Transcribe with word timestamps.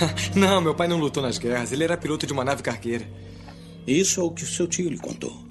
não, 0.34 0.60
meu 0.60 0.74
pai 0.74 0.88
não 0.88 0.98
lutou 0.98 1.22
nas 1.22 1.38
guerras. 1.38 1.72
Ele 1.72 1.84
era 1.84 1.96
piloto 1.96 2.26
de 2.26 2.32
uma 2.32 2.44
nave 2.44 2.62
cargueira. 2.62 3.08
Isso 3.86 4.20
é 4.20 4.24
o 4.24 4.30
que 4.30 4.42
o 4.42 4.46
seu 4.46 4.66
tio 4.66 4.88
lhe 4.88 4.98
contou. 4.98 5.46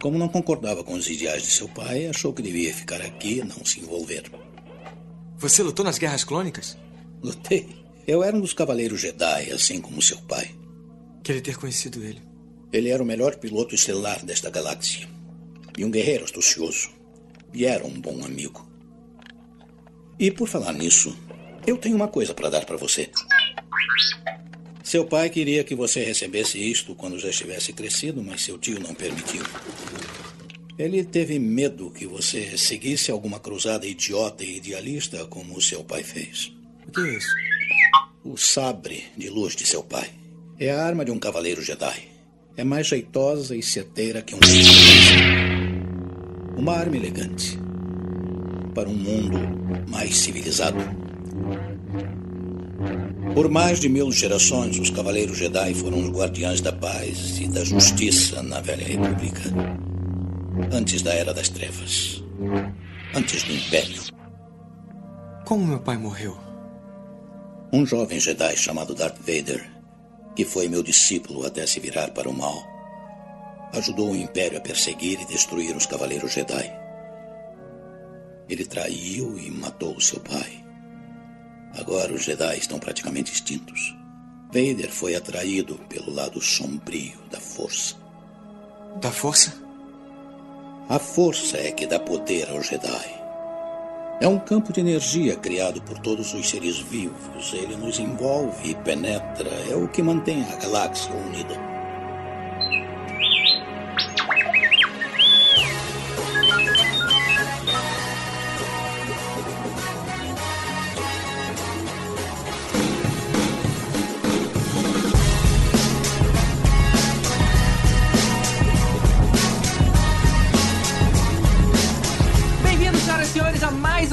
Como 0.00 0.18
não 0.18 0.28
concordava 0.28 0.84
com 0.84 0.94
os 0.94 1.08
ideais 1.08 1.42
de 1.42 1.50
seu 1.50 1.68
pai, 1.68 2.06
achou 2.06 2.32
que 2.32 2.42
devia 2.42 2.74
ficar 2.74 3.00
aqui 3.00 3.38
e 3.38 3.44
não 3.44 3.64
se 3.64 3.80
envolver. 3.80 4.30
Você 5.38 5.62
lutou 5.62 5.84
nas 5.84 5.98
guerras 5.98 6.24
clônicas? 6.24 6.76
Lutei. 7.22 7.84
Eu 8.06 8.22
era 8.22 8.36
um 8.36 8.40
dos 8.40 8.52
cavaleiros 8.52 9.00
Jedi, 9.00 9.50
assim 9.50 9.80
como 9.80 10.02
seu 10.02 10.18
pai. 10.18 10.50
Queria 11.22 11.40
ter 11.40 11.56
conhecido 11.56 12.04
ele. 12.04 12.22
Ele 12.70 12.90
era 12.90 13.02
o 13.02 13.06
melhor 13.06 13.36
piloto 13.36 13.74
estelar 13.74 14.24
desta 14.24 14.50
galáxia. 14.50 15.08
E 15.78 15.84
um 15.84 15.90
guerreiro 15.90 16.24
astucioso. 16.24 16.90
E 17.52 17.64
era 17.64 17.86
um 17.86 18.00
bom 18.00 18.24
amigo. 18.24 18.68
E 20.18 20.30
por 20.30 20.48
falar 20.48 20.72
nisso, 20.74 21.16
eu 21.66 21.78
tenho 21.78 21.96
uma 21.96 22.08
coisa 22.08 22.34
para 22.34 22.50
dar 22.50 22.64
para 22.66 22.76
você. 22.76 23.10
Seu 24.82 25.04
pai 25.04 25.30
queria 25.30 25.64
que 25.64 25.74
você 25.74 26.04
recebesse 26.04 26.58
isto 26.58 26.94
quando 26.94 27.18
já 27.18 27.28
estivesse 27.28 27.72
crescido, 27.72 28.22
mas 28.22 28.42
seu 28.42 28.58
tio 28.58 28.78
não 28.78 28.94
permitiu. 28.94 29.42
Ele 30.78 31.04
teve 31.04 31.38
medo 31.38 31.90
que 31.90 32.06
você 32.06 32.58
seguisse 32.58 33.10
alguma 33.10 33.38
cruzada 33.38 33.86
idiota 33.86 34.44
e 34.44 34.56
idealista 34.56 35.24
como 35.26 35.60
seu 35.60 35.84
pai 35.84 36.02
fez. 36.02 36.52
O 36.86 36.92
que 36.92 37.00
é 37.00 37.16
isso? 37.16 37.34
O 38.24 38.36
sabre 38.36 39.04
de 39.16 39.30
luz 39.30 39.54
de 39.54 39.66
seu 39.66 39.82
pai. 39.82 40.10
É 40.58 40.70
a 40.70 40.84
arma 40.84 41.04
de 41.04 41.10
um 41.10 41.18
cavaleiro 41.18 41.62
Jedi. 41.62 42.08
É 42.56 42.62
mais 42.62 42.86
jeitosa 42.86 43.56
e 43.56 43.62
certeira 43.62 44.22
que 44.22 44.34
um. 44.34 44.38
Uma 46.56 46.74
arma 46.74 46.96
elegante. 46.96 47.58
Para 48.74 48.88
um 48.88 48.94
mundo 48.94 49.38
mais 49.88 50.16
civilizado. 50.16 50.78
Por 53.34 53.50
mais 53.50 53.80
de 53.80 53.88
mil 53.88 54.10
gerações, 54.12 54.78
os 54.78 54.90
Cavaleiros 54.90 55.36
Jedi 55.36 55.74
foram 55.74 55.98
os 56.00 56.10
guardiães 56.10 56.60
da 56.60 56.72
paz 56.72 57.38
e 57.38 57.48
da 57.48 57.64
justiça 57.64 58.42
na 58.42 58.60
Velha 58.60 58.86
República. 58.86 59.42
Antes 60.72 61.02
da 61.02 61.12
Era 61.12 61.34
das 61.34 61.48
Trevas. 61.48 62.22
Antes 63.14 63.42
do 63.42 63.52
Império. 63.52 64.02
Como 65.44 65.66
meu 65.66 65.80
pai 65.80 65.96
morreu? 65.96 66.38
Um 67.72 67.84
jovem 67.84 68.20
Jedi 68.20 68.56
chamado 68.56 68.94
Darth 68.94 69.18
Vader, 69.18 69.68
que 70.36 70.44
foi 70.44 70.68
meu 70.68 70.82
discípulo 70.82 71.44
até 71.44 71.66
se 71.66 71.80
virar 71.80 72.12
para 72.12 72.30
o 72.30 72.32
mal, 72.32 72.62
ajudou 73.72 74.12
o 74.12 74.16
Império 74.16 74.58
a 74.58 74.60
perseguir 74.60 75.20
e 75.20 75.26
destruir 75.26 75.76
os 75.76 75.86
Cavaleiros 75.86 76.32
Jedi. 76.32 76.72
Ele 78.48 78.64
traiu 78.64 79.38
e 79.38 79.50
matou 79.50 80.00
seu 80.00 80.20
pai. 80.20 80.63
Agora 81.76 82.12
os 82.12 82.22
Jedi 82.22 82.58
estão 82.58 82.78
praticamente 82.78 83.32
extintos. 83.32 83.96
Vader 84.46 84.90
foi 84.90 85.16
atraído 85.16 85.74
pelo 85.88 86.14
lado 86.14 86.40
sombrio 86.40 87.18
da 87.30 87.40
força. 87.40 87.96
Da 89.00 89.10
força? 89.10 89.52
A 90.88 90.98
força 90.98 91.56
é 91.56 91.72
que 91.72 91.86
dá 91.86 91.98
poder 91.98 92.48
aos 92.50 92.68
Jedi. 92.68 93.24
É 94.20 94.28
um 94.28 94.38
campo 94.38 94.72
de 94.72 94.80
energia 94.80 95.34
criado 95.34 95.82
por 95.82 95.98
todos 95.98 96.32
os 96.34 96.48
seres 96.48 96.78
vivos. 96.78 97.52
Ele 97.52 97.76
nos 97.76 97.98
envolve 97.98 98.70
e 98.70 98.74
penetra. 98.76 99.50
É 99.68 99.74
o 99.74 99.88
que 99.88 100.02
mantém 100.02 100.44
a 100.44 100.56
galáxia 100.56 101.12
unida. 101.12 101.73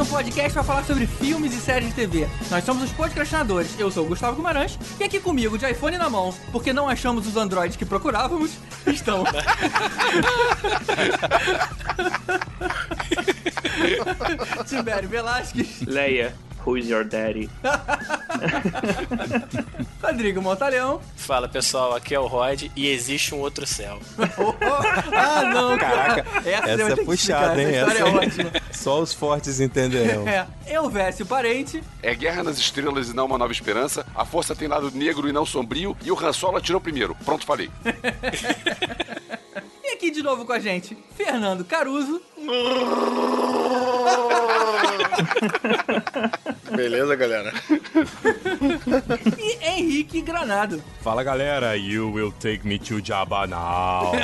Um 0.01 0.05
podcast 0.05 0.51
para 0.53 0.63
falar 0.63 0.83
sobre 0.83 1.05
filmes 1.05 1.53
e 1.53 1.59
séries 1.59 1.89
de 1.89 1.95
TV. 1.95 2.27
Nós 2.49 2.63
somos 2.63 2.81
os 2.83 2.91
podcastinadores. 2.91 3.79
Eu 3.79 3.91
sou 3.91 4.03
o 4.05 4.07
Gustavo 4.07 4.35
Guimarães 4.35 4.79
e 4.99 5.03
aqui 5.03 5.19
comigo, 5.19 5.59
de 5.59 5.69
iPhone 5.69 5.95
na 5.97 6.09
mão, 6.09 6.33
porque 6.51 6.73
não 6.73 6.89
achamos 6.89 7.27
os 7.27 7.37
androides 7.37 7.77
que 7.77 7.85
procurávamos, 7.85 8.51
estão. 8.87 9.23
Tibério 14.67 15.07
Velasquez, 15.07 15.81
Leia, 15.85 16.33
who's 16.65 16.87
your 16.89 17.03
daddy? 17.03 17.49
Rodrigo 20.01 20.41
Montalhão. 20.41 21.01
Fala 21.15 21.47
pessoal, 21.47 21.95
aqui 21.95 22.15
é 22.15 22.19
o 22.19 22.25
Rod 22.27 22.63
e 22.75 22.87
existe 22.87 23.33
um 23.35 23.39
outro 23.39 23.65
céu. 23.65 23.99
Ah, 25.13 25.43
não, 25.53 25.77
cara. 25.77 26.23
Caraca, 26.23 26.49
essa, 26.49 26.69
essa 26.69 27.01
é 27.01 27.05
puxada, 27.05 27.61
hein? 27.61 27.75
Essa 27.75 27.93
história 27.93 27.99
é 27.99 28.25
Essa- 28.25 28.41
ótima. 28.43 28.51
Só 28.71 29.01
os 29.01 29.13
fortes 29.13 29.59
entenderão. 29.59 30.27
É, 30.27 30.47
eu, 30.67 30.89
Vécio 30.89 31.25
Parente. 31.25 31.83
É 32.01 32.15
Guerra 32.15 32.43
nas 32.43 32.57
Estrelas 32.57 33.09
e 33.09 33.15
não 33.15 33.25
Uma 33.25 33.37
Nova 33.37 33.51
Esperança. 33.51 34.05
A 34.15 34.25
força 34.25 34.55
tem 34.55 34.67
lado 34.67 34.91
negro 34.91 35.27
e 35.27 35.31
não 35.31 35.45
sombrio. 35.45 35.95
E 36.03 36.11
o 36.11 36.19
Han 36.19 36.33
Solo 36.33 36.57
atirou 36.57 36.81
primeiro. 36.81 37.15
Pronto, 37.25 37.45
falei. 37.45 37.69
E 39.83 39.93
aqui 39.93 40.11
de 40.11 40.23
novo 40.23 40.45
com 40.45 40.53
a 40.53 40.59
gente, 40.59 40.97
Fernando 41.15 41.63
Caruso. 41.65 42.21
Beleza, 46.75 47.15
galera? 47.15 47.53
e 49.37 49.57
Henrique 49.61 50.21
Granado. 50.21 50.81
Fala 51.01 51.23
galera, 51.23 51.75
you 51.75 52.09
will 52.11 52.31
take 52.31 52.65
me 52.65 52.79
to 52.79 53.01
Jabba 53.03 53.45
now. 53.45 54.13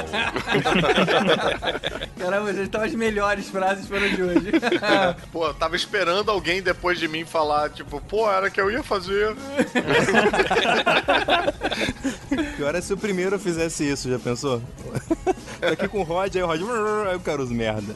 Caramba, 2.18 2.54
já 2.54 2.64
estão 2.64 2.82
as 2.82 2.94
melhores 2.94 3.50
frases 3.50 3.88
foram 3.88 4.10
de 4.10 4.24
hoje. 4.24 4.52
Pô, 5.32 5.48
eu 5.48 5.54
tava 5.54 5.76
esperando 5.76 6.32
alguém 6.32 6.62
depois 6.62 7.00
de 7.00 7.08
mim 7.08 7.26
falar, 7.26 7.70
tipo, 7.70 8.02
pô, 8.02 8.32
era 8.32 8.50
que 8.50 8.60
eu 8.60 8.72
ia 8.72 8.82
fazer. 8.82 9.36
Pior 12.56 12.76
é 12.76 12.82
se 12.82 12.94
o 12.94 12.98
primeiro 12.98 13.38
fizesse 13.38 13.90
isso, 13.90 14.10
já 14.10 14.18
pensou? 14.18 14.62
Tô 15.60 15.68
aqui 15.68 15.88
com 15.88 16.00
o 16.00 16.04
Rod, 16.04 16.36
aí 16.36 16.42
o 16.42 16.48
Rod, 16.48 16.62
aí 17.10 17.16
o 17.16 17.20
Caruso, 17.20 17.54
merda. 17.54 17.94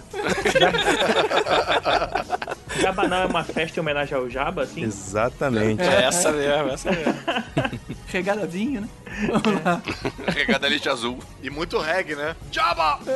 Jabanã 2.80 3.24
é 3.24 3.26
uma 3.26 3.44
festa 3.44 3.80
em 3.80 3.82
homenagem 3.82 4.18
ao 4.18 4.30
Jabba, 4.30 4.64
assim? 4.64 4.84
Exatamente. 4.84 5.82
É 5.82 6.04
essa 6.04 6.32
mesmo, 6.32 6.70
essa 6.70 6.90
mesmo. 6.92 7.14
Regadazinho, 8.08 8.82
né? 8.82 8.88
Regada 10.34 10.68
Elite 10.68 10.90
Azul. 10.90 11.20
E 11.42 11.50
muito 11.50 11.78
reggae, 11.80 12.16
né? 12.16 12.36
Jabba! 12.52 13.00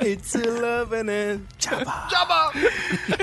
It's 0.00 0.34
a 0.36 0.38
love 0.38 0.94
and 0.94 1.08
it. 1.10 1.40
Jabba. 1.58 2.06
Jabba! 2.10 2.52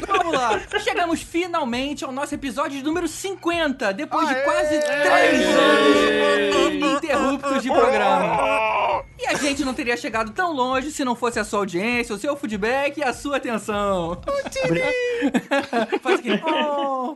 Vamos 0.08 0.34
lá. 0.34 0.60
Chegamos 0.84 1.22
finalmente 1.22 2.04
ao 2.04 2.12
nosso 2.12 2.34
episódio 2.36 2.78
de 2.78 2.84
número 2.84 3.08
50, 3.08 3.94
depois 3.94 4.28
de 4.28 4.34
Aê! 4.36 4.44
quase 4.44 4.80
3 4.80 5.46
anos 5.58 6.74
ininterruptos 6.74 7.62
de 7.64 7.70
programa. 7.70 9.04
E 9.24 9.26
a 9.28 9.36
gente 9.36 9.64
não 9.64 9.74
teria 9.74 9.96
chegado 9.96 10.32
tão 10.34 10.52
longe 10.52 10.92
se 10.92 11.06
não 11.06 11.16
fosse 11.16 11.40
a 11.40 11.46
sua 11.46 11.60
audiência, 11.60 12.14
o 12.14 12.18
seu 12.20 12.36
feedback 12.36 12.98
e 12.98 13.04
a 13.04 13.14
sua 13.14 13.38
atenção. 13.38 14.22
Faz 16.02 16.20
aquele... 16.20 16.42
"Oh". 16.44 17.16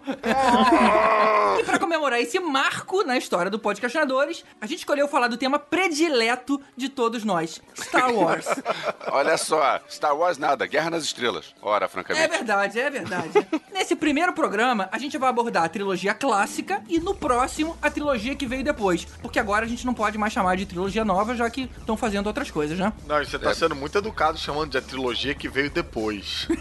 E 1.59 1.64
pra 1.66 1.78
comemorar 1.80 2.22
esse 2.22 2.40
marco 2.40 2.76
na 3.05 3.17
história 3.17 3.49
do 3.49 3.57
Podcastinadores, 3.59 4.43
a 4.59 4.65
gente 4.65 4.79
escolheu 4.79 5.07
falar 5.07 5.27
do 5.27 5.38
tema 5.38 5.57
predileto 5.59 6.59
de 6.75 6.89
todos 6.89 7.23
nós, 7.23 7.61
Star 7.75 8.11
Wars. 8.13 8.45
Olha 9.11 9.38
só. 9.38 9.79
Star 9.89 10.15
Wars 10.15 10.38
nada. 10.38 10.65
Guerra 10.65 10.89
nas 10.89 11.03
Estrelas. 11.03 11.53
Ora, 11.61 11.85
É 11.85 11.88
francamente. 11.88 12.27
verdade, 12.29 12.79
é 12.79 12.89
verdade. 12.89 13.47
Nesse 13.71 13.95
primeiro 13.95 14.33
programa, 14.33 14.89
a 14.91 14.97
gente 14.97 15.18
vai 15.18 15.29
abordar 15.29 15.63
a 15.63 15.69
trilogia 15.69 16.13
clássica 16.13 16.81
e 16.89 17.00
no 17.00 17.15
próximo, 17.15 17.77
a 17.81 17.89
trilogia 17.89 18.35
que 18.35 18.45
veio 18.45 18.63
depois. 18.63 19.06
Porque 19.21 19.39
agora 19.39 19.65
a 19.65 19.68
gente 19.68 19.85
não 19.85 19.94
pode 19.94 20.18
mais 20.18 20.33
chamar 20.33 20.57
de 20.57 20.65
trilogia 20.65 21.06
nova, 21.06 21.35
já 21.35 21.50
que 21.50 21.69
estão 21.80 21.95
fazendo 21.95 22.27
outras 22.27 22.51
coisas, 22.51 22.77
né? 22.77 22.91
Não, 23.07 23.23
você 23.23 23.39
tá 23.39 23.53
sendo 23.53 23.75
muito 23.75 23.97
educado 23.97 24.38
chamando 24.38 24.71
de 24.71 24.77
a 24.77 24.81
trilogia 24.81 25.33
que 25.35 25.47
veio 25.47 25.69
depois. 25.69 26.47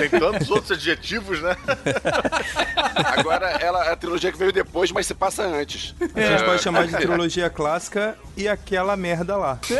Tem 0.00 0.20
tantos 0.20 0.50
outros 0.50 0.72
adjetivos, 0.72 1.40
né? 1.40 1.56
Agora 3.16 3.46
ela 3.60 3.84
é 3.86 3.92
a 3.92 3.96
trilogia 3.96 4.32
que 4.32 4.38
veio 4.38 4.52
depois, 4.52 4.73
mas 4.92 5.06
se 5.06 5.14
passa 5.14 5.42
antes. 5.44 5.94
A 6.14 6.20
gente 6.20 6.44
pode 6.44 6.62
chamar 6.62 6.86
de 6.86 6.96
trilogia 6.96 7.48
clássica 7.48 8.16
e 8.36 8.48
aquela 8.48 8.96
merda 8.96 9.36
lá. 9.36 9.58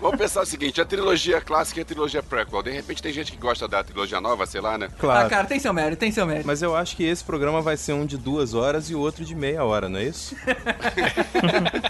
Vamos 0.00 0.18
pensar 0.18 0.42
o 0.42 0.46
seguinte: 0.46 0.80
a 0.80 0.84
trilogia 0.84 1.40
clássica 1.40 1.80
e 1.80 1.82
a 1.82 1.86
trilogia 1.86 2.22
prequel. 2.22 2.62
De 2.62 2.70
repente 2.70 3.02
tem 3.02 3.12
gente 3.12 3.32
que 3.32 3.38
gosta 3.38 3.66
da 3.66 3.82
trilogia 3.82 4.20
nova, 4.20 4.44
sei 4.46 4.60
lá, 4.60 4.76
né? 4.78 4.88
Ah, 4.92 4.96
Claro. 4.98 5.30
cara, 5.30 5.46
tem 5.46 5.58
seu 5.58 5.72
mérito, 5.72 5.98
tem 5.98 6.12
seu 6.12 6.26
mérito. 6.26 6.46
Mas 6.46 6.60
eu 6.62 6.76
acho 6.76 6.94
que 6.96 7.04
esse 7.04 7.24
programa 7.24 7.60
vai 7.62 7.76
ser 7.76 7.92
um 7.94 8.04
de 8.06 8.16
duas 8.16 8.52
horas 8.54 8.90
e 8.90 8.94
o 8.94 9.00
outro 9.00 9.24
de 9.24 9.34
meia 9.34 9.64
hora, 9.64 9.88
não 9.88 9.98
é 9.98 10.04
isso? 10.04 10.36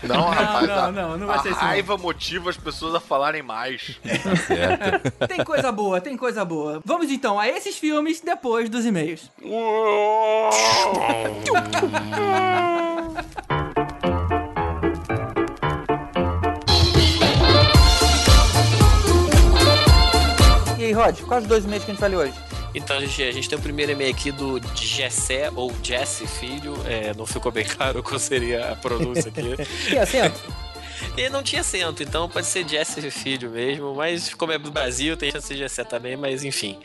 Não, 0.08 0.28
rapaz. 0.30 0.66
não, 0.68 0.74
a- 0.84 0.92
não, 0.92 1.18
não 1.18 1.26
vai 1.26 1.36
a 1.36 1.42
ser 1.42 1.50
isso, 1.50 1.58
não. 1.60 1.66
raiva 1.66 1.98
motiva 1.98 2.48
as 2.50 2.56
pessoas 2.56 2.94
a 2.94 3.00
falarem 3.00 3.42
mais. 3.42 3.98
Certo. 4.46 5.26
Tem 5.26 5.44
coisa 5.44 5.70
boa 5.72 5.88
boa, 5.88 6.00
tem 6.00 6.16
coisa 6.16 6.44
boa. 6.44 6.80
Vamos 6.84 7.08
então 7.10 7.38
a 7.38 7.48
esses 7.48 7.76
filmes 7.78 8.20
depois 8.20 8.68
dos 8.68 8.84
e-mails. 8.84 9.30
E 20.78 20.84
aí, 20.84 20.92
Rod, 20.92 21.20
quais 21.22 21.42
os 21.42 21.48
dois 21.48 21.64
e-mails 21.64 21.84
que 21.84 21.90
a 21.90 21.94
gente 21.94 22.00
vai 22.00 22.10
ler 22.10 22.16
hoje? 22.16 22.34
Então, 22.74 23.00
gente, 23.00 23.22
a 23.22 23.32
gente 23.32 23.48
tem 23.48 23.58
o 23.58 23.62
primeiro 23.62 23.92
e-mail 23.92 24.10
aqui 24.10 24.30
do 24.30 24.60
Jessé 24.74 25.50
ou 25.54 25.74
Jesse 25.82 26.26
Filho. 26.26 26.74
É, 26.86 27.12
não 27.14 27.26
ficou 27.26 27.50
bem 27.50 27.64
claro 27.66 28.02
qual 28.02 28.18
seria 28.18 28.72
a 28.72 28.76
pronúncia 28.76 29.28
aqui. 29.28 29.56
Tem 29.88 29.98
acento? 29.98 30.40
Ele 31.16 31.30
não 31.30 31.42
tinha 31.42 31.60
acento, 31.60 32.02
então 32.02 32.28
pode 32.28 32.46
ser 32.46 32.68
Jesse 32.68 33.10
Filho 33.10 33.50
mesmo, 33.50 33.94
mas 33.94 34.32
como 34.34 34.52
é 34.52 34.58
do 34.58 34.70
Brasil, 34.70 35.16
tem 35.16 35.30
chance 35.30 35.52
de 35.52 35.58
Jesse 35.60 35.84
também, 35.84 36.16
mas 36.16 36.44
enfim. 36.44 36.78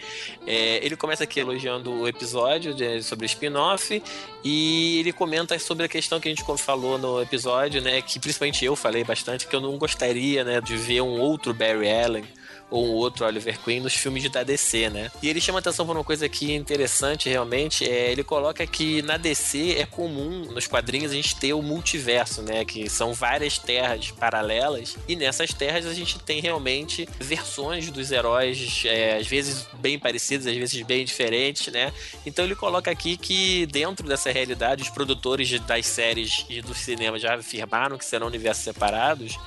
É, 0.45 0.83
ele 0.85 0.95
começa 0.95 1.23
aqui 1.23 1.39
elogiando 1.39 1.91
o 1.91 2.07
episódio 2.07 2.73
de- 2.73 3.01
sobre 3.03 3.25
spin-off 3.25 4.01
e 4.43 4.99
ele 4.99 5.11
comenta 5.13 5.57
sobre 5.59 5.85
a 5.85 5.87
questão 5.89 6.19
que 6.19 6.27
a 6.27 6.31
gente 6.31 6.43
falou 6.57 6.97
no 6.97 7.21
episódio, 7.21 7.81
né? 7.81 8.01
Que 8.01 8.19
principalmente 8.19 8.63
eu 8.65 8.75
falei 8.75 9.03
bastante, 9.03 9.47
que 9.47 9.55
eu 9.55 9.61
não 9.61 9.77
gostaria 9.77 10.43
né, 10.43 10.61
de 10.61 10.75
ver 10.77 11.01
um 11.01 11.19
outro 11.19 11.53
Barry 11.53 11.89
Allen 11.91 12.25
ou 12.73 12.87
um 12.87 12.93
outro 12.93 13.23
Oliver 13.23 13.59
Queen 13.59 13.79
nos 13.79 13.93
filmes 13.93 14.27
da 14.31 14.41
DC, 14.41 14.89
né? 14.89 15.11
E 15.21 15.29
ele 15.29 15.39
chama 15.39 15.59
atenção 15.59 15.85
por 15.85 15.95
uma 15.95 16.03
coisa 16.03 16.25
aqui 16.25 16.51
interessante, 16.55 17.29
realmente, 17.29 17.87
é, 17.87 18.11
ele 18.11 18.23
coloca 18.23 18.65
que 18.65 19.03
na 19.03 19.15
DC 19.15 19.75
é 19.77 19.85
comum, 19.85 20.51
nos 20.51 20.65
quadrinhos, 20.65 21.11
a 21.11 21.15
gente 21.15 21.35
ter 21.35 21.53
o 21.53 21.61
multiverso, 21.61 22.41
né? 22.41 22.65
Que 22.65 22.89
são 22.89 23.13
várias 23.13 23.59
terras 23.59 24.09
paralelas, 24.09 24.97
e 25.07 25.15
nessas 25.15 25.53
terras 25.53 25.85
a 25.85 25.93
gente 25.93 26.17
tem 26.17 26.41
realmente 26.41 27.07
versões 27.19 27.91
dos 27.91 28.11
heróis, 28.11 28.81
é, 28.85 29.17
às 29.17 29.27
vezes 29.27 29.67
bem 29.75 29.99
parecidas, 29.99 30.47
às 30.47 30.57
vezes 30.57 30.81
bem 30.81 31.05
diferentes, 31.05 31.71
né? 31.71 31.93
Então 32.25 32.43
ele 32.43 32.55
coloca 32.55 32.89
aqui 32.89 33.17
que 33.17 33.67
dentro 33.67 34.07
dessa 34.07 34.31
realidade, 34.31 34.81
os 34.81 34.89
produtores 34.89 35.59
das 35.59 35.85
séries 35.85 36.43
e 36.49 36.59
do 36.59 36.73
cinema 36.73 37.19
já 37.19 37.35
afirmaram 37.35 37.99
que 37.99 38.05
serão 38.05 38.25
universos 38.25 38.63
separados, 38.63 39.37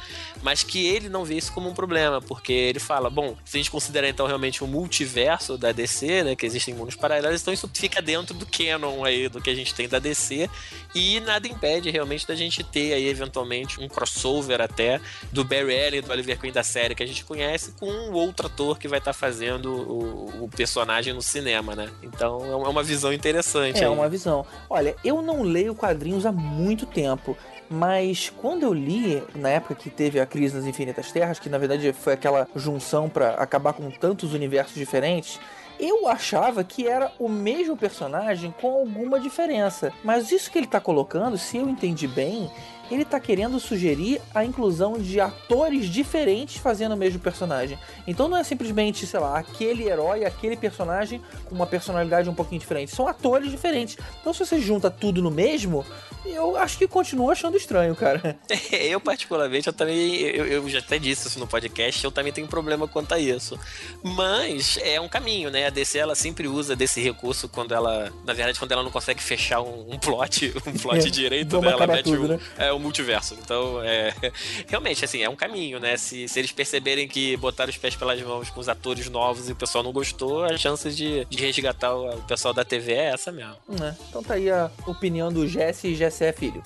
mas 0.43 0.62
que 0.62 0.87
ele 0.87 1.09
não 1.09 1.25
vê 1.25 1.35
isso 1.37 1.53
como 1.53 1.69
um 1.69 1.75
problema, 1.75 2.21
porque 2.21 2.53
ele 2.53 2.79
fala, 2.79 3.11
bom, 3.11 3.37
se 3.44 3.56
a 3.56 3.59
gente 3.59 3.71
considerar 3.71 4.09
então 4.09 4.27
realmente 4.27 4.62
o 4.62 4.67
multiverso 4.67 5.56
da 5.59 5.73
DC, 5.73 6.23
né, 6.25 6.37
que 6.37 6.47
existem 6.47 6.75
mundos 6.75 6.94
paralelos, 6.94 7.41
então 7.43 7.53
isso 7.53 7.69
fica 7.75 8.00
dentro 8.00 8.35
do 8.35 8.47
canon 8.47 9.05
aí, 9.05 9.29
do 9.29 9.41
que 9.41 9.50
a 9.50 9.55
gente 9.55 9.75
tem 9.75 9.88
da 9.88 9.99
DC, 9.99 10.49
e 10.94 11.21
nada 11.21 11.47
impede 11.49 11.91
realmente 11.91 12.27
da 12.27 12.35
gente 12.35 12.62
ter 12.62 12.93
aí 12.94 13.06
eventualmente 13.09 13.81
um 13.81 13.88
crossover 13.88 14.61
até 14.61 15.00
do 15.33 15.44
Barry 15.44 15.85
Allen 15.87 15.99
e 15.99 16.03
do 16.03 16.11
Oliver 16.12 16.38
Queen 16.41 16.53
da 16.53 16.62
série 16.62 16.94
que 16.94 17.03
a 17.03 17.06
gente 17.06 17.25
conhece 17.25 17.73
com 17.73 17.87
um 17.91 18.12
outro 18.12 18.47
ator 18.47 18.79
que 18.79 18.88
vai 18.88 18.99
estar 18.99 19.12
fazendo 19.12 19.71
o, 19.73 20.44
o 20.44 20.49
personagem 20.49 21.12
no 21.12 21.23
cinema, 21.23 21.75
né? 21.75 21.91
Então 22.03 22.44
é 22.44 22.55
uma- 22.55 22.67
é 22.67 22.71
uma 22.71 22.83
visão 22.83 23.12
interessante. 23.12 23.81
É 23.83 23.87
aí. 23.87 23.91
uma 23.91 24.09
visão. 24.09 24.47
Olha, 24.71 24.94
eu 25.05 25.21
não 25.23 25.43
leio 25.43 25.75
quadrinhos 25.75 26.25
há 26.27 26.33
muito 26.33 26.87
tempo, 26.87 27.37
mas 27.69 28.33
quando 28.37 28.63
eu 28.63 28.73
li, 28.73 29.23
na 29.35 29.51
época 29.51 29.75
que 29.75 29.91
teve 29.91 30.21
a 30.21 30.27
crise 30.27 30.57
nas 30.57 30.67
Infinitas 30.67 31.13
Terras, 31.13 31.39
que 31.39 31.49
na 31.49 31.59
verdade 31.59 31.93
foi 31.93 32.13
aquela 32.13 32.49
junção 32.55 33.09
pra 33.09 33.31
acabar 33.31 33.73
com 33.73 33.91
tantos 33.91 34.33
universos 34.35 34.75
diferentes, 34.75 35.41
eu 35.79 36.09
achava 36.09 36.65
que 36.65 36.87
era 36.87 37.13
o 37.19 37.29
mesmo 37.29 37.77
personagem 37.77 38.55
com 38.61 38.69
alguma 38.69 39.21
diferença. 39.21 39.93
Mas 40.03 40.33
isso 40.33 40.51
que 40.51 40.59
ele 40.59 40.67
tá 40.67 40.81
colocando, 40.81 41.37
se 41.37 41.59
eu 41.59 41.69
entendi 41.69 42.07
bem, 42.07 42.51
ele 42.91 43.05
tá 43.05 43.19
querendo 43.19 43.59
sugerir 43.59 44.21
a 44.35 44.45
inclusão 44.45 44.95
de 44.95 45.21
atores 45.21 45.87
diferentes 45.87 46.57
fazendo 46.57 46.93
o 46.93 46.97
mesmo 46.97 47.19
personagem. 47.19 47.79
Então 48.07 48.29
não 48.29 48.37
é 48.37 48.45
simplesmente, 48.45 49.07
sei 49.07 49.21
lá, 49.21 49.39
aquele 49.39 49.89
herói, 49.89 50.25
aquele 50.25 50.57
personagem 50.57 51.21
com 51.47 51.55
uma 51.55 51.67
personalidade 51.67 52.31
um 52.31 52.35
pouquinho 52.35 52.61
diferente. 52.61 52.95
São 52.95 53.09
atores 53.09 53.51
diferentes. 53.51 53.99
Então 54.21 54.33
se 54.33 54.45
você 54.45 54.61
junta 54.61 54.91
tudo 54.91 55.21
no 55.21 55.31
mesmo, 55.31 55.85
eu 56.31 56.56
acho 56.56 56.78
que 56.78 56.87
continuo 56.87 57.31
achando 57.31 57.56
estranho, 57.56 57.94
cara. 57.94 58.38
Eu, 58.73 59.00
particularmente, 59.00 59.69
eu 59.69 59.73
também. 59.73 60.20
Eu, 60.20 60.46
eu 60.46 60.69
já 60.69 60.78
até 60.78 60.99
disse 60.99 61.28
isso 61.28 61.38
no 61.38 61.46
podcast, 61.46 62.05
eu 62.05 62.11
também 62.11 62.32
tenho 62.32 62.46
problema 62.46 62.87
quanto 62.87 63.14
a 63.14 63.19
isso. 63.19 63.58
Mas 64.02 64.78
é 64.82 65.00
um 65.00 65.08
caminho, 65.08 65.50
né? 65.50 65.67
A 65.67 65.70
DC 65.70 65.99
ela 65.99 66.14
sempre 66.14 66.46
usa 66.46 66.76
desse 66.76 67.00
recurso 67.00 67.49
quando 67.49 67.75
ela. 67.75 68.12
Na 68.25 68.32
verdade, 68.32 68.58
quando 68.58 68.73
ela 68.73 68.82
não 68.82 68.90
consegue 68.90 69.23
fechar 69.23 69.61
um, 69.61 69.93
um 69.93 69.99
plot, 69.99 70.52
um 70.67 70.73
plot 70.73 71.06
É, 71.06 71.11
direito, 71.11 71.61
né? 71.61 71.70
Ela 71.70 71.87
mete 71.87 72.05
tudo, 72.05 72.25
um, 72.25 72.28
né? 72.28 72.40
é, 72.58 72.73
um 72.73 72.78
multiverso. 72.78 73.37
Então, 73.43 73.82
é. 73.82 74.14
Realmente, 74.69 75.05
assim, 75.05 75.23
é 75.23 75.28
um 75.28 75.37
caminho, 75.37 75.78
né? 75.81 75.96
Se, 75.96 76.28
se 76.28 76.38
eles 76.38 76.52
perceberem 76.52 77.08
que 77.08 77.37
botaram 77.37 77.70
os 77.70 77.76
pés 77.76 77.96
pelas 77.96 78.20
mãos 78.23 78.50
com 78.50 78.61
os 78.61 78.69
atores 78.69 79.08
novos 79.08 79.49
e 79.49 79.52
o 79.52 79.56
pessoal 79.56 79.82
não 79.82 79.93
gostou, 79.93 80.44
a 80.44 80.56
chance 80.56 80.90
de, 80.90 81.25
de 81.25 81.38
resgatar 81.38 81.94
o, 81.94 82.11
o 82.17 82.23
pessoal 82.23 82.52
da 82.55 82.64
TV 82.64 82.93
é 82.93 83.12
essa 83.12 83.32
mesmo. 83.32 83.56
Né? 83.69 83.96
Então 84.08 84.23
tá 84.23 84.34
aí 84.34 84.50
a 84.50 84.70
opinião 84.87 85.32
do 85.32 85.46
Jesse 85.46 85.88
e 85.88 85.94
Jessé 86.17 86.33
Filho. 86.33 86.63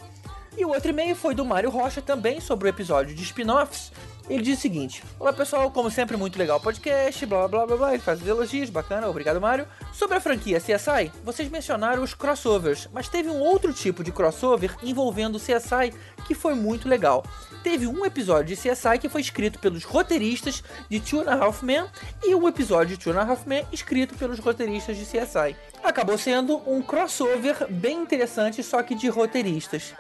E 0.57 0.65
o 0.65 0.69
outro 0.69 0.91
e-mail 0.91 1.17
foi 1.17 1.35
do 1.35 1.45
Mário 1.45 1.71
Rocha 1.71 2.01
também 2.01 2.41
sobre 2.41 2.69
o 2.69 2.71
episódio 2.71 3.15
de 3.15 3.23
spin-offs. 3.23 3.91
Ele 4.29 4.43
diz 4.43 4.59
o 4.59 4.63
seguinte: 4.63 5.03
Olá 5.19 5.33
pessoal, 5.33 5.71
como 5.71 5.91
sempre, 5.91 6.17
muito 6.17 6.39
legal 6.39 6.59
o 6.59 6.61
podcast, 6.61 7.27
blá 7.27 7.49
blá 7.49 7.67
blá 7.67 7.77
blá. 7.77 7.95
Ele 7.95 8.03
faz 8.03 8.21
os 8.21 8.29
elogios, 8.29 8.71
bacana, 8.71 9.09
obrigado 9.09 9.41
Mário. 9.41 9.67
Sobre 9.93 10.17
a 10.17 10.21
franquia 10.21 10.61
CSI, 10.61 11.11
vocês 11.25 11.49
mencionaram 11.49 12.03
os 12.03 12.15
crossovers, 12.15 12.89
mas 12.93 13.09
teve 13.09 13.29
um 13.29 13.41
outro 13.41 13.73
tipo 13.73 14.05
de 14.05 14.13
crossover 14.13 14.77
envolvendo 14.83 15.37
o 15.37 15.41
CSI 15.41 15.93
que 16.27 16.35
foi 16.35 16.55
muito 16.55 16.89
legal. 16.89 17.25
Teve 17.63 17.87
um 17.87 18.05
episódio 18.07 18.57
de 18.57 18.57
CSI 18.57 18.99
que 18.99 19.09
foi 19.09 19.21
escrito 19.21 19.59
pelos 19.59 19.85
roteiristas 19.85 20.65
de 20.89 20.99
Two 20.99 21.21
and 21.21 21.31
a 21.31 21.35
Half 21.35 21.63
Men 21.63 21.87
e 22.25 22.35
um 22.35 22.49
episódio 22.49 22.97
de 22.97 23.03
Two 23.03 23.13
and 23.13 23.21
a 23.21 23.23
Half 23.23 23.47
Men 23.47 23.67
escrito 23.71 24.15
pelos 24.15 24.39
roteiristas 24.39 24.97
de 24.97 25.05
CSI. 25.05 25.55
Acabou 25.85 26.17
sendo 26.17 26.63
um 26.67 26.81
crossover 26.81 27.67
bem 27.71 28.03
interessante, 28.03 28.63
só 28.63 28.83
que 28.83 28.95
de 28.95 29.09
roteiristas. 29.09 29.95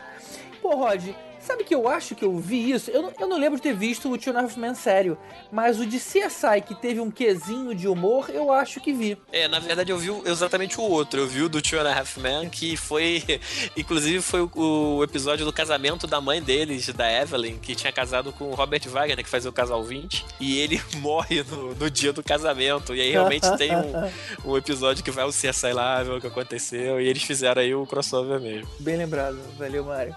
Pô, 0.62 0.74
Rod, 0.74 1.08
sabe 1.40 1.64
que 1.64 1.74
eu 1.74 1.88
acho 1.88 2.14
que 2.14 2.24
eu 2.24 2.36
vi 2.38 2.70
isso? 2.70 2.90
Eu 2.90 3.02
não, 3.02 3.12
eu 3.18 3.28
não 3.28 3.38
lembro 3.38 3.56
de 3.56 3.62
ter 3.62 3.74
visto 3.74 4.10
o 4.10 4.18
Two 4.18 4.32
and 4.32 4.38
a 4.38 4.42
Half 4.42 4.56
Men 4.56 4.74
sério, 4.74 5.18
mas 5.50 5.78
o 5.78 5.86
de 5.86 5.98
CSI 5.98 6.60
que 6.66 6.74
teve 6.74 7.00
um 7.00 7.10
quesinho 7.10 7.74
de 7.74 7.88
humor, 7.88 8.30
eu 8.30 8.52
acho 8.52 8.80
que 8.80 8.92
vi. 8.92 9.18
É, 9.32 9.48
na 9.48 9.58
verdade 9.58 9.90
eu 9.90 9.98
vi 9.98 10.10
exatamente 10.24 10.78
o 10.80 10.82
outro. 10.82 11.20
Eu 11.20 11.26
vi 11.26 11.42
o 11.42 11.48
do 11.48 11.60
Two 11.62 11.80
and 11.80 11.88
a 11.88 11.98
Half 11.98 12.16
Men, 12.18 12.48
que 12.48 12.76
foi. 12.76 13.22
Inclusive 13.76 14.20
foi 14.22 14.42
o, 14.42 14.50
o 14.54 15.04
episódio 15.04 15.44
do 15.44 15.52
casamento 15.52 16.06
da 16.06 16.20
mãe 16.20 16.42
deles, 16.42 16.88
da 16.88 17.10
Evelyn, 17.10 17.58
que 17.58 17.74
tinha 17.74 17.92
casado 17.92 18.32
com 18.32 18.50
o 18.50 18.54
Robert 18.54 18.88
Wagner, 18.88 19.22
que 19.22 19.30
fazia 19.30 19.50
o 19.50 19.52
casal 19.52 19.82
20. 19.82 20.24
E 20.38 20.58
ele 20.58 20.80
morre 20.98 21.42
no, 21.42 21.74
no 21.74 21.90
dia 21.90 22.12
do 22.12 22.22
casamento. 22.22 22.94
E 22.94 23.00
aí 23.00 23.10
realmente 23.10 23.46
tem 23.56 23.72
um, 23.74 24.50
um 24.50 24.56
episódio 24.56 25.02
que 25.02 25.10
vai 25.10 25.24
o 25.24 25.30
CSI 25.30 25.72
lá 25.72 26.02
ver 26.02 26.12
o 26.12 26.20
que 26.20 26.26
aconteceu. 26.26 27.00
E 27.00 27.08
eles 27.08 27.22
fizeram 27.22 27.62
aí 27.62 27.74
o 27.74 27.86
crossover 27.86 28.40
mesmo. 28.40 28.68
Bem 28.78 28.96
lembrado, 28.96 29.38
valeu, 29.58 29.84
Mário. 29.84 30.14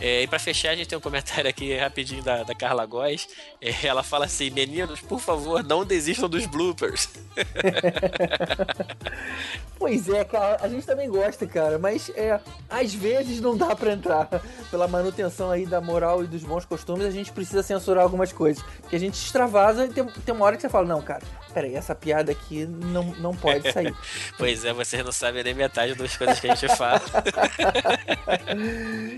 É, 0.00 0.22
e 0.22 0.26
pra 0.26 0.38
fechar, 0.38 0.70
a 0.70 0.76
gente 0.76 0.88
tem 0.88 0.96
um 0.96 1.00
comentário 1.00 1.48
aqui 1.48 1.76
rapidinho 1.76 2.22
da, 2.22 2.42
da 2.42 2.54
Carla 2.54 2.86
Góes. 2.86 3.28
É, 3.60 3.86
ela 3.86 4.02
fala 4.02 4.24
assim: 4.24 4.50
Meninos, 4.50 5.00
por 5.00 5.20
favor, 5.20 5.62
não 5.62 5.84
desistam 5.84 6.28
dos 6.28 6.46
bloopers. 6.46 7.08
Pois 9.80 10.06
é, 10.10 10.22
cara, 10.24 10.58
a 10.60 10.68
gente 10.68 10.84
também 10.84 11.08
gosta, 11.08 11.46
cara, 11.46 11.78
mas 11.78 12.10
é, 12.14 12.38
às 12.68 12.92
vezes 12.92 13.40
não 13.40 13.56
dá 13.56 13.74
pra 13.74 13.94
entrar. 13.94 14.28
Pela 14.70 14.86
manutenção 14.86 15.50
aí 15.50 15.64
da 15.64 15.80
moral 15.80 16.22
e 16.22 16.26
dos 16.26 16.44
bons 16.44 16.66
costumes, 16.66 17.06
a 17.06 17.10
gente 17.10 17.32
precisa 17.32 17.62
censurar 17.62 18.04
algumas 18.04 18.30
coisas. 18.30 18.62
Porque 18.82 18.96
a 18.96 18.98
gente 18.98 19.14
extravasa 19.14 19.86
e 19.86 19.88
tem, 19.88 20.04
tem 20.04 20.34
uma 20.34 20.44
hora 20.44 20.56
que 20.56 20.60
você 20.60 20.68
fala, 20.68 20.86
não, 20.86 21.00
cara, 21.00 21.22
peraí, 21.54 21.74
essa 21.74 21.94
piada 21.94 22.30
aqui 22.30 22.66
não, 22.66 23.04
não 23.20 23.34
pode 23.34 23.72
sair. 23.72 23.96
Pois 24.36 24.66
é, 24.66 24.72
vocês 24.74 25.02
não 25.02 25.12
sabem 25.12 25.42
nem 25.42 25.54
metade 25.54 25.94
das 25.94 26.14
coisas 26.14 26.38
que 26.38 26.50
a 26.50 26.54
gente 26.54 26.76
fala. 26.76 27.00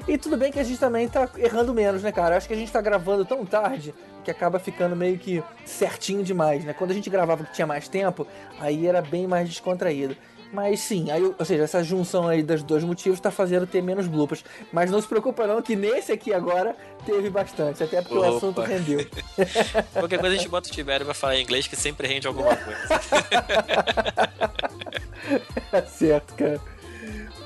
E 0.06 0.18
tudo 0.18 0.36
bem 0.36 0.52
que 0.52 0.58
a 0.58 0.64
gente 0.64 0.71
também 0.78 1.08
tá 1.08 1.28
errando 1.36 1.72
menos, 1.74 2.02
né, 2.02 2.12
cara? 2.12 2.36
Acho 2.36 2.46
que 2.48 2.54
a 2.54 2.56
gente 2.56 2.72
tá 2.72 2.80
gravando 2.80 3.24
tão 3.24 3.44
tarde 3.44 3.94
que 4.24 4.30
acaba 4.30 4.58
ficando 4.58 4.94
meio 4.94 5.18
que 5.18 5.42
certinho 5.64 6.22
demais, 6.22 6.64
né? 6.64 6.72
Quando 6.72 6.90
a 6.90 6.94
gente 6.94 7.10
gravava 7.10 7.44
que 7.44 7.52
tinha 7.52 7.66
mais 7.66 7.88
tempo, 7.88 8.26
aí 8.60 8.86
era 8.86 9.02
bem 9.02 9.26
mais 9.26 9.48
descontraído. 9.48 10.16
Mas 10.52 10.80
sim, 10.80 11.10
aí, 11.10 11.22
ou 11.22 11.44
seja, 11.46 11.62
essa 11.64 11.82
junção 11.82 12.28
aí 12.28 12.42
dos 12.42 12.62
dois 12.62 12.84
motivos 12.84 13.18
tá 13.18 13.30
fazendo 13.30 13.66
ter 13.66 13.82
menos 13.82 14.06
bloopers. 14.06 14.44
Mas 14.70 14.90
não 14.90 15.00
se 15.00 15.08
preocupa 15.08 15.46
não 15.46 15.62
que 15.62 15.74
nesse 15.74 16.12
aqui 16.12 16.32
agora 16.32 16.76
teve 17.06 17.30
bastante, 17.30 17.82
até 17.82 18.02
porque 18.02 18.14
o 18.14 18.18
Opa. 18.18 18.36
assunto 18.36 18.60
rendeu. 18.60 18.98
Qualquer 19.94 20.20
coisa 20.20 20.34
a 20.34 20.38
gente 20.38 20.48
bota 20.50 20.68
o 20.68 20.72
Tibério 20.72 21.06
pra 21.06 21.14
falar 21.14 21.40
inglês 21.40 21.66
que 21.66 21.74
sempre 21.74 22.06
rende 22.06 22.26
alguma 22.26 22.54
coisa. 22.54 22.80
Tá 25.70 25.82
certo, 25.86 26.34
cara. 26.34 26.60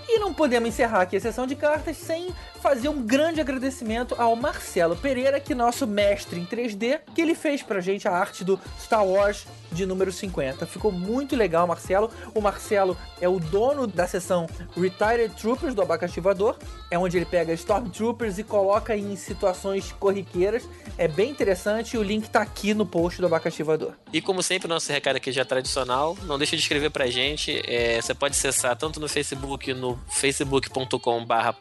E 0.09 0.19
não 0.19 0.33
podemos 0.33 0.69
encerrar 0.69 1.03
aqui 1.03 1.17
a 1.17 1.21
sessão 1.21 1.47
de 1.47 1.55
cartas 1.55 1.97
sem 1.97 2.35
fazer 2.67 2.89
um 2.89 3.01
grande 3.01 3.41
agradecimento 3.41 4.17
ao 4.19 4.35
Marcelo 4.35 4.97
Pereira, 4.97 5.39
que 5.39 5.53
é 5.53 5.55
nosso 5.55 5.87
mestre 5.87 6.41
em 6.41 6.45
3D, 6.45 6.99
que 7.15 7.23
ele 7.23 7.33
fez 7.33 7.63
pra 7.63 7.79
gente 7.79 8.09
a 8.09 8.11
arte 8.11 8.43
do 8.43 8.59
Star 8.81 9.07
Wars 9.07 9.47
de 9.71 9.87
número 9.87 10.11
50. 10.11 10.67
Ficou 10.67 10.91
muito 10.91 11.37
legal, 11.37 11.65
Marcelo. 11.67 12.11
O 12.35 12.41
Marcelo 12.41 12.97
é 13.21 13.29
o 13.29 13.39
dono 13.39 13.87
da 13.87 14.07
seção 14.09 14.49
Retired 14.77 15.35
Troopers 15.41 15.75
do 15.75 15.83
Abacaxi 15.83 16.21
Voador. 16.21 16.57
É 16.91 16.99
onde 16.99 17.17
ele 17.17 17.25
pega 17.25 17.53
Stormtroopers 17.53 18.39
e 18.39 18.43
coloca 18.43 18.97
em 18.97 19.15
situações 19.15 19.93
corriqueiras. 19.93 20.69
É 20.99 21.07
bem 21.07 21.31
interessante. 21.31 21.97
O 21.97 22.03
link 22.03 22.29
tá 22.29 22.43
aqui 22.43 22.75
no 22.75 22.87
post 22.87 23.21
do 23.21 23.27
Abacaxi 23.27 23.63
Voador. 23.63 23.93
E 24.13 24.21
como 24.21 24.43
sempre, 24.43 24.67
nosso 24.67 24.91
recado 24.91 25.17
aqui 25.17 25.31
já 25.31 25.43
é 25.43 25.45
tradicional. 25.45 26.17
Não 26.25 26.39
deixe 26.39 26.57
de 26.57 26.63
escrever 26.63 26.91
pra 26.91 27.07
gente. 27.07 27.63
É, 27.65 28.01
você 28.01 28.15
pode 28.15 28.33
acessar 28.33 28.77
tanto 28.77 28.99
no 28.99 29.09
Facebook, 29.09 29.73
no 29.75 29.99
facebook.com.br 30.09 31.53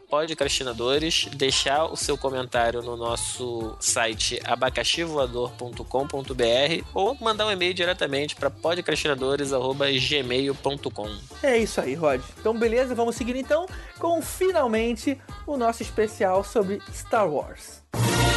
deixar 1.34 1.86
o 1.86 1.96
seu 1.96 2.18
comentário 2.18 2.82
no 2.82 2.96
nosso 2.96 3.76
site 3.80 4.40
abacaxivoador.com.br 4.44 6.84
ou 6.94 7.16
mandar 7.20 7.46
um 7.46 7.50
e-mail 7.50 7.74
diretamente 7.74 8.36
para 8.36 8.48
podcastinadores.gmail.com. 8.50 11.16
É 11.42 11.58
isso 11.58 11.80
aí, 11.80 11.94
Rod. 11.94 12.20
Então, 12.38 12.56
beleza, 12.58 12.94
vamos 12.94 13.16
seguir 13.16 13.36
então 13.36 13.66
com 13.98 14.22
finalmente 14.22 15.20
o 15.46 15.56
nosso 15.56 15.82
especial 15.82 16.44
sobre 16.44 16.80
Star 16.92 17.28
Wars. 17.28 17.82
Em 17.94 18.35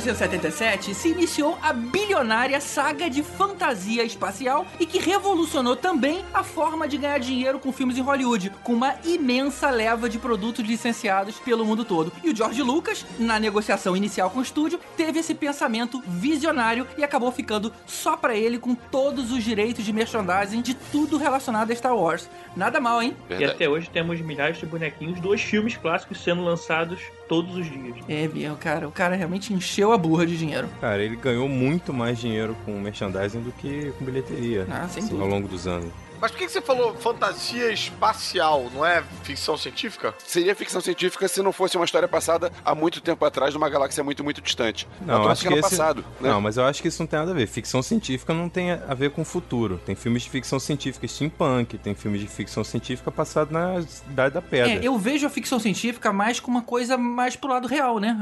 1977 0.00 0.94
se 0.94 1.10
iniciou 1.10 1.58
a 1.60 1.74
bilionária 1.74 2.58
saga 2.58 3.10
de 3.10 3.22
fantasia 3.22 4.02
espacial 4.02 4.66
e 4.78 4.86
que 4.86 4.98
revolucionou 4.98 5.76
também 5.76 6.24
a 6.32 6.42
forma 6.42 6.88
de 6.88 6.96
ganhar 6.96 7.18
dinheiro 7.18 7.58
com 7.58 7.70
filmes 7.70 7.98
em 7.98 8.00
Hollywood, 8.00 8.50
com 8.64 8.72
uma 8.72 8.94
imensa 9.04 9.68
leva 9.68 10.08
de 10.08 10.18
produtos 10.18 10.66
licenciados 10.66 11.36
pelo 11.36 11.66
mundo 11.66 11.84
todo. 11.84 12.12
E 12.24 12.30
o 12.30 12.36
George 12.36 12.62
Lucas, 12.62 13.04
na 13.18 13.38
negociação 13.38 13.94
inicial 13.94 14.30
com 14.30 14.38
o 14.38 14.42
estúdio, 14.42 14.80
teve 14.96 15.18
esse 15.18 15.34
pensamento 15.34 16.02
visionário 16.06 16.86
e 16.96 17.04
acabou 17.04 17.30
ficando 17.30 17.70
só 17.86 18.16
pra 18.16 18.34
ele 18.34 18.58
com 18.58 18.74
todos 18.74 19.30
os 19.30 19.44
direitos 19.44 19.84
de 19.84 19.92
merchandising 19.92 20.62
de 20.62 20.72
tudo 20.72 21.18
relacionado 21.18 21.70
a 21.70 21.74
Star 21.74 21.94
Wars. 21.94 22.30
Nada 22.56 22.80
mal, 22.80 23.02
hein? 23.02 23.14
E 23.28 23.44
até 23.44 23.68
hoje 23.68 23.90
temos 23.90 24.18
milhares 24.20 24.58
de 24.58 24.64
bonequinhos 24.64 25.20
dos 25.20 25.42
filmes 25.42 25.76
clássicos 25.76 26.22
sendo 26.22 26.42
lançados 26.42 27.00
todos 27.30 27.56
os 27.56 27.64
dias. 27.70 27.94
É, 28.08 28.26
Biel, 28.26 28.56
cara, 28.56 28.88
o 28.88 28.90
cara 28.90 29.14
realmente 29.14 29.54
encheu 29.54 29.92
a 29.92 29.96
burra 29.96 30.26
de 30.26 30.36
dinheiro. 30.36 30.68
Cara, 30.80 31.00
ele 31.00 31.14
ganhou 31.14 31.48
muito 31.48 31.92
mais 31.92 32.18
dinheiro 32.18 32.56
com 32.64 32.72
merchandising 32.80 33.40
do 33.40 33.52
que 33.52 33.92
com 33.96 34.04
bilheteria 34.04 34.66
Ah, 34.68 34.88
sem 34.88 35.04
assim, 35.04 35.12
dúvida. 35.12 35.22
ao 35.22 35.28
longo 35.28 35.46
dos 35.46 35.64
anos. 35.68 35.92
Mas 36.20 36.30
por 36.30 36.38
que 36.38 36.48
você 36.48 36.60
falou 36.60 36.94
fantasia 36.94 37.72
espacial, 37.72 38.70
não 38.74 38.84
é 38.84 39.02
ficção 39.22 39.56
científica? 39.56 40.14
Seria 40.18 40.54
ficção 40.54 40.80
científica 40.80 41.26
se 41.26 41.42
não 41.42 41.52
fosse 41.52 41.76
uma 41.76 41.84
história 41.84 42.06
passada 42.06 42.52
há 42.64 42.74
muito 42.74 43.00
tempo 43.00 43.24
atrás, 43.24 43.54
numa 43.54 43.68
galáxia 43.68 44.04
muito, 44.04 44.22
muito 44.22 44.40
distante. 44.42 44.86
Não, 45.00 45.28
acho 45.28 45.48
que 45.48 45.54
esse... 45.54 45.62
passado, 45.62 46.04
né? 46.20 46.28
Não, 46.28 46.40
mas 46.40 46.56
eu 46.56 46.64
acho 46.64 46.82
que 46.82 46.88
isso 46.88 47.02
não 47.02 47.06
tem 47.06 47.18
nada 47.18 47.30
a 47.30 47.34
ver. 47.34 47.46
Ficção 47.46 47.82
científica 47.82 48.34
não 48.34 48.48
tem 48.48 48.72
a 48.72 48.94
ver 48.94 49.10
com 49.10 49.22
o 49.22 49.24
futuro. 49.24 49.80
Tem 49.84 49.94
filmes 49.94 50.22
de 50.22 50.30
ficção 50.30 50.60
científica 50.60 51.08
steampunk, 51.08 51.78
tem 51.78 51.94
filmes 51.94 52.20
de 52.20 52.26
ficção 52.28 52.62
científica 52.62 53.10
passado 53.10 53.52
na 53.52 53.80
Idade 54.10 54.34
da 54.34 54.42
Pedra. 54.42 54.72
É, 54.72 54.80
eu 54.86 54.98
vejo 54.98 55.26
a 55.26 55.30
ficção 55.30 55.58
científica 55.58 56.12
mais 56.12 56.38
como 56.38 56.58
uma 56.58 56.64
coisa 56.64 56.98
mais 56.98 57.34
pro 57.36 57.50
lado 57.50 57.66
real, 57.66 57.98
né? 57.98 58.18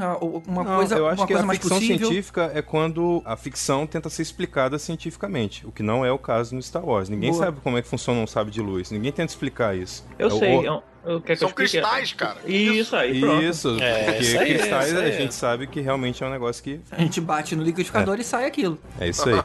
Uma 0.47 0.63
Não, 0.63 0.75
coisa, 0.77 0.95
eu 0.95 1.07
acho 1.07 1.21
uma 1.21 1.27
que 1.27 1.33
coisa 1.33 1.43
a 1.43 1.45
mais 1.45 1.59
ficção 1.59 1.77
possível. 1.77 2.07
científica 2.07 2.51
é 2.53 2.61
quando 2.61 3.21
a 3.25 3.35
ficção 3.35 3.85
tenta 3.85 4.09
ser 4.09 4.21
explicada 4.21 4.79
cientificamente, 4.79 5.65
o 5.67 5.71
que 5.71 5.83
não 5.83 6.05
é 6.05 6.11
o 6.11 6.17
caso 6.17 6.55
no 6.55 6.61
Star 6.61 6.85
Wars. 6.85 7.09
Ninguém 7.09 7.31
Boa. 7.31 7.45
sabe 7.45 7.59
como 7.61 7.77
é 7.77 7.81
que 7.81 7.88
funciona 7.89 8.19
um 8.21 8.27
sabre 8.27 8.51
de 8.51 8.61
luz. 8.61 8.91
Ninguém 8.91 9.11
tenta 9.11 9.31
explicar 9.31 9.75
isso. 9.75 10.05
Eu 10.17 10.27
É 10.27 10.29
sei, 10.31 10.57
o- 10.69 10.83
que 11.25 11.35
São 11.35 11.49
cristais, 11.51 12.13
cara. 12.13 12.37
Isso 12.45 12.95
aí, 12.95 13.19
pronto. 13.21 13.43
Isso, 13.43 13.77
É, 13.79 14.03
porque 14.03 14.21
isso 14.23 14.39
aí, 14.39 14.53
cristais 14.57 14.87
isso 14.89 14.97
a 14.99 15.11
gente 15.11 15.33
sabe 15.33 15.67
que 15.67 15.79
realmente 15.81 16.23
é 16.23 16.27
um 16.27 16.29
negócio 16.29 16.61
que 16.63 16.79
A 16.91 16.99
gente 17.01 17.19
bate 17.21 17.55
no 17.55 17.63
liquidificador 17.63 18.19
e 18.19 18.23
sai 18.23 18.45
aquilo. 18.45 18.77
É 18.99 19.07
isso 19.09 19.23
aí. 19.29 19.35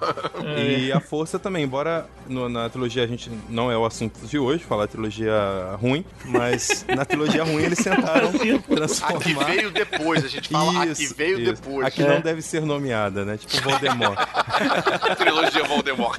e 0.89 0.93
a 0.93 1.01
força 1.01 1.39
também, 1.39 1.65
embora 1.65 2.07
no- 2.29 2.49
na 2.49 2.69
trilogia 2.69 3.05
a 3.05 3.07
gente 3.07 3.31
não 3.49 3.71
é 3.71 3.77
o 3.79 3.85
assunto 3.87 4.27
de 4.27 4.39
hoje, 4.39 4.65
falar 4.65 4.87
trilogia 4.89 5.33
ruim, 5.81 6.05
mas 6.25 6.85
na 6.95 7.05
trilogia 7.05 7.45
ruim 7.45 7.63
eles 7.63 7.79
tentaram 7.83 8.33
transformar. 8.69 9.45
veio 9.45 9.71
depois, 9.71 10.25
a 10.25 10.29
gente 10.29 10.49
fala 10.49 10.87
Isso, 10.87 11.15
veio 11.15 11.41
isso. 11.41 11.53
depois. 11.63 11.87
Aqui 11.87 12.03
não 12.03 12.21
deve 12.21 12.43
ser 12.43 12.63
nomeada, 12.63 13.25
né? 13.25 13.37
Tipo 13.37 13.63
Voldemort. 13.63 14.19
Trilogia 15.17 15.65
Voldemort. 15.65 16.19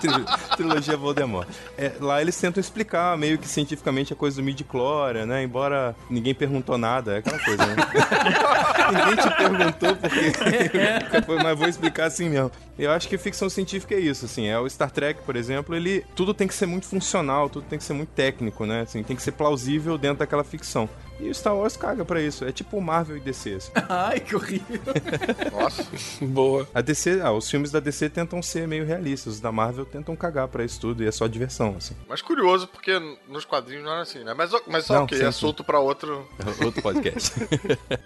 Tri- 0.00 0.56
trilogia 0.56 0.96
Voldemort. 0.96 1.48
É, 1.76 1.92
lá 2.00 2.20
eles 2.20 2.38
tentam 2.38 2.60
explicar 2.60 3.16
meio 3.16 3.38
que 3.38 3.48
cientificamente 3.48 4.12
a 4.12 4.16
coisa 4.16 4.36
do 4.36 4.42
midi-chlória, 4.62 5.26
né? 5.26 5.42
Embora 5.42 5.94
ninguém 6.08 6.34
perguntou 6.34 6.78
nada, 6.78 7.14
é 7.14 7.18
aquela 7.18 7.38
coisa, 7.38 7.66
né? 7.66 7.76
ninguém 8.92 9.16
te 9.16 9.36
perguntou 9.36 9.96
porque... 9.96 11.42
Mas 11.42 11.58
vou 11.58 11.68
explicar 11.68 12.06
assim 12.06 12.28
mesmo. 12.28 12.50
Eu 12.78 12.90
acho 12.90 13.08
que 13.08 13.18
ficção 13.18 13.50
científica 13.50 13.94
é 13.94 13.98
isso, 13.98 14.24
assim. 14.24 14.46
É 14.46 14.58
o 14.58 14.68
Star 14.68 14.90
Trek, 14.90 15.20
por 15.22 15.36
exemplo, 15.36 15.74
ele... 15.74 16.04
Tudo 16.14 16.32
tem 16.32 16.48
que 16.48 16.54
ser 16.54 16.66
muito 16.66 16.86
funcional, 16.86 17.50
tudo 17.50 17.66
tem 17.68 17.78
que 17.78 17.84
ser 17.84 17.92
muito 17.92 18.10
técnico, 18.10 18.64
né? 18.64 18.82
Assim, 18.82 19.02
tem 19.02 19.16
que 19.16 19.22
ser 19.22 19.32
plausível 19.32 19.98
dentro 19.98 20.18
daquela 20.18 20.44
ficção. 20.44 20.88
E 21.22 21.30
o 21.30 21.34
Star 21.34 21.54
Wars 21.56 21.76
caga 21.76 22.04
pra 22.04 22.20
isso. 22.20 22.44
É 22.44 22.50
tipo 22.52 22.80
Marvel 22.80 23.16
e 23.16 23.20
DC, 23.20 23.54
assim. 23.54 23.70
Ai, 23.88 24.18
que 24.20 24.34
horrível. 24.34 24.80
Nossa. 25.52 25.86
Boa. 26.24 26.68
A 26.74 26.80
DC, 26.80 27.20
ah, 27.22 27.30
os 27.32 27.48
filmes 27.48 27.70
da 27.70 27.78
DC 27.80 28.08
tentam 28.10 28.42
ser 28.42 28.66
meio 28.66 28.84
realistas, 28.84 29.34
os 29.34 29.40
da 29.40 29.52
Marvel 29.52 29.84
tentam 29.84 30.16
cagar 30.16 30.48
pra 30.48 30.64
isso 30.64 30.80
tudo 30.80 31.02
e 31.02 31.06
é 31.06 31.12
só 31.12 31.26
diversão, 31.26 31.76
assim. 31.78 31.94
Mas 32.08 32.20
curioso, 32.20 32.66
porque 32.66 32.98
nos 33.28 33.44
quadrinhos 33.44 33.84
não 33.84 33.92
era 33.92 34.02
assim, 34.02 34.24
né? 34.24 34.34
Mas, 34.36 34.50
mas 34.66 34.88
Não, 34.88 35.04
ok, 35.04 35.16
sim, 35.18 35.24
é 35.24 35.28
assunto 35.28 35.62
pra 35.62 35.78
outro. 35.78 36.26
Outro 36.62 36.82
podcast. 36.82 37.32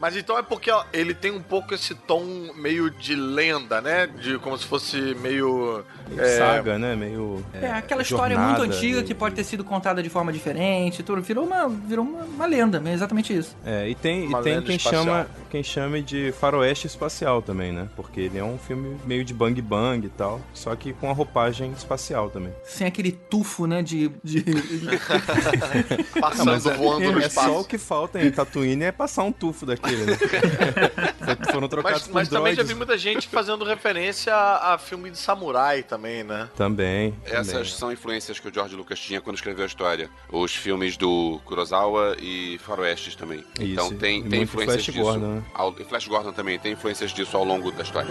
Mas 0.00 0.16
então 0.16 0.38
é 0.38 0.42
porque 0.42 0.70
ó, 0.70 0.84
ele 0.92 1.14
tem 1.14 1.30
um 1.32 1.42
pouco 1.42 1.74
esse 1.74 1.94
tom 1.94 2.24
meio 2.56 2.90
de 2.90 3.14
lenda, 3.14 3.80
né? 3.80 4.06
De 4.06 4.38
como 4.38 4.56
se 4.56 4.66
fosse 4.66 4.96
meio. 5.16 5.84
é, 6.16 6.38
Saga, 6.38 6.78
né? 6.78 6.94
Meio. 6.94 7.44
É, 7.52 7.70
aquela 7.72 8.02
história 8.02 8.36
muito 8.38 8.58
jornada, 8.58 8.74
antiga 8.76 9.00
e- 9.00 9.02
que 9.04 9.14
pode 9.14 9.34
ter 9.34 9.44
sido 9.44 9.64
contada 9.64 10.02
de 10.02 10.08
forma 10.08 10.32
diferente. 10.32 11.02
Tudo. 11.02 11.20
Virou 11.22 11.44
uma, 11.44 11.68
virou 11.68 12.04
uma, 12.04 12.24
uma 12.24 12.46
lenda, 12.46 12.78
é 12.78 12.80
exatamente 13.06 13.36
isso. 13.36 13.56
É, 13.64 13.88
e 13.88 13.94
tem, 13.94 14.30
e 14.30 14.42
tem 14.42 14.62
quem 14.62 14.76
espacial. 14.76 15.04
chama, 15.04 15.28
quem 15.50 15.62
chame 15.62 16.02
de 16.02 16.32
faroeste 16.32 16.86
espacial 16.86 17.40
também, 17.40 17.72
né? 17.72 17.88
Porque 17.96 18.20
ele 18.20 18.38
é 18.38 18.44
um 18.44 18.58
filme 18.58 18.96
meio 19.04 19.24
de 19.24 19.32
bang 19.32 19.60
bang 19.62 20.06
e 20.06 20.10
tal, 20.10 20.40
só 20.52 20.74
que 20.74 20.92
com 20.92 21.08
a 21.08 21.12
roupagem 21.12 21.72
espacial 21.72 22.28
também. 22.30 22.52
Sem 22.64 22.86
aquele 22.86 23.12
tufo, 23.12 23.66
né? 23.66 23.82
De. 23.82 24.08
de... 24.22 24.44
passando, 26.20 26.76
voando 26.76 27.12
no 27.12 27.20
é 27.20 27.26
espaço. 27.26 27.48
só 27.48 27.60
o 27.60 27.64
que 27.64 27.78
falta 27.78 28.22
em 28.22 28.30
Tatooine 28.30 28.84
é 28.84 28.92
passar 28.92 29.22
um 29.22 29.32
tufo 29.32 29.64
daquele, 29.64 30.04
né? 30.04 30.16
Foi- 31.26 31.52
Foram 31.52 31.68
trocados 31.68 32.02
Mas, 32.02 32.08
por 32.08 32.14
mas 32.14 32.28
também 32.28 32.54
já 32.54 32.62
vi 32.62 32.74
muita 32.74 32.98
gente 32.98 33.28
fazendo 33.28 33.64
referência 33.64 34.34
a, 34.34 34.74
a 34.74 34.78
filme 34.78 35.10
de 35.10 35.18
samurai 35.18 35.82
também, 35.82 36.22
né? 36.22 36.48
Também. 36.56 37.14
Essas 37.24 37.52
também. 37.52 37.64
são 37.66 37.92
influências 37.92 38.38
que 38.38 38.48
o 38.48 38.52
George 38.52 38.76
Lucas 38.76 38.98
tinha 38.98 39.20
quando 39.20 39.36
escreveu 39.36 39.64
a 39.64 39.66
história. 39.66 40.10
Os 40.30 40.54
filmes 40.54 40.96
do 40.96 41.40
Kurosawa 41.44 42.16
e 42.20 42.58
Faroestes 42.96 43.14
também. 43.14 43.38
Isso, 43.60 43.72
então 43.72 43.92
tem, 43.94 44.22
tem 44.24 44.42
influências 44.42 44.84
Flash 44.84 44.94
disso. 44.94 44.98
Gordon, 45.04 45.26
né? 45.36 45.42
Ao- 45.54 45.74
e 45.78 45.84
Flash 45.84 46.08
Gordon 46.08 46.32
também 46.32 46.58
tem 46.58 46.72
influências 46.72 47.12
disso 47.12 47.36
ao 47.36 47.44
longo 47.44 47.70
da 47.70 47.82
história. 47.82 48.08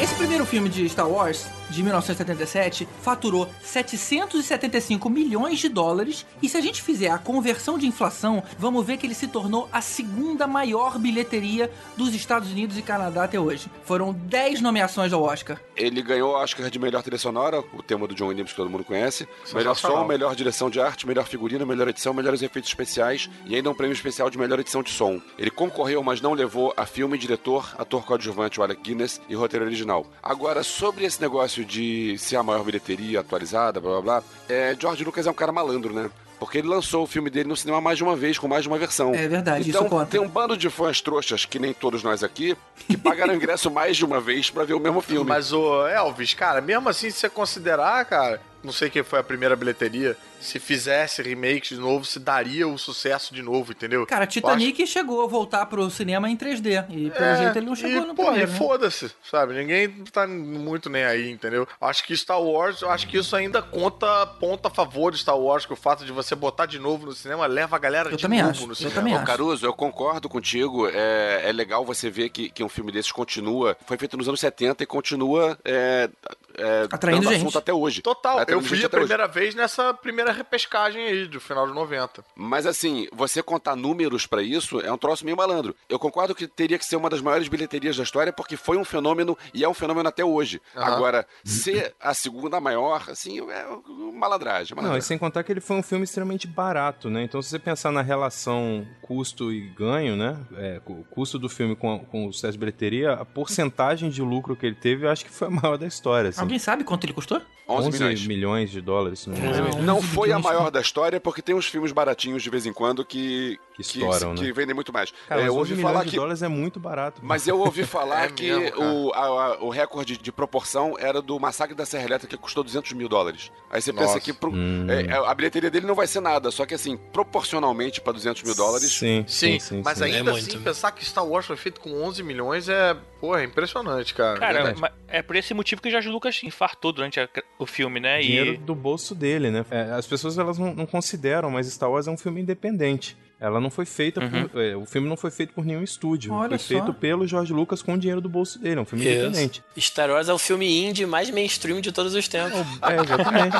Esse 0.00 0.14
primeiro 0.14 0.46
filme 0.46 0.68
de 0.68 0.88
Star 0.88 1.08
Wars, 1.08 1.46
de 1.70 1.82
1977, 1.82 2.88
faturou 3.02 3.48
775 3.62 5.08
milhões 5.08 5.58
de 5.58 5.68
dólares. 5.68 6.26
E 6.42 6.48
se 6.48 6.56
a 6.56 6.60
gente 6.60 6.82
fizer 6.82 7.10
a 7.10 7.18
conversão 7.18 7.78
de 7.78 7.86
inflação, 7.86 8.42
vamos 8.58 8.84
ver 8.84 8.96
que 8.96 9.06
ele 9.06 9.14
se 9.14 9.28
tornou 9.28 9.68
a 9.72 9.80
segunda 9.80 10.46
maior 10.46 10.98
bilheteria 10.98 11.70
dos 11.96 12.14
Estados 12.14 12.50
Unidos 12.50 12.76
e 12.76 12.82
Canadá 12.82 13.24
até 13.24 13.38
hoje. 13.38 13.70
Foram 13.84 14.12
10 14.12 14.60
nomeações 14.60 15.12
ao 15.12 15.22
Oscar. 15.22 15.60
Ele 15.76 16.02
ganhou 16.02 16.32
o 16.32 16.34
Oscar 16.34 16.68
de 16.70 16.78
melhor 16.78 17.02
trilha 17.02 17.18
sonora, 17.18 17.60
o 17.72 17.82
tema 17.82 18.06
do 18.06 18.14
John 18.14 18.26
Williams 18.26 18.50
que 18.50 18.56
todo 18.56 18.68
mundo 18.68 18.84
conhece. 18.84 19.28
Melhor 19.54 19.74
Sensacional. 19.74 20.02
som, 20.02 20.08
melhor 20.08 20.34
direção 20.34 20.68
de 20.68 20.80
arte, 20.80 21.06
melhor 21.06 21.26
figurino, 21.26 21.66
melhor 21.66 21.88
edição, 21.88 22.12
melhores 22.12 22.42
efeitos 22.42 22.70
especiais 22.70 23.30
e 23.46 23.54
ainda 23.54 23.70
um 23.70 23.74
prêmio 23.74 23.94
especial 23.94 24.28
de 24.28 24.38
melhor 24.38 24.58
edição 24.60 24.82
de 24.82 24.90
som. 24.90 25.20
Ele 25.38 25.50
concorreu, 25.50 26.02
mas 26.02 26.20
não 26.20 26.32
levou 26.32 26.74
a 26.76 26.84
filme, 26.84 27.16
diretor, 27.16 27.74
ator 27.78 28.04
coadjuvante 28.04 28.60
o 28.60 28.62
Alec 28.62 28.82
Guinness 28.82 29.20
e 29.28 29.34
roteiro 29.34 29.64
original. 29.64 30.06
Agora, 30.22 30.62
sobre 30.62 31.04
esse 31.04 31.20
negócio 31.20 31.59
negócio 31.60 31.64
de 31.64 32.16
ser 32.18 32.36
a 32.36 32.42
maior 32.42 32.64
bilheteria 32.64 33.20
atualizada, 33.20 33.80
blá 33.80 34.00
blá 34.00 34.20
blá, 34.20 34.22
é, 34.48 34.76
George 34.78 35.04
Lucas 35.04 35.26
é 35.26 35.30
um 35.30 35.34
cara 35.34 35.52
malandro, 35.52 35.92
né? 35.92 36.10
Porque 36.38 36.56
ele 36.56 36.68
lançou 36.68 37.02
o 37.02 37.06
filme 37.06 37.28
dele 37.28 37.50
no 37.50 37.56
cinema 37.56 37.82
mais 37.82 37.98
de 37.98 38.04
uma 38.04 38.16
vez, 38.16 38.38
com 38.38 38.48
mais 38.48 38.62
de 38.62 38.68
uma 38.68 38.78
versão. 38.78 39.14
É 39.14 39.28
verdade, 39.28 39.68
então, 39.68 39.82
isso 39.82 39.90
conta. 39.90 40.06
tem 40.06 40.20
um 40.20 40.28
bando 40.28 40.56
de 40.56 40.70
fãs 40.70 41.00
trouxas, 41.02 41.44
que 41.44 41.58
nem 41.58 41.74
todos 41.74 42.02
nós 42.02 42.24
aqui, 42.24 42.56
que 42.88 42.96
pagaram 42.96 43.34
ingresso 43.36 43.70
mais 43.70 43.94
de 43.98 44.06
uma 44.06 44.20
vez 44.20 44.48
pra 44.48 44.64
ver 44.64 44.72
o 44.72 44.80
mesmo 44.80 45.02
filme. 45.02 45.28
Mas 45.28 45.52
o 45.52 45.86
Elvis, 45.86 46.32
cara, 46.32 46.62
mesmo 46.62 46.88
assim, 46.88 47.10
se 47.10 47.18
você 47.18 47.28
considerar, 47.28 48.02
cara, 48.06 48.40
não 48.62 48.72
sei 48.72 48.90
quem 48.90 49.02
foi 49.02 49.18
a 49.18 49.22
primeira 49.22 49.54
bilheteria, 49.56 50.16
se 50.40 50.58
fizesse 50.58 51.20
remake 51.22 51.74
de 51.74 51.80
novo, 51.80 52.04
se 52.04 52.18
daria 52.18 52.66
o 52.66 52.78
sucesso 52.78 53.34
de 53.34 53.42
novo, 53.42 53.72
entendeu? 53.72 54.06
Cara, 54.06 54.26
Titanic 54.26 54.86
chegou 54.86 55.22
a 55.22 55.26
voltar 55.26 55.66
pro 55.66 55.88
cinema 55.90 56.30
em 56.30 56.36
3D. 56.36 56.86
E 56.88 57.10
pelo 57.10 57.24
É, 57.24 57.36
jeito 57.36 57.58
ele 57.58 57.66
não 57.66 57.76
chegou 57.76 58.02
e, 58.04 58.06
no 58.06 58.14
porra, 58.14 58.28
primeiro. 58.30 58.50
e 58.50 58.52
né? 58.52 58.58
foda-se, 58.58 59.10
sabe? 59.30 59.52
Ninguém 59.54 59.88
tá 60.10 60.26
muito 60.26 60.88
nem 60.88 61.04
aí, 61.04 61.30
entendeu? 61.30 61.68
Acho 61.80 62.04
que 62.04 62.16
Star 62.16 62.40
Wars, 62.42 62.80
eu 62.80 62.90
acho 62.90 63.06
que 63.06 63.18
isso 63.18 63.36
ainda 63.36 63.60
conta 63.60 64.26
ponto 64.26 64.66
a 64.66 64.70
favor 64.70 65.12
de 65.12 65.18
Star 65.18 65.38
Wars, 65.38 65.66
que 65.66 65.72
o 65.74 65.76
fato 65.76 66.04
de 66.06 66.12
você 66.12 66.34
botar 66.34 66.64
de 66.64 66.78
novo 66.78 67.04
no 67.06 67.12
cinema 67.12 67.46
leva 67.46 67.76
a 67.76 67.78
galera 67.78 68.10
Eu 68.10 68.16
de 68.16 68.22
também 68.22 68.40
novo 68.40 68.50
acho, 68.52 68.66
no 68.66 68.72
eu 68.72 68.76
cinema. 68.76 68.94
também 68.94 69.12
Ô, 69.12 69.16
acho. 69.16 69.26
Caruso, 69.26 69.66
eu 69.66 69.74
concordo 69.74 70.26
contigo. 70.28 70.88
É, 70.88 71.42
é 71.44 71.52
legal 71.52 71.84
você 71.84 72.08
ver 72.08 72.30
que, 72.30 72.48
que 72.48 72.64
um 72.64 72.68
filme 72.68 72.90
desses 72.90 73.12
continua. 73.12 73.76
Foi 73.86 73.98
feito 73.98 74.16
nos 74.16 74.26
anos 74.26 74.40
70 74.40 74.82
e 74.82 74.86
continua 74.86 75.58
é, 75.64 76.08
é, 76.56 76.86
Atraindo 76.90 77.22
dando 77.22 77.32
gente. 77.32 77.42
assunto 77.42 77.58
até 77.58 77.72
hoje. 77.72 78.02
Total, 78.02 78.36
eu 78.36 78.42
Atraindo 78.42 78.66
fui 78.66 78.76
gente 78.76 78.84
a 78.84 78.88
até 78.88 78.96
hoje. 78.98 79.06
primeira 79.06 79.28
vez 79.28 79.54
nessa 79.54 79.94
primeira 79.94 80.32
repescagem 80.32 81.04
aí, 81.06 81.26
do 81.26 81.40
final 81.40 81.66
de 81.66 81.74
90. 81.74 82.24
Mas 82.34 82.66
assim, 82.66 83.06
você 83.12 83.42
contar 83.42 83.76
números 83.76 84.26
pra 84.26 84.42
isso 84.42 84.80
é 84.80 84.92
um 84.92 84.98
troço 84.98 85.24
meio 85.24 85.36
malandro. 85.36 85.74
Eu 85.88 85.98
concordo 85.98 86.34
que 86.34 86.46
teria 86.46 86.78
que 86.78 86.84
ser 86.84 86.96
uma 86.96 87.10
das 87.10 87.20
maiores 87.20 87.48
bilheterias 87.48 87.96
da 87.96 88.02
história 88.02 88.32
porque 88.32 88.56
foi 88.56 88.76
um 88.76 88.84
fenômeno 88.84 89.36
e 89.54 89.64
é 89.64 89.68
um 89.68 89.74
fenômeno 89.74 90.08
até 90.08 90.24
hoje. 90.24 90.60
Aham. 90.76 90.94
Agora, 90.94 91.26
ser 91.44 91.94
a 92.00 92.14
segunda 92.14 92.60
maior, 92.60 93.04
assim, 93.08 93.40
é 93.50 93.66
malandragem. 94.14 94.76
Não, 94.80 94.96
e 94.96 95.02
sem 95.02 95.18
contar 95.18 95.42
que 95.42 95.52
ele 95.52 95.60
foi 95.60 95.76
um 95.76 95.82
filme 95.82 96.04
extremamente 96.04 96.46
barato, 96.46 97.08
né? 97.10 97.22
Então, 97.22 97.40
se 97.42 97.50
você 97.50 97.58
pensar 97.58 97.90
na 97.92 98.02
relação 98.02 98.86
custo 99.02 99.52
e 99.52 99.60
ganho, 99.70 100.16
né? 100.16 100.38
É, 100.56 100.80
o 100.86 101.04
custo 101.04 101.38
do 101.38 101.48
filme 101.48 101.74
com, 101.76 101.98
com 102.00 102.26
o 102.26 102.32
sucesso 102.32 102.52
de 102.52 102.58
bilheteria, 102.58 103.12
a 103.14 103.24
porcentagem 103.24 104.10
de 104.10 104.22
lucro 104.22 104.56
que 104.56 104.66
ele 104.66 104.74
teve, 104.74 105.06
eu 105.06 105.10
acho 105.10 105.24
que 105.24 105.30
foi 105.30 105.48
a 105.48 105.50
maior 105.50 105.76
da 105.76 105.86
história. 105.86 106.30
Assim. 106.30 106.39
Alguém 106.40 106.58
sabe 106.58 106.84
quanto 106.84 107.04
ele 107.04 107.12
custou? 107.12 107.40
11 107.68 107.90
milhões. 107.92 108.26
milhões 108.26 108.70
de 108.70 108.80
dólares. 108.80 109.26
não. 109.26 109.36
Não, 109.36 109.82
Não 109.82 109.96
11 109.98 110.06
foi 110.08 110.32
a 110.32 110.38
maior 110.40 110.70
da 110.70 110.80
história 110.80 111.20
porque 111.20 111.40
tem 111.40 111.54
uns 111.54 111.66
filmes 111.66 111.92
baratinhos 111.92 112.42
de 112.42 112.50
vez 112.50 112.66
em 112.66 112.72
quando 112.72 113.04
que, 113.04 113.58
Que 113.74 113.82
estouram, 113.82 114.34
que 114.34 114.44
né? 114.44 114.52
vendem 114.52 114.74
muito 114.74 114.92
mais. 114.92 115.12
Cara, 115.28 115.40
É, 115.42 115.44
mas 115.44 115.46
eu 115.46 115.52
11 115.52 115.58
ouvi 115.60 115.70
milhões 115.76 115.92
falar 115.92 116.04
de 116.04 116.10
que 116.10 116.16
dólares 116.16 116.42
é 116.42 116.48
muito 116.48 116.80
barato. 116.80 117.20
Mas 117.24 117.46
eu 117.46 117.58
ouvi 117.60 117.84
falar 117.86 118.24
É 118.24 118.28
que 118.28 118.52
mesmo, 118.52 118.82
o, 119.06 119.12
a- 119.12 119.18
a- 119.18 119.58
o 119.62 119.68
recorde 119.70 120.16
de 120.18 120.32
proporção 120.32 120.96
era 120.98 121.22
do 121.22 121.38
Massacre 121.38 121.74
da 121.76 121.86
Serra 121.86 122.04
Elétrica, 122.04 122.36
que 122.36 122.42
custou 122.42 122.64
200 122.64 122.92
mil 122.92 123.08
dólares. 123.08 123.52
Aí 123.72 123.80
você 123.80 123.92
pensa 123.92 124.04
Nossa. 124.06 124.20
que 124.20 124.32
pro- 124.32 124.50
Hum. 124.52 124.86
é, 124.90 125.12
a 125.14 125.32
bilheteria 125.32 125.70
dele 125.70 125.86
não 125.86 125.94
vai 125.94 126.06
ser 126.08 126.20
nada, 126.20 126.50
só 126.50 126.66
que 126.66 126.74
assim, 126.74 126.96
proporcionalmente 127.12 128.00
para 128.00 128.12
200 128.12 128.42
mil 128.42 128.54
dólares. 128.54 128.90
Sim, 128.92 129.24
Sim, 129.28 129.52
sim, 129.52 129.60
sim. 129.60 129.82
mas 129.84 129.98
sim. 129.98 130.04
ainda 130.04 130.30
É 130.32 130.34
assim, 130.34 130.50
muito. 130.50 130.60
pensar 130.64 130.90
que 130.90 131.04
Star 131.04 131.24
Wars 131.24 131.46
foi 131.46 131.56
feito 131.56 131.80
com 131.80 132.02
11 132.02 132.22
milhões 132.22 132.68
é, 132.68 132.96
porra, 133.20 133.42
é 133.42 133.44
impressionante, 133.44 134.12
cara. 134.12 134.38
Cara, 134.40 134.52
Verdade. 134.54 134.80
ma- 134.80 134.90
é 135.06 135.22
por 135.22 135.36
esse 135.36 135.54
motivo 135.54 135.80
que 135.80 135.88
o 135.88 135.90
George 135.90 136.08
Lucas 136.08 136.40
infartou 136.42 136.92
durante 136.92 137.20
a- 137.20 137.28
o 137.58 137.64
filme, 137.66 138.00
né? 138.00 138.20
dinheiro 138.20 138.54
E 138.54 138.56
do 138.56 138.74
bolso 138.74 139.14
dele, 139.14 139.50
né? 139.50 139.64
É, 139.70 139.92
as 139.92 140.06
pessoas 140.06 140.36
elas 140.36 140.58
não, 140.58 140.74
não 140.74 140.86
consideram, 140.86 141.48
mas 141.50 141.66
Star 141.68 141.90
Wars 141.90 142.08
é 142.08 142.10
um 142.10 142.16
filme 142.18 142.40
independente. 142.40 143.16
Ela 143.40 143.58
não 143.58 143.70
foi 143.70 143.86
feita 143.86 144.20
por, 144.20 144.60
é, 144.60 144.76
o 144.76 144.84
filme 144.84 145.08
não 145.08 145.16
foi 145.16 145.30
feito 145.30 145.54
por 145.54 145.64
nenhum 145.64 145.82
estúdio. 145.82 146.32
Olha 146.32 146.50
foi 146.50 146.58
só. 146.58 146.66
feito 146.66 146.92
pelo 146.92 147.26
George 147.26 147.52
Lucas 147.54 147.80
com 147.82 147.94
o 147.94 147.98
dinheiro 147.98 148.20
do 148.20 148.28
bolso 148.28 148.58
dele. 148.58 148.78
É 148.78 148.82
um 148.82 148.84
filme 148.84 149.04
independente. 149.08 149.62
Star 149.78 150.10
Wars 150.10 150.28
é 150.28 150.32
o 150.32 150.38
filme 150.38 150.84
indie 150.86 151.06
mais 151.06 151.30
mainstream 151.30 151.80
de 151.80 151.90
todos 151.90 152.14
os 152.14 152.28
tempos. 152.28 152.60
É, 152.82 153.00
exatamente. 153.00 153.56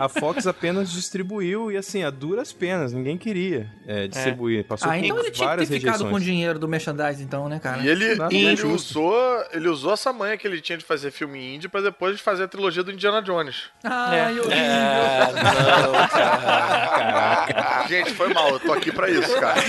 a 0.00 0.08
Fox 0.08 0.46
apenas 0.46 0.90
distribuiu 0.90 1.70
e 1.70 1.76
assim, 1.76 2.02
a 2.02 2.10
duras 2.10 2.52
penas, 2.52 2.92
ninguém 2.92 3.16
queria 3.16 3.70
é, 3.86 4.08
distribuir. 4.08 4.64
Passou 4.64 4.90
Ah, 4.90 4.94
por 4.94 5.04
então 5.04 5.18
ele 5.18 5.30
tinha 5.30 5.32
que 5.32 5.38
ter 5.38 5.44
várias 5.46 5.68
ficado 5.68 5.82
rejeições. 5.84 6.10
com 6.10 6.16
o 6.16 6.20
dinheiro 6.20 6.58
do 6.58 6.66
merchandise, 6.66 7.22
então, 7.22 7.48
né, 7.48 7.60
cara? 7.60 7.80
E 7.82 7.88
ele, 7.88 8.04
e 8.32 8.44
ele 8.46 8.62
usou, 8.66 9.14
ele 9.52 9.68
usou 9.68 9.92
essa 9.92 10.12
manha 10.12 10.36
que 10.36 10.46
ele 10.46 10.60
tinha 10.60 10.76
de 10.76 10.84
fazer 10.84 11.12
filme 11.12 11.54
indie 11.54 11.68
pra 11.68 11.80
depois 11.80 12.20
fazer 12.20 12.44
a 12.44 12.48
trilogia 12.48 12.82
do 12.82 12.90
Indiana 12.90 13.22
Jones. 13.22 13.64
Ai, 13.84 14.38
horrível. 14.40 14.52
É, 14.52 15.18
não, 15.32 15.92
cara. 16.08 17.86
Gente, 17.88 18.12
foi 18.14 18.32
mal, 18.32 18.50
eu 18.50 18.60
tô 18.60 18.72
aqui 18.72 18.87
pra 18.92 19.10
isso, 19.10 19.32
cara. 19.38 19.60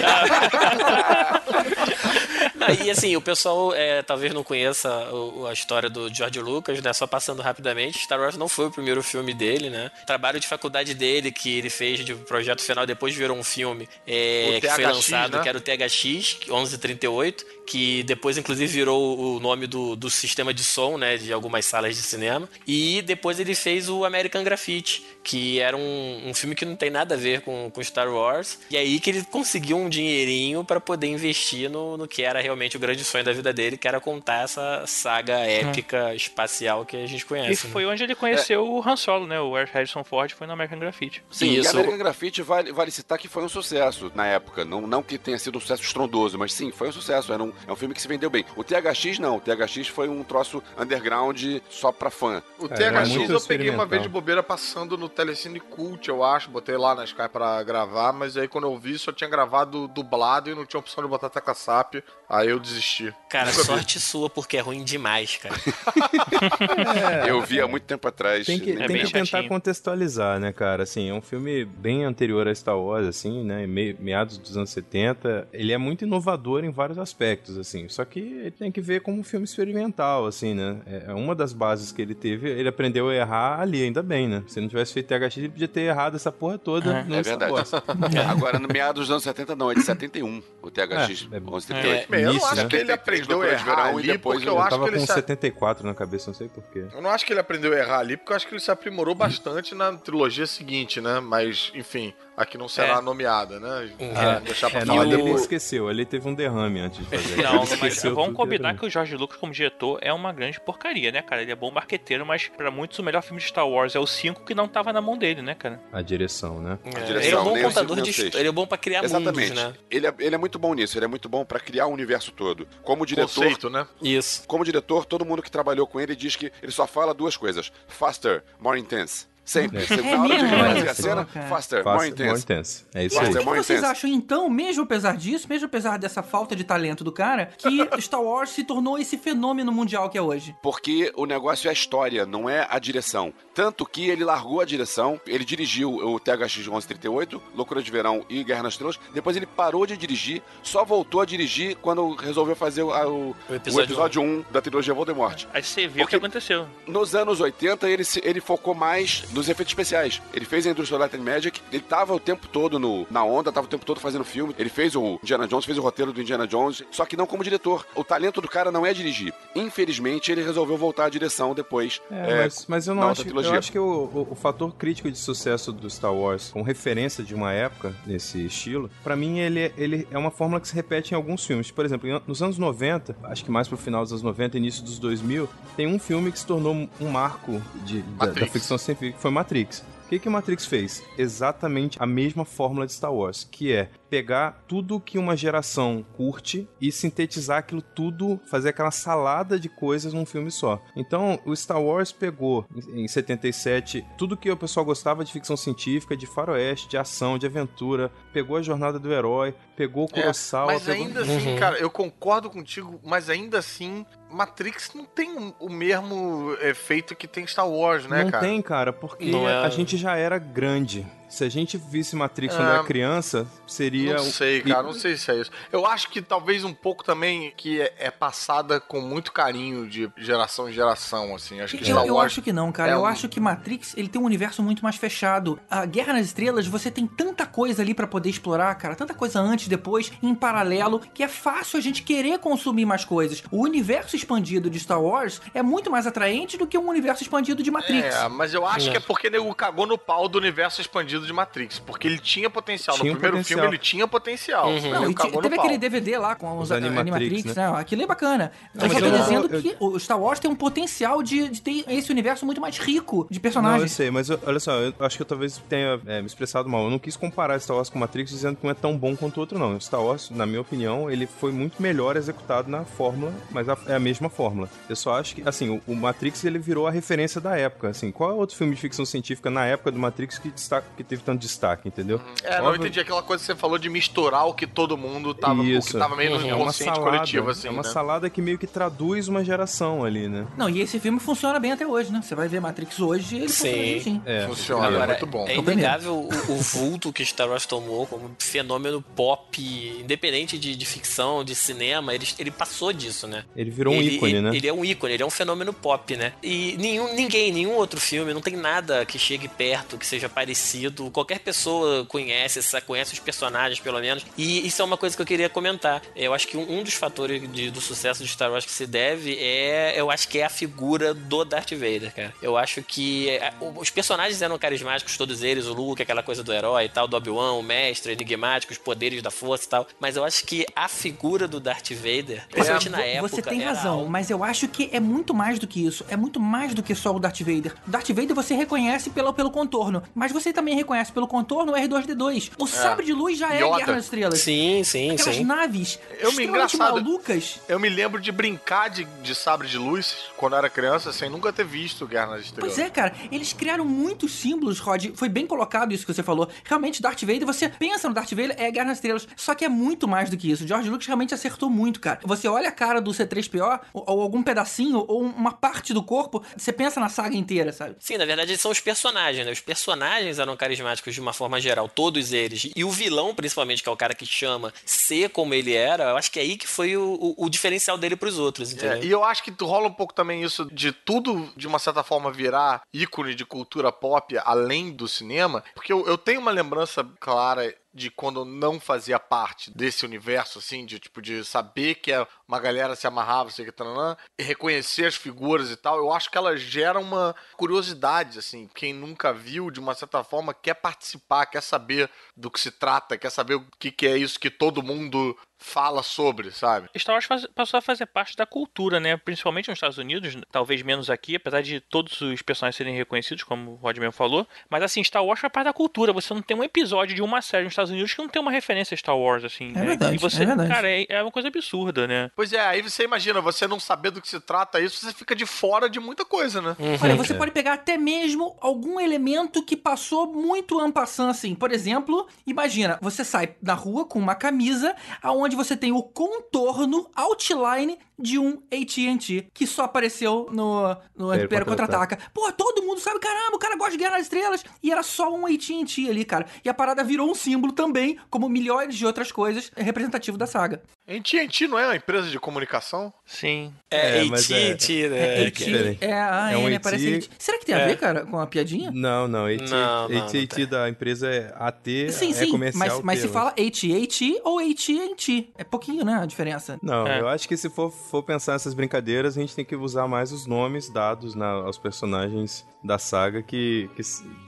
E 2.85 2.89
assim, 2.91 3.15
o 3.15 3.21
pessoal 3.21 3.73
é, 3.73 4.01
talvez 4.03 4.31
não 4.33 4.43
conheça 4.43 4.89
o- 5.11 5.47
a 5.47 5.53
história 5.53 5.89
do 5.89 6.13
George 6.13 6.39
Lucas, 6.39 6.79
né? 6.81 6.93
Só 6.93 7.07
passando 7.07 7.41
rapidamente. 7.41 7.97
Star 7.99 8.19
Wars 8.19 8.37
não 8.37 8.47
foi 8.47 8.67
o 8.67 8.71
primeiro 8.71 9.01
filme 9.01 9.33
dele, 9.33 9.69
né? 9.71 9.89
O 10.03 10.05
trabalho 10.05 10.39
de 10.39 10.47
faculdade 10.47 10.93
dele, 10.93 11.31
que 11.31 11.57
ele 11.57 11.69
fez 11.69 12.03
de 12.05 12.13
projeto 12.13 12.61
final, 12.61 12.85
depois 12.85 13.15
virou 13.15 13.35
um 13.35 13.43
filme 13.43 13.89
é, 14.05 14.55
O 14.57 14.61
que 14.61 14.67
foi 14.69 14.83
THX, 14.83 14.95
lançado, 14.95 15.37
né? 15.37 15.43
que 15.43 15.49
era 15.49 15.57
o 15.57 15.61
THX, 15.61 16.33
que- 16.39 16.51
1138, 16.51 17.45
que 17.65 18.03
depois, 18.03 18.37
inclusive, 18.37 18.71
virou 18.71 19.17
o 19.17 19.39
nome 19.39 19.65
do, 19.65 19.95
do 19.95 20.09
sistema 20.09 20.53
de 20.53 20.63
som, 20.63 20.97
né? 20.97 21.17
De 21.17 21.33
algumas 21.33 21.65
salas 21.65 21.95
de 21.95 22.01
cinema. 22.03 22.47
E 22.67 23.01
depois 23.01 23.39
ele 23.39 23.55
fez 23.55 23.89
o 23.89 24.05
American 24.05 24.43
Graffiti, 24.43 25.03
que 25.29 25.59
era 25.59 25.77
um, 25.77 26.21
um 26.25 26.33
filme 26.33 26.55
que 26.55 26.65
não 26.65 26.75
tem 26.75 26.89
nada 26.89 27.13
a 27.13 27.17
ver 27.17 27.41
com, 27.41 27.69
com 27.71 27.83
Star 27.83 28.09
Wars. 28.11 28.57
E 28.71 28.75
aí 28.75 28.99
que 28.99 29.11
ele 29.11 29.23
conseguiu 29.23 29.77
um 29.77 29.87
dinheirinho 29.87 30.63
para 30.63 30.79
poder 30.79 31.05
investir 31.07 31.69
no, 31.69 31.95
no 31.97 32.07
que 32.07 32.23
era 32.23 32.41
realmente 32.41 32.77
o 32.77 32.79
grande 32.79 33.03
sonho 33.03 33.23
da 33.23 33.31
vida 33.31 33.53
dele, 33.53 33.77
que 33.77 33.87
era 33.87 33.99
contar 33.99 34.43
essa 34.43 34.83
saga 34.87 35.37
épica 35.37 36.15
espacial 36.15 36.83
que 36.83 36.97
a 36.97 37.05
gente 37.05 37.21
E 37.21 37.25
conhece. 37.25 37.67
né? 37.67 37.71
foi 37.73 37.85
onde 37.85 38.03
ele 38.03 38.15
conheceu 38.15 38.65
o 38.67 38.81
Han 38.87 38.95
Solo, 38.95 39.27
né? 39.27 39.39
O 39.39 39.53
Harrison 39.53 40.03
Ford 40.03 40.31
foi 40.31 40.47
no 40.47 40.53
American 40.53 40.79
Graffiti. 40.79 41.21
Sim, 41.29 41.49
e 41.51 41.57
Isso. 41.59 41.71
American 41.71 41.97
Graffiti 41.99 42.41
vale, 42.41 42.71
vale 42.71 42.89
citar 42.89 43.19
que 43.19 43.27
foi 43.27 43.43
um 43.43 43.49
sucesso 43.49 44.11
na 44.15 44.25
época. 44.25 44.65
Não, 44.65 44.81
não 44.81 45.03
que 45.03 45.17
tenha 45.19 45.37
sido 45.37 45.57
um 45.57 45.61
sucesso 45.61 45.83
estrondoso, 45.83 46.39
mas 46.39 46.53
sim, 46.53 46.71
foi 46.71 46.89
um 46.89 46.91
sucesso. 46.91 47.31
Era 47.31 47.43
um, 47.43 47.53
é 47.67 47.71
um 47.71 47.75
filme 47.75 47.93
que 47.93 48.01
se 48.01 48.07
vendeu 48.07 48.29
bem. 48.31 48.43
O 48.55 48.63
THX 48.63 49.19
não. 49.19 49.37
O 49.37 49.39
THX 49.41 49.87
foi 49.89 50.09
um 50.09 50.23
troço 50.23 50.63
underground 50.75 51.39
só 51.69 51.91
pra 51.91 52.09
fã. 52.09 52.41
O 52.57 52.65
É, 52.65 52.69
THX 52.69 53.29
eu 53.29 53.41
peguei 53.41 53.69
uma 53.69 53.85
vez 53.85 54.01
de 54.01 54.09
bobeira 54.09 54.41
passando 54.41 54.97
no 54.97 55.07
Telecine 55.19 55.59
Cult, 55.59 56.07
eu 56.07 56.23
acho. 56.23 56.49
Botei 56.49 56.77
lá 56.77 56.95
na 56.95 57.03
Sky 57.03 57.27
pra 57.31 57.61
gravar, 57.63 58.13
mas 58.13 58.37
aí 58.37 58.47
quando 58.47 58.67
eu 58.67 58.77
vi 58.77 58.97
só 58.97 59.11
tinha 59.11 59.29
gravado 59.29 59.85
dublado 59.89 60.49
e 60.49 60.55
não 60.55 60.65
tinha 60.65 60.79
opção 60.79 61.03
de 61.03 61.09
botar 61.09 61.29
tecla 61.29 61.53
SAP. 61.53 61.95
Aí 62.29 62.47
eu 62.49 62.59
desisti. 62.59 63.13
Cara, 63.29 63.47
Nunca 63.47 63.61
vi. 63.61 63.65
sorte 63.67 63.99
sua, 63.99 64.29
porque 64.29 64.55
é 64.55 64.61
ruim 64.61 64.83
demais, 64.83 65.35
cara. 65.37 65.55
Eu 67.27 67.41
vi 67.41 67.59
há 67.59 67.67
muito 67.67 67.83
tempo 67.83 68.07
atrás. 68.07 68.45
Tem 68.45 68.59
que, 68.59 68.73
né? 68.73 68.87
tem 68.87 68.97
bem 68.97 69.05
que 69.05 69.11
tentar 69.11 69.25
chatinho. 69.25 69.49
contextualizar, 69.49 70.39
né, 70.39 70.51
cara? 70.53 70.83
Assim, 70.83 71.09
é 71.09 71.13
um 71.13 71.21
filme 71.21 71.65
bem 71.65 72.03
anterior 72.05 72.47
a 72.47 72.53
Star 72.53 72.77
Wars, 72.79 73.07
assim, 73.07 73.43
né? 73.43 73.65
me- 73.67 73.93
Meados 73.99 74.37
dos 74.37 74.55
anos 74.55 74.69
70. 74.69 75.47
Ele 75.51 75.71
é 75.73 75.77
muito 75.77 76.05
inovador 76.05 76.63
em 76.63 76.69
vários 76.71 76.97
aspectos, 76.99 77.57
assim. 77.57 77.87
Só 77.89 78.05
que 78.05 78.19
ele 78.19 78.51
tem 78.51 78.71
que 78.71 78.79
ver 78.81 79.01
como 79.01 79.19
um 79.19 79.23
filme 79.23 79.43
experimental, 79.45 80.25
assim, 80.25 80.53
né? 80.53 80.81
É 80.85 80.99
é 81.09 81.13
uma 81.13 81.33
das 81.33 81.53
bases 81.53 81.91
que 81.91 82.01
ele 82.01 82.13
teve. 82.13 82.47
Ele 82.49 82.67
aprendeu 82.69 83.09
a 83.09 83.15
errar 83.15 83.59
ali, 83.61 83.81
ainda 83.83 84.03
bem, 84.03 84.27
né? 84.27 84.43
Se 84.47 84.59
não 84.61 84.67
tivesse 84.67 84.93
feito 85.03 85.07
THX, 85.07 85.37
ele 85.37 85.49
podia 85.49 85.67
ter 85.67 85.81
errado 85.81 86.15
essa 86.15 86.31
porra 86.31 86.57
toda 86.57 86.99
É 86.99 87.03
Star 87.03 87.23
verdade. 87.23 87.51
Wars. 87.51 87.71
Agora, 88.29 88.59
no 88.59 88.67
meados 88.67 89.01
dos 89.03 89.11
anos 89.11 89.23
70, 89.23 89.55
não, 89.55 89.71
é 89.71 89.75
de 89.75 89.81
71, 89.81 90.41
o 90.61 90.69
THX 90.71 91.27
É, 91.31 91.37
é- 91.37 91.39
1138. 91.39 92.09
Bem, 92.09 92.21
eu 92.23 92.33
não 92.33 92.45
acho 92.45 92.55
né? 92.55 92.65
que 92.67 92.75
ele 92.75 92.85
73 92.85 93.21
aprendeu 93.21 93.41
a 93.41 93.47
errar 93.51 93.87
ali, 93.87 94.07
depois 94.07 94.37
porque 94.37 94.49
eu 94.49 94.53
eu 94.53 94.59
acho 94.59 94.69
tava 94.69 94.83
que 94.83 94.89
ele 94.89 94.99
com 94.99 95.05
se... 95.07 95.13
74 95.13 95.87
na 95.87 95.93
cabeça, 95.93 96.29
não 96.29 96.35
sei 96.35 96.47
porquê. 96.49 96.85
Eu 96.93 97.01
não 97.01 97.09
acho 97.09 97.25
que 97.25 97.33
ele 97.33 97.39
aprendeu 97.39 97.73
a 97.73 97.77
errar 97.77 97.99
ali, 97.99 98.17
porque 98.17 98.31
eu 98.31 98.35
acho 98.35 98.47
que 98.47 98.53
ele 98.53 98.61
se 98.61 98.71
aprimorou 98.71 99.15
bastante 99.15 99.73
na 99.75 99.93
trilogia 99.93 100.45
seguinte, 100.47 100.99
né? 101.01 101.19
Mas, 101.19 101.71
enfim, 101.75 102.13
aqui 102.41 102.57
não 102.57 102.67
será 102.67 102.97
É. 102.97 103.01
nomeada, 103.01 103.59
né? 103.59 103.91
É. 103.99 104.13
Vamos 104.13 104.43
deixar 104.43 104.69
pra 104.69 104.79
É, 104.81 104.85
falar 104.85 104.95
não, 104.95 105.01
ali 105.03 105.21
ele 105.21 105.31
esqueceu. 105.31 105.87
Ali 105.87 106.05
teve 106.05 106.27
um 106.27 106.33
derrame 106.33 106.79
antes 106.79 106.99
de 106.99 107.05
fazer. 107.17 107.41
Não, 107.43 107.63
Ele 107.63 107.75
mas 107.81 108.01
vamos 108.03 108.35
combinar 108.35 108.75
que 108.77 108.85
o 108.85 108.89
George 108.89 109.15
Lucas 109.15 109.37
como 109.37 109.51
diretor 109.51 109.99
é 110.01 110.11
uma 110.13 110.31
grande 110.31 110.59
porcaria, 110.59 111.11
né, 111.11 111.21
cara? 111.21 111.41
Ele 111.41 111.51
é 111.51 111.55
bom 111.55 111.69
marqueteiro, 111.71 112.25
mas 112.25 112.47
pra 112.47 112.71
muitos 112.71 112.97
o 112.99 113.03
melhor 113.03 113.21
filme 113.21 113.39
de 113.41 113.47
Star 113.47 113.67
Wars 113.67 113.95
é 113.95 113.99
o 113.99 114.07
5 114.07 114.45
que 114.45 114.55
não 114.55 114.67
tava 114.67 114.91
na 114.93 115.01
mão 115.01 115.17
dele, 115.17 115.41
né, 115.41 115.53
cara? 115.55 115.79
A 115.91 116.01
direção, 116.01 116.59
né? 116.61 116.79
É, 116.85 116.89
direção, 117.01 117.21
ele 117.21 117.35
é 117.35 117.39
um 117.39 117.43
bom 117.43 117.61
contador 117.61 118.01
de 118.01 118.09
história. 118.09 118.37
Ele 118.39 118.49
é 118.49 118.51
bom 118.51 118.65
pra 118.65 118.77
criar 118.77 119.03
Exatamente. 119.03 119.49
mundos, 119.49 119.63
né? 119.63 119.73
Ele, 119.91 120.07
é, 120.07 120.13
ele 120.19 120.35
é 120.35 120.37
muito 120.37 120.57
bom 120.57 120.73
nisso, 120.73 120.97
ele 120.97 121.05
é 121.05 121.07
muito 121.07 121.27
bom 121.27 121.43
pra 121.43 121.59
criar 121.59 121.87
o 121.87 121.91
universo 121.91 122.31
todo. 122.31 122.67
Como 122.83 123.05
diretor, 123.05 123.29
Conceito, 123.35 123.69
né? 123.69 123.85
Isso. 124.01 124.43
como 124.47 124.63
diretor, 124.63 125.05
todo 125.05 125.25
mundo 125.25 125.41
que 125.41 125.51
trabalhou 125.51 125.85
com 125.85 125.99
ele 125.99 126.15
diz 126.15 126.35
que 126.35 126.51
ele 126.63 126.71
só 126.71 126.87
fala 126.87 127.13
duas 127.13 127.35
coisas: 127.37 127.71
faster, 127.87 128.43
more 128.59 128.79
intense. 128.79 129.27
Sempre. 129.49 129.79
É. 129.79 129.81
Sempre. 129.87 130.07
É 130.09 130.15
Na 130.17 130.23
hora 130.23 130.37
de 130.37 130.79
Olha 130.81 130.91
a 130.91 130.93
cena, 130.93 131.25
faster, 131.49 131.83
more 131.83 132.07
intense. 132.09 132.43
intense. 132.43 132.85
É 132.93 133.05
isso 133.05 133.19
aí, 133.19 133.25
aí. 133.27 133.33
o 133.33 133.37
que, 133.39 133.43
more 133.45 133.59
que 133.59 133.65
vocês 133.65 133.83
acham 133.83 134.09
então, 134.09 134.49
mesmo 134.49 134.83
apesar 134.83 135.17
disso, 135.17 135.47
mesmo 135.49 135.65
apesar 135.65 135.97
dessa 135.97 136.21
falta 136.21 136.55
de 136.55 136.63
talento 136.63 137.03
do 137.03 137.11
cara, 137.11 137.47
que 137.57 137.79
Star 138.01 138.21
Wars 138.21 138.51
se 138.51 138.63
tornou 138.63 138.97
esse 138.99 139.17
fenômeno 139.17 139.71
mundial 139.71 140.09
que 140.09 140.17
é 140.17 140.21
hoje? 140.21 140.55
Porque 140.61 141.11
o 141.15 141.25
negócio 141.25 141.67
é 141.67 141.71
a 141.71 141.73
história, 141.73 142.25
não 142.25 142.49
é 142.49 142.67
a 142.69 142.77
direção. 142.79 143.33
Tanto 143.53 143.85
que 143.85 144.07
ele 144.09 144.23
largou 144.23 144.61
a 144.61 144.65
direção, 144.65 145.19
ele 145.25 145.43
dirigiu 145.43 145.93
o 145.95 146.19
THX 146.19 146.57
1138, 146.57 147.41
Loucura 147.55 147.81
de 147.81 147.91
Verão 147.91 148.23
e 148.29 148.43
Guerra 148.43 148.63
nas 148.63 148.73
Estrelas. 148.73 148.99
Depois 149.13 149.35
ele 149.35 149.45
parou 149.45 149.85
de 149.85 149.97
dirigir, 149.97 150.41
só 150.63 150.85
voltou 150.85 151.21
a 151.21 151.25
dirigir 151.25 151.75
quando 151.77 152.13
resolveu 152.15 152.55
fazer 152.55 152.83
o, 152.83 152.89
o- 152.89 153.29
O 153.31 153.35
o 153.49 153.55
episódio 153.55 153.85
episódio 153.89 154.21
1 154.21 154.45
da 154.51 154.61
trilogia 154.61 154.93
Voldemort. 154.93 155.45
Aí 155.53 155.63
você 155.63 155.87
vê 155.87 156.03
o 156.03 156.07
que 156.07 156.15
aconteceu. 156.15 156.67
Nos 156.87 157.15
anos 157.15 157.39
80, 157.41 157.89
ele, 157.89 158.03
se- 158.03 158.21
ele 158.23 158.39
focou 158.39 158.73
mais 158.73 159.23
nos 159.39 159.49
efeitos 159.49 159.71
especiais. 159.71 160.21
Ele 160.33 160.45
fez 160.45 160.67
a 160.67 160.71
Industrial 160.71 160.99
Light 160.99 161.15
and 161.15 161.21
Magic, 161.23 161.61
ele 161.71 161.81
tava 161.83 162.13
o 162.13 162.19
tempo 162.19 162.47
todo 162.47 162.77
no, 162.77 163.07
na 163.09 163.23
onda, 163.23 163.51
tava 163.51 163.65
o 163.65 163.69
tempo 163.69 163.85
todo 163.85 163.99
fazendo 163.99 164.23
filme. 164.23 164.53
Ele 164.59 164.69
fez 164.69 164.95
o 164.95 165.19
Indiana 165.23 165.47
Jones, 165.47 165.65
fez 165.65 165.77
o 165.77 165.81
roteiro 165.81 166.11
do 166.13 166.21
Indiana 166.21 166.45
Jones, 166.47 166.83
só 166.91 167.05
que 167.05 167.15
não 167.17 167.25
como 167.25 167.43
diretor. 167.43 167.85
O 167.95 168.03
talento 168.03 168.41
do 168.41 168.47
cara 168.47 168.71
não 168.71 168.85
é 168.85 168.93
dirigir. 168.93 169.33
Infelizmente, 169.55 170.31
ele 170.31 170.43
resolveu 170.43 170.77
voltar 170.77 171.05
à 171.05 171.09
direção 171.09 171.53
depois. 171.53 172.01
É, 172.11 172.31
é, 172.31 172.43
mas, 172.43 172.65
mas 172.67 172.87
eu 172.87 172.95
não 172.95 173.03
acho. 173.09 173.21
Eu 173.29 173.53
acho 173.59 173.71
que 173.71 173.79
o, 173.79 173.83
o- 173.83 174.27
o 174.31 174.35
fator 174.35 174.73
crítico 174.75 175.09
de 175.11 175.17
sucesso 175.17 175.71
do 175.71 175.89
Star 175.89 176.13
Wars, 176.13 176.49
com 176.51 176.61
referência 176.61 177.23
de 177.23 177.33
uma 177.35 177.51
época 177.53 177.93
nesse 178.05 178.45
estilo, 178.45 178.89
pra 179.03 179.15
mim 179.15 179.39
ele, 179.39 179.59
é- 179.59 179.73
ele 179.77 180.07
é 180.11 180.17
uma 180.17 180.31
fórmula 180.31 180.59
que 180.59 180.67
se 180.67 180.75
repete 180.75 181.13
em 181.13 181.15
alguns 181.15 181.45
filmes. 181.45 181.71
Por 181.71 181.85
exemplo, 181.85 182.07
em- 182.09 182.21
nos 182.27 182.41
anos 182.41 182.57
90, 182.57 183.15
acho 183.23 183.43
que 183.45 183.51
mais 183.51 183.67
pro 183.67 183.77
final 183.77 184.01
dos 184.01 184.11
anos 184.11 184.23
90, 184.23 184.57
início 184.57 184.83
dos 184.83 184.99
2000, 184.99 185.47
tem 185.77 185.87
um 185.87 185.99
filme 185.99 186.31
que 186.31 186.39
se 186.39 186.45
tornou 186.45 186.89
um 186.99 187.07
marco 187.09 187.61
de, 187.85 188.01
da, 188.01 188.25
da 188.27 188.47
ficção 188.47 188.77
científica, 188.77 189.13
que 189.15 189.21
foi 189.29 189.31
Matrix. 189.31 189.83
O 190.05 190.09
que, 190.09 190.17
que 190.17 190.27
Matrix 190.27 190.65
fez? 190.65 191.03
Exatamente 191.15 192.01
a 192.01 192.05
mesma 192.07 192.43
fórmula 192.43 192.87
de 192.87 192.93
Star 192.93 193.13
Wars, 193.13 193.47
que 193.49 193.71
é 193.71 193.91
pegar 194.09 194.63
tudo 194.67 194.99
que 194.99 195.19
uma 195.19 195.37
geração 195.37 196.03
curte 196.13 196.67
e 196.81 196.91
sintetizar 196.91 197.59
aquilo 197.59 197.83
tudo, 197.83 198.39
fazer 198.49 198.69
aquela 198.69 198.89
salada 198.89 199.59
de 199.59 199.69
coisas 199.69 200.11
num 200.11 200.25
filme 200.25 200.49
só. 200.49 200.81
Então, 200.95 201.39
o 201.45 201.55
Star 201.55 201.79
Wars 201.79 202.11
pegou 202.11 202.65
em 202.91 203.07
77 203.07 204.03
tudo 204.17 204.35
que 204.35 204.49
o 204.49 204.57
pessoal 204.57 204.83
gostava 204.83 205.23
de 205.23 205.31
ficção 205.31 205.55
científica, 205.55 206.17
de 206.17 206.25
faroeste, 206.25 206.89
de 206.89 206.97
ação, 206.97 207.37
de 207.37 207.45
aventura, 207.45 208.11
pegou 208.33 208.57
a 208.57 208.63
jornada 208.63 208.97
do 208.97 209.13
herói, 209.13 209.53
pegou 209.79 210.03
o 210.03 210.09
É, 210.11 210.21
Kurosawa, 210.23 210.73
mas 210.73 210.83
pegou... 210.83 211.05
ainda 211.05 211.21
assim, 211.21 211.55
cara, 211.55 211.77
eu 211.77 211.89
concordo 211.89 212.49
contigo, 212.49 212.99
mas 213.01 213.29
ainda 213.29 213.57
assim, 213.59 214.05
Matrix 214.29 214.91
não 214.93 215.05
tem 215.05 215.53
o- 215.57 215.69
mesmo 215.69 216.53
efeito 216.59 217.15
que 217.15 217.25
tem 217.29 217.47
Star 217.47 217.65
Wars, 217.65 218.05
né, 218.05 218.25
não 218.25 218.29
cara? 218.31 218.45
tem, 218.45 218.61
cara, 218.61 218.91
porque 218.91 219.31
Não 219.31 219.47
é- 219.47 219.63
a 219.65 219.69
gente 219.69 219.95
já 219.95 220.17
era 220.17 220.37
grande. 220.37 221.07
Se 221.29 221.43
a 221.43 221.49
gente 221.49 221.77
visse 221.77 222.15
Matrix 222.15 222.55
quando 222.55 222.67
Ah, 222.67 222.73
era 222.75 222.83
criança, 222.83 223.47
seria. 223.67 224.15
Não 224.15 224.23
o- 224.23 224.31
sei, 224.31 224.61
cara, 224.61 224.81
não 224.83 224.93
sei 224.93 225.15
se 225.15 225.29
é 225.31 225.35
isso. 225.39 225.51
Eu 225.71 225.85
acho 225.85 226.09
que 226.09 226.21
talvez 226.21 226.63
um 226.63 226.73
pouco 226.73 227.03
também 227.03 227.53
que 227.55 227.79
é, 227.79 227.93
é 227.99 228.11
passada 228.11 228.79
com 228.79 228.99
muito 228.99 229.31
carinho 229.31 229.87
de 229.87 230.09
geração 230.17 230.67
em 230.67 230.73
geração, 230.73 231.35
assim. 231.35 231.61
Acho 231.61 231.77
que 231.77 231.87
Eu, 231.89 232.03
eu 232.05 232.19
acho 232.19 232.41
que 232.41 232.51
não, 232.51 232.71
cara. 232.71 232.91
é 232.91 232.95
eu 232.95 233.01
um- 233.01 233.05
acho 233.05 233.29
que 233.29 233.39
Matrix 233.39 233.95
ele 233.95 234.07
tem 234.09 234.19
um 234.19 234.25
universo 234.25 234.63
muito 234.63 234.81
mais 234.83 234.95
fechado. 234.95 235.59
A 235.69 235.85
Guerra 235.85 236.13
nas 236.13 236.25
Estrelas, 236.25 236.65
você 236.65 236.89
tem 236.89 237.05
tanta 237.05 237.45
coisa 237.45 237.81
ali 237.83 237.93
pra 237.93 238.07
poder 238.07 238.29
explorar, 238.29 238.73
cara. 238.75 238.95
Tanta 238.95 239.13
coisa 239.13 239.39
antes, 239.39 239.67
depois, 239.67 240.11
em 240.23 240.33
paralelo, 240.33 240.99
que 240.99 241.21
é 241.21 241.27
fácil 241.27 241.77
a 241.77 241.81
gente 241.81 242.01
querer 242.01 242.39
consumir 242.39 242.85
mais 242.85 243.05
coisas. 243.05 243.43
O 243.51 243.61
universo 243.63 244.15
expandido 244.15 244.69
de 244.69 244.79
Star 244.79 245.01
Wars 245.01 245.39
é 245.53 245.61
muito 245.61 245.91
mais 245.91 246.07
atraente 246.07 246.57
do 246.57 246.65
que 246.65 246.77
um 246.77 246.89
universo 246.89 247.21
expandido 247.21 247.61
de 247.61 247.69
Matrix. 247.69 248.15
É, 248.15 248.27
mas 248.29 248.53
eu 248.53 248.65
acho 248.65 248.89
que 248.89 248.97
é 248.97 248.99
porque 248.99 249.29
nego 249.29 249.53
cagou 249.53 249.85
no 249.85 249.97
pau 249.97 250.27
do 250.27 250.37
universo 250.39 250.81
expandido 250.81 251.18
de 251.25 251.33
Matrix. 251.33 251.79
Porque 251.79 252.07
ele 252.07 252.17
tinha 252.19 252.49
potencial. 252.49 252.95
Tinha 252.97 253.11
no 253.11 253.17
primeiro 253.19 253.37
potencial. 253.37 253.59
filme 253.61 253.75
ele 253.75 253.81
tinha 253.83 254.07
potencial. 254.07 254.67
Uhum. 254.69 254.77
Ele 254.77 254.89
Não, 254.89 255.03
e 255.03 255.07
no 255.07 255.41
teve 255.41 255.55
pau. 255.55 255.65
aquele 255.65 255.77
DVD 255.77 256.17
lá 256.17 256.35
com 256.35 256.57
os, 256.57 256.63
Os 256.65 256.71
Animatrix, 256.71 257.15
Animatrix, 257.15 257.55
né? 257.55 257.67
Aquilo 257.75 258.01
é 258.03 258.07
bacana. 258.07 258.51
Mas 258.73 258.83
mas 258.83 258.93
eu 258.93 258.99
tô 259.11 259.17
não- 259.17 259.23
dizendo 259.23 259.55
eu- 259.55 259.61
que 259.61 259.75
o 259.79 259.99
Star 259.99 260.19
Wars 260.19 260.39
tem 260.39 260.49
um 260.49 260.55
potencial 260.55 261.21
de, 261.23 261.49
de 261.49 261.61
ter 261.61 261.85
esse 261.87 262.11
universo 262.11 262.45
muito 262.45 262.61
mais 262.61 262.77
rico 262.77 263.27
de 263.29 263.35
Não, 263.35 263.37
eu 263.37 263.41
personagens. 263.41 263.91
sei, 263.91 264.11
mas 264.11 264.29
eu- 264.29 264.39
olha 264.45 264.59
só, 264.59 264.71
eu 264.73 264.93
acho 264.99 265.15
que 265.17 265.21
eu 265.21 265.25
talvez 265.25 265.57
tenha 265.69 265.99
é, 266.07 266.21
me 266.21 266.27
expressado 266.27 266.67
mal. 266.69 266.83
Eu 266.85 266.89
não 266.89 266.99
quis 266.99 267.15
comparar 267.15 267.59
Star 267.59 267.75
Wars 267.77 267.89
com 267.89 267.99
Matrix 267.99 268.29
dizendo 268.31 268.55
que 268.57 268.65
um 268.65 268.69
é 268.69 268.73
tão 268.73 268.97
bom 268.97 269.15
quanto 269.15 269.37
o 269.37 269.39
outro, 269.41 269.57
não. 269.59 269.79
Star 269.79 270.01
Wars, 270.03 270.29
na 270.29 270.45
minha 270.45 270.61
opinião, 270.61 271.09
ele 271.09 271.27
foi 271.27 271.51
muito 271.51 271.81
melhor 271.81 272.15
executado 272.17 272.69
na 272.69 272.83
fórmula, 272.85 273.33
mas 273.51 273.67
a- 273.69 273.77
é 273.87 273.95
a 273.95 273.99
mesma 273.99 274.29
fórmula. 274.29 274.69
Eu 274.89 274.95
só 274.95 275.13
acho 275.19 275.35
que, 275.35 275.47
assim, 275.47 275.69
o, 275.69 275.81
o 275.87 275.95
Matrix 275.95 276.43
ele 276.43 276.59
virou 276.59 276.87
a 276.87 276.91
referência 276.91 277.39
da 277.41 277.57
época. 277.57 277.89
Assim, 277.89 278.11
qual 278.11 278.31
é 278.31 278.33
outro 278.33 278.55
filme 278.55 278.73
de 278.75 278.81
ficção 278.81 279.05
científica 279.05 279.49
na 279.49 279.65
época 279.65 279.91
do 279.91 279.99
Matrix 279.99 280.37
que, 280.39 280.49
destaca, 280.49 280.85
que 280.95 281.03
teve 281.09 281.21
tanto 281.23 281.41
destaque, 281.41 281.87
entendeu? 281.87 282.21
É, 282.43 282.51
não, 282.51 282.57
eu 282.57 282.63
Óbvio- 282.65 282.81
entendi 282.81 282.99
aquela 282.99 283.21
coisa 283.23 283.41
que 283.41 283.47
você 283.47 283.55
falou 283.55 283.77
de 283.77 283.89
misturar 283.89 284.47
o 284.47 284.53
que 284.53 284.65
todo 284.67 284.95
mundo 284.97 285.33
tava, 285.33 285.61
o 285.61 285.65
que 285.65 285.71
Isso. 285.71 285.97
tava 285.97 286.15
meio 286.15 286.29
no 286.31 286.37
Uhum. 286.37 286.43
É 286.49 286.53
inconsciente 286.55 286.93
salada, 286.95 287.17
coletivo, 287.17 287.49
assim, 287.49 287.67
é 287.67 287.71
uma 287.71 287.83
né? 287.83 287.89
salada 287.89 288.29
que 288.29 288.41
meio 288.41 288.57
que 288.57 288.67
traduz 288.67 289.27
uma 289.27 289.43
geração 289.43 290.03
ali, 290.05 290.27
né? 290.27 290.47
Não, 290.55 290.69
e 290.69 290.79
esse 290.81 290.99
filme 290.99 291.19
funciona 291.19 291.59
bem 291.59 291.71
até 291.71 291.85
hoje, 291.85 292.11
né? 292.11 292.21
Você 292.21 292.35
vai 292.35 292.47
ver 292.47 292.59
Matrix 292.61 292.99
hoje 292.99 293.35
e 293.35 293.39
ele 293.39 293.49
funciona 293.49 293.75
Sim. 293.75 293.81
bem, 293.81 293.99
sim. 294.01 294.21
É. 294.25 294.45
Funciona, 294.47 294.85
é 294.85 294.87
Agora, 294.89 295.07
muito 295.07 295.25
bom. 295.25 295.47
É 295.47 295.55
inegável 295.55 296.15
o, 296.15 296.27
o 296.51 296.55
vulto 296.57 297.11
que 297.11 297.25
Star 297.25 297.49
Wars 297.49 297.65
tomou 297.65 298.05
como 298.07 298.31
fenômeno 298.39 299.01
pop, 299.01 299.61
independente 300.01 300.57
de, 300.57 300.75
de 300.75 300.85
ficção, 300.85 301.43
de 301.43 301.55
cinema, 301.55 302.13
ele, 302.13 302.27
ele 302.37 302.51
passou 302.51 302.93
disso, 302.93 303.27
né? 303.27 303.43
Ele 303.55 303.71
virou 303.71 303.93
um 303.93 303.97
ele, 303.97 304.15
ícone, 304.15 304.31
ele, 304.33 304.41
né? 304.41 304.55
Ele 304.55 304.67
é 304.67 304.73
um 304.73 304.85
ícone, 304.85 305.13
ele 305.13 305.23
é 305.23 305.25
um 305.25 305.29
fenômeno 305.29 305.73
pop, 305.73 306.15
né? 306.15 306.33
E 306.43 306.75
nenhum, 306.77 307.13
ninguém, 307.15 307.51
nenhum 307.51 307.73
outro 307.73 307.99
filme, 307.99 308.33
não 308.33 308.41
tem 308.41 308.55
nada 308.55 309.05
que 309.05 309.17
chegue 309.17 309.47
perto, 309.47 309.97
que 309.97 310.05
seja 310.05 310.27
parecido. 310.29 310.98
Qualquer 311.11 311.39
pessoa 311.39 312.05
conhece, 312.05 312.59
conhece 312.85 313.13
os 313.13 313.19
personagens, 313.19 313.79
pelo 313.79 313.99
menos. 313.99 314.25
E 314.37 314.65
isso 314.65 314.81
é 314.81 314.85
uma 314.85 314.97
coisa 314.97 315.15
que 315.15 315.21
eu 315.21 315.25
queria 315.25 315.49
comentar. 315.49 316.01
Eu 316.15 316.33
acho 316.33 316.47
que 316.47 316.57
um, 316.57 316.79
um 316.79 316.83
dos 316.83 316.93
fatores 316.95 317.41
de- 317.51 317.69
do 317.71 317.79
sucesso 317.81 318.23
de 318.23 318.29
Star 318.29 318.51
Wars 318.51 318.65
que 318.65 318.71
se 318.71 318.87
deve 318.87 319.35
é, 319.39 319.93
eu 319.95 320.09
acho 320.09 320.27
que 320.27 320.39
é 320.39 320.45
a 320.45 320.49
figura 320.49 321.13
do 321.13 321.45
Darth 321.45 321.71
Vader, 321.71 322.13
cara. 322.13 322.33
Eu 322.41 322.57
acho 322.57 322.81
que 322.81 323.29
é, 323.29 323.53
os 323.77 323.89
personagens 323.89 324.41
eram 324.41 324.57
carismáticos, 324.57 325.15
todos 325.17 325.43
eles, 325.43 325.65
o 325.67 325.73
Luke, 325.73 326.01
aquela 326.01 326.23
coisa 326.23 326.43
do 326.43 326.51
herói 326.53 326.85
e 326.85 326.89
tal, 326.89 327.07
do 327.07 327.15
Obi-Wan, 327.15 327.53
o 327.53 327.61
mestre, 327.63 328.13
enigmático, 328.13 328.71
os 328.73 328.79
poderes 328.79 329.21
da 329.21 329.29
força 329.31 329.65
e 329.65 329.69
tal. 329.69 329.87
Mas 329.99 330.15
eu 330.15 330.23
acho 330.23 330.43
que 330.45 330.65
a 330.75 330.87
figura 330.87 331.47
do 331.47 331.59
Darth 331.59 331.91
Vader, 331.91 332.47
principalmente 332.49 332.89
na 332.89 333.01
época. 333.01 333.27
Você 333.29 333.41
tem 333.41 333.59
razão, 333.61 333.99
algo- 333.99 334.09
mas 334.09 334.29
eu 334.29 334.43
acho 334.43 334.67
que 334.67 334.89
é 334.91 334.99
muito 334.99 335.33
mais 335.33 335.59
do 335.59 335.67
que 335.67 335.85
isso. 335.85 336.03
É 336.09 336.15
muito 336.17 336.39
mais 336.39 336.73
do 336.73 336.81
que 336.81 336.95
só 336.95 337.15
o 337.15 337.19
Darth 337.19 337.39
Vader. 337.41 337.73
O 337.87 337.91
Darth 337.91 338.09
Vader 338.09 338.33
você 338.35 338.55
reconhece 338.55 339.09
pelo, 339.11 339.33
pelo 339.33 339.51
contorno, 339.51 340.01
mas 340.15 340.31
você 340.31 340.51
também 340.51 340.75
reconhece 340.75 340.88
pelo 341.13 341.27
contorno 341.27 341.73
o 341.73 341.75
R2D2. 341.75 342.51
O 342.57 342.67
sabre 342.67 343.05
de 343.05 343.13
luz 343.13 343.37
já 343.37 343.53
é 343.53 343.63
Yoda. 343.63 343.77
Guerra 343.77 343.93
nas 343.93 344.03
Estrelas. 344.05 344.39
Sim, 344.39 344.83
sim, 344.83 345.11
Aquelas 345.11 345.35
sim. 345.35 345.43
naves 345.43 345.99
Eu 346.11 346.31
me 346.33 346.43
extremamente 346.43 346.75
engraçado. 346.75 347.03
malucas. 347.03 347.59
Eu 347.67 347.79
me 347.79 347.89
lembro 347.89 348.19
de 348.19 348.31
brincar 348.31 348.89
de, 348.89 349.05
de 349.21 349.35
sabre 349.35 349.67
de 349.67 349.77
luz 349.77 350.15
quando 350.37 350.53
eu 350.53 350.59
era 350.59 350.69
criança, 350.69 351.13
sem 351.13 351.29
nunca 351.29 351.53
ter 351.53 351.65
visto 351.65 352.07
Guerra 352.07 352.31
nas 352.31 352.45
Estrelas. 352.45 352.73
Pois 352.73 352.85
é, 352.85 352.89
cara, 352.89 353.13
eles 353.31 353.53
criaram 353.53 353.85
muitos 353.85 354.31
símbolos, 354.33 354.79
Rod. 354.79 355.07
Foi 355.15 355.29
bem 355.29 355.45
colocado 355.45 355.93
isso 355.93 356.05
que 356.05 356.13
você 356.13 356.23
falou. 356.23 356.49
Realmente, 356.63 357.01
Darth 357.01 357.21
Vader, 357.21 357.45
você 357.45 357.69
pensa 357.69 358.07
no 358.07 358.13
Darth 358.13 358.31
Vader, 358.31 358.55
é 358.57 358.71
Guerra 358.71 358.85
nas 358.87 358.97
Estrelas. 358.97 359.27
Só 359.35 359.53
que 359.55 359.63
é 359.65 359.69
muito 359.69 360.07
mais 360.07 360.29
do 360.29 360.37
que 360.37 360.49
isso. 360.51 360.67
George 360.67 360.89
Lucas 360.89 361.05
realmente 361.07 361.33
acertou 361.33 361.69
muito, 361.69 361.99
cara. 361.99 362.19
Você 362.23 362.47
olha 362.47 362.69
a 362.69 362.71
cara 362.71 362.99
do 362.99 363.11
C3PO, 363.11 363.79
ou, 363.93 364.03
ou 364.07 364.21
algum 364.21 364.41
pedacinho, 364.43 365.05
ou 365.07 365.21
uma 365.21 365.51
parte 365.51 365.93
do 365.93 366.03
corpo, 366.03 366.43
você 366.57 366.71
pensa 366.73 366.99
na 366.99 367.09
saga 367.09 367.35
inteira, 367.35 367.71
sabe? 367.71 367.95
Sim, 367.99 368.17
na 368.17 368.25
verdade 368.25 368.51
eles 368.51 368.61
são 368.61 368.71
os 368.71 368.79
personagens, 368.79 369.45
né? 369.45 369.51
Os 369.51 369.59
personagens 369.59 370.39
eram 370.39 370.55
carismáticos 370.79 371.13
de 371.13 371.21
uma 371.21 371.33
forma 371.33 371.59
geral, 371.59 371.87
todos 371.89 372.31
eles. 372.33 372.69
E 372.75 372.83
o 372.83 372.89
vilão, 372.91 373.35
principalmente, 373.35 373.83
que 373.83 373.89
é 373.89 373.91
o 373.91 373.97
cara 373.97 374.15
que 374.15 374.25
chama 374.25 374.73
ser 374.85 375.29
como 375.29 375.53
ele 375.53 375.73
era, 375.73 376.05
eu 376.05 376.17
acho 376.17 376.31
que 376.31 376.39
é 376.39 376.41
aí 376.43 376.57
que 376.57 376.67
foi 376.67 376.95
o, 376.97 377.03
o- 377.37 377.45
o 377.45 377.49
diferencial 377.49 377.97
dele 377.97 378.15
pros 378.15 378.39
outros, 378.39 378.71
entendeu? 378.71 378.97
É, 378.97 379.03
e 379.05 379.11
eu 379.11 379.23
acho 379.23 379.43
que 379.43 379.53
rola 379.63 379.87
um 379.87 379.93
pouco 379.93 380.13
também 380.13 380.41
isso 380.43 380.65
de 380.71 380.91
tudo, 380.91 381.51
de 381.55 381.67
uma 381.67 381.79
certa 381.79 382.03
forma, 382.03 382.31
virar 382.31 382.81
ícone 382.93 383.35
de 383.35 383.45
cultura 383.45 383.91
pop 383.91 384.35
além 384.43 384.91
do 384.91 385.07
cinema. 385.07 385.63
Porque 385.75 385.91
eu, 385.91 386.05
eu 386.07 386.17
tenho 386.17 386.39
uma 386.39 386.51
lembrança 386.51 387.05
clara 387.19 387.75
de 387.93 388.09
quando 388.11 388.41
eu 388.41 388.45
não 388.45 388.79
fazia 388.79 389.19
parte 389.19 389.71
desse 389.75 390.05
universo, 390.05 390.59
assim, 390.59 390.85
de 390.85 390.99
tipo, 390.99 391.21
de 391.21 391.43
saber 391.43 391.95
que 391.95 392.11
uma 392.49 392.59
galera 392.59 392.95
se 392.95 393.05
amarrava, 393.05 393.51
sei 393.51 393.63
que, 393.63 393.71
taranã, 393.71 394.17
e 394.39 394.41
reconhecer 394.43 395.05
as 395.05 395.15
figuras 395.15 395.69
e 395.69 395.75
tal, 395.77 395.97
eu 395.99 396.11
acho 396.11 396.31
que 396.31 396.37
ela 396.37 396.57
gera 396.57 396.99
uma 396.99 397.35
curiosidade, 397.55 398.39
assim, 398.39 398.67
quem 398.73 398.91
nunca 398.91 399.31
viu, 399.31 399.69
de 399.69 399.79
uma 399.79 399.93
certa 399.93 400.23
forma, 400.23 400.51
quer 400.53 400.73
participar, 400.73 401.45
quer 401.45 401.61
saber 401.61 402.09
do 402.35 402.49
que 402.49 402.59
se 402.59 402.71
trata, 402.71 403.17
quer 403.17 403.29
saber 403.29 403.53
o 403.55 403.65
que, 403.77 403.91
que 403.91 404.07
é 404.07 404.17
isso 404.17 404.39
que 404.39 404.49
todo 404.49 404.81
mundo 404.81 405.37
fala 405.61 406.01
sobre, 406.01 406.51
sabe? 406.51 406.87
Star 406.97 407.13
Wars 407.15 407.25
faz- 407.25 407.45
passou 407.53 407.77
a 407.77 407.81
fazer 407.81 408.05
parte 408.05 408.33
da 408.37 408.45
cultura, 408.45 408.97
né? 408.97 409.17
Principalmente 409.17 409.67
nos 409.67 409.75
Estados 409.75 409.97
Unidos, 409.97 410.33
talvez 410.49 410.81
menos 410.81 411.09
aqui, 411.09 411.35
apesar 411.35 411.61
de 411.61 411.81
todos 411.81 412.21
os 412.21 412.41
personagens 412.41 412.77
serem 412.77 412.95
reconhecidos, 412.95 413.43
como 413.43 413.71
o 413.71 413.75
Rod 413.75 413.97
mesmo 413.97 414.13
falou. 414.13 414.47
Mas 414.69 414.81
assim, 414.83 415.03
Star 415.03 415.23
Wars 415.23 415.41
faz 415.41 415.51
parte 415.51 415.65
da 415.65 415.73
cultura. 415.73 416.13
Você 416.13 416.33
não 416.33 416.41
tem 416.41 416.55
um 416.55 416.63
episódio 416.63 417.13
de 417.13 417.21
uma 417.21 417.41
série 417.41 417.65
nos 417.65 417.73
Estados 417.73 417.91
Unidos 417.91 418.13
que 418.13 418.21
não 418.21 418.29
tem 418.29 418.41
uma 418.41 418.51
referência 418.51 418.95
a 418.95 418.97
Star 418.97 419.17
Wars, 419.17 419.43
assim. 419.43 419.71
É 419.71 419.79
né? 419.79 419.85
verdade, 419.85 420.15
E 420.15 420.17
você, 420.17 420.43
é 420.43 420.45
verdade. 420.45 420.69
cara, 420.69 420.89
é, 420.89 421.05
é 421.09 421.21
uma 421.21 421.31
coisa 421.31 421.49
absurda, 421.49 422.07
né? 422.07 422.31
Pois 422.39 422.53
é, 422.53 422.61
aí 422.61 422.81
você 422.81 423.03
imagina, 423.03 423.41
você 423.41 423.67
não 423.67 423.81
saber 423.81 424.11
do 424.11 424.21
que 424.21 424.29
se 424.29 424.39
trata 424.39 424.79
isso, 424.79 425.05
você 425.05 425.11
fica 425.11 425.35
de 425.35 425.45
fora 425.45 425.89
de 425.89 425.99
muita 425.99 426.23
coisa, 426.23 426.61
né? 426.61 426.73
Olha, 427.03 427.13
você 427.17 427.33
pode 427.33 427.51
pegar 427.51 427.73
até 427.73 427.97
mesmo 427.97 428.55
algum 428.61 428.97
elemento 428.97 429.61
que 429.61 429.75
passou 429.75 430.31
muito 430.31 430.79
en 430.79 430.89
passant, 430.89 431.31
assim. 431.31 431.53
Por 431.53 431.69
exemplo, 431.69 432.29
imagina, 432.47 432.97
você 433.01 433.25
sai 433.25 433.57
na 433.61 433.73
rua 433.73 434.05
com 434.05 434.17
uma 434.17 434.35
camisa 434.35 434.95
aonde 435.21 435.53
você 435.53 435.75
tem 435.75 435.91
o 435.91 436.01
contorno, 436.01 437.11
outline 437.13 437.99
de 438.19 438.37
um 438.37 438.61
AT&T, 438.71 439.47
que 439.53 439.65
só 439.67 439.83
apareceu 439.83 440.47
no, 440.51 440.95
no 441.17 441.33
Império 441.33 441.65
Contra-Ataca. 441.65 442.17
Pô, 442.33 442.51
todo 442.51 442.83
mundo 442.83 442.99
sabe, 442.99 443.19
caramba, 443.19 443.55
o 443.55 443.59
cara 443.59 443.75
gosta 443.75 443.91
de 443.91 443.97
Guerra 443.97 444.11
nas 444.17 444.23
Estrelas. 444.23 444.63
E 444.83 444.91
era 444.91 445.03
só 445.03 445.33
um 445.33 445.45
AT&T 445.45 446.09
ali, 446.09 446.25
cara. 446.25 446.45
E 446.63 446.69
a 446.69 446.73
parada 446.73 447.03
virou 447.03 447.29
um 447.29 447.35
símbolo 447.35 447.73
também, 447.73 448.17
como 448.29 448.49
milhões 448.49 448.95
de 448.95 449.05
outras 449.05 449.31
coisas, 449.31 449.71
representativo 449.75 450.37
da 450.37 450.45
saga. 450.47 450.81
AT&T 451.07 451.67
não 451.67 451.79
é 451.79 451.85
uma 451.87 451.95
empresa 451.95 452.29
de 452.29 452.39
comunicação? 452.39 453.11
Sim. 453.25 453.73
É, 453.89 454.19
É, 454.19 454.23
mas 454.25 454.49
é- 454.51 454.71
AT&T, 454.73 455.09
né? 455.09 455.17
É, 455.17 455.41
é 455.47 455.49
diferente. 455.49 456.03
AT, 456.03 456.11
é, 456.11 456.13
ah, 456.13 456.49
É 456.51 456.53
é, 456.53 456.57
um 456.57 456.69
né? 456.69 456.75
AT. 456.75 456.83
Parece 456.83 457.15
AT. 457.15 457.29
Será 457.39 457.57
que 457.59 457.65
tem 457.65 457.73
a 457.75 457.79
É. 457.79 457.87
ver, 457.87 457.97
cara, 457.97 458.25
com 458.25 458.39
a 458.39 458.45
piadinha? 458.45 458.91
Não, 458.93 459.27
não. 459.27 459.45
AT- 459.45 459.69
Não, 459.69 460.07
não, 460.07 460.09
não 460.09 460.25
AT&T 460.27 460.65
da 460.67 460.87
empresa 460.89 461.27
é 461.27 461.51
AT, 461.57 462.11
Sim, 462.11 462.29
é 462.29 462.33
sim, 462.33 462.51
comercial. 462.51 462.87
mas, 462.97 463.03
mas 463.03 463.19
se 463.21 463.27
fala 463.27 463.49
AT&T 463.51 464.41
ou 464.43 464.59
AT&T. 464.59 465.49
É 465.57 465.63
pouquinho, 465.63 466.05
né, 466.05 466.19
a 466.21 466.25
diferença. 466.25 466.79
Não, 466.83 467.07
É. 467.07 467.19
eu 467.21 467.27
acho 467.27 467.47
que 467.47 467.57
se 467.57 467.69
for, 467.69 467.91
for 468.09 468.23
pensar 468.23 468.53
nessas 468.53 468.73
brincadeiras, 468.73 469.37
a 469.37 469.41
gente 469.41 469.55
tem 469.55 469.63
que 469.65 469.75
usar 469.75 470.07
mais 470.07 470.31
os 470.31 470.45
nomes 470.45 470.89
dados 470.89 471.35
na- 471.35 471.51
aos 471.51 471.77
personagens 471.77 472.65
da 472.83 472.97
saga 472.97 473.41
que, 473.41 473.89
que 473.95 474.01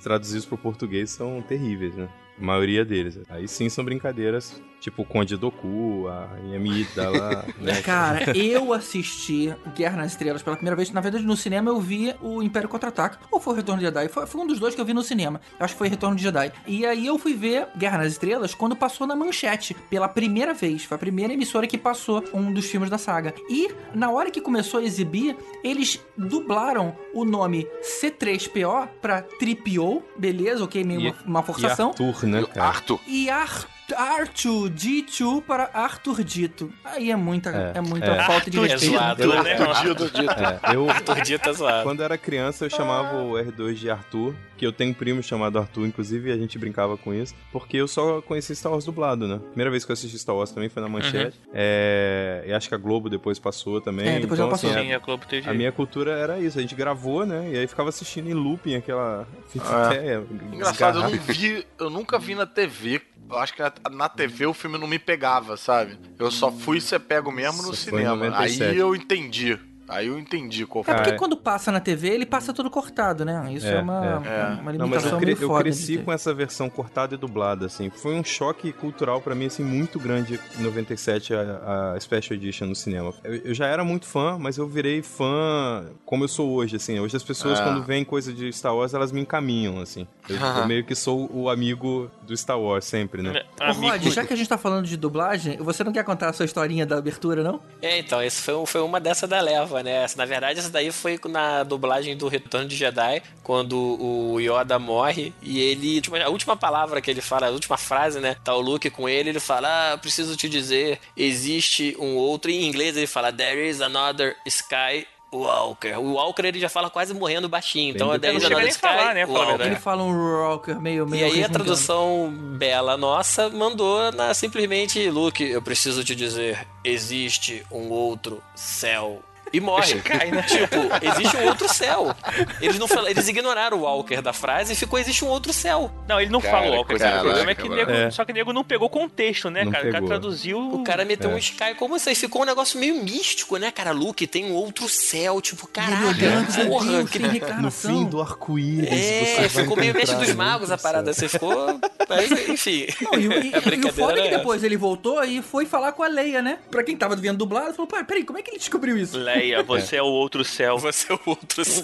traduzidos 0.04 0.46
para 0.46 0.56
o 0.56 0.58
português 0.58 1.12
são 1.12 1.42
terríveis, 1.42 1.96
né? 1.96 2.10
A 2.40 2.44
maioria 2.44 2.84
deles. 2.84 3.20
Aí 3.30 3.48
sim 3.48 3.70
são 3.70 3.84
brincadeiras, 3.86 4.62
tipo 4.82 5.04
o 5.04 5.06
Conde 5.06 5.38
Doku, 5.38 6.08
a 6.10 6.28
Yamida 6.52 7.10
lá. 7.10 7.46
né? 7.62 7.82
Cara, 7.84 8.36
eu 8.36 8.74
assisti 8.74 9.56
Guerra 9.76 9.98
nas 9.98 10.12
Estrelas 10.14 10.42
pela 10.42 10.56
primeira 10.58 10.76
vez. 10.76 10.92
Na 10.92 11.00
verdade, 11.00 11.24
no 11.24 11.38
cinema 11.38 11.70
eu 11.70 11.80
vi 11.80 12.14
o 12.22 12.42
Império 12.42 12.68
Contra-Ataca. 12.68 13.20
Ou 13.32 13.40
foi 13.40 13.54
o 13.54 13.56
Retorno 13.56 13.80
de 13.80 13.86
Jedi? 13.86 14.08
Foi, 14.10 14.26
foi 14.26 14.42
um 14.42 14.48
dos 14.48 14.60
dois 14.60 14.74
que 14.76 14.82
eu 14.82 14.86
vi 14.86 14.94
no 14.94 15.04
cinema. 15.04 15.40
Eu 15.60 15.64
acho 15.64 15.76
que 15.76 15.78
foi 15.78 15.88
Retorno 15.88 16.16
de 16.16 16.24
Jedi. 16.24 16.52
E 16.66 16.84
aí 16.86 17.06
eu 17.06 17.18
fui 17.20 17.36
ver 17.36 17.68
Guerra 17.78 18.00
nas 18.00 18.08
Estrelas 18.14 18.56
quando 18.56 18.76
passou 18.76 19.06
na 19.06 19.16
manchete. 19.16 19.76
Pela 19.90 20.10
primeira 20.10 20.54
vez. 20.54 20.84
Foi 20.84 20.96
a 20.96 21.00
primeira 21.00 21.32
emissora 21.32 21.68
que 21.68 21.78
passou 21.78 22.24
um 22.34 22.52
dos 22.52 22.66
filmes 22.66 22.90
da 22.90 22.98
saga. 22.98 23.34
E 23.50 23.70
na 23.94 24.10
hora 24.10 24.32
que 24.32 24.42
começou 24.42 24.80
a 24.80 24.84
exibir, 24.84 25.38
eles 25.64 26.04
dublaram 26.18 26.96
o 27.14 27.24
nome 27.24 27.68
C3PO 28.02 28.88
pra 29.02 29.22
Tripio. 29.22 30.02
Beleza, 30.18 30.64
ok? 30.64 30.84
Meio 30.84 31.02
E- 31.02 31.08
uma, 31.10 31.16
uma 31.26 31.40
E 31.42 31.44
forçação. 31.44 31.90
Arthur, 31.90 32.26
né, 32.26 32.40
E 32.40 32.44
o 32.44 32.48
cara? 32.48 32.68
Arthur. 32.68 33.00
E 33.08 33.30
Ar 33.30 33.68
Arthur 33.94 34.70
Dito 34.70 35.44
para 35.48 35.70
Arthur 35.74 36.24
Dito. 36.24 36.72
Aí 36.84 37.12
é 37.12 37.16
muita, 37.16 37.50
é, 37.50 37.78
É, 37.78 37.82
muita 37.82 38.08
é. 38.08 38.24
falta 38.24 38.50
de 38.50 38.58
Arthur 38.60 38.72
respeito. 38.72 38.94
zoado, 38.96 39.24
Eu- 39.24 39.44
né? 39.44 39.56
Dito, 39.82 40.06
dito. 40.06 40.32
É, 40.32 40.76
eu, 40.76 40.90
Arthur 40.90 41.22
Dito 41.22 41.50
é 41.50 41.54
zoado. 41.54 41.84
Quando 41.84 42.04
era 42.04 42.18
criança, 42.18 42.66
eu 42.66 42.70
chamava 42.70 43.18
o 43.18 43.34
R2 43.34 43.74
de 43.76 43.90
Arthur, 43.90 44.34
que 44.58 44.66
eu 44.66 44.72
tenho 44.72 44.92
um 44.92 44.94
primo 44.94 45.24
chamado 45.24 45.58
Arthur, 45.58 45.88
inclusive, 45.88 46.30
e 46.30 46.34
a 46.34 46.38
gente 46.38 46.58
brincava 46.60 46.96
com 46.98 47.14
isso, 47.14 47.34
porque 47.52 47.78
eu 47.78 47.88
só 47.88 48.22
conheci 48.22 48.56
Star 48.56 48.72
Wars 48.72 48.86
dublado, 48.86 49.28
né? 49.28 49.40
Primeira 49.50 49.72
vez 49.72 49.84
que 49.84 49.92
eu 49.92 49.94
assisti 49.94 50.18
Star 50.20 50.36
Wars 50.36 50.52
também 50.52 50.70
foi 50.70 50.82
na 50.84 50.88
Manchete. 50.90 51.40
É, 51.54 52.44
e 52.48 52.54
acho 52.54 52.70
que 52.70 52.76
a 52.76 52.78
Globo 52.78 53.10
depois 53.10 53.40
passou 53.40 53.82
também. 53.82 54.08
É, 54.08 54.20
depois 54.20 54.34
então, 54.34 54.44
ela 54.46 54.52
passou. 54.52 54.70
assim, 54.70 54.82
Sim, 54.82 54.94
a 54.94 55.00
Globo 55.00 55.26
teve. 55.26 55.48
a, 55.48 55.52
a 55.52 55.54
minha 55.54 55.72
cultura 55.72 56.12
era 56.12 56.40
isso, 56.40 56.58
a 56.58 56.62
gente 56.62 56.76
gravou, 56.76 57.26
né? 57.26 57.50
E 57.54 57.58
aí 57.58 57.68
ficava 57.68 57.90
assistindo 57.90 58.30
em 58.30 58.34
looping 58.34 58.76
aquela 58.76 59.28
fita 59.50 59.66
Ah. 59.68 59.88
até 59.88 60.22
Engraçado, 60.54 61.00
eu 61.00 61.04
não 61.04 61.10
vi, 61.20 61.66
eu 61.80 61.90
nunca 61.90 62.20
vi 62.20 62.36
na 62.36 62.46
TV. 62.46 63.02
Eu 63.32 63.38
acho 63.38 63.54
que 63.54 63.62
na, 63.90 64.10
TV 64.10 64.46
o 64.46 64.54
filme 64.54 64.78
não 64.78 64.88
me 64.88 65.00
pegava, 65.00 65.56
sabe? 65.56 65.98
Eu 66.20 66.30
só 66.30 66.52
fui 66.52 66.82
ser 66.82 67.00
pego 67.00 67.32
mesmo 67.32 67.64
no 67.64 67.74
cinema. 67.74 68.26
Aí 68.26 68.58
97. 68.60 68.78
eu 68.78 68.94
entendi. 68.94 69.58
Aí 69.92 70.08
eu 70.08 70.18
entendi 70.18 70.66
qual 70.66 70.82
É 70.82 70.86
foi. 70.86 70.96
porque 70.96 71.10
Ah, 71.12 71.14
é. 71.14 71.18
quando 71.18 71.36
passa 71.38 71.72
na 71.72 71.80
TV, 71.80 72.08
ele 72.10 72.26
passa 72.26 72.54
todo 72.54 72.70
cortado, 72.70 73.26
né? 73.26 73.52
Isso 73.54 73.68
é, 73.68 73.74
É, 73.76 73.80
uma, 73.82 74.06
é. 74.06 74.08
uma 74.10 74.56
Não, 74.56 74.64
mas 74.64 74.76
limitação 74.78 75.12
eu, 75.12 75.18
cre- 75.20 75.32
eu 75.34 75.48
foda. 75.48 75.64
cresci 75.64 75.98
com 75.98 76.12
essa 76.12 76.34
versão 76.34 76.70
cortada 76.70 77.14
e 77.16 77.18
dublada, 77.18 77.66
assim. 77.66 77.90
Foi 77.90 78.16
um 78.16 78.24
choque 78.24 78.72
cultural 78.72 79.20
pra 79.22 79.36
mim, 79.36 79.48
assim, 79.48 79.64
muito 79.64 80.00
grande 80.00 80.40
em 80.58 80.64
97, 80.64 81.34
a, 81.34 81.94
a 81.96 82.00
Special 82.00 82.36
Edition 82.38 82.66
no 82.68 82.76
cinema. 82.76 83.14
Eu, 83.24 83.36
eu 83.36 83.54
já 83.54 83.68
era 83.68 83.84
muito 83.84 84.06
fã, 84.06 84.38
mas 84.40 84.58
eu 84.58 84.68
virei 84.68 85.02
fã 85.02 85.86
como 86.06 86.24
eu 86.24 86.28
sou 86.28 86.50
hoje, 86.52 86.76
assim. 86.78 87.00
Hoje 87.00 87.16
as 87.16 87.24
pessoas, 87.24 87.60
Ah. 87.60 87.64
quando 87.64 87.84
veem 87.84 88.04
coisa 88.06 88.32
de 88.34 88.52
Star 88.54 88.76
Wars, 88.76 88.94
elas 88.94 89.12
me 89.12 89.22
encaminham, 89.22 89.80
assim. 89.80 90.08
Eu, 90.30 90.36
eu 90.64 90.68
meio 90.68 90.84
que 90.86 90.96
sou 90.96 91.30
o 91.34 91.50
amigo 91.50 92.10
do 92.24 92.36
Star 92.36 92.60
Wars 92.60 92.86
sempre, 92.86 93.22
né? 93.22 93.44
Ô, 93.60 93.72
Rod, 93.74 94.04
já 94.08 94.26
que 94.26 94.34
a 94.34 94.36
gente 94.38 94.48
tá 94.50 94.58
falando 94.58 94.86
de 94.86 94.96
dublagem, 94.98 95.58
você 95.58 95.84
não 95.84 95.92
quer 95.92 96.04
contar 96.04 96.30
a 96.30 96.34
sua 96.34 96.46
historinha 96.46 96.86
da 96.86 96.98
abertura, 96.98 97.44
não? 97.44 97.60
É, 97.82 98.00
então, 98.00 98.22
esse 98.22 98.42
foi, 98.42 98.66
foi 98.66 98.82
uma 98.82 99.00
dessa 99.00 99.28
da 99.28 99.40
leva, 99.42 99.81
né? 99.84 100.06
Na 100.16 100.26
verdade, 100.26 100.60
essa 100.60 100.70
daí 100.70 100.92
foi 100.92 101.20
na 101.30 101.64
dublagem 101.64 102.16
do 102.16 102.28
Retorno 102.28 102.68
de 102.68 102.76
Jedi, 102.76 103.22
quando 103.44 103.78
o 103.78 104.40
Yoda 104.40 104.78
morre 104.80 105.34
e 105.42 105.60
ele. 105.60 106.02
tipo, 106.02 106.16
A 106.16 106.30
última 106.30 106.56
palavra 106.56 107.02
que 107.02 107.10
ele 107.10 107.22
fala, 107.22 107.48
a 107.48 107.52
última 107.52 107.78
frase, 107.78 108.20
né? 108.20 108.36
Tá 108.44 108.56
o 108.56 108.62
Luke 108.62 108.90
com 108.90 109.08
ele, 109.08 109.30
ele 109.30 109.40
fala: 109.40 109.94
Ah, 109.94 109.98
preciso 109.98 110.36
te 110.36 110.48
dizer, 110.48 111.00
existe 111.16 111.96
um 112.00 112.16
outro. 112.16 112.52
Em 112.52 112.66
inglês 112.68 112.96
ele 112.98 113.08
fala: 113.08 113.32
There 113.32 113.68
is 113.68 113.82
another 113.82 114.36
sky. 114.46 115.08
Walker. 115.34 115.98
O 115.98 116.14
Walker 116.16 116.46
ele 116.46 116.60
já 116.60 116.68
fala 116.68 116.90
quase 116.90 117.14
morrendo 117.14 117.48
baixinho. 117.48 117.96
Então, 117.96 118.10
is 118.10 118.20
depois. 118.20 118.44
another 118.44 118.50
Não 118.50 118.60
nem 118.60 118.72
a 118.72 118.74
falar, 118.74 119.16
né, 119.16 119.26
Walker. 119.26 119.64
É. 119.64 119.68
Ele 119.68 119.76
fala 119.78 120.04
um 120.04 120.12
rocker 120.12 120.80
meio, 120.80 121.08
meio 121.08 121.22
E 121.22 121.32
aí 121.32 121.44
a 121.44 121.48
tradução 121.48 122.30
bela 122.58 122.98
nossa 122.98 123.50
mandou 123.50 124.12
na 124.12 124.34
simplesmente 124.34 125.10
Luke, 125.10 125.42
eu 125.42 125.62
preciso 125.62 126.04
te 126.04 126.14
dizer, 126.14 126.68
existe 126.84 127.66
um 127.72 127.90
outro 127.90 128.44
céu. 128.54 129.24
E 129.54 129.60
morre. 129.60 130.00
Cai, 130.02 130.32
né? 130.32 130.42
Tipo, 130.44 130.78
existe 131.02 131.38
um 131.38 131.48
outro 131.48 131.68
céu. 131.68 132.16
Eles 132.62 132.80
não 132.80 132.88
falam, 132.88 133.10
eles 133.10 133.28
ignoraram 133.28 133.78
o 133.78 133.82
Walker 133.82 134.22
da 134.22 134.32
frase 134.34 134.74
e 134.74 134.76
ficou 134.76 134.98
existe 135.00 135.26
um 135.26 135.28
outro 135.28 135.52
céu. 135.52 135.92
Não, 136.08 136.20
ele 136.22 136.30
não 136.32 136.40
Cara, 136.42 136.58
fala 136.64 136.76
Walker. 136.76 136.98
cara. 136.98 137.18
O 137.18 137.24
problema 137.24 137.52
é 137.52 137.56
que 137.56 137.68
nego. 137.70 137.92
É. 137.92 138.12
só 138.12 138.24
que 138.26 138.32
o 138.32 138.36
nego 138.36 138.54
não 138.54 138.64
pegou 138.64 138.90
contexto, 138.90 139.50
né, 139.50 139.64
Não 139.66 139.72
cara? 139.72 139.84
O 139.84 139.92
cara 139.92 139.94
pegou. 139.96 140.08
traduziu. 140.10 140.58
O 140.74 140.84
cara 140.84 141.04
meteu 141.06 141.32
É. 141.32 141.34
um 141.34 141.38
Sky 141.38 141.76
como 141.78 141.98
vocês, 142.00 142.18
ficou 142.18 142.44
um 142.44 142.46
negócio 142.46 142.80
meio 142.80 143.04
místico, 143.04 143.58
né, 143.58 143.72
cara? 143.72 143.92
Luke 143.92 144.26
tem 144.28 144.46
um 144.46 144.54
outro 144.54 144.88
céu, 144.88 145.42
tipo, 145.42 145.68
caraca, 145.68 145.98
meu 145.98 146.68
porra, 146.68 146.86
Deus, 146.86 147.10
que 147.10 147.20
que 147.20 147.54
No 147.62 147.72
fim 147.72 148.06
do 148.06 148.22
arco-íris, 148.22 148.90
É, 148.92 149.50
ficou 149.50 149.76
meio 149.78 149.94
mestre 149.94 150.12
encontrar 150.16 150.28
dos 150.28 150.36
magos 150.36 150.72
a 150.72 150.78
parada, 150.78 151.14
você 151.14 151.28
ficou. 151.28 151.80
Mas, 152.08 152.32
enfim. 152.50 152.88
Não, 153.02 153.20
e, 153.20 153.28
o- 153.28 153.34
e- 153.34 153.52
e 153.52 153.86
o 153.90 153.94
foda 153.94 154.20
é 154.20 154.24
que 154.30 154.38
depois 154.38 154.64
ele 154.64 154.78
voltou 154.78 155.24
e 155.24 155.42
foi 155.42 155.66
falar 155.66 155.92
com 155.92 156.04
a 156.04 156.08
Leia, 156.08 156.42
né? 156.42 156.60
Pra 156.70 156.84
quem 156.84 156.96
tava 156.96 157.16
vendo 157.16 157.38
dublado, 157.38 157.74
falou, 157.74 157.88
peraí, 157.88 158.24
como 158.24 158.40
é 158.40 158.42
que 158.42 158.52
ele 158.52 158.58
descobriu 158.58 158.98
isso? 158.98 159.18
Leia, 159.18 159.41
você 159.66 159.98
é. 159.98 160.02
o 160.02 160.06
outro 160.06 160.44
céu. 160.44 160.78
Você 160.78 161.12
é 161.12 161.16
o 161.16 161.20
outro 161.26 161.64
céu. 161.66 161.84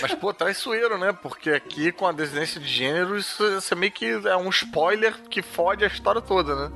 Mas, 0.00 0.14
pô, 0.14 0.32
traiçoeiro, 0.32 0.98
né? 0.98 1.12
Porque 1.12 1.50
aqui, 1.50 1.92
com 1.92 2.06
a 2.06 2.12
descendência 2.12 2.60
de 2.60 2.66
gênero, 2.68 3.16
isso, 3.16 3.44
isso 3.58 3.72
é 3.72 3.76
meio 3.76 3.92
que 3.92 4.06
é 4.06 4.36
um 4.36 4.48
spoiler 4.50 5.14
que 5.30 5.42
fode 5.42 5.84
a 5.84 5.86
história 5.86 6.20
toda, 6.20 6.54
né? 6.54 6.70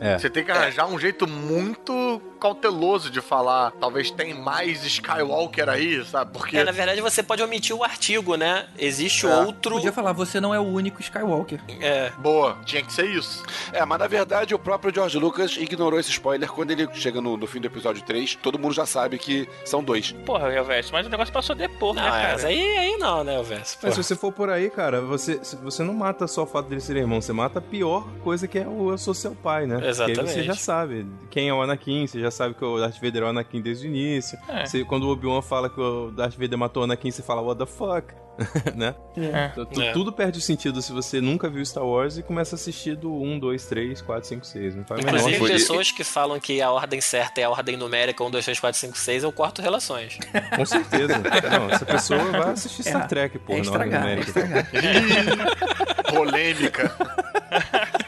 É. 0.00 0.18
Você 0.18 0.28
tem 0.28 0.44
que 0.44 0.50
arranjar 0.50 0.86
um 0.86 0.98
jeito 0.98 1.26
muito 1.28 2.20
cauteloso 2.40 3.08
de 3.10 3.20
falar. 3.20 3.70
Talvez 3.72 4.10
tem 4.10 4.34
mais 4.34 4.84
Skywalker 4.84 5.68
aí, 5.68 6.04
sabe? 6.04 6.32
Porque. 6.32 6.56
É, 6.56 6.64
na 6.64 6.72
verdade, 6.72 7.00
você 7.00 7.22
pode 7.22 7.42
omitir 7.42 7.76
o 7.76 7.84
artigo, 7.84 8.36
né? 8.36 8.66
Existe 8.78 9.26
É. 9.26 9.36
outro. 9.36 9.76
Podia 9.76 9.92
falar, 9.92 10.12
você 10.12 10.40
não 10.40 10.52
é 10.52 10.58
o 10.58 10.64
único 10.64 11.00
Skywalker. 11.00 11.60
É. 11.80 12.10
Boa, 12.18 12.58
tinha 12.64 12.82
que 12.82 12.92
ser 12.92 13.06
isso. 13.06 13.44
É, 13.72 13.84
mas 13.84 13.98
na 13.98 14.06
verdade 14.08 14.54
o 14.54 14.58
próprio 14.58 14.92
George 14.92 15.18
Lucas 15.18 15.56
ignorou 15.56 16.00
esse 16.00 16.10
spoiler 16.10 16.48
quando 16.50 16.70
ele 16.72 16.88
chega 16.94 17.20
no, 17.20 17.36
no 17.36 17.46
fim 17.52 17.60
do 17.60 17.66
episódio 17.66 18.02
3. 18.02 18.36
Todo 18.36 18.58
mundo 18.58 18.74
já 18.74 18.86
sabe 18.86 19.18
que 19.18 19.48
são 19.64 19.82
dois. 19.82 20.12
Porra, 20.24 20.52
Elvis, 20.52 20.90
mas 20.90 21.06
o 21.06 21.10
negócio 21.10 21.32
passou 21.32 21.54
depois, 21.54 21.94
né, 21.96 22.02
Não, 22.02 22.10
cara? 22.10 22.32
mas 22.32 22.44
aí, 22.44 22.76
aí 22.76 22.96
não, 22.96 23.22
né, 23.22 23.42
Verso? 23.42 23.78
Mas 23.82 23.94
se 23.94 24.02
você 24.02 24.16
for 24.16 24.32
por 24.32 24.50
aí, 24.50 24.70
cara, 24.70 25.00
você, 25.00 25.40
você 25.62 25.82
não 25.82 25.94
mata 25.94 26.26
só 26.26 26.42
o 26.44 26.46
fato 26.46 26.68
dele 26.68 26.80
ser 26.80 26.96
irmão, 26.96 27.20
você 27.20 27.32
mata 27.32 27.58
a 27.58 27.62
pior 27.62 28.06
coisa 28.22 28.46
que 28.48 28.58
é 28.58 28.66
o 28.66 28.90
eu 28.90 28.98
sou 28.98 29.14
seu 29.14 29.34
pai, 29.34 29.66
né? 29.66 29.74
Porque 29.74 29.88
aí 29.88 29.94
você 29.94 30.02
Exatamente. 30.12 30.42
já 30.44 30.54
sabe 30.54 31.06
quem 31.30 31.48
é 31.48 31.54
o 31.54 31.60
Anakin, 31.62 32.06
você 32.06 32.20
já 32.20 32.30
sabe 32.30 32.54
que 32.54 32.64
o 32.64 32.78
Darth 32.78 33.00
Vader 33.00 33.22
é 33.22 33.26
o 33.26 33.28
Anakin 33.28 33.60
desde 33.60 33.86
o 33.86 33.88
início. 33.88 34.38
É. 34.48 34.64
Você, 34.64 34.84
quando 34.84 35.04
o 35.04 35.10
Obi-Wan 35.10 35.42
fala 35.42 35.68
que 35.68 35.80
o 35.80 36.10
Darth 36.10 36.36
Vader 36.38 36.58
matou 36.58 36.82
o 36.82 36.84
Anakin, 36.84 37.10
você 37.10 37.22
fala 37.22 37.42
what 37.42 37.58
the 37.58 37.66
fuck, 37.66 38.14
né? 38.74 38.94
É. 39.16 39.46
Então, 39.52 39.66
tu- 39.66 39.80
É. 39.82 39.92
Tudo 39.92 40.12
perde 40.12 40.38
o 40.38 40.42
sentido 40.42 40.80
se 40.80 40.90
você 40.92 41.20
nunca 41.20 41.48
viu 41.50 41.64
Star 41.64 41.84
Wars 41.84 42.16
e 42.16 42.22
começa 42.22 42.54
a 42.54 42.56
assistir 42.56 42.96
do 42.96 43.12
1, 43.12 43.38
2, 43.38 43.66
3, 43.66 44.00
4, 44.00 44.28
5, 44.28 44.46
6. 44.46 44.74
Não 44.74 44.84
faz 44.84 45.04
menor 45.04 45.18
Inclusive, 45.18 45.38
sentido. 45.38 45.52
pessoas 45.58 45.92
que 45.92 46.02
falam 46.04 46.40
que 46.40 46.60
a 46.62 46.70
ordem 46.70 47.00
certa 47.00 47.40
é 47.40 47.44
a 47.44 47.50
ordem 47.50 47.76
numérica 47.76 48.24
1, 48.24 48.30
2, 48.30 48.44
3, 48.44 48.58
4, 48.60 48.80
5, 48.80 48.98
6, 48.98 49.22
eu 49.24 49.32
corto 49.32 49.60
relações. 49.60 50.18
Com 50.56 50.64
certeza. 50.64 51.14
Não, 51.18 51.70
essa 51.70 51.84
pessoa 51.84 52.24
vai 52.24 52.50
assistir 52.52 52.82
Star 52.84 53.02
É, 53.02 53.06
Trek, 53.06 53.38
porra, 53.40 53.58
é 53.58 53.60
na 53.60 53.64
estragar, 53.66 54.00
é 54.00 54.16
numérica. 54.16 54.28
estragar. 54.40 54.66
Polêmica. 56.14 56.96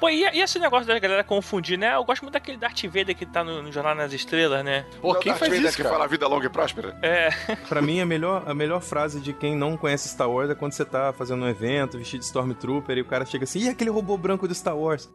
Pô, 0.00 0.08
e, 0.08 0.22
e 0.22 0.40
esse 0.40 0.58
negócio 0.58 0.86
da 0.86 0.98
galera 0.98 1.24
confundir, 1.24 1.78
né? 1.78 1.94
Eu 1.94 2.04
gosto 2.04 2.22
muito 2.22 2.34
daquele 2.34 2.58
Darth 2.58 2.84
Vader 2.84 3.16
que 3.16 3.26
tá 3.26 3.42
no, 3.42 3.62
no 3.62 3.72
Jornal 3.72 3.94
nas 3.94 4.12
Estrelas, 4.12 4.64
né? 4.64 4.84
Pô, 5.00 5.14
quem 5.14 5.32
Darth 5.32 5.38
faz 5.40 5.52
Vader 5.52 5.66
isso, 5.68 5.76
que 5.76 5.82
cara? 5.82 5.94
fala 5.94 6.08
vida 6.08 6.26
longa 6.26 6.46
e 6.46 6.50
próspera? 6.50 6.96
É. 7.02 7.30
Pra 7.68 7.80
mim, 7.80 8.00
a 8.00 8.06
melhor, 8.06 8.42
a 8.46 8.54
melhor 8.54 8.80
frase 8.80 9.20
de 9.20 9.32
quem 9.32 9.56
não 9.56 9.76
conhece 9.76 10.08
Star 10.08 10.30
Wars 10.30 10.50
é 10.50 10.54
quando 10.54 10.72
você 10.72 10.84
tá 10.84 11.12
fazendo 11.12 11.44
um 11.44 11.48
evento, 11.48 11.98
vestido 11.98 12.20
de 12.20 12.26
Stormtrooper, 12.26 12.98
e 12.98 13.00
o 13.00 13.04
cara 13.04 13.24
chega 13.24 13.44
assim, 13.44 13.60
e 13.60 13.68
aquele 13.68 13.90
robô 13.90 14.16
branco 14.16 14.46
do 14.46 14.54
Star 14.54 14.76
Wars? 14.76 15.08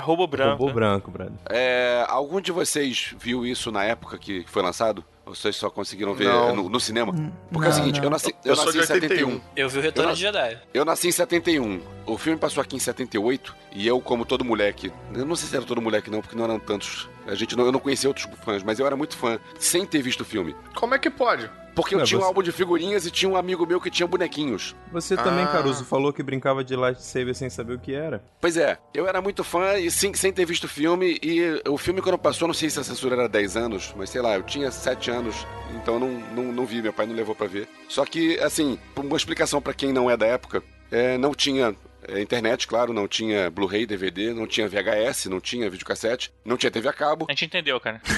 Roubo 0.00 0.26
branco. 0.26 0.62
Robô 0.62 0.72
branco, 0.72 1.10
brother. 1.10 1.34
É, 1.50 2.04
algum 2.08 2.40
de 2.40 2.52
vocês 2.52 3.14
viu 3.18 3.44
isso 3.44 3.72
na 3.72 3.84
época 3.84 4.16
que 4.16 4.44
foi 4.46 4.62
lançado? 4.62 5.04
Vocês 5.28 5.56
só 5.56 5.68
conseguiram 5.68 6.14
ver 6.14 6.28
Não. 6.28 6.56
no, 6.56 6.68
no 6.68 6.80
cinema? 6.80 7.12
Porque 7.52 7.68
é 7.68 7.70
o 7.70 7.72
não, 7.72 7.78
seguinte, 7.78 7.98
não. 7.98 8.04
eu 8.04 8.10
nasci, 8.10 8.34
Eu 8.44 8.54
eu 8.54 8.56
nasci 8.56 8.78
em 8.78 8.82
71. 8.82 9.28
81. 9.28 9.40
Eu 9.56 9.68
vi 9.68 9.78
o 9.78 9.82
Retorno 9.82 10.10
Eu 10.10 10.14
de 10.14 10.20
Jedi. 10.20 10.58
Eu 10.72 10.84
nasci 10.84 11.08
em 11.08 11.12
71. 11.12 11.80
O 12.06 12.16
filme 12.16 12.38
passou 12.38 12.62
aqui 12.62 12.76
em 12.76 12.78
78 12.78 13.54
e 13.72 13.86
eu, 13.86 14.00
como 14.00 14.24
todo 14.24 14.44
moleque, 14.44 14.92
eu 15.14 15.26
não 15.26 15.36
sei 15.36 15.48
se 15.48 15.56
era 15.56 15.64
todo 15.64 15.82
moleque 15.82 16.10
não, 16.10 16.20
porque 16.20 16.34
não 16.36 16.44
eram 16.44 16.58
tantos. 16.58 17.08
A 17.26 17.34
gente 17.34 17.54
não, 17.56 17.66
eu 17.66 17.72
não 17.72 17.80
conhecia 17.80 18.08
outros 18.08 18.26
fãs, 18.42 18.62
mas 18.62 18.78
eu 18.78 18.86
era 18.86 18.96
muito 18.96 19.16
fã 19.16 19.38
sem 19.58 19.84
ter 19.84 20.00
visto 20.00 20.22
o 20.22 20.24
filme. 20.24 20.56
Como 20.74 20.94
é 20.94 20.98
que 20.98 21.10
pode? 21.10 21.50
Porque 21.80 21.94
eu 21.94 22.02
tinha 22.02 22.18
um 22.18 22.22
você- 22.22 22.26
álbum 22.26 22.42
de 22.42 22.50
figurinhas 22.50 23.06
e 23.06 23.10
tinha 23.10 23.30
um 23.30 23.36
amigo 23.36 23.64
meu 23.64 23.80
que 23.80 23.88
tinha 23.90 24.06
bonequinhos. 24.06 24.74
Você 24.92 25.16
também, 25.16 25.44
Ah. 25.44 25.48
Caruso, 25.48 25.84
falou 25.84 26.12
que 26.12 26.22
brincava 26.22 26.64
de 26.64 26.74
lightsaber 26.74 27.34
sem 27.34 27.48
saber 27.48 27.74
o 27.74 27.78
que 27.78 27.94
era. 27.94 28.22
Pois 28.40 28.56
é, 28.56 28.76
eu 28.92 29.06
era 29.06 29.22
muito 29.22 29.44
fã 29.44 29.74
e 29.78 29.90
sem, 29.90 30.12
sem 30.14 30.32
ter 30.32 30.44
visto 30.44 30.64
o 30.64 30.68
filme. 30.68 31.18
E 31.22 31.62
o 31.68 31.78
filme, 31.78 32.02
quando 32.02 32.18
passou, 32.18 32.48
não 32.48 32.54
sei 32.54 32.68
se 32.68 32.80
a 32.80 32.84
censura 32.84 33.14
era 33.14 33.28
10 33.28 33.56
anos, 33.56 33.94
mas 33.96 34.10
sei 34.10 34.20
lá, 34.20 34.34
eu 34.34 34.42
tinha 34.42 34.70
7 34.72 35.10
anos, 35.10 35.46
então 35.80 35.94
eu 35.94 36.00
não, 36.00 36.10
não, 36.34 36.52
não 36.52 36.66
vi, 36.66 36.82
meu 36.82 36.92
pai 36.92 37.06
não 37.06 37.14
levou 37.14 37.34
pra 37.34 37.46
ver. 37.46 37.68
Só 37.88 38.04
que, 38.04 38.38
assim, 38.40 38.78
uma 38.96 39.16
explicação 39.16 39.60
pra 39.62 39.72
quem 39.72 39.92
não 39.92 40.10
é 40.10 40.16
da 40.16 40.26
época, 40.26 40.62
é, 40.90 41.16
não 41.16 41.32
tinha. 41.32 41.74
É, 42.08 42.20
internet, 42.20 42.66
claro, 42.66 42.92
não 42.92 43.06
tinha 43.08 43.50
Blu-ray, 43.50 43.86
DVD, 43.86 44.32
não 44.32 44.46
tinha 44.46 44.68
VHS, 44.68 45.26
não 45.26 45.40
tinha 45.40 45.68
videocassete, 45.70 46.32
não 46.44 46.56
tinha 46.56 46.70
TV 46.70 46.88
a 46.88 46.92
cabo. 46.92 47.26
A 47.28 47.32
gente 47.32 47.44
entendeu, 47.46 47.78
cara. 47.80 48.00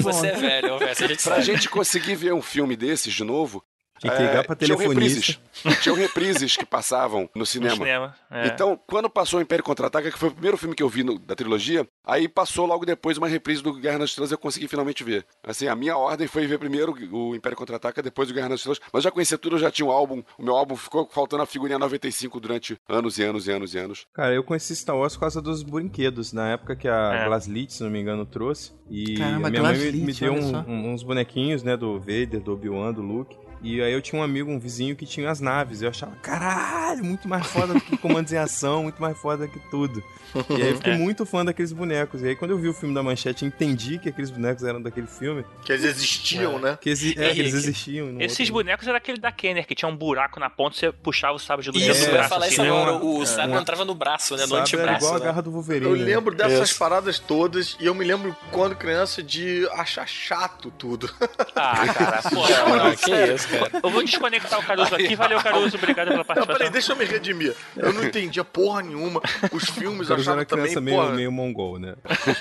Você 0.00 0.26
é 0.28 0.32
velho, 0.36 0.78
velho. 0.78 0.90
A 0.90 0.94
gente 0.94 1.08
Pra 1.22 1.34
sabe. 1.34 1.42
gente 1.42 1.68
conseguir 1.68 2.14
ver 2.14 2.32
um 2.32 2.42
filme 2.42 2.76
desses 2.76 3.12
de 3.12 3.24
novo, 3.24 3.62
Tinha 3.98 4.12
que 4.14 4.22
ligar 4.22 4.44
pra 4.44 4.54
tinham 4.56 4.76
telefonista. 4.76 5.38
reprises. 5.62 5.82
Tinham 5.82 5.96
reprises 5.96 6.56
que 6.56 6.66
passavam 6.66 7.22
no 7.34 7.40
No 7.40 7.46
cinema. 7.46 7.74
cinema. 7.76 8.14
É. 8.30 8.46
Então, 8.48 8.78
quando 8.86 9.08
passou 9.08 9.38
o 9.38 9.42
Império 9.42 9.64
Contra-Ataca, 9.64 10.10
que 10.10 10.18
foi 10.18 10.28
o 10.28 10.32
primeiro 10.32 10.56
filme 10.56 10.74
que 10.74 10.82
eu 10.82 10.88
vi 10.88 11.02
no- 11.02 11.18
da 11.18 11.34
trilogia, 11.34 11.86
aí 12.04 12.28
passou 12.28 12.66
logo 12.66 12.84
depois 12.84 13.16
uma 13.18 13.26
reprise 13.28 13.62
do 13.62 13.72
Guerra 13.72 13.98
nas 13.98 14.10
Estrelas 14.10 14.30
e 14.30 14.34
eu 14.34 14.38
consegui 14.38 14.68
finalmente 14.68 15.02
ver. 15.02 15.24
Assim, 15.42 15.66
a 15.66 15.74
minha 15.74 15.96
ordem 15.96 16.26
foi 16.26 16.46
ver 16.46 16.58
primeiro 16.58 16.94
o 17.12 17.34
Império 17.34 17.56
Contra-Ataca, 17.56 18.02
depois 18.02 18.30
o 18.30 18.34
Guerra 18.34 18.50
nas 18.50 18.60
Estrelas. 18.60 18.80
Mas 18.92 19.00
eu 19.04 19.08
já 19.08 19.10
conhecia 19.10 19.38
tudo, 19.38 19.56
eu 19.56 19.60
já 19.60 19.70
tinha 19.70 19.86
um 19.86 19.90
álbum. 19.90 20.22
O 20.38 20.42
meu 20.42 20.54
álbum 20.56 20.76
ficou 20.76 21.08
faltando 21.10 21.42
a 21.42 21.46
figurinha 21.46 21.78
95 21.78 22.38
durante 22.38 22.76
anos 22.88 23.18
e 23.18 23.22
anos 23.22 23.46
e 23.46 23.50
anos 23.52 23.74
e 23.74 23.78
anos. 23.78 24.06
Cara, 24.12 24.34
eu 24.34 24.44
conheci 24.44 24.74
Star 24.76 24.96
Wars 24.96 25.14
por 25.14 25.20
causa 25.20 25.40
dos 25.40 25.62
brinquedos, 25.62 26.32
na 26.32 26.48
época 26.50 26.76
que 26.76 26.86
a 26.88 27.14
É. 27.14 27.24
Glaslit, 27.26 27.72
se 27.72 27.82
não 27.82 27.90
me 27.90 28.00
engano, 28.00 28.26
trouxe. 28.26 28.72
E 28.90 29.16
Caramba, 29.16 29.48
a 29.48 29.50
minha 29.50 29.62
mãe 29.62 29.72
me, 29.72 29.78
Glaslit, 29.78 30.04
me 30.04 30.12
deu 30.12 30.32
um- 30.34 30.70
um- 30.70 30.92
uns 30.92 31.02
bonequinhos, 31.02 31.62
né, 31.62 31.76
do 31.76 31.98
Vader, 31.98 32.40
do 32.40 32.52
Obi-Wan, 32.52 32.92
do 32.92 33.02
Luke. 33.02 33.36
E 33.66 33.82
aí 33.82 33.92
eu 33.92 34.00
tinha 34.00 34.20
um 34.20 34.22
amigo, 34.24 34.50
um 34.50 34.58
vizinho, 34.60 34.94
que 34.94 35.04
tinha 35.04 35.28
as 35.30 35.40
naves. 35.40 35.82
Eu 35.82 35.88
achava, 35.90 36.14
caralho, 36.22 37.04
muito 37.04 37.26
mais 37.28 37.46
foda 37.46 37.74
do 37.74 37.80
que 37.80 37.96
comandos 37.96 38.32
em 38.32 38.36
ação, 38.36 38.84
muito 38.84 39.00
mais 39.02 39.18
foda 39.18 39.48
que 39.48 39.58
tudo. 39.70 40.02
E 40.50 40.62
aí 40.62 40.68
eu 40.70 40.76
fiquei 40.76 40.92
É. 40.94 40.96
muito 40.96 41.26
fã 41.26 41.44
daqueles 41.44 41.72
bonecos. 41.72 42.22
E 42.22 42.28
aí 42.28 42.36
quando 42.36 42.52
eu 42.52 42.58
vi 42.58 42.68
o 42.68 42.72
filme 42.74 42.94
da 42.94 43.02
Manchete, 43.02 43.44
entendi 43.44 43.98
que 43.98 44.08
aqueles 44.08 44.30
bonecos 44.30 44.62
eram 44.62 44.80
daquele 44.80 45.06
filme. 45.08 45.44
Que 45.64 45.72
eles 45.72 45.84
existiam, 45.84 46.58
né? 46.60 46.78
Que, 46.80 46.90
exi- 46.90 47.14
é, 47.18 47.32
que 47.32 47.40
eles 47.40 47.54
existiam. 47.54 48.06
no 48.12 48.22
Esses 48.22 48.38
outro- 48.40 48.54
bonecos 48.54 48.86
era 48.86 48.98
aquele 48.98 49.18
da 49.18 49.32
Kenner, 49.32 49.66
que 49.66 49.74
tinha 49.74 49.88
um 49.88 49.96
buraco 49.96 50.38
na 50.38 50.48
ponta 50.48 50.76
e 50.76 50.78
você 50.80 50.92
puxava 50.92 51.34
o 51.34 51.38
sabre 51.38 51.64
de 51.64 51.70
luz 51.72 51.82
Isso, 51.82 52.00
do 52.00 52.04
eu 52.04 52.08
ia 52.08 52.12
braço. 52.14 52.28
falar 52.28 52.44
assim, 52.46 52.52
isso 52.54 52.62
agora. 52.62 52.92
O 52.96 53.26
sabre 53.26 53.50
uma- 53.52 53.60
entrava 53.60 53.84
no 53.84 53.94
braço, 53.94 54.36
né? 54.36 54.42
No 54.42 54.48
Sabe, 54.48 54.54
era 54.54 54.62
antebraço. 54.62 54.98
igual 54.98 55.14
a 55.16 55.18
né? 55.18 55.24
garra 55.24 55.42
do 55.42 55.50
Wolverine. 55.50 55.86
Eu 55.90 55.96
né? 55.96 56.04
lembro 56.04 56.34
dessas 56.34 56.70
Isso. 56.70 56.78
paradas 56.78 57.18
todas 57.18 57.76
e 57.80 57.86
eu 57.86 57.94
me 57.94 58.04
lembro 58.04 58.36
quando 58.52 58.76
criança 58.76 59.22
de 59.22 59.66
achar 59.72 60.06
chato 60.06 60.70
tudo. 60.78 61.10
Ah, 61.56 61.86
cara, 61.92 62.22
pô. 62.30 62.42
Ah, 62.44 62.94
que 62.94 63.10
isso, 63.34 63.48
cara. 63.48 63.55
Eu 63.82 63.90
vou 63.90 64.02
desconectar 64.02 64.58
o 64.58 64.62
Caruso 64.62 64.94
aqui. 64.94 65.14
Valeu, 65.16 65.40
Caruso. 65.40 65.76
Obrigado 65.76 66.06
pela 66.08 66.18
Não, 66.18 66.24
participação. 66.24 66.56
peraí, 66.58 66.70
deixa 66.72 66.92
eu 66.92 66.96
me 66.96 67.04
redimir. 67.04 67.54
Eu 67.76 67.92
não 67.92 68.04
entendia 68.04 68.44
porra 68.44 68.82
nenhuma. 68.82 69.20
Os 69.52 69.64
filmes 69.70 70.08
Caruso 70.08 70.30
achava 70.30 70.38
era 70.40 70.44
criança 70.46 70.74
também, 70.74 70.94
meio, 70.94 71.04
porra. 71.04 71.14
meio 71.16 71.32
mongol, 71.32 71.78
né? 71.78 71.94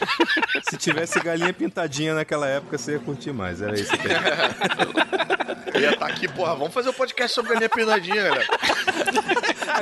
Se 0.69 0.77
tivesse 0.77 1.19
galinha 1.19 1.53
pintadinha 1.53 2.13
naquela 2.15 2.47
época, 2.47 2.77
você 2.77 2.93
ia 2.93 2.99
curtir 2.99 3.31
mais. 3.31 3.61
Era 3.61 3.75
isso 3.79 3.91
que 3.97 4.07
Eu 5.73 5.81
ia 5.81 5.91
estar 5.91 6.05
aqui, 6.07 6.27
porra, 6.27 6.55
vamos 6.55 6.73
fazer 6.73 6.89
um 6.89 6.93
podcast 6.93 7.33
sobre 7.35 7.53
galinha 7.53 7.69
pinadinha, 7.69 8.23
galera. 8.23 8.45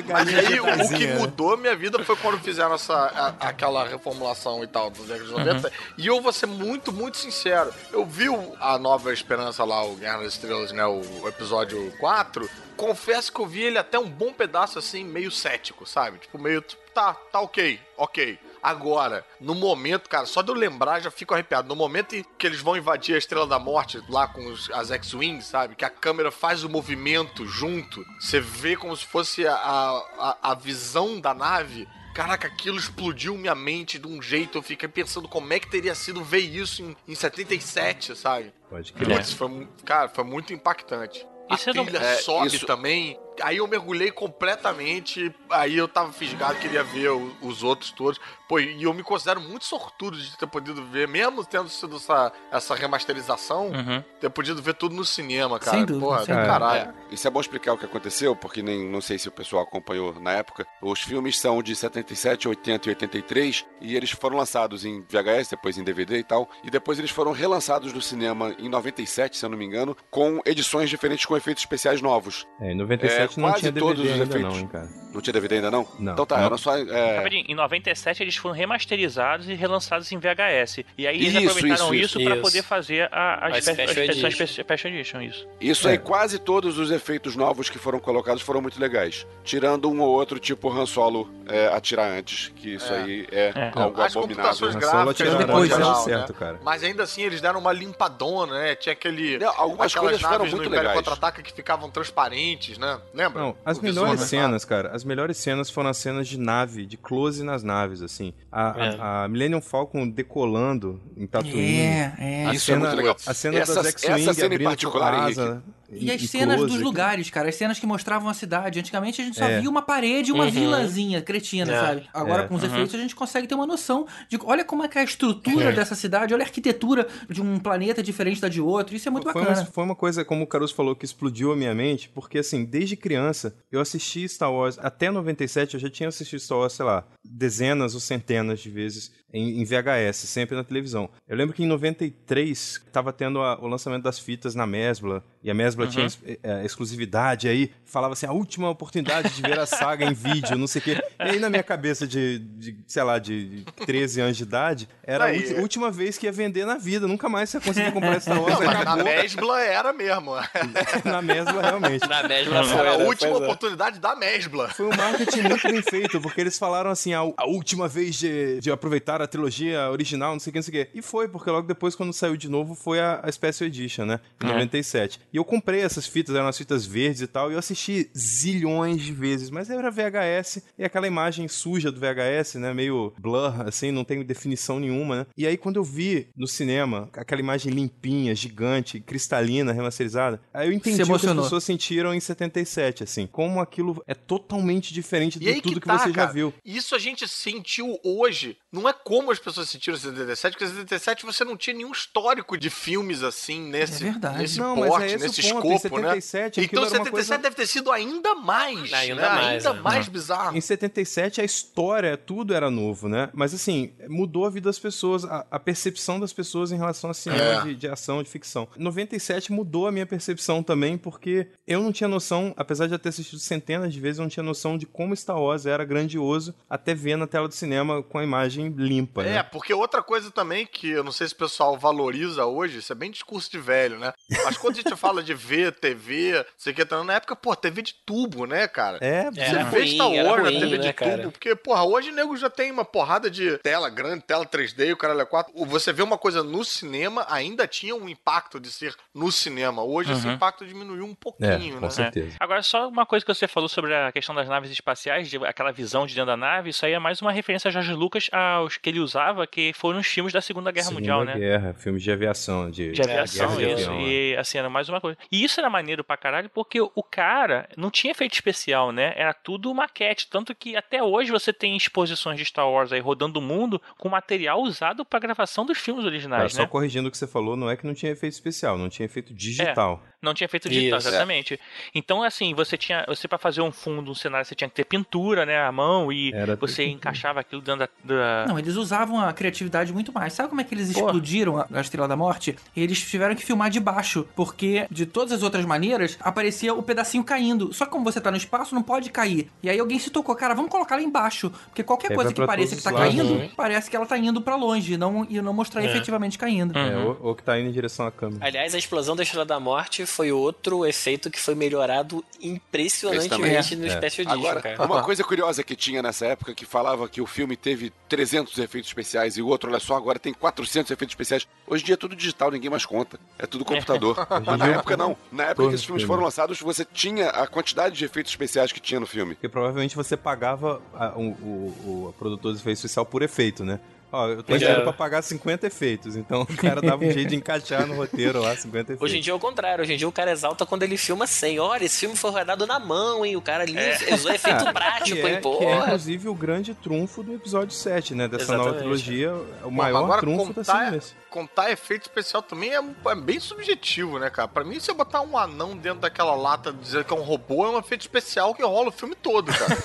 Mas 0.07 0.33
aí, 0.33 0.59
o, 0.59 0.65
o 0.65 0.89
que 0.97 1.07
mudou 1.07 1.57
minha 1.57 1.75
vida 1.75 2.03
foi 2.03 2.15
quando 2.15 2.39
fizeram 2.39 2.73
essa, 2.75 2.93
a- 2.95 3.47
aquela 3.49 3.87
reformulação 3.87 4.63
e 4.63 4.67
tal 4.67 4.89
dos 4.89 5.09
anos 5.11 5.29
90. 5.29 5.71
E 5.97 6.07
eu 6.07 6.21
vou 6.21 6.31
ser 6.33 6.45
muito, 6.47 6.91
muito 6.91 7.17
sincero. 7.17 7.73
Eu 7.91 8.05
vi 8.05 8.25
a 8.59 8.77
Nova 8.77 9.13
Esperança 9.13 9.63
lá, 9.63 9.83
o 9.85 9.95
Guerra 9.95 10.19
das 10.23 10.33
Estrelas, 10.33 10.71
né? 10.71 10.85
O, 10.85 11.01
o 11.21 11.27
episódio 11.27 11.91
4. 11.99 12.49
Confesso 12.75 13.31
que 13.31 13.39
eu 13.39 13.45
vi 13.45 13.61
ele 13.63 13.77
até 13.77 13.99
um 13.99 14.09
bom 14.09 14.33
pedaço, 14.33 14.79
assim, 14.79 15.03
meio 15.03 15.29
cético, 15.31 15.85
sabe? 15.85 16.17
Tipo, 16.17 16.39
meio, 16.39 16.59
tipo, 16.61 16.81
tá, 16.93 17.13
tá 17.13 17.39
ok, 17.39 17.79
ok. 17.97 18.39
Agora, 18.63 19.25
no 19.41 19.53
momento, 19.53 20.09
cara, 20.09 20.25
só 20.25 20.41
de 20.41 20.49
eu 20.49 20.55
lembrar 20.55 21.01
já 21.01 21.11
fico 21.11 21.33
arrepiado. 21.33 21.67
No 21.67 21.75
momento 21.75 22.15
em 22.15 22.23
que 22.37 22.47
eles 22.47 22.61
vão 22.61 22.77
invadir 22.77 23.13
a 23.13 23.17
Estrela 23.17 23.45
da 23.45 23.59
Morte 23.59 24.01
lá 24.07 24.25
com 24.27 24.45
os- 24.47 24.71
as 24.71 24.89
X-Wings, 24.89 25.45
sabe? 25.45 25.75
Que 25.75 25.83
a 25.83 25.89
câmera 25.89 26.31
faz 26.31 26.63
o 26.63 26.69
movimento 26.69 27.45
junto. 27.45 28.03
Você 28.19 28.39
vê 28.39 28.75
como 28.77 28.95
se 28.95 29.05
fosse 29.05 29.45
a, 29.45 29.53
a, 29.53 30.37
a 30.41 30.55
visão 30.55 31.19
da 31.19 31.33
nave. 31.33 31.87
Caraca, 32.15 32.47
aquilo 32.47 32.77
explodiu 32.77 33.35
minha 33.35 33.55
mente 33.55 33.97
de 33.99 34.07
um 34.07 34.21
jeito. 34.21 34.57
Eu 34.57 34.61
fiquei 34.61 34.87
pensando 34.87 35.27
como 35.27 35.51
é 35.51 35.59
que 35.59 35.67
teria 35.69 35.95
sido 35.95 36.23
ver 36.23 36.39
isso 36.41 36.83
em, 36.83 36.95
em 37.07 37.15
77, 37.15 38.15
sabe? 38.15 38.53
Pode 38.69 38.93
crer. 38.93 39.17
Putz, 39.17 39.33
foi, 39.33 39.67
cara, 39.83 40.07
foi 40.09 40.23
muito 40.23 40.53
impactante. 40.53 41.27
A 41.49 41.55
é 41.55 41.73
do- 41.73 41.83
trilha 41.83 41.97
é, 41.97 42.15
sobe 42.17 42.47
isso- 42.55 42.65
também. 42.65 43.19
Aí 43.41 43.57
eu 43.57 43.67
mergulhei 43.67 44.11
completamente. 44.11 45.33
Aí 45.49 45.77
eu 45.77 45.87
tava 45.87 46.11
fisgado, 46.13 46.55
queria 46.59 46.83
ver 46.83 47.09
o- 47.09 47.31
os 47.41 47.63
outros 47.63 47.91
todos. 47.91 48.19
Pô, 48.47 48.59
e 48.59 48.83
eu 48.83 48.93
me 48.93 49.01
considero 49.03 49.41
muito 49.41 49.65
sortudo 49.65 50.17
de 50.17 50.37
ter 50.37 50.45
podido 50.47 50.85
ver, 50.85 51.07
mesmo 51.07 51.43
tendo 51.43 51.69
sido 51.69 51.95
essa, 51.95 52.31
essa 52.51 52.75
remasterização, 52.75 53.67
Uhum. 53.67 54.03
ter 54.19 54.29
podido 54.29 54.61
ver 54.61 54.75
tudo 54.75 54.95
no 54.95 55.03
cinema, 55.05 55.57
cara. 55.59 55.77
Sem 55.77 55.85
dúvida, 55.85 56.05
Porra, 56.05 56.17
sem 56.25 56.27
do 56.35 56.37
dúvida. 56.41 56.47
caralho. 56.59 56.93
Isso 57.09 57.27
é 57.27 57.31
bom 57.31 57.39
explicar 57.41 57.73
o 57.73 57.77
que 57.77 57.85
aconteceu, 57.85 58.35
porque 58.35 58.61
nem 58.61 58.87
não 58.87 59.01
sei 59.01 59.17
se 59.17 59.27
o 59.27 59.31
pessoal 59.31 59.63
acompanhou 59.63 60.19
na 60.19 60.31
época. 60.33 60.65
Os 60.81 61.01
filmes 61.01 61.39
são 61.39 61.63
de 61.63 61.75
77, 61.75 62.47
80 62.47 62.89
e 62.89 62.91
83 62.91 63.65
e 63.81 63.95
eles 63.95 64.11
foram 64.11 64.37
lançados 64.37 64.85
em 64.85 65.01
VHS, 65.09 65.49
depois 65.49 65.77
em 65.77 65.83
DVD 65.83 66.17
e 66.19 66.23
tal, 66.23 66.49
e 66.63 66.69
depois 66.69 66.99
eles 66.99 67.11
foram 67.11 67.31
relançados 67.31 67.91
no 67.93 68.01
cinema 68.01 68.55
em 68.59 68.69
97, 68.69 69.37
se 69.37 69.45
eu 69.45 69.49
não 69.49 69.57
me 69.57 69.65
engano, 69.65 69.95
com 70.11 70.41
edições 70.45 70.89
diferentes 70.89 71.25
com 71.25 71.35
efeitos 71.35 71.63
especiais 71.63 72.01
novos. 72.01 72.45
É, 72.59 72.71
em 72.71 72.75
97 72.75 73.22
É, 73.23 73.27
não 73.41 73.49
quase 73.49 73.59
tinha 73.59 73.71
todos 73.73 73.97
DVD 74.03 74.07
os 74.09 74.21
ainda 74.21 74.23
efeitos. 74.35 74.53
não, 74.53 74.59
hein, 74.61 74.67
cara. 74.67 75.03
Não 75.13 75.21
tinha 75.21 75.33
DVD 75.33 75.55
ainda 75.55 75.69
não? 75.69 75.87
Não. 75.99 76.13
Então 76.13 76.25
tá, 76.25 76.37
Não. 76.37 76.45
era 76.45 76.57
só 76.57 76.75
é, 76.75 77.27
em 77.47 77.53
97 77.53 78.23
eles 78.23 78.35
foram 78.35 78.55
remasterizados 78.55 79.47
e 79.47 79.53
relançados 79.53 80.11
em 80.11 80.17
VHS. 80.17 80.79
E 80.97 81.05
aí 81.05 81.17
eles 81.17 81.35
Isso, 81.35 81.37
aproveitaram 81.51 81.93
isso, 81.93 82.05
isso, 82.17 82.23
pra 82.25 82.33
isso. 82.33 82.41
poder 82.41 82.63
fazer 82.63 83.09
a, 83.11 83.47
as, 83.47 83.57
as 83.57 83.63
Special 83.75 84.03
edições 84.03 84.33
Edition. 84.39 84.63
Special 84.63 84.93
Edition, 84.93 85.21
isso. 85.21 85.47
Isso 85.61 85.87
É. 85.87 85.91
aí, 85.91 85.97
quase 85.99 86.39
todos 86.39 86.79
os 86.79 86.89
efeitos 86.89 87.35
novos 87.35 87.69
que 87.69 87.77
foram 87.77 87.99
colocados 87.99 88.41
foram 88.41 88.59
muito 88.59 88.79
legais. 88.81 89.27
Tirando 89.43 89.87
um 89.87 90.01
ou 90.01 90.09
outro, 90.09 90.39
tipo 90.39 90.67
Han 90.71 90.87
Solo 90.87 91.29
é, 91.47 91.67
atirar 91.67 92.09
antes, 92.11 92.51
que 92.55 92.73
isso 92.73 92.91
É. 92.91 92.97
aí 93.03 93.27
é, 93.31 93.53
É. 93.55 93.71
algo 93.75 94.01
As 94.01 94.15
abominável. 94.17 94.21
computações 94.21 94.73
Na 94.73 94.79
gráficas, 94.81 95.35
depois, 95.37 95.69
geral, 95.69 95.91
né? 95.97 96.03
certo, 96.03 96.33
cara. 96.33 96.59
Mas 96.63 96.83
ainda 96.83 97.03
assim 97.03 97.21
eles 97.21 97.39
deram 97.39 97.59
uma 97.59 97.71
limpadona, 97.71 98.53
né? 98.59 98.75
Tinha 98.75 98.93
aquele. 98.93 99.37
Não, 99.37 99.53
algumas 99.55 99.93
coisas 99.93 100.19
naves 100.21 100.51
muito 100.53 100.69
legais. 100.71 100.95
Contra-Ataca 100.95 101.43
que 101.43 101.53
ficavam 101.53 101.91
transparentes, 101.91 102.79
né? 102.79 102.99
Lembra? 103.13 103.41
Não, 103.41 103.55
as 103.63 103.77
O 103.77 103.83
melhores 103.83 104.21
cenas, 104.21 104.65
cara, 104.65 104.89
as 104.91 105.03
melhores 105.03 105.37
cenas 105.37 105.69
foram 105.69 105.89
as 105.89 105.97
cenas 105.97 106.27
de 106.27 106.39
nave, 106.39 106.85
de 106.85 106.97
close 106.97 107.43
nas 107.43 107.61
naves, 107.63 108.01
assim. 108.01 108.33
A, 108.51 108.75
É. 108.77 108.97
a, 108.99 109.23
a 109.23 109.27
Millennium 109.27 109.61
Falcon 109.61 110.07
decolando 110.09 110.99
em 111.15 111.27
Tatooine. 111.27 111.77
É, 111.81 112.13
é. 112.17 112.45
A 112.47 112.53
Isso 112.53 112.71
é 112.71 112.73
cena, 112.75 112.79
muito 112.87 112.95
legal. 112.97 113.15
A 113.25 113.33
cena 113.33 113.59
Essa- 113.59 113.75
das 113.75 113.85
essa 113.87 113.97
X-Wing 114.07 114.33
cena 114.33 114.45
em 114.47 114.55
abrindo 114.55 114.67
particular, 114.67 115.13
asa, 115.13 115.63
E 115.95 116.05
em- 116.09 116.11
as 116.15 116.21
em 116.21 116.27
cenas 116.27 116.57
close. 116.57 116.73
dos 116.73 116.81
lugares, 116.81 117.29
cara, 117.29 117.49
as 117.49 117.55
cenas 117.55 117.79
que 117.79 117.85
mostravam 117.85 118.29
a 118.29 118.33
cidade. 118.33 118.79
Antigamente 118.79 119.21
a 119.21 119.25
gente 119.25 119.37
só 119.37 119.45
É. 119.45 119.59
via 119.59 119.69
uma 119.69 119.81
parede 119.81 120.29
e 120.29 120.33
uma 120.33 120.45
Uhum. 120.45 120.51
vilazinha 120.51 121.21
cretina, 121.21 121.71
É. 121.73 121.79
sabe? 121.79 122.03
Agora 122.13 122.43
É. 122.43 122.47
com 122.47 122.55
os 122.55 122.63
Uhum. 122.63 122.69
efeitos 122.69 122.95
a 122.95 122.97
gente 122.97 123.15
consegue 123.15 123.47
ter 123.47 123.55
uma 123.55 123.65
noção 123.67 124.07
de 124.29 124.37
olha 124.43 124.63
como 124.65 124.83
é 124.83 124.87
que 124.87 124.97
é 124.97 125.01
a 125.01 125.03
estrutura 125.03 125.71
dessa 125.71 125.95
cidade, 125.95 126.33
olha 126.33 126.43
a 126.43 126.45
arquitetura 126.47 127.07
de 127.29 127.41
um 127.41 127.59
planeta 127.59 128.01
diferente 128.03 128.41
da 128.41 128.47
de 128.49 128.61
outro. 128.61 128.95
Isso 128.95 129.07
é 129.07 129.11
muito 129.11 129.23
foi, 129.31 129.33
bacana. 129.33 129.59
uma, 129.61 129.65
foi 129.65 129.83
uma 129.83 129.95
coisa, 129.95 130.23
como 130.25 130.43
o 130.43 130.47
Caruso 130.47 130.73
falou, 130.75 130.95
que 130.95 131.05
explodiu 131.05 131.51
a 131.51 131.55
minha 131.55 131.73
mente, 131.73 132.09
porque 132.09 132.37
assim, 132.39 132.65
desde 132.65 132.95
criança, 132.95 133.55
eu 133.71 133.79
assisti 133.79 134.27
Star 134.27 134.51
Wars, 134.51 134.77
até 134.79 135.09
97 135.11 135.73
eu 135.75 135.79
já 135.79 135.89
tinha 135.89 136.09
assistido 136.09 136.39
Star 136.39 136.57
Wars, 136.57 136.73
sei 136.73 136.85
lá, 136.85 137.05
dezenas 137.23 137.93
ou 137.93 137.99
centenas 137.99 138.59
de 138.59 138.69
vezes 138.69 139.11
em, 139.33 139.59
em 139.61 139.65
VHS, 139.65 140.17
sempre 140.29 140.55
na 140.55 140.63
televisão. 140.63 141.09
Eu 141.27 141.35
lembro 141.35 141.55
que 141.55 141.63
em 141.63 141.67
93 141.67 142.81
tava 142.91 143.11
tendo 143.11 143.41
a- 143.41 143.59
o 143.59 143.67
lançamento 143.67 144.03
das 144.03 144.19
fitas 144.19 144.53
na 144.55 144.67
Mesbla, 144.67 145.23
e 145.43 145.49
a 145.49 145.53
Mesbla 145.53 145.85
exemplo, 145.85 146.09
tinha 146.25 146.37
é, 146.43 146.63
exclusividade 146.65 147.47
aí, 147.47 147.71
falava 147.83 148.13
assim, 148.13 148.25
a 148.25 148.31
última 148.31 148.69
oportunidade 148.69 149.29
de 149.33 149.41
ver 149.41 149.59
a 149.59 149.65
saga 149.65 150.05
em 150.05 150.13
vídeo, 150.13 150.57
não 150.57 150.67
sei 150.67 150.79
o 150.79 150.83
quê. 150.83 151.03
E 151.19 151.23
aí 151.29 151.39
na 151.39 151.49
minha 151.49 151.63
cabeça 151.63 152.05
de, 152.07 152.39
de 152.39 152.77
sei 152.87 153.03
lá, 153.03 153.19
de 153.19 153.63
13 153.85 154.21
anos 154.21 154.37
de 154.37 154.43
idade, 154.43 154.87
era 155.03 155.25
a 155.25 155.27
Aí. 155.27 155.39
ulti- 155.39 155.53
última 155.61 155.91
vez 155.91 156.17
que 156.17 156.25
ia 156.27 156.31
vender 156.31 156.65
na 156.65 156.77
vida, 156.77 157.07
nunca 157.07 157.27
mais 157.27 157.49
você 157.49 157.57
ia 157.57 157.61
conseguir 157.61 157.91
comprar 157.91 158.19
Star 158.21 158.41
Wars, 158.41 158.59
Não, 158.59 158.83
na 158.83 159.03
Mesbla 159.03 159.61
era 159.61 159.91
mesmo. 159.93 160.33
na 161.03 161.21
mesma 161.21 161.61
realmente. 161.61 162.07
Na 162.07 162.23
mesma 162.27 162.63
foi, 162.63 162.77
Era 162.79 162.93
a 162.93 162.97
né? 162.99 163.05
última 163.05 163.31
é. 163.31 163.35
oportunidade 163.37 163.99
da 163.99 164.15
Mesbla. 164.15 164.69
Foi 164.69 164.85
um 164.85 164.95
marketing 164.95 165.41
muito 165.41 165.67
bem 165.67 165.81
feito, 165.81 166.21
porque 166.21 166.39
eles 166.41 166.57
falaram 166.57 166.89
assim, 166.89 167.13
a, 167.13 167.19
a 167.19 167.45
última 167.47 167.87
vez 167.87 168.15
de, 168.15 168.59
de 168.59 168.71
aproveitar 168.71 169.21
a 169.23 169.27
trilogia 169.27 169.89
original, 169.89 170.33
não 170.33 170.39
sei 170.39 170.49
o 170.49 170.53
que, 170.53 170.59
não 170.59 170.63
sei 170.63 170.81
o 170.81 170.85
que. 170.85 170.97
E 170.97 171.01
foi, 171.01 171.27
porque 171.27 171.49
logo 171.49 171.67
depois, 171.67 171.95
quando 171.95 172.13
saiu 172.13 172.35
de 172.37 172.49
novo, 172.49 172.75
foi 172.75 172.99
a, 172.99 173.19
a 173.23 173.31
Special 173.31 173.67
Edition, 173.67 174.05
né? 174.05 174.19
Em 174.43 174.47
97. 174.47 175.19
E 175.31 175.37
eu 175.37 175.45
comprei 175.45 175.81
essas 175.81 176.05
fitas, 176.05 176.35
eram 176.35 176.47
as 176.47 176.57
fitas 176.57 176.85
verdes 176.85 177.21
e 177.21 177.27
tal, 177.27 177.49
e 177.49 177.53
eu 177.53 177.59
assisti 177.59 178.09
zilhões 178.17 179.01
de 179.01 179.13
vezes, 179.13 179.49
mas 179.49 179.69
era 179.69 179.89
VHS, 179.91 180.63
e 180.77 180.83
aquela 180.83 181.07
imagem 181.07 181.47
suja 181.47 181.91
do 181.91 181.99
VHS, 181.99 182.55
né? 182.55 182.73
Meio 182.73 183.13
blur, 183.19 183.61
assim, 183.67 183.91
não 183.91 184.03
tem 184.03 184.23
definição 184.23 184.79
nenhuma, 184.79 185.15
né? 185.15 185.25
E 185.37 185.47
aí, 185.47 185.57
quando 185.57 185.77
eu 185.77 185.83
vi 185.83 186.27
no 186.35 186.47
cinema, 186.47 187.09
aquela 187.13 187.41
imagem 187.41 187.71
limpinha, 187.71 188.35
gigante, 188.35 188.99
cristalina, 188.99 189.71
remasterizada, 189.71 190.41
aí 190.53 190.67
eu 190.67 190.73
entendi 190.73 191.01
o 191.01 191.05
que 191.05 191.11
as 191.27 191.35
pessoas 191.35 191.63
sentiram 191.63 192.13
em 192.13 192.19
77, 192.19 193.03
assim. 193.03 193.27
Como 193.27 193.59
aquilo 193.59 194.03
é 194.07 194.13
totalmente 194.13 194.93
diferente 194.93 195.37
E 195.37 195.39
de 195.39 195.61
tudo 195.61 195.75
que, 195.75 195.79
que, 195.81 195.87
tá, 195.87 195.97
você 195.99 196.09
já 196.09 196.15
cara. 196.15 196.33
viu. 196.33 196.53
Isso 196.65 196.95
a 196.95 196.99
gente 196.99 197.27
sentiu 197.27 197.97
hoje. 198.03 198.57
Não 198.71 198.87
é 198.89 198.93
como 198.93 199.12
as 199.31 199.39
pessoas 199.39 199.69
sentiram 199.69 199.97
em 199.97 199.99
77, 200.01 200.53
porque 200.53 200.65
em 200.65 200.67
77 200.69 201.25
você 201.25 201.43
não 201.43 201.55
tinha 201.57 201.75
nenhum 201.75 201.91
histórico 201.91 202.57
de 202.57 202.69
filmes 202.69 203.23
assim, 203.23 203.61
nesse, 203.69 204.03
É 204.03 204.11
verdade. 204.11 204.37
nesse 204.39 204.59
Não, 204.59 204.75
mas 204.75 204.89
porte, 204.89 205.13
é 205.13 205.17
nesse 205.17 205.41
ponto. 205.53 205.71
Escopo, 205.73 205.97
né? 205.99 206.09
77, 206.21 206.59
aquilo 206.61 206.65
Então 206.65 206.83
era 206.83 206.89
uma 206.89 207.05
77 207.05 207.11
coisa- 207.11 207.37
deve 207.37 207.55
ter 207.55 207.67
sido 207.67 207.91
ainda 207.91 208.35
mais. 208.35 208.91
Ainda 208.93 209.15
né? 209.21 209.29
mais, 209.29 209.65
Ainda 209.65 209.73
né? 209.73 209.81
mais 209.81 210.07
bizarro. 210.07 210.57
Em 210.57 210.61
77, 210.61 211.41
a 211.41 211.43
história, 211.43 212.17
tudo 212.17 212.53
era 212.53 212.69
novo, 212.69 213.07
né? 213.07 213.29
Mas 213.33 213.53
assim, 213.53 213.93
mudou 214.07 214.45
a 214.45 214.49
vida 214.49 214.69
das 214.69 214.79
pessoas, 214.79 215.25
a, 215.25 215.45
a 215.51 215.59
percepção 215.59 216.19
das 216.19 216.33
pessoas 216.33 216.71
em 216.71 216.77
relação 216.77 217.09
a 217.09 217.13
cinema 217.13 217.43
É. 217.43 217.61
de, 217.63 217.75
de 217.75 217.87
ação, 217.87 218.21
de 218.23 218.29
ficção. 218.29 218.67
97 218.77 219.51
mudou 219.51 219.87
a 219.87 219.91
minha 219.91 220.05
percepção 220.05 220.61
também, 220.63 220.97
porque 220.97 221.47
eu 221.67 221.81
não 221.81 221.91
tinha 221.91 222.07
noção, 222.07 222.53
apesar 222.57 222.85
de 222.85 222.91
já 222.91 222.99
ter 222.99 223.09
assistido 223.09 223.39
centenas 223.39 223.93
de 223.93 223.99
vezes, 223.99 224.19
eu 224.19 224.23
não 224.23 224.29
tinha 224.29 224.43
noção 224.43 224.77
de 224.77 224.85
como 224.85 225.15
Star 225.15 225.39
Wars 225.39 225.65
era 225.65 225.83
grandioso 225.85 226.53
até 226.69 226.93
ver 226.93 227.17
na 227.17 227.27
tela 227.27 227.47
do 227.47 227.53
cinema 227.53 228.01
com 228.03 228.17
a 228.17 228.23
imagem 228.23 228.69
limpa, 228.69 229.02
É, 229.17 229.23
né? 229.23 229.43
porque 229.43 229.73
outra 229.73 230.01
coisa 230.01 230.31
também 230.31 230.65
que 230.65 230.89
eu 230.89 231.03
não 231.03 231.11
sei 231.11 231.27
se 231.27 231.33
o 231.33 231.37
pessoal 231.37 231.77
valoriza 231.77 232.45
hoje, 232.45 232.79
isso 232.79 232.91
é 232.91 232.95
bem 232.95 233.11
discurso 233.11 233.49
de 233.51 233.57
velho, 233.59 233.97
né? 233.99 234.13
Mas 234.43 234.57
quando 234.57 234.73
a 234.77 234.81
gente 234.81 234.95
fala 234.95 235.21
de 235.23 235.33
ver 235.33 235.71
TV, 235.73 236.45
sei 236.57 236.73
que 236.73 236.85
tá 236.85 237.03
na 237.03 237.13
época, 237.15 237.35
pô, 237.35 237.55
TV 237.55 237.81
de 237.81 237.93
tubo, 238.05 238.45
né, 238.45 238.67
cara? 238.67 238.97
É, 239.01 239.29
Você 239.31 239.41
Era 239.41 239.63
vê 239.65 239.79
ruim, 239.79 239.87
Star 239.87 240.09
Wars 240.11 240.41
ruim, 240.41 240.53
na 240.53 240.59
TV 240.59 240.77
de 240.77 240.87
né, 240.87 240.93
cara? 240.93 241.17
tubo, 241.17 241.31
porque, 241.31 241.55
porra, 241.55 241.83
hoje 241.83 242.09
o 242.09 242.13
nego 242.13 242.35
já 242.37 242.49
tem 242.49 242.71
uma 242.71 242.85
porrada 242.85 243.29
de 243.29 243.57
tela 243.59 243.89
grande, 243.89 244.23
tela 244.23 244.45
3D, 244.45 244.93
o 244.93 244.97
caralho 244.97 245.21
é 245.21 245.25
4. 245.25 245.53
Você 245.65 245.91
vê 245.93 246.01
uma 246.03 246.17
coisa 246.17 246.43
no 246.43 246.63
cinema, 246.63 247.25
ainda 247.29 247.67
tinha 247.67 247.95
um 247.95 248.07
impacto 248.09 248.59
de 248.59 248.71
ser 248.71 248.95
no 249.13 249.31
cinema. 249.31 249.83
Hoje 249.83 250.11
esse 250.13 250.25
Uhum. 250.27 250.33
impacto 250.33 250.65
diminuiu 250.65 251.05
um 251.05 251.11
é, 251.11 251.15
pouquinho, 251.19 251.75
com 251.75 251.81
né? 251.81 251.89
certeza. 251.89 252.35
Agora, 252.39 252.61
só 252.63 252.87
uma 252.87 253.05
coisa 253.05 253.25
que 253.25 253.33
você 253.33 253.47
falou 253.47 253.67
sobre 253.69 253.93
a 253.93 254.11
questão 254.11 254.33
das 254.35 254.47
naves 254.47 254.71
espaciais, 254.71 255.29
de 255.29 255.37
aquela 255.45 255.71
visão 255.71 256.05
de 256.05 256.13
dentro 256.13 256.27
da 256.27 256.37
nave, 256.37 256.69
isso 256.69 256.85
aí 256.85 256.93
é 256.93 256.99
mais 256.99 257.21
uma 257.21 257.31
referência 257.31 257.67
a 257.69 257.71
Jorge 257.71 257.93
Lucas 257.93 258.29
aos 258.31 258.77
que 258.77 258.89
ele 258.93 258.99
usava, 258.99 259.45
que 259.45 259.73
foram 259.73 259.99
os 259.99 260.07
filmes 260.07 260.31
da 260.31 260.41
Segunda 260.41 260.71
Guerra 260.71 260.87
Segunda 260.87 260.99
Mundial, 260.99 261.25
né? 261.25 261.35
Guerra, 261.35 261.73
filmes 261.73 262.01
de 262.01 262.11
aviação, 262.11 262.69
de, 262.69 262.91
De 262.91 263.01
aviação, 263.01 263.55
guerra 263.57 263.73
isso. 263.73 263.89
avião, 263.89 264.05
é. 264.05 264.09
e 264.09 264.37
assim, 264.37 264.57
era 264.57 264.69
mais 264.69 264.87
uma 264.87 265.01
coisa. 265.01 265.17
E 265.31 265.43
isso 265.43 265.59
era 265.59 265.69
maneiro 265.69 266.03
pra 266.03 266.15
caralho, 266.15 266.49
porque 266.49 266.79
o 266.79 267.03
cara 267.03 267.67
não 267.75 267.89
tinha 267.89 268.11
efeito 268.11 268.33
especial, 268.33 268.91
né? 268.91 269.13
Era 269.15 269.33
tudo 269.33 269.73
maquete. 269.73 270.27
Tanto 270.29 270.55
que 270.55 270.75
até 270.75 271.01
hoje 271.03 271.31
você 271.31 271.51
tem 271.51 271.75
exposições 271.75 272.37
de 272.37 272.45
Star 272.45 272.69
Wars 272.69 272.91
aí 272.91 272.99
rodando 272.99 273.39
o 273.39 273.41
mundo 273.41 273.81
com 273.97 274.09
material 274.09 274.61
usado 274.61 275.03
pra 275.03 275.19
gravação 275.19 275.65
dos 275.65 275.77
filmes 275.77 276.05
originais, 276.05 276.53
só 276.53 276.61
né? 276.61 276.67
corrigindo 276.67 277.07
o 277.07 277.11
que 277.11 277.17
você 277.17 277.27
falou, 277.27 277.55
não 277.55 277.69
é 277.69 277.75
que 277.75 277.85
não 277.85 277.93
tinha 277.93 278.11
efeito 278.11 278.33
especial, 278.33 278.77
não 278.77 278.89
tinha 278.89 279.05
efeito 279.05 279.33
digital. 279.33 280.03
Não 280.23 280.33
tinha 280.33 280.47
feito 280.47 280.69
digital, 280.69 280.99
Isso. 280.99 281.09
exatamente. 281.09 281.59
Então, 281.93 282.23
assim, 282.23 282.53
você 282.53 282.77
tinha. 282.77 283.03
Você, 283.07 283.27
pra 283.27 283.37
fazer 283.37 283.61
um 283.61 283.71
fundo, 283.71 284.09
um 284.11 284.15
cenário, 284.15 284.45
você 284.45 284.55
tinha 284.55 284.69
que 284.69 284.75
ter 284.75 284.85
pintura, 284.85 285.45
né? 285.45 285.61
A 285.61 285.71
mão, 285.71 286.11
e 286.11 286.31
Era 286.33 286.55
você 286.55 286.85
encaixava 286.85 287.41
aquilo 287.41 287.61
dentro 287.61 287.79
da. 287.81 287.89
da- 288.03 288.45
Não, 288.47 288.57
eles 288.57 288.75
usavam 288.75 289.19
a 289.19 289.33
criatividade 289.33 289.91
muito 289.91 290.13
mais. 290.13 290.33
Sabe 290.33 290.47
como 290.49 290.61
é 290.61 290.63
que 290.63 290.73
eles 290.73 290.91
Pô. 290.93 290.99
explodiram 291.01 291.57
a, 291.57 291.81
Estrela 291.81 292.07
da 292.07 292.15
Morte? 292.15 292.55
Eles 292.75 293.01
tiveram 293.01 293.35
que 293.35 293.43
filmar 293.43 293.69
de 293.69 293.79
baixo, 293.79 294.25
porque 294.35 294.87
de 294.89 295.05
todas 295.05 295.33
as 295.33 295.43
outras 295.43 295.65
maneiras 295.65 296.17
aparecia 296.21 296.73
o 296.73 296.81
pedacinho 296.81 297.23
caindo. 297.23 297.73
Só 297.73 297.85
que 297.85 297.91
como 297.91 298.05
você 298.05 298.21
tá 298.21 298.31
no 298.31 298.37
espaço, 298.37 298.73
não 298.73 298.81
pode 298.81 299.09
cair. 299.09 299.49
E 299.61 299.69
aí 299.69 299.77
alguém 299.79 299.99
se 299.99 300.09
tocou, 300.09 300.33
cara, 300.35 300.53
vamos 300.53 300.71
colocar 300.71 300.95
lá 300.95 301.01
embaixo. 301.01 301.49
Porque 301.67 301.83
qualquer 301.83 302.11
Aí 302.11 302.15
coisa 302.15 302.33
que 302.33 302.45
pareça 302.45 302.75
que 302.77 302.81
tá 302.81 302.91
os 302.91 302.99
lados, 302.99 303.15
caindo, 303.15 303.35
né? 303.35 303.49
parece 303.57 303.89
que 303.89 303.95
ela 303.95 304.05
tá 304.05 304.17
indo 304.17 304.41
pra 304.41 304.55
longe 304.55 304.93
e 304.93 304.97
não, 304.97 305.27
e 305.29 305.41
não 305.41 305.53
mostrar 305.53 305.81
É. 305.83 305.85
efetivamente 305.85 306.37
caindo. 306.37 306.77
É, 306.77 306.95
Uhum. 306.95 307.07
ou, 307.07 307.17
ou 307.29 307.35
que 307.35 307.43
tá 307.43 307.59
indo 307.59 307.69
em 307.69 307.71
direção 307.73 308.07
à 308.07 308.11
câmera. 308.11 308.45
Aliás, 308.45 308.73
a 308.73 308.77
explosão 308.77 309.15
da 309.15 309.23
Estrela 309.23 309.45
da 309.45 309.59
Morte 309.59 310.05
foi 310.13 310.31
outro 310.31 310.85
efeito 310.85 311.29
que 311.29 311.39
foi 311.39 311.55
melhorado 311.55 312.23
impressionantemente 312.41 313.75
no 313.75 313.85
É. 313.85 313.89
Special 313.89 314.25
Edition, 314.25 314.31
Agora, 314.31 314.61
cara. 314.61 314.83
uma 314.85 315.03
coisa 315.03 315.23
curiosa 315.23 315.63
que 315.63 315.75
tinha 315.75 316.01
nessa 316.01 316.25
época 316.27 316.53
que 316.53 316.65
falava 316.65 317.07
que 317.09 317.21
o 317.21 317.25
filme 317.25 317.55
teve 317.57 317.91
300 318.07 318.57
efeitos 318.59 318.89
especiais 318.89 319.37
e 319.37 319.41
o 319.41 319.47
outro, 319.47 319.69
olha 319.69 319.79
só, 319.79 319.95
agora 319.95 320.19
tem 320.19 320.33
400 320.33 320.91
efeitos 320.91 321.13
especiais. 321.13 321.47
Hoje 321.67 321.83
em 321.83 321.85
dia 321.87 321.93
é 321.95 321.97
tudo 321.97 322.15
digital, 322.15 322.51
ninguém 322.51 322.69
mais 322.69 322.85
conta. 322.85 323.19
É 323.39 323.45
tudo 323.45 323.65
computador. 323.65 324.27
Mas 324.45 324.45
na 324.59 324.67
época 324.67 324.95
não. 324.95 325.17
Na 325.31 325.45
época 325.45 325.69
que 325.69 325.75
esses 325.75 325.85
filmes 325.85 326.03
foram 326.03 326.23
lançados, 326.23 326.59
você 326.61 326.85
tinha 326.85 327.29
a 327.29 327.47
quantidade 327.47 327.95
de 327.95 328.05
efeitos 328.05 328.31
especiais 328.31 328.71
que 328.71 328.79
tinha 328.79 328.99
no 328.99 329.07
filme. 329.07 329.35
Porque 329.35 329.49
provavelmente 329.49 329.95
você 329.95 330.15
pagava 330.15 330.81
a, 330.93 331.09
o, 331.17 331.21
o, 331.21 332.07
o 332.09 332.15
produtor 332.17 332.53
de 332.53 332.59
efeito 332.59 332.77
especial 332.77 333.05
por 333.05 333.21
efeito, 333.21 333.63
né? 333.65 333.79
Ó, 334.15 334.27
eu 334.27 334.43
tô 334.43 334.55
esperando 334.55 334.81
é. 334.81 334.83
pra 334.83 334.93
pagar 334.93 335.23
50 335.23 335.65
efeitos, 335.65 336.15
então 336.15 336.43
o 336.43 336.55
cara 336.55 336.79
dava 336.83 337.03
um 337.03 337.11
jeito 337.11 337.29
de 337.29 337.35
encaixar 337.35 337.87
no 337.87 337.95
roteiro 337.95 338.39
lá 338.41 338.55
50 338.55 338.79
efeitos. 338.93 339.01
Hoje 339.01 339.17
em 339.17 339.21
dia 339.21 339.33
é 339.33 339.35
o 339.35 339.39
contrário, 339.39 339.81
hoje 339.81 339.93
em 339.93 339.97
dia 339.97 340.07
o 340.07 340.11
cara 340.11 340.29
exalta 340.31 340.67
quando 340.67 340.83
ele 340.83 340.97
filma 340.97 341.25
sem. 341.25 341.59
Olha, 341.59 341.83
esse 341.83 342.01
filme 342.01 342.15
foi 342.15 342.29
rodado 342.29 342.67
na 342.67 342.79
mão, 342.79 343.25
hein? 343.25 343.35
O 343.35 343.41
cara 343.41 343.63
ali 343.63 343.73
usou 344.13 344.31
efeito 344.31 344.65
prático, 344.71 345.17
que 345.17 345.25
é, 345.25 345.33
hein? 345.33 345.41
Pô. 345.41 345.57
que 345.57 345.65
é, 345.65 345.77
inclusive, 345.79 346.29
o 346.29 346.35
grande 346.35 346.75
trunfo 346.75 347.23
do 347.23 347.33
episódio 347.33 347.73
7, 347.73 348.13
né? 348.13 348.27
Dessa 348.27 348.55
nova 348.55 348.69
Exatamente. 348.69 348.81
trilogia. 349.03 349.33
O 349.63 349.71
maior 349.71 350.03
agora 350.03 350.21
trunfo 350.21 350.53
tá 350.53 350.61
contar- 350.61 350.85
sendo 350.85 350.97
esse. 350.97 351.23
Contar 351.33 351.71
efeito 351.71 352.03
especial 352.03 352.43
também 352.43 352.75
é, 352.75 352.83
é 353.07 353.15
bem 353.15 353.39
subjetivo, 353.39 354.19
né, 354.19 354.29
cara? 354.29 354.47
Pra 354.47 354.63
mim, 354.63 354.79
se 354.79 354.91
eu 354.91 354.93
botar 354.93 355.21
um 355.21 355.35
anão 355.35 355.75
dentro 355.75 356.01
daquela 356.01 356.35
lata 356.35 356.71
dizer 356.71 357.03
que 357.05 357.11
é 357.11 357.17
um 357.17 357.23
robô, 357.23 357.65
é 357.65 357.69
um 357.71 357.79
efeito 357.79 358.01
especial 358.01 358.53
que 358.53 358.61
rola 358.61 358.89
o 358.89 358.91
filme 358.91 359.15
todo, 359.15 359.51
cara. 359.51 359.75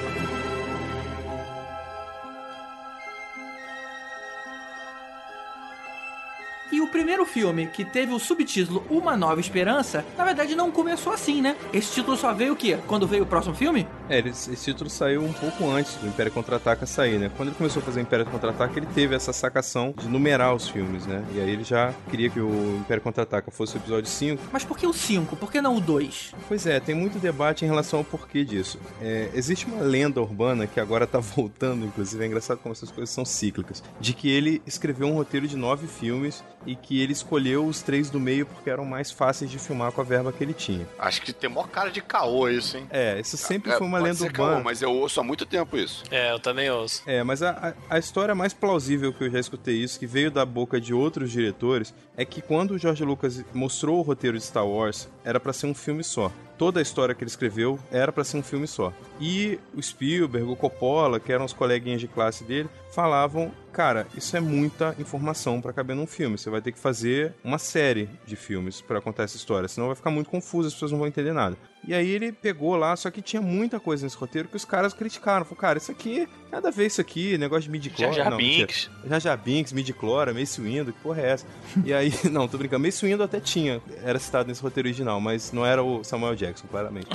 E 6.74 6.80
o 6.80 6.88
primeiro 6.88 7.24
filme, 7.24 7.68
que 7.68 7.84
teve 7.84 8.12
o 8.12 8.18
subtítulo 8.18 8.84
Uma 8.90 9.16
Nova 9.16 9.40
Esperança, 9.40 10.04
na 10.18 10.24
verdade 10.24 10.56
não 10.56 10.72
começou 10.72 11.12
assim, 11.12 11.40
né? 11.40 11.54
Esse 11.72 11.94
título 11.94 12.16
só 12.16 12.34
veio 12.34 12.54
o 12.54 12.56
quê? 12.56 12.76
Quando 12.88 13.06
veio 13.06 13.22
o 13.22 13.26
próximo 13.26 13.54
filme? 13.54 13.86
É, 14.08 14.18
esse 14.18 14.56
título 14.56 14.90
saiu 14.90 15.22
um 15.22 15.32
pouco 15.32 15.70
antes 15.70 15.94
do 15.94 16.08
Império 16.08 16.32
Contra-Ataca 16.32 16.84
sair, 16.84 17.16
né? 17.16 17.30
Quando 17.36 17.50
ele 17.50 17.56
começou 17.56 17.80
a 17.80 17.84
fazer 17.84 18.00
o 18.00 18.02
Império 18.02 18.26
Contra-Ataca, 18.26 18.76
ele 18.76 18.88
teve 18.92 19.14
essa 19.14 19.32
sacação 19.32 19.94
de 19.96 20.08
numerar 20.08 20.52
os 20.52 20.68
filmes, 20.68 21.06
né? 21.06 21.24
E 21.32 21.40
aí 21.40 21.48
ele 21.48 21.62
já 21.62 21.94
queria 22.10 22.28
que 22.28 22.40
o 22.40 22.76
Império 22.80 23.04
Contra-Ataca 23.04 23.52
fosse 23.52 23.76
o 23.76 23.78
episódio 23.78 24.10
5. 24.10 24.42
Mas 24.52 24.64
por 24.64 24.76
que 24.76 24.84
o 24.84 24.92
5? 24.92 25.36
Por 25.36 25.52
que 25.52 25.60
não 25.60 25.76
o 25.76 25.80
2? 25.80 26.34
Pois 26.48 26.66
é, 26.66 26.80
tem 26.80 26.96
muito 26.96 27.20
debate 27.20 27.64
em 27.64 27.68
relação 27.68 28.00
ao 28.00 28.04
porquê 28.04 28.44
disso. 28.44 28.80
É, 29.00 29.30
existe 29.32 29.66
uma 29.66 29.80
lenda 29.80 30.20
urbana 30.20 30.66
que 30.66 30.80
agora 30.80 31.06
tá 31.06 31.20
voltando, 31.22 31.86
inclusive, 31.86 32.24
é 32.24 32.26
engraçado 32.26 32.58
como 32.58 32.72
essas 32.72 32.90
coisas 32.90 33.10
são 33.10 33.24
cíclicas, 33.24 33.80
de 34.00 34.12
que 34.12 34.28
ele 34.28 34.60
escreveu 34.66 35.06
um 35.06 35.14
roteiro 35.14 35.46
de 35.46 35.56
nove 35.56 35.86
filmes 35.86 36.42
e 36.66 36.74
que 36.76 37.00
ele 37.00 37.12
escolheu 37.12 37.64
os 37.66 37.82
três 37.82 38.10
do 38.10 38.18
meio 38.20 38.46
porque 38.46 38.70
eram 38.70 38.84
mais 38.84 39.10
fáceis 39.10 39.50
de 39.50 39.58
filmar 39.58 39.92
com 39.92 40.00
a 40.00 40.04
verba 40.04 40.32
que 40.32 40.42
ele 40.42 40.54
tinha. 40.54 40.86
Acho 40.98 41.22
que 41.22 41.32
tem 41.32 41.48
maior 41.50 41.68
cara 41.68 41.90
de 41.90 42.00
caô 42.00 42.48
isso, 42.48 42.76
hein? 42.76 42.86
É, 42.90 43.18
isso 43.20 43.36
sempre 43.36 43.72
É, 43.72 43.78
foi 43.78 43.86
uma 43.86 43.98
lenda 43.98 44.22
urbana. 44.24 44.54
caô, 44.54 44.62
mas 44.64 44.82
eu 44.82 44.90
ouço 44.92 45.20
há 45.20 45.24
muito 45.24 45.44
tempo 45.46 45.76
isso. 45.76 46.02
É, 46.10 46.32
eu 46.32 46.38
também 46.38 46.70
ouço. 46.70 47.02
É, 47.06 47.22
mas 47.22 47.42
a, 47.42 47.74
a, 47.88 47.96
a 47.96 47.98
história 47.98 48.34
mais 48.34 48.52
plausível 48.52 49.12
que 49.12 49.24
eu 49.24 49.30
já 49.30 49.38
escutei 49.40 49.76
isso, 49.76 49.98
que 49.98 50.06
veio 50.06 50.30
da 50.30 50.44
boca 50.44 50.80
de 50.80 50.92
outros 50.94 51.30
diretores, 51.30 51.94
é 52.16 52.24
que 52.24 52.40
quando 52.40 52.72
o 52.72 52.78
George 52.78 53.04
Lucas 53.04 53.44
mostrou 53.52 53.98
o 53.98 54.02
roteiro 54.02 54.38
de 54.38 54.44
Star 54.44 54.66
Wars, 54.66 55.08
era 55.24 55.38
pra 55.40 55.52
ser 55.52 55.66
um 55.66 55.74
filme 55.74 56.02
só. 56.04 56.30
Toda 56.56 56.78
a 56.78 56.82
história 56.82 57.14
que 57.16 57.24
ele 57.24 57.30
escreveu 57.30 57.80
era 57.90 58.12
pra 58.12 58.22
ser 58.22 58.36
um 58.36 58.42
filme 58.42 58.66
só. 58.68 58.92
E 59.20 59.58
o 59.74 59.82
Spielberg, 59.82 60.48
o 60.48 60.56
Coppola, 60.56 61.20
que 61.20 61.32
eram 61.32 61.44
os 61.44 61.52
coleguinhas 61.52 62.00
de 62.00 62.08
classe 62.08 62.44
dele, 62.44 62.68
falavam 62.92 63.52
cara, 63.74 64.06
isso 64.16 64.36
é 64.36 64.40
muita 64.40 64.94
informação 65.00 65.60
pra 65.60 65.72
caber 65.72 65.96
num 65.96 66.06
filme. 66.06 66.38
Você 66.38 66.48
vai 66.48 66.62
ter 66.62 66.70
que 66.70 66.78
fazer 66.78 67.34
uma 67.42 67.58
série 67.58 68.08
de 68.24 68.36
filmes 68.36 68.80
pra 68.80 69.00
contar 69.00 69.24
essa 69.24 69.36
história, 69.36 69.68
senão 69.68 69.88
vai 69.88 69.96
ficar 69.96 70.10
muito 70.10 70.30
confuso, 70.30 70.68
as 70.68 70.74
pessoas 70.74 70.92
não 70.92 70.98
vão 70.98 71.08
entender 71.08 71.32
nada. 71.32 71.56
E 71.86 71.92
aí 71.92 72.08
ele 72.08 72.30
pegou 72.30 72.76
lá, 72.76 72.94
só 72.94 73.10
que 73.10 73.20
tinha 73.20 73.42
muita 73.42 73.80
coisa 73.80 74.06
nesse 74.06 74.16
roteiro 74.16 74.48
que 74.48 74.56
os 74.56 74.64
caras 74.64 74.94
criticaram. 74.94 75.44
Falou, 75.44 75.58
cara, 75.58 75.76
isso 75.76 75.90
aqui, 75.90 76.28
nada 76.52 76.68
a 76.68 76.70
ver 76.70 76.86
isso 76.86 77.00
aqui, 77.00 77.36
negócio 77.36 77.64
de 77.64 77.70
midi-chlora. 77.70 78.12
Jar 78.12 78.30
não, 78.30 78.38
Binks. 78.38 78.88
Jar 79.06 79.20
Jar 79.20 79.36
Binks, 79.36 79.72
midi-clora, 79.72 80.32
Mace 80.32 80.60
Windu, 80.60 80.92
que 80.92 81.00
porra 81.00 81.20
é 81.20 81.30
essa? 81.30 81.46
E 81.84 81.92
aí, 81.92 82.12
não, 82.30 82.46
tô 82.46 82.56
brincando, 82.56 82.86
Mace 82.86 83.04
Windu 83.04 83.24
até 83.24 83.40
tinha, 83.40 83.82
era 84.04 84.18
citado 84.20 84.48
nesse 84.48 84.62
roteiro 84.62 84.88
original, 84.88 85.20
mas 85.20 85.50
não 85.50 85.66
era 85.66 85.82
o 85.82 86.04
Samuel 86.04 86.36
Jackson, 86.36 86.68
claramente. 86.68 87.08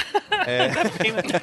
É, 0.49 0.71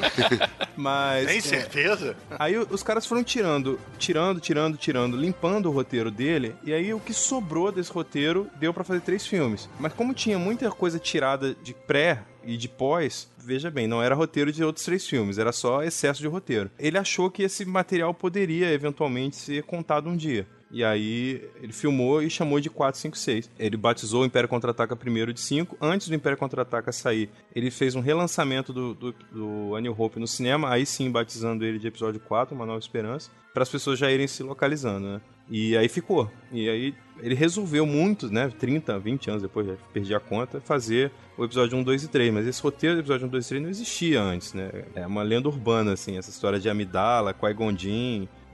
mas... 0.76 1.26
Tem 1.26 1.38
é, 1.38 1.40
certeza? 1.40 2.16
Aí 2.38 2.57
os 2.59 2.82
caras 2.82 3.07
foram 3.07 3.22
tirando, 3.22 3.78
tirando, 3.98 4.40
tirando, 4.40 4.76
tirando, 4.76 5.16
limpando 5.16 5.66
o 5.66 5.72
roteiro 5.72 6.11
dele, 6.11 6.54
e 6.64 6.72
aí 6.72 6.92
o 6.92 7.00
que 7.00 7.14
sobrou 7.14 7.70
desse 7.70 7.92
roteiro 7.92 8.50
deu 8.59 8.74
pra 8.74 8.84
fazer 8.84 9.00
três 9.00 9.26
filmes. 9.26 9.68
Mas 9.78 9.92
como 9.92 10.14
tinha 10.14 10.38
muita 10.38 10.70
coisa 10.70 10.98
tirada 10.98 11.54
de 11.62 11.72
pré 11.72 12.22
e 12.44 12.57
de 12.57 12.68
pós, 12.68 13.28
veja 13.38 13.70
bem, 13.70 13.86
não 13.86 14.02
era 14.02 14.14
roteiro 14.14 14.52
de 14.52 14.62
outros 14.62 14.84
três 14.84 15.07
filmes, 15.07 15.38
era 15.38 15.52
só 15.52 15.82
excesso 15.82 16.20
de 16.20 16.28
roteiro. 16.28 16.70
Ele 16.78 16.96
achou 16.96 17.30
que 17.30 17.42
esse 17.42 17.64
material 17.64 18.14
poderia 18.14 18.72
eventualmente 18.72 19.36
ser 19.36 19.62
contado 19.64 20.09
um 20.09 20.16
dia. 20.16 20.46
E 20.76 20.84
aí 20.84 21.42
ele 21.62 21.72
filmou 21.72 22.22
e 22.22 22.28
chamou 22.28 22.60
de 22.60 22.68
456. 22.68 23.50
Ele 23.58 23.78
batizou 23.78 24.20
o 24.20 24.26
Império 24.26 24.46
Contra-Ataca 24.46 24.94
primeiro 24.94 25.32
de 25.32 25.40
5. 25.40 25.74
Antes 25.80 26.06
do 26.06 26.14
Império 26.14 26.36
Contra-Ataca 26.36 26.92
sair, 26.92 27.30
ele 27.54 27.70
fez 27.70 27.94
um 27.94 28.00
relançamento 28.00 28.74
do, 28.74 28.92
do, 28.92 29.14
do 29.32 29.74
A 29.74 29.80
New 29.80 29.94
Hope 29.98 30.20
no 30.20 30.26
cinema, 30.26 30.68
aí 30.68 30.84
sim 30.84 31.10
batizando 31.10 31.64
ele 31.64 31.78
de 31.78 31.88
episódio 31.88 32.20
4, 32.20 32.54
Uma 32.54 32.66
Nova 32.66 32.78
Esperança, 32.78 33.30
para 33.54 33.62
as 33.62 33.70
pessoas 33.70 33.98
já 33.98 34.12
irem 34.12 34.26
se 34.26 34.42
localizando, 34.42 35.06
né? 35.14 35.20
E 35.48 35.74
aí 35.78 35.88
ficou. 35.88 36.30
E 36.52 36.68
aí 36.68 36.94
ele 37.20 37.34
resolveu 37.34 37.86
muito, 37.86 38.30
né? 38.30 38.52
30, 38.58 38.98
20 38.98 39.30
anos 39.30 39.42
depois, 39.42 39.66
já 39.66 39.76
perdi 39.94 40.14
a 40.14 40.20
conta, 40.20 40.60
fazer 40.60 41.10
o 41.38 41.44
episódio 41.46 41.78
1, 41.78 41.84
2 41.84 42.04
e 42.04 42.08
3. 42.08 42.34
Mas 42.34 42.46
esse 42.46 42.60
roteiro 42.60 42.96
do 42.96 43.00
episódio 43.00 43.26
1, 43.26 43.30
2 43.30 43.46
e 43.46 43.48
3 43.48 43.62
não 43.62 43.70
existia 43.70 44.20
antes, 44.20 44.52
né? 44.52 44.70
É 44.94 45.06
uma 45.06 45.22
lenda 45.22 45.48
urbana, 45.48 45.94
assim, 45.94 46.18
essa 46.18 46.28
história 46.28 46.60
de 46.60 46.68
Amidala, 46.68 47.32
Qui-Gon 47.32 47.72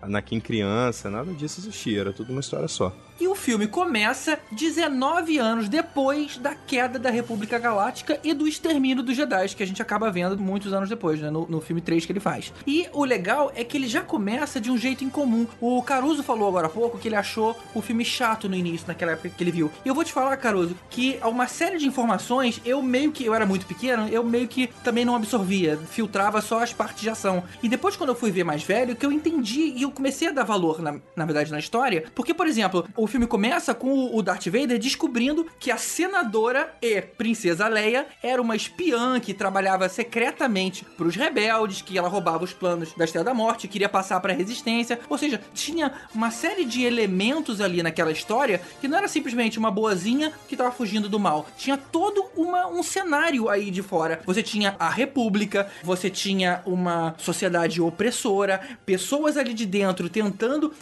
Anakin 0.03 0.40
criança, 0.40 1.09
nada 1.09 1.32
disso 1.32 1.61
existia, 1.61 2.00
era 2.00 2.12
tudo 2.12 2.32
uma 2.32 2.40
história 2.40 2.66
só. 2.66 2.92
E 3.22 3.28
o 3.28 3.36
filme 3.36 3.68
começa 3.68 4.36
19 4.50 5.38
anos 5.38 5.68
depois 5.68 6.36
da 6.38 6.56
queda 6.56 6.98
da 6.98 7.08
República 7.08 7.56
Galáctica 7.56 8.18
e 8.24 8.34
do 8.34 8.48
extermínio 8.48 9.00
dos 9.00 9.14
Jedi, 9.14 9.54
que 9.54 9.62
a 9.62 9.66
gente 9.66 9.80
acaba 9.80 10.10
vendo 10.10 10.36
muitos 10.36 10.72
anos 10.72 10.88
depois, 10.88 11.20
né? 11.20 11.30
No, 11.30 11.46
no 11.46 11.60
filme 11.60 11.80
3 11.80 12.04
que 12.04 12.10
ele 12.10 12.18
faz. 12.18 12.52
E 12.66 12.88
o 12.92 13.04
legal 13.04 13.52
é 13.54 13.62
que 13.62 13.76
ele 13.76 13.86
já 13.86 14.00
começa 14.00 14.60
de 14.60 14.72
um 14.72 14.76
jeito 14.76 15.04
incomum. 15.04 15.46
O 15.60 15.80
Caruso 15.84 16.24
falou 16.24 16.48
agora 16.48 16.66
há 16.66 16.68
pouco 16.68 16.98
que 16.98 17.06
ele 17.06 17.14
achou 17.14 17.56
o 17.72 17.80
filme 17.80 18.04
chato 18.04 18.48
no 18.48 18.56
início, 18.56 18.88
naquela 18.88 19.12
época 19.12 19.28
que 19.28 19.44
ele 19.44 19.52
viu. 19.52 19.70
E 19.84 19.88
eu 19.88 19.94
vou 19.94 20.02
te 20.02 20.12
falar, 20.12 20.36
Caruso, 20.38 20.74
que 20.90 21.20
uma 21.22 21.46
série 21.46 21.78
de 21.78 21.86
informações, 21.86 22.60
eu 22.64 22.82
meio 22.82 23.12
que. 23.12 23.24
Eu 23.24 23.36
era 23.36 23.46
muito 23.46 23.66
pequeno, 23.66 24.08
eu 24.08 24.24
meio 24.24 24.48
que 24.48 24.66
também 24.82 25.04
não 25.04 25.14
absorvia, 25.14 25.78
filtrava 25.88 26.40
só 26.40 26.60
as 26.60 26.72
partes 26.72 27.02
de 27.02 27.08
ação. 27.08 27.44
E 27.62 27.68
depois, 27.68 27.94
quando 27.94 28.10
eu 28.10 28.16
fui 28.16 28.32
ver 28.32 28.42
mais 28.42 28.64
velho, 28.64 28.96
que 28.96 29.06
eu 29.06 29.12
entendi 29.12 29.74
e 29.76 29.82
eu 29.82 29.92
comecei 29.92 30.26
a 30.26 30.32
dar 30.32 30.42
valor, 30.42 30.82
na, 30.82 30.96
na 31.14 31.24
verdade, 31.24 31.52
na 31.52 31.60
história. 31.60 32.02
Porque, 32.16 32.34
por 32.34 32.48
exemplo, 32.48 32.84
o 32.96 33.11
filme 33.12 33.26
começa 33.26 33.74
com 33.74 34.16
o 34.16 34.22
Darth 34.22 34.46
Vader 34.46 34.78
descobrindo 34.78 35.46
que 35.60 35.70
a 35.70 35.76
senadora 35.76 36.74
e 36.80 37.02
princesa 37.02 37.68
Leia 37.68 38.06
era 38.22 38.40
uma 38.40 38.56
espiã 38.56 39.20
que 39.20 39.34
trabalhava 39.34 39.86
secretamente 39.86 40.82
para 40.96 41.06
os 41.06 41.14
rebeldes, 41.14 41.82
que 41.82 41.98
ela 41.98 42.08
roubava 42.08 42.42
os 42.42 42.54
planos 42.54 42.94
da 42.94 43.04
Estrela 43.04 43.26
da 43.26 43.34
Morte, 43.34 43.68
queria 43.68 43.88
passar 43.88 44.18
para 44.20 44.32
a 44.32 44.36
Resistência. 44.36 44.98
Ou 45.10 45.18
seja, 45.18 45.38
tinha 45.52 45.92
uma 46.14 46.30
série 46.30 46.64
de 46.64 46.84
elementos 46.84 47.60
ali 47.60 47.82
naquela 47.82 48.10
história 48.10 48.62
que 48.80 48.88
não 48.88 48.96
era 48.96 49.08
simplesmente 49.08 49.58
uma 49.58 49.70
boazinha 49.70 50.32
que 50.48 50.54
estava 50.54 50.72
fugindo 50.72 51.06
do 51.06 51.20
mal. 51.20 51.46
Tinha 51.58 51.76
todo 51.76 52.24
uma, 52.34 52.66
um 52.68 52.82
cenário 52.82 53.50
aí 53.50 53.70
de 53.70 53.82
fora. 53.82 54.22
Você 54.24 54.42
tinha 54.42 54.74
a 54.78 54.88
República, 54.88 55.70
você 55.84 56.08
tinha 56.08 56.62
uma 56.64 57.14
sociedade 57.18 57.78
opressora, 57.78 58.58
pessoas 58.86 59.36
ali 59.36 59.52
de 59.52 59.66
dentro 59.66 60.08
tentando 60.08 60.72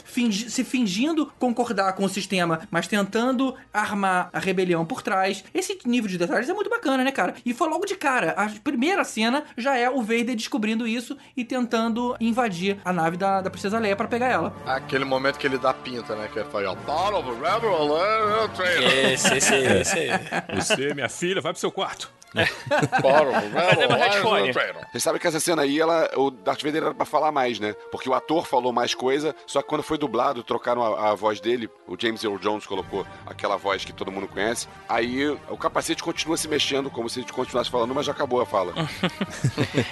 se 0.49 0.63
fingindo 0.63 1.27
concordar 1.41 1.95
com 1.95 2.05
o 2.05 2.09
sistema, 2.21 2.61
mas 2.71 2.87
tentando 2.87 3.55
armar 3.73 4.31
a 4.33 4.39
rebelião 4.39 4.85
por 4.85 5.03
trás. 5.03 5.45
Esse 5.55 5.79
nível 5.85 6.09
de 6.09 6.19
detalhes 6.19 6.49
é 6.49 6.53
muito 6.53 6.71
bacana, 6.71 7.03
né, 7.03 7.11
cara? 7.11 7.35
E 7.45 7.53
foi 7.55 7.69
logo 7.69 7.87
de 7.87 7.97
cara. 7.97 8.33
A 8.33 8.49
primeira 8.63 9.05
cena 9.05 9.45
já 9.57 9.77
é 9.77 9.89
o 9.89 10.03
Vader 10.03 10.37
descobrindo 10.37 10.87
isso 10.87 11.17
e 11.37 11.45
tentando 11.45 12.17
invadir 12.21 12.79
a 12.85 12.93
nave 12.93 13.17
da, 13.17 13.41
da 13.41 13.51
Princesa 13.51 13.79
Leia 13.79 13.97
para 13.97 14.09
pegar 14.09 14.29
ela. 14.29 14.55
Aquele 14.67 15.05
momento 15.05 15.39
que 15.39 15.47
ele 15.47 15.59
dá 15.59 15.73
pinta, 15.73 16.15
né? 16.15 16.29
Que 16.33 16.39
ele 16.41 16.49
fala, 16.51 16.73
ó, 16.73 16.77
Part 16.77 17.15
of 17.15 17.29
Rebel 17.41 17.75
Alert 17.75 18.55
Trainer. 18.55 19.13
Esse, 19.13 19.37
esse, 19.37 19.55
esse 19.55 19.99
aí. 19.99 20.11
Você, 20.57 20.95
minha 20.95 21.09
filha, 21.09 21.41
vai 21.41 21.53
pro 21.53 21.61
seu 21.61 21.73
quarto. 21.73 22.11
Part 23.03 23.27
of 23.27 23.35
a 23.35 23.41
Rebel 23.41 23.89
meu 23.89 23.93
Alert 23.97 24.13
headphone? 24.13 24.53
Trainer. 24.53 24.89
Você 24.93 25.01
sabe 25.01 25.19
que 25.19 25.27
essa 25.27 25.41
cena 25.41 25.63
aí, 25.63 25.81
ela, 25.81 26.09
o 26.17 26.31
Darth 26.31 26.63
Vader 26.63 26.83
era 26.83 26.95
pra 26.95 27.07
falar 27.07 27.33
mais, 27.33 27.59
né? 27.59 27.75
Porque 27.91 28.09
o 28.09 28.15
ator 28.15 28.47
falou 28.47 28.73
mais 28.73 28.95
coisa, 28.95 29.35
só 29.47 29.63
que 29.63 29.69
quando 29.69 29.83
foi 29.83 29.99
dublado, 29.99 30.43
trocaram 30.43 30.83
a, 30.83 31.11
a 31.11 31.15
voz 31.15 31.41
dele, 31.41 31.69
o 31.87 31.97
James 32.01 32.25
Earl 32.25 32.39
Jones 32.39 32.67
colocou 32.67 33.07
aquela 33.27 33.57
voz 33.57 33.85
que 33.85 33.93
todo 33.93 34.11
mundo 34.11 34.27
conhece, 34.27 34.67
aí 34.89 35.29
o 35.29 35.57
capacete 35.57 36.03
continua 36.03 36.37
se 36.37 36.49
mexendo, 36.49 36.91
como 36.91 37.09
se 37.09 37.21
ele 37.21 37.31
continuasse 37.31 37.71
falando, 37.71 37.95
mas 37.95 38.07
já 38.07 38.13
acabou 38.13 38.41
a 38.41 38.47
fala. 38.47 38.73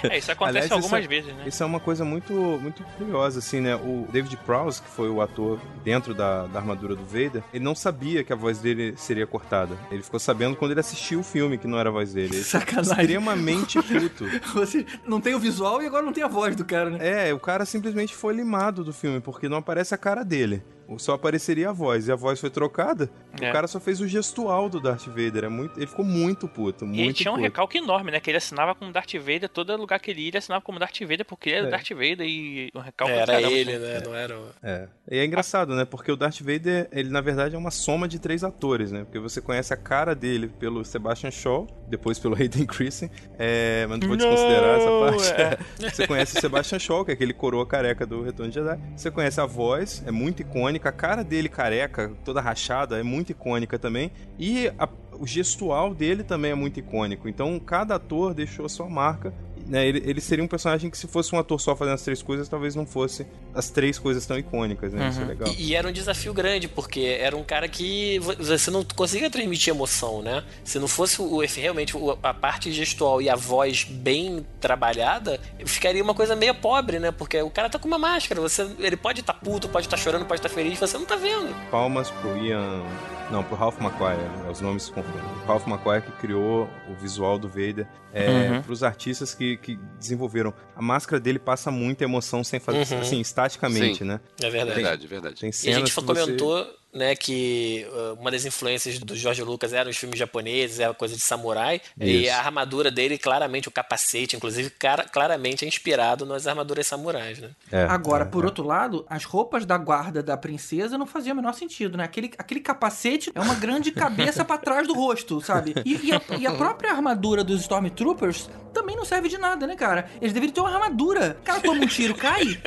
É, 0.03 0.17
isso 0.17 0.31
acontece 0.31 0.57
Aliás, 0.57 0.71
algumas 0.71 1.01
isso, 1.01 1.09
vezes, 1.09 1.33
né? 1.35 1.43
Isso 1.45 1.61
é 1.61 1.65
uma 1.65 1.79
coisa 1.79 2.05
muito, 2.05 2.33
muito 2.33 2.83
curiosa, 2.97 3.39
assim, 3.39 3.59
né? 3.59 3.75
O 3.75 4.07
David 4.11 4.35
Prowse, 4.37 4.81
que 4.81 4.89
foi 4.89 5.09
o 5.09 5.21
ator 5.21 5.59
dentro 5.83 6.13
da, 6.13 6.47
da 6.47 6.59
armadura 6.59 6.95
do 6.95 7.03
Vader, 7.03 7.43
ele 7.53 7.63
não 7.63 7.75
sabia 7.75 8.23
que 8.23 8.31
a 8.31 8.35
voz 8.35 8.59
dele 8.59 8.93
seria 8.97 9.27
cortada. 9.27 9.77
Ele 9.91 10.01
ficou 10.01 10.19
sabendo 10.19 10.55
quando 10.55 10.71
ele 10.71 10.79
assistiu 10.79 11.19
o 11.19 11.23
filme 11.23 11.57
que 11.57 11.67
não 11.67 11.77
era 11.77 11.89
a 11.89 11.91
voz 11.91 12.13
dele. 12.13 12.35
Ele 12.35 12.43
Sacanagem. 12.43 12.91
extremamente 12.91 13.81
puto. 13.83 14.25
Você 14.53 14.85
não 15.05 15.19
tem 15.21 15.35
o 15.35 15.39
visual 15.39 15.81
e 15.81 15.87
agora 15.87 16.03
não 16.03 16.13
tem 16.13 16.23
a 16.23 16.27
voz 16.27 16.55
do 16.55 16.65
cara, 16.65 16.89
né? 16.89 17.29
É, 17.29 17.33
o 17.33 17.39
cara 17.39 17.65
simplesmente 17.65 18.15
foi 18.15 18.33
limado 18.33 18.83
do 18.83 18.93
filme, 18.93 19.19
porque 19.19 19.49
não 19.49 19.57
aparece 19.57 19.93
a 19.93 19.97
cara 19.97 20.23
dele. 20.23 20.63
Só 20.97 21.13
apareceria 21.13 21.69
a 21.69 21.73
voz. 21.73 22.07
E 22.07 22.11
a 22.11 22.15
voz 22.15 22.39
foi 22.39 22.49
trocada. 22.49 23.09
É. 23.39 23.49
O 23.49 23.53
cara 23.53 23.67
só 23.67 23.79
fez 23.79 24.01
o 24.01 24.07
gestual 24.07 24.69
do 24.69 24.79
Darth 24.79 25.05
Vader. 25.07 25.45
É 25.45 25.49
muito, 25.49 25.77
ele 25.79 25.87
ficou 25.87 26.03
muito 26.05 26.47
puto. 26.47 26.85
Muito 26.85 26.97
E 26.99 27.01
ele 27.03 27.13
tinha 27.13 27.31
um 27.31 27.35
puto. 27.35 27.43
recalque 27.43 27.77
enorme, 27.77 28.11
né? 28.11 28.19
Que 28.19 28.29
ele 28.31 28.37
assinava 28.37 28.73
como 28.73 28.91
Darth 28.91 29.13
Vader, 29.15 29.49
todo 29.49 29.75
lugar 29.77 29.99
que 29.99 30.11
ele 30.11 30.21
ia, 30.21 30.27
ele 30.29 30.37
assinava 30.37 30.61
como 30.63 30.79
Darth 30.79 30.99
Vader, 31.01 31.25
porque 31.25 31.49
ele 31.49 31.57
era 31.59 31.67
É. 31.67 31.71
Darth 31.71 31.89
Vader 31.89 32.21
e 32.21 32.69
um 32.73 32.79
recalque 32.79 33.13
Era 33.13 33.25
caramba, 33.33 33.51
ele, 33.51 33.71
assim. 33.73 33.83
né? 33.85 34.01
Não 34.05 34.15
era 34.15 34.39
o... 34.39 34.47
É. 34.63 34.87
E 35.11 35.17
é 35.17 35.25
engraçado, 35.25 35.75
né? 35.75 35.85
Porque 35.85 36.11
o 36.11 36.15
Darth 36.15 36.39
Vader, 36.39 36.87
ele 36.91 37.09
na 37.09 37.21
verdade 37.21 37.55
é 37.55 37.57
uma 37.57 37.71
soma 37.71 38.07
de 38.07 38.19
três 38.19 38.43
atores, 38.43 38.91
né? 38.91 39.03
Porque 39.03 39.19
você 39.19 39.41
conhece 39.41 39.73
a 39.73 39.77
cara 39.77 40.15
dele 40.15 40.47
pelo 40.47 40.83
Sebastian 40.85 41.31
Shaw, 41.31 41.67
depois 41.87 42.17
pelo 42.19 42.35
Hayden 42.39 42.65
Christensen, 42.65 43.09
é... 43.37 43.85
mas 43.87 43.99
não 43.99 44.07
vou 44.07 44.17
desconsiderar 44.17 44.79
essa 44.79 44.89
parte. 44.89 45.89
Você 45.99 46.07
conhece 46.07 46.37
o 46.37 46.41
Sebastian 46.41 46.79
Shaw, 46.79 47.03
que 47.03 47.11
é 47.11 47.13
aquele 47.13 47.33
coroa 47.33 47.65
careca 47.65 48.05
do 48.05 48.21
Retorno 48.21 48.51
de 48.51 48.59
Jedi. 48.59 48.79
Você 48.95 49.09
conhece 49.11 49.39
a 49.41 49.45
voz, 49.45 50.03
é 50.05 50.11
muito 50.11 50.41
icônica. 50.41 50.78
A 50.87 50.91
cara 50.91 51.23
dele 51.23 51.49
careca, 51.49 52.15
toda 52.23 52.41
rachada, 52.41 52.99
é 52.99 53.03
muito 53.03 53.31
icônica 53.31 53.77
também. 53.77 54.11
E 54.37 54.71
a- 54.77 54.89
o 55.13 55.27
gestual 55.27 55.93
dele 55.93 56.23
também 56.23 56.51
é 56.51 56.55
muito 56.55 56.79
icônico. 56.79 57.27
Então, 57.27 57.59
cada 57.59 57.95
ator 57.95 58.33
deixou 58.33 58.67
sua 58.69 58.89
marca. 58.89 59.33
Né, 59.69 59.87
ele, 59.87 60.01
ele 60.03 60.19
seria 60.19 60.43
um 60.43 60.47
personagem 60.47 60.89
que, 60.89 60.97
se 60.97 61.05
fosse 61.07 61.33
um 61.35 61.37
ator 61.37 61.61
só 61.61 61.75
fazendo 61.75 61.93
as 61.93 62.01
três 62.01 62.23
coisas, 62.23 62.49
talvez 62.49 62.73
não 62.73 62.87
fosse 62.87 63.27
as 63.53 63.69
três 63.69 63.99
coisas 63.99 64.25
tão 64.25 64.35
icônicas, 64.37 64.91
né? 64.91 65.09
Isso 65.09 65.21
é 65.21 65.25
legal. 65.25 65.47
E, 65.55 65.67
e 65.69 65.75
era 65.75 65.87
um 65.87 65.91
desafio 65.91 66.33
grande, 66.33 66.67
porque 66.67 67.01
era 67.21 67.37
um 67.37 67.43
cara 67.43 67.67
que 67.67 68.17
vo- 68.17 68.35
você 68.39 68.71
não 68.71 68.83
conseguia 68.83 69.29
transmitir 69.29 69.71
emoção, 69.71 70.23
né? 70.23 70.43
Se 70.63 70.79
não 70.79 70.87
fosse 70.87 71.21
o, 71.21 71.39
realmente 71.45 71.93
a 72.23 72.33
parte 72.33 72.71
gestual 72.71 73.21
e 73.21 73.29
a 73.29 73.35
voz 73.35 73.83
bem 73.83 74.43
trabalhada, 74.59 75.39
ficaria 75.65 76.03
uma 76.03 76.13
coisa 76.15 76.35
meio 76.35 76.55
pobre, 76.55 76.97
né? 76.97 77.11
Porque 77.11 77.39
o 77.41 77.49
cara 77.51 77.69
tá 77.69 77.77
com 77.77 77.87
uma 77.87 77.99
máscara, 77.99 78.41
você, 78.41 78.67
ele 78.79 78.97
pode 78.97 79.19
estar 79.19 79.33
puto, 79.35 79.69
pode 79.69 79.85
estar 79.85 79.97
chorando, 79.97 80.25
pode 80.25 80.39
estar 80.39 80.49
feliz, 80.49 80.79
você 80.79 80.97
não 80.97 81.05
tá 81.05 81.15
vendo. 81.15 81.53
Palmas 81.69 82.09
pro 82.09 82.35
Ian. 82.37 82.81
Não, 83.29 83.43
pro 83.43 83.55
Ralph 83.55 83.79
McQuarrie, 83.79 84.17
né, 84.17 84.49
os 84.51 84.59
nomes 84.59 84.83
se 84.83 84.91
confundem. 84.91 85.21
O 85.43 85.47
Ralph 85.47 85.67
McQuarrie 85.67 86.01
que 86.01 86.11
criou 86.13 86.67
o 86.89 86.95
visual 86.99 87.37
do 87.37 87.47
Vader. 87.47 87.85
É, 88.11 88.49
Uhum. 88.49 88.61
Pros 88.63 88.81
artistas 88.81 89.35
que, 89.35 89.55
que 89.59 89.77
desenvolveram. 89.99 90.53
A 90.75 90.81
máscara 90.81 91.19
dele 91.19 91.39
passa 91.39 91.69
muita 91.69 92.03
emoção 92.03 92.43
sem 92.43 92.59
fazer, 92.59 92.93
Uhum. 92.95 93.01
assim, 93.01 93.19
estaticamente, 93.21 93.99
Sim. 93.99 94.03
né? 94.05 94.19
É 94.41 94.49
verdade. 94.49 94.75
Verdade, 94.75 95.07
verdade. 95.07 95.39
Tem 95.41 95.47
E 95.47 95.51
a 95.51 95.53
cenas 95.53 95.77
gente 95.79 95.91
fa- 95.91 96.01
você- 96.01 96.21
comentou 96.21 96.67
né, 96.93 97.15
que 97.15 97.85
uh, 97.91 98.19
uma 98.19 98.31
das 98.31 98.45
influências 98.45 98.97
do 98.99 99.15
George 99.15 99.43
Lucas 99.43 99.73
eram 99.73 99.89
os 99.89 99.97
filmes 99.97 100.17
japoneses, 100.17 100.79
era 100.79 100.93
coisa 100.93 101.15
de 101.15 101.21
samurai. 101.21 101.81
E 101.99 102.25
Isso. 102.25 102.33
a 102.33 102.37
armadura 102.37 102.89
dele, 102.89 103.17
claramente, 103.17 103.67
o 103.67 103.71
capacete, 103.71 104.35
inclusive, 104.35 104.71
claramente 105.11 105.65
é 105.65 105.67
inspirado 105.67 106.25
nas 106.25 106.47
armaduras 106.47 106.87
samurais, 106.87 107.39
né? 107.39 107.49
É, 107.71 107.83
Agora, 107.83 108.23
é, 108.23 108.27
por 108.27 108.43
é. 108.43 108.47
outro 108.47 108.65
lado, 108.65 109.05
as 109.09 109.23
roupas 109.23 109.65
da 109.65 109.77
guarda 109.77 110.23
da 110.23 110.35
princesa 110.35 110.97
não 110.97 111.05
faziam 111.05 111.33
o 111.33 111.35
menor 111.35 111.53
sentido, 111.53 111.97
né? 111.97 112.03
Aquele, 112.03 112.31
aquele 112.37 112.59
capacete 112.59 113.31
é 113.35 113.39
uma 113.39 113.55
grande 113.55 113.91
cabeça 113.91 114.43
pra 114.43 114.57
trás 114.57 114.87
do 114.87 114.93
rosto, 114.93 115.41
sabe? 115.41 115.75
E, 115.85 116.07
e 116.07 116.11
a, 116.11 116.21
e 116.39 116.47
a 116.47 116.53
própria 116.53 116.91
armadura 116.91 117.43
dos 117.43 117.61
Stormtroopers 117.61 118.49
também 118.73 118.95
não 118.95 119.05
serve 119.05 119.29
de 119.29 119.37
nada, 119.37 119.67
né, 119.67 119.75
cara? 119.75 120.09
Eles 120.21 120.33
deveriam 120.33 120.53
ter 120.53 120.61
uma 120.61 120.73
armadura. 120.73 121.37
O 121.39 121.43
cara 121.43 121.59
toma 121.59 121.83
um 121.83 121.87
tiro, 121.87 122.15
cai. 122.15 122.59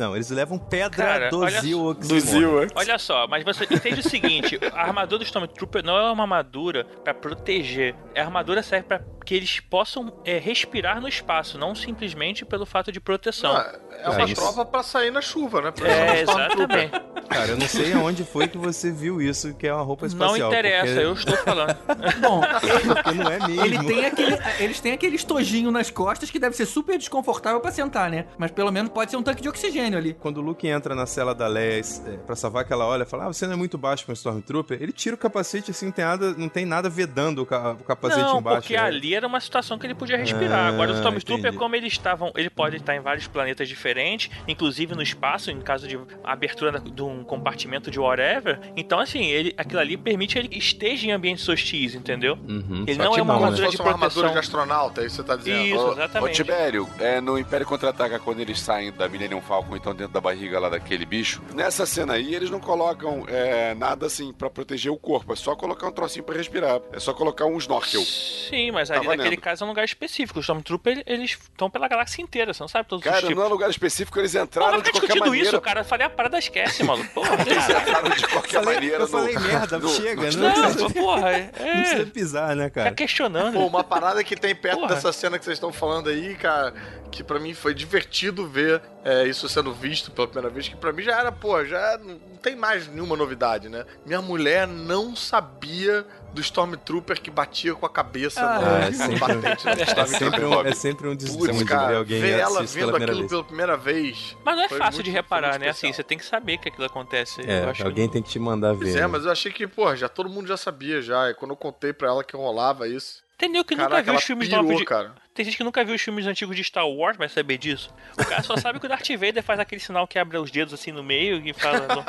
Não, 0.00 0.14
eles 0.16 0.30
levam 0.30 0.56
pedra 0.58 0.88
Cara, 1.04 1.28
do 1.30 1.40
olha 1.40 1.60
Zil 1.60 1.78
só- 2.00 2.14
Oxymorphon. 2.14 2.74
Olha 2.74 2.98
só, 2.98 3.26
mas 3.28 3.44
você 3.44 3.64
entende 3.64 4.00
o 4.00 4.08
seguinte: 4.08 4.58
a 4.72 4.80
armadura 4.80 5.18
do 5.18 5.24
Stormtrooper 5.24 5.84
não 5.84 5.94
é 5.96 6.10
uma 6.10 6.22
armadura 6.24 6.84
pra 7.04 7.12
proteger. 7.12 7.94
A 8.16 8.20
armadura 8.20 8.62
serve 8.62 8.86
pra 8.88 9.00
que 9.26 9.34
eles 9.34 9.60
possam 9.60 10.12
é, 10.24 10.38
respirar 10.38 11.00
no 11.00 11.06
espaço, 11.06 11.58
não 11.58 11.74
simplesmente 11.74 12.44
pelo 12.44 12.64
fato 12.64 12.90
de 12.90 12.98
proteção. 12.98 13.54
Ah, 13.54 13.78
é 14.02 14.08
uma 14.08 14.24
isso. 14.24 14.34
prova 14.34 14.64
pra 14.64 14.82
sair 14.82 15.10
na 15.10 15.20
chuva, 15.20 15.60
né? 15.60 15.70
Pra 15.70 15.86
É, 15.88 16.22
exatamente. 16.22 16.92
Cara, 17.28 17.48
eu 17.50 17.56
não 17.58 17.68
sei 17.68 17.92
aonde 17.92 18.24
foi 18.24 18.48
que 18.48 18.58
você 18.58 18.90
viu 18.90 19.20
isso, 19.22 19.54
que 19.54 19.66
é 19.68 19.72
uma 19.74 19.82
roupa 19.84 20.06
Não 20.06 20.08
espacial. 20.08 20.48
interessa, 20.48 20.86
porque... 20.86 21.04
eu 21.06 21.12
estou 21.12 21.36
falando. 21.36 21.76
Bom, 22.20 22.40
porque 22.40 23.12
não 23.12 23.30
é 23.30 23.38
mesmo. 23.46 23.64
ele 23.64 23.78
tem 23.86 24.06
aquele, 24.06 24.38
eles 24.58 24.80
têm 24.80 24.92
aquele 24.92 25.16
estojinho 25.16 25.70
nas 25.70 25.90
costas 25.90 26.30
que 26.30 26.38
deve 26.38 26.56
ser 26.56 26.66
super 26.66 26.98
desconfortável 26.98 27.60
pra 27.60 27.70
sentar, 27.70 28.10
né? 28.10 28.24
Mas 28.38 28.50
pelo 28.50 28.72
menos 28.72 28.90
pode 28.90 29.10
ser 29.10 29.16
um 29.16 29.22
tanque 29.22 29.42
de 29.42 29.48
oxigênio 29.48 29.89
ali. 29.96 30.14
Quando 30.14 30.38
o 30.38 30.40
Luke 30.40 30.66
entra 30.66 30.94
na 30.94 31.06
cela 31.06 31.34
da 31.34 31.46
Leia 31.46 31.80
é, 32.06 32.16
pra 32.26 32.36
salvar 32.36 32.64
que 32.64 32.72
ela 32.72 32.84
olha, 32.86 33.04
fala, 33.06 33.24
ah, 33.24 33.28
você 33.28 33.46
não 33.46 33.54
é 33.54 33.56
muito 33.56 33.76
baixo 33.78 34.04
pra 34.04 34.12
um 34.12 34.14
Stormtrooper, 34.14 34.80
ele 34.82 34.92
tira 34.92 35.14
o 35.14 35.18
capacete 35.18 35.70
assim, 35.70 35.86
não 35.86 35.92
tem 35.92 36.04
nada, 36.04 36.34
não 36.34 36.48
tem 36.48 36.64
nada 36.66 36.88
vedando 36.88 37.42
o, 37.42 37.46
ca- 37.46 37.72
o 37.72 37.84
capacete 37.84 38.22
Não, 38.22 38.38
embaixo. 38.38 38.60
porque 38.62 38.74
né? 38.76 38.82
ali 38.82 39.14
era 39.14 39.26
uma 39.26 39.40
situação 39.40 39.78
que 39.78 39.86
ele 39.86 39.94
podia 39.94 40.16
respirar. 40.16 40.66
Ah, 40.66 40.68
Agora, 40.68 40.90
o 40.92 40.94
Stormtrooper, 40.94 41.46
entendi. 41.46 41.58
como 41.58 41.76
eles 41.76 41.92
estavam. 41.92 42.32
Ele 42.36 42.50
pode 42.50 42.76
estar 42.76 42.94
em 42.96 43.00
vários 43.00 43.26
planetas 43.26 43.68
diferentes, 43.68 44.30
inclusive 44.48 44.94
no 44.94 45.02
espaço, 45.02 45.50
em 45.50 45.60
caso 45.60 45.86
de 45.88 45.98
abertura 46.24 46.80
de 46.80 47.02
um 47.02 47.22
compartimento 47.24 47.90
de 47.90 47.98
whatever. 48.00 48.58
Então, 48.76 48.98
assim, 48.98 49.24
ele, 49.26 49.54
aquilo 49.56 49.80
ali 49.80 49.96
permite 49.96 50.38
ele 50.38 50.48
esteja 50.56 51.06
em 51.06 51.12
ambientes 51.12 51.48
hostis, 51.48 51.94
entendeu? 51.94 52.38
Uhum, 52.48 52.84
Ele 52.86 52.94
só 52.96 53.04
não 53.04 53.16
é 53.16 53.22
uma 53.22 53.34
não, 53.34 53.40
né? 53.40 53.46
armadura 53.46 53.70
Se 53.70 53.76
de 53.76 53.82
uma 53.82 53.90
armadura 53.92 54.28
de 54.30 54.38
astronauta, 54.38 55.02
é 55.02 55.06
isso 55.06 55.16
que 55.16 55.22
você 55.22 55.28
tá 55.28 55.36
dizendo. 55.36 55.62
Isso, 55.66 55.76
Ô, 55.78 55.88
Ô, 55.88 55.92
exatamente. 55.92 56.34
Tibério, 56.34 56.88
é, 56.98 57.20
no 57.20 57.38
Império 57.38 57.66
Contra-Ataca, 57.66 58.18
quando 58.18 58.40
eles 58.40 58.60
saem 58.60 58.92
da 58.92 59.08
Millennium 59.08 59.40
Falcon 59.40 59.69
e 59.74 59.78
estão 59.78 59.94
dentro 59.94 60.12
da 60.12 60.20
barriga 60.20 60.58
lá 60.58 60.68
daquele 60.68 61.04
bicho, 61.04 61.42
nessa 61.54 61.84
cena 61.86 62.14
aí 62.14 62.34
eles 62.34 62.50
não 62.50 62.60
colocam 62.60 63.24
é, 63.28 63.74
nada 63.74 64.06
assim 64.06 64.32
pra 64.32 64.48
proteger 64.50 64.90
o 64.92 64.96
corpo, 64.96 65.32
é 65.32 65.36
só 65.36 65.54
colocar 65.56 65.86
um 65.88 65.92
trocinho 65.92 66.24
pra 66.24 66.36
respirar, 66.36 66.80
é 66.92 66.98
só 67.00 67.12
colocar 67.12 67.44
um 67.46 67.56
snorkel. 67.58 68.02
Sim, 68.02 68.70
mas 68.70 68.88
Tá 68.88 68.96
ali 68.96 69.06
naquele 69.06 69.36
caso 69.36 69.62
é 69.62 69.66
um 69.66 69.68
lugar 69.70 69.84
específico. 69.84 70.38
Os 70.40 70.44
Stormtroopers, 70.44 71.02
eles 71.06 71.30
estão 71.32 71.70
pela 71.70 71.86
galáxia 71.88 72.22
inteira, 72.22 72.52
você 72.52 72.62
não 72.62 72.68
sabe 72.68 72.88
todos 72.88 73.04
os 73.04 73.10
Cara, 73.10 73.22
tipos. 73.22 73.36
não 73.36 73.44
é 73.44 73.48
lugar 73.48 73.70
específico, 73.70 74.18
eles 74.18 74.34
Não 74.34 74.42
entraram 74.44 74.78
de 74.80 74.90
qualquer 74.90 75.00
discutindo 75.00 75.26
maneira. 75.26 75.46
isso, 75.48 75.60
cara. 75.60 75.80
Eu 75.80 75.84
falei 75.84 76.06
a 76.06 76.10
parada 76.10 76.38
esquece, 76.38 76.82
mano. 76.84 77.04
Porra, 77.14 77.34
Eles 77.46 77.66
cara. 77.66 77.80
entraram 77.82 78.10
de 78.10 78.26
qualquer 78.28 78.56
Eu 78.56 78.62
falei- 78.62 78.74
maneira 78.80 78.96
eu 79.04 79.08
falei 79.08 79.34
no, 79.34 79.40
merda, 79.40 79.78
no- 79.78 79.88
chega, 79.88 80.30
no- 80.30 80.38
né? 80.48 80.54
Não, 80.78 80.90
porra, 80.92 81.30
é. 81.32 81.50
Não 81.58 81.82
precisa 81.82 82.06
pisar, 82.06 82.56
né, 82.56 82.64
Fica 82.68 82.82
cara? 82.84 82.94
questionando. 82.94 83.52
Pô, 83.54 83.66
uma 83.66 83.84
parada 83.84 84.22
que 84.24 84.34
tem 84.36 84.54
perto 84.54 84.80
Porra. 84.80 84.94
dessa 84.94 85.12
cena 85.12 85.38
que 85.38 85.44
vocês 85.44 85.56
estão 85.56 85.72
falando 85.72 86.08
aí, 86.08 86.34
cara, 86.36 86.72
que 87.10 87.22
pra 87.22 87.38
mim 87.38 87.52
foi 87.54 87.74
divertido 87.74 88.46
ver 88.48 88.80
é, 89.04 89.26
isso 89.26 89.48
sendo 89.48 89.59
visto 89.72 90.10
pela 90.10 90.26
primeira 90.26 90.48
vez, 90.52 90.68
que 90.68 90.76
pra 90.76 90.92
mim 90.92 91.02
já 91.02 91.18
era, 91.18 91.30
pô, 91.30 91.62
já 91.64 91.98
não 91.98 92.18
tem 92.42 92.56
mais 92.56 92.86
nenhuma 92.88 93.14
novidade, 93.16 93.68
né? 93.68 93.84
Minha 94.06 94.22
mulher 94.22 94.66
não 94.66 95.14
sabia 95.14 96.06
do 96.32 96.40
Stormtrooper 96.40 97.20
que 97.20 97.30
batia 97.30 97.74
com 97.74 97.84
a 97.84 97.90
cabeça 97.90 98.40
Ah, 98.40 98.60
no, 98.60 98.66
é 98.76 98.90
no 98.90 98.96
sempre- 98.96 99.18
batente 99.18 99.64
do 99.64 99.68
É 100.00 100.06
sempre, 100.06 100.44
um, 100.44 100.60
é 100.66 100.72
sempre 100.74 101.08
um 101.08 101.14
desespero 101.16 101.52
de 101.52 101.58
ver 101.58 101.64
cara, 101.66 101.98
alguém 101.98 102.20
ver 102.20 102.38
ela 102.38 102.54
pela 102.54 102.66
vendo 102.66 102.68
primeira 102.90 103.04
aquilo 103.04 103.18
vez. 103.18 103.30
pela 103.30 103.44
primeira 103.44 103.76
vez. 103.76 104.36
Mas 104.44 104.56
não 104.56 104.62
é 104.64 104.68
fácil 104.68 104.84
muito- 104.94 105.02
de 105.02 105.10
reparar, 105.10 105.58
né? 105.58 105.68
Assim, 105.68 105.88
especial. 105.88 105.94
você 105.94 106.02
tem 106.04 106.18
que 106.18 106.24
saber 106.24 106.58
que 106.58 106.68
aquilo 106.68 106.86
acontece. 106.86 107.40
É, 107.46 107.64
eu 107.64 107.70
acho 107.70 107.84
alguém 107.84 108.08
tem 108.08 108.22
que 108.22 108.30
te 108.30 108.38
mandar 108.38 108.72
ver. 108.72 108.78
Pois 108.84 108.96
é, 108.96 109.00
né? 109.00 109.06
mas 109.06 109.24
eu 109.24 109.32
achei 109.32 109.52
que, 109.52 109.66
pô, 109.66 109.94
já 109.96 110.08
todo 110.08 110.28
mundo 110.30 110.46
já 110.46 110.56
sabia 110.56 111.02
já. 111.02 111.30
E 111.30 111.34
quando 111.34 111.50
eu 111.50 111.56
contei 111.56 111.92
pra 111.92 112.08
ela 112.08 112.22
que 112.24 112.36
rolava 112.36 112.86
isso. 112.88 113.22
Entendeu 113.34 113.64
que 113.64 113.74
nunca 113.74 113.88
Caraca, 113.88 114.02
viu 114.04 114.10
ela 114.12 114.18
os 114.18 114.24
filmes 114.24 114.48
pirou, 114.48 114.62
novos 114.62 114.78
de... 114.78 114.84
cara. 114.84 115.14
Tem 115.32 115.44
gente 115.44 115.56
que 115.56 115.62
nunca 115.64 115.84
viu 115.84 115.94
os 115.94 116.00
filmes 116.02 116.26
antigos 116.26 116.56
de 116.56 116.64
Star 116.64 116.86
Wars, 116.88 117.16
vai 117.16 117.28
saber 117.28 117.56
disso. 117.56 117.94
O 118.18 118.24
cara 118.24 118.42
só 118.42 118.56
sabe 118.56 118.80
que 118.80 118.86
o 118.86 118.88
Darth 118.88 119.08
Vader 119.10 119.42
faz 119.42 119.60
aquele 119.60 119.80
sinal 119.80 120.06
que 120.06 120.18
abre 120.18 120.36
os 120.36 120.50
dedos 120.50 120.74
assim 120.74 120.90
no 120.90 121.04
meio 121.04 121.40
e 121.46 121.52
fala. 121.52 122.04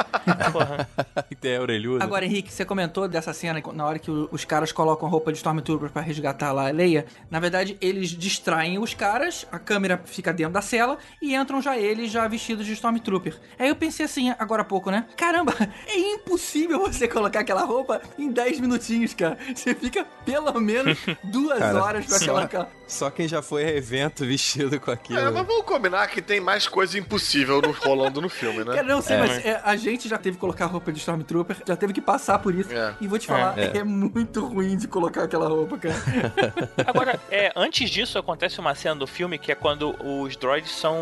Porra. 0.52 0.90
Tem 1.40 1.56
a 1.56 1.62
orelhuda. 1.62 2.04
Agora, 2.04 2.26
Henrique, 2.26 2.52
você 2.52 2.66
comentou 2.66 3.08
dessa 3.08 3.32
cena 3.32 3.62
na 3.74 3.86
hora 3.86 4.00
que 4.00 4.10
os 4.10 4.44
caras 4.44 4.72
colocam 4.72 5.08
roupa 5.08 5.32
de 5.32 5.38
Stormtrooper 5.38 5.90
pra 5.92 6.02
resgatar 6.02 6.52
lá 6.52 6.68
a 6.68 6.72
Leia. 6.72 7.06
Na 7.30 7.40
verdade, 7.40 7.78
eles 7.80 8.10
distraem 8.10 8.80
os 8.80 8.94
caras, 8.96 9.46
a 9.52 9.60
câmera 9.60 10.02
fica 10.04 10.34
dentro 10.34 10.54
da 10.54 10.62
cela 10.62 10.98
e 11.22 11.36
entram 11.36 11.62
já 11.62 11.78
eles 11.78 12.12
já 12.12 12.28
vestidos 12.28 12.66
de 12.66 12.74
Stormtrooper. 12.74 13.38
Aí 13.58 13.70
eu 13.70 13.76
pensei 13.76 14.06
assim, 14.06 14.34
agora 14.40 14.64
há 14.64 14.66
pouco, 14.66 14.90
né? 14.90 15.06
Caramba, 15.16 15.54
é 15.88 15.98
impossível 16.16 16.80
você 16.80 17.08
colocar 17.08 17.42
aquela 17.42 17.64
roupa 17.64 18.02
em 18.18 18.32
10 18.32 18.60
minutinhos, 18.60 19.14
cara. 19.14 19.38
Você 19.56 19.76
fica 19.76 20.06
pelo 20.26 20.60
menos 20.60 20.98
duas 21.24 21.60
Cara, 21.60 21.84
horas 21.84 22.06
pra 22.08 22.18
só- 22.20 22.34
colocar. 22.34 22.68
Já 23.28 23.42
foi 23.42 23.64
a 23.66 23.70
evento 23.76 24.26
vestido 24.26 24.80
com 24.80 24.92
aquilo. 24.92 25.20
É, 25.20 25.24
mas 25.30 25.46
vamos 25.48 25.66
combinar 25.66 26.08
que 26.08 26.22
tem 26.22 26.40
mais 26.40 26.68
coisa 26.68 26.98
impossível 26.98 27.62
no- 27.62 27.72
rolando 27.72 28.22
no 28.22 28.30
filme, 28.30 28.60
né? 28.64 28.76
Cara, 28.76 28.84
não 28.88 29.02
sei, 29.02 29.16
É. 29.16 29.20
mas 29.20 29.46
é, 29.46 29.62
a 29.64 29.76
gente 29.76 30.08
já 30.10 30.18
teve 30.18 30.36
que 30.38 30.42
colocar 30.42 30.66
roupa 30.66 30.92
de 30.92 31.00
Stormtrooper, 31.00 31.58
já 31.68 31.76
teve 31.76 31.94
que 31.94 32.02
passar 32.02 32.40
por 32.40 32.54
isso. 32.54 32.72
É. 32.74 32.94
E 33.02 33.08
vou 33.08 33.18
te 33.20 33.28
falar, 33.28 33.58
É. 33.58 33.78
é. 33.78 33.84
muito 33.84 34.46
ruim 34.46 34.76
de 34.78 34.88
colocar 34.88 35.24
aquela 35.24 35.48
roupa, 35.48 35.78
cara. 35.78 35.96
Agora, 36.86 37.20
é, 37.30 37.52
antes 37.56 37.90
disso 37.90 38.18
acontece 38.18 38.60
uma 38.60 38.74
cena 38.76 38.96
do 38.96 39.08
filme 39.08 39.38
que 39.38 39.52
é 39.52 39.56
quando 39.56 39.96
os 40.04 40.36
droids 40.36 40.72
são 40.72 40.98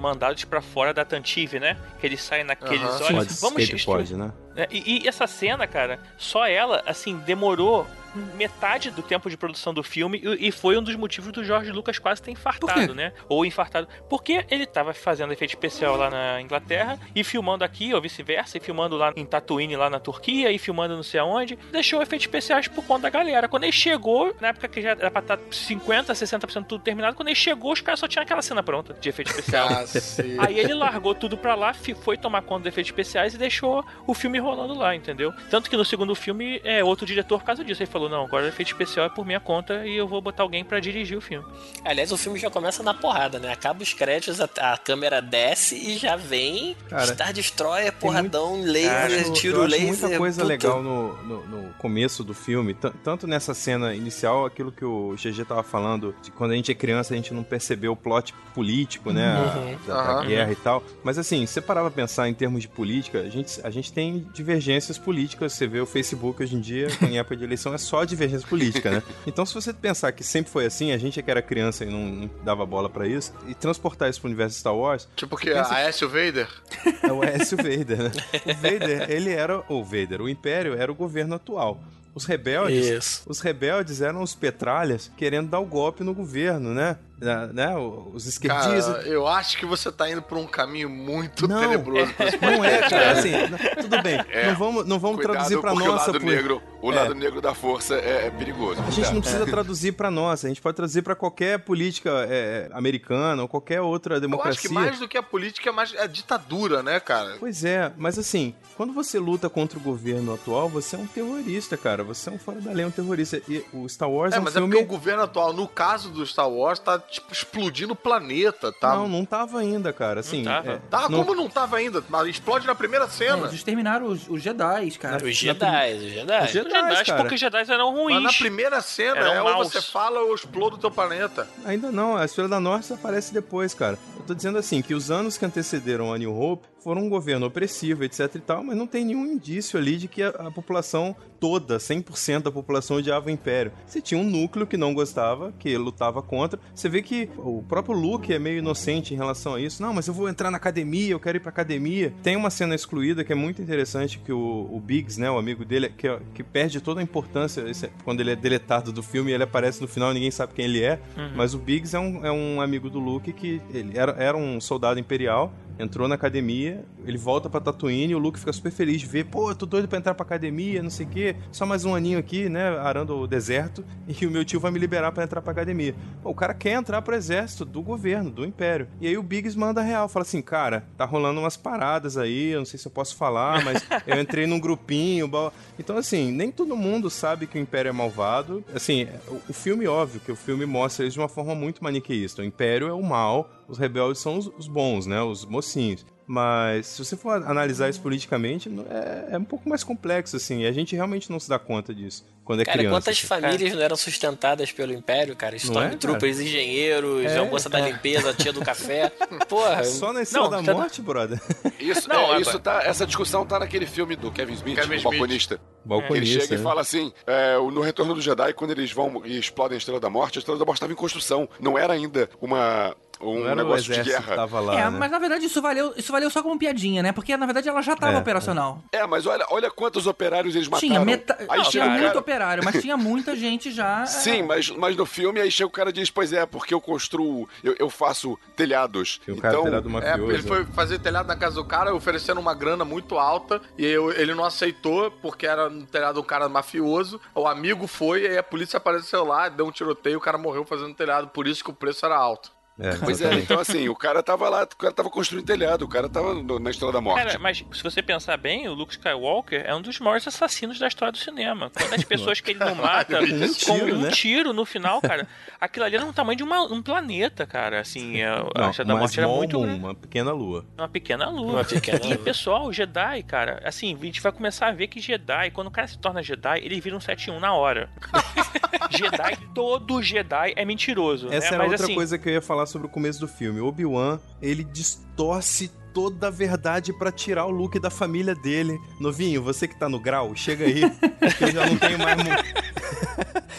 mandados 0.00 0.44
pra 0.44 0.60
fora 0.60 0.92
da 0.94 1.04
Tantive, 1.04 1.58
né? 1.60 1.76
Que 1.98 2.06
eles 2.06 2.22
saem 2.22 2.44
naqueles 2.44 2.82
Aham. 2.82 2.98
Pode, 2.98 3.14
olhos. 3.14 3.40
Vamos 3.40 3.62
escape 3.62 3.84
pode, 3.84 4.16
né? 4.16 4.32
É, 4.56 4.68
E, 4.70 5.04
e 5.04 5.08
essa 5.08 5.26
cena, 5.26 5.66
cara, 5.66 5.98
só 6.18 6.46
ela, 6.46 6.82
assim, 6.86 7.16
demorou 7.18 7.86
metade 8.14 8.90
do 8.90 9.02
tempo 9.02 9.28
de 9.30 9.36
produção 9.36 9.72
do 9.72 9.82
filme 9.82 10.20
e, 10.22 10.48
e 10.48 10.52
foi 10.52 10.76
um 10.76 10.82
dos 10.82 10.94
motivos 10.96 11.32
do 11.32 11.44
George 11.44 11.70
Lucas 11.70 11.98
quase 11.98 12.22
ter 12.22 12.30
infartado, 12.30 12.94
né? 12.94 13.12
Ou 13.28 13.44
infartado. 13.44 13.88
Porque 14.08 14.44
ele 14.50 14.66
tava 14.66 14.92
fazendo 14.92 15.32
efeito 15.32 15.50
especial 15.50 15.96
lá 15.96 16.10
na 16.10 16.40
Inglaterra 16.40 16.98
e 17.14 17.22
filmando 17.22 17.64
aqui, 17.64 17.92
ou 17.94 18.00
vice-versa, 18.00 18.58
e 18.58 18.60
filmando 18.60 18.96
lá 18.96 19.12
em 19.16 19.24
Tatooine, 19.24 19.76
lá 19.76 19.90
na 19.90 20.00
Turquia, 20.00 20.50
e 20.50 20.58
filmando 20.58 20.96
não 20.96 21.02
sei 21.02 21.20
aonde, 21.20 21.58
deixou 21.70 22.02
efeitos 22.02 22.26
especiais 22.26 22.68
por 22.68 22.84
conta 22.84 23.02
da 23.02 23.10
galera. 23.10 23.48
Quando 23.48 23.64
ele 23.64 23.72
chegou, 23.72 24.34
na 24.40 24.48
época 24.48 24.68
que 24.68 24.82
já 24.82 24.90
era 24.90 25.10
pra 25.10 25.20
estar 25.20 25.38
50, 25.50 26.12
60% 26.12 26.66
tudo 26.66 26.82
terminado, 26.82 27.16
quando 27.16 27.28
ele 27.28 27.36
chegou, 27.36 27.72
os 27.72 27.80
caras 27.80 28.00
só 28.00 28.08
tinham 28.08 28.22
aquela 28.22 28.42
cena 28.42 28.62
pronta 28.62 28.94
de 28.94 29.08
efeito 29.08 29.30
especial. 29.30 29.68
Cacete. 29.68 30.36
Aí 30.40 30.58
ele 30.58 30.74
largou 30.74 31.14
tudo 31.14 31.36
pra 31.36 31.54
lá, 31.54 31.74
foi 31.74 32.16
tomar 32.16 32.42
conta 32.42 32.60
dos 32.60 32.68
efeitos 32.68 32.90
especiais 32.90 33.34
e 33.34 33.38
deixou 33.38 33.84
o 34.06 34.14
filme 34.14 34.38
rolando 34.38 34.74
lá, 34.74 34.94
entendeu? 34.94 35.32
Tanto 35.50 35.68
que 35.68 35.76
no 35.76 35.84
segundo 35.84 36.14
filme, 36.14 36.60
é 36.64 36.82
outro 36.82 37.06
diretor 37.06 37.38
por 37.38 37.44
causa 37.44 37.64
disso. 37.64 37.82
Ele 37.82 37.90
falou: 37.90 37.99
Não, 38.08 38.24
agora 38.24 38.44
o 38.44 38.48
efeito 38.48 38.68
especial 38.68 39.06
é 39.06 39.08
por 39.08 39.24
minha 39.26 39.40
conta 39.40 39.86
e 39.86 39.96
eu 39.96 40.06
vou 40.08 40.20
botar 40.20 40.42
alguém 40.42 40.64
pra 40.64 40.80
dirigir 40.80 41.16
o 41.16 41.20
filme. 41.20 41.46
Aliás, 41.84 42.10
o 42.12 42.16
filme 42.16 42.38
já 42.38 42.50
começa 42.50 42.82
na 42.82 42.94
porrada, 42.94 43.38
né? 43.38 43.52
Acaba 43.52 43.82
os 43.82 43.92
créditos, 43.92 44.40
a, 44.40 44.48
a 44.72 44.76
câmera 44.78 45.20
desce 45.20 45.74
e 45.76 45.96
já 45.98 46.16
vem 46.16 46.76
Cara, 46.88 47.06
Star 47.06 47.32
Destroyer, 47.32 47.92
porradão, 47.92 48.62
laser, 48.62 49.10
Eu 49.10 49.20
acho- 49.20 49.32
tiro 49.34 49.56
eu 49.58 49.62
acho 49.64 49.70
laser. 49.72 49.88
muita 49.88 50.16
coisa 50.18 50.42
puta. 50.42 50.48
legal 50.52 50.82
no, 50.82 51.16
no, 51.22 51.46
no 51.46 51.72
começo 51.74 52.22
do 52.24 52.34
filme, 52.34 52.74
Tan- 52.74 52.92
tanto 53.04 53.26
nessa 53.26 53.54
cena 53.54 53.94
inicial, 53.94 54.44
aquilo 54.46 54.70
que 54.72 54.84
o 54.84 55.14
GG 55.16 55.44
tava 55.46 55.62
falando, 55.62 56.14
de 56.22 56.30
quando 56.30 56.52
a 56.52 56.54
gente 56.54 56.70
é 56.70 56.74
criança 56.74 57.12
a 57.14 57.16
gente 57.16 57.32
não 57.34 57.42
percebeu 57.42 57.92
o 57.92 57.96
plot 57.96 58.32
político, 58.54 59.12
né, 59.12 59.26
a- 59.36 59.58
Uhum. 59.58 59.76
da, 59.86 60.14
da 60.16 60.24
guerra 60.24 60.52
e 60.52 60.56
tal. 60.56 60.82
Mas 61.02 61.18
assim, 61.18 61.44
se 61.46 61.54
você 61.54 61.60
parar 61.60 61.80
pra 61.82 61.90
pensar 61.90 62.28
em 62.28 62.34
termos 62.34 62.62
de 62.62 62.68
política, 62.68 63.20
a 63.20 63.28
gente, 63.28 63.60
a 63.64 63.70
gente 63.70 63.92
tem 63.92 64.26
divergências 64.32 64.98
políticas, 64.98 65.52
você 65.52 65.66
vê 65.66 65.80
o 65.80 65.86
Facebook 65.86 66.42
hoje 66.42 66.56
em 66.56 66.60
dia, 66.60 66.88
em 67.02 67.18
época 67.18 67.36
de 67.36 67.44
eleição, 67.44 67.72
é 67.74 67.78
só 67.90 68.04
divergência 68.04 68.46
política, 68.46 68.90
né? 68.90 69.02
Então 69.26 69.44
se 69.44 69.52
você 69.52 69.72
pensar 69.72 70.12
que 70.12 70.22
sempre 70.22 70.50
foi 70.50 70.64
assim, 70.66 70.92
a 70.92 70.98
gente 70.98 71.18
é 71.18 71.22
que 71.22 71.30
era 71.30 71.42
criança 71.42 71.84
e 71.84 71.90
não, 71.90 72.06
não 72.06 72.30
dava 72.44 72.64
bola 72.64 72.88
pra 72.88 73.06
isso, 73.06 73.34
e 73.48 73.54
transportar 73.54 74.08
isso 74.08 74.20
pro 74.20 74.28
universo 74.28 74.58
Star 74.58 74.74
Wars, 74.74 75.08
Tipo 75.16 75.36
que 75.36 75.50
a 75.50 75.68
Aécio 75.72 76.08
Vader. 76.08 76.48
é 77.02 77.12
o 77.12 77.22
Aécio 77.22 77.56
Vader, 77.56 78.02
né? 78.04 78.12
O 78.46 78.54
Vader, 78.54 79.10
ele 79.10 79.30
era 79.30 79.62
o 79.68 79.84
Vader, 79.84 80.22
o 80.22 80.28
Império 80.28 80.74
era 80.74 80.90
o 80.90 80.94
governo 80.94 81.34
atual. 81.34 81.80
Os 82.14 82.24
rebeldes, 82.24 82.86
Isso. 82.86 83.22
os 83.26 83.40
rebeldes 83.40 84.00
eram 84.00 84.22
os 84.22 84.34
petralhas 84.34 85.10
querendo 85.16 85.48
dar 85.48 85.60
o 85.60 85.66
golpe 85.66 86.02
no 86.02 86.12
governo, 86.12 86.74
né? 86.74 86.96
Na- 87.20 87.46
né? 87.48 87.76
Os 88.14 88.26
esquerdistas. 88.26 88.86
Cara, 88.96 89.06
eu 89.08 89.26
acho 89.26 89.58
que 89.58 89.66
você 89.66 89.92
tá 89.92 90.10
indo 90.10 90.22
por 90.22 90.38
um 90.38 90.46
caminho 90.46 90.88
muito 90.88 91.46
Não. 91.46 91.60
tenebroso. 91.60 92.12
esse 92.18 92.38
Não 92.40 92.64
é, 92.64 92.78
cara, 92.88 93.12
assim, 93.12 93.32
não- 93.48 93.82
tudo 93.82 94.02
bem. 94.02 94.20
É. 94.30 94.46
Não 94.48 94.56
vamos, 94.56 94.86
não 94.86 94.98
vamos 94.98 95.16
Cuidado, 95.16 95.32
traduzir 95.34 95.60
pra 95.60 95.72
porque 95.72 95.86
nossa. 95.88 96.10
o 96.10 96.12
lado 96.14 96.20
por- 96.24 96.30
negro, 96.30 96.62
o 96.80 96.92
É. 96.92 96.94
lado 96.94 97.14
negro 97.14 97.40
da 97.40 97.54
força 97.54 97.94
é, 97.96 98.26
é 98.26 98.30
perigoso. 98.30 98.80
A 98.86 98.90
gente 98.90 99.12
não 99.12 99.20
precisa 99.20 99.44
traduzir 99.46 99.92
pra 99.92 100.10
nossa, 100.10 100.46
a 100.46 100.48
gente 100.48 100.62
pode 100.62 100.76
traduzir 100.76 101.02
pra 101.02 101.14
qualquer 101.14 101.58
política 101.58 102.10
é, 102.28 102.68
americana 102.72 103.42
ou 103.42 103.48
qualquer 103.48 103.80
outra 103.80 104.14
Eu 104.14 104.16
acho 104.16 104.20
democracia. 104.22 104.68
que 104.68 104.74
mais 104.74 104.98
do 104.98 105.06
que 105.08 105.18
a 105.18 105.22
política 105.22 105.68
é 105.68 105.72
mais 105.72 105.94
a 105.98 106.06
ditadura, 106.06 106.82
né, 106.82 106.98
cara? 107.00 107.36
Pois 107.38 107.64
é, 107.64 107.92
mas 107.96 108.18
assim, 108.18 108.54
quando 108.76 108.92
você 108.92 109.18
luta 109.18 109.48
contra 109.50 109.78
o 109.78 109.82
governo 109.82 110.32
atual, 110.34 110.68
você 110.68 110.96
é 110.96 110.98
um 110.98 111.06
terrorista, 111.06 111.76
cara. 111.76 112.02
Você 112.04 112.30
é 112.30 112.32
um 112.32 112.38
fora 112.38 112.60
da 112.60 112.72
lei, 112.72 112.84
um 112.84 112.90
terrorista. 112.90 113.42
E 113.48 113.64
o 113.72 113.88
Star 113.88 114.08
Wars 114.10 114.32
é, 114.32 114.36
É, 114.36 114.40
um 114.40 114.44
mas 114.44 114.54
é 114.56 114.58
filme... 114.58 114.72
porque 114.74 114.84
o 114.84 114.88
governo 114.88 115.22
atual, 115.22 115.52
no 115.52 115.66
caso 115.68 116.10
do 116.10 116.24
Star 116.24 116.48
Wars, 116.48 116.78
tá 116.78 116.98
tipo, 117.10 117.32
explodindo 117.32 117.92
o 117.92 117.96
planeta, 117.96 118.72
tá? 118.72 118.94
Não, 118.94 119.08
não 119.08 119.24
tava 119.24 119.58
ainda, 119.58 119.92
cara. 119.92 120.20
Assim, 120.20 120.42
Não 120.42 120.52
tava. 120.52 120.72
é, 120.72 120.78
Tá, 120.90 121.08
não- 121.08 121.18
como 121.24 121.34
não 121.34 121.48
tava 121.48 121.76
ainda? 121.76 122.02
Mas 122.08 122.28
Explode 122.28 122.66
na 122.66 122.74
primeira 122.74 123.06
É, 123.06 123.08
cena. 123.08 123.46
eles 123.48 123.62
terminaram 123.62 124.06
os, 124.06 124.28
os 124.28 124.42
Jedi, 124.42 124.90
cara. 124.92 125.24
Os 125.24 125.36
Jedi, 125.36 125.94
os 125.94 126.02
Jedi. 126.12 126.44
Os 126.44 126.50
Jedi, 126.50 126.68
Os 126.68 126.88
Jedi, 126.98 127.04
cara. 127.04 127.20
porque 127.22 127.34
os 127.34 127.40
Jedi 127.40 127.70
eram 127.70 127.92
ruins. 127.92 128.14
Mas 128.22 128.32
na 128.32 128.38
primeira 128.38 128.80
cena 128.80 129.18
Eram 129.20 129.48
é 129.48 129.54
ou 129.54 129.64
você 129.64 129.82
fala 129.82 130.20
ou 130.20 130.34
exploda 130.34 130.76
o 130.76 130.78
teu 130.78 130.90
planeta. 130.90 131.48
Ainda 131.64 131.90
não, 131.90 132.16
a 132.16 132.24
Estrela 132.24 132.48
da 132.48 132.60
Norte 132.60 132.92
aparece 132.92 133.32
depois, 133.34 133.74
cara. 133.74 133.98
Eu 134.16 134.22
tô 134.26 134.34
dizendo 134.34 134.58
assim, 134.58 134.80
que 134.82 134.94
os 134.94 135.10
anos 135.10 135.36
que 135.36 135.44
antecederam 135.44 136.12
a 136.12 136.18
New 136.18 136.32
Hope 136.38 136.66
foram 136.82 137.02
um 137.02 137.08
governo 137.08 137.46
opressivo, 137.46 138.04
etc 138.04 138.34
e 138.34 138.40
tal, 138.40 138.64
mas 138.64 138.76
não 138.76 138.86
tem 138.86 139.04
nenhum 139.04 139.26
indício 139.26 139.78
ali 139.78 139.96
de 139.96 140.08
que 140.08 140.22
a, 140.22 140.28
a 140.28 140.50
população 140.50 141.14
toda, 141.38 141.78
100% 141.78 142.42
da 142.42 142.52
população 142.52 142.98
odiava 142.98 143.28
o 143.28 143.30
Império. 143.30 143.72
Você 143.86 144.00
tinha 144.00 144.20
um 144.20 144.24
núcleo 144.24 144.66
que 144.66 144.76
não 144.76 144.92
gostava, 144.92 145.52
que 145.58 145.76
lutava 145.76 146.22
contra. 146.22 146.60
Você 146.74 146.88
vê 146.88 147.02
que 147.02 147.30
o 147.38 147.62
próprio 147.62 147.94
Luke 147.94 148.32
é 148.32 148.38
meio 148.38 148.58
inocente 148.58 149.14
em 149.14 149.16
relação 149.16 149.54
a 149.54 149.60
isso. 149.60 149.82
Não, 149.82 149.94
mas 149.94 150.06
eu 150.06 150.14
vou 150.14 150.28
entrar 150.28 150.50
na 150.50 150.58
academia, 150.58 151.12
eu 151.12 151.20
quero 151.20 151.38
ir 151.38 151.40
pra 151.40 151.50
academia. 151.50 152.12
Tem 152.22 152.36
uma 152.36 152.50
cena 152.50 152.74
excluída 152.74 153.24
que 153.24 153.32
é 153.32 153.34
muito 153.34 153.62
interessante, 153.62 154.18
que 154.18 154.32
o, 154.32 154.68
o 154.70 154.78
Biggs, 154.80 155.18
né, 155.18 155.30
o 155.30 155.38
amigo 155.38 155.64
dele, 155.64 155.88
que, 155.88 156.08
que 156.34 156.42
perde 156.42 156.80
toda 156.80 157.00
a 157.00 157.02
importância 157.02 157.62
esse 157.68 157.90
quando 158.04 158.20
ele 158.20 158.30
é 158.30 158.36
deletado 158.36 158.92
do 158.92 159.02
filme, 159.02 159.32
ele 159.32 159.42
aparece 159.42 159.80
no 159.80 159.88
final, 159.88 160.12
ninguém 160.12 160.30
sabe 160.30 160.52
quem 160.54 160.66
ele 160.66 160.82
é. 160.82 161.00
Mas 161.34 161.54
o 161.54 161.58
Biggs 161.58 161.96
é 161.96 161.98
um, 161.98 162.26
é 162.26 162.32
um 162.32 162.60
amigo 162.60 162.90
do 162.90 162.98
Luke 162.98 163.32
que 163.32 163.60
ele 163.72 163.96
era, 163.96 164.12
era 164.12 164.36
um 164.36 164.60
soldado 164.60 165.00
imperial, 165.00 165.52
entrou 165.80 166.06
na 166.06 166.14
academia, 166.14 166.84
ele 167.04 167.18
volta 167.18 167.48
pra 167.48 167.60
Tatooine 167.60 168.12
e 168.12 168.14
o 168.14 168.18
Luke 168.18 168.38
fica 168.38 168.52
super 168.52 168.70
feliz 168.70 169.00
de 169.00 169.06
ver, 169.06 169.26
pô, 169.26 169.54
tô 169.54 169.66
doido 169.66 169.88
pra 169.88 169.98
entrar 169.98 170.14
pra 170.14 170.24
academia, 170.24 170.82
não 170.82 170.90
sei 170.90 171.06
o 171.06 171.08
quê, 171.08 171.36
só 171.50 171.64
mais 171.64 171.84
um 171.84 171.94
aninho 171.94 172.18
aqui, 172.18 172.48
né, 172.48 172.68
arando 172.78 173.16
o 173.16 173.26
deserto, 173.26 173.84
e 174.06 174.26
o 174.26 174.30
meu 174.30 174.44
tio 174.44 174.60
vai 174.60 174.70
me 174.70 174.78
liberar 174.78 175.12
pra 175.12 175.24
entrar 175.24 175.40
pra 175.40 175.52
academia. 175.52 175.94
Pô, 176.22 176.30
o 176.30 176.34
cara 176.34 176.54
quer 176.54 176.72
entrar 176.72 177.02
pro 177.02 177.14
exército 177.14 177.64
do 177.64 177.82
governo, 177.82 178.30
do 178.30 178.44
império. 178.44 178.88
E 179.00 179.06
aí 179.06 179.16
o 179.16 179.22
Biggs 179.22 179.58
manda 179.58 179.82
real, 179.82 180.08
fala 180.08 180.22
assim, 180.24 180.42
cara, 180.42 180.84
tá 180.96 181.04
rolando 181.04 181.40
umas 181.40 181.56
paradas 181.56 182.16
aí, 182.16 182.50
eu 182.50 182.60
não 182.60 182.66
sei 182.66 182.78
se 182.78 182.86
eu 182.86 182.92
posso 182.92 183.16
falar, 183.16 183.64
mas 183.64 183.84
eu 184.06 184.20
entrei 184.20 184.46
num 184.46 184.60
grupinho, 184.60 185.30
então 185.78 185.96
assim, 185.96 186.30
nem 186.30 186.52
todo 186.52 186.76
mundo 186.76 187.08
sabe 187.10 187.46
que 187.46 187.58
o 187.58 187.60
império 187.60 187.88
é 187.88 187.92
malvado. 187.92 188.64
Assim, 188.74 189.06
o, 189.48 189.52
filme, 189.52 189.86
óbvio, 189.86 190.20
que 190.20 190.32
o 190.32 190.36
filme 190.36 190.66
mostra 190.66 191.04
eles 191.04 191.14
de 191.14 191.20
uma 191.20 191.28
forma 191.28 191.54
muito 191.54 191.82
maniqueísta. 191.82 192.42
O 192.42 192.44
império 192.44 192.88
é 192.88 192.92
o 192.92 193.02
mal, 193.02 193.50
os 193.70 193.78
rebeldes 193.78 194.20
são 194.20 194.36
os, 194.38 194.50
os 194.58 194.68
bons, 194.68 195.06
né, 195.06 195.22
os 195.22 195.44
mocinhos. 195.44 196.04
Mas 196.32 196.86
se 196.86 197.04
você 197.04 197.16
for 197.16 197.32
analisar 197.44 197.88
isso 197.88 198.00
politicamente, 198.00 198.70
é, 198.88 199.34
é 199.34 199.38
um 199.38 199.42
pouco 199.42 199.68
mais 199.68 199.82
complexo, 199.82 200.36
assim. 200.36 200.60
E 200.60 200.66
a 200.66 200.70
gente 200.70 200.94
realmente 200.94 201.28
não 201.28 201.40
se 201.40 201.48
dá 201.48 201.58
conta 201.58 201.92
disso 201.92 202.24
quando 202.44 202.60
é 202.60 202.64
Cara, 202.64 202.78
criança. 202.78 202.94
quantas 202.94 203.18
assim. 203.18 203.26
famílias 203.26 203.74
não 203.74 203.82
eram 203.82 203.96
sustentadas 203.96 204.70
pelo 204.70 204.92
Império, 204.92 205.34
cara? 205.34 205.56
Stormtroopers, 205.56 206.38
engenheiros, 206.38 207.24
É, 207.24 207.36
a 207.38 207.44
moça 207.44 207.68
da 207.68 207.80
limpeza, 207.80 208.30
a 208.30 208.34
tia 208.34 208.52
do 208.52 208.60
café. 208.60 209.10
Porra, 209.48 209.82
Só 209.82 210.12
na 210.12 210.22
Estrela 210.22 210.50
Não, 210.50 210.62
da 210.62 210.72
tá- 210.72 210.78
Morte, 210.78 211.02
brother. 211.02 211.40
Isso, 211.80 212.06
Não, 212.08 212.14
é, 212.14 212.24
agora- 212.26 212.40
isso 212.40 212.58
tá, 212.60 212.80
essa 212.84 213.04
discussão 213.04 213.44
tá 213.44 213.58
naquele 213.58 213.86
filme 213.86 214.14
do 214.14 214.30
Kevin 214.30 214.52
Smith, 214.54 214.76
Kevin 214.76 214.98
o 214.98 215.02
balconista. 215.02 215.56
Que 215.56 215.62
ele 215.62 215.70
Balconista, 215.84 216.40
chega 216.42 216.54
e 216.54 216.58
né? 216.58 216.62
fala 216.62 216.80
assim: 216.80 217.12
é, 217.26 217.56
no 217.56 217.80
Retorno 217.80 218.14
do 218.14 218.20
Jedi, 218.20 218.52
quando 218.52 218.70
eles 218.70 218.92
vão 218.92 219.22
e 219.24 219.36
explodem 219.36 219.74
a 219.74 219.78
Estrela 219.78 219.98
da 219.98 220.08
Morte, 220.10 220.38
a 220.38 220.40
Estrela 220.40 220.58
da 220.60 220.64
Morte 220.64 220.76
estava 220.76 220.92
em 220.92 220.96
construção. 220.96 221.48
Não 221.58 221.76
era 221.76 221.92
ainda 221.92 222.28
uma, 222.40 222.94
um 223.20 223.40
Não 223.40 223.46
era 223.46 223.52
o 223.52 223.56
negócio 223.64 223.92
de 223.92 224.02
guerra. 224.02 224.22
que 224.22 224.34
tava 224.36 224.60
lá, 224.60 224.74
é, 224.74 224.84
né? 224.84 224.90
mas 224.90 225.10
na 225.10 225.18
verdade 225.18 225.44
isso 225.44 225.60
valeu, 225.60 225.92
isso 225.96 226.10
valeu 226.12 226.30
só 226.30 226.42
como 226.42 226.58
piadinha, 226.58 227.02
né? 227.02 227.12
Porque 227.12 227.36
na 227.36 227.46
verdade 227.46 227.68
ela 227.68 227.82
já 227.82 227.94
tava 227.96 228.14
É, 228.14 228.18
operacional. 228.18 228.82
É, 228.92 229.06
mas 229.06 229.26
olha, 229.26 229.44
olha 229.50 229.70
quantos 229.70 230.06
operários 230.06 230.54
eles 230.56 230.68
mataram. 230.68 230.88
Tinha, 230.88 231.04
meta... 231.04 231.36
Aí 231.48 231.58
Não, 231.58 231.64
tinha 231.70 231.84
o 231.84 231.90
muito 231.90 232.06
cara- 232.06 232.18
operário, 232.18 232.64
mas 232.64 232.80
tinha 232.80 232.96
muita 232.96 233.36
gente 233.36 233.70
já. 233.70 234.02
é, 234.02 234.06
Sim, 234.06 234.42
mas, 234.42 234.70
mas 234.70 234.96
no 234.96 235.04
filme 235.06 235.40
aí 235.40 235.50
chega 235.50 235.66
o 235.68 235.70
cara 235.70 235.90
e 235.90 235.92
diz, 235.92 236.10
pois 236.10 236.32
é, 236.32 236.46
porque 236.46 236.72
eu 236.74 236.80
construo, 236.80 237.48
eu, 237.62 237.74
eu 237.78 237.90
faço 237.90 238.38
telhados. 238.56 239.20
Tem 239.24 239.34
o 239.34 239.38
cara 239.40 239.54
então, 239.54 239.64
telhado 239.64 239.88
É, 239.88 239.92
mafioso. 239.92 240.32
ele 240.32 240.42
foi 240.42 240.64
fazer 240.66 240.98
telhado 240.98 241.26
na 241.26 241.36
casa 241.36 241.56
do 241.56 241.64
cara, 241.64 241.94
oferecendo 241.94 242.40
uma 242.40 242.54
grana 242.54 242.84
muito 242.84 243.18
alta, 243.18 243.60
e 243.78 243.84
eu- 243.86 244.12
ele 244.12 244.34
não 244.34 244.44
aceitou, 244.44 245.10
porque 245.10 245.46
era 245.46 245.68
no 245.68 245.84
telhado 245.86 246.20
um 246.20 246.24
cara 246.24 246.48
mafioso. 246.48 247.20
O 247.34 247.46
amigo 247.46 247.86
foi, 247.86 248.22
e 248.22 248.28
aí 248.28 248.38
a 248.38 248.42
polícia 248.42 248.76
apareceu 248.76 249.24
lá, 249.24 249.48
deu 249.48 249.66
um 249.66 249.70
tiroteio, 249.70 250.18
o 250.18 250.20
cara 250.20 250.38
morreu 250.38 250.64
fazendo 250.64 250.94
telhado, 250.94 251.28
por 251.28 251.46
isso 251.46 251.62
que 251.64 251.70
o 251.70 251.74
preço 251.74 252.04
era 252.06 252.16
alto. 252.16 252.50
É, 252.80 252.96
Pois 252.96 253.20
é, 253.20 253.34
então 253.34 253.58
assim, 253.60 253.88
o 253.88 253.94
cara 253.94 254.22
tava 254.22 254.48
lá, 254.48 254.62
o 254.64 254.76
cara 254.76 254.92
tava 254.92 255.10
construindo 255.10 255.44
telhado, 255.44 255.84
o 255.84 255.88
cara 255.88 256.08
tava 256.08 256.34
no- 256.34 256.58
na 256.58 256.70
Estrela 256.70 256.92
da 256.92 257.00
Morte. 257.00 257.24
Cara, 257.26 257.38
mas 257.38 257.58
se 257.72 257.82
você 257.82 258.02
pensar 258.02 258.36
bem, 258.36 258.68
o 258.68 258.74
Luke 258.74 258.92
Skywalker 258.92 259.62
é 259.66 259.74
um 259.74 259.82
dos 259.82 259.98
maiores 260.00 260.26
assassinos 260.26 260.78
da 260.78 260.88
história 260.88 261.12
do 261.12 261.18
cinema. 261.18 261.70
Quando 261.70 261.92
as 261.94 262.04
pessoas 262.04 262.40
que 262.40 262.52
ele 262.52 262.58
não 262.60 262.74
mata 262.74 263.18
Com 263.18 263.24
um 263.34 263.48
com 263.48 263.54
tiro, 263.54 263.94
um 263.96 264.00
né? 264.00 264.10
tiro 264.10 264.52
no 264.52 264.64
final, 264.64 265.00
cara, 265.00 265.28
aquilo 265.60 265.84
ali 265.84 265.96
era 265.96 266.04
um 266.06 266.12
tamanho 266.12 266.36
de 266.38 266.42
uma- 266.42 266.62
um 266.72 266.80
planeta, 266.82 267.46
cara. 267.46 267.80
Assim, 267.80 268.20
é, 268.22 268.26
a 268.28 268.44
Não, 268.56 268.70
Estrela 268.70 268.88
da 268.94 268.96
Morte 268.96 269.18
era 269.18 269.28
muito 269.28 269.58
uma 269.60 269.94
pequena 269.94 270.32
lua. 270.32 270.64
Uma 270.78 270.88
pequena 270.88 271.28
lua. 271.28 271.52
Uma 271.52 271.64
pequena 271.64 272.00
E, 272.02 272.06
lua. 272.14 272.18
pessoal, 272.18 272.66
o 272.66 272.72
Jedi, 272.72 273.22
cara, 273.24 273.60
assim, 273.64 273.94
a 274.00 274.04
gente 274.04 274.20
vai 274.20 274.32
começar 274.32 274.68
a 274.68 274.72
ver 274.72 274.86
que 274.88 275.00
Jedi, 275.00 275.50
quando 275.50 275.66
o 275.66 275.70
cara 275.70 275.86
se 275.86 275.98
torna 275.98 276.22
Jedi, 276.22 276.60
ele 276.64 276.80
vira 276.80 276.96
um 276.96 277.00
7-1 277.00 277.38
na 277.38 277.52
hora. 277.52 277.90
Jedi, 278.90 279.36
todo 279.54 280.02
Jedi 280.02 280.52
é 280.56 280.64
mentiroso. 280.64 281.28
Essa 281.28 281.38
né? 281.40 281.46
era 281.48 281.58
Mas 281.58 281.70
outra 281.72 281.84
assim, 281.86 281.94
coisa 281.94 282.18
que 282.18 282.28
eu 282.28 282.32
ia 282.34 282.42
falar 282.42 282.66
sobre 282.70 282.86
o 282.86 282.90
começo 282.90 283.20
do 283.20 283.28
filme. 283.28 283.60
Obi-Wan, 283.60 284.18
ele 284.40 284.64
distorce 284.64 285.70
toda 285.92 286.28
a 286.28 286.30
verdade 286.30 286.92
pra 286.92 287.10
tirar 287.10 287.46
o 287.46 287.50
Luke 287.50 287.78
da 287.80 287.90
família 287.90 288.34
dele. 288.34 288.78
Novinho, 289.00 289.42
você 289.42 289.66
que 289.66 289.76
tá 289.78 289.88
no 289.88 289.98
grau, 290.00 290.34
chega 290.36 290.64
aí. 290.64 290.82
eu 291.40 291.50
já 291.52 291.66
não 291.66 291.76
tenho 291.76 291.98
mais. 291.98 292.18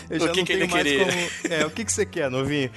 eu 0.09 0.19
já 0.19 0.25
O 0.27 0.31
que 0.31 0.37
não 0.39 0.45
que 0.45 0.53
tenho 0.53 0.63
ele 0.63 0.71
mais 0.71 0.83
queria? 0.83 1.05
como. 1.05 1.53
É, 1.53 1.65
o 1.65 1.69
que, 1.69 1.85
que 1.85 1.91
você 1.91 2.05
quer, 2.05 2.29
novinho? 2.31 2.71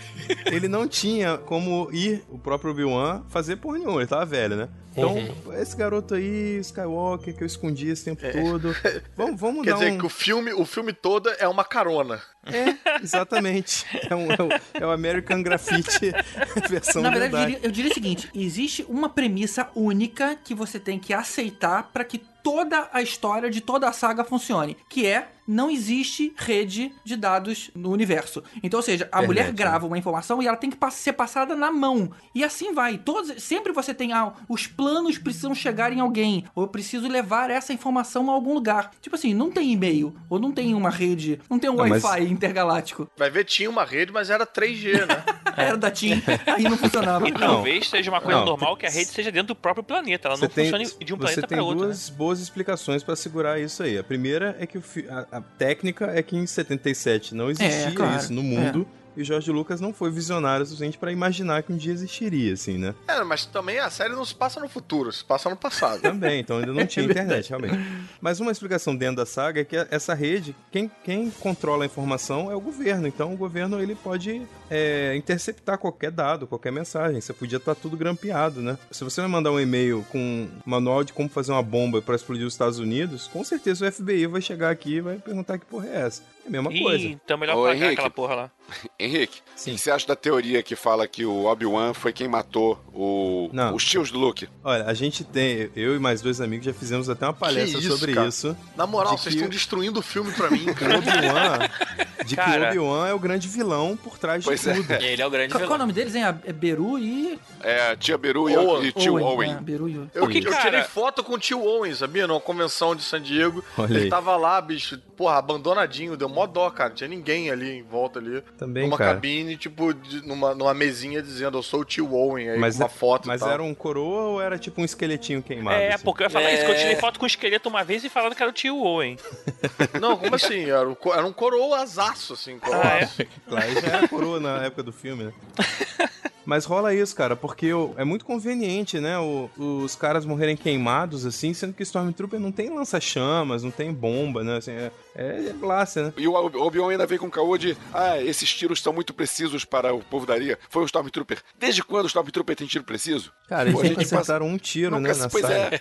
Ele 0.47 0.69
não 0.69 0.89
tinha 0.89 1.39
como 1.39 1.89
ir, 1.93 2.25
o 2.29 2.39
próprio 2.39 2.73
Obi-Wan, 2.73 3.23
fazer 3.29 3.57
porra 3.57 3.79
nenhuma, 3.79 4.01
ele 4.01 4.09
tava 4.09 4.25
velho, 4.27 4.57
né? 4.57 4.69
Então, 4.97 5.15
Uhum. 5.17 5.53
esse 5.61 5.77
garoto 5.77 6.15
aí, 6.15 6.59
Skywalker, 6.61 7.35
que 7.37 7.43
eu 7.43 7.47
escondi 7.47 7.89
esse 7.89 8.05
tempo 8.05 8.23
todo. 8.31 8.75
Vamos, 9.17 9.41
vamos 9.41 9.65
Quer 9.65 9.71
dar 9.73 9.79
dizer 9.79 9.93
um... 9.93 9.99
que 9.99 10.07
o 10.07 10.09
filme, 10.09 10.53
o 10.53 10.65
filme 10.65 10.93
todo 10.93 11.29
é 11.39 11.49
uma 11.49 11.65
carona. 11.65 12.23
É, 12.47 13.03
exatamente. 13.03 13.85
É, 14.09 14.15
um- 14.15 14.31
é 14.31 14.37
o, 14.37 14.83
é 14.83 14.87
o 14.87 14.91
American 14.91 15.43
Graffiti 15.43 16.13
versão 16.69 17.03
Na 17.03 17.11
verdade, 17.11 17.35
eu 17.35 17.41
diria, 17.47 17.59
eu 17.67 17.71
diria 17.71 17.91
o 17.91 17.95
seguinte: 17.95 18.31
existe 18.35 18.85
uma 18.89 19.09
premissa 19.09 19.69
única 19.75 20.37
que 20.37 20.55
você 20.55 20.79
tem 20.79 20.99
que 20.99 21.13
aceitar 21.15 21.91
pra 21.93 22.05
que 22.05 22.21
toda 22.45 22.91
a 22.93 23.01
história 23.01 23.51
de 23.51 23.63
toda 23.63 23.89
a 23.89 23.93
saga 23.93 24.23
funcione, 24.23 24.77
que 24.89 25.07
é 25.07 25.29
não 25.47 25.71
existe 25.71 26.33
rede 26.37 26.93
de 27.05 27.17
dados 27.17 27.71
no 27.75 27.91
universo. 27.91 28.43
Então, 28.63 28.79
ou 28.79 28.83
seja, 28.83 29.05
a 29.05 29.07
Internet, 29.19 29.27
mulher 29.27 29.47
né? 29.47 29.53
grava 29.53 29.87
uma 29.87 29.99
informação 29.99 30.43
e 30.43 30.47
ela 30.47 30.57
tem 30.57 30.71
que 30.71 30.79
ser 30.91 31.13
passada 31.15 31.55
na 31.55 31.71
mão. 31.71 32.11
E 32.35 32.43
assim 32.45 32.73
vai. 32.73 32.97
Todos, 32.99 33.43
sempre 33.43 33.73
você 33.73 33.93
tem 33.93 34.13
ah, 34.13 34.33
os 34.49 34.67
planos 34.67 35.19
precisam 35.19 35.55
chegar 35.55 35.93
em 35.93 36.01
alguém, 36.01 36.45
ou 36.55 36.65
eu 36.65 36.69
preciso 36.69 37.09
levar 37.09 37.51
essa 37.51 37.73
informação 37.73 38.31
a 38.31 38.35
algum 38.35 38.55
lugar. 38.55 38.91
Tipo 39.01 39.17
assim, 39.17 39.35
não 39.35 39.51
tem 39.51 39.73
e-mail, 39.73 40.15
ou 40.31 40.39
não 40.39 40.53
tem 40.53 40.75
uma 40.75 40.91
rede, 40.91 41.41
não 41.51 41.59
tem 41.59 41.69
um 41.71 41.75
Não, 41.77 41.87
mas- 41.89 42.03
Wi-Fi 42.05 42.25
intergaláctico. 42.31 43.09
Vai 43.17 43.31
ver, 43.31 43.45
tinha 43.45 43.69
uma 43.69 43.85
rede, 43.85 44.13
mas 44.13 44.31
era 44.31 44.47
3G, 44.47 45.07
né? 45.07 45.25
Era 45.63 45.77
da 45.77 45.91
TIM, 45.91 46.23
aí 46.47 46.63
não 46.65 46.77
funcionava. 46.77 47.29
E 47.29 47.33
talvez 47.33 47.89
seja 47.89 48.11
uma 48.11 48.21
coisa 48.21 48.39
Não, 48.41 48.47
normal 48.47 48.77
tem- 48.77 48.81
que 48.81 48.87
a 48.87 48.91
rede 48.91 49.11
seja 49.11 49.31
dentro 49.33 49.49
do 49.49 49.55
próprio 49.57 49.83
planeta. 49.85 50.29
Ela 50.29 50.37
Você 50.37 50.43
não 50.45 50.49
tem, 50.51 50.65
funcione 50.65 50.85
de 51.05 51.15
um 51.15 51.17
você 51.17 51.23
planeta 51.23 51.47
tem 51.47 51.57
para 51.59 51.65
outro. 51.65 51.85
duas 51.87 52.09
boas 52.11 52.41
explicações 52.41 53.03
pra 53.03 53.15
segurar 53.17 53.59
isso 53.61 53.83
aí. 53.83 53.99
A 53.99 54.05
primeira 54.05 54.57
é 54.59 54.67
que 54.67 54.79
a, 55.09 55.39
a 55.39 55.41
técnica 55.41 56.07
é 56.15 56.23
que 56.23 56.37
em 56.37 56.47
77 56.47 57.35
não 57.35 57.51
existia 57.51 57.89
É, 57.89 57.91
claro. 57.93 58.17
isso 58.17 58.33
no 58.33 58.43
mundo. 58.43 58.87
E 59.17 59.23
o 59.23 59.25
Jorge 59.25 59.51
Lucas 59.51 59.81
não 59.81 59.93
foi 59.93 60.11
visionário 60.11 60.63
o 60.65 60.67
suficiente 60.67 60.99
pra 60.99 61.13
imaginar 61.13 61.63
que 61.63 61.73
um 61.73 61.77
dia 61.77 61.93
existiria, 61.93 62.53
assim, 62.55 62.79
né? 62.79 62.95
É, 63.07 63.23
mas 63.23 63.47
também 63.47 63.79
a 63.79 63.91
série 63.91 64.15
não 64.15 64.25
se 64.25 64.35
passa 64.35 64.61
no 64.61 64.69
futuro, 64.69 65.13
se 65.13 65.25
passa 65.25 65.49
no 65.49 65.57
passado. 65.57 66.01
Também, 66.01 66.41
então 66.41 66.59
ainda 66.59 66.73
não 66.73 66.87
tinha 66.87 67.05
internet, 67.05 67.49
realmente. 67.49 67.79
Mas 68.21 68.41
uma 68.41 68.51
explicação 68.51 68.95
dentro 68.95 69.17
da 69.17 69.27
saga 69.27 69.61
é 69.61 69.65
que 69.65 69.77
essa 69.91 70.15
rede, 70.15 70.55
quem, 70.71 70.91
quem 71.05 71.31
controla 71.31 71.85
a 71.85 71.87
informação 71.87 72.51
é 72.51 72.57
o 72.57 72.61
governo. 72.61 73.07
Então 73.07 73.33
o 73.33 73.37
governo 73.37 73.81
ele 73.81 73.95
pode 73.95 74.43
é, 74.71 75.15
interceptar 75.17 75.79
qualquer 75.79 76.11
dado, 76.11 76.47
qualquer 76.47 76.73
mensagem. 76.73 77.21
Você 77.21 77.33
podia 77.33 77.59
estar 77.59 77.75
tudo 77.75 77.97
grampeado, 77.97 78.61
né? 78.61 78.79
Se 78.91 79.05
você 79.05 79.21
vai 79.21 79.31
mandar 79.31 79.53
um 79.53 79.61
e-mail 79.61 80.05
com 80.11 80.19
um 80.19 80.49
manual 80.65 81.05
de 81.05 81.13
como 81.13 81.29
fazer 81.29 81.53
uma 81.53 81.63
bomba 81.63 82.03
para 82.03 82.15
explodir 82.15 82.47
os 82.47 82.55
Estados 82.55 82.79
Unidos, 82.79 83.29
com 83.29 83.45
certeza 83.45 83.87
o 83.87 83.93
FBI 83.93 84.27
vai 84.27 84.41
chegar 84.41 84.71
aqui 84.71 84.97
e 84.97 85.01
vai 85.01 85.17
perguntar 85.17 85.59
que 85.59 85.67
porra 85.67 85.87
é 85.89 86.01
essa. 86.01 86.23
É 86.45 86.49
a 86.49 86.51
mesma 86.51 86.71
coisa. 86.71 87.05
Ih, 87.07 87.19
então 87.25 87.39
melhor 87.39 87.57
Ô, 87.57 87.63
pagar 87.63 87.77
Henrique. 87.77 87.93
aquela 87.93 88.11
porra 88.11 88.35
lá. 88.35 88.51
Henrique, 88.99 89.41
Sim. 89.55 89.73
o 89.73 89.75
que 89.75 89.81
você 89.81 89.91
acha 89.91 90.07
da 90.07 90.17
teoria 90.17 90.63
que 90.63 90.75
fala 90.77 91.07
que 91.07 91.25
o 91.25 91.45
Obi-Wan 91.45 91.93
foi 91.95 92.13
quem 92.13 92.27
matou 92.29 92.83
o, 92.93 93.49
Não. 93.53 93.75
os 93.75 93.85
tios 93.85 94.11
do 94.11 94.19
Luke? 94.19 94.49
Olha, 94.63 94.85
a 94.87 94.95
gente 94.95 95.23
tem, 95.25 95.71
eu 95.77 95.95
e 95.95 95.99
mais 95.99 96.21
dois 96.23 96.41
amigos 96.41 96.65
já 96.67 96.73
fizemos 96.73 97.09
até 97.09 97.27
uma 97.27 97.33
palestra 97.33 97.79
isso, 97.81 97.97
sobre 97.97 98.15
cara? 98.15 98.29
isso. 98.29 98.57
Na 98.77 98.87
moral, 98.87 99.15
De 99.15 99.21
vocês 99.23 99.35
que- 99.35 99.41
estão 99.41 99.51
destruindo 99.51 100.01
o 100.01 100.03
filme 100.03 100.33
pra 100.33 100.51
mim, 100.51 100.69
O 100.69 100.75
cara. 100.75 100.99
Obi-Wan, 100.99 101.59
De 102.25 102.31
que 102.31 102.37
Cara. 102.37 102.65
o 102.65 102.69
Obi-Wan 102.69 103.07
é 103.09 103.13
o 103.13 103.19
grande 103.19 103.47
vilão 103.49 103.99
por 103.99 104.19
trás 104.19 104.41
de 104.43 104.47
Pois 104.47 104.67
é. 104.67 104.73
tudo. 104.75 104.91
Ele 104.93 105.21
é 105.21 105.27
o 105.27 105.31
grande 105.31 105.53
Qual, 105.53 105.59
qual 105.61 105.63
é 105.63 105.65
o 105.65 105.67
vilão. 105.67 105.79
nome 105.79 105.93
deles, 105.93 106.15
hein? 106.15 106.23
É 106.47 106.53
Beru 106.55 106.99
e. 106.99 107.39
É, 107.63 107.95
tia 107.97 108.17
Beru 108.17 108.49
e, 108.49 108.57
Owen. 108.57 108.89
e 108.89 108.93
tio 108.93 109.23
Owen. 109.23 109.53
É, 109.53 109.61
Beru 109.61 109.89
e 109.91 109.99
Owen. 109.99 110.11
Eu, 110.15 110.23
Porque, 110.23 110.39
eu 110.39 110.59
tirei 110.61 110.83
foto 110.85 111.23
com 111.23 111.35
o 111.35 111.39
tio 111.39 111.63
Owen, 111.63 111.95
sabia? 111.95 112.27
Numa 112.27 112.41
convenção 112.41 112.97
de 112.97 113.03
San 113.03 113.21
Diego. 113.21 113.63
Olha 113.77 113.93
ele 113.93 114.05
aí. 114.05 114.09
tava 114.09 114.35
lá, 114.39 114.59
bicho, 114.63 114.99
porra, 115.15 115.37
abandonadinho, 115.37 116.17
deu 116.17 116.29
mó 116.31 116.47
dó, 116.47 116.71
cara. 116.71 116.89
Não 116.89 116.97
tinha 116.97 117.09
ninguém 117.09 117.51
ali 117.51 117.71
em 117.79 117.83
volta 117.83 118.19
ali. 118.19 118.43
Também, 118.65 118.85
numa 118.85 118.97
cara. 118.97 119.15
cabine, 119.15 119.57
tipo, 119.57 119.93
de- 119.93 120.27
numa, 120.27 120.55
numa 120.55 120.73
mesinha 120.73 121.21
dizendo, 121.23 121.59
eu 121.59 121.63
sou 121.63 121.81
o 121.81 121.85
tio 121.85 122.13
Owen, 122.15 122.49
aí 122.51 122.59
Mas, 122.59 122.77
com 122.77 122.83
uma 122.83 122.89
foto 122.89 123.29
mas 123.29 123.41
e 123.41 123.45
tal. 123.45 123.53
era 123.53 123.63
um 123.63 123.75
coroa 123.75 124.23
ou 124.23 124.41
era 124.43 124.59
tipo 124.59 124.81
um 124.81 124.85
esqueletinho 124.85 125.43
queimado? 125.43 125.77
É, 125.77 125.95
assim? 125.95 126.05
porque 126.05 126.23
eu 126.23 126.27
ia 126.27 126.31
falar 126.31 126.51
É. 126.51 126.55
isso, 126.55 126.65
que 126.65 126.71
eu 126.71 126.77
tirei 126.77 126.97
foto 126.97 127.19
com 127.19 127.25
o 127.25 127.29
esqueleto 127.29 127.69
uma 127.69 127.85
vez 127.85 128.03
e 128.05 128.09
falando 128.09 128.35
que 128.35 128.43
era 128.43 128.51
o 128.51 128.55
tio 128.55 128.77
Owen. 128.83 129.19
Não, 130.01 130.17
como 130.17 130.35
assim? 130.35 130.65
Era, 130.71 130.87
co- 130.95 131.13
era 131.15 131.27
um 131.27 131.33
coroazaço, 131.33 132.33
assim, 132.33 132.59
coroaço. 132.59 133.17
Ah, 133.21 133.23
é? 133.23 133.27
Claro, 133.49 133.73
já 133.81 133.89
era 133.99 134.09
coroa 134.09 134.41
na 134.41 134.65
época 134.65 134.83
do 134.83 134.93
filme, 134.93 135.25
né? 135.25 135.33
Mas 136.47 136.65
rola 136.65 136.95
isso, 136.95 137.15
cara, 137.17 137.35
porque 137.35 137.69
é 137.97 138.05
muito 138.05 138.25
conveniente, 138.25 139.01
né? 139.01 139.19
o- 139.19 139.49
os 139.57 139.95
caras 139.95 140.25
morrerem 140.27 140.57
queimados, 140.57 141.25
assim, 141.25 141.55
sendo 141.55 141.73
que 141.73 141.83
Stormtrooper 141.83 142.39
não 142.41 142.53
tem 142.53 142.69
lança-chamas, 142.75 143.63
não 143.63 143.71
tem 143.71 143.93
bomba, 143.93 144.43
né? 144.45 144.57
Assim, 144.59 144.73
é, 144.73 144.91
é, 145.15 145.47
é 145.49 145.53
blaster, 145.55 146.05
né? 146.05 146.13
E 146.17 146.27
o 146.29 146.35
Ob- 146.35 146.57
Obi-Wan 146.57 146.91
ainda 146.93 147.07
veio 147.07 147.21
com 147.21 147.27
o 147.27 147.31
caô 147.31 147.57
de 147.57 147.77
Ah, 147.93 148.21
esses 148.21 148.53
tiros 148.53 148.79
estão 148.79 148.93
muito 148.93 149.15
precisos 149.15 149.65
para 149.65 149.95
o 149.95 150.01
povo 150.01 150.27
da 150.27 150.35
areia. 150.35 150.59
Foi 150.69 150.83
o 150.83 150.87
Stormtrooper. 150.87 151.39
Desde 151.59 151.83
quando 151.83 152.05
o 152.05 152.09
Stormtrooper 152.09 152.57
tem 152.57 152.67
tiro 152.67 152.85
preciso? 152.85 153.33
Cara, 153.49 153.63
eles 153.69 153.75
Pô, 153.75 153.79
nunca 153.83 153.89
gente 154.01 154.11
passa- 154.11 154.17
acertaram 154.17 154.47
um 154.47 154.59
tiro, 154.59 154.97
Nunca 154.97 155.09
né? 155.09 155.15
se- 155.15 155.21
Na 155.21 155.29
pois 155.31 155.43
saga. 155.43 155.55
é. 155.75 155.81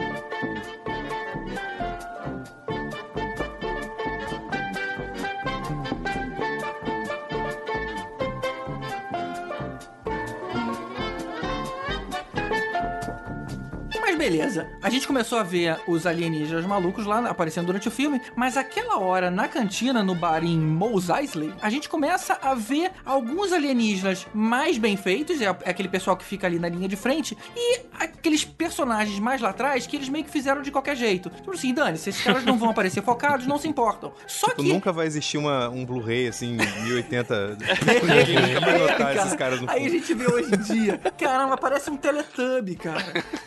beleza, 14.30 14.68
a 14.82 14.90
gente 14.90 15.06
começou 15.06 15.38
a 15.38 15.44
ver 15.44 15.78
os 15.86 16.04
alienígenas 16.04 16.66
malucos 16.66 17.06
lá 17.06 17.18
aparecendo 17.30 17.66
durante 17.66 17.86
o 17.86 17.90
filme, 17.92 18.20
mas 18.34 18.56
aquela 18.56 18.98
hora 18.98 19.30
na 19.30 19.46
cantina, 19.46 20.02
no 20.02 20.16
bar 20.16 20.42
em 20.42 20.58
Mos 20.58 21.08
Eisley, 21.08 21.54
a 21.62 21.70
gente 21.70 21.88
começa 21.88 22.36
a 22.42 22.52
ver 22.52 22.90
alguns 23.04 23.52
alienígenas 23.52 24.26
mais 24.34 24.78
bem 24.78 24.96
feitos, 24.96 25.40
é 25.40 25.46
é 25.46 25.70
aquele 25.70 25.88
pessoal 25.88 26.16
que 26.16 26.24
fica 26.24 26.44
ali 26.46 26.58
na 26.58 26.68
linha 26.68 26.88
de 26.88 26.96
frente, 26.96 27.36
e 27.56 27.80
aqueles 28.00 28.44
personagens 28.44 29.18
mais 29.20 29.40
lá 29.40 29.50
atrás 29.50 29.86
que 29.86 29.94
eles 29.94 30.08
meio 30.08 30.24
que 30.24 30.30
fizeram 30.30 30.60
de 30.60 30.72
qualquer 30.72 30.96
jeito. 30.96 31.30
Tipo 31.30 31.52
assim, 31.52 31.72
Dani, 31.72 31.96
se 31.96 32.10
esses 32.10 32.22
caras 32.22 32.44
não 32.44 32.58
vão 32.58 32.70
aparecer 32.70 33.02
focados, 33.04 33.46
não 33.46 33.58
se 33.58 33.68
importam. 33.68 34.12
Só 34.26 34.48
Tipo, 34.48 34.62
que. 34.64 34.72
nunca 34.72 34.92
vai 34.92 35.06
existir 35.06 35.38
uma, 35.38 35.68
um 35.68 35.84
Blu-ray, 35.84 36.26
assim, 36.26 36.56
1080. 36.82 37.58
Ninguém 38.02 38.54
nunca 38.54 38.60
vai 38.60 38.78
notar 38.78 38.96
Cara, 38.96 39.14
esses 39.14 39.34
caras 39.34 39.60
no 39.60 39.70
Aí 39.70 39.86
a 39.86 39.88
gente 39.88 40.12
vê 40.14 40.26
hoje 40.26 40.52
em 40.52 40.58
dia. 40.58 40.98
Caramba, 41.16 41.56
parece 41.56 41.90
um 41.90 41.96
Teletubby, 41.96 42.74
cara. 42.74 43.04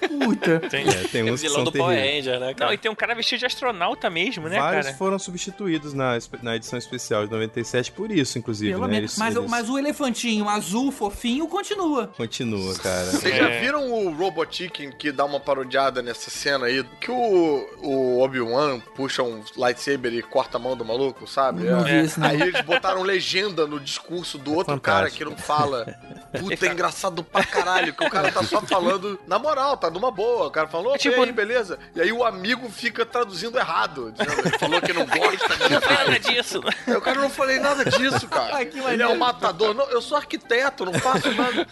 Puta. 0.08 0.69
Tem. 0.70 0.88
É, 0.88 0.94
tem 1.08 1.22
É 1.22 1.24
o 1.32 1.34
uns 1.34 1.42
que 1.42 1.48
vilão 1.48 1.64
são 1.64 1.64
do 1.66 1.72
Power. 1.72 1.98
Ranger, 1.98 2.40
né, 2.40 2.48
Não, 2.48 2.54
cara? 2.54 2.74
e 2.74 2.78
tem 2.78 2.92
um 2.92 2.96
cara 2.96 3.16
vestido 3.16 3.40
de 3.40 3.46
astronauta 3.46 4.10
mesmo, 4.10 4.48
né, 4.48 4.60
Vários 4.60 4.86
cara? 4.88 4.98
foram 4.98 5.20
substituídos 5.20 5.94
na, 5.94 6.18
na 6.42 6.56
edição 6.56 6.78
especial 6.80 7.26
de 7.26 7.32
97 7.32 7.92
por 7.92 8.12
isso, 8.12 8.38
inclusive, 8.38 8.72
Pelo 8.72 8.88
né? 8.88 8.96
menos. 8.96 9.12
Eles- 9.12 9.18
Mas, 9.18 9.36
o- 9.36 9.40
eles- 9.40 9.52
mas 9.52 9.70
o 9.70 9.78
elefantinho 9.78 10.48
azul 10.50 10.92
fofinho 10.92 11.48
continua. 11.48 12.08
Continua, 12.16 12.76
cara. 12.80 13.06
Vocês 13.06 13.36
já 13.36 13.48
viram 13.60 13.92
o 13.92 14.14
Robot 14.14 14.56
Chicken 14.56 14.92
que 14.92 15.12
dá 15.12 15.26
uma 15.26 15.40
parodiada 15.40 16.02
nessa 16.02 16.30
cena 16.30 16.66
aí? 16.68 16.84
Que 17.02 17.12
o, 17.12 17.70
o 17.82 18.20
Obi-Wan 18.22 18.80
puxa 18.96 19.24
um 19.24 19.44
lightsaber 19.58 20.14
e 20.14 20.22
corta 20.22 20.58
a 20.58 20.60
mão 20.60 20.76
do 20.76 20.86
maluco, 20.86 21.28
sabe? 21.28 21.64
Não 21.64 21.86
É. 21.88 22.02
vi 22.02 22.06
isso, 22.06 22.20
não. 22.20 22.28
Aí 22.28 22.42
eles 22.42 22.62
botaram 22.62 23.02
legenda 23.04 23.66
no 23.68 23.80
discurso 23.80 24.38
do 24.38 24.54
outro 24.54 24.74
fantástico. 24.74 24.82
cara 24.84 25.10
que 25.10 25.26
não 25.26 25.38
fala. 25.38 25.86
Puta, 26.40 26.68
é 26.68 26.72
engraçado 26.72 27.24
pra 27.24 27.44
caralho, 27.44 27.94
que 27.94 28.04
o 28.06 28.10
cara 28.10 28.32
tá 28.32 28.44
só 28.44 28.62
falando 28.62 29.20
na 29.28 29.40
moral, 29.40 29.76
tá 29.78 29.90
numa 29.90 30.12
boa. 30.12 30.49
O 30.50 30.52
cara 30.52 30.68
falou, 30.68 30.94
ok, 30.94 31.12
tipo- 31.12 31.34
beleza. 31.34 31.78
E 31.96 32.02
aí 32.02 32.12
o 32.12 32.24
amigo 32.26 32.70
fica 32.70 33.06
traduzindo 33.06 33.58
errado. 33.58 34.14
Ele 34.20 34.58
falou 34.58 34.82
que 34.82 34.92
não 34.92 35.06
gosta 35.06 35.70
Não 35.70 35.80
tem 35.80 35.90
nada 35.98 36.20
disso. 36.20 36.62
Aí 36.88 36.96
o 36.96 37.02
cara 37.02 37.20
não 37.22 37.30
falei 37.30 37.60
nada 37.60 37.86
disso, 37.86 38.28
cara. 38.28 38.56
Ai, 38.56 38.66
que 38.66 38.80
Ele 38.80 39.04
é 39.04 39.08
um 39.08 39.18
matador. 39.18 39.74
Não, 39.74 39.90
eu 39.90 40.02
sou 40.02 40.18
arquiteto, 40.18 40.86
não 40.86 40.94
faço 40.94 41.32
nada. 41.34 41.68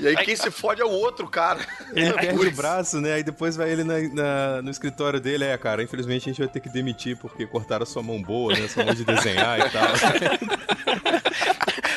E 0.00 0.06
aí 0.08 0.16
quem 0.16 0.36
se 0.36 0.50
fode 0.50 0.80
é 0.80 0.84
o 0.84 0.90
outro 0.90 1.28
cara. 1.28 1.58
Ele 1.92 2.12
perde 2.12 2.46
o 2.46 2.50
braço, 2.52 3.00
né? 3.00 3.14
Aí 3.14 3.22
depois 3.22 3.56
vai 3.56 3.70
ele 3.70 3.84
na- 3.84 4.00
na- 4.12 4.62
no 4.62 4.70
escritório 4.70 5.20
dele. 5.20 5.44
É, 5.44 5.58
cara, 5.58 5.82
infelizmente 5.82 6.22
a 6.22 6.32
gente 6.32 6.38
vai 6.38 6.48
ter 6.48 6.60
que 6.60 6.68
demitir 6.68 7.16
porque 7.16 7.46
cortaram 7.46 7.82
a 7.82 7.86
sua 7.86 8.02
mão 8.02 8.22
boa, 8.22 8.54
né? 8.54 8.68
Sua 8.68 8.84
mão 8.84 8.94
de 8.94 9.04
desenhar 9.04 9.58
e 9.58 9.70
tal. 9.70 9.84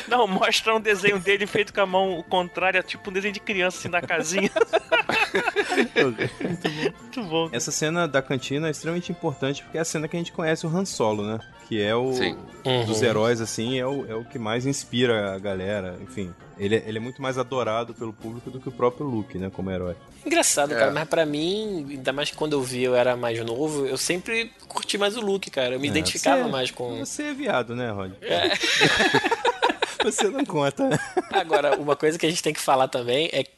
Não, 0.07 0.25
mostra 0.27 0.73
um 0.73 0.79
desenho 0.79 1.19
dele 1.19 1.45
feito 1.45 1.73
com 1.73 1.81
a 1.81 1.85
mão 1.85 2.23
contrária, 2.29 2.81
tipo 2.81 3.09
um 3.09 3.13
desenho 3.13 3.33
de 3.33 3.39
criança, 3.41 3.77
assim, 3.77 3.89
na 3.89 4.01
casinha. 4.01 4.49
Muito 6.11 7.23
bom. 7.23 7.49
Essa 7.51 7.71
cena 7.71 8.07
da 8.07 8.21
cantina 8.21 8.67
é 8.67 8.71
extremamente 8.71 9.11
importante 9.11 9.63
porque 9.63 9.77
é 9.77 9.81
a 9.81 9.85
cena 9.85 10.07
que 10.07 10.15
a 10.15 10.19
gente 10.19 10.31
conhece 10.31 10.65
o 10.65 10.69
Han 10.69 10.85
Solo, 10.85 11.23
né? 11.25 11.39
Que 11.67 11.81
é 11.81 11.93
o 11.95 12.13
Sim. 12.13 12.37
dos 12.85 13.01
heróis, 13.01 13.41
assim, 13.41 13.77
é 13.77 13.85
o, 13.85 14.05
é 14.09 14.15
o 14.15 14.23
que 14.23 14.39
mais 14.39 14.65
inspira 14.65 15.35
a 15.35 15.39
galera. 15.39 15.97
Enfim, 16.01 16.33
ele, 16.57 16.75
é- 16.77 16.83
ele 16.87 16.97
é 16.97 17.01
muito 17.01 17.21
mais 17.21 17.37
adorado 17.37 17.93
pelo 17.93 18.13
público 18.13 18.49
do 18.49 18.59
que 18.59 18.69
o 18.69 18.71
próprio 18.71 19.05
Luke, 19.05 19.37
né? 19.37 19.49
Como 19.53 19.69
herói. 19.69 19.95
Engraçado, 20.25 20.73
É. 20.73 20.77
cara, 20.79 20.91
mas 20.91 21.07
pra 21.09 21.25
mim, 21.25 21.85
ainda 21.89 22.13
mais 22.13 22.29
que 22.31 22.37
quando 22.37 22.53
eu 22.53 22.61
vi 22.61 22.83
eu 22.83 22.95
era 22.95 23.15
mais 23.17 23.37
novo, 23.45 23.85
eu 23.85 23.97
sempre 23.97 24.51
curti 24.67 24.97
mais 24.97 25.17
o 25.17 25.21
look, 25.21 25.49
cara. 25.51 25.75
Eu 25.75 25.79
me 25.79 25.87
É, 25.87 25.91
identificava 25.91 26.43
você- 26.43 26.49
mais 26.49 26.71
com. 26.71 26.99
Você 26.99 27.23
é 27.23 27.33
viado, 27.33 27.75
né, 27.75 27.91
Rod? 27.91 28.11
você 30.03 30.29
não 30.29 30.45
conta. 30.45 30.87
Agora, 31.31 31.77
uma 31.77 31.95
coisa 31.95 32.17
que 32.17 32.25
a 32.25 32.29
gente 32.29 32.41
tem 32.43 32.53
que 32.53 32.61
falar 32.61 32.87
também 32.87 33.29
é 33.33 33.43
que 33.43 33.49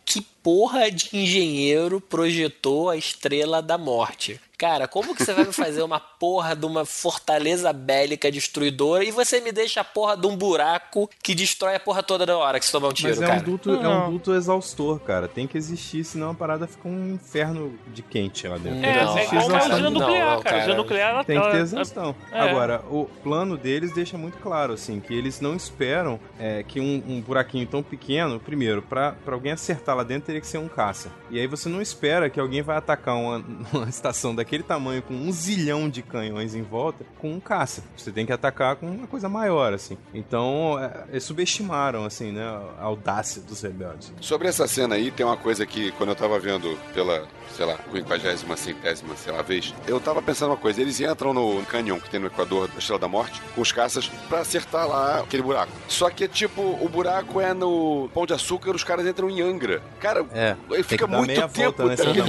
porra 0.51 0.89
de 0.89 1.15
engenheiro 1.15 2.01
projetou 2.01 2.89
a 2.89 2.97
estrela 2.97 3.61
da 3.61 3.77
morte? 3.77 4.41
Cara, 4.59 4.89
como 4.89 5.15
que 5.15 5.23
você 5.23 5.33
vai 5.33 5.45
me 5.45 5.53
fazer 5.53 5.81
uma 5.83 6.01
porra 6.01 6.53
de 6.53 6.65
uma 6.65 6.83
fortaleza 6.83 7.71
bélica 7.71 8.29
destruidora 8.29 9.05
e 9.05 9.09
você 9.09 9.39
me 9.39 9.53
deixa 9.53 9.79
a 9.79 9.83
porra 9.85 10.17
de 10.17 10.27
um 10.27 10.35
buraco 10.35 11.09
que 11.23 11.33
destrói 11.33 11.75
a 11.75 11.79
porra 11.79 12.03
toda 12.03 12.25
da 12.25 12.37
hora 12.37 12.59
que 12.59 12.65
você 12.65 12.71
tomar 12.73 12.89
um 12.89 12.91
tiro, 12.91 13.07
Mas 13.09 13.21
é 13.21 13.25
cara? 13.25 13.39
um, 13.39 13.43
duto, 13.43 13.71
é 13.73 13.87
um 13.87 14.11
duto 14.11 14.33
exaustor, 14.35 14.99
cara. 14.99 15.29
Tem 15.29 15.47
que 15.47 15.57
existir, 15.57 16.03
senão 16.03 16.31
a 16.31 16.33
parada 16.33 16.67
fica 16.67 16.89
um 16.89 17.13
inferno 17.13 17.79
de 17.87 18.01
quente 18.01 18.49
lá 18.49 18.57
dentro. 18.57 18.79
É, 18.85 18.91
que 19.15 19.19
é 19.19 19.25
igual 19.27 19.47
uma 19.47 19.59
usina 19.59 19.79
Não, 19.79 19.91
nuclear, 19.91 20.35
não, 20.35 20.41
cara. 20.43 20.71
A 20.73 20.75
nuclear, 20.75 21.09
ela, 21.11 21.23
Tem 21.23 21.37
que 21.39 21.45
ter 21.45 21.49
ela- 21.53 21.61
exaustão. 21.61 22.15
é. 22.29 22.39
Agora, 22.41 22.83
o 22.89 23.05
plano 23.23 23.55
deles 23.55 23.93
deixa 23.93 24.17
muito 24.17 24.39
claro, 24.39 24.73
assim, 24.73 24.99
que 24.99 25.13
eles 25.13 25.39
não 25.39 25.55
esperam 25.55 26.19
é, 26.37 26.63
que 26.63 26.81
um, 26.81 27.01
um 27.07 27.21
buraquinho 27.21 27.65
tão 27.65 27.81
pequeno, 27.81 28.41
primeiro, 28.41 28.81
pra, 28.81 29.13
pra 29.23 29.35
alguém 29.35 29.53
acertar 29.53 29.95
lá 29.95 30.03
dentro, 30.03 30.25
teria 30.25 30.41
que 30.41 30.47
ser 30.47 30.57
um 30.57 30.67
caça. 30.67 31.09
E 31.31 31.39
aí 31.39 31.47
você 31.47 31.69
não 31.69 31.81
espera 31.81 32.29
que 32.29 32.41
alguém 32.41 32.61
vai 32.61 32.75
atacar 32.75 33.15
uma, 33.15 33.37
uma 33.73 33.87
estação 33.87 34.35
daquele 34.49 34.63
tamanho, 34.63 35.03
com 35.03 35.13
um 35.13 35.31
zilhão 35.31 35.87
de 35.87 36.01
canhões 36.01 36.55
em 36.55 36.63
volta, 36.63 37.05
com 37.19 37.31
um 37.31 37.39
caça. 37.39 37.83
Você 37.95 38.11
tem 38.11 38.25
que 38.25 38.33
atacar 38.33 38.75
com 38.77 38.87
uma 38.87 39.05
coisa 39.05 39.29
maior, 39.29 39.73
assim. 39.73 39.95
Então, 40.11 40.77
é, 40.79 41.05
eles 41.11 41.23
subestimaram, 41.23 42.03
assim, 42.03 42.31
né, 42.31 42.43
a 42.79 42.83
audácia 42.83 43.41
dos 43.43 43.61
rebeldes. 43.61 44.11
Sobre 44.19 44.47
essa 44.47 44.67
cena 44.67 44.95
aí, 44.95 45.11
tem 45.11 45.23
uma 45.23 45.37
coisa 45.37 45.65
que, 45.67 45.91
quando 45.91 46.09
eu 46.09 46.15
tava 46.15 46.39
vendo 46.39 46.75
pela, 46.95 47.27
sei 47.55 47.65
lá, 47.65 47.77
50 47.93 48.57
centésima, 48.57 49.15
sei 49.15 49.31
lá, 49.31 49.43
vez, 49.43 49.73
eu 49.87 49.99
tava 49.99 50.19
pensando 50.21 50.49
uma 50.49 50.57
coisa. 50.57 50.81
Eles 50.81 50.99
entram 50.99 51.31
no 51.33 51.61
canyon 51.65 51.99
que 51.99 52.09
tem 52.09 52.19
no 52.19 52.27
Equador 52.27 52.67
da 52.69 52.79
Estrela 52.79 52.99
da 52.99 53.07
Morte, 53.07 53.39
com 53.53 53.61
os 53.61 53.71
caças, 53.71 54.07
pra 54.27 54.39
acertar 54.39 54.87
lá 54.87 55.19
aquele 55.19 55.43
buraco. 55.43 55.71
Só 55.87 56.09
que, 56.09 56.27
tipo, 56.27 56.61
o 56.61 56.89
buraco 56.89 57.39
é 57.39 57.53
no 57.53 58.09
Pão 58.15 58.25
de 58.25 58.33
Açúcar, 58.33 58.71
os 58.75 58.83
caras 58.83 59.05
entram 59.05 59.29
em 59.29 59.41
Angra. 59.41 59.83
Cara, 59.99 60.25
É, 60.33 60.55
ele 60.71 60.81
fica 60.83 61.05
que 61.05 61.11
dar 61.11 61.17
muito 61.17 61.27
meia 61.27 61.47
tempo. 61.47 61.53
volta 61.83 61.83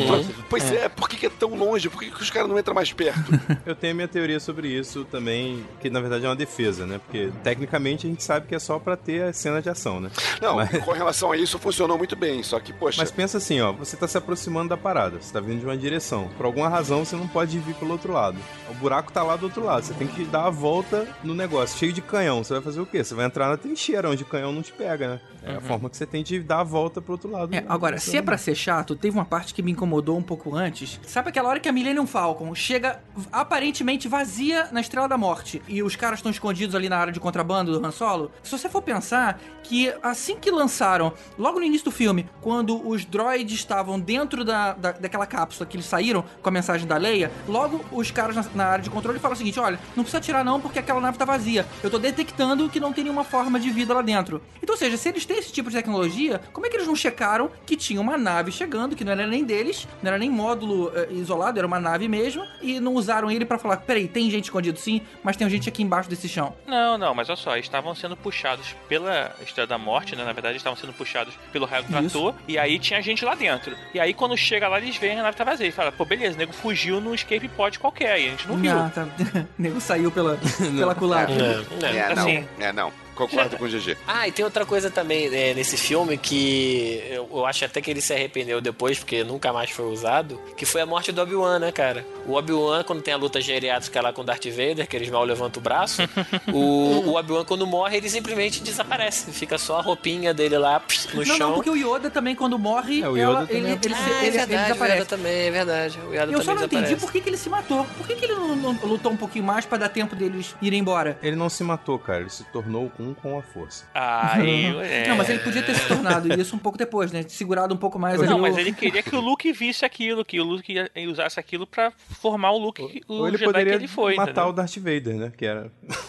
Morte. 0.06 0.34
Pois 0.50 0.70
é. 0.70 0.88
por 0.88 1.08
que, 1.08 1.16
que 1.16 1.26
é 1.26 1.30
tão 1.30 1.54
longe? 1.54 1.88
Por 1.88 2.00
que, 2.00 2.09
que 2.14 2.22
os 2.22 2.30
caras 2.30 2.48
não 2.48 2.58
entram 2.58 2.74
mais 2.74 2.92
perto? 2.92 3.20
Eu 3.66 3.74
tenho 3.74 3.92
a 3.92 3.96
minha 3.96 4.08
teoria 4.08 4.40
sobre 4.40 4.68
isso 4.68 5.04
também, 5.04 5.64
que 5.80 5.88
na 5.90 6.00
verdade 6.00 6.24
é 6.24 6.28
uma 6.28 6.36
defesa, 6.36 6.86
né? 6.86 6.98
Porque 6.98 7.30
tecnicamente 7.42 8.06
a 8.06 8.10
gente 8.10 8.22
sabe 8.22 8.46
que 8.46 8.54
é 8.54 8.58
só 8.58 8.78
pra 8.78 8.96
ter 8.96 9.22
a 9.24 9.32
cena 9.32 9.60
de 9.60 9.68
ação, 9.68 10.00
né? 10.00 10.10
Não, 10.40 10.56
Mas- 10.56 10.70
com 10.84 10.92
relação 10.92 11.32
a 11.32 11.36
isso, 11.36 11.58
funcionou 11.58 11.96
muito 11.98 12.16
bem. 12.16 12.42
Só 12.42 12.58
que, 12.60 12.72
poxa, 12.72 13.00
Mas 13.00 13.10
pensa 13.10 13.38
assim, 13.38 13.60
ó, 13.60 13.72
você 13.72 13.96
tá 13.96 14.06
se 14.08 14.16
aproximando 14.18 14.68
da 14.70 14.76
parada, 14.76 15.20
você 15.20 15.32
tá 15.32 15.40
vindo 15.40 15.60
de 15.60 15.64
uma 15.66 15.76
direção. 15.76 16.28
Por 16.36 16.46
alguma 16.46 16.68
razão 16.68 17.04
você 17.04 17.16
não 17.16 17.28
pode 17.28 17.58
vir 17.58 17.74
pelo 17.74 17.92
outro 17.92 18.12
lado. 18.12 18.38
O 18.70 18.74
buraco 18.74 19.12
tá 19.12 19.22
lá 19.22 19.36
do 19.36 19.44
outro 19.46 19.64
lado, 19.64 19.84
você 19.84 19.94
tem 19.94 20.06
que 20.08 20.24
dar 20.24 20.46
a 20.46 20.50
volta 20.50 21.06
no 21.22 21.34
negócio, 21.34 21.78
cheio 21.78 21.92
de 21.92 22.00
canhão. 22.02 22.42
Você 22.42 22.52
vai 22.54 22.62
fazer 22.62 22.80
o 22.80 22.86
quê? 22.86 23.02
Você 23.04 23.14
vai 23.14 23.26
entrar 23.26 23.48
na 23.48 23.56
trincheira 23.56 24.08
onde 24.10 24.22
o 24.22 24.26
canhão 24.26 24.52
não 24.52 24.62
te 24.62 24.72
pega, 24.72 25.08
né? 25.08 25.20
É 25.42 25.54
a 25.56 25.60
forma 25.60 25.88
que 25.88 25.96
você 25.96 26.04
tem 26.04 26.22
de 26.22 26.38
dar 26.40 26.60
a 26.60 26.64
volta 26.64 27.00
pro 27.00 27.12
outro 27.12 27.30
lado. 27.30 27.54
É, 27.54 27.64
agora, 27.66 27.98
se 27.98 28.14
é 28.16 28.20
pra 28.20 28.36
ser 28.36 28.54
chato, 28.54 28.94
teve 28.94 29.16
uma 29.16 29.24
parte 29.24 29.54
que 29.54 29.62
me 29.62 29.72
incomodou 29.72 30.18
um 30.18 30.22
pouco 30.22 30.54
antes. 30.54 31.00
Sabe 31.06 31.30
aquela 31.30 31.48
hora 31.48 31.58
que 31.58 31.68
a 31.68 31.72
Millennium 31.72 31.99
Millennium 32.00 32.06
Falcon 32.06 32.54
chega 32.54 33.00
aparentemente 33.30 34.08
vazia 34.08 34.68
na 34.72 34.80
Estrela 34.80 35.08
da 35.08 35.18
Morte 35.18 35.62
e 35.68 35.82
os 35.82 35.96
caras 35.96 36.18
estão 36.18 36.30
escondidos 36.30 36.74
ali 36.74 36.88
na 36.88 36.96
área 36.96 37.12
de 37.12 37.20
contrabando 37.20 37.78
do 37.78 37.84
Han 37.84 37.90
Solo, 37.90 38.30
se 38.42 38.50
você 38.50 38.68
for 38.68 38.82
pensar 38.82 39.40
que 39.62 39.92
assim 40.02 40.36
que 40.36 40.50
lançaram, 40.50 41.12
logo 41.38 41.58
no 41.58 41.64
início 41.64 41.84
do 41.84 41.90
filme, 41.90 42.28
quando 42.40 42.86
os 42.88 43.04
droids 43.04 43.54
estavam 43.54 44.00
dentro 44.00 44.44
da, 44.44 44.72
da, 44.72 44.92
daquela 44.92 45.26
cápsula 45.26 45.66
que 45.66 45.76
eles 45.76 45.86
saíram 45.86 46.24
com 46.42 46.48
a 46.48 46.52
mensagem 46.52 46.86
da 46.86 46.96
Leia, 46.96 47.30
logo 47.46 47.84
os 47.92 48.10
caras 48.10 48.36
na, 48.36 48.44
na 48.54 48.66
área 48.66 48.82
de 48.82 48.90
controle 48.90 49.18
falam 49.18 49.34
o 49.34 49.38
seguinte: 49.38 49.60
olha, 49.60 49.78
não 49.96 50.02
precisa 50.02 50.18
atirar 50.18 50.44
não 50.44 50.60
porque 50.60 50.78
aquela 50.78 51.00
nave 51.00 51.18
tá 51.18 51.24
vazia. 51.24 51.66
Eu 51.82 51.90
tô 51.90 51.98
detectando 51.98 52.68
que 52.68 52.80
não 52.80 52.92
tem 52.92 53.04
nenhuma 53.04 53.24
forma 53.24 53.60
de 53.60 53.70
vida 53.70 53.94
lá 53.94 54.02
dentro. 54.02 54.42
Então, 54.62 54.74
ou 54.74 54.78
seja, 54.78 54.96
se 54.96 55.08
eles 55.08 55.24
têm 55.24 55.38
esse 55.38 55.52
tipo 55.52 55.70
de 55.70 55.76
tecnologia, 55.76 56.40
como 56.52 56.66
é 56.66 56.70
que 56.70 56.76
eles 56.76 56.86
não 56.86 56.96
checaram 56.96 57.50
que 57.66 57.76
tinha 57.76 58.00
uma 58.00 58.16
nave 58.16 58.50
chegando, 58.50 58.96
que 58.96 59.04
não 59.04 59.12
era 59.12 59.26
nem 59.26 59.44
deles, 59.44 59.86
não 60.02 60.08
era 60.08 60.18
nem 60.18 60.30
módulo 60.30 60.90
eh, 60.94 61.08
isolado, 61.10 61.58
era 61.58 61.66
uma 61.66 61.79
nave 61.80 62.08
mesmo, 62.08 62.44
e 62.60 62.80
não 62.80 62.94
usaram 62.94 63.30
ele 63.30 63.44
pra 63.44 63.58
falar: 63.58 63.78
peraí, 63.78 64.08
tem 64.08 64.30
gente 64.30 64.44
escondido 64.44 64.78
sim, 64.78 65.00
mas 65.22 65.36
tem 65.36 65.48
gente 65.48 65.68
aqui 65.68 65.82
embaixo 65.82 66.08
desse 66.08 66.28
chão. 66.28 66.54
Não, 66.66 66.98
não, 66.98 67.14
mas 67.14 67.28
olha 67.28 67.36
só, 67.36 67.52
eles 67.54 67.66
estavam 67.66 67.94
sendo 67.94 68.16
puxados 68.16 68.74
pela 68.88 69.34
Estrela 69.42 69.66
da 69.66 69.78
Morte, 69.78 70.14
né? 70.16 70.24
Na 70.24 70.32
verdade, 70.32 70.52
eles 70.52 70.60
estavam 70.60 70.78
sendo 70.78 70.92
puxados 70.92 71.34
pelo 71.52 71.66
raio 71.66 71.84
do 71.84 71.90
Isso. 71.90 72.00
trator, 72.00 72.34
e 72.46 72.58
aí 72.58 72.78
tinha 72.78 73.00
gente 73.02 73.24
lá 73.24 73.34
dentro. 73.34 73.76
E 73.94 74.00
aí, 74.00 74.12
quando 74.14 74.36
chega 74.36 74.68
lá, 74.68 74.78
eles 74.78 74.96
veem 74.96 75.18
a 75.18 75.22
nave 75.22 75.36
tá 75.36 75.44
vazia. 75.44 75.66
E 75.66 75.72
fala, 75.72 75.92
pô, 75.92 76.04
beleza, 76.04 76.36
o 76.36 76.38
nego 76.38 76.52
fugiu 76.52 77.00
no 77.00 77.14
escape 77.14 77.48
pod 77.48 77.78
qualquer, 77.78 78.20
e 78.20 78.26
a 78.26 78.30
gente 78.30 78.48
não 78.48 78.56
viu. 78.56 78.72
Ah, 78.72 78.90
tá. 78.94 79.04
o 79.04 79.62
nego 79.62 79.80
saiu 79.80 80.10
pela, 80.10 80.38
pela 80.76 80.94
culatra. 80.94 81.64
É, 81.82 81.96
É, 81.96 82.14
não. 82.14 82.22
Assim. 82.22 82.48
É, 82.58 82.72
não. 82.72 82.92
Concordo 83.28 83.56
com 83.56 83.64
o 83.64 83.68
GG. 83.68 83.96
Ah, 84.06 84.26
e 84.28 84.32
tem 84.32 84.44
outra 84.44 84.64
coisa 84.64 84.90
também 84.90 85.26
é, 85.34 85.52
nesse 85.54 85.76
filme 85.76 86.16
que 86.16 87.02
eu, 87.10 87.28
eu 87.32 87.46
acho 87.46 87.64
até 87.64 87.80
que 87.80 87.90
ele 87.90 88.00
se 88.00 88.12
arrependeu 88.12 88.60
depois, 88.60 88.98
porque 88.98 89.22
nunca 89.24 89.52
mais 89.52 89.70
foi 89.70 89.84
usado, 89.86 90.40
que 90.56 90.64
foi 90.64 90.80
a 90.80 90.86
morte 90.86 91.12
do 91.12 91.20
Obi-Wan, 91.20 91.58
né, 91.58 91.72
cara? 91.72 92.04
O 92.26 92.34
Obi-Wan, 92.34 92.82
quando 92.84 93.02
tem 93.02 93.12
a 93.12 93.16
luta 93.16 93.40
geriátrica 93.40 94.00
lá 94.00 94.12
com 94.12 94.22
o 94.22 94.24
Darth 94.24 94.46
Vader, 94.46 94.86
que 94.88 94.96
eles 94.96 95.10
mal 95.10 95.24
levantam 95.24 95.60
o 95.60 95.62
braço, 95.62 96.02
o, 96.52 97.10
o 97.10 97.16
Obi-Wan, 97.16 97.44
quando 97.44 97.66
morre, 97.66 97.96
ele 97.96 98.08
simplesmente 98.08 98.62
desaparece. 98.62 99.30
Fica 99.32 99.58
só 99.58 99.78
a 99.78 99.82
roupinha 99.82 100.32
dele 100.32 100.56
lá 100.58 100.80
pss, 100.80 101.08
no 101.14 101.16
Não, 101.24 101.24
chão. 101.24 101.38
não, 101.48 101.54
porque 101.54 101.70
o 101.70 101.76
Yoda 101.76 102.10
também, 102.10 102.34
quando 102.34 102.58
morre, 102.58 103.02
É, 103.02 103.08
o 103.08 103.16
ela- 103.16 103.42
Yoda 103.42 103.52
ele, 103.52 103.60
também- 103.62 103.78
ele, 103.84 103.94
se- 103.94 104.00
Ah, 104.00 104.08
ele- 104.08 104.14
é 104.14 104.26
ele 104.28 104.30
verdade, 104.30 104.60
o 104.60 104.62
desaparece. 104.64 104.96
Yoda 104.98 105.04
também, 105.06 105.32
é 105.32 105.50
verdade. 105.50 105.98
O 106.08 106.14
Yoda 106.14 106.32
Eu 106.32 106.42
só 106.42 106.54
não 106.54 106.64
entendi 106.64 106.96
por 106.96 107.12
que, 107.12 107.20
que 107.20 107.28
ele 107.28 107.36
se 107.36 107.48
matou. 107.48 107.84
Por 107.96 108.06
que, 108.06 108.14
que 108.16 108.24
ele 108.24 108.34
não, 108.34 108.56
não 108.56 108.72
lutou 108.84 109.12
um 109.12 109.16
pouquinho 109.16 109.44
mais 109.44 109.64
pra 109.66 109.78
dar 109.78 109.88
tempo 109.88 110.14
deles 110.16 110.54
irem 110.62 110.80
embora? 110.80 111.18
Ele 111.22 111.36
não 111.36 111.48
se 111.48 111.62
matou, 111.64 111.98
cara. 111.98 112.20
Ele 112.20 112.30
se 112.30 112.44
tornou 112.44 112.90
um 112.98 113.09
com 113.14 113.38
a 113.38 113.42
força. 113.42 113.84
Aí, 113.94 114.66
é... 114.84 115.08
Não, 115.08 115.16
mas 115.16 115.28
ele 115.28 115.38
podia 115.40 115.62
ter 115.62 115.74
se 115.74 115.86
tornado 115.88 116.32
isso 116.40 116.54
um 116.54 116.58
pouco 116.58 116.76
depois, 116.78 117.12
né? 117.12 117.24
Segurado 117.28 117.74
um 117.74 117.78
pouco 117.78 117.98
mais 117.98 118.18
ali. 118.20 118.28
Não, 118.28 118.38
o- 118.38 118.40
mas 118.42 118.56
ele 118.56 118.72
queria 118.72 119.02
que 119.02 119.14
o 119.14 119.20
Luke 119.20 119.50
visse 119.52 119.84
aquilo, 119.84 120.24
que 120.24 120.40
o 120.40 120.44
Luke 120.44 120.72
ia- 120.72 120.90
usasse 121.08 121.38
aquilo 121.40 121.66
pra 121.66 121.92
formar 122.20 122.52
o 122.52 122.58
Luke, 122.58 123.02
o 123.08 123.14
Ou 123.14 123.28
ele 123.28 123.36
Jedi 123.38 123.52
poderia 123.52 123.72
que 123.72 123.78
ele 123.78 123.88
foi, 123.88 124.14
matar 124.16 124.30
entendeu? 124.32 124.48
o 124.50 124.52
Darth 124.52 124.76
Vader, 124.76 125.14
né? 125.16 125.32
Que 125.36 125.46
era 125.46 125.70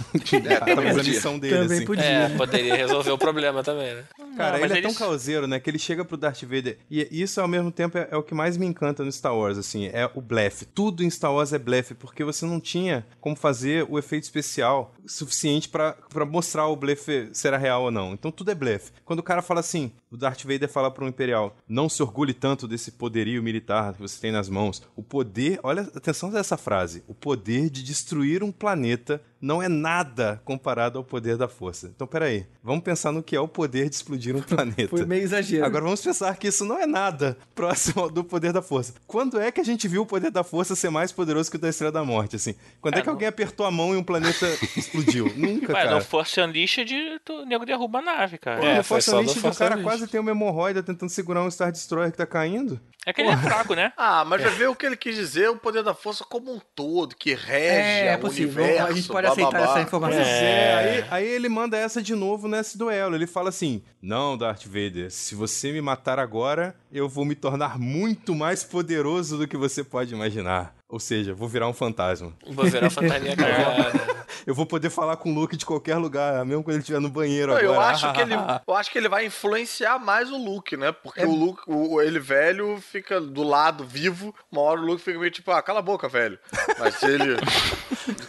É, 0.49 0.55
talvez 0.73 0.97
a 0.97 1.03
missão 1.03 1.39
dele, 1.39 1.55
Também 1.57 1.77
assim. 1.77 1.85
podia. 1.85 2.03
É, 2.05 2.29
poderia 2.29 2.75
resolver 2.75 3.11
o 3.11 3.17
problema 3.17 3.63
também, 3.63 3.93
né? 3.95 4.03
Cara, 4.37 4.57
Não, 4.57 4.65
ele 4.65 4.73
é 4.73 4.81
tão 4.81 4.89
eles- 4.91 4.97
causeiro, 4.97 5.47
né? 5.47 5.59
Que 5.59 5.69
ele 5.69 5.79
chega 5.79 6.03
pro 6.05 6.17
Darth 6.17 6.41
Vader. 6.43 6.77
E 6.89 7.07
isso, 7.11 7.39
ao 7.41 7.47
mesmo 7.47 7.71
tempo, 7.71 7.97
é, 7.97 8.07
é 8.11 8.17
o 8.17 8.23
que 8.23 8.33
mais 8.33 8.57
me 8.57 8.65
encanta 8.65 9.03
no 9.03 9.11
Star 9.11 9.35
Wars, 9.35 9.57
assim. 9.57 9.87
É 9.87 10.09
o 10.13 10.21
blefe. 10.21 10.65
Tudo 10.65 11.03
em 11.03 11.09
Star 11.09 11.33
Wars 11.33 11.53
é 11.53 11.59
blefe, 11.59 11.93
porque 11.93 12.23
você 12.23 12.45
não 12.45 12.59
tinha 12.59 13.05
como 13.19 13.35
fazer 13.35 13.85
o 13.89 13.97
efeito 13.99 14.23
especial 14.23 14.93
suficiente 15.05 15.67
pra 15.69 15.93
pra 16.11 16.25
mostrar 16.25 16.67
o 16.67 16.75
blefe 16.75 16.90
se 16.95 17.47
era 17.47 17.57
real 17.57 17.83
ou 17.83 17.91
não. 17.91 18.13
Então 18.13 18.31
tudo 18.31 18.51
é 18.51 18.55
blefe. 18.55 18.91
Quando 19.05 19.19
o 19.19 19.23
cara 19.23 19.41
fala 19.41 19.59
assim, 19.59 19.91
o 20.09 20.17
Darth 20.17 20.43
Vader 20.43 20.69
fala 20.69 20.91
pro 20.91 21.07
Imperial, 21.07 21.55
não 21.67 21.89
se 21.89 22.01
orgulhe 22.01 22.33
tanto 22.33 22.67
desse 22.67 22.91
poderio 22.91 23.41
militar 23.43 23.93
que 23.93 24.01
você 24.01 24.19
tem 24.19 24.31
nas 24.31 24.49
mãos. 24.49 24.81
O 24.95 25.03
poder, 25.03 25.59
olha, 25.63 25.83
atenção 25.95 26.29
dessa 26.29 26.57
frase. 26.57 27.03
O 27.07 27.13
poder 27.13 27.69
de 27.69 27.83
destruir 27.83 28.43
um 28.43 28.51
planeta 28.51 29.21
não 29.41 29.61
é 29.61 29.67
nada 29.67 30.39
comparado 30.45 30.97
ao 30.97 31.03
poder 31.03 31.35
da 31.37 31.47
força. 31.47 31.91
Então, 31.95 32.05
peraí. 32.05 32.45
Vamos 32.63 32.83
pensar 32.83 33.11
no 33.11 33.23
que 33.23 33.35
é 33.35 33.39
o 33.39 33.47
poder 33.47 33.89
de 33.89 33.95
explodir 33.95 34.35
um 34.35 34.41
planeta. 34.43 34.89
Foi 34.89 35.05
meio 35.05 35.23
exagero. 35.23 35.65
Agora 35.65 35.83
vamos 35.83 36.01
pensar 36.01 36.35
que 36.37 36.47
isso 36.47 36.63
não 36.63 36.77
é 36.79 36.85
nada 36.85 37.35
próximo 37.55 38.09
do 38.09 38.23
poder 38.23 38.53
da 38.53 38.61
força. 38.61 38.93
Quando 39.07 39.39
é 39.39 39.51
que 39.51 39.59
a 39.59 39.63
gente 39.63 39.87
viu 39.87 40.03
o 40.03 40.05
poder 40.05 40.29
da 40.31 40.43
força 40.43 40.75
ser 40.75 40.89
mais 40.91 41.11
poderoso 41.11 41.49
que 41.49 41.57
o 41.57 41.59
da 41.59 41.69
Estrela 41.69 41.91
da 41.91 42.03
Morte, 42.05 42.35
assim? 42.35 42.53
Quando 42.79 42.95
é, 42.95 42.97
É, 42.99 43.01
que 43.01 43.07
não- 43.07 43.13
alguém 43.15 43.27
apertou 43.27 43.65
a 43.65 43.71
mão 43.71 43.93
e 43.93 43.97
um 43.97 44.03
planeta 44.03 44.45
explodiu? 44.77 45.25
Nunca, 45.35 45.73
Ué, 45.73 45.79
cara. 45.83 45.91
não 45.91 46.01
Force 46.01 46.39
Unleashed, 46.39 46.93
o 47.29 47.45
nego 47.45 47.65
derruba 47.65 47.99
a 47.99 48.01
nave, 48.03 48.37
cara. 48.37 48.59
Pô, 48.59 48.65
É, 48.67 48.77
no 48.77 48.83
Force 48.83 49.09
Unleashed, 49.09 49.39
o 49.39 49.41
cara 49.55 49.75
Unleashed. 49.75 49.83
quase 49.83 50.07
tem 50.07 50.19
uma 50.21 50.31
hemorroida 50.31 50.83
tentando 50.83 51.09
segurar 51.09 51.41
um 51.43 51.49
Star 51.49 51.71
Destroyer 51.71 52.11
que 52.11 52.17
tá 52.17 52.25
caindo. 52.27 52.79
É 53.05 53.11
que 53.11 53.21
ele 53.21 53.29
é 53.31 53.37
fraco, 53.37 53.73
né? 53.73 53.91
Ah, 53.97 54.23
mas 54.23 54.41
vai 54.43 54.51
ver 54.51 54.67
o 54.69 54.75
que 54.75 54.85
ele 54.85 54.95
quis 54.95 55.15
dizer, 55.15 55.49
o 55.49 55.55
poder 55.57 55.81
da 55.83 55.93
força 55.93 56.23
como 56.23 56.53
um 56.53 56.59
todo, 56.75 57.15
que 57.15 57.33
rege 57.33 57.49
É, 57.71 58.07
é 58.13 58.15
o 58.15 58.19
possível. 58.19 58.63
universo. 58.63 58.87
a 58.87 58.93
gente 58.93 59.07
pode 59.07 59.21
blá, 59.23 59.31
aceitar 59.31 59.49
blá, 59.49 59.59
blá. 59.61 59.71
essa 59.71 59.81
informação. 59.81 60.17
Pois 60.19 60.27
é, 60.29 60.73
aí, 60.75 61.05
aí 61.09 61.27
ele 61.27 61.49
manda 61.49 61.75
essa 61.77 61.99
de 62.01 62.13
novo 62.13 62.47
nesse 62.47 62.77
duelo. 62.77 63.15
Ele 63.15 63.25
fala 63.25 63.49
assim: 63.49 63.83
Não, 64.01 64.37
Darth 64.37 64.65
Vader, 64.65 65.09
se 65.09 65.33
você 65.33 65.71
me 65.71 65.81
matar 65.81 66.19
agora, 66.19 66.75
eu 66.91 67.07
vou 67.07 67.23
me 67.23 67.35
tornar 67.35 67.79
muito 67.79 68.35
mais 68.35 68.63
poderoso 68.63 69.37
do 69.37 69.47
que 69.47 69.55
você 69.55 69.83
pode 69.83 70.13
imaginar. 70.13 70.75
Ou 70.89 70.99
seja, 70.99 71.33
vou 71.33 71.47
virar 71.47 71.69
um 71.69 71.73
fantasma. 71.73 72.33
Vou 72.47 72.65
virar 72.65 72.89
fantasminha 72.91 73.35
cagada. 73.35 74.21
Eu 74.45 74.55
vou 74.55 74.65
poder 74.65 74.89
falar 74.89 75.17
com 75.17 75.31
o 75.31 75.35
Luke 75.35 75.55
de 75.55 75.63
qualquer 75.63 75.97
lugar, 75.97 76.43
mesmo 76.45 76.63
quando 76.63 76.75
ele 76.75 76.79
estiver 76.81 76.99
no 76.99 77.09
banheiro 77.09 77.51
Não, 77.51 77.59
agora. 77.59 77.75
eu 77.75 77.79
acho 77.79 78.11
que 78.11 78.21
ele, 78.21 78.33
eu 78.67 78.73
acho 78.73 78.91
que 78.91 78.97
ele 78.97 79.07
vai 79.07 79.25
influenciar 79.27 79.99
mais 79.99 80.31
o 80.31 80.37
Luke, 80.37 80.75
né? 80.75 80.91
Porque 80.91 81.23
o 81.23 81.31
Luke, 81.31 81.61
o, 81.67 82.01
ele 82.01 82.19
velho 82.19 82.81
fica 82.81 83.21
do 83.21 83.43
lado 83.43 83.85
vivo, 83.85 84.33
uma 84.51 84.61
hora 84.61 84.81
o 84.81 84.83
Luke 84.85 85.03
fica 85.03 85.19
meio 85.19 85.29
tipo, 85.29 85.51
ah, 85.51 85.61
cala 85.61 85.77
a 85.77 85.83
boca, 85.83 86.09
velho. 86.09 86.39
Mas 86.79 87.03
ele 87.03 87.37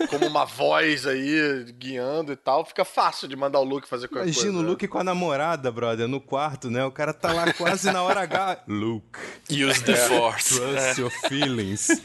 como 0.09 0.27
uma 0.27 0.45
voz 0.45 1.07
aí 1.07 1.73
guiando 1.79 2.33
e 2.33 2.37
tal, 2.37 2.65
fica 2.65 2.85
fácil 2.85 3.27
de 3.27 3.35
mandar 3.35 3.61
o 3.61 3.65
Luke 3.65 3.89
fazer 3.89 4.09
qualquer 4.09 4.25
Imagina 4.25 4.45
coisa. 4.45 4.59
o 4.59 4.63
né? 4.63 4.69
Luke 4.69 4.89
com 4.89 4.99
a 4.99 5.05
namorada, 5.05 5.71
brother, 5.71 6.07
no 6.07 6.21
quarto, 6.21 6.71
né? 6.71 6.85
O 6.85 6.93
cara 6.93 7.15
tá 7.15 7.33
lá 7.33 7.53
quase 7.55 7.91
na 7.91 8.03
hora 8.03 8.21
H. 8.21 8.52
Luke, 8.67 9.19
Use 9.51 9.83
the 9.85 9.95
Force. 9.97 10.57
trust 10.57 10.99
your 11.01 11.11
feelings. 11.29 11.89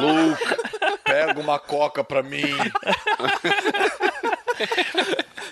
Luke, 0.00 0.42
pega 1.04 1.38
uma 1.40 1.58
coca 1.58 2.02
pra 2.04 2.22
mim. 2.22 2.42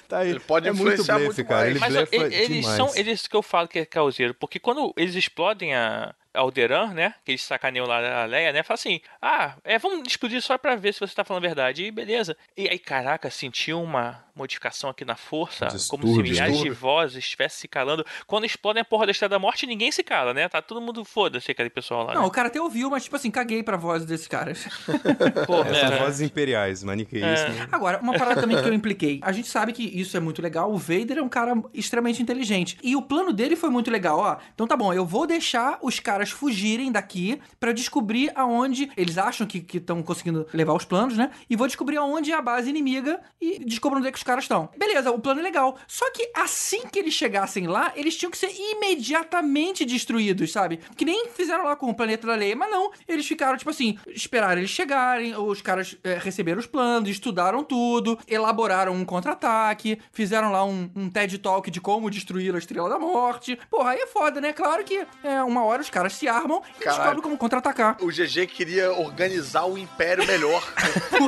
Tá 0.09 0.19
aí. 0.19 0.31
Ele 0.31 0.41
pode 0.41 0.69
é 0.69 0.73
muito 0.73 0.93
influenciar 1.01 1.15
blefe, 1.19 1.35
muito 1.37 1.49
cara. 1.49 1.61
mais. 1.61 1.71
Ele 1.71 1.79
Mas 1.81 1.93
blefa 1.93 2.17
eles 2.35 2.49
demais. 2.49 2.77
são 2.77 2.91
eles 2.97 3.27
que 3.27 3.37
eu 3.37 3.43
falo 3.43 3.69
que 3.69 3.79
é 3.79 3.85
causeiro, 3.85 4.35
porque 4.35 4.59
quando 4.59 4.93
eles 4.97 5.15
explodem 5.15 5.75
a 5.75 6.15
Alderan, 6.35 6.89
né? 6.95 7.15
Que 7.25 7.33
eles 7.33 7.43
sacaneiam 7.43 7.87
lá 7.87 8.23
a 8.23 8.25
Leia, 8.27 8.53
né? 8.53 8.63
Fala 8.63 8.75
assim: 8.77 9.01
Ah, 9.21 9.55
é, 9.65 9.79
vamos 9.79 10.07
explodir 10.07 10.41
só 10.43 10.57
pra 10.59 10.77
ver 10.77 10.95
se 10.95 11.01
você 11.01 11.15
tá 11.15 11.25
falando 11.25 11.45
a 11.45 11.49
verdade. 11.49 11.85
E 11.85 11.91
beleza. 11.91 12.37
E 12.57 12.69
aí, 12.69 12.79
caraca, 12.79 13.31
sentiu 13.31 13.83
uma 13.83 14.25
modificação 14.35 14.89
aqui 14.89 15.05
na 15.05 15.17
força, 15.17 15.69
como 15.89 16.07
se 16.07 16.23
milhares 16.23 16.59
de 16.61 16.71
vozes 16.71 17.19
estivessem 17.19 17.61
se 17.61 17.69
calando. 17.69 18.05
Quando 18.27 18.47
explodem 18.47 18.81
a 18.81 18.85
porra 18.85 19.05
da 19.05 19.13
Estrela 19.13 19.29
da 19.31 19.39
Morte, 19.39 19.67
ninguém 19.67 19.93
se 19.93 20.03
cala, 20.03 20.33
né? 20.33 20.49
Tá 20.49 20.63
todo 20.63 20.81
mundo 20.81 21.05
foda-se 21.05 21.51
aquele 21.51 21.69
pessoal 21.69 22.05
lá. 22.07 22.15
Não, 22.15 22.23
né? 22.23 22.27
o 22.27 22.31
cara 22.31 22.49
até 22.49 22.61
ouviu, 22.61 22.89
mas 22.89 23.05
tipo 23.05 23.17
assim, 23.17 23.31
caguei 23.31 23.63
pra 23.63 23.77
voz 23.77 24.07
desse 24.07 24.29
cara. 24.29 24.53
Porra, 25.47 25.71
É, 25.71 25.75
são 25.75 25.93
é. 25.93 25.99
vozes 25.99 26.21
imperiais, 26.21 26.83
maniqueísmo. 26.83 27.69
Agora, 27.71 27.99
uma 27.99 28.15
parada 28.15 28.41
também 28.41 28.61
que 28.63 28.69
eu 28.69 28.73
impliquei. 28.75 29.21
A 29.23 29.33
gente 29.33 29.49
sabe 29.49 29.73
que 29.73 29.83
isso 29.83 30.17
é 30.17 30.21
muito 30.21 30.41
legal. 30.41 30.73
O 30.73 30.79
Vader 30.79 31.19
é 31.19 31.23
um 31.23 31.29
cara 31.29 31.55
extremamente 31.75 32.23
inteligente. 32.23 32.79
E 32.83 32.97
o 32.97 33.03
plano 33.03 33.33
dele 33.33 33.57
foi 33.57 33.69
muito 33.69 33.91
legal, 33.91 34.19
ó. 34.19 34.37
Então 34.55 34.67
tá 34.67 34.77
bom, 34.77 34.93
eu 34.95 35.05
vou 35.05 35.27
deixar 35.27 35.79
os 35.83 36.01
caras 36.01 36.20
fugirem 36.29 36.93
daqui 36.93 37.41
pra 37.59 37.73
descobrir 37.73 38.31
aonde 38.35 38.91
eles 38.97 39.17
acham 39.17 39.47
que 39.47 39.65
estão 39.79 40.03
conseguindo 40.03 40.47
levar 40.53 40.75
os 40.75 40.85
planos, 40.85 41.17
né? 41.17 41.31
E 41.49 41.57
vou 41.57 41.67
descobrir 41.67 41.97
aonde 41.97 42.33
é 42.33 42.35
a 42.35 42.43
base 42.43 42.69
inimiga 42.69 43.21
e 43.41 43.65
descobrir 43.65 44.01
onde 44.01 44.09
é 44.09 44.13
que 44.13 44.19
os 44.19 44.25
caras 44.25 44.45
estão. 44.45 44.69
Beleza, 44.77 45.11
o 45.11 45.19
plano 45.19 45.41
é 45.41 45.43
legal. 45.43 45.79
Só 45.87 46.11
que 46.11 46.31
assim 46.35 46.83
que 46.87 46.99
eles 46.99 47.15
chegassem 47.15 47.67
lá, 47.67 47.93
eles 47.97 48.17
tinham 48.17 48.31
que 48.31 48.37
ser 48.37 48.53
imediatamente 48.55 49.85
destruídos, 49.85 50.53
sabe? 50.53 50.81
Que 50.97 51.05
nem 51.05 51.29
fizeram 51.29 51.65
lá 51.65 51.77
com 51.77 51.89
o 51.89 51.95
planeta 51.95 52.27
da 52.27 52.35
Leia, 52.35 52.57
mas 52.57 52.71
não. 52.71 52.91
Eles 53.09 53.27
ficaram, 53.27 53.57
tipo 53.57 53.71
assim, 53.71 53.97
esperaram 54.09 54.59
eles 54.59 54.71
chegarem, 54.71 55.35
os 55.37 55.63
caras 55.63 55.97
é, 56.03 56.19
receberam 56.19 56.59
os 56.59 56.67
planos, 56.67 57.09
estudaram 57.09 57.63
tudo, 57.65 58.19
elaboraram 58.27 58.93
um 58.93 59.05
contra-ataque, 59.05 60.01
fizeram 60.13 60.51
lá 60.51 60.65
um, 60.65 60.91
um 60.95 61.09
TED 61.09 61.39
Talk 61.39 61.71
de 61.71 61.81
como 61.81 62.11
destruir 62.11 62.55
a 62.55 62.59
Estrela 62.59 62.89
da 62.89 62.99
Morte. 62.99 63.59
Porra, 63.71 63.91
aí 63.91 64.01
é 64.01 64.07
foda, 64.07 64.41
né? 64.41 64.53
Claro 64.53 64.85
que 64.85 65.07
é, 65.23 65.43
uma 65.43 65.65
hora 65.65 65.83
os 65.83 65.91
caras 65.91 66.10
se 66.11 66.29
armam 66.29 66.63
e 66.79 66.85
Caralho. 66.85 66.99
descobrem 66.99 67.23
como 67.23 67.39
contra-atacar. 67.39 67.97
O 68.01 68.09
GG 68.09 68.47
queria 68.47 68.93
organizar 68.93 69.65
o 69.65 69.79
império 69.79 70.27
melhor 70.27 70.63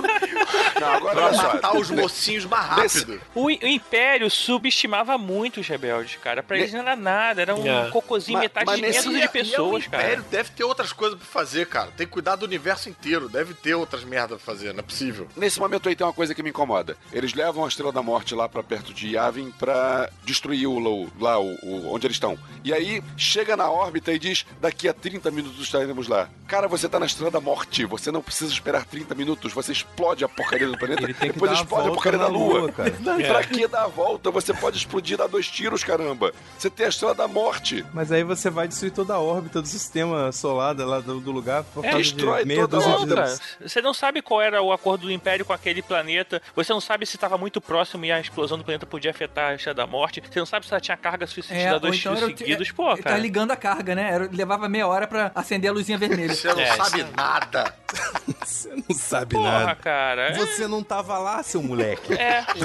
Não, 0.80 0.88
agora 0.94 1.14
pra 1.14 1.26
olha 1.26 1.34
só. 1.36 1.42
matar 1.54 1.76
os 1.76 1.90
mocinhos 1.90 2.44
mais 2.44 2.64
rápido. 2.66 3.20
O, 3.34 3.44
o 3.46 3.50
Império 3.50 4.28
subestimava 4.30 5.16
muito 5.18 5.60
os 5.60 5.68
rebeldes, 5.68 6.16
cara. 6.22 6.42
Pra 6.42 6.56
eles 6.58 6.72
não 6.72 6.80
era 6.80 6.96
nada, 6.96 7.42
era 7.42 7.54
um 7.54 7.66
É. 7.66 7.90
cocôzinho, 7.90 8.38
Mas- 8.38 8.44
metade 8.44 8.66
mas 8.66 9.02
de 9.04 9.20
de 9.20 9.28
pessoas, 9.28 9.86
o 9.86 9.90
cara. 9.90 10.02
Império 10.04 10.24
deve 10.30 10.50
ter 10.50 10.64
outras 10.64 10.92
coisas 10.92 11.18
pra 11.18 11.26
fazer, 11.26 11.66
cara. 11.66 11.90
Tem 11.96 12.06
que 12.06 12.12
cuidar 12.12 12.36
do 12.36 12.44
universo 12.46 12.88
inteiro. 12.88 13.28
Deve 13.28 13.54
ter 13.54 13.74
outras 13.74 14.02
merdas 14.04 14.40
pra 14.42 14.52
fazer, 14.54 14.72
não 14.72 14.80
é 14.80 14.82
possível. 14.82 15.28
Nesse 15.36 15.60
momento 15.60 15.88
aí 15.88 15.94
tem 15.96 16.06
uma 16.06 16.12
coisa 16.12 16.34
que 16.34 16.42
me 16.42 16.50
incomoda. 16.50 16.96
Eles 17.12 17.34
levam 17.34 17.64
a 17.64 17.68
Estrela 17.68 17.92
da 17.92 18.02
Morte 18.02 18.34
lá 18.34 18.48
pra 18.48 18.62
perto 18.62 18.92
de 18.92 19.12
Yavin 19.14 19.50
pra 19.52 20.08
destruir 20.24 20.66
o, 20.66 20.72
o- 20.78 21.12
lá 21.20 21.38
o, 21.38 21.54
o- 21.62 21.94
onde 21.94 22.06
eles 22.06 22.16
estão. 22.16 22.38
E 22.64 22.72
aí 22.72 23.02
chega 23.16 23.56
na 23.56 23.70
órbita 23.70 24.12
e 24.12 24.18
diz: 24.18 24.44
daqui 24.60 24.71
daqui 24.72 24.88
a 24.88 24.94
30 24.94 25.30
minutos 25.30 25.60
estaremos 25.60 26.08
lá. 26.08 26.28
Cara, 26.48 26.66
você 26.66 26.88
tá 26.88 26.98
na 26.98 27.06
estrela 27.06 27.30
da 27.30 27.40
morte. 27.40 27.84
Você 27.84 28.10
não 28.10 28.22
precisa 28.22 28.52
esperar 28.52 28.84
30 28.84 29.14
minutos. 29.14 29.52
Você 29.52 29.72
explode 29.72 30.24
a 30.24 30.28
porcaria 30.28 30.66
do 30.66 30.76
planeta. 30.76 31.04
Ele 31.04 31.14
tem 31.14 31.28
que 31.28 31.34
depois 31.34 31.50
dar 31.50 31.58
a 31.58 31.60
explode 31.60 31.82
a 31.82 31.84
volta 31.84 31.94
porcaria 31.94 32.18
da 32.18 32.26
lua. 32.26 32.60
Lua, 32.60 32.72
cara. 32.72 32.90
Pra 33.28 33.44
que 33.44 33.66
dar 33.68 33.84
a 33.84 33.86
volta? 33.86 34.30
Você 34.30 34.52
pode 34.54 34.76
explodir, 34.78 35.16
dar 35.16 35.28
dois 35.28 35.48
tiros, 35.48 35.84
caramba. 35.84 36.32
Você 36.58 36.70
tem 36.70 36.86
a 36.86 36.88
estrela 36.88 37.14
da 37.14 37.28
morte. 37.28 37.84
Mas 37.92 38.10
aí 38.10 38.24
você 38.24 38.50
vai 38.50 38.66
destruir 38.66 38.92
toda 38.92 39.14
a 39.14 39.20
órbita 39.20 39.60
do 39.60 39.68
sistema 39.68 40.32
solar 40.32 40.76
lá 40.76 41.00
do, 41.00 41.20
do 41.20 41.30
lugar 41.30 41.62
por 41.64 41.84
É, 41.84 41.94
destrói 41.94 42.44
de 42.44 42.54
toda 42.54 42.78
a 42.78 42.80
de... 42.80 42.86
Outra, 42.86 43.38
você 43.60 43.82
não 43.82 43.92
sabe 43.92 44.22
qual 44.22 44.40
era 44.40 44.62
o 44.62 44.72
acordo 44.72 45.02
do 45.02 45.12
Império 45.12 45.44
com 45.44 45.52
aquele 45.52 45.82
planeta, 45.82 46.40
você 46.54 46.72
não 46.72 46.80
sabe 46.80 47.04
se 47.06 47.16
estava 47.16 47.36
muito 47.36 47.60
próximo 47.60 48.04
e 48.04 48.12
a 48.12 48.20
explosão 48.20 48.56
do 48.56 48.64
planeta 48.64 48.86
podia 48.86 49.10
afetar 49.10 49.50
a 49.50 49.54
Estrela 49.54 49.74
da 49.74 49.86
Morte, 49.86 50.20
você 50.20 50.38
não 50.38 50.46
sabe 50.46 50.66
se 50.66 50.72
ela 50.72 50.80
tinha 50.80 50.96
carga 50.96 51.26
suficiente 51.26 51.60
de 51.60 51.66
dar 51.66 51.74
ou 51.74 51.80
dois 51.80 51.98
então 51.98 52.14
tiros 52.14 52.38
seguidos, 52.38 52.68
é, 52.68 52.72
pô, 52.72 52.92
ele 52.92 53.02
Tá 53.02 53.10
cara. 53.10 53.18
ligando 53.18 53.50
a 53.50 53.56
carga, 53.56 53.94
né? 53.94 54.10
Era, 54.10 54.28
levava 54.32 54.61
meia 54.68 54.86
hora 54.86 55.06
pra 55.06 55.30
acender 55.34 55.70
a 55.70 55.72
luzinha 55.74 55.98
vermelha. 55.98 56.34
Você 56.34 56.52
não 56.52 56.60
É, 56.60 56.76
sabe 56.76 57.00
isso- 57.00 57.08
nada. 57.16 57.74
Você 58.42 58.70
não 58.88 58.96
sabe 58.96 59.34
Porra, 59.36 59.50
nada. 59.60 59.74
cara. 59.76 60.22
é- 60.30 60.32
Você 60.34 60.66
não 60.66 60.82
tava 60.82 61.18
lá, 61.18 61.42
seu 61.42 61.62
moleque. 61.62 62.14
É, 62.14 62.44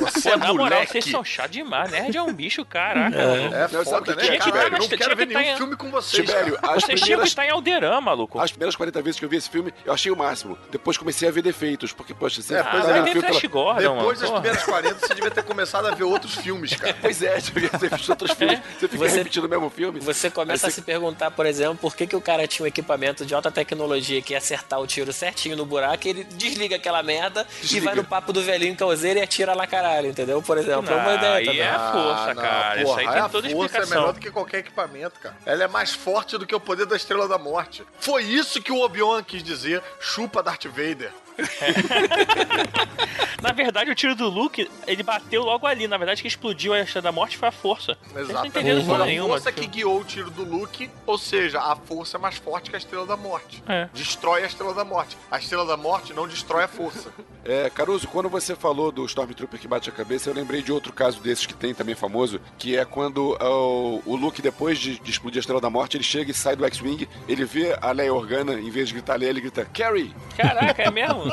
Você 0.00 0.30
pô, 0.30 0.34
é 0.34 0.36
na 0.36 0.46
moral, 0.48 0.56
moleque. 0.56 0.92
vocês 0.92 1.04
são 1.04 1.22
chatos 1.22 1.52
demais. 1.52 1.90
Nerd 1.90 2.16
é 2.16 2.22
um 2.22 2.32
bicho, 2.32 2.64
caraca. 2.64 3.16
É 3.16 3.66
o 3.78 3.84
foda, 3.84 4.14
que 4.14 4.20
que 4.22 4.28
né? 4.30 4.36
é, 4.36 4.38
Tibério? 4.40 4.74
eu 4.74 4.78
não 4.80 4.88
quero 4.88 5.10
que 5.10 5.14
ver 5.14 5.26
tá 5.32 5.38
nenhum 5.38 5.54
em- 5.54 5.56
filme 5.56 5.76
com 5.76 5.90
vocês, 5.90 6.26
Tibério, 6.28 6.58
cara. 6.58 6.74
as 6.74 6.82
Vocês 6.84 6.84
tinham 6.84 6.96
que 6.96 7.00
primeiras, 7.02 7.28
estar 7.28 7.46
em 7.46 7.50
Alderan, 7.50 8.00
maluco. 8.00 8.40
as 8.40 8.50
primeiras 8.50 8.74
40 8.74 9.00
vezes 9.02 9.18
que 9.20 9.24
eu 9.24 9.28
vi 9.28 9.36
esse 9.36 9.48
filme, 9.48 9.72
eu 9.84 9.92
achei 9.92 10.10
o 10.10 10.16
máximo. 10.16 10.58
Depois 10.70 10.96
comecei 10.96 11.28
a 11.28 11.30
ver 11.30 11.42
defeitos, 11.42 11.92
porque, 11.92 12.12
poxa, 12.12 12.42
você 12.42 12.54
É, 12.56 12.62
tá 12.62 12.70
pois 12.70 12.86
vendo 12.86 12.96
é. 12.96 13.00
o 13.00 13.04
tem 13.04 13.12
filme 13.12 13.28
Flash 13.28 13.40
pela- 13.40 13.52
Gordon, 13.52 13.96
Depois 13.98 14.20
das 14.20 14.30
primeiras 14.30 14.62
40, 14.64 15.06
você 15.06 15.14
devia 15.14 15.30
ter 15.30 15.42
começado 15.44 15.86
a 15.86 15.94
ver 15.94 16.04
outros 16.04 16.34
filmes, 16.34 16.74
cara. 16.74 16.96
Pois 17.00 17.22
é, 17.22 17.38
devia 17.38 17.68
ter 17.70 17.90
visto 17.90 18.10
outros 18.10 18.32
filmes. 18.32 18.58
Você 18.80 18.88
fica 18.88 19.08
repetindo 19.08 19.44
o 19.44 19.48
mesmo 19.48 19.70
filme. 19.70 20.00
Você 20.00 20.28
começa 20.30 20.66
a 20.66 20.70
se 20.78 20.82
perguntar, 20.82 21.30
por 21.32 21.44
exemplo, 21.46 21.76
por 21.76 21.96
que, 21.96 22.06
que 22.06 22.14
o 22.14 22.20
cara 22.20 22.46
tinha 22.46 22.64
um 22.64 22.66
equipamento 22.66 23.26
de 23.26 23.34
alta 23.34 23.50
tecnologia 23.50 24.22
que 24.22 24.32
ia 24.32 24.38
acertar 24.38 24.80
o 24.80 24.86
tiro 24.86 25.12
certinho 25.12 25.56
no 25.56 25.66
buraco 25.66 26.06
e 26.06 26.10
ele 26.10 26.24
desliga 26.24 26.76
aquela 26.76 27.02
merda 27.02 27.46
e 27.58 27.62
Desliga. 27.62 27.86
vai 27.86 27.94
no 27.96 28.04
papo 28.04 28.32
do 28.32 28.40
velhinho 28.42 28.76
causeiro 28.76 29.18
e 29.18 29.22
atira 29.22 29.54
lá 29.54 29.66
caralho, 29.66 30.08
entendeu? 30.08 30.40
Por 30.40 30.56
exemplo, 30.58 30.90
é 30.92 30.94
uma 30.96 31.04
Não, 31.04 31.14
ideia 31.16 31.34
aí 31.34 31.44
também. 31.46 31.60
é 31.60 31.68
a 31.70 31.92
força, 31.92 32.22
Ah, 32.30 32.34
não, 32.34 32.42
cara. 32.42 32.76
Isso 32.76 32.84
porra, 32.86 33.00
aí 33.00 33.06
é 33.06 33.10
tem 33.12 33.20
a 33.20 33.28
toda 33.28 33.48
força 33.50 33.62
é 33.62 33.66
explicação. 33.66 34.00
melhor 34.00 34.12
do 34.14 34.20
que 34.20 34.30
qualquer 34.30 34.58
equipamento, 34.58 35.20
cara. 35.20 35.36
Ela 35.44 35.64
é 35.64 35.68
mais 35.68 35.92
forte 35.92 36.38
do 36.38 36.46
que 36.46 36.54
o 36.54 36.60
poder 36.60 36.86
da 36.86 36.96
Estrela 36.96 37.26
da 37.26 37.38
Morte. 37.38 37.84
Foi 37.98 38.22
isso 38.22 38.62
que 38.62 38.70
o 38.72 38.80
Obi-Wan 38.80 39.22
quis 39.24 39.42
dizer. 39.42 39.82
Chupa 40.00 40.42
Darth 40.42 40.66
Vader. 40.66 41.10
Na 43.40 43.52
verdade, 43.52 43.90
o 43.90 43.94
tiro 43.94 44.14
do 44.14 44.28
Luke, 44.28 44.68
ele 44.86 45.02
bateu 45.02 45.42
logo 45.42 45.66
ali. 45.66 45.86
Na 45.86 45.96
verdade, 45.96 46.22
que 46.22 46.28
explodiu 46.28 46.72
a 46.72 46.80
Estrela 46.80 47.04
da 47.04 47.12
Morte 47.12 47.36
foi 47.36 47.48
a 47.48 47.52
força. 47.52 47.96
Entenderam 48.44 48.84
Foi 48.84 48.96
a 48.96 49.04
nenhuma. 49.04 49.28
força 49.30 49.52
que 49.52 49.66
guiou 49.66 50.00
o 50.00 50.04
tiro 50.04 50.30
do 50.30 50.44
Luke, 50.44 50.90
ou 51.06 51.16
seja, 51.16 51.60
a 51.60 51.76
força 51.76 52.16
é 52.16 52.20
mais 52.20 52.36
forte 52.36 52.70
que 52.70 52.76
a 52.76 52.78
Estrela 52.78 53.06
da 53.06 53.16
Morte. 53.16 53.62
É. 53.68 53.88
Destrói 53.94 54.42
a 54.42 54.46
Estrela 54.46 54.74
da 54.74 54.84
Morte. 54.84 55.16
A 55.30 55.38
Estrela 55.38 55.64
da 55.64 55.76
Morte 55.76 56.12
não 56.12 56.26
destrói 56.26 56.64
a 56.64 56.68
força. 56.68 57.10
É, 57.44 57.70
Caruso, 57.70 58.06
quando 58.08 58.28
você 58.28 58.54
falou 58.54 58.92
do 58.92 59.06
Stormtrooper 59.06 59.58
que 59.58 59.66
bate 59.66 59.88
a 59.88 59.92
cabeça, 59.92 60.28
eu 60.28 60.34
lembrei 60.34 60.60
de 60.60 60.70
outro 60.70 60.92
caso 60.92 61.18
desses 61.22 61.46
que 61.46 61.54
tem 61.54 61.72
também 61.72 61.94
famoso, 61.94 62.38
que 62.58 62.76
é 62.76 62.84
quando 62.84 63.38
o, 63.40 64.02
o 64.04 64.16
Luke, 64.16 64.42
depois 64.42 64.78
de, 64.78 64.98
de 64.98 65.10
explodir 65.10 65.38
a 65.38 65.40
Estrela 65.40 65.60
da 65.60 65.70
Morte, 65.70 65.96
ele 65.96 66.04
chega 66.04 66.30
e 66.30 66.34
sai 66.34 66.54
do 66.54 66.66
X-Wing, 66.66 67.08
ele 67.26 67.46
vê 67.46 67.74
a 67.80 67.90
Leia 67.90 68.12
Organa, 68.12 68.52
em 68.60 68.68
vez 68.68 68.88
de 68.88 68.94
gritar 68.94 69.18
Leia, 69.18 69.30
ele 69.30 69.40
grita 69.40 69.64
Carrie! 69.72 70.14
Caraca, 70.36 70.82
é 70.82 70.90
mesmo? 70.90 71.22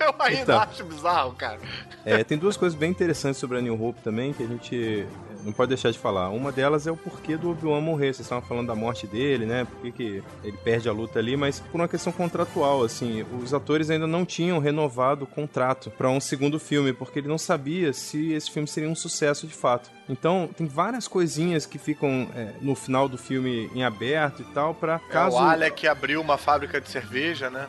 Eu 0.00 0.14
ainda 0.18 0.42
Então. 0.42 0.60
acho 0.60 0.84
bizarro, 0.84 1.32
cara. 1.34 1.58
É, 2.04 2.22
tem 2.24 2.38
duas 2.38 2.56
coisas 2.56 2.78
bem 2.78 2.90
interessantes 2.90 3.38
sobre 3.40 3.58
a 3.58 3.60
New 3.60 3.80
Hope 3.82 4.00
também 4.02 4.32
que 4.32 4.42
a 4.42 4.46
gente 4.46 5.06
não 5.44 5.52
pode 5.52 5.70
deixar 5.70 5.90
de 5.90 5.98
falar. 5.98 6.30
Uma 6.30 6.52
delas 6.52 6.86
é 6.86 6.90
o 6.90 6.96
porquê 6.96 7.36
do 7.36 7.50
Obi-Wan 7.50 7.80
morrer. 7.80 8.12
Vocês 8.12 8.20
estavam 8.20 8.46
falando 8.46 8.68
da 8.68 8.74
morte 8.74 9.06
dele, 9.06 9.46
né? 9.46 9.64
Por 9.64 9.80
que 9.80 9.92
que 9.92 10.22
ele 10.44 10.56
perde 10.58 10.88
a 10.88 10.92
luta 10.92 11.18
ali, 11.18 11.36
mas 11.36 11.60
por 11.60 11.80
uma 11.80 11.88
questão 11.88 12.12
contratual, 12.12 12.82
assim. 12.82 13.24
Os 13.42 13.52
atores 13.52 13.90
ainda 13.90 14.06
não 14.06 14.24
tinham 14.24 14.58
renovado 14.58 15.24
o 15.24 15.26
contrato 15.26 15.90
para 15.90 16.08
um 16.08 16.20
segundo 16.20 16.58
filme, 16.58 16.92
porque 16.92 17.18
ele 17.18 17.28
não 17.28 17.38
sabia 17.38 17.92
se 17.92 18.32
esse 18.32 18.50
filme 18.50 18.68
seria 18.68 18.88
um 18.88 18.94
sucesso 18.94 19.46
de 19.46 19.54
fato. 19.54 19.90
Então, 20.08 20.48
tem 20.56 20.66
várias 20.66 21.08
coisinhas 21.08 21.66
que 21.66 21.78
ficam 21.78 22.28
é, 22.34 22.52
no 22.60 22.74
final 22.74 23.08
do 23.08 23.16
filme 23.16 23.70
em 23.74 23.84
aberto 23.84 24.42
e 24.42 24.44
tal, 24.46 24.74
para 24.74 24.98
caso. 24.98 25.36
É 25.36 25.40
o 25.40 25.42
Alec 25.42 25.86
abriu 25.86 26.20
uma 26.20 26.38
fábrica 26.38 26.80
de 26.80 26.88
cerveja, 26.88 27.50
né? 27.50 27.68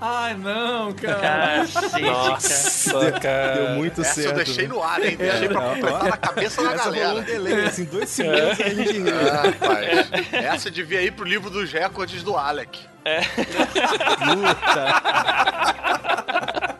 Ai, 0.00 0.34
não, 0.34 0.92
cara. 0.92 1.64
Cacete. 1.72 2.02
Nossa, 2.02 3.12
cara. 3.12 3.54
Deu 3.54 3.68
muito 3.76 4.00
Essa 4.00 4.14
certo. 4.14 4.30
eu 4.30 4.36
deixei 4.44 4.68
no 4.68 4.82
ar, 4.82 5.04
hein? 5.04 5.16
Deixei 5.16 5.48
pra 5.48 5.60
Não, 5.60 5.74
completar 5.74 6.02
ó. 6.02 6.08
na 6.08 6.16
cabeça 6.16 6.62
da 6.62 6.72
Essa 6.72 6.84
rolou 6.84 6.98
um 6.98 7.02
galera. 7.06 7.26
delay, 7.26 7.64
assim, 7.64 7.84
dois 7.84 8.08
segundos 8.08 8.60
aí 8.60 8.70
a 8.70 8.74
gente 8.74 8.92
riu. 8.92 9.06
Ah, 9.30 9.42
rapaz. 9.42 10.10
Essa 10.32 10.70
devia 10.70 11.02
ir 11.02 11.12
pro 11.12 11.24
livro 11.24 11.50
dos 11.50 11.72
recordes 11.72 12.22
do 12.22 12.36
Alec. 12.36 12.78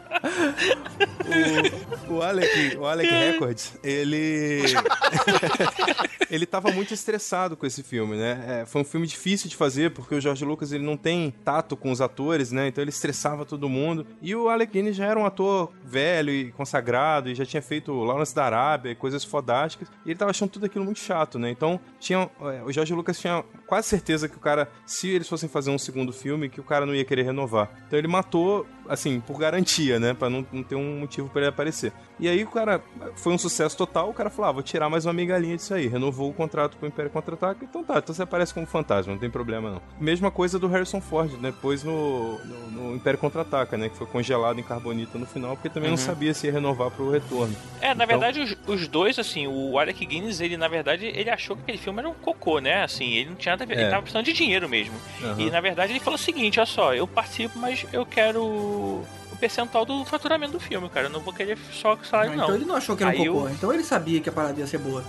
O, 2.08 2.14
o 2.14 2.22
Alec, 2.22 2.76
o 2.76 2.86
Alec 2.86 3.10
Records, 3.10 3.78
ele. 3.82 4.62
ele 6.30 6.46
tava 6.46 6.70
muito 6.70 6.92
estressado 6.92 7.56
com 7.56 7.66
esse 7.66 7.82
filme, 7.82 8.16
né? 8.16 8.60
É, 8.62 8.66
foi 8.66 8.82
um 8.82 8.84
filme 8.84 9.06
difícil 9.06 9.48
de 9.48 9.56
fazer, 9.56 9.92
porque 9.92 10.14
o 10.14 10.20
George 10.20 10.44
Lucas 10.44 10.72
ele 10.72 10.84
não 10.84 10.96
tem 10.96 11.32
tato 11.44 11.76
com 11.76 11.90
os 11.90 12.00
atores, 12.00 12.52
né? 12.52 12.68
Então 12.68 12.82
ele 12.82 12.90
estressava 12.90 13.44
todo 13.44 13.68
mundo. 13.68 14.06
E 14.20 14.34
o 14.34 14.48
Alec 14.48 14.72
Guinness 14.72 14.96
já 14.96 15.06
era 15.06 15.18
um 15.18 15.26
ator 15.26 15.72
velho 15.84 16.30
e 16.30 16.52
consagrado, 16.52 17.30
e 17.30 17.34
já 17.34 17.44
tinha 17.44 17.62
feito 17.62 17.92
Lawrence 17.92 18.34
da 18.34 18.44
Arábia 18.44 18.90
e 18.90 18.94
coisas 18.94 19.24
fodásticas. 19.24 19.88
E 20.04 20.10
ele 20.10 20.18
tava 20.18 20.30
achando 20.30 20.50
tudo 20.50 20.66
aquilo 20.66 20.84
muito 20.84 21.00
chato, 21.00 21.38
né? 21.38 21.50
Então 21.50 21.80
tinha, 21.98 22.28
é, 22.40 22.62
o 22.62 22.72
George 22.72 22.94
Lucas 22.94 23.18
tinha 23.18 23.44
quase 23.66 23.88
certeza 23.88 24.28
que 24.28 24.36
o 24.36 24.40
cara, 24.40 24.70
se 24.86 25.08
eles 25.08 25.28
fossem 25.28 25.48
fazer 25.48 25.70
um 25.70 25.78
segundo 25.78 26.12
filme, 26.12 26.48
que 26.48 26.60
o 26.60 26.64
cara 26.64 26.84
não 26.84 26.94
ia 26.94 27.04
querer 27.04 27.22
renovar. 27.22 27.70
Então 27.86 27.98
ele 27.98 28.08
matou, 28.08 28.66
assim, 28.88 29.20
por 29.20 29.38
garantia, 29.38 30.00
né? 30.00 30.14
Pra 30.14 30.30
não, 30.30 30.44
não 30.52 30.62
ter 30.62 30.74
um 30.74 31.00
motivo 31.00 31.28
pra 31.28 31.42
ele 31.42 31.48
aparecer. 31.50 31.92
E 32.18 32.28
aí 32.28 32.42
o 32.42 32.48
cara 32.48 32.80
foi 33.16 33.32
um 33.32 33.38
sucesso 33.38 33.76
total, 33.76 34.10
o 34.10 34.14
cara 34.14 34.30
falou: 34.30 34.48
ah, 34.48 34.52
vou 34.52 34.62
tirar 34.62 34.88
mais 34.88 35.04
uma 35.06 35.12
migalhinha 35.12 35.56
disso 35.56 35.74
aí. 35.74 35.86
Renovou 35.86 36.30
o 36.30 36.32
contrato 36.34 36.76
com 36.76 36.86
o 36.86 36.88
Império 36.88 37.10
Contra-Ataque, 37.10 37.64
então 37.64 37.84
tá, 37.84 37.98
então 37.98 38.14
você 38.14 38.22
aparece 38.22 38.52
como 38.54 38.66
fantasma, 38.66 39.12
não 39.12 39.20
tem 39.20 39.30
problema 39.30 39.70
não. 39.70 39.82
Mesma 40.00 40.30
coisa 40.30 40.58
do 40.58 40.66
Harrison 40.66 41.00
Ford, 41.00 41.32
né? 41.40 41.52
depois 41.58 41.82
no, 41.84 42.38
no, 42.44 42.70
no 42.70 42.96
Império 42.96 43.18
Contra-Ataca, 43.18 43.76
né? 43.76 43.88
Que 43.88 43.96
foi 43.96 44.06
congelado 44.06 44.58
em 44.58 44.62
carbonita 44.62 45.18
no 45.18 45.26
final, 45.26 45.56
porque 45.56 45.68
também 45.68 45.90
não 45.90 45.96
sabia 45.96 46.32
se 46.34 46.46
ia 46.46 46.52
renovar 46.52 46.90
pro 46.90 47.10
retorno. 47.10 47.54
É, 47.80 47.88
na 47.88 48.04
Então- 48.04 48.06
verdade, 48.06 48.40
os, 48.40 48.56
os 48.66 48.88
dois, 48.88 49.18
assim, 49.18 49.46
o 49.46 49.78
Alec 49.78 50.04
Guinness, 50.04 50.40
ele, 50.40 50.56
na 50.56 50.68
verdade, 50.68 51.06
ele 51.06 51.30
achou 51.30 51.56
que 51.56 51.62
aquele 51.62 51.78
filme 51.78 51.98
era 52.00 52.08
um 52.08 52.14
cocô, 52.14 52.58
né? 52.58 52.82
Assim, 52.84 53.12
ele 53.14 53.30
não 53.30 53.36
tinha 53.36 53.52
nada 53.52 53.64
a 53.64 53.66
ver, 53.66 53.76
É. 53.78 53.80
ele 53.82 53.90
tava 53.90 54.02
precisando 54.02 54.24
de 54.24 54.32
dinheiro 54.32 54.68
mesmo. 54.68 54.94
Aham. 55.22 55.40
E, 55.40 55.50
na 55.50 55.60
verdade, 55.60 55.92
ele 55.92 56.00
falou 56.00 56.16
o 56.16 56.22
seguinte, 56.22 56.58
olha 56.58 56.66
só, 56.66 56.94
eu 56.94 57.06
participo, 57.06 57.58
mas 57.58 57.86
eu 57.92 58.04
quero 58.06 58.42
o 58.78 59.36
percentual 59.38 59.84
do 59.84 60.04
faturamento 60.04 60.52
do 60.52 60.60
filme, 60.60 60.88
cara. 60.88 61.06
Eu 61.06 61.10
não 61.10 61.20
vou 61.20 61.32
querer 61.32 61.58
só 61.72 61.94
o 61.94 62.04
salário, 62.04 62.34
não. 62.36 62.44
Então 62.44 62.54
ele 62.56 62.64
não 62.64 62.74
achou 62.76 62.96
que 62.96 63.02
era 63.02 63.12
um 63.16 63.20
Aí 63.20 63.26
cocô. 63.28 63.46
eu- 63.46 63.50
Então 63.50 63.72
ele 63.72 63.84
sabia 63.84 64.20
que 64.20 64.28
a 64.28 64.32
parada 64.32 64.58
ia 64.58 64.66
ser 64.66 64.78
boa. 64.78 65.04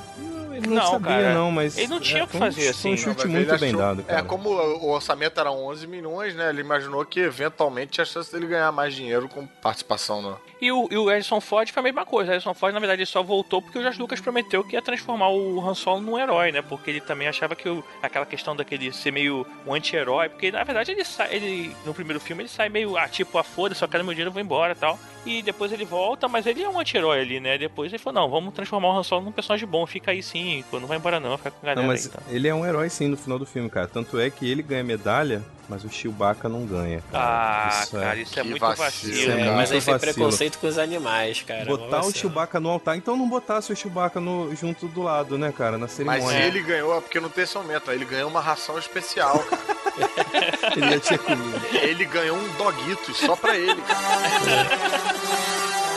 Não, 0.68 0.76
Não, 0.76 0.92
sabia, 0.92 1.08
cara, 1.10 1.34
não, 1.34 1.52
mas. 1.52 1.78
ele 1.78 1.88
não 1.88 2.00
tinha 2.00 2.24
o 2.24 2.28
que 2.28 2.38
foi 2.38 2.48
um- 2.48 2.52
fazer, 2.52 2.62
Foi 2.62 2.92
um 2.92 2.94
assim. 2.94 2.98
chute 2.98 3.18
Mas 3.26 3.34
muito 3.36 3.58
bem 3.60 3.70
achou- 3.70 3.80
dado, 3.82 4.04
cara. 4.04 4.20
É, 4.20 4.24
como 4.24 4.50
o 4.50 4.90
orçamento 4.92 5.40
era 5.40 5.52
11 5.52 5.88
milhões, 5.88 6.36
né? 6.36 6.50
Ele 6.50 6.62
imaginou 6.62 7.04
que 7.06 7.20
eventualmente 7.20 7.92
tinha 7.94 8.06
chance 8.06 8.32
dele 8.32 8.48
ganhar 8.48 8.72
mais 8.72 8.94
dinheiro 8.94 9.28
com 9.30 9.46
participação 9.46 10.22
no. 10.22 10.40
E 10.62 10.72
o, 10.72 10.88
e 10.92 10.98
o 10.98 11.06
Harrison 11.08 11.40
Ford 11.40 11.70
foi 11.72 11.80
a 11.80 11.84
mesma 11.84 12.06
coisa. 12.06 12.30
O 12.30 12.32
Harrison 12.34 12.54
Ford, 12.54 12.74
na 12.74 12.80
verdade, 12.80 13.02
ele 13.02 13.06
só 13.06 13.24
voltou 13.24 13.62
porque 13.62 13.80
o 13.80 13.82
George 13.82 14.00
Lucas 14.00 14.20
prometeu 14.20 14.64
que 14.64 14.76
ia 14.76 14.82
transformar 14.82 15.30
o 15.30 15.66
Han 15.66 15.74
Solo 15.74 16.02
num 16.02 16.20
herói, 16.20 16.52
né? 16.52 16.62
Porque 16.62 16.90
ele 16.90 17.00
também 17.00 17.28
achava 17.30 17.56
que 17.56 17.70
o- 17.70 17.84
aquela 18.02 18.26
questão 18.26 18.56
daquele 18.56 18.92
ser 18.92 19.12
meio 19.12 19.48
um 19.66 19.74
anti-herói, 19.74 20.28
porque 20.28 20.52
na 20.52 20.64
verdade 20.64 20.92
ele 20.92 21.06
sai, 21.06 21.34
ele, 21.34 21.74
no 21.86 21.94
primeiro 21.94 22.20
filme 22.20 22.42
ele 22.44 22.50
sai 22.50 22.68
meio, 22.68 22.98
ah, 22.98 23.08
tipo, 23.08 23.38
a 23.38 23.44
foda, 23.44 23.74
só 23.74 23.88
quero 23.88 24.04
meu 24.04 24.14
dinheiro, 24.14 24.30
eu 24.30 24.34
vou 24.34 24.42
embora 24.42 24.74
e 24.74 24.76
tal. 24.76 25.00
E 25.26 25.42
depois 25.42 25.72
ele 25.72 25.86
volta, 25.86 26.28
mas 26.28 26.46
ele 26.46 26.64
é 26.64 26.70
um 26.70 26.80
anti-herói 26.80 27.22
ali, 27.22 27.40
né? 27.40 27.58
Depois 27.58 27.92
ele 27.92 28.02
falou, 28.02 28.22
não, 28.22 28.30
vamos 28.30 28.54
transformar 28.54 28.90
o 28.90 28.98
Han 28.98 29.04
Solo 29.04 29.26
num 29.26 29.32
personagem 29.32 29.68
bom, 29.68 29.86
fica 29.86 30.12
aí 30.12 30.24
sim, 30.24 30.64
não 30.72 30.88
vai 30.88 30.98
embora 30.98 31.20
não, 31.20 31.38
fica 31.38 31.52
com 31.52 31.58
a 31.58 31.62
galera 31.62 31.82
Não, 31.82 31.88
mas 31.88 32.06
aí, 32.06 32.12
tá? 32.12 32.20
ele 32.30 32.48
é 32.48 32.56
um 32.56 32.66
herói 32.66 32.90
sim 32.90 33.08
no 33.08 33.18
final 33.18 33.38
do 33.38 33.46
filme, 33.46 33.70
cara. 33.70 33.88
Tanto 33.88 34.20
é 34.20 34.30
que 34.30 34.50
ele 34.50 34.64
ganha 34.64 34.84
medalha, 34.84 35.44
mas 35.70 35.84
o 35.84 35.90
Chewbacca 35.90 36.50
não 36.50 36.66
ganha. 36.66 37.02
cara. 37.12 37.24
Ah, 37.24 37.84
Isso 37.84 37.98
é- 37.98 38.02
cara, 38.02 38.20
isso 38.20 38.40
é 38.40 38.42
Que 38.44 38.50
muito 38.50 38.62
vacilo, 38.62 38.86
vacilo. 38.86 39.14
Isso 39.14 39.30
é? 39.32 39.42
É, 39.42 39.52
mas 39.52 39.72
aí 39.72 39.80
foi 39.82 39.94
vacilo. 39.94 40.14
preconceito 40.14 40.58
com 40.60 40.68
os 40.68 40.78
animais, 40.78 41.42
cara. 41.44 41.66
Botar 41.66 42.02
o. 42.02 42.12
Chewbacca 42.12 42.60
no 42.60 42.70
altar, 42.70 42.98
então 42.98 43.16
não 43.16 43.30
botasse 43.30 43.72
o 43.72 43.76
Chewbacca 43.76 44.20
no, 44.20 44.54
junto 44.56 44.88
do 44.88 45.02
lado, 45.04 45.38
né, 45.38 45.54
cara, 45.56 45.74
na 45.78 45.80
Mas 45.86 45.92
cerimônia. 45.92 46.40
ele 46.44 46.62
ganhou, 46.64 46.98
é 46.98 47.02
porque 47.02 47.20
não 47.20 47.30
tem 47.30 47.44
esse 47.44 47.56
aumento, 47.56 47.92
ele 47.92 48.04
ganhou 48.06 48.30
uma 48.30 48.42
ração 48.42 48.78
especial. 48.78 49.40
cara. 49.40 49.80
Ele 50.78 50.92
já 50.92 51.00
tinha 51.00 51.20
comido. 51.20 51.62
ele 51.74 52.06
ganhou 52.06 52.38
um 52.38 52.48
doguitos 52.58 53.18
só 53.18 53.36
pra 53.36 53.58
ele, 53.58 53.82
cara. 53.82 54.00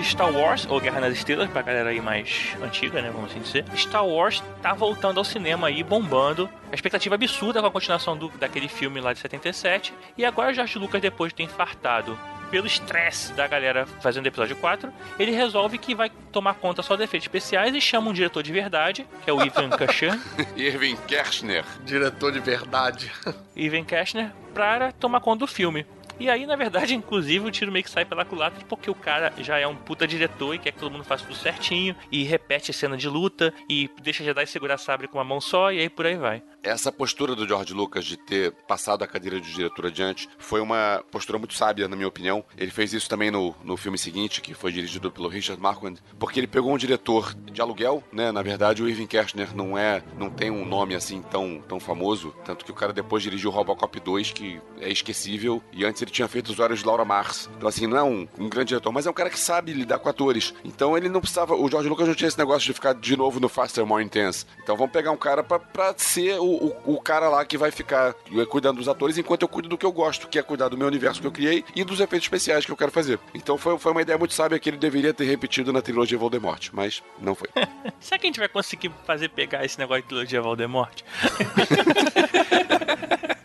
de 0.00 0.06
Star 0.06 0.30
Wars, 0.32 0.66
ou 0.68 0.80
Guerra 0.80 1.00
nas 1.00 1.14
Estrelas, 1.14 1.50
pra 1.50 1.62
galera 1.62 1.90
aí 1.90 2.00
mais 2.00 2.56
antiga, 2.62 3.02
né, 3.02 3.10
vamos 3.10 3.30
assim 3.30 3.40
dizer, 3.40 3.64
Star 3.74 4.06
Wars 4.06 4.42
tá 4.62 4.72
voltando 4.72 5.18
ao 5.18 5.24
cinema 5.24 5.66
aí, 5.68 5.82
bombando. 5.82 6.48
A 6.70 6.74
expectativa 6.74 7.14
absurda 7.14 7.60
com 7.60 7.66
a 7.66 7.70
continuação 7.70 8.16
do, 8.16 8.28
daquele 8.28 8.68
filme 8.68 9.00
lá 9.00 9.12
de 9.12 9.18
77. 9.18 9.92
E 10.16 10.24
agora 10.24 10.54
George 10.54 10.78
Lucas, 10.78 11.00
depois 11.00 11.32
de 11.32 11.36
ter 11.36 11.42
infartado 11.42 12.18
pelo 12.50 12.66
estresse 12.66 13.32
da 13.32 13.46
galera 13.46 13.86
fazendo 14.00 14.24
o 14.24 14.28
episódio 14.28 14.56
4, 14.56 14.92
ele 15.18 15.32
resolve 15.32 15.78
que 15.78 15.94
vai 15.94 16.10
tomar 16.32 16.54
conta 16.54 16.82
só 16.82 16.96
de 16.96 17.04
efeitos 17.04 17.26
especiais 17.26 17.74
e 17.74 17.80
chama 17.80 18.10
um 18.10 18.12
diretor 18.12 18.42
de 18.42 18.52
verdade, 18.52 19.06
que 19.24 19.30
é 19.30 19.32
o 19.32 19.44
Ivan 19.44 19.68
Kashan, 19.76 20.18
Irving 20.56 20.96
Kershner. 21.06 21.64
Diretor 21.84 22.32
de 22.32 22.40
verdade. 22.40 23.10
Ivan 23.54 23.84
Kashner, 23.84 24.30
para 24.54 24.92
tomar 24.92 25.20
conta 25.20 25.40
do 25.40 25.46
filme. 25.46 25.84
E 26.20 26.28
aí, 26.28 26.46
na 26.46 26.56
verdade, 26.56 26.94
inclusive, 26.94 27.46
o 27.46 27.50
tiro 27.50 27.70
meio 27.70 27.84
que 27.84 27.90
sai 27.90 28.04
pela 28.04 28.24
culatra 28.24 28.64
porque 28.68 28.90
o 28.90 28.94
cara 28.94 29.32
já 29.38 29.58
é 29.58 29.66
um 29.66 29.76
puta 29.76 30.06
diretor 30.06 30.54
e 30.54 30.58
quer 30.58 30.72
que 30.72 30.78
todo 30.78 30.90
mundo 30.90 31.04
faça 31.04 31.24
tudo 31.24 31.36
certinho 31.36 31.94
e 32.10 32.24
repete 32.24 32.70
a 32.70 32.74
cena 32.74 32.96
de 32.96 33.08
luta 33.08 33.54
e 33.68 33.88
deixa 34.02 34.24
Jedi 34.24 34.46
segurar 34.46 34.78
sabre 34.78 35.06
com 35.06 35.18
uma 35.18 35.24
mão 35.24 35.40
só 35.40 35.70
e 35.70 35.78
aí 35.78 35.88
por 35.88 36.06
aí 36.06 36.16
vai. 36.16 36.42
Essa 36.62 36.90
postura 36.90 37.36
do 37.36 37.46
George 37.46 37.72
Lucas 37.72 38.04
de 38.04 38.16
ter 38.16 38.52
passado 38.66 39.04
a 39.04 39.06
cadeira 39.06 39.40
de 39.40 39.52
diretor 39.52 39.86
adiante 39.86 40.28
foi 40.38 40.60
uma 40.60 41.04
postura 41.10 41.38
muito 41.38 41.54
sábia, 41.54 41.86
na 41.86 41.94
minha 41.94 42.08
opinião. 42.08 42.44
Ele 42.56 42.70
fez 42.70 42.92
isso 42.92 43.08
também 43.08 43.30
no, 43.30 43.54
no 43.62 43.76
filme 43.76 43.96
seguinte, 43.96 44.40
que 44.40 44.54
foi 44.54 44.72
dirigido 44.72 45.10
pelo 45.10 45.28
Richard 45.28 45.62
Marquand, 45.62 45.94
porque 46.18 46.40
ele 46.40 46.48
pegou 46.48 46.72
um 46.72 46.76
diretor 46.76 47.32
de 47.34 47.60
aluguel, 47.60 48.02
né? 48.12 48.32
Na 48.32 48.42
verdade, 48.42 48.82
o 48.82 48.88
Irving 48.88 49.06
Kershner 49.06 49.54
não 49.54 49.78
é, 49.78 50.02
não 50.18 50.30
tem 50.30 50.50
um 50.50 50.64
nome 50.64 50.96
assim 50.96 51.22
tão, 51.22 51.62
tão 51.66 51.78
famoso, 51.78 52.34
tanto 52.44 52.64
que 52.64 52.72
o 52.72 52.74
cara 52.74 52.92
depois 52.92 53.22
dirigiu 53.22 53.50
Robocop 53.50 54.00
2, 54.00 54.32
que 54.32 54.60
é 54.80 54.90
esquecível, 54.90 55.62
e 55.72 55.84
antes 55.84 56.02
ele 56.08 56.10
tinha 56.10 56.26
feito 56.26 56.50
Os 56.50 56.58
Olhos 56.58 56.80
de 56.80 56.86
Laura 56.86 57.04
Mars. 57.04 57.48
Então, 57.56 57.68
assim, 57.68 57.86
não 57.86 57.96
é 57.96 58.02
um, 58.02 58.26
um 58.38 58.48
grande 58.48 58.68
diretor, 58.68 58.90
mas 58.90 59.06
é 59.06 59.10
um 59.10 59.14
cara 59.14 59.30
que 59.30 59.38
sabe 59.38 59.72
lidar 59.72 59.98
com 59.98 60.08
atores. 60.08 60.54
Então, 60.64 60.96
ele 60.96 61.08
não 61.08 61.20
precisava. 61.20 61.54
O 61.54 61.70
George 61.70 61.88
Lucas 61.88 62.08
não 62.08 62.14
tinha 62.14 62.28
esse 62.28 62.38
negócio 62.38 62.66
de 62.66 62.72
ficar 62.72 62.94
de 62.94 63.16
novo 63.16 63.38
no 63.38 63.48
Faster, 63.48 63.86
More 63.86 64.02
Intense. 64.02 64.46
Então, 64.62 64.76
vamos 64.76 64.92
pegar 64.92 65.10
um 65.10 65.16
cara 65.16 65.42
pra, 65.42 65.58
pra 65.58 65.94
ser 65.96 66.38
o, 66.38 66.44
o, 66.44 66.94
o 66.94 67.00
cara 67.00 67.28
lá 67.28 67.44
que 67.44 67.58
vai 67.58 67.70
ficar 67.70 68.14
eh, 68.32 68.46
cuidando 68.46 68.78
dos 68.78 68.88
atores 68.88 69.18
enquanto 69.18 69.42
eu 69.42 69.48
cuido 69.48 69.68
do 69.68 69.78
que 69.78 69.86
eu 69.86 69.92
gosto, 69.92 70.28
que 70.28 70.38
é 70.38 70.42
cuidar 70.42 70.68
do 70.68 70.78
meu 70.78 70.86
universo 70.86 71.20
que 71.20 71.26
eu 71.26 71.32
criei 71.32 71.64
e 71.74 71.84
dos 71.84 72.00
efeitos 72.00 72.24
especiais 72.24 72.64
que 72.64 72.72
eu 72.72 72.76
quero 72.76 72.90
fazer. 72.90 73.18
Então, 73.34 73.58
foi, 73.58 73.78
foi 73.78 73.92
uma 73.92 74.02
ideia 74.02 74.18
muito 74.18 74.34
sábia 74.34 74.58
que 74.58 74.70
ele 74.70 74.78
deveria 74.78 75.12
ter 75.12 75.24
repetido 75.24 75.72
na 75.72 75.82
trilogia 75.82 76.18
Voldemort, 76.18 76.70
mas 76.72 77.02
não 77.20 77.34
foi. 77.34 77.48
Será 78.00 78.18
que 78.18 78.26
a 78.26 78.28
gente 78.28 78.40
vai 78.40 78.48
conseguir 78.48 78.90
fazer 79.06 79.28
pegar 79.28 79.64
esse 79.64 79.78
negócio 79.78 80.02
de 80.02 80.08
trilogia 80.08 80.40
Voldemort? 80.40 81.02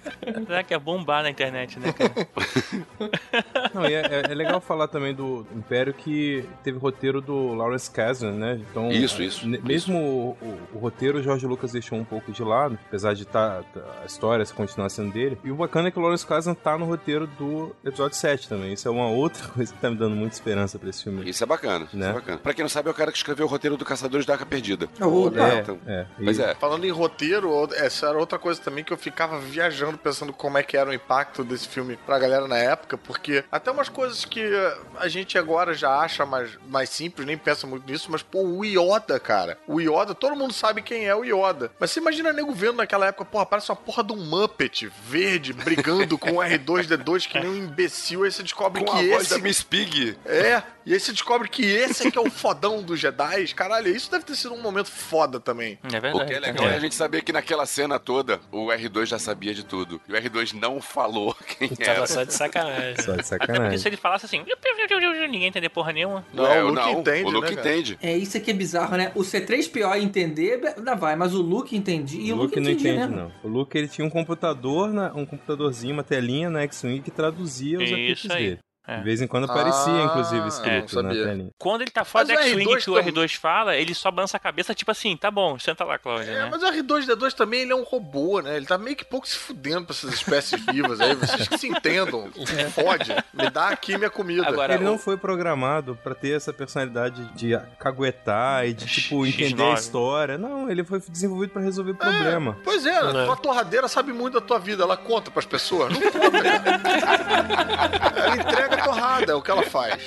Será 0.46 0.64
que 0.64 0.74
é 0.74 0.80
bombar 0.80 1.24
na 1.24 1.30
internet, 1.30 1.80
né, 1.80 1.92
cara? 1.94 2.14
Não, 3.74 3.86
e 3.86 3.94
é, 3.94 4.02
é- 4.02 4.32
é 4.32 4.36
legal 4.36 4.60
falar 4.62 4.88
também 4.88 5.14
do 5.14 5.46
Império 5.54 5.94
que 5.94 6.46
teve 6.64 6.78
roteiro 6.78 7.22
do 7.22 7.54
Lawrence 7.54 7.90
Kasdan, 7.90 8.34
né? 8.34 8.62
Então, 8.70 8.92
Isso, 8.92 9.22
isso, 9.22 9.48
ne- 9.48 9.58
isso. 9.58 9.66
Mesmo 9.66 9.98
o, 9.98 10.38
o- 10.46 10.60
o 10.76 10.78
roteiro, 10.80 11.20
o 11.20 11.24
Jorge 11.24 11.46
Lucas 11.48 11.72
deixou 11.72 11.98
um 11.98 12.04
pouco 12.04 12.32
de 12.32 12.44
lado, 12.44 12.78
apesar 12.88 13.14
de 13.14 13.26
tá, 13.26 13.64
tá- 13.74 13.82
a 14.02 14.06
história 14.06 14.44
continuar 14.54 14.90
sendo 14.90 15.12
dele. 15.12 15.38
E 15.44 15.52
o 15.52 15.56
bacana 15.56 15.88
é 15.88 15.92
que 15.92 15.98
o 15.98 16.02
Lawrence 16.02 16.26
Kasdan 16.26 16.54
tá 16.54 16.78
no 16.78 16.86
roteiro 16.86 17.26
do 17.28 17.76
episódio 17.84 18.18
7 18.18 18.48
também. 18.48 18.74
Isso 18.74 18.88
é 18.88 18.92
uma 18.92 19.08
outra 19.10 19.48
coisa 19.50 19.74
que 19.74 19.80
tá 19.80 19.90
me 19.90 19.96
dando 19.98 20.16
muita 20.16 20.36
esperança 20.36 20.78
pra 20.78 20.90
esse 20.90 21.04
filme. 21.04 21.28
Isso 21.30 21.44
é 21.44 21.48
bacana, 21.48 21.86
isso 21.86 21.98
Né? 21.98 22.10
é 22.10 22.14
bacana. 22.14 22.38
Pra 22.38 22.54
quem 22.54 22.64
não 22.64 22.70
sabe, 22.70 22.88
é 22.90 22.92
o 22.92 22.94
cara 22.96 23.12
que 23.12 23.18
escreveu 23.18 23.46
o 23.46 23.50
roteiro 23.50 23.78
do 23.78 23.86
Caçadores 23.86 24.26
da 24.26 24.34
Arca 24.34 24.46
Perdida. 24.46 24.88
Opa. 25.02 25.40
É, 25.40 25.60
então. 25.60 25.80
é. 25.88 26.06
Pois 26.24 26.40
é. 26.40 26.54
Falando 26.56 26.86
em 26.86 26.92
roteiro, 26.92 27.68
essa 27.74 28.08
era 28.08 28.18
outra 28.18 28.38
coisa 28.38 28.62
também 28.62 28.84
que 28.84 28.94
eu 28.94 28.98
ficava 28.98 29.40
viajando 29.40 29.98
pensando 29.98 30.13
como 30.34 30.58
é 30.58 30.64
que 30.64 30.78
era 30.78 30.90
o 30.90 30.94
impacto 30.94 31.44
desse 31.44 31.68
filme 31.68 31.98
pra 32.06 32.20
galera 32.20 32.48
na 32.48 32.58
época, 32.58 32.98
porque 32.98 33.44
até 33.52 33.72
umas 33.72 33.90
coisas 33.90 34.26
que 34.26 34.42
a 34.98 35.08
gente 35.08 35.38
agora 35.38 35.74
já 35.74 36.00
acha 36.00 36.26
mais, 36.26 36.58
mais 36.68 36.90
simples, 36.90 37.26
nem 37.26 37.38
pensa 37.38 37.66
muito 37.68 37.90
nisso, 37.90 38.12
mas 38.12 38.22
pô, 38.22 38.44
o 38.44 38.66
Yoda, 38.66 39.20
cara. 39.20 39.58
O 39.68 39.80
Yoda, 39.80 40.14
todo 40.14 40.36
mundo 40.36 40.54
sabe 40.54 40.82
quem 40.82 41.06
é 41.06 41.16
o 41.16 41.24
Yoda. 41.24 41.72
Mas 41.80 41.92
você 41.92 42.00
imagina 42.00 42.34
nego 42.34 42.54
vendo 42.54 42.78
naquela 42.78 43.08
época, 43.08 43.26
porra, 43.26 43.46
parece 43.46 43.70
uma 43.70 43.76
porra 43.76 44.04
de 44.04 44.14
um 44.14 44.18
Muppet 44.18 44.92
verde 45.06 45.54
brigando 45.54 46.18
com 46.18 46.34
o 46.34 46.36
R2D2 46.38 47.28
que 47.28 47.40
nem 47.40 47.50
um 47.50 47.58
imbecil, 47.58 48.24
aí 48.24 48.32
você 48.32 48.44
descobre 48.44 48.84
Com 48.84 48.92
que 48.92 49.12
a 49.12 49.16
voz 49.16 49.24
esse 49.24 49.30
da 49.32 49.40
Miss 49.40 49.64
Pig. 49.64 50.18
é, 50.26 50.64
e 50.86 50.94
aí 50.94 51.00
você 51.00 51.12
descobre 51.12 51.48
que 51.48 51.64
esse 51.66 52.08
é 52.08 52.12
que 52.12 52.18
é 52.18 52.22
o 52.22 52.30
fodão 52.30 52.82
dos 52.82 53.00
Jedi. 53.00 53.54
Caralho, 53.54 53.88
isso 53.88 54.12
deve 54.12 54.26
ter 54.26 54.36
sido 54.36 54.54
um 54.54 54.62
momento 54.62 54.90
foda 54.90 55.40
também. 55.40 55.80
É 55.84 56.00
verdade. 56.00 56.24
O 56.24 56.26
que 56.26 56.34
é 56.34 56.40
legal 56.40 56.68
é. 56.68 56.76
a 56.76 56.80
gente 56.80 56.96
saber 56.96 57.24
que 57.24 57.32
naquela 57.32 57.66
cena 57.66 58.00
toda 58.00 58.40
o 58.52 58.68
R2 58.68 59.06
já 59.06 59.20
sabia 59.20 59.54
de 59.54 59.64
tudo. 59.64 60.02
E 60.08 60.12
o 60.12 60.16
R2 60.16 60.54
não 60.54 60.82
falou 60.82 61.34
quem 61.58 61.70
era. 61.80 61.94
Tava 61.96 62.08
só 62.08 62.24
de 62.24 62.34
sacanagem. 62.34 62.96
Só 62.98 63.12
de 63.12 63.18
Porque 63.18 63.24
sacanagem. 63.24 63.78
se 63.78 63.88
ele 63.88 63.98
falasse 63.98 64.26
assim, 64.26 64.44
ninguém 65.30 65.48
entender 65.48 65.70
porra 65.70 65.94
nenhuma. 65.94 66.26
Não, 66.34 66.46
É, 66.46 66.62
o 66.64 66.68
Luke 66.68 66.76
não, 66.82 67.00
entende, 67.00 67.24
O 67.24 67.30
Luke 67.30 67.56
né, 67.56 67.62
entende. 67.62 67.98
É 68.02 68.18
isso 68.18 68.36
aqui 68.38 68.52
é 68.52 68.54
bizarro, 68.54 68.98
né? 68.98 69.12
O 69.16 69.22
C3PO 69.22 69.98
entender, 70.02 70.60
ainda 70.78 70.96
vai, 70.96 71.16
mas 71.16 71.34
o 71.34 71.42
Luke 71.42 71.76
entendi. 71.76 72.20
E 72.20 72.34
O 72.34 72.36
o 72.38 72.40
Luke 72.44 72.60
não 72.60 72.72
entende, 72.72 72.98
mesmo. 73.00 73.16
não. 73.16 73.32
O 73.44 73.48
Luke 73.48 73.78
ele 73.78 73.88
tinha 73.88 74.06
um 74.06 74.10
computador, 74.10 74.90
um 75.16 75.26
computadorzinho, 75.26 75.94
uma 75.94 76.04
telinha 76.04 76.50
na 76.50 76.62
X-Wing 76.64 77.02
que 77.02 77.12
traduzia 77.12 77.78
os 77.78 77.92
aí. 78.32 78.44
dele. 78.50 78.60
É. 78.86 78.98
De 78.98 79.04
vez 79.04 79.22
em 79.22 79.28
quando 79.28 79.46
aparecia, 79.46 79.94
Ah, 79.94 80.04
inclusive, 80.04 80.44
é, 80.44 80.48
escrito 80.48 81.02
na 81.02 81.10
telinha. 81.10 81.50
Quando 81.58 81.84
ele 81.84 81.92
tá 81.92 82.04
fora 82.04 82.26
Mas 82.28 82.36
da 82.38 82.44
X-Wing 82.44 82.66
R2 82.66 82.84
que 82.84 82.90
o 82.90 82.94
R2 82.96 83.36
fala, 83.38 83.76
ele 83.78 83.94
só 83.96 84.12
balança 84.12 84.36
a 84.36 84.40
cabeça, 84.42 84.74
tipo 84.76 84.92
assim, 84.92 85.16
tá 85.16 85.32
bom, 85.32 85.58
senta 85.58 85.86
lá, 85.86 85.98
Cláudia, 85.98 86.30
É, 86.32 86.44
né? 86.44 86.50
mas 86.52 86.62
o 86.62 86.66
R2D2 86.68 87.32
também 87.34 87.62
ele 87.62 87.72
é 87.72 87.76
um 87.76 87.84
robô, 87.84 88.42
né? 88.42 88.58
Ele 88.58 88.66
tá 88.66 88.78
meio 88.78 88.96
que 88.98 89.06
pouco 89.06 89.26
se 89.26 89.38
fudendo 89.38 89.86
pra 89.86 89.96
essas 89.96 90.14
espécies 90.14 90.60
vivas 90.68 91.00
aí. 91.00 91.16
Vocês 91.16 91.48
que 91.48 91.58
se 91.58 91.68
entendam. 91.70 92.30
Fode. 92.74 93.16
Me 93.34 93.50
dá 93.50 93.70
aqui 93.70 93.98
minha 93.98 94.10
comida. 94.10 94.48
Agora, 94.50 94.74
Ele 94.74 94.84
o- 94.84 94.88
não 94.88 94.98
foi 94.98 95.16
programado 95.16 95.98
pra 96.04 96.14
ter 96.14 96.36
essa 96.36 96.52
personalidade 96.52 97.24
de 97.36 97.58
caguetar 97.80 98.66
e 98.68 98.74
de, 98.74 98.86
tipo, 98.86 99.16
X9. 99.26 99.30
entender 99.30 99.64
a 99.64 99.74
história. 99.76 100.38
Não, 100.38 100.70
ele 100.70 100.84
foi 100.84 101.00
desenvolvido 101.00 101.52
pra 101.52 101.62
resolver 101.62 101.94
problema. 101.94 102.58
Pois 102.64 102.86
é, 102.86 103.02
Né? 103.14 103.26
tua 103.26 103.38
torradeira 103.38 103.88
sabe 103.88 104.12
muito 104.12 104.34
da 104.34 104.42
tua 104.42 104.60
vida. 104.60 104.84
Ela 104.84 104.98
conta 104.98 105.32
pras 105.32 105.46
pessoas. 105.46 105.94
Não 105.94 106.02
conta. 106.02 106.34
Ela 108.24 108.36
entrega 108.36 108.73
a 108.74 108.84
torrada, 108.84 109.32
é 109.32 109.36
o 109.36 109.42
que 109.42 109.52
ela 109.52 109.64
faz. 109.64 109.98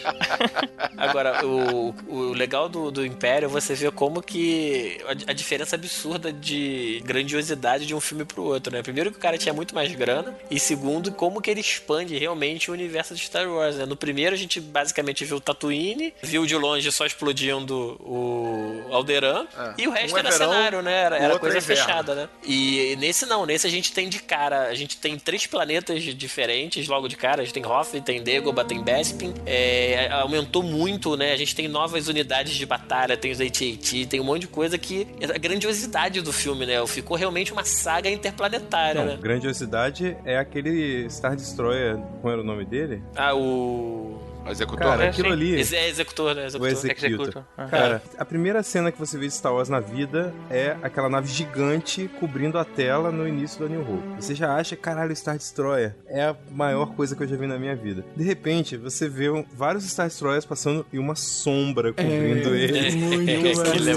Agora, 0.96 1.44
o, 1.46 1.94
o 2.08 2.32
legal 2.32 2.68
do, 2.68 2.90
do 2.90 3.04
Império 3.04 3.46
é 3.46 3.48
você 3.48 3.74
ver 3.74 3.90
como 3.92 4.22
que 4.22 4.98
a, 5.06 5.30
a 5.30 5.34
diferença 5.34 5.76
absurda 5.76 6.32
de 6.32 7.02
grandiosidade 7.04 7.86
de 7.86 7.94
um 7.94 8.00
filme 8.00 8.24
pro 8.24 8.42
outro, 8.42 8.72
né? 8.72 8.82
Primeiro 8.82 9.10
que 9.10 9.18
o 9.18 9.20
cara 9.20 9.38
tinha 9.38 9.52
muito 9.52 9.74
mais 9.74 9.94
grana, 9.94 10.36
e 10.50 10.58
segundo, 10.58 11.12
como 11.12 11.40
que 11.40 11.50
ele 11.50 11.60
expande 11.60 12.16
realmente 12.18 12.70
o 12.70 12.74
universo 12.74 13.14
de 13.14 13.20
Star 13.20 13.48
Wars, 13.48 13.76
né? 13.76 13.86
No 13.86 13.96
primeiro 13.96 14.34
a 14.34 14.38
gente 14.38 14.60
basicamente 14.60 15.24
viu 15.24 15.36
o 15.36 15.40
Tatooine, 15.40 16.12
viu 16.22 16.46
de 16.46 16.56
longe 16.56 16.90
só 16.92 17.04
explodindo 17.06 17.96
o 18.00 18.82
Alderan, 18.90 19.46
É. 19.56 19.74
e 19.82 19.88
o 19.88 19.90
resto 19.90 20.14
Um 20.14 20.16
é 20.16 20.20
era 20.20 20.30
verão, 20.30 20.52
cenário, 20.52 20.82
né? 20.82 20.92
Era, 20.92 21.16
era 21.18 21.38
coisa 21.38 21.58
é 21.58 21.60
inverno. 21.60 21.82
fechada, 21.84 22.14
né? 22.14 22.28
E 22.44 22.96
nesse 22.98 23.26
não, 23.26 23.44
nesse 23.46 23.66
a 23.66 23.70
gente 23.70 23.92
tem 23.92 24.08
de 24.08 24.20
cara, 24.20 24.62
a 24.68 24.74
gente 24.74 24.96
tem 24.96 25.18
três 25.18 25.46
planetas 25.46 26.02
diferentes 26.02 26.88
logo 26.88 27.08
de 27.08 27.16
cara, 27.16 27.42
a 27.42 27.44
gente 27.44 27.54
tem 27.54 27.64
Hoth, 27.66 27.92
tem 28.04 28.22
Dagobah, 28.22 28.55
tem 28.64 28.82
Bespin, 28.82 29.34
é, 29.44 30.08
aumentou 30.12 30.62
muito, 30.62 31.16
né? 31.16 31.32
A 31.32 31.36
gente 31.36 31.54
tem 31.54 31.68
novas 31.68 32.08
unidades 32.08 32.54
de 32.54 32.66
batalha, 32.66 33.16
tem 33.16 33.30
os 33.30 33.40
AT-AT, 33.40 34.06
tem 34.06 34.20
um 34.20 34.24
monte 34.24 34.42
de 34.42 34.48
coisa 34.48 34.78
que 34.78 35.06
a 35.22 35.38
grandiosidade 35.38 36.20
do 36.20 36.32
filme, 36.32 36.66
né? 36.66 36.84
Ficou 36.86 37.16
realmente 37.16 37.52
uma 37.52 37.64
saga 37.64 38.10
interplanetária, 38.10 39.04
Não, 39.04 39.12
né? 39.12 39.18
grandiosidade 39.20 40.16
é 40.24 40.38
aquele 40.38 41.08
Star 41.10 41.36
Destroyer, 41.36 41.96
como 42.20 42.32
era 42.32 42.40
o 42.40 42.44
nome 42.44 42.64
dele? 42.64 43.02
Ah, 43.14 43.34
o 43.34 44.18
Executor. 44.50 44.86
Cara, 44.86 45.04
É, 45.04 45.08
aquilo 45.08 45.28
sim. 45.28 45.32
ali... 45.32 45.56
É 45.56 45.88
executor, 45.88 46.34
né? 46.34 46.42
O 46.42 46.46
Executor. 46.46 46.68
Executor. 46.70 47.10
Executor. 47.10 47.44
Ah. 47.56 47.66
Cara, 47.66 48.02
a 48.18 48.24
primeira 48.24 48.62
cena 48.62 48.90
que 48.92 48.98
você 48.98 49.18
vê 49.18 49.26
de 49.26 49.34
Star 49.34 49.52
Wars 49.54 49.68
na 49.68 49.80
vida 49.80 50.32
é 50.50 50.76
aquela 50.82 51.08
nave 51.08 51.28
gigante 51.28 52.08
cobrindo 52.20 52.58
a 52.58 52.64
tela 52.64 53.10
no 53.10 53.26
início 53.26 53.58
do 53.60 53.68
New 53.68 53.80
Hope. 53.82 54.22
Você 54.22 54.34
já 54.34 54.54
acha, 54.54 54.76
caralho, 54.76 55.14
Star 55.14 55.36
Destroyer 55.36 55.94
é 56.08 56.24
a 56.24 56.36
maior 56.50 56.94
coisa 56.94 57.14
que 57.16 57.22
eu 57.22 57.26
já 57.28 57.36
vi 57.36 57.46
na 57.46 57.58
minha 57.58 57.74
vida. 57.74 58.04
De 58.16 58.24
repente, 58.24 58.76
você 58.76 59.08
vê 59.08 59.26
vários 59.52 59.84
Star 59.84 60.06
Destroyers 60.06 60.44
passando 60.44 60.86
e 60.92 60.98
uma 60.98 61.14
sombra 61.14 61.92
cobrindo 61.92 62.54
ele. 62.54 62.92
muito 62.96 63.16
E 63.26 63.54
uma 63.54 63.62
Aquilo 63.66 63.90
é 63.90 63.94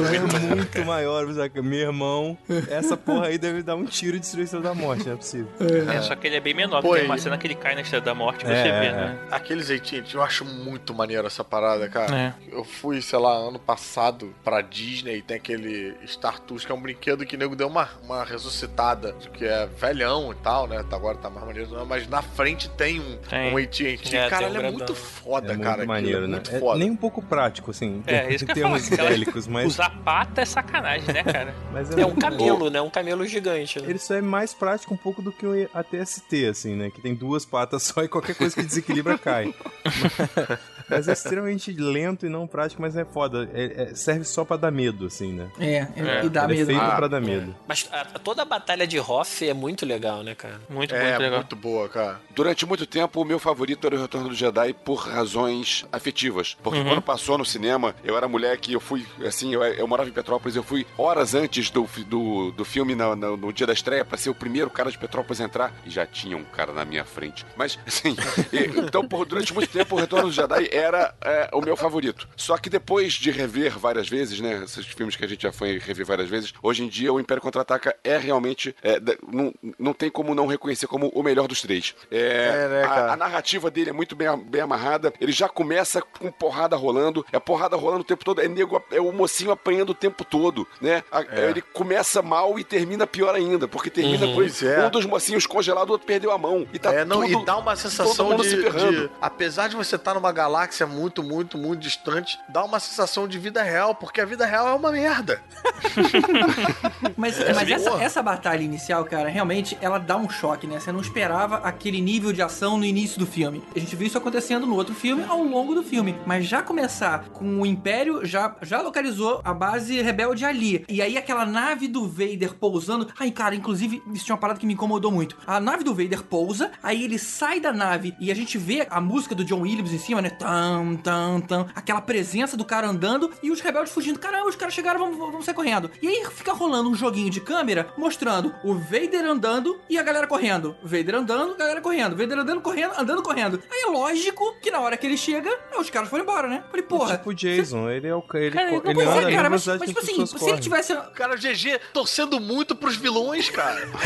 muito 0.55 0.85
maior? 0.85 1.25
Meu 1.63 1.79
irmão, 1.79 2.37
essa 2.69 2.97
porra 2.97 3.27
aí 3.27 3.37
deve 3.37 3.61
dar 3.63 3.75
um 3.75 3.85
tiro 3.85 4.13
de 4.13 4.19
destruição 4.19 4.61
da 4.61 4.73
morte, 4.73 5.05
não 5.05 5.13
é 5.13 5.15
possível. 5.15 5.47
É, 5.93 6.01
só 6.01 6.15
que 6.15 6.27
ele 6.27 6.35
é 6.35 6.39
bem 6.39 6.53
menor, 6.53 6.81
Pô, 6.81 6.89
porque 6.89 7.01
tem 7.01 7.09
uma 7.09 7.17
cena 7.17 7.37
que 7.37 7.47
ele 7.47 7.55
cai 7.55 7.75
na 7.75 7.81
estrela 7.81 8.03
da 8.03 8.13
morte, 8.13 8.45
você 8.45 8.51
É, 8.51 8.63
vê, 8.79 8.87
é, 8.87 8.91
né? 8.91 9.19
Aqueles 9.31 9.69
AT&T, 9.69 10.03
eu 10.13 10.21
acho 10.21 10.38
muito 10.45 10.93
maneiro 10.93 11.25
essa 11.27 11.43
parada, 11.43 11.87
cara. 11.89 12.17
É. 12.17 12.33
Eu 12.51 12.63
fui, 12.63 13.01
sei 13.01 13.19
lá, 13.19 13.31
ano 13.33 13.59
passado 13.59 14.33
pra 14.43 14.61
Disney 14.61 15.17
e 15.17 15.21
tem 15.21 15.37
aquele 15.37 15.95
Star 16.07 16.39
Tours, 16.39 16.65
que 16.65 16.71
é 16.71 16.75
um 16.75 16.81
brinquedo 16.81 17.25
que 17.25 17.35
o 17.35 17.39
nego 17.39 17.55
deu 17.55 17.67
uma, 17.67 17.89
uma 18.03 18.23
ressuscitada, 18.23 19.13
que 19.33 19.45
é 19.45 19.65
velhão 19.67 20.31
e 20.31 20.35
tal, 20.35 20.67
né? 20.67 20.83
Tá- 20.89 20.99
Agora 20.99 21.17
tá 21.17 21.29
mais 21.29 21.45
maneiro, 21.45 21.85
mas 21.87 22.07
na 22.09 22.21
frente 22.21 22.69
tem 22.71 22.99
um, 22.99 23.15
Tem. 23.29 23.53
um 23.53 23.57
AT&T. 23.57 24.15
É, 24.17 24.29
cara, 24.29 24.47
um 24.47 24.49
ele 24.49 24.57
é 24.67 24.71
muito 24.71 24.93
foda, 24.93 25.47
É 25.53 25.55
muito 25.55 25.63
cara. 25.63 25.85
maneiro, 25.85 26.25
é 26.25 26.27
né? 26.27 26.35
muito 26.35 26.53
É 26.53 26.59
foda. 26.59 26.77
nem 26.77 26.91
um 26.91 26.95
pouco 26.97 27.21
prático, 27.21 27.71
assim, 27.71 28.03
É, 28.05 28.29
em 28.29 28.35
isso 28.35 28.45
falar, 28.45 28.53
termos 28.55 28.89
bélicos, 28.89 29.47
mas, 29.47 29.67
Usar 29.67 29.89
pata 30.03 30.41
é 30.41 30.45
sacanagem, 30.45 31.07
né, 31.13 31.23
cara? 31.23 31.55
mas 31.71 31.89
É 31.91 32.05
um 32.05 32.09
muito 32.09 32.15
bom. 32.15 32.29
camelo, 32.37 32.69
né? 32.69 32.81
Um 32.81 32.89
camelo 32.89 33.25
gigante. 33.25 33.79
Né? 33.81 33.89
Ele 33.89 33.97
só 33.99 34.13
é 34.15 34.21
mais 34.21 34.53
prático 34.53 34.93
um 34.93 34.97
pouco 34.97 35.21
do 35.21 35.31
que 35.31 35.45
o 35.45 35.69
ATST, 35.73 36.45
assim, 36.47 36.75
né? 36.75 36.89
Que 36.89 36.99
tem 36.99 37.15
duas 37.15 37.45
patas 37.45 37.83
só 37.83 38.03
e 38.03 38.09
qualquer 38.09 38.35
coisa 38.35 38.53
que 38.53 38.63
desequilibra 38.63 39.17
cai. 39.17 39.53
Mas 40.89 41.07
é 41.07 41.13
extremamente 41.13 41.71
lento 41.71 42.25
e 42.25 42.29
não 42.29 42.47
prático, 42.47 42.81
mas 42.81 42.95
é 42.97 43.05
foda. 43.05 43.47
É- 43.53 43.91
é- 43.91 43.93
serve 43.93 44.23
só 44.25 44.43
pra 44.43 44.57
dar 44.57 44.71
medo, 44.71 45.05
assim, 45.05 45.31
né? 45.33 45.47
É, 45.59 45.75
É. 45.95 46.25
e 46.25 46.29
dá 46.29 46.45
Ele 46.45 46.53
é 46.53 46.55
medo. 46.57 46.65
feito 46.65 46.81
Ah, 46.81 46.95
pra 46.95 47.07
dar 47.07 47.21
medo. 47.21 47.55
Mas 47.67 47.87
a- 47.91 48.05
toda 48.17 48.41
a 48.41 48.45
batalha 48.45 48.87
de 48.87 48.99
Hoth 48.99 49.43
é 49.43 49.53
muito 49.53 49.85
legal, 49.85 50.23
né, 50.23 50.33
cara? 50.33 50.59
Muito, 50.67 50.95
É, 50.95 51.09
muito 51.09 51.19
legal. 51.21 51.39
muito 51.41 51.55
boa, 51.55 51.87
cara. 51.87 52.19
Durante 52.33 52.65
muito 52.65 52.87
tempo, 52.87 53.21
o 53.21 53.23
meu 53.25 53.37
favorito 53.37 53.85
era 53.85 53.95
o 53.95 54.01
Retorno 54.01 54.29
do 54.29 54.35
Jedi 54.35 54.73
por 54.73 54.95
razões 54.95 55.85
afetivas. 55.91 56.57
Porque 56.63 56.83
quando 56.83 57.03
passou 57.03 57.37
no 57.37 57.45
cinema, 57.45 57.93
eu 58.03 58.17
era 58.17 58.27
moleque, 58.27 58.73
eu 58.73 58.79
fui, 58.79 59.05
assim, 59.23 59.53
eu, 59.53 59.63
eu 59.63 59.87
morava 59.87 60.09
em 60.09 60.13
Petrópolis, 60.13 60.55
eu 60.55 60.63
fui 60.63 60.87
horas 60.97 61.35
antes 61.35 61.69
do, 61.69 61.87
do, 62.07 62.51
do 62.51 62.65
filme 62.65 62.95
na- 62.95 63.15
na- 63.15 63.37
no 63.37 63.53
dia 63.53 63.67
da 63.67 63.73
estreia 63.73 64.03
pra 64.03 64.17
ser 64.17 64.31
o 64.31 64.35
primeiro 64.35 64.71
cara 64.71 64.89
de 64.89 64.97
Petrópolis 64.97 65.39
a 65.39 65.43
entrar 65.43 65.71
e 65.85 65.89
já 65.91 66.03
tinha 66.07 66.35
um 66.35 66.43
cara 66.43 66.73
na 66.73 66.83
minha 66.83 67.05
frente. 67.05 67.45
Mas, 67.55 67.77
assim, 67.85 68.15
e- 68.51 68.79
então 68.79 69.07
por, 69.07 69.23
durante 69.27 69.53
muito 69.53 69.69
tempo 69.69 69.95
o 69.95 69.99
Retorno 69.99 70.18
do 70.21 70.31
Jedi 70.31 70.69
era 70.71 71.13
é, 71.21 71.49
o 71.53 71.61
meu 71.61 71.75
favorito. 71.75 72.27
Só 72.35 72.57
que 72.57 72.69
depois 72.69 73.13
de 73.13 73.31
rever 73.31 73.77
várias 73.77 74.07
vezes, 74.09 74.39
né, 74.39 74.61
esses 74.63 74.85
filmes 74.85 75.15
que 75.15 75.23
a 75.25 75.27
gente 75.27 75.43
já 75.43 75.51
foi 75.51 75.77
rever 75.79 76.05
várias 76.05 76.29
vezes, 76.29 76.53
hoje 76.61 76.83
em 76.83 76.87
dia 76.87 77.11
o 77.13 77.19
Império 77.19 77.41
Contra-Ataca 77.41 77.95
é 78.03 78.17
realmente, 78.17 78.75
é, 78.83 78.99
não, 79.31 79.53
não 79.77 79.93
tem 79.93 80.09
como 80.09 80.33
não 80.35 80.47
reconhecer 80.47 80.87
como 80.87 81.07
o 81.09 81.23
melhor 81.23 81.47
dos 81.47 81.61
três. 81.61 81.95
É, 82.11 82.19
É, 82.19 82.67
né, 82.67 82.83
a- 82.83 82.87
cara? 82.87 83.13
a 83.13 83.17
narrativa 83.17 83.69
dele 83.71 83.89
é 83.89 83.93
muito 83.93 84.15
bem, 84.15 84.27
bem 84.37 84.61
amarrada. 84.61 85.13
Ele 85.19 85.31
já 85.31 85.47
começa 85.49 86.01
com 86.01 86.31
porrada 86.31 86.75
rolando. 86.75 87.25
É 87.31 87.39
porrada 87.39 87.75
rolando 87.75 88.01
o 88.01 88.05
tempo 88.05 88.23
todo. 88.25 88.41
É 88.41 88.47
nego, 88.47 88.81
é 88.91 88.99
o 89.01 89.11
mocinho 89.11 89.51
apanhando 89.51 89.91
o 89.91 89.95
tempo 89.95 90.23
todo, 90.23 90.67
né? 90.81 91.03
A- 91.11 91.23
É. 91.29 91.49
Ele 91.49 91.61
começa 91.61 92.21
mal 92.21 92.57
e 92.57 92.63
termina 92.63 93.05
pior 93.05 93.35
ainda, 93.35 93.67
porque 93.67 93.89
termina 93.89 94.25
com 94.27 94.35
Pois 94.35 94.63
é. 94.63 94.85
um 94.85 94.89
dos 94.89 95.05
mocinhos 95.05 95.45
congelado, 95.45 95.89
o 95.89 95.91
outro 95.93 96.07
perdeu 96.07 96.31
a 96.31 96.37
mão. 96.37 96.65
E 96.73 96.79
tá 96.79 96.93
é, 96.93 97.05
não, 97.05 97.21
tudo, 97.21 97.41
e 97.41 97.45
dá 97.45 97.57
uma 97.57 97.71
todo 97.75 97.77
sensação 97.81 98.29
mundo 98.29 98.43
de, 98.43 98.49
se 98.49 98.55
de- 98.57 99.09
Apesar 99.21 99.67
de 99.67 99.75
você 99.75 99.97
estar 99.99 100.13
numa 100.13 100.31
galáxia 100.31 100.87
muito, 100.87 101.21
muito, 101.23 101.57
muito 101.57 101.79
distante, 101.79 102.39
dá 102.49 102.63
uma 102.63 102.79
sensação 102.79 103.27
de 103.27 103.37
vida 103.37 103.61
real, 103.61 103.93
porque 103.95 104.19
a 104.19 104.25
vida 104.25 104.45
real 104.45 104.67
é 104.67 104.73
uma 104.73 104.91
merda. 104.91 105.41
Mas, 107.15 107.37
mas 107.37 107.69
essa, 107.69 107.89
essa 108.01 108.23
batalha 108.23 108.61
inicial, 108.63 109.03
cara, 109.03 109.29
realmente, 109.29 109.77
ela 109.81 109.97
dá 109.97 110.15
um 110.15 110.29
choque, 110.29 110.65
né? 110.65 110.79
Você 110.79 110.91
não 110.91 111.01
esperava 111.01 111.57
aquele 111.57 111.99
nível 111.99 112.31
de 112.31 112.41
ação 112.41 112.77
no 112.77 112.85
início 112.85 113.19
do 113.19 113.25
filme. 113.25 113.63
A 113.75 113.79
gente 113.79 113.95
viu 113.95 114.07
isso 114.07 114.17
acontecendo 114.17 114.65
no 114.65 114.75
outro 114.75 114.95
filme 114.95 115.23
ao 115.27 115.43
longo 115.43 115.75
do 115.75 115.83
filme. 115.83 116.15
Mas 116.25 116.45
já 116.45 116.61
começar 116.61 117.25
com 117.29 117.61
o 117.61 117.65
Império, 117.65 118.25
já, 118.25 118.55
já 118.61 118.81
localizou 118.81 119.41
a 119.43 119.53
base 119.53 120.01
rebelde 120.01 120.45
ali. 120.45 120.85
E 120.87 121.01
aí 121.01 121.17
aquela 121.17 121.45
nave 121.45 121.87
do 121.87 122.07
Vader 122.07 122.53
pousando. 122.53 123.07
Ai, 123.19 123.31
cara, 123.31 123.55
inclusive, 123.55 124.01
isso 124.13 124.25
tinha 124.25 124.35
uma 124.35 124.41
parada 124.41 124.59
que 124.59 124.65
me 124.65 124.73
incomodou 124.73 125.11
muito. 125.11 125.37
A 125.45 125.59
nave 125.59 125.83
do 125.83 125.93
Vader 125.93 126.23
pousa, 126.23 126.71
aí 126.81 127.03
ele 127.03 127.17
sai 127.19 127.59
da 127.59 127.73
nave 127.73 128.15
e 128.19 128.31
a 128.31 128.35
gente 128.35 128.57
vê 128.57 128.87
a 128.89 129.01
música 129.01 129.35
do 129.35 129.43
John 129.43 129.61
Williams 129.61 129.88
em 129.93 129.99
cima, 129.99 130.21
né? 130.21 130.29
Tam, 130.29 130.95
tam, 130.95 131.41
tam. 131.41 131.67
Aquela 131.75 132.01
presença 132.01 132.55
do 132.57 132.65
cara 132.65 132.87
andando 132.87 133.31
e 133.41 133.51
os 133.51 133.61
rebeldes 133.61 133.93
fugindo. 133.93 134.19
Caramba, 134.19 134.47
os 134.49 134.55
caras 134.55 134.73
chegaram, 134.73 134.99
vamos, 134.99 135.17
vamos 135.17 135.45
sair 135.45 135.53
correndo. 135.53 135.89
E 136.01 136.07
aí 136.07 136.25
fica 136.31 136.53
rolando 136.53 136.89
um 136.89 136.95
joguinho 136.95 137.29
de 137.29 137.41
câmera 137.41 137.87
mostrando 137.97 138.53
o 138.63 138.73
Vader 138.75 139.25
andando 139.25 139.79
e 139.89 139.97
a 139.97 140.03
galera 140.03 140.27
correndo. 140.27 140.75
Vader 140.83 141.15
andando, 141.15 141.55
galera 141.55 141.81
correndo. 141.81 142.15
Vader 142.15 142.39
andando, 142.39 142.61
correndo, 142.61 142.93
andando, 142.97 143.21
correndo. 143.23 143.61
Aí 143.71 143.81
é 143.85 143.87
lógico 143.87 144.55
que 144.61 144.71
na 144.71 144.79
hora 144.79 144.97
que 144.97 145.05
ele 145.05 145.17
chega, 145.17 145.49
os 145.77 145.89
caras 145.89 146.09
foram 146.09 146.23
embora, 146.23 146.47
né? 146.47 146.63
Falei, 146.69 146.83
porra. 146.85 147.17
tipo 147.17 147.29
o 147.29 147.33
Jason, 147.33 147.89
ele 147.89 148.07
é 148.07 148.15
o 148.15 148.23
ele, 148.33 148.51
Cara, 148.51 148.67
ele, 148.73 148.81
não 148.83 148.93
Pois 148.93 149.07
anda 149.07 149.31
é, 149.31 149.35
cara, 149.35 149.49
mas, 149.49 149.65
mas 149.65 149.81
tipo 149.81 149.99
as 149.99 150.05
assim, 150.05 150.25
se 150.25 150.35
ele 150.35 150.39
correm. 150.39 150.59
tivesse. 150.59 150.95
Cara, 151.15 151.35
o 151.35 151.37
GG 151.37 151.79
torcendo 151.93 152.39
muito 152.39 152.75
pros 152.75 152.95
vilões, 152.95 153.49
cara. 153.49 153.87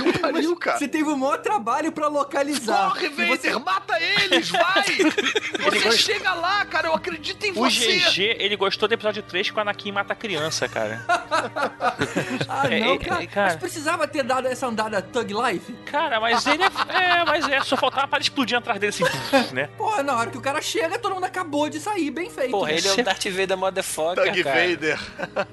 Que 0.00 0.18
pariu, 0.18 0.56
cara. 0.56 0.78
Você 0.78 0.88
teve 0.88 1.08
o 1.08 1.16
maior 1.16 1.38
trabalho 1.38 1.92
pra 1.92 2.08
localizar. 2.08 2.90
Corre, 2.92 3.08
Vader, 3.08 3.28
você- 3.38 3.58
mata 3.58 3.94
eles, 4.00 4.50
vai! 4.50 4.84
Você 5.70 5.92
chega 5.92 6.32
lá, 6.34 6.64
cara, 6.64 6.88
eu 6.88 6.94
acredito 6.94 7.44
em 7.44 7.50
O 7.52 7.54
você. 7.54 7.98
GG, 7.98 8.36
ele 8.38 8.56
gostou 8.56 8.88
do 8.88 8.92
episódio 8.94 9.22
3 9.22 9.50
que 9.50 9.56
o 9.56 9.60
Anakin 9.60 9.92
mata 9.92 10.12
a 10.12 10.16
criança, 10.16 10.68
cara. 10.68 11.00
Ah, 12.48 12.66
É, 12.70 12.80
não, 12.80 12.94
é, 12.94 12.98
cara, 12.98 13.22
é, 13.22 13.26
cara. 13.26 13.46
Mas 13.52 13.56
precisava 13.56 14.06
ter 14.08 14.22
dado 14.22 14.46
essa 14.46 14.66
andada 14.66 15.00
Thug 15.02 15.32
Life? 15.34 15.72
Cara, 15.86 16.20
mas 16.20 16.46
ele 16.46 16.62
é. 16.62 16.66
É, 17.20 17.24
mas 17.24 17.48
é, 17.48 17.60
só 17.62 17.76
faltava 17.76 18.08
para 18.08 18.20
explodir 18.20 18.56
atrás 18.56 18.78
dele 18.80 18.90
assim, 18.92 19.04
né? 19.54 19.68
Porra, 19.76 20.02
na 20.02 20.16
hora 20.16 20.30
que 20.30 20.38
o 20.38 20.40
cara 20.40 20.60
chega, 20.60 20.98
todo 20.98 21.14
mundo 21.14 21.24
acabou 21.24 21.68
de 21.68 21.78
sair, 21.78 22.10
bem 22.10 22.28
feito. 22.30 22.50
Porra, 22.50 22.70
né? 22.72 22.78
ele 22.78 22.88
é 22.88 22.92
o 22.92 23.04
Darth 23.04 23.24
Vader 23.26 23.56
motherfucker, 23.56 24.24
Thug 24.24 24.44
cara. 24.44 24.68
Vader. 24.68 24.98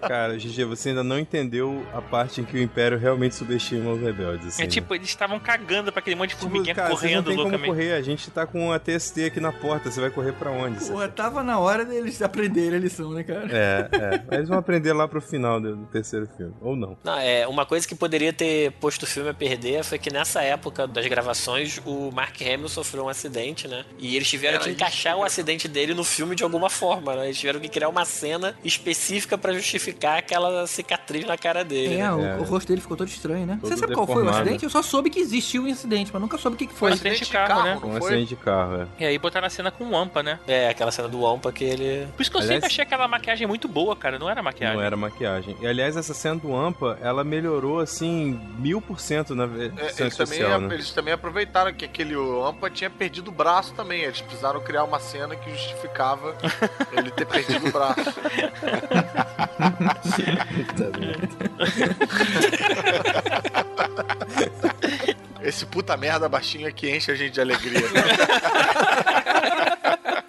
Cara, 0.07 0.37
GG, 0.37 0.63
você 0.65 0.89
ainda 0.89 1.03
não 1.03 1.19
entendeu 1.19 1.85
a 1.93 2.01
parte 2.01 2.41
em 2.41 2.45
que 2.45 2.55
o 2.57 2.61
Império 2.61 2.97
realmente 2.97 3.35
subestima 3.35 3.91
os 3.91 4.01
rebeldes. 4.01 4.47
Assim, 4.47 4.61
É 4.63 4.65
né? 4.65 4.71
tipo, 4.71 4.95
eles 4.95 5.07
estavam 5.09 5.39
cagando 5.39 5.91
pra 5.91 5.99
aquele 5.99 6.15
monte 6.15 6.29
de 6.29 6.35
Tipo, 6.37 6.49
formiguinha 6.49 6.75
cara, 6.75 6.89
vocês 6.89 7.01
não 7.13 7.23
correndo 7.23 7.25
tem 7.27 7.35
como 7.35 7.49
loucamente. 7.49 7.69
correr, 7.69 7.93
a 7.93 8.01
gente 8.01 8.29
tá 8.31 8.45
com 8.45 8.71
a 8.71 8.79
TST 8.79 9.25
aqui 9.25 9.39
na 9.39 9.46
porta, 9.51 9.89
você 9.91 9.99
vai 10.01 10.09
correr 10.09 10.33
pra 10.33 10.51
onde? 10.51 10.83
Porra, 10.85 11.07
tava 11.07 11.43
na 11.43 11.59
hora 11.59 11.85
deles 11.85 12.21
aprenderem 12.21 12.75
a 12.77 12.79
lição, 12.81 13.11
né, 13.11 13.23
cara? 13.23 13.47
É, 13.51 13.89
é. 13.91 14.23
Mas 14.27 14.37
eles 14.37 14.49
vão 14.49 14.57
aprender 14.57 14.93
lá 14.93 15.07
pro 15.07 15.21
final 15.21 15.59
do, 15.59 15.75
do 15.75 15.85
terceiro 15.87 16.27
filme. 16.37 16.53
Ou 16.61 16.75
não. 16.75 16.97
Não, 17.03 17.17
é, 17.17 17.47
uma 17.47 17.65
coisa 17.65 17.87
que 17.87 17.95
poderia 17.95 18.31
ter 18.33 18.71
posto 18.73 19.03
o 19.03 19.05
filme 19.07 19.29
a 19.29 19.33
perder 19.33 19.83
foi 19.83 19.97
que 19.97 20.11
nessa 20.11 20.41
época 20.41 20.87
das 20.87 21.05
gravações 21.07 21.81
o 21.85 22.11
Mark 22.11 22.35
Hamill 22.41 22.69
sofreu 22.69 23.05
um 23.05 23.09
acidente, 23.09 23.67
né? 23.67 23.85
E 23.97 24.15
eles 24.15 24.29
tiveram 24.29 24.55
Era 24.55 24.63
que 24.63 24.69
isso 24.69 24.75
encaixar 24.77 25.17
o 25.17 25.23
acidente 25.23 25.67
dele 25.67 25.93
no 25.93 26.03
filme 26.03 26.35
de 26.35 26.43
alguma 26.43 26.69
forma, 26.69 27.15
né? 27.15 27.25
Eles 27.25 27.37
tiveram 27.37 27.59
que 27.59 27.69
criar 27.69 27.89
uma 27.89 28.05
cena 28.05 28.55
específica 28.63 29.37
pra 29.37 29.53
justificar 29.53 30.17
aquela 30.19 30.65
cicatriz 30.67 31.25
na 31.25 31.37
cara 31.37 31.63
dele. 31.63 31.95
É, 31.95 31.97
né? 31.97 32.13
o, 32.13 32.21
É. 32.21 32.37
o 32.37 32.43
rosto 32.43 32.67
dele 32.67 32.81
ficou 32.81 32.95
todo 32.97 33.07
estranho, 33.07 33.45
né? 33.45 33.57
Todo 33.61 33.69
Você 33.69 33.77
sabe 33.77 33.93
qual 33.93 34.05
foi 34.05 34.15
o 34.15 34.19
deformado. 34.19 34.41
acidente? 34.43 34.63
Eu 34.63 34.69
só 34.69 34.81
soube 34.81 35.09
que 35.09 35.19
existiu 35.19 35.63
um 35.63 35.71
acidente, 35.71 36.09
mas 36.11 36.21
nunca 36.21 36.37
soube 36.37 36.55
o 36.55 36.57
que, 36.57 36.67
Foi 36.73 36.91
um 36.91 36.93
acidente 36.93 37.25
de 37.25 37.31
carro, 37.31 37.63
né? 37.63 37.77
Um 37.83 37.87
não 37.93 37.99
foi? 37.99 38.09
acidente 38.11 38.29
de 38.29 38.35
carro, 38.37 38.81
é. 38.81 38.87
E 38.99 39.05
aí 39.05 39.17
botaram 39.17 39.36
a 39.45 39.49
cena 39.49 39.69
com 39.69 39.83
o 39.83 39.91
Wampa, 39.91 40.23
né? 40.23 40.39
É, 40.47 40.69
aquela 40.69 40.89
cena 40.91 41.07
do 41.07 41.21
Wampa 41.21 41.51
que 41.51 41.63
ele. 41.63 42.07
Por 42.15 42.21
isso 42.21 42.31
que 42.31 42.37
eu 42.37 42.41
Aliás- 42.41 42.55
sempre 42.55 42.67
achei 42.73 42.83
aquela 42.83 43.07
maquiagem 43.07 43.45
muito 43.45 43.67
boa, 43.67 43.95
cara. 43.95 44.17
Não 44.17 44.27
era 44.29 44.41
maquiagem. 44.41 44.77
Não 44.77 44.83
era 44.83 44.97
maquiagem. 44.97 45.55
E 45.61 45.67
aliás, 45.67 45.95
essa 45.95 46.13
cena 46.13 46.35
do 46.37 46.55
Ampa, 46.55 46.97
ela 47.01 47.23
melhorou 47.23 47.79
assim, 47.79 48.39
mil 48.57 48.81
por 48.81 48.99
cento 48.99 49.35
na 49.35 49.43
É, 49.43 49.47
versão 49.47 50.05
eles, 50.05 50.15
também, 50.17 50.33
especial, 50.39 50.61
né? 50.61 50.73
eles 50.73 50.91
também 50.91 51.13
aproveitaram 51.13 51.73
que 51.73 51.85
aquele 51.85 52.15
Ampa 52.15 52.69
tinha 52.69 52.89
perdido 52.89 53.27
o 53.29 53.31
braço 53.31 53.73
também. 53.73 54.01
Eles 54.01 54.21
precisaram 54.21 54.59
criar 54.61 54.83
uma 54.83 54.99
cena 54.99 55.35
que 55.35 55.49
justificava 55.51 56.35
ele 56.97 57.11
ter 57.11 57.25
perdido 57.25 57.67
o 57.67 57.71
braço. 57.71 57.97
Esse 65.47 65.65
puta 65.65 65.95
merda 65.95 66.27
baixinho 66.27 66.67
é 66.67 66.73
que 66.73 66.93
enche 66.93 67.09
a 67.09 67.15
gente 67.15 67.35
de 67.35 67.39
alegria. 67.39 67.79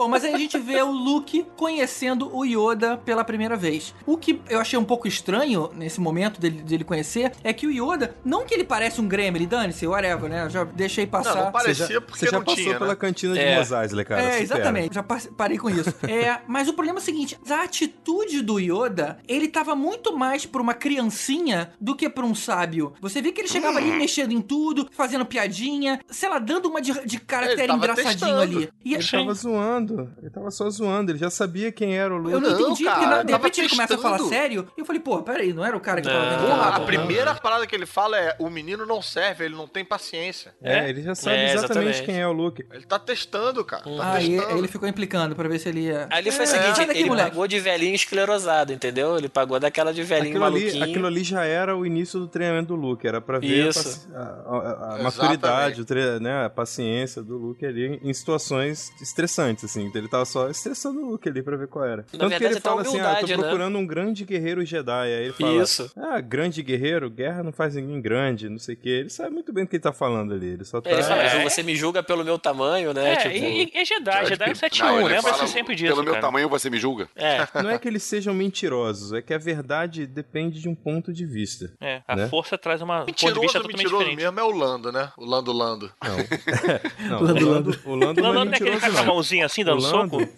Bom, 0.00 0.08
mas 0.08 0.24
aí 0.24 0.32
a 0.32 0.38
gente 0.38 0.56
vê 0.58 0.80
o 0.82 0.90
Luke 0.90 1.44
conhecendo 1.58 2.34
o 2.34 2.42
Yoda 2.42 2.96
pela 2.96 3.22
primeira 3.22 3.54
vez. 3.54 3.94
O 4.06 4.16
que 4.16 4.40
eu 4.48 4.58
achei 4.58 4.78
um 4.78 4.84
pouco 4.84 5.06
estranho 5.06 5.68
nesse 5.74 6.00
momento 6.00 6.40
dele, 6.40 6.62
dele 6.62 6.84
conhecer 6.84 7.32
é 7.44 7.52
que 7.52 7.66
o 7.66 7.70
Yoda, 7.70 8.14
não 8.24 8.46
que 8.46 8.54
ele 8.54 8.64
parece 8.64 8.98
um 8.98 9.06
Gremlin, 9.06 9.46
dane-se, 9.46 9.86
whatever, 9.86 10.30
né? 10.30 10.44
Eu 10.46 10.48
já 10.48 10.64
deixei 10.64 11.06
passar. 11.06 11.34
Não, 11.34 11.44
não 11.44 11.52
Você 11.52 11.74
já, 11.74 11.84
parecia 11.84 12.00
porque 12.00 12.18
você 12.18 12.26
já 12.30 12.32
não 12.38 12.44
passou 12.44 12.62
tinha, 12.64 12.78
pela 12.78 12.90
né? 12.92 12.96
cantina 12.96 13.34
de 13.34 13.40
É. 13.40 13.58
Mos 13.58 13.70
Eisley, 13.72 14.04
cara. 14.06 14.22
é, 14.22 14.40
exatamente. 14.40 14.94
Já 14.94 15.02
par- 15.02 15.20
parei 15.36 15.58
com 15.58 15.68
isso. 15.68 15.90
é, 16.08 16.40
mas 16.48 16.66
o 16.66 16.72
problema 16.72 16.98
é 16.98 17.02
o 17.02 17.04
seguinte: 17.04 17.38
a 17.50 17.62
atitude 17.62 18.40
do 18.40 18.58
Yoda, 18.58 19.18
ele 19.28 19.48
tava 19.48 19.76
muito 19.76 20.16
mais 20.16 20.46
pra 20.46 20.62
uma 20.62 20.72
criancinha 20.72 21.72
do 21.78 21.94
que 21.94 22.08
pra 22.08 22.24
um 22.24 22.34
sábio. 22.34 22.94
Você 23.02 23.20
vê 23.20 23.32
que 23.32 23.42
ele 23.42 23.48
chegava 23.48 23.76
ali 23.76 23.90
mexendo 23.92 24.32
em 24.32 24.40
tudo, 24.40 24.88
fazendo 24.92 25.26
piadinha, 25.26 26.00
sei 26.08 26.28
lá, 26.30 26.38
dando 26.38 26.70
uma 26.70 26.80
de, 26.80 26.92
de 27.04 27.20
caráter 27.20 27.68
engraçadinho 27.68 28.12
testando. 28.12 28.40
ali. 28.40 28.68
E 28.82 28.94
Ele 28.94 29.06
tava 29.06 29.34
zoando. 29.34 29.89
Ele 30.20 30.30
tava 30.30 30.50
só 30.50 30.68
zoando. 30.70 31.10
Ele 31.12 31.18
já 31.18 31.30
sabia 31.30 31.70
quem 31.72 31.96
era 31.98 32.14
o 32.14 32.18
Luke. 32.18 32.32
eu 32.32 32.40
não, 32.40 32.50
Não, 32.50 32.60
entendi, 32.60 32.84
cara, 32.84 32.96
porque 32.98 33.10
na- 33.10 33.22
de 33.22 33.32
repente 33.32 33.60
ele 33.60 33.68
começa 33.68 33.94
a 33.94 33.98
falar 33.98 34.18
sério, 34.20 34.66
e 34.76 34.80
eu 34.80 34.84
falei, 34.84 35.00
pô, 35.00 35.22
peraí, 35.22 35.52
não 35.52 35.64
era 35.64 35.76
o 35.76 35.80
cara 35.80 36.00
que 36.00 36.08
tava 36.08 36.22
Não. 36.24 36.30
vendo 36.30 36.40
Porra, 36.50 36.68
a 36.76 36.80
primeira 36.80 37.34
parada 37.34 37.66
que 37.66 37.74
ele 37.74 37.86
fala 37.86 38.18
é: 38.18 38.36
o 38.38 38.48
menino 38.50 38.84
não 38.86 39.00
serve, 39.02 39.44
ele 39.44 39.54
não 39.54 39.66
tem 39.66 39.84
paciência. 39.84 40.54
É, 40.62 40.88
ele 40.88 41.02
já 41.02 41.14
sabe 41.14 41.36
É, 41.36 41.52
exatamente, 41.54 41.88
exatamente. 41.88 42.02
quem 42.02 42.20
é 42.20 42.26
o 42.26 42.32
Luke. 42.32 42.64
Ele 42.72 42.84
tá 42.86 42.98
testando, 42.98 43.64
cara. 43.64 43.82
Tá 43.84 44.12
Aí 44.14 44.36
testando. 44.36 44.58
ele 44.58 44.68
ficou 44.68 44.88
implicando 44.88 45.34
pra 45.36 45.48
ver 45.48 45.58
se 45.58 45.68
ele 45.68 45.80
ia. 45.86 46.06
Ali 46.10 46.30
foi 46.30 46.40
o 46.40 46.42
É, 46.42 46.46
seguinte, 46.46 46.76
sai 46.76 46.86
daqui, 46.86 47.00
ele 47.00 47.08
moleque. 47.08 47.30
pagou 47.30 47.46
de 47.46 47.60
velhinho 47.60 47.94
esclerosado, 47.94 48.72
entendeu? 48.72 49.16
Ele 49.16 49.28
pagou 49.28 49.58
daquela 49.60 49.92
de 49.92 50.02
velhinho 50.02 50.30
Aquilo 50.36 50.44
ali, 50.44 50.60
maluquinho. 50.60 50.84
aquilo 50.84 51.06
ali 51.06 51.22
já 51.24 51.44
era 51.44 51.76
o 51.76 51.86
início 51.86 52.18
do 52.20 52.28
treinamento 52.28 52.68
do 52.68 52.74
Luke. 52.74 53.06
Era 53.06 53.20
pra 53.20 53.38
ver 53.38 53.66
a 53.66 53.68
Isso. 53.70 54.08
a, 54.14 54.18
a- 54.18 54.22
a 54.22 54.98
Exatamente. 54.98 55.02
maturidade, 55.02 55.80
o 55.80 55.84
tre- 55.84 56.18
né, 56.20 56.44
a 56.44 56.50
paciência 56.50 57.22
do 57.22 57.36
Luke 57.36 57.64
ali 57.64 58.00
em 58.02 58.12
situações 58.12 58.90
estressantes, 59.00 59.64
assim. 59.64 59.79
Ele 59.94 60.08
tava 60.08 60.24
só 60.24 60.46
testando 60.48 61.00
o 61.00 61.10
Luke 61.12 61.28
ali 61.28 61.42
pra 61.42 61.56
ver 61.56 61.68
qual 61.68 61.84
era. 61.84 62.02
Tanto 62.02 62.10
que 62.12 62.18
verdade, 62.18 62.44
ele 62.44 62.54
é 62.54 62.58
até 62.58 62.68
fala 62.68 62.82
assim, 62.82 63.00
ah, 63.00 63.18
eu 63.20 63.26
tô 63.26 63.36
né? 63.36 63.36
procurando 63.48 63.78
um 63.78 63.86
grande 63.86 64.24
guerreiro 64.24 64.64
Jedi. 64.64 64.92
Aí 65.06 65.24
ele 65.24 65.32
fala, 65.32 65.62
Isso. 65.62 65.90
ah, 65.96 66.20
grande 66.20 66.62
guerreiro? 66.62 67.08
Guerra 67.10 67.42
não 67.42 67.52
faz 67.52 67.74
ninguém 67.74 68.00
grande, 68.00 68.48
não 68.48 68.58
sei 68.58 68.74
o 68.74 68.78
quê. 68.78 68.88
Ele 68.90 69.10
sabe 69.10 69.30
muito 69.30 69.52
bem 69.52 69.64
do 69.64 69.68
que 69.70 69.76
ele 69.76 69.82
tá 69.82 69.92
falando 69.92 70.34
ali. 70.34 70.46
Ele 70.48 70.64
só 70.64 70.80
tá... 70.80 70.90
Ele 70.90 71.02
fala, 71.02 71.22
É. 71.22 71.42
você 71.48 71.62
me 71.62 71.74
julga 71.76 72.02
pelo 72.02 72.24
meu 72.24 72.38
tamanho, 72.38 72.92
né? 72.92 73.12
É, 73.12 73.16
tipo, 73.16 73.34
e, 73.34 73.70
e 73.74 73.78
é 73.78 73.84
Jedi, 73.84 74.26
Jedi 74.26 74.48
é 74.48 74.52
o 74.52 74.56
7-1, 74.56 74.78
Não, 74.80 74.96
ele 75.00 75.08
lembra-se 75.08 75.30
fala, 75.38 75.46
sempre 75.46 75.74
disso, 75.74 75.92
Pelo 75.92 76.02
meu 76.04 76.12
cara. 76.14 76.26
tamanho 76.26 76.48
você 76.48 76.68
me 76.70 76.78
julga? 76.78 77.08
é. 77.16 77.46
Não 77.62 77.70
é 77.70 77.78
que 77.78 77.88
eles 77.88 78.02
sejam 78.02 78.32
mentirosos, 78.34 79.12
é 79.12 79.22
que 79.22 79.32
a 79.34 79.38
verdade 79.38 80.06
depende 80.06 80.60
de 80.60 80.68
um 80.68 80.74
ponto 80.74 81.12
de 81.12 81.24
vista. 81.26 81.72
É, 81.80 82.02
a 82.06 82.16
Né? 82.16 82.28
força 82.28 82.56
traz 82.58 82.80
uma 82.82 83.02
um 83.02 83.06
ponto 83.06 83.14
de 83.16 83.24
Mentiroso, 83.24 83.40
vista 83.40 83.58
totalmente 83.58 83.78
mentiroso 83.78 84.04
diferente. 84.04 84.22
mesmo 84.24 84.40
é 84.40 84.42
o 84.42 84.50
Lando, 84.50 84.92
né? 84.92 85.10
O 85.16 85.24
Lando 85.24 85.52
Lando. 85.52 85.90
Não, 86.02 86.16
o 87.20 87.22
Lando, 87.24 87.48
Lando, 87.50 87.78
o 87.84 87.94
Lando 87.94 88.22
Não, 88.22 88.32
não 88.32 88.42
é 88.42 88.44
não 88.44 88.52
é 88.52 88.58
mentiroso, 88.58 88.80
com 88.80 88.86
a 88.86 88.90
não. 88.90 89.04
mãozinha 89.06 89.46
assim, 89.46 89.64
O 89.74 89.80
Lando, 89.80 90.20
soco? 90.20 90.28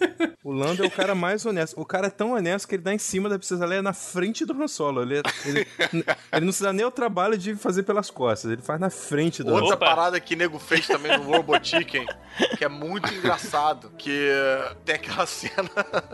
o 0.43 0.51
Lando 0.51 0.83
é 0.83 0.87
o 0.87 0.91
cara 0.91 1.13
mais 1.15 1.45
honesto. 1.45 1.79
O 1.79 1.85
cara 1.85 2.07
é 2.07 2.09
tão 2.09 2.33
honesto 2.33 2.67
que 2.67 2.75
ele 2.75 2.83
dá 2.83 2.93
em 2.93 2.97
cima 2.97 3.29
da 3.29 3.37
Princesa 3.37 3.65
Leia 3.65 3.81
na 3.81 3.93
frente 3.93 4.45
do 4.45 4.53
Han 4.53 4.67
Solo. 4.67 5.01
Ele, 5.01 5.17
é- 5.19 5.21
ele, 5.45 5.67
ele 6.31 6.45
não 6.45 6.51
se 6.51 6.63
dá 6.63 6.71
nem 6.73 6.85
o 6.85 6.91
trabalho 6.91 7.37
de 7.37 7.55
fazer 7.55 7.83
pelas 7.83 8.09
costas, 8.11 8.51
ele 8.51 8.61
faz 8.61 8.79
na 8.79 8.89
frente 8.89 9.43
do 9.43 9.55
Han 9.55 9.61
Outra 9.61 9.77
parada 9.77 10.19
que 10.19 10.35
nego 10.35 10.59
fez 10.59 10.87
também 10.87 11.17
no 11.17 11.23
Robo 11.23 11.53
Chicken, 11.63 12.05
que 12.57 12.63
é 12.65 12.69
muito 12.69 13.13
engraçado, 13.13 13.91
que 13.97 14.29
eh, 14.31 14.75
tem 14.85 14.95
aquela 14.95 15.25
cena 15.27 15.69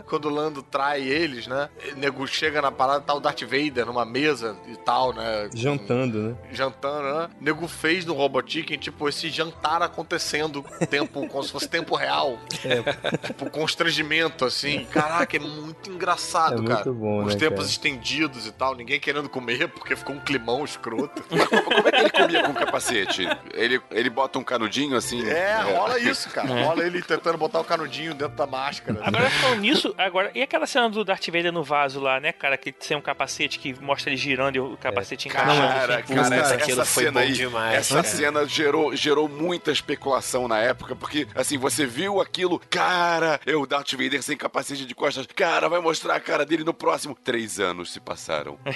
quando 0.06 0.26
o 0.26 0.30
Lando 0.30 0.62
trai 0.62 1.02
eles, 1.02 1.46
né? 1.46 1.68
E 1.86 1.94
nego 1.94 2.26
chega 2.26 2.60
na 2.62 2.70
parada, 2.70 3.00
tá 3.00 3.14
o 3.14 3.20
Darth 3.20 3.42
Vader 3.42 3.86
numa 3.86 4.04
mesa 4.04 4.56
e 4.68 4.76
tal, 4.76 5.12
né? 5.12 5.48
Jantando, 5.54 6.18
né? 6.18 6.36
Jantando, 6.52 7.02
né? 7.02 7.28
Nego 7.40 7.66
fez 7.68 8.04
no 8.04 8.14
Robo 8.14 8.42
Chicken, 8.46 8.78
tipo, 8.78 9.08
esse 9.08 9.28
jantar 9.30 9.82
acontecendo 9.82 10.64
tempo, 10.88 11.26
como 11.28 11.42
se 11.42 11.50
fosse 11.52 11.68
tempo 11.68 11.94
real. 11.96 12.38
Tipo, 13.30 13.50
constrangimento, 13.50 14.44
assim. 14.44 14.84
Caraca, 14.86 15.36
é 15.36 15.40
muito 15.40 15.90
engraçado, 15.90 16.54
É 16.54 16.56
muito 16.56 16.68
cara. 16.68 16.92
bom, 16.92 17.24
Os 17.24 17.34
né, 17.34 17.40
tempos 17.40 17.58
cara? 17.60 17.68
estendidos 17.68 18.46
e 18.46 18.52
tal, 18.52 18.74
ninguém 18.74 18.98
querendo 19.00 19.28
comer 19.28 19.68
porque 19.68 19.94
ficou 19.96 20.14
um 20.14 20.20
climão 20.20 20.64
escroto. 20.64 21.24
Mas 21.30 21.46
como, 21.48 21.88
é 21.88 21.92
que 21.92 22.00
ele 22.00 22.10
comia 22.10 22.42
com 22.44 22.54
capacete? 22.54 23.26
Ele, 23.52 23.80
ele 23.90 24.10
bota 24.10 24.38
um 24.38 24.44
canudinho 24.44 24.96
assim? 24.96 25.26
É, 25.28 25.60
rola 25.60 25.98
isso, 25.98 26.28
cara. 26.30 26.48
Rola 26.60 26.84
ele 26.84 27.00
tentando 27.02 27.38
botar 27.38 27.60
o 27.60 27.64
canudinho 27.64 28.12
dentro 28.14 28.36
da 28.36 28.46
máscara. 28.46 29.00
Agora 29.02 29.30
falando 29.30 29.60
nisso, 29.60 29.94
agora, 29.96 30.30
e 30.34 30.42
aquela 30.42 30.66
cena 30.66 30.88
do 30.90 31.04
Darth 31.04 31.26
Vader 31.26 31.52
no 31.52 31.62
vaso 31.62 32.00
lá, 32.00 32.20
né, 32.20 32.32
cara, 32.32 32.56
que 32.56 32.72
tem 32.72 32.96
um 32.96 33.00
capacete 33.00 33.58
que 33.58 33.74
mostra 33.80 34.10
ele 34.10 34.16
girando 34.16 34.56
e 34.56 34.60
o 34.60 34.76
capacete 34.76 35.28
encaixando. 35.28 35.60
Cara, 35.60 36.02
cara, 36.02 36.02
cara, 36.02 36.36
essa, 36.36 36.54
essa 36.54 36.84
foi 36.84 37.04
cena 37.04 37.20
aí, 37.20 37.32
demais, 37.32 37.74
essa 37.78 37.94
cara. 37.96 38.06
cena 38.06 38.46
gerou, 38.46 38.94
gerou 38.94 39.28
muita 39.28 39.70
especulação 39.70 40.48
na 40.48 40.58
época, 40.58 40.94
porque, 40.94 41.26
assim, 41.34 41.56
você 41.56 41.86
viu 41.86 42.20
aquilo, 42.20 42.60
cara, 42.70 42.89
é 43.46 43.54
o 43.56 43.66
Darth 43.66 43.92
Vader 43.92 44.22
sem 44.22 44.36
capacete 44.36 44.84
de 44.86 44.94
costas, 44.94 45.26
cara, 45.26 45.68
vai 45.68 45.80
mostrar 45.80 46.14
a 46.16 46.20
cara 46.20 46.44
dele 46.44 46.64
no 46.64 46.74
próximo. 46.74 47.16
Três 47.22 47.58
anos 47.60 47.92
se 47.92 48.00
passaram. 48.00 48.58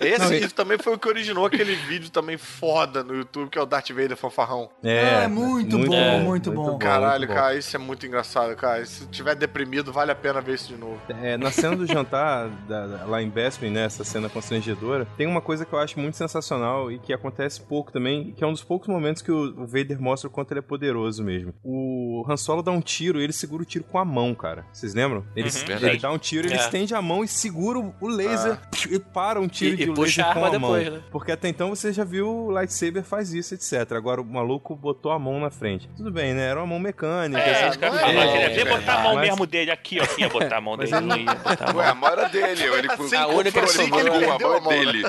É. 0.00 0.06
Esse 0.08 0.40
Não, 0.42 0.48
também 0.50 0.78
foi 0.78 0.94
o 0.94 0.98
que 0.98 1.08
originou 1.08 1.46
aquele 1.46 1.74
vídeo 1.74 2.10
também 2.10 2.36
foda 2.36 3.02
no 3.02 3.14
YouTube, 3.14 3.48
que 3.50 3.58
é 3.58 3.62
o 3.62 3.66
Darth 3.66 3.88
Vader 3.90 4.16
fanfarrão. 4.16 4.68
É, 4.82 5.26
muito 5.26 5.78
bom, 5.78 6.20
muito 6.20 6.52
bom. 6.52 6.78
Caralho, 6.78 7.20
muito 7.20 7.28
bom. 7.30 7.34
cara, 7.34 7.56
isso 7.56 7.74
é 7.74 7.78
muito 7.78 8.06
engraçado, 8.06 8.54
cara. 8.56 8.84
Se 8.84 9.06
tiver 9.06 9.34
deprimido, 9.34 9.92
vale 9.92 10.10
a 10.10 10.14
pena 10.14 10.40
ver 10.40 10.54
isso 10.54 10.68
de 10.68 10.76
novo. 10.78 11.00
É, 11.22 11.36
na 11.36 11.50
cena 11.50 11.76
do 11.76 11.86
jantar, 11.86 12.48
da- 12.68 12.86
da- 12.86 13.04
lá 13.06 13.22
em 13.22 13.28
Bespin, 13.28 13.70
né, 13.70 13.84
essa 13.84 14.04
cena 14.04 14.28
constrangedora, 14.28 15.06
tem 15.16 15.26
uma 15.26 15.40
coisa 15.40 15.64
que 15.64 15.72
eu 15.72 15.78
acho 15.78 15.98
muito 15.98 16.16
sensacional 16.16 16.90
e 16.92 16.98
que 16.98 17.12
acontece 17.12 17.60
pouco 17.60 17.90
também, 17.92 18.32
que 18.32 18.44
é 18.44 18.46
um 18.46 18.52
dos 18.52 18.64
poucos 18.64 18.88
momentos 18.88 19.22
que 19.22 19.32
o 19.32 19.66
Vader 19.66 20.00
mostra 20.00 20.28
o 20.28 20.30
quanto 20.32 20.52
ele 20.52 20.60
é 20.60 20.62
poderoso 20.62 21.22
mesmo. 21.24 21.54
O 21.62 22.24
Han 22.28 22.36
Solo 22.36 22.62
dá 22.62 22.70
um 22.70 22.80
tiro 22.80 23.13
e 23.20 23.24
ele 23.24 23.32
segura 23.32 23.62
o 23.62 23.66
tiro 23.66 23.84
com 23.84 23.98
a 23.98 24.04
mão, 24.04 24.34
cara. 24.34 24.64
Vocês 24.72 24.94
lembram? 24.94 25.24
Ele, 25.36 25.48
Uhum. 25.48 25.86
ele 25.88 25.98
dá 25.98 26.10
um 26.10 26.18
tiro, 26.18 26.46
ele 26.46 26.54
É. 26.54 26.58
estende 26.58 26.94
a 26.94 27.02
mão 27.02 27.22
e 27.24 27.28
segura 27.28 27.78
o- 27.78 28.08
laser 28.08 28.58
e 28.90 28.98
para 28.98 29.40
um 29.40 29.48
tiro 29.48 29.74
E- 29.74 29.76
de 29.76 29.82
e 29.84 29.86
puxa 29.94 30.22
laser 30.22 30.24
a 30.24 30.34
com 30.34 30.44
arma 30.44 30.56
a 30.56 30.58
mão. 30.60 30.72
depois, 30.78 30.92
né? 30.94 31.02
Porque 31.10 31.32
até 31.32 31.48
então 31.48 31.68
você 31.70 31.92
já 31.92 32.04
viu 32.04 32.28
o 32.28 32.50
lightsaber 32.50 33.02
faz 33.02 33.32
isso, 33.34 33.54
etc. 33.54 33.92
Agora 33.92 34.20
o 34.20 34.24
maluco 34.24 34.74
botou 34.76 35.12
a 35.12 35.18
mão 35.18 35.40
na 35.40 35.50
frente. 35.50 35.88
Tudo 35.96 36.10
bem, 36.10 36.34
né? 36.34 36.48
Era 36.48 36.60
uma 36.60 36.66
mão 36.66 36.78
mecânica. 36.78 37.40
É, 37.40 37.62
ia 37.70 37.90
não 37.90 37.98
é, 38.22 38.60
é, 38.60 38.64
botar 38.64 38.94
a 38.94 39.02
mão 39.02 39.14
mas- 39.14 39.28
mesmo 39.28 39.46
dele 39.46 39.70
aqui, 39.70 39.98
ó. 40.00 40.04
Ia 40.18 40.28
botar 40.28 40.56
a 40.56 40.60
mão 40.60 40.76
dele, 40.76 40.94
ele- 40.94 41.06
não 41.06 41.16
ia 41.18 41.34
botar 41.34 41.70
a 41.70 41.72
mão. 41.72 41.82
Ué, 41.82 41.88
a 41.88 41.94
mão 41.94 42.10
era 42.10 42.28
dele, 42.28 42.62
ele 42.64 42.88
Assim, 42.94 43.16
A 43.16 43.26
única 43.26 43.62
que 43.62 43.80
ele 43.80 43.90
pegou, 43.90 44.32
a 44.32 44.38
mão 44.38 44.52
a 44.56 44.60
mão, 44.60 44.72
é 44.72 44.78
dele. 44.78 45.04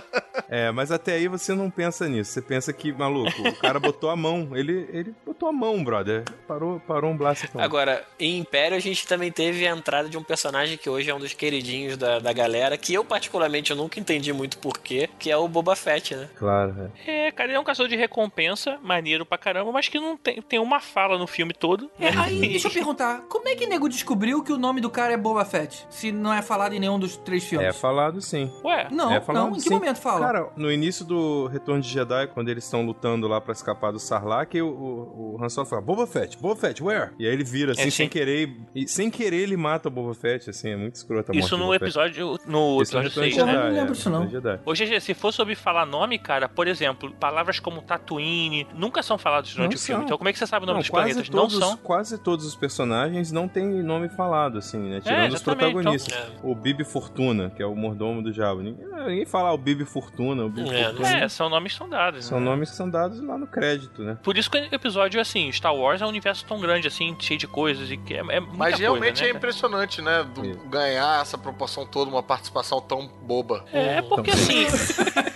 É, 0.49 0.71
mas 0.71 0.91
até 0.91 1.13
aí 1.13 1.27
você 1.27 1.53
não 1.53 1.69
pensa 1.69 2.07
nisso. 2.07 2.31
Você 2.31 2.41
pensa 2.41 2.73
que, 2.73 2.91
maluco, 2.91 3.41
o 3.47 3.55
cara 3.55 3.79
botou 3.79 4.09
a 4.09 4.15
mão. 4.15 4.49
Ele, 4.53 4.87
ele 4.91 5.13
botou 5.25 5.47
a 5.49 5.51
mão, 5.53 5.83
brother. 5.83 6.23
Parou, 6.47 6.79
parou 6.81 7.11
um 7.11 7.17
blaster 7.17 7.49
com 7.51 7.57
a 7.57 7.61
mão. 7.61 7.69
Agora, 7.95 8.05
em 8.19 8.37
Império 8.39 8.75
a 8.77 8.79
gente 8.79 9.07
também 9.07 9.31
teve 9.31 9.67
a 9.67 9.71
entrada 9.71 10.09
de 10.09 10.17
um 10.17 10.23
personagem 10.23 10.77
que 10.77 10.89
hoje 10.89 11.09
é 11.09 11.15
um 11.15 11.19
dos 11.19 11.33
queridinhos 11.33 11.97
da, 11.97 12.19
da 12.19 12.33
galera, 12.33 12.77
que 12.77 12.93
eu 12.93 13.03
particularmente 13.03 13.71
eu 13.71 13.77
nunca 13.77 13.99
entendi 13.99 14.31
muito 14.33 14.57
porquê, 14.57 15.09
que 15.19 15.29
é 15.31 15.37
o 15.37 15.47
Boba 15.47 15.75
Fett, 15.75 16.15
né? 16.15 16.29
Claro, 16.35 16.91
é. 17.05 17.27
É, 17.27 17.31
cara, 17.31 17.49
ele 17.49 17.57
é 17.57 17.59
um 17.59 17.63
caçador 17.63 17.89
de 17.89 17.95
recompensa, 17.95 18.77
maneiro 18.81 19.25
pra 19.25 19.37
caramba, 19.37 19.71
mas 19.71 19.87
que 19.87 19.99
não 19.99 20.17
tem, 20.17 20.41
tem 20.41 20.59
uma 20.59 20.79
fala 20.79 21.17
no 21.17 21.27
filme 21.27 21.53
todo. 21.53 21.89
É, 21.99 22.11
né? 22.11 22.21
aí, 22.23 22.39
deixa 22.39 22.67
eu 22.67 22.71
perguntar, 22.73 23.21
como 23.29 23.47
é 23.47 23.55
que 23.55 23.65
nego 23.67 23.87
descobriu 23.89 24.43
que 24.43 24.51
o 24.51 24.57
nome 24.57 24.81
do 24.81 24.89
cara 24.89 25.13
é 25.13 25.17
Boba 25.17 25.45
Fett? 25.45 25.85
Se 25.89 26.11
não 26.11 26.33
é 26.33 26.41
falado 26.41 26.73
em 26.73 26.79
nenhum 26.79 26.99
dos 26.99 27.15
três 27.17 27.43
É 27.43 27.47
filmes. 27.47 27.75
falado 27.77 28.21
sim. 28.21 28.51
Ué, 28.63 28.87
Não, 28.91 29.13
é 29.13 29.21
falado, 29.21 29.43
não, 29.45 29.51
em 29.51 29.55
que 29.55 29.61
sim. 29.61 29.69
momento 29.69 29.97
fala? 29.99 30.19
Cara, 30.25 30.49
no 30.55 30.71
início 30.71 31.05
do 31.05 31.47
Retorno 31.47 31.81
de 31.81 31.89
Jedi, 31.89 32.27
quando 32.27 32.49
eles 32.49 32.63
estão 32.63 32.85
lutando 32.85 33.27
lá 33.27 33.39
pra 33.39 33.53
escapar 33.53 33.91
do 33.91 33.99
Sarlacc, 33.99 34.53
o, 34.61 34.67
o, 34.67 35.35
o 35.39 35.43
Han 35.43 35.49
Solo 35.49 35.67
fala, 35.67 35.81
Boba 35.81 36.07
Fett, 36.07 36.37
Boba 36.37 36.55
Fett, 36.55 36.83
where? 36.83 37.11
E 37.19 37.25
aí 37.27 37.33
ele 37.33 37.43
vira, 37.43 37.71
assim, 37.73 37.84
É, 37.87 37.91
sim. 37.91 37.97
sem 37.97 38.09
querer, 38.09 38.49
e 38.73 38.87
sem 38.87 39.09
querer 39.09 39.37
ele 39.37 39.57
mata 39.57 39.87
o 39.87 39.91
Boba 39.91 40.13
Fett, 40.13 40.49
assim, 40.49 40.69
é 40.69 40.75
muito 40.75 40.95
escroto 40.95 41.31
a 41.31 41.35
isso 41.35 41.57
no 41.57 41.73
episódio, 41.73 42.37
no 42.45 42.81
Esse 42.81 42.95
é 42.95 42.99
o 42.99 43.01
episódio 43.01 43.09
Retorno 43.09 43.29
de 43.29 43.33
6, 43.33 43.35
Porra, 43.35 43.45
né? 43.45 43.53
eu 43.53 43.63
não 43.63 43.69
lembro 43.75 43.89
é, 43.89 43.95
disso, 43.95 44.09
não. 44.09 44.25
De 44.25 44.31
Jedi. 44.31 44.59
Hoje, 44.65 44.85
GG, 44.85 44.99
se 45.01 45.13
for 45.13 45.31
sobre 45.31 45.55
falar 45.55 45.85
nome, 45.85 46.17
cara, 46.19 46.47
por 46.49 46.67
exemplo, 46.67 47.11
palavras 47.19 47.59
como 47.59 47.81
Tatooine 47.81 48.67
nunca 48.73 49.01
são 49.03 49.17
faladas 49.17 49.53
durante 49.53 49.71
Não 49.73 49.77
o 49.77 49.79
filme. 49.81 49.99
são. 50.01 50.05
Então 50.05 50.17
como 50.17 50.29
é 50.29 50.33
que 50.33 50.39
você 50.39 50.47
sabe 50.47 50.63
o 50.63 50.67
nome 50.67 50.77
Não, 50.77 50.81
dos 50.81 50.89
planetas? 50.89 51.29
todos, 51.29 51.59
Não 51.59 51.69
são. 51.69 51.77
quase 51.77 52.17
todos 52.17 52.45
os 52.45 52.55
personagens 52.55 53.31
não 53.31 53.47
têm 53.47 53.65
nome 53.83 54.09
falado, 54.09 54.57
assim, 54.57 54.77
né? 54.79 55.01
Tirando 55.01 55.29
os 55.29 55.35
exatamente, 55.41 55.73
protagonistas. 55.73 56.13
então. 56.37 56.51
O 56.51 56.55
Bibi 56.55 56.83
Fortuna, 56.83 57.49
que 57.49 57.61
é 57.61 57.65
o 57.65 57.75
mordomo 57.75 58.21
do 58.21 58.31
Jabba. 58.31 58.61
Ninguém, 58.63 58.85
ah, 58.93 59.07
ninguém 59.07 59.25
fala 59.25 59.51
o 59.53 59.57
Bibi 59.57 59.85
Fortuna, 59.85 60.45
o 60.45 60.49
Bibi 60.49 60.69
É, 60.69 60.83
Fortuna. 60.85 61.17
É, 61.23 61.29
são 61.29 61.49
nomes 61.49 61.71
que 61.73 61.77
são 61.77 61.89
dados. 61.89 62.25
São 62.25 62.39
né? 62.39 62.45
nomes 62.45 62.69
que 62.69 62.75
são 62.75 62.89
dados 62.89 63.19
lá 63.21 63.37
no 63.37 63.47
crédito, 63.47 64.03
né? 64.03 64.17
Por 64.23 64.37
isso 64.37 64.49
que 64.49 64.57
o 64.57 64.75
episódio, 64.75 65.19
assim, 65.19 65.51
Star 65.51 65.75
Wars 65.75 66.01
é 66.01 66.05
um 66.05 66.09
universo 66.09 66.45
tão 66.45 66.59
grande, 66.59 66.87
assim, 66.87 67.15
cheio 67.19 67.39
de 67.39 67.47
coisas 67.75 67.91
e 67.91 67.97
que 67.97 68.13
é, 68.13 68.17
é 68.19 68.39
muita 68.39 68.57
Mas 68.57 68.79
realmente 68.79 69.07
coisa, 69.19 69.23
né, 69.23 69.29
é 69.29 69.33
impressionante, 69.33 70.01
né? 70.01 70.23
do- 70.33 70.45
Isso. 70.45 70.59
ganhar 70.67 71.21
essa 71.21 71.37
proporção 71.37 71.85
toda, 71.85 72.09
uma 72.09 72.23
participação 72.23 72.81
tão 72.81 73.07
boba. 73.07 73.65
É, 73.73 74.01
porque 74.01 74.31
Então, 74.31 74.33
assim, 74.41 74.65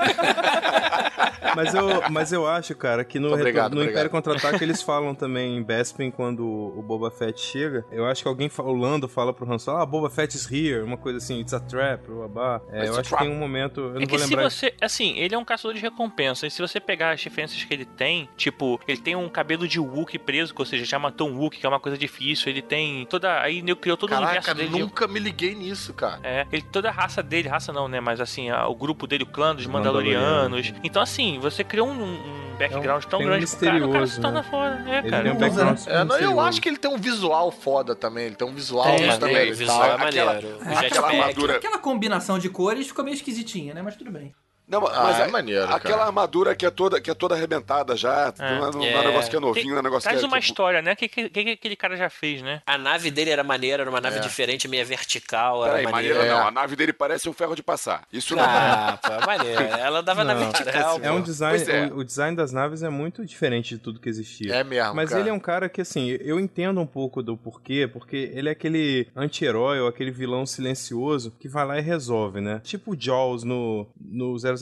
Mas 1.55 1.73
eu, 1.73 2.09
mas 2.11 2.31
eu 2.31 2.47
acho, 2.47 2.75
cara, 2.75 3.03
que 3.03 3.17
no, 3.19 3.33
Obrigado, 3.33 3.71
retorno- 3.71 3.83
no. 3.85 3.89
Império 3.89 4.09
Contra-Ataque 4.09 4.63
eles 4.63 4.81
falam 4.83 5.15
também 5.15 5.57
em 5.57 5.63
Bespin 5.63 6.11
quando 6.11 6.45
o 6.45 6.81
Boba 6.81 7.09
Fett 7.09 7.39
chega. 7.41 7.83
Eu 7.91 8.05
acho 8.05 8.21
que 8.21 8.27
alguém, 8.27 8.49
fa- 8.49 8.61
o 8.63 8.73
Lando 8.73 9.07
fala 9.07 9.33
pro 9.33 9.51
Han 9.51 9.57
Solo, 9.57 9.79
ah, 9.79 9.85
Boba 9.85 10.09
Fett 10.09 10.35
is 10.35 10.49
here, 10.49 10.81
uma 10.83 10.95
coisa 10.97 11.17
assim, 11.17 11.39
it's 11.39 11.53
a 11.53 11.59
trap, 11.59 12.07
babá. 12.07 12.61
É, 12.71 12.87
eu 12.87 12.95
a 12.95 12.99
acho 12.99 13.09
trap. 13.09 13.21
que 13.23 13.25
tem 13.27 13.35
um 13.35 13.39
momento, 13.39 13.79
eu 13.81 13.89
não 13.93 14.01
É 14.01 14.05
que 14.05 14.09
vou 14.09 14.19
se 14.19 14.27
lembrar. 14.29 14.49
você. 14.49 14.73
Assim, 14.79 15.17
ele 15.17 15.33
é 15.33 15.37
um 15.37 15.43
caçador 15.45 15.73
de 15.75 15.81
recompensa. 15.81 16.45
E 16.45 16.51
se 16.51 16.61
você 16.61 16.79
pegar 16.79 17.11
as 17.11 17.23
referências 17.23 17.63
que 17.63 17.73
ele 17.73 17.85
tem, 17.85 18.29
tipo, 18.37 18.79
ele 18.87 18.99
tem 19.01 19.15
um 19.15 19.27
cabelo 19.27 19.67
de 19.67 19.79
Wookie 19.79 20.19
preso, 20.19 20.53
ou 20.57 20.65
seja, 20.65 20.85
já 20.85 20.99
matou 20.99 21.27
um 21.29 21.37
Wookie, 21.39 21.59
que 21.59 21.65
é 21.65 21.69
uma 21.69 21.79
coisa 21.79 21.97
difícil. 21.97 22.28
Ele 22.49 22.61
tem 22.61 23.05
toda. 23.05 23.41
Aí 23.41 23.59
ele 23.59 23.75
criou 23.75 23.95
todo 23.97 24.09
o 24.09 24.13
Caraca, 24.13 24.31
universo 24.33 24.55
dele. 24.55 24.69
de- 24.69 24.79
nunca 24.79 25.07
me 25.07 25.19
liguei 25.19 25.55
nisso, 25.55 25.93
cara. 25.93 26.19
É, 26.23 26.45
ele, 26.51 26.61
toda 26.61 26.89
a 26.89 26.91
raça 26.91 27.23
dele, 27.23 27.47
raça 27.47 27.71
não, 27.73 27.87
né? 27.87 27.99
Mas 27.99 28.19
assim, 28.21 28.49
a- 28.49 28.67
o 28.67 28.75
grupo 28.75 29.07
dele, 29.07 29.23
o 29.23 29.27
clã 29.27 29.55
dos 29.55 29.65
Mandalorianos. 29.65 30.27
Mandalorianos. 30.43 30.73
Então, 30.83 31.01
assim, 31.01 31.39
você 31.39 31.63
criou 31.63 31.87
um, 31.87 32.03
um 32.03 32.55
background 32.57 33.03
tão 33.05 33.19
tem 33.19 33.27
um 33.27 33.31
grande 33.31 33.47
pro 33.47 33.59
cara, 33.59 33.87
o 33.87 33.91
cara 33.91 34.07
se 34.07 34.19
torna 34.21 34.41
né? 34.41 34.47
fora, 34.49 34.75
né, 34.75 34.99
Ele 34.99 35.09
cara? 35.09 35.23
tem 35.23 35.31
um 35.31 35.37
background 35.37 35.73
é. 35.73 35.77
super 35.77 35.93
É, 35.95 36.03
não, 36.03 36.17
eu 36.19 36.39
acho 36.41 36.61
que 36.61 36.67
ele 36.69 36.77
tem 36.77 36.91
um 36.91 36.97
visual 36.97 37.51
foda 37.51 37.95
também. 37.95 38.25
Ele 38.25 38.35
tem 38.35 38.47
um 38.47 38.53
visual 38.53 38.85
mas 38.99 39.17
também. 39.17 39.51
o 39.51 39.55
visual 39.55 39.83
é 39.85 39.93
aquela- 39.95 40.33
maneiro. 40.33 40.57
O 40.59 40.61
aquela 40.77 41.07
armadura- 41.07 41.55
Aquela 41.55 41.77
combinação 41.77 42.37
de 42.37 42.49
cores 42.49 42.87
ficou 42.87 43.03
meio 43.05 43.15
esquisitinha, 43.15 43.73
né? 43.73 43.81
Mas 43.81 43.95
tudo 43.95 44.11
bem. 44.11 44.33
Não, 44.69 44.85
Ah, 44.85 45.03
mas 45.03 45.19
é 45.19 45.23
a- 45.23 45.27
maneiro, 45.29 45.63
aquela 45.65 45.79
cara. 45.97 46.05
armadura 46.05 46.55
que 46.55 46.65
é 46.65 46.69
toda, 46.69 47.01
que 47.01 47.09
é 47.09 47.13
toda 47.13 47.33
arrebentada 47.35 47.95
já. 47.97 48.33
Não, 48.37 48.45
é, 48.45 48.59
não 48.59 48.65
é 48.67 48.75
um 48.77 48.83
É. 48.83 49.05
negócio 49.07 49.29
que 49.31 49.35
é 49.35 49.39
novinho, 49.39 49.63
Tem- 49.63 49.71
não 49.71 49.77
é 49.77 49.79
um 49.79 49.83
negócio 49.83 50.03
Traz 50.03 50.19
que 50.19 50.25
é. 50.25 50.27
uma 50.27 50.39
tipo- 50.39 50.51
história, 50.51 50.81
né? 50.81 50.93
O 50.93 50.95
que, 50.95 51.07
que, 51.07 51.29
que 51.29 51.43
que 51.43 51.49
aquele 51.51 51.75
cara 51.75 51.97
já 51.97 52.09
fez, 52.09 52.41
né? 52.41 52.61
A 52.65 52.77
nave 52.77 53.09
dele 53.09 53.31
era 53.31 53.43
maneira, 53.43 53.81
era 53.83 53.89
uma 53.89 53.99
nave 53.99 54.17
É. 54.17 54.19
diferente, 54.19 54.67
meio 54.67 54.85
vertical, 54.85 55.63
era 55.65 55.77
Peraí, 55.77 55.91
maneira. 55.91 56.15
maneira 56.15 56.35
É. 56.35 56.39
não. 56.39 56.47
A 56.47 56.51
nave 56.51 56.75
dele 56.75 56.93
parece 56.93 57.27
um 57.27 57.33
ferro 57.33 57.55
de 57.55 57.63
passar. 57.63 58.03
Isso 58.13 58.35
não. 58.35 58.43
Ah, 58.43 58.99
pô, 59.01 59.11
é 59.13 59.25
maneiro. 59.25 59.61
Ela 59.63 60.01
dava 60.03 60.23
na 60.23 60.33
Não, 60.35 60.41
vertical. 60.51 60.99
É 61.01 61.11
um 61.11 61.21
design, 61.21 61.63
é. 61.71 61.87
o, 61.87 61.97
o 61.97 62.03
design 62.03 62.35
das 62.37 62.51
naves 62.51 62.83
é 62.83 62.89
muito 62.89 63.25
diferente 63.25 63.75
de 63.75 63.81
tudo 63.81 63.99
que 63.99 64.07
existia. 64.09 64.53
É 64.55 64.63
mesmo, 64.63 64.93
Mas 64.93 65.09
cara. 65.09 65.21
ele 65.21 65.29
é 65.29 65.33
um 65.33 65.39
cara 65.39 65.67
que, 65.67 65.81
assim, 65.81 66.09
eu 66.21 66.39
entendo 66.39 66.79
um 66.79 66.85
pouco 66.85 67.23
do 67.23 67.35
porquê, 67.35 67.87
porque 67.91 68.31
ele 68.35 68.49
é 68.49 68.51
aquele 68.51 69.07
anti-herói 69.15 69.79
ou 69.79 69.87
aquele 69.87 70.11
vilão 70.11 70.45
silencioso 70.45 71.31
que 71.39 71.47
vai 71.47 71.65
lá 71.65 71.77
e 71.77 71.81
resolve, 71.81 72.39
né? 72.41 72.61
Tipo 72.63 72.91
o 72.91 72.95
Jaws 72.99 73.43
no, 73.43 73.87
no 73.99 74.37
007, 74.37 74.58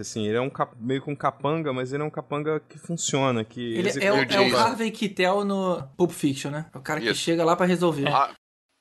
assim, 0.00 0.26
ele 0.26 0.36
é 0.36 0.40
um 0.40 0.50
cap- 0.50 0.74
meio 0.80 1.02
que 1.02 1.10
um 1.10 1.16
capanga, 1.16 1.72
mas 1.72 1.92
ele 1.92 2.02
é 2.02 2.06
um 2.06 2.10
capanga 2.10 2.60
que 2.68 2.78
funciona, 2.78 3.44
que... 3.44 3.74
Ele 3.74 3.88
executa- 3.88 4.06
é 4.34 4.40
o, 4.40 4.44
é 4.48 4.52
o. 4.52 4.56
Harvey 4.56 4.90
Keitel 4.90 5.44
no 5.44 5.82
Pulp 5.96 6.10
Fiction, 6.10 6.50
né? 6.50 6.66
É 6.74 6.78
o 6.78 6.80
cara 6.80 7.00
que 7.00 7.14
chega 7.14 7.44
lá 7.44 7.54
pra 7.56 7.66
resolver. 7.66 8.08
Ah, 8.08 8.30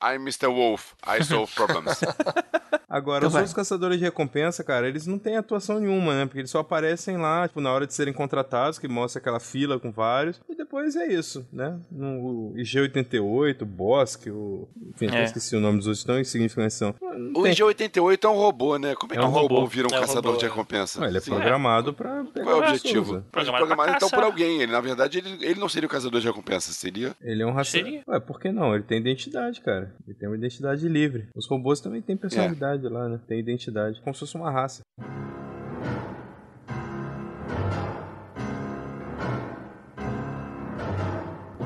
I'm 0.04 0.22
Mr. 0.22 0.48
Wolf, 0.48 0.94
I 1.06 1.24
solve 1.24 1.52
problems. 1.56 2.02
Agora, 2.90 3.18
Então 3.18 3.28
os 3.28 3.34
vai. 3.34 3.42
outros 3.42 3.54
caçadores 3.56 3.98
de 3.98 4.06
recompensa, 4.06 4.64
cara, 4.64 4.88
eles 4.88 5.06
não 5.06 5.18
têm 5.20 5.36
atuação 5.36 5.80
nenhuma, 5.80 6.14
né? 6.16 6.26
Porque 6.26 6.40
eles 6.40 6.52
só 6.52 6.60
aparecem 6.60 7.18
lá, 7.18 7.48
tipo, 7.48 7.60
na 7.60 7.72
hora 7.72 7.86
de 7.86 7.94
serem 7.94 8.14
contratados, 8.14 8.80
que 8.80 8.88
mostra 8.88 9.20
aquela 9.20 9.40
fila 9.40 9.78
com 9.80 9.92
vários. 9.92 10.40
E 10.50 10.56
depois 10.56 10.96
é 10.96 11.08
isso, 11.08 11.46
né? 11.52 11.78
No 11.92 12.52
o 12.52 12.54
IG-88, 12.56 13.62
o 13.62 13.66
Bosque, 13.66 14.30
o... 14.30 14.68
Enfim, 14.96 15.08
É. 15.14 15.24
esqueci 15.26 15.56
o 15.56 15.60
nome 15.60 15.80
dos 15.80 15.88
outros, 15.88 16.04
tão 16.06 16.20
insignificantes 16.20 16.78
são. 16.78 16.96
O 17.36 17.44
tem- 17.44 17.52
IG-88 17.54 18.24
é 18.24 18.28
um 18.30 18.36
robô, 18.38 18.78
né? 18.78 18.96
Como 18.96 19.14
é 19.14 19.18
que 19.18 19.22
É 19.22 19.26
um 19.26 19.30
um 19.30 19.32
robô, 19.34 19.56
robô. 19.56 19.68
vira 19.68 19.88
um 19.92 19.96
É 19.96 20.00
caçador 20.00 20.32
robô, 20.32 20.38
de 20.38 20.46
é. 20.46 20.48
recompensa? 20.50 21.02
Ué, 21.02 21.08
ele 21.08 21.18
é 21.18 21.22
Sim. 21.22 21.32
programado 21.32 21.94
pra 21.94 22.24
pegar 22.26 22.46
Qual 22.46 22.56
é 22.64 22.66
o 22.66 22.70
objetivo? 22.70 23.14
né? 23.18 23.24
Programado 23.32 23.66
Programado 23.66 23.90
pra 23.92 23.98
então 23.98 24.10
por 24.10 24.24
alguém. 24.24 24.62
Ele, 24.62 24.72
na 24.72 24.80
verdade, 24.82 25.18
ele, 25.18 25.38
ele 25.46 25.60
não 25.60 25.68
seria 25.68 25.88
o 25.88 25.90
caçador 25.90 26.22
de 26.22 26.28
recompensa, 26.28 26.72
seria. 26.72 27.14
Ele 27.22 27.44
é 27.44 27.46
um. 27.46 27.64
Seria. 27.64 28.02
Ué, 28.08 28.20
por 28.20 28.40
que 28.40 28.52
não? 28.52 28.74
Ele 28.74 28.84
tem 28.84 29.00
identidade, 29.00 29.60
cara. 29.62 29.87
Ele 30.06 30.16
tem 30.16 30.28
uma 30.28 30.38
identidade 30.38 30.88
livre. 30.88 31.28
Os 31.36 31.48
robôs 31.48 31.80
também 31.80 32.02
têm 32.02 32.18
personalidade 32.18 32.88
lá, 32.88 33.10
né? 33.10 33.20
Tem 33.28 33.40
identidade. 33.40 34.02
Como 34.02 34.14
se 34.14 34.20
fosse 34.22 34.36
uma 34.36 34.52
raça. 34.52 34.82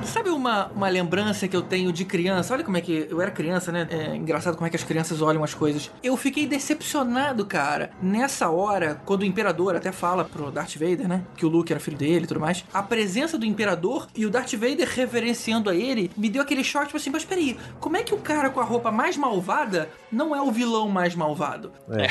Sabe 0.05 0.29
uma, 0.29 0.67
uma 0.67 0.89
lembrança 0.89 1.47
que 1.47 1.55
eu 1.55 1.61
tenho 1.61 1.91
de 1.91 2.03
criança? 2.05 2.53
Olha 2.53 2.63
como 2.63 2.77
é 2.77 2.81
que 2.81 3.07
eu 3.09 3.21
era 3.21 3.31
criança, 3.31 3.71
né? 3.71 3.87
É 3.89 4.15
engraçado 4.15 4.55
como 4.55 4.67
é 4.67 4.69
que 4.69 4.75
as 4.75 4.83
crianças 4.83 5.21
olham 5.21 5.43
as 5.43 5.53
coisas. 5.53 5.91
Eu 6.03 6.17
fiquei 6.17 6.45
decepcionado, 6.45 7.45
cara. 7.45 7.91
Nessa 8.01 8.49
hora, 8.49 9.01
quando 9.05 9.21
o 9.21 9.25
imperador 9.25 9.75
até 9.75 9.91
fala 9.91 10.25
pro 10.25 10.51
Darth 10.51 10.73
Vader, 10.73 11.07
né? 11.07 11.23
Que 11.37 11.45
o 11.45 11.49
Luke 11.49 11.71
era 11.71 11.79
filho 11.79 11.97
dele 11.97 12.25
e 12.25 12.27
tudo 12.27 12.39
mais. 12.39 12.65
A 12.73 12.83
presença 12.83 13.37
do 13.37 13.45
imperador 13.45 14.07
e 14.15 14.25
o 14.25 14.29
Darth 14.29 14.53
Vader 14.53 14.87
reverenciando 14.87 15.69
a 15.69 15.75
ele 15.75 16.11
me 16.17 16.29
deu 16.29 16.41
aquele 16.41 16.63
choque, 16.63 16.87
tipo 16.87 16.97
assim, 16.97 17.09
mas 17.09 17.23
peraí, 17.23 17.57
como 17.79 17.97
é 17.97 18.03
que 18.03 18.13
o 18.13 18.17
cara 18.17 18.49
com 18.49 18.59
a 18.59 18.63
roupa 18.63 18.91
mais 18.91 19.15
malvada 19.17 19.89
não 20.11 20.35
é 20.35 20.41
o 20.41 20.51
vilão 20.51 20.89
mais 20.89 21.15
malvado? 21.15 21.71
É. 21.89 22.07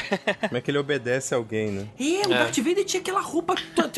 Como 0.48 0.56
é 0.56 0.60
que 0.60 0.70
ele 0.70 0.78
obedece 0.78 1.34
alguém, 1.34 1.70
né? 1.70 1.86
É, 1.98 2.26
o 2.26 2.30
Darth 2.30 2.56
Vader 2.58 2.84
tinha 2.84 3.00
aquela 3.00 3.20
roupa, 3.20 3.54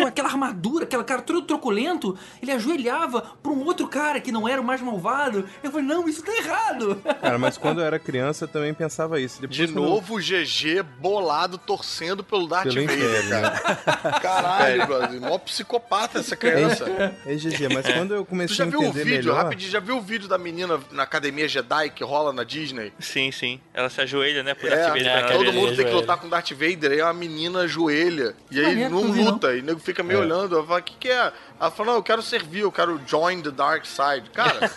aquela 0.07 0.29
armadura, 0.29 0.85
aquela 0.85 1.05
cara 1.05 1.23
todo 1.23 1.43
truculento. 1.43 2.17
Ele 2.41 2.53
ajoelhava 2.53 3.23
pra 3.43 3.53
um 3.53 3.65
outro 3.65 3.82
cara 3.89 4.21
que 4.21 4.31
não 4.33 4.49
era 4.49 4.61
o 4.61 4.65
mais 4.65 4.81
malvado. 4.81 5.49
Eu 5.63 5.71
falei, 5.71 5.87
não, 5.87 6.09
isso 6.09 6.23
tá 6.23 6.33
errado. 6.37 7.01
Cara, 7.23 7.39
mas 7.39 7.57
quando 7.57 7.81
eu 7.81 7.85
era 7.87 7.99
criança 7.99 8.45
eu 8.45 8.49
também 8.49 8.73
pensava 8.75 9.21
isso. 9.21 9.41
Depois, 9.41 9.57
De 9.57 9.67
novo, 9.69 10.17
o 10.17 10.19
GG 10.19 10.83
bolado 10.99 11.57
torcendo 11.59 12.23
pelo 12.25 12.47
Darth 12.49 12.65
Pelo 12.73 12.87
Vader, 12.87 12.97
Império, 12.97 13.29
né? 13.29 13.41
cara. 13.41 14.21
Caralho, 14.21 14.87
brother. 14.87 15.21
Mó 15.21 15.39
psicopata 15.39 16.19
essa 16.19 16.37
criança. 16.37 16.85
É 17.27 17.35
GG, 17.35 17.69
mas 17.73 17.87
quando 17.87 18.15
eu 18.15 18.25
Tu 18.25 18.29
comecei 18.29 18.57
já 18.57 18.65
a 18.65 18.67
viu 18.67 18.81
o 18.81 18.85
entender 18.85 19.05
vídeo, 19.05 19.31
melhor... 19.33 19.45
rapidinho, 19.45 19.71
já 19.71 19.81
viu 19.81 19.97
o 19.97 20.01
vídeo 20.01 20.29
da 20.29 20.39
menina 20.39 20.81
na 20.91 21.03
academia 21.03 21.49
Jedi 21.49 21.91
que 21.91 22.03
rola 22.05 22.33
na 22.33 22.45
Disney? 22.45 22.93
Sim, 22.99 23.31
sim. 23.31 23.61
Ela 23.75 23.89
se 23.91 24.01
ajoelha, 24.01 24.43
né? 24.43 24.55
Pro 24.55 24.69
É, 24.69 24.71
Darth 24.77 24.89
Vader 24.89 25.07
é, 25.07 25.23
todo 25.33 25.53
mundo 25.53 25.77
tem 25.77 25.87
que 25.87 25.93
lutar 25.93 26.17
com 26.19 26.29
Darth 26.29 26.51
Vader, 26.53 26.93
aí 26.93 27.01
a 27.01 27.13
menina 27.13 27.61
ajoelha. 27.61 28.35
E 28.51 28.59
aí 28.59 28.67
Maneiro, 28.67 28.91
não 28.91 29.05
não 29.05 29.13
vi, 29.13 29.23
não. 29.25 29.33
luta, 29.33 29.55
e 29.55 29.61
o 29.61 29.65
nego 29.65 29.81
fica 29.81 30.03
meio 30.03 30.21
É. 30.21 30.23
olhando. 30.23 30.57
Ela 30.57 30.67
fala, 30.67 30.81
o 30.81 30.83
que, 30.83 30.97
que 30.97 31.09
é? 31.09 31.33
Ela 31.63 31.71
fala, 31.71 31.91
não, 31.91 31.99
eu 31.99 32.03
quero 32.03 32.21
servir, 32.23 32.61
eu 32.61 32.73
quero 32.73 33.01
join 33.07 33.41
the 33.41 33.53
dark 33.53 33.85
side. 33.87 34.29
Cara, 34.31 34.69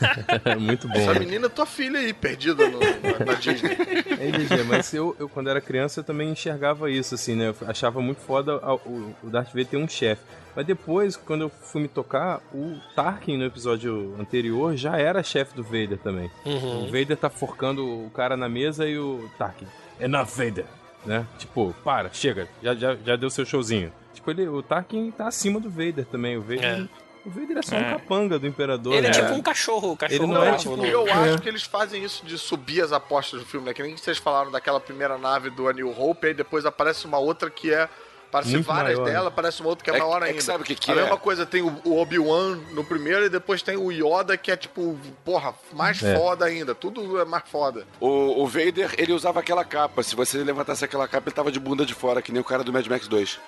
É 0.45 0.53
muito 0.59 0.87
bom. 0.87 0.93
essa 0.99 1.13
né? 1.13 1.19
menina 1.19 1.47
é 1.47 1.49
tua 1.49 1.65
filha 1.65 1.99
aí, 1.99 2.13
perdida 2.13 2.69
no- 2.69 2.79
na, 2.79 3.25
na 3.25 3.33
Disney. 3.33 3.75
É 4.21 4.31
GG, 4.31 4.63
mas 4.67 4.93
eu, 4.93 5.15
eu, 5.19 5.27
quando 5.27 5.49
era 5.49 5.59
criança, 5.59 6.01
eu 6.01 6.03
também 6.03 6.29
enxergava 6.29 6.89
isso, 6.91 7.15
assim, 7.15 7.35
né? 7.35 7.49
Eu 7.49 7.55
achava 7.67 7.99
muito 8.01 8.21
foda 8.21 8.59
a- 8.61 8.75
o, 8.75 9.15
o 9.23 9.29
Darth 9.31 9.47
Vader 9.47 9.65
ter 9.65 9.77
um 9.77 9.87
chefe. 9.87 10.21
Mas 10.55 10.65
depois, 10.65 11.15
quando 11.17 11.41
eu 11.41 11.49
fui 11.49 11.81
me 11.81 11.87
tocar, 11.87 12.39
o 12.53 12.77
Tarkin 12.95 13.35
no 13.37 13.45
episódio 13.45 14.15
anterior 14.19 14.75
já 14.77 14.95
era 14.95 15.23
chefe 15.23 15.55
do 15.55 15.63
Vader 15.63 15.97
também. 15.97 16.29
Uhum. 16.45 16.83
O 16.83 16.85
Vader 16.85 17.17
tá 17.17 17.29
forcando 17.31 17.83
o 17.83 18.09
cara 18.11 18.37
na 18.37 18.47
mesa 18.47 18.87
e 18.87 18.97
o 18.97 19.27
Tarkin. 19.39 19.65
Enough, 19.99 20.27
Vader! 20.27 20.65
Né? 21.05 21.25
Tipo, 21.39 21.75
para, 21.83 22.09
chega, 22.13 22.47
já, 22.63 22.73
já, 22.75 22.95
já 22.95 23.15
deu 23.15 23.29
seu 23.29 23.43
showzinho. 23.45 23.91
Tipo, 24.15 24.31
ele, 24.31 24.47
o 24.47 24.63
Tarkin 24.63 25.11
tá 25.11 25.27
acima 25.27 25.59
do 25.59 25.69
Vader 25.69 26.05
também. 26.05 26.37
O 26.37 26.41
Vader, 26.41 26.63
É. 26.63 26.87
o 27.25 27.29
Vader 27.29 27.57
é 27.57 27.61
só 27.61 27.75
um 27.75 27.79
É. 27.79 27.89
capanga 27.91 28.39
do 28.39 28.47
Imperador. 28.47 28.93
Ele 28.93 29.07
é 29.07 29.09
né? 29.09 29.15
tipo 29.15 29.33
um 29.33 29.41
cachorro, 29.41 29.91
o 29.91 29.97
cachorro 29.97 30.23
Ele 30.23 30.33
não 30.33 30.43
é 30.43 30.55
tipo- 30.55 30.77
né? 30.77 30.89
Eu 30.93 31.05
acho 31.11 31.37
que 31.41 31.49
eles 31.49 31.63
fazem 31.63 32.03
isso 32.03 32.25
de 32.25 32.37
subir 32.37 32.81
as 32.81 32.91
apostas 32.91 33.39
do 33.41 33.45
filme, 33.45 33.65
né? 33.67 33.73
Que 33.73 33.83
nem 33.83 33.95
vocês 33.95 34.17
falaram 34.17 34.49
daquela 34.51 34.79
primeira 34.79 35.17
nave 35.17 35.49
do 35.49 35.67
A 35.67 35.73
New 35.73 35.89
Hope, 35.91 36.27
aí 36.27 36.33
depois 36.33 36.65
aparece 36.65 37.05
uma 37.05 37.17
outra 37.19 37.49
que 37.49 37.73
é. 37.73 37.87
Parece 38.35 38.51
Muito 38.51 38.65
várias 38.67 38.99
maior, 38.99 39.11
dela, 39.13 39.31
parece 39.31 39.61
uma 39.61 39.69
outra 39.69 39.83
que 39.85 39.91
é, 39.91 39.95
É- 39.95 39.97
maior 39.99 40.17
é 40.21 40.25
que 40.25 40.31
ainda. 40.31 40.41
sabe 40.41 40.63
o 40.63 40.65
que 40.65 40.75
que 40.75 40.91
a 40.91 40.93
é? 40.93 40.97
mesma 40.97 41.17
coisa, 41.17 41.45
tem 41.45 41.61
o, 41.61 41.97
Obi-Wan 41.97 42.57
no 42.73 42.83
primeiro 42.83 43.25
e 43.25 43.29
depois 43.29 43.61
tem 43.61 43.77
o 43.77 43.91
Yoda, 43.93 44.35
que 44.35 44.51
é 44.51 44.57
tipo, 44.57 44.99
porra, 45.23 45.53
mais 45.71 46.03
É. 46.03 46.15
foda 46.17 46.43
ainda. 46.45 46.75
Tudo 46.75 47.17
é 47.21 47.23
mais 47.23 47.43
foda. 47.47 47.87
O, 47.99 48.43
o 48.43 48.45
Vader, 48.47 48.93
ele 48.97 49.13
usava 49.13 49.39
aquela 49.39 49.63
capa. 49.63 50.03
Se 50.03 50.15
você 50.17 50.43
levantasse 50.43 50.83
aquela 50.83 51.07
capa, 51.07 51.29
ele 51.29 51.35
tava 51.35 51.49
de 51.51 51.59
bunda 51.61 51.85
de 51.85 51.93
fora, 51.93 52.21
que 52.21 52.31
nem 52.33 52.41
o 52.41 52.43
cara 52.43 52.61
do 52.63 52.73
Mad 52.73 52.85
Max 52.87 53.07
2. 53.07 53.39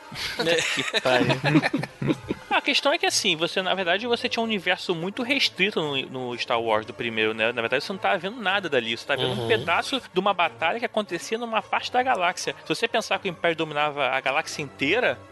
Que 0.74 1.02
pariu. 1.02 1.28
A 2.50 2.62
questão 2.62 2.92
é 2.92 2.98
que 2.98 3.06
assim, 3.06 3.36
você, 3.36 3.62
na 3.62 3.76
verdade, 3.76 4.08
você 4.08 4.28
tinha 4.28 4.42
um 4.42 4.46
universo 4.46 4.96
muito 4.96 5.22
restrito 5.22 5.80
no, 5.82 6.32
no 6.32 6.38
Star 6.40 6.60
Wars 6.60 6.86
do 6.86 6.94
primeiro, 6.94 7.34
né? 7.34 7.52
Na 7.52 7.62
verdade, 7.62 7.84
você 7.84 7.92
não 7.92 8.00
tá 8.00 8.16
vendo 8.18 8.42
nada 8.42 8.68
dali. 8.68 8.98
Você 8.98 9.06
tá 9.06 9.16
vendo 9.16 9.40
um 9.44 9.48
pedaço 9.48 10.02
de 10.12 10.20
uma 10.20 10.34
batalha 10.34 10.80
que 10.80 10.86
acontecia 10.86 11.38
numa 11.38 11.62
parte 11.62 11.92
da 11.92 12.02
galáxia. 12.02 12.56
Se 12.64 12.70
você 12.76 12.88
pensar 12.88 13.20
que 13.20 13.28
o 13.28 13.32
Império 13.32 13.56
dominava 13.56 14.08
a 14.08 14.20
galáxia 14.22 14.64
inteira, 14.64 14.77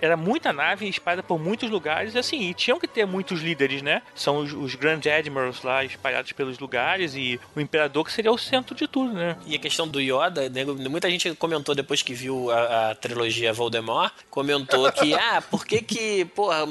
era 0.02 0.16
muita 0.18 0.52
nave 0.54 0.88
espalhada 0.88 1.24
por 1.24 1.40
muitos 1.40 1.70
lugares, 1.70 2.14
e 2.16 2.18
assim, 2.20 2.42
e 2.50 2.54
tinham 2.54 2.80
que 2.80 2.88
ter 2.88 3.06
muitos 3.06 3.42
líderes, 3.42 3.82
né? 3.82 4.02
São 4.16 4.38
os, 4.38 4.54
os 4.54 4.76
Grand 4.76 5.00
Admirals 5.06 5.62
lá 5.64 5.84
espalhados 5.84 6.32
pelos 6.32 6.60
lugares, 6.60 7.16
e 7.16 7.40
o 7.56 7.60
Imperador 7.60 8.06
que 8.06 8.12
seria 8.12 8.32
o 8.32 8.38
centro 8.38 8.76
de 8.76 8.88
tudo, 8.88 9.14
né? 9.14 9.36
E 9.46 9.56
a 9.56 9.60
questão 9.60 9.88
do 9.88 10.00
Yoda, 10.02 10.50
nego- 10.50 10.76
muita 10.90 11.10
gente 11.10 11.34
comentou 11.36 11.74
depois 11.76 12.02
que 12.02 12.14
viu 12.14 12.50
a, 12.52 12.92
a 12.92 12.96
trilogia 12.96 13.54
Voldemort, 13.54 14.12
comentou 14.30 14.92
que, 14.92 15.14
ah, 15.16 15.42
por 15.42 15.66
que 15.66 15.82
que, 15.82 16.26
porra, 16.26 16.68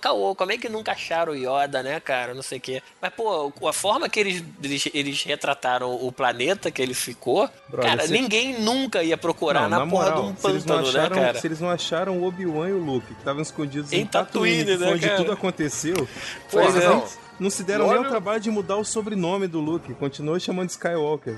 caô, 0.00 0.34
como 0.34 0.52
é 0.52 0.58
que 0.58 0.68
nunca 0.68 0.92
acharam 0.92 1.32
o 1.32 1.36
Yoda, 1.36 1.82
né, 1.82 2.00
cara, 2.00 2.34
não 2.34 2.42
sei 2.42 2.58
o 2.58 2.60
quê. 2.60 2.82
Mas, 3.00 3.12
pô, 3.12 3.52
a 3.68 3.72
forma 3.72 4.08
que 4.08 4.20
eles, 4.20 4.44
eles, 4.62 4.88
eles 4.94 5.22
retrataram 5.24 5.94
o 5.94 6.10
planeta 6.12 6.70
que 6.70 6.80
ele 6.82 6.94
ficou, 6.94 7.48
Brother, 7.68 7.90
cara, 7.90 8.06
se- 8.06 8.12
ninguém 8.12 8.60
nunca 8.60 9.02
ia 9.02 9.16
procurar 9.16 9.68
na, 9.68 9.86
porra 9.86 10.12
de 10.12 10.20
um 10.20 10.24
não 10.26 10.34
pântano, 10.34 10.82
né, 10.82 10.88
acharam, 10.88 11.16
cara? 11.16 11.38
se 11.40 11.46
eles 11.46 11.60
não 11.60 11.70
acharam 11.70 12.13
o 12.18 12.24
Obi-Wan 12.24 12.68
e 12.68 12.72
o 12.72 12.78
Luke, 12.78 13.06
que 13.06 13.12
estavam 13.14 13.42
escondidos 13.42 13.92
em, 13.92 14.00
Em 14.00 14.06
Tatooine, 14.06 14.64
que 14.64 14.76
né, 14.76 14.92
onde 14.92 15.00
cara? 15.06 15.16
tudo 15.16 15.32
aconteceu, 15.32 16.08
Porra, 16.50 16.64
eles 16.64 16.84
não. 16.84 17.04
não 17.40 17.50
se 17.50 17.62
deram 17.62 17.84
E 17.86 17.88
nem 17.88 17.96
olha- 17.98 18.06
ao 18.06 18.10
trabalho 18.10 18.40
de 18.40 18.50
mudar 18.50 18.76
o 18.76 18.84
sobrenome 18.84 19.46
do 19.46 19.60
Luke, 19.60 19.92
continuou 19.94 20.38
chamando 20.40 20.66
de 20.66 20.72
Skywalker? 20.72 21.34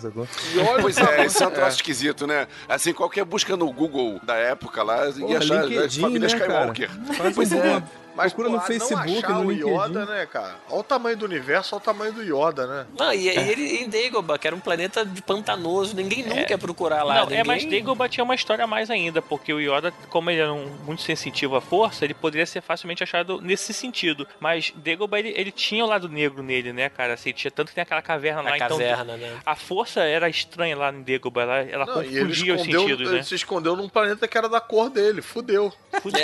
E 0.54 0.58
olha 0.58 0.82
Pois 0.82 0.96
é, 0.98 1.24
esse 1.26 1.42
é 1.42 1.46
um 1.46 1.50
troço 1.52 1.76
esquisito, 1.76 2.26
né? 2.26 2.46
Assim, 2.68 2.92
qualquer 2.92 3.24
busca 3.24 3.56
no 3.56 3.72
Google 3.72 4.20
da 4.22 4.34
época 4.36 4.82
lá, 4.82 5.06
Porra, 5.12 5.32
ia 5.32 5.38
achar 5.38 5.60
a 5.60 5.66
LinkedIn, 5.66 6.00
família 6.00 6.28
né, 6.28 6.38
cara? 6.38 6.72
Skywalker. 6.72 6.90
Faz 7.16 7.34
Pois 7.34 7.52
um- 7.52 7.60
é. 7.60 7.68
uma- 7.70 8.05
Mas, 8.16 8.32
procura 8.32 8.56
no 8.56 8.62
Facebook, 8.62 9.06
não 9.06 9.18
achar 9.18 9.44
no 9.44 9.48
o. 9.48 9.52
Yoda, 9.52 10.06
né, 10.06 10.26
cara? 10.26 10.56
Olha 10.70 10.80
o 10.80 10.82
tamanho 10.82 11.16
do 11.16 11.24
universo, 11.24 11.74
olha 11.74 11.82
o 11.82 11.84
tamanho 11.84 12.12
do 12.12 12.22
Yoda, 12.22 12.66
né? 12.66 12.86
Não, 12.98 13.12
e, 13.12 13.28
É. 13.28 13.34
e 13.34 13.50
ele 13.50 13.76
em 13.76 13.88
Dagobah, 13.88 14.38
que 14.38 14.46
era 14.46 14.56
um 14.56 14.60
planeta 14.60 15.04
de 15.04 15.20
pantanoso, 15.22 15.94
ninguém 15.94 16.24
nunca 16.24 16.50
ia 16.50 16.58
procurar 16.58 17.02
lá. 17.02 17.14
Não, 17.16 17.22
ninguém... 17.24 17.38
é, 17.38 17.44
mas 17.44 17.64
Dagobah 17.64 18.08
tinha 18.08 18.24
uma 18.24 18.34
história 18.34 18.64
a 18.64 18.66
mais 18.66 18.90
ainda, 18.90 19.20
porque 19.20 19.52
o 19.52 19.60
Yoda, 19.60 19.92
como 20.08 20.30
ele 20.30 20.40
era 20.40 20.52
um, 20.52 20.66
muito 20.84 21.02
sensitivo 21.02 21.56
à 21.56 21.60
força, 21.60 22.04
ele 22.04 22.14
poderia 22.14 22.46
ser 22.46 22.62
facilmente 22.62 23.02
achado 23.02 23.40
nesse 23.40 23.74
sentido. 23.74 24.26
Mas 24.40 24.72
Dagobah, 24.76 25.18
ele, 25.18 25.34
ele 25.36 25.52
tinha 25.52 25.84
o 25.84 25.88
lado 25.88 26.08
negro 26.08 26.42
nele, 26.42 26.72
né, 26.72 26.88
cara? 26.88 27.14
Assim, 27.14 27.32
tinha, 27.32 27.50
tanto 27.50 27.68
que 27.68 27.74
tem 27.74 27.82
aquela 27.82 28.02
caverna 28.02 28.42
Na 28.42 28.50
lá, 28.50 28.56
então... 28.56 28.68
caverna, 28.78 29.16
né? 29.16 29.36
A 29.44 29.54
força 29.54 30.00
era 30.00 30.28
estranha 30.28 30.76
lá 30.76 30.90
em 30.90 31.02
Dagobah, 31.02 31.42
ela, 31.42 31.58
ela 31.62 31.86
Não, 31.86 32.02
ele 32.02 32.20
confundia 32.20 32.54
os 32.54 32.60
escondeu, 32.60 32.80
sentidos, 32.80 33.08
ele 33.08 33.18
né? 33.18 33.22
se 33.22 33.34
escondeu 33.34 33.76
num 33.76 33.88
planeta 33.88 34.26
que 34.26 34.38
era 34.38 34.48
da 34.48 34.60
cor 34.60 34.88
dele, 34.88 35.20
fudeu. 35.20 35.72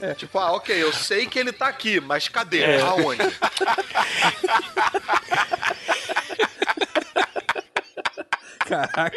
É. 0.00 0.14
Tipo, 0.14 0.38
ok, 0.54 0.82
eu 0.82 0.92
sei 0.92 1.26
que 1.26 1.38
ele 1.38 1.52
tá 1.52 1.66
aqui, 1.68 2.00
mas 2.00 2.28
cadê? 2.28 2.60
É. 2.62 2.80
Aonde? 2.80 3.22
Caraca, 8.72 9.16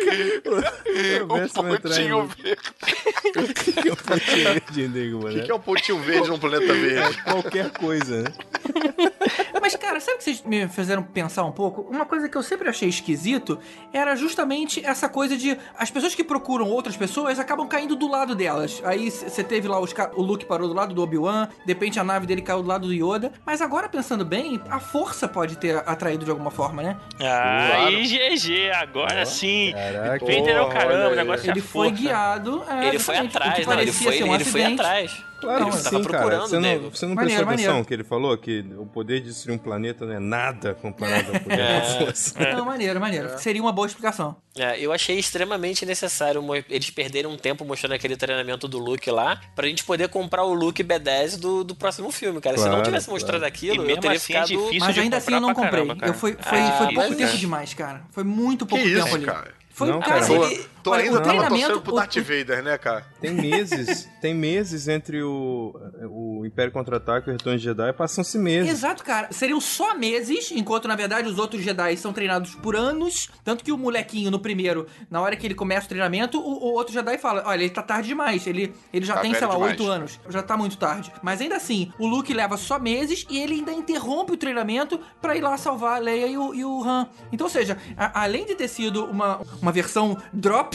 o 1.27 1.33
O 1.33 1.37
Verso 1.37 1.61
vai 1.63 1.73
entrar 1.75 2.01
em- 2.01 2.09
pontinho 2.09 2.27
verde. 2.27 3.89
o 3.91 3.95
pontinho 3.95 4.43
verde 4.53 4.81
em 4.83 4.89
Dagobah, 4.89 5.29
O 5.29 5.33
que, 5.33 5.41
que 5.43 5.51
é 5.51 5.53
o 5.55 5.59
pontinho 5.59 5.99
verde 5.99 6.29
num 6.29 6.37
planeta 6.39 6.73
verde? 6.73 7.21
Qualquer 7.23 7.69
coisa, 7.71 8.21
né? 8.23 8.33
Mas, 9.61 9.75
cara, 9.77 9.99
sabe 9.99 10.15
o 10.15 10.17
que 10.19 10.23
vocês 10.25 10.43
me 10.43 10.67
fizeram 10.67 11.01
pensar 11.01 11.43
um 11.43 11.51
pouco? 11.51 11.81
Uma 11.89 12.05
coisa 12.05 12.29
que 12.29 12.37
eu 12.37 12.43
sempre 12.43 12.69
achei 12.69 12.87
esquisito 12.89 13.57
era 13.91 14.15
justamente 14.15 14.85
essa 14.85 15.09
coisa 15.09 15.35
de 15.35 15.57
as 15.77 15.89
pessoas 15.89 16.13
que 16.13 16.23
procuram 16.23 16.69
outras 16.69 16.95
pessoas 16.95 17.39
acabam 17.39 17.67
caindo 17.67 17.95
do 17.95 18.07
lado 18.07 18.35
delas. 18.35 18.81
Aí 18.85 19.09
você 19.09 19.43
teve 19.43 19.67
lá 19.67 19.79
os 19.79 19.93
o 20.15 20.21
Luke 20.21 20.45
parou 20.45 20.67
do 20.67 20.73
lado 20.73 20.93
do 20.93 21.01
Obi-Wan, 21.01 21.47
de 21.65 21.73
repente 21.73 21.99
a 21.99 22.03
nave 22.03 22.27
dele 22.27 22.41
caiu 22.41 22.61
do 22.61 22.67
lado 22.67 22.87
do 22.87 22.93
Yoda. 22.93 23.31
Mas 23.45 23.61
agora, 23.61 23.89
pensando 23.89 24.23
bem, 24.25 24.61
a 24.69 24.79
força 24.79 25.27
pode 25.27 25.57
ter 25.57 25.77
atraído 25.77 26.25
de 26.25 26.29
alguma 26.31 26.51
forma, 26.51 26.83
né? 26.83 26.97
Ah, 27.21 27.67
Claro. 27.75 27.91
e 27.93 28.05
GG, 28.05 28.69
agora 28.71 29.25
sim. 29.25 29.44
Caraca. 29.73 30.25
Vader 30.25 30.55
é 30.55 30.61
o 30.61 30.69
caramba, 30.69 31.09
o 31.11 31.15
negócio 31.15 31.47
é 31.47 31.49
a 31.49 31.53
Ele 31.53 31.61
foi 31.61 31.89
força. 31.89 32.01
guiado. 32.03 32.63
é, 32.69 32.87
Ele 32.87 32.99
foi 32.99 33.17
atrás, 33.17 33.51
não, 33.65 33.73
ele 33.73 33.85
parecia 33.91 34.07
foi, 34.07 34.17
ser 34.17 34.23
um 34.23 34.35
ele 34.35 34.45
foi 34.45 34.63
atrás. 34.63 35.23
Claro 35.45 35.65
que 35.69 35.77
sim, 35.77 36.03
cara. 36.03 36.39
Você 36.41 36.59
não, 36.59 36.89
você 36.89 37.05
não 37.05 37.15
Maneiro, 37.15 37.15
prestou 37.15 37.53
atenção 37.53 37.67
maneiro. 37.69 37.85
que 37.87 37.93
ele 37.93 38.03
falou? 38.03 38.37
Que 38.37 38.65
o 38.77 38.85
poder 38.85 39.19
de 39.21 39.27
destruir 39.27 39.55
um 39.55 39.57
planeta 39.57 40.05
não 40.05 40.13
é 40.13 40.19
nada 40.19 40.73
comparado 40.75 41.31
ao 41.33 41.39
poder 41.39 41.59
É. 41.59 41.79
da 41.79 41.85
força. 42.05 42.39
Não, 42.55 42.65
maneiro, 42.65 42.99
maneiro. 42.99 43.29
Seria 43.39 43.61
uma 43.61 43.71
boa 43.71 43.87
explicação. 43.87 44.35
É, 44.57 44.79
eu 44.79 44.91
achei 44.93 45.17
extremamente 45.19 45.85
necessário 45.85 46.41
eles 46.69 46.89
perderem 46.89 47.29
um 47.29 47.37
tempo 47.37 47.65
mostrando 47.65 47.93
aquele 47.93 48.15
treinamento 48.15 48.67
do 48.67 48.77
Luke 48.79 49.09
lá, 49.11 49.39
pra 49.55 49.67
gente 49.67 49.83
poder 49.83 50.07
comprar 50.09 50.43
o 50.43 50.53
Luke 50.53 50.83
B10 50.83 51.37
do, 51.39 51.63
do 51.63 51.75
próximo 51.75 52.09
filme, 52.11 52.39
cara. 52.41 52.57
Se 52.57 52.63
não 52.63 52.69
Claro, 52.71 52.85
tivesse 52.85 53.05
claro. 53.07 53.15
mostrado 53.21 53.43
E 53.43 53.47
aquilo, 53.47 53.83
eu 53.89 53.97
teria 53.99 54.17
assim 54.17 54.33
é 54.33 54.45
ficado. 54.45 54.71
Isso 54.73 54.85
Mas 54.85 54.97
ainda 54.97 55.17
assim 55.17 55.33
eu 55.33 55.41
não 55.41 55.53
comprei. 55.53 55.71
caramba, 55.71 55.95
cara. 55.95 56.09
eu 56.11 56.13
foi, 56.15 56.33
foi, 56.39 56.59
Ah, 56.59 56.71
foi 56.77 56.85
pouco 56.87 56.93
mas 57.09 57.17
tempo 57.17 57.33
é. 57.33 57.37
demais, 57.37 57.73
cara. 57.73 58.01
Foi 58.11 58.23
muito 58.23 58.65
pouco 58.65 58.83
Que 58.83 58.93
tempo 58.93 59.05
isso, 59.07 59.15
ali. 59.15 59.25
cara? 59.25 59.53
Foi, 59.69 59.89
Não, 59.89 59.99
cara, 59.99 60.21
cara. 60.21 60.33
ele- 60.33 60.65
Tu 60.85 60.89
olha, 60.91 61.03
ainda 61.03 61.17
tava 61.17 61.23
treinamento. 61.29 61.59
torcendo 61.61 61.81
pro 61.81 61.93
o- 61.93 61.95
Darth 61.95 62.15
Vader, 62.17 62.63
né, 62.63 62.77
cara? 62.77 63.05
Tem 63.19 63.31
meses, 63.33 64.09
tem 64.21 64.33
meses 64.33 64.87
entre 64.87 65.21
o, 65.23 65.73
o 66.09 66.45
Império 66.45 66.71
Contra-Ataque 66.71 67.27
e 67.27 67.29
o 67.31 67.33
Retorno 67.33 67.57
de 67.57 67.63
Jedi, 67.65 67.91
passam-se 67.93 68.37
meses. 68.37 68.71
Exato, 68.71 69.03
cara. 69.03 69.29
Seriam 69.31 69.59
só 69.59 69.97
meses, 69.97 70.51
enquanto 70.51 70.87
na 70.87 70.95
verdade 70.95 71.27
os 71.27 71.37
outros 71.39 71.61
Jedi 71.63 71.97
são 71.97 72.13
treinados 72.13 72.55
por 72.55 72.75
anos. 72.75 73.29
Tanto 73.43 73.63
que 73.63 73.71
o 73.71 73.77
molequinho 73.77 74.29
no 74.31 74.39
primeiro, 74.39 74.85
na 75.09 75.19
hora 75.21 75.35
que 75.35 75.45
ele 75.47 75.55
começa 75.55 75.85
o 75.85 75.89
treinamento, 75.89 76.39
o, 76.39 76.43
o 76.65 76.73
outro 76.73 76.93
Jedi 76.93 77.17
fala: 77.17 77.43
Olha, 77.45 77.61
ele 77.63 77.69
tá 77.69 77.81
tarde 77.81 78.07
demais. 78.07 78.45
Ele, 78.47 78.73
ele 78.93 79.05
já 79.05 79.15
Tá 79.15 79.21
tem, 79.21 79.33
sei 79.33 79.47
lá, 79.47 79.53
demais." 79.53 79.71
oito 79.71 79.87
anos. 79.91 80.19
Já 80.29 80.43
tá 80.43 80.55
muito 80.55 80.77
tarde. 80.77 81.11
Mas 81.23 81.41
ainda 81.41 81.55
assim, 81.55 81.91
o 81.97 82.05
Luke 82.07 82.33
leva 82.33 82.57
só 82.57 82.77
meses 82.79 83.25
e 83.29 83.39
ele 83.39 83.55
ainda 83.55 83.71
interrompe 83.71 84.33
o 84.33 84.37
treinamento 84.37 84.99
pra 85.21 85.35
ir 85.35 85.41
lá 85.41 85.57
salvar 85.57 85.95
a 85.95 85.99
Leia 85.99 86.27
e 86.27 86.37
o, 86.37 86.53
e 86.53 86.63
o 86.63 86.83
Han. 86.83 87.07
Então, 87.31 87.47
ou 87.47 87.51
seja, 87.51 87.77
a- 87.97 88.21
além 88.23 88.45
de 88.45 88.55
ter 88.55 88.67
sido 88.67 89.05
uma, 89.05 89.41
uma 89.61 89.71
versão 89.71 90.17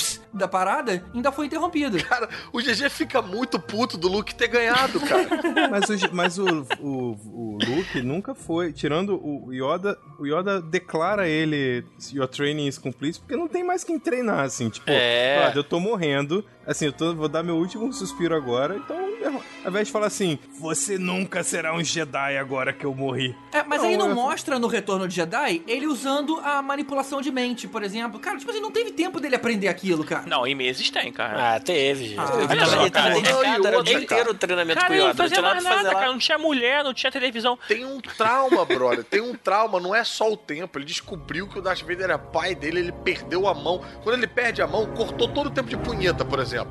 drops 0.01 0.21
da 0.33 0.49
parada, 0.49 1.03
ainda 1.15 1.31
foi 1.31 1.47
interrompido. 1.47 2.03
Cara, 2.05 2.29
o 2.53 2.59
GG 2.61 2.89
fica 2.91 3.21
muito 3.21 3.59
puto 3.59 3.97
do 3.99 4.09
Luke 4.09 4.35
ter 4.35 4.49
ganhado, 4.49 4.99
cara. 5.01 5.29
Mas, 5.71 5.89
o, 5.91 6.15
mas 6.15 6.39
o, 6.39 6.67
o, 6.81 7.17
o 7.33 7.59
Luke 7.69 8.01
nunca 8.03 8.35
foi. 8.35 8.73
Tirando 8.73 9.15
o 9.23 9.53
Yoda, 9.53 9.99
o 10.19 10.27
Yoda 10.27 10.61
declara 10.61 11.29
ele 11.29 11.85
Your 12.13 12.27
training 12.29 12.67
is 12.67 12.79
complete, 12.79 13.19
porque 13.21 13.37
não 13.37 13.49
tem 13.49 13.63
mais 13.63 13.85
quem 13.85 13.99
treinar, 13.99 14.41
assim. 14.41 14.69
Tipo, 14.71 14.91
É. 14.91 15.41
"Brother, 15.41 15.57
eu 15.59 15.65
tô 15.65 15.79
morrendo. 15.81 16.45
Assim, 16.71 16.87
eu 16.87 16.93
tô, 16.93 17.13
vou 17.17 17.29
dar 17.29 17.43
meu 17.43 17.57
último 17.57 17.93
suspiro 17.93 18.33
agora. 18.33 18.77
Então, 18.77 18.97
eu- 19.21 19.43
ao 19.65 19.71
invés 19.71 19.89
de 19.89 19.93
falar 19.93 20.07
assim, 20.07 20.39
você 20.57 20.97
nunca 20.97 21.43
será 21.43 21.75
um 21.75 21.83
Jedi 21.83 22.37
agora 22.39 22.73
que 22.73 22.85
eu 22.87 22.95
morri. 22.95 23.35
É, 23.53 23.65
mas 23.65 23.83
Não, 23.83 23.89
aí 23.89 23.97
não 23.97 24.09
eu- 24.11 24.15
mostra 24.15 24.57
no 24.57 24.69
Retorno 24.69 25.09
de 25.09 25.17
Jedi 25.17 25.65
ele 25.67 25.89
usando 25.89 26.39
a 26.45 26.63
manipulação 26.63 27.21
de 27.21 27.33
mente, 27.33 27.67
por 27.67 27.83
exemplo. 27.83 28.21
Cara, 28.21 28.39
tipo 28.39 28.49
assim, 28.53 28.61
não 28.61 28.71
teve 28.71 28.93
tempo 28.93 29.19
dele 29.19 29.35
aprender 29.35 29.67
aquilo, 29.67 30.05
cara. 30.05 30.23
Não, 30.29 30.47
em 30.47 30.55
meses 30.55 30.89
tem, 30.91 31.11
cara. 31.13 31.57
Ah, 31.57 31.61
teve. 31.61 32.15
Ah, 32.17 32.31
ele 32.39 32.91
tava 32.91 33.11
dedicado, 33.15 33.67
era 33.67 33.79
o 33.81 33.83
dia 33.83 33.99
inteiro 33.99 34.31
o 34.31 34.35
treinamento 34.35 34.81
Cara, 34.81 34.87
com 34.87 34.95
o 34.95 34.97
Yoda. 34.97 35.09
Não 35.09 35.15
fazia 35.17 35.29
tinha 35.39 35.43
nada 35.43 35.61
fazer 35.61 35.87
lá. 35.89 35.95
cara. 35.95 36.07
Não 36.13 36.19
tinha 36.19 36.39
mulher, 36.39 36.85
não 36.85 36.95
tinha 36.95 37.11
televisão. 37.11 37.59
Tem 37.67 37.85
um 37.85 38.01
trauma, 38.01 38.65
brother. 38.65 39.03
Tem 39.05 39.21
um 39.21 39.35
trauma. 39.35 39.81
Não 39.81 39.93
é 39.93 40.05
só 40.05 40.31
o 40.33 40.37
tempo. 40.37 40.79
Ele 40.79 40.85
descobriu 40.85 41.49
que 41.49 41.59
o 41.59 41.63
Darth 41.63 41.81
Vader 41.81 42.03
era 42.03 42.19
pai 42.19 42.55
dele. 42.55 42.79
Ele 42.79 42.93
perdeu 42.93 43.49
a 43.49 43.55
mão. 43.55 43.83
Quando 44.05 44.15
ele 44.17 44.29
perde 44.29 44.63
a 44.63 44.69
mão, 44.69 44.87
cortou 44.95 45.27
todo 45.27 45.49
o 45.49 45.51
tempo 45.51 45.69
de 45.69 45.77
punheta, 45.77 46.25
por 46.25 46.39
exemplo. 46.39 46.60
up. 46.61 46.69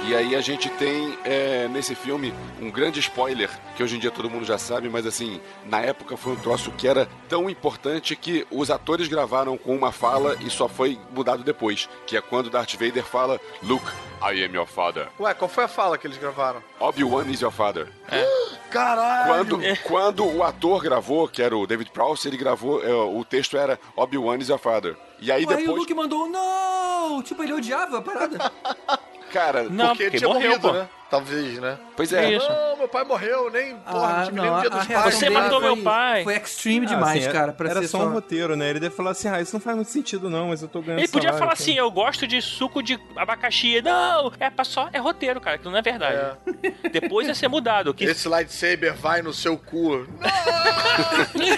E 0.06 0.14
aí 0.14 0.36
a 0.36 0.40
gente 0.42 0.68
tem 0.68 1.18
é, 1.24 1.66
nesse 1.68 1.94
filme 1.94 2.34
um 2.60 2.70
grande 2.70 3.00
spoiler, 3.00 3.48
que 3.74 3.82
hoje 3.82 3.96
em 3.96 3.98
dia 3.98 4.10
todo 4.10 4.28
mundo 4.28 4.44
já 4.44 4.58
sabe, 4.58 4.88
mas 4.88 5.06
assim, 5.06 5.40
na 5.64 5.80
época 5.80 6.14
foi 6.14 6.34
um 6.34 6.36
troço 6.36 6.70
que 6.72 6.86
era 6.86 7.08
tão 7.26 7.48
importante 7.48 8.14
que 8.14 8.46
os 8.50 8.70
atores 8.70 9.08
gravaram 9.08 9.56
com 9.56 9.74
uma 9.74 9.90
fala 9.92 10.36
e 10.40 10.50
só 10.50 10.68
foi 10.68 10.98
mudado 11.10 11.42
depois, 11.42 11.88
que 12.06 12.18
é 12.18 12.20
quando 12.20 12.50
Darth 12.50 12.74
Vader 12.74 13.02
fala 13.02 13.40
Luke, 13.62 13.86
I 14.20 14.44
am 14.44 14.54
your 14.54 14.66
father. 14.66 15.08
Ué, 15.18 15.32
qual 15.32 15.48
foi 15.48 15.64
a 15.64 15.68
fala 15.68 15.96
que 15.96 16.06
eles 16.06 16.18
gravaram? 16.18 16.62
Obi-Wan 16.78 17.24
is 17.30 17.40
your 17.40 17.52
father. 17.52 17.88
Caralho! 18.70 19.28
Quando, 19.28 19.82
quando 19.84 20.26
o 20.26 20.42
ator 20.42 20.82
gravou, 20.82 21.28
que 21.28 21.40
era 21.40 21.56
o 21.56 21.66
David 21.66 21.90
Prowse, 21.92 22.26
ele 22.28 22.36
gravou, 22.36 22.82
é, 22.84 22.92
o 22.92 23.24
texto 23.24 23.56
era 23.56 23.78
Obi-Wan 23.96 24.36
is 24.38 24.48
your 24.48 24.58
father. 24.58 24.96
E 25.20 25.30
aí 25.32 25.38
Aí 25.38 25.44
o 25.44 25.48
depois, 25.48 25.78
Luke 25.78 25.94
mandou, 25.94 26.28
não! 26.28 27.22
Tipo, 27.22 27.42
ele 27.42 27.52
odiava 27.52 27.98
a 27.98 28.02
parada. 28.02 28.52
cara, 29.34 29.64
Não, 29.64 29.88
Porque 29.88 30.02
ele 30.04 30.10
porque 30.12 30.18
tinha 30.18 30.28
morreu, 30.32 30.48
morrido, 30.50 30.68
pô. 30.68 30.72
né? 30.74 30.88
Talvez, 31.14 31.58
né? 31.60 31.78
pois 31.96 32.12
é, 32.12 32.32
Isso. 32.32 32.48
Não, 32.48 32.76
meu 32.78 32.88
pai 32.88 33.04
morreu, 33.04 33.48
nem, 33.52 33.76
porra, 33.76 34.26
Ah, 34.26 34.30
não 34.32 34.42
nem 34.52 34.60
dia 34.62 34.70
dos 34.70 34.84
pais. 34.86 35.14
Você 35.14 35.30
matou 35.30 35.60
foi- 35.60 35.74
meu 35.74 35.84
pai. 35.84 36.24
Foi 36.24 36.34
extreme 36.36 36.86
Ah, 36.86 36.88
demais, 36.88 37.22
assim, 37.24 37.32
cara, 37.32 37.52
pra 37.52 37.70
Era 37.70 37.80
ser 37.82 37.88
só 37.88 37.98
um 38.04 38.12
roteiro, 38.12 38.56
né? 38.56 38.68
Ele 38.70 38.80
deve 38.80 38.96
falar 38.96 39.12
assim, 39.12 39.28
ah, 39.28 39.40
isso 39.40 39.54
não 39.54 39.60
faz 39.60 39.76
muito 39.76 39.90
sentido 39.92 40.28
não, 40.28 40.48
mas 40.48 40.60
eu 40.60 40.66
tô 40.68 40.80
ganhando 40.80 40.98
Ele 40.98 41.06
podia 41.06 41.28
salário, 41.28 41.38
falar 41.38 41.52
então." 41.52 41.62
assim, 41.62 41.78
eu 41.78 41.88
gosto 41.90 42.26
de 42.26 42.42
suco 42.42 42.82
de 42.82 42.98
abacaxi. 43.16 43.80
Não, 43.80 44.32
é 44.40 44.50
pra 44.50 44.64
só 44.64 44.88
é 44.92 44.98
roteiro, 44.98 45.40
cara, 45.40 45.56
que 45.56 45.64
não 45.66 45.76
é 45.76 45.82
verdade. 45.82 46.36
Depois 46.90 47.28
ia 47.28 47.34
ser 47.34 47.46
mudado. 47.46 47.94
Que 47.94 48.04
Esse 48.06 48.28
lightsaber 48.28 48.92
vai 48.94 49.22
no 49.22 49.32
seu 49.32 49.56
cu. 49.56 50.04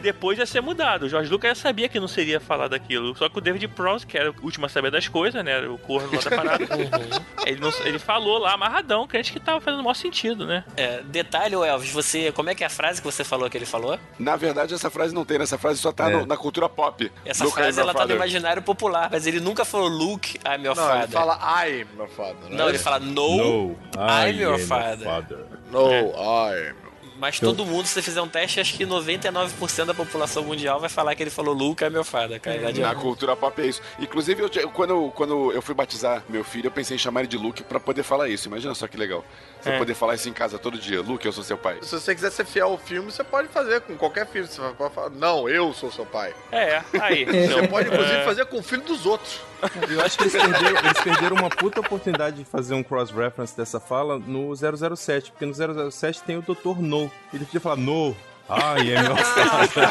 depois 0.00 0.38
ia 0.38 0.46
ser 0.46 0.60
mudado. 0.60 1.04
O 1.04 1.08
Jorge 1.08 1.30
Lucas 1.30 1.56
já 1.58 1.62
sabia 1.62 1.88
que 1.88 1.98
não 1.98 2.08
seria 2.08 2.40
falar 2.40 2.68
daquilo. 2.68 3.14
Só 3.16 3.28
que 3.28 3.38
o 3.38 3.40
David 3.40 3.68
Prowse, 3.68 4.06
que 4.06 4.16
era 4.18 4.30
o 4.30 4.34
último 4.42 4.66
a 4.66 4.68
saber 4.68 4.90
das 4.90 5.08
coisas, 5.08 5.42
né? 5.44 5.60
O 5.66 5.78
corno 5.78 6.10
lá 6.12 6.20
da 6.22 6.30
parada. 6.36 6.64
ele, 7.46 7.60
não- 7.60 7.72
ele 7.84 7.98
falou 8.04 8.38
lá, 8.38 8.52
amarradão, 8.52 9.06
crente 9.06 9.32
que 9.32 9.40
tava 9.40 9.60
fazendo 9.60 9.80
o 9.80 9.82
maior 9.84 9.94
sentido, 9.94 10.46
né? 10.46 10.64
É, 10.76 11.00
detalhe, 11.02 11.54
Elvis, 11.54 11.90
você. 11.90 12.30
Como 12.32 12.50
é 12.50 12.54
que 12.54 12.62
é 12.62 12.66
a 12.66 12.70
frase 12.70 13.00
que 13.00 13.06
você 13.06 13.24
falou 13.24 13.48
que 13.50 13.56
ele 13.58 13.66
falou? 13.66 13.98
na 14.18 14.36
verdade 14.36 14.74
essa 14.74 14.90
frase 14.90 15.14
não 15.14 15.24
tem, 15.24 15.38
né? 15.38 15.44
essa 15.44 15.58
frase 15.58 15.78
só 15.80 15.90
tá 15.92 16.10
É. 16.10 16.16
no- 16.16 16.26
na 16.26 16.36
cultura 16.36 16.68
pop. 16.68 17.10
Essa 17.24 17.46
frase 17.50 17.78
your 17.78 17.84
ela 17.88 17.92
tá 17.92 18.00
no 18.00 18.08
father. 18.08 18.16
imaginário 18.16 18.62
popular, 18.62 19.08
mas 19.10 19.26
ele 19.26 19.40
nunca 19.40 19.64
falou 19.64 19.88
Luke, 19.88 20.38
I'm 20.46 20.64
your 20.64 20.76
Não, 20.76 20.82
father. 20.86 21.02
ele 21.04 21.12
fala 21.12 21.66
I, 21.66 21.86
meu 21.96 22.08
father. 22.08 22.34
né? 22.50 22.56
Não, 22.56 22.68
ele 22.68 22.78
fala 22.78 22.98
no, 23.00 23.36
No, 23.36 23.76
I'm 23.96 24.40
your 24.40 24.54
am 24.54 24.60
father. 24.60 25.38
No, 25.70 25.88
I. 25.90 26.74
Mas 27.18 27.38
todo 27.38 27.64
mundo, 27.64 27.86
se 27.86 27.94
você 27.94 28.02
fizer 28.02 28.20
um 28.20 28.28
teste, 28.28 28.60
acho 28.60 28.74
que 28.76 28.84
99% 28.84 29.84
da 29.86 29.94
população 29.94 30.42
mundial 30.44 30.80
vai 30.80 30.88
falar 30.88 31.14
que 31.14 31.22
ele 31.22 31.30
falou 31.30 31.54
Luke, 31.54 31.82
I'm 31.84 31.94
your 31.94 32.04
father, 32.04 32.40
cara. 32.40 32.60
Não 32.72 32.80
Na 32.80 32.94
cultura 32.94 33.36
pop 33.36 33.60
é 33.62 33.66
isso. 33.66 33.80
Inclusive, 33.98 34.42
eu, 34.42 34.50
eu- 34.54 34.70
quando, 34.70 35.12
quando 35.14 35.52
eu 35.52 35.62
fui 35.62 35.74
batizar 35.74 36.24
meu 36.28 36.42
filho, 36.42 36.66
eu 36.66 36.70
pensei 36.72 36.96
em 36.96 36.98
chamar 36.98 37.20
ele 37.20 37.28
de 37.28 37.36
Luke 37.38 37.62
pra 37.62 37.78
poder 37.78 38.02
falar 38.02 38.28
isso. 38.28 38.48
Imagina 38.48 38.74
só 38.74 38.86
que 38.88 38.96
legal. 38.96 39.24
Você 39.64 39.70
É. 39.70 39.78
poder 39.78 39.94
falar 39.94 40.14
isso 40.14 40.28
em 40.28 40.32
casa 40.34 40.58
todo 40.58 40.78
dia. 40.78 41.00
Luke, 41.00 41.24
eu 41.24 41.32
sou 41.32 41.42
seu 41.42 41.56
pai. 41.56 41.78
Se 41.80 41.98
você 41.98 42.14
quiser 42.14 42.30
ser 42.30 42.44
fiel 42.44 42.68
ao 42.68 42.76
filme, 42.78 43.10
você 43.10 43.24
pode 43.24 43.48
fazer 43.48 43.80
com 43.80 43.96
qualquer 43.96 44.26
filho. 44.26 44.46
Você 44.46 44.60
pode 44.76 44.94
falar, 44.94 45.08
não, 45.08 45.48
eu 45.48 45.72
sou 45.72 45.90
seu 45.90 46.04
pai. 46.04 46.34
É, 46.52 46.82
aí. 47.00 47.24
Você 47.48 47.66
pode, 47.68 47.88
inclusive, 47.88 48.16
é, 48.18 48.24
fazer 48.24 48.44
com 48.46 48.58
o 48.58 48.62
filho 48.62 48.82
dos 48.82 49.06
outros. 49.06 49.40
Eu 49.88 50.02
acho 50.02 50.18
que 50.18 50.24
eles 50.24 50.32
perderam, 50.34 50.78
eles 50.78 51.00
perderam 51.02 51.36
uma 51.36 51.48
puta 51.48 51.80
oportunidade 51.80 52.36
de 52.36 52.44
fazer 52.44 52.74
um 52.74 52.82
cross-reference 52.82 53.56
dessa 53.56 53.80
fala 53.80 54.18
no 54.18 54.52
007, 54.54 55.30
porque 55.32 55.46
no 55.46 55.90
007 55.90 56.22
tem 56.24 56.36
o 56.36 56.42
Dr. 56.42 56.78
No. 56.80 57.10
Ele 57.32 57.46
podia 57.46 57.60
falar 57.60 57.76
No, 57.76 58.14
I 58.50 58.94
am 58.94 59.06
your 59.06 59.16
father. 59.16 59.88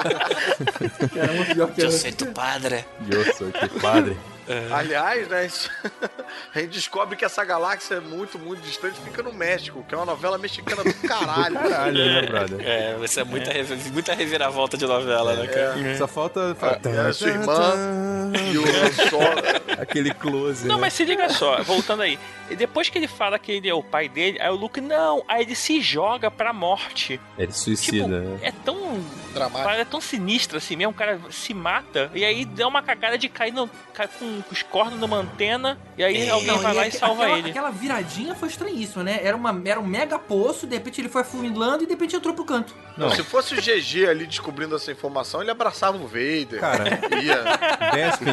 Caramba, 1.14 1.44
pior 1.54 1.70
que 1.72 1.82
Eu 1.82 1.90
sou 1.90 2.12
tu 2.12 2.26
padre. 2.28 2.84
Eu 3.10 3.34
sou 3.34 3.50
teu 3.50 3.68
padre. 3.80 4.16
Aliás, 4.72 5.28
né, 5.28 5.46
isso- 5.46 5.70
a 6.54 6.58
gente 6.60 6.70
descobre 6.72 7.16
que 7.16 7.24
essa 7.24 7.44
galáxia 7.44 7.96
é 7.96 8.00
muito, 8.00 8.38
muito 8.38 8.60
distante 8.62 9.00
fica 9.00 9.22
no 9.22 9.32
México, 9.32 9.84
que 9.88 9.94
é 9.94 9.98
uma 9.98 10.06
novela 10.06 10.38
mexicana 10.38 10.82
do 10.84 10.94
caralho. 11.06 11.54
Caralho, 11.70 12.04
né, 12.04 12.22
brother? 12.22 12.60
É, 12.66 12.96
isso 13.04 13.20
é 13.20 13.24
muita, 13.24 13.52
revi- 13.52 13.90
muita 13.90 14.14
reviravolta 14.14 14.76
de 14.76 14.86
novela, 14.86 15.34
né, 15.34 15.46
cara? 15.46 15.96
Só 15.96 16.06
falta... 16.06 16.56
é 16.84 16.98
a 17.08 17.12
sua 17.12 17.28
irmã 17.30 18.32
E 18.52 18.58
o 18.58 18.64
só. 19.10 19.80
Aquele 19.82 20.12
close, 20.12 20.66
Não, 20.66 20.76
né? 20.76 20.80
mas 20.82 20.92
se 20.92 21.04
liga 21.04 21.28
só, 21.30 21.62
voltando 21.62 22.02
aí. 22.02 22.18
E 22.50 22.56
depois 22.56 22.88
que 22.88 22.98
ele 22.98 23.08
fala 23.08 23.38
que 23.38 23.52
ele 23.52 23.68
é 23.68 23.74
o 23.74 23.82
pai 23.82 24.08
dele, 24.08 24.38
aí 24.40 24.50
o 24.50 24.54
Luke, 24.56 24.80
não, 24.80 25.24
aí 25.28 25.42
ele 25.42 25.54
se 25.54 25.80
joga 25.80 26.30
pra 26.30 26.52
morte. 26.52 27.20
Ele 27.38 27.46
Tipo, 27.46 27.58
suicida, 27.58 28.20
né? 28.20 28.38
é 28.42 28.52
tão. 28.52 28.80
Dramático. 29.32 29.62
parada 29.62 29.84
tão 29.84 30.00
sinistra 30.00 30.58
assim 30.58 30.74
mesmo, 30.74 30.90
o 30.90 30.94
cara 30.94 31.20
se 31.30 31.54
mata 31.54 32.10
e 32.12 32.24
aí 32.24 32.44
dá 32.44 32.66
uma 32.66 32.82
cagada 32.82 33.16
de 33.16 33.28
cair, 33.28 33.52
no, 33.52 33.70
cair 33.94 34.08
com 34.18 34.39
os 34.50 34.62
cornos 34.62 34.98
numa 34.98 35.16
antena 35.18 35.78
e 35.96 36.04
aí 36.04 36.26
É. 36.26 36.30
alguém 36.30 36.46
Não, 36.48 36.58
vai 36.58 36.74
lá 36.74 36.86
e 36.86 36.92
salva 36.92 37.22
aquela, 37.24 37.38
ele. 37.38 37.50
Aquela 37.50 37.70
viradinha 37.70 38.34
foi 38.34 38.48
estranhíssima, 38.48 39.02
né? 39.04 39.20
Era, 39.22 39.36
uma, 39.36 39.60
era 39.64 39.78
um 39.80 39.86
mega 39.86 40.18
poço, 40.18 40.66
de 40.66 40.74
repente 40.74 41.00
ele 41.00 41.08
foi 41.08 41.22
afunilando 41.22 41.82
e 41.82 41.86
de 41.86 41.92
repente 41.92 42.16
entrou 42.16 42.34
pro 42.34 42.44
canto. 42.44 42.74
Não, 42.96 43.10
Se 43.10 43.22
fosse 43.22 43.54
o 43.54 43.56
GG 43.60 44.06
ali 44.08 44.26
descobrindo 44.26 44.76
essa 44.76 44.90
informação, 44.92 45.40
ele 45.40 45.50
abraçava 45.50 45.96
o 45.96 46.06
Vader. 46.06 46.60
Cara. 46.60 47.00
Ia, 47.22 47.90
Bespin, 47.92 48.30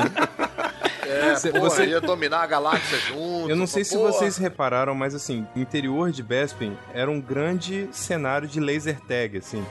é, 1.07 1.35
Você- 1.35 1.51
porra, 1.51 1.69
você- 1.69 1.85
ia 1.85 2.01
dominar 2.01 2.41
a 2.41 2.47
galáxia 2.47 2.97
junto. 2.99 3.49
eu 3.49 3.55
não 3.55 3.65
sei 3.67 3.83
se 3.83 3.95
porra. 3.95 4.11
vocês 4.11 4.37
repararam, 4.37 4.93
mas 4.93 5.15
assim, 5.15 5.47
o 5.55 5.59
interior 5.59 6.11
de 6.11 6.21
Bespin 6.21 6.77
era 6.93 7.09
um 7.09 7.21
grande 7.21 7.87
cenário 7.91 8.47
de 8.47 8.59
laser 8.59 8.99
tag, 9.01 9.37
assim. 9.37 9.65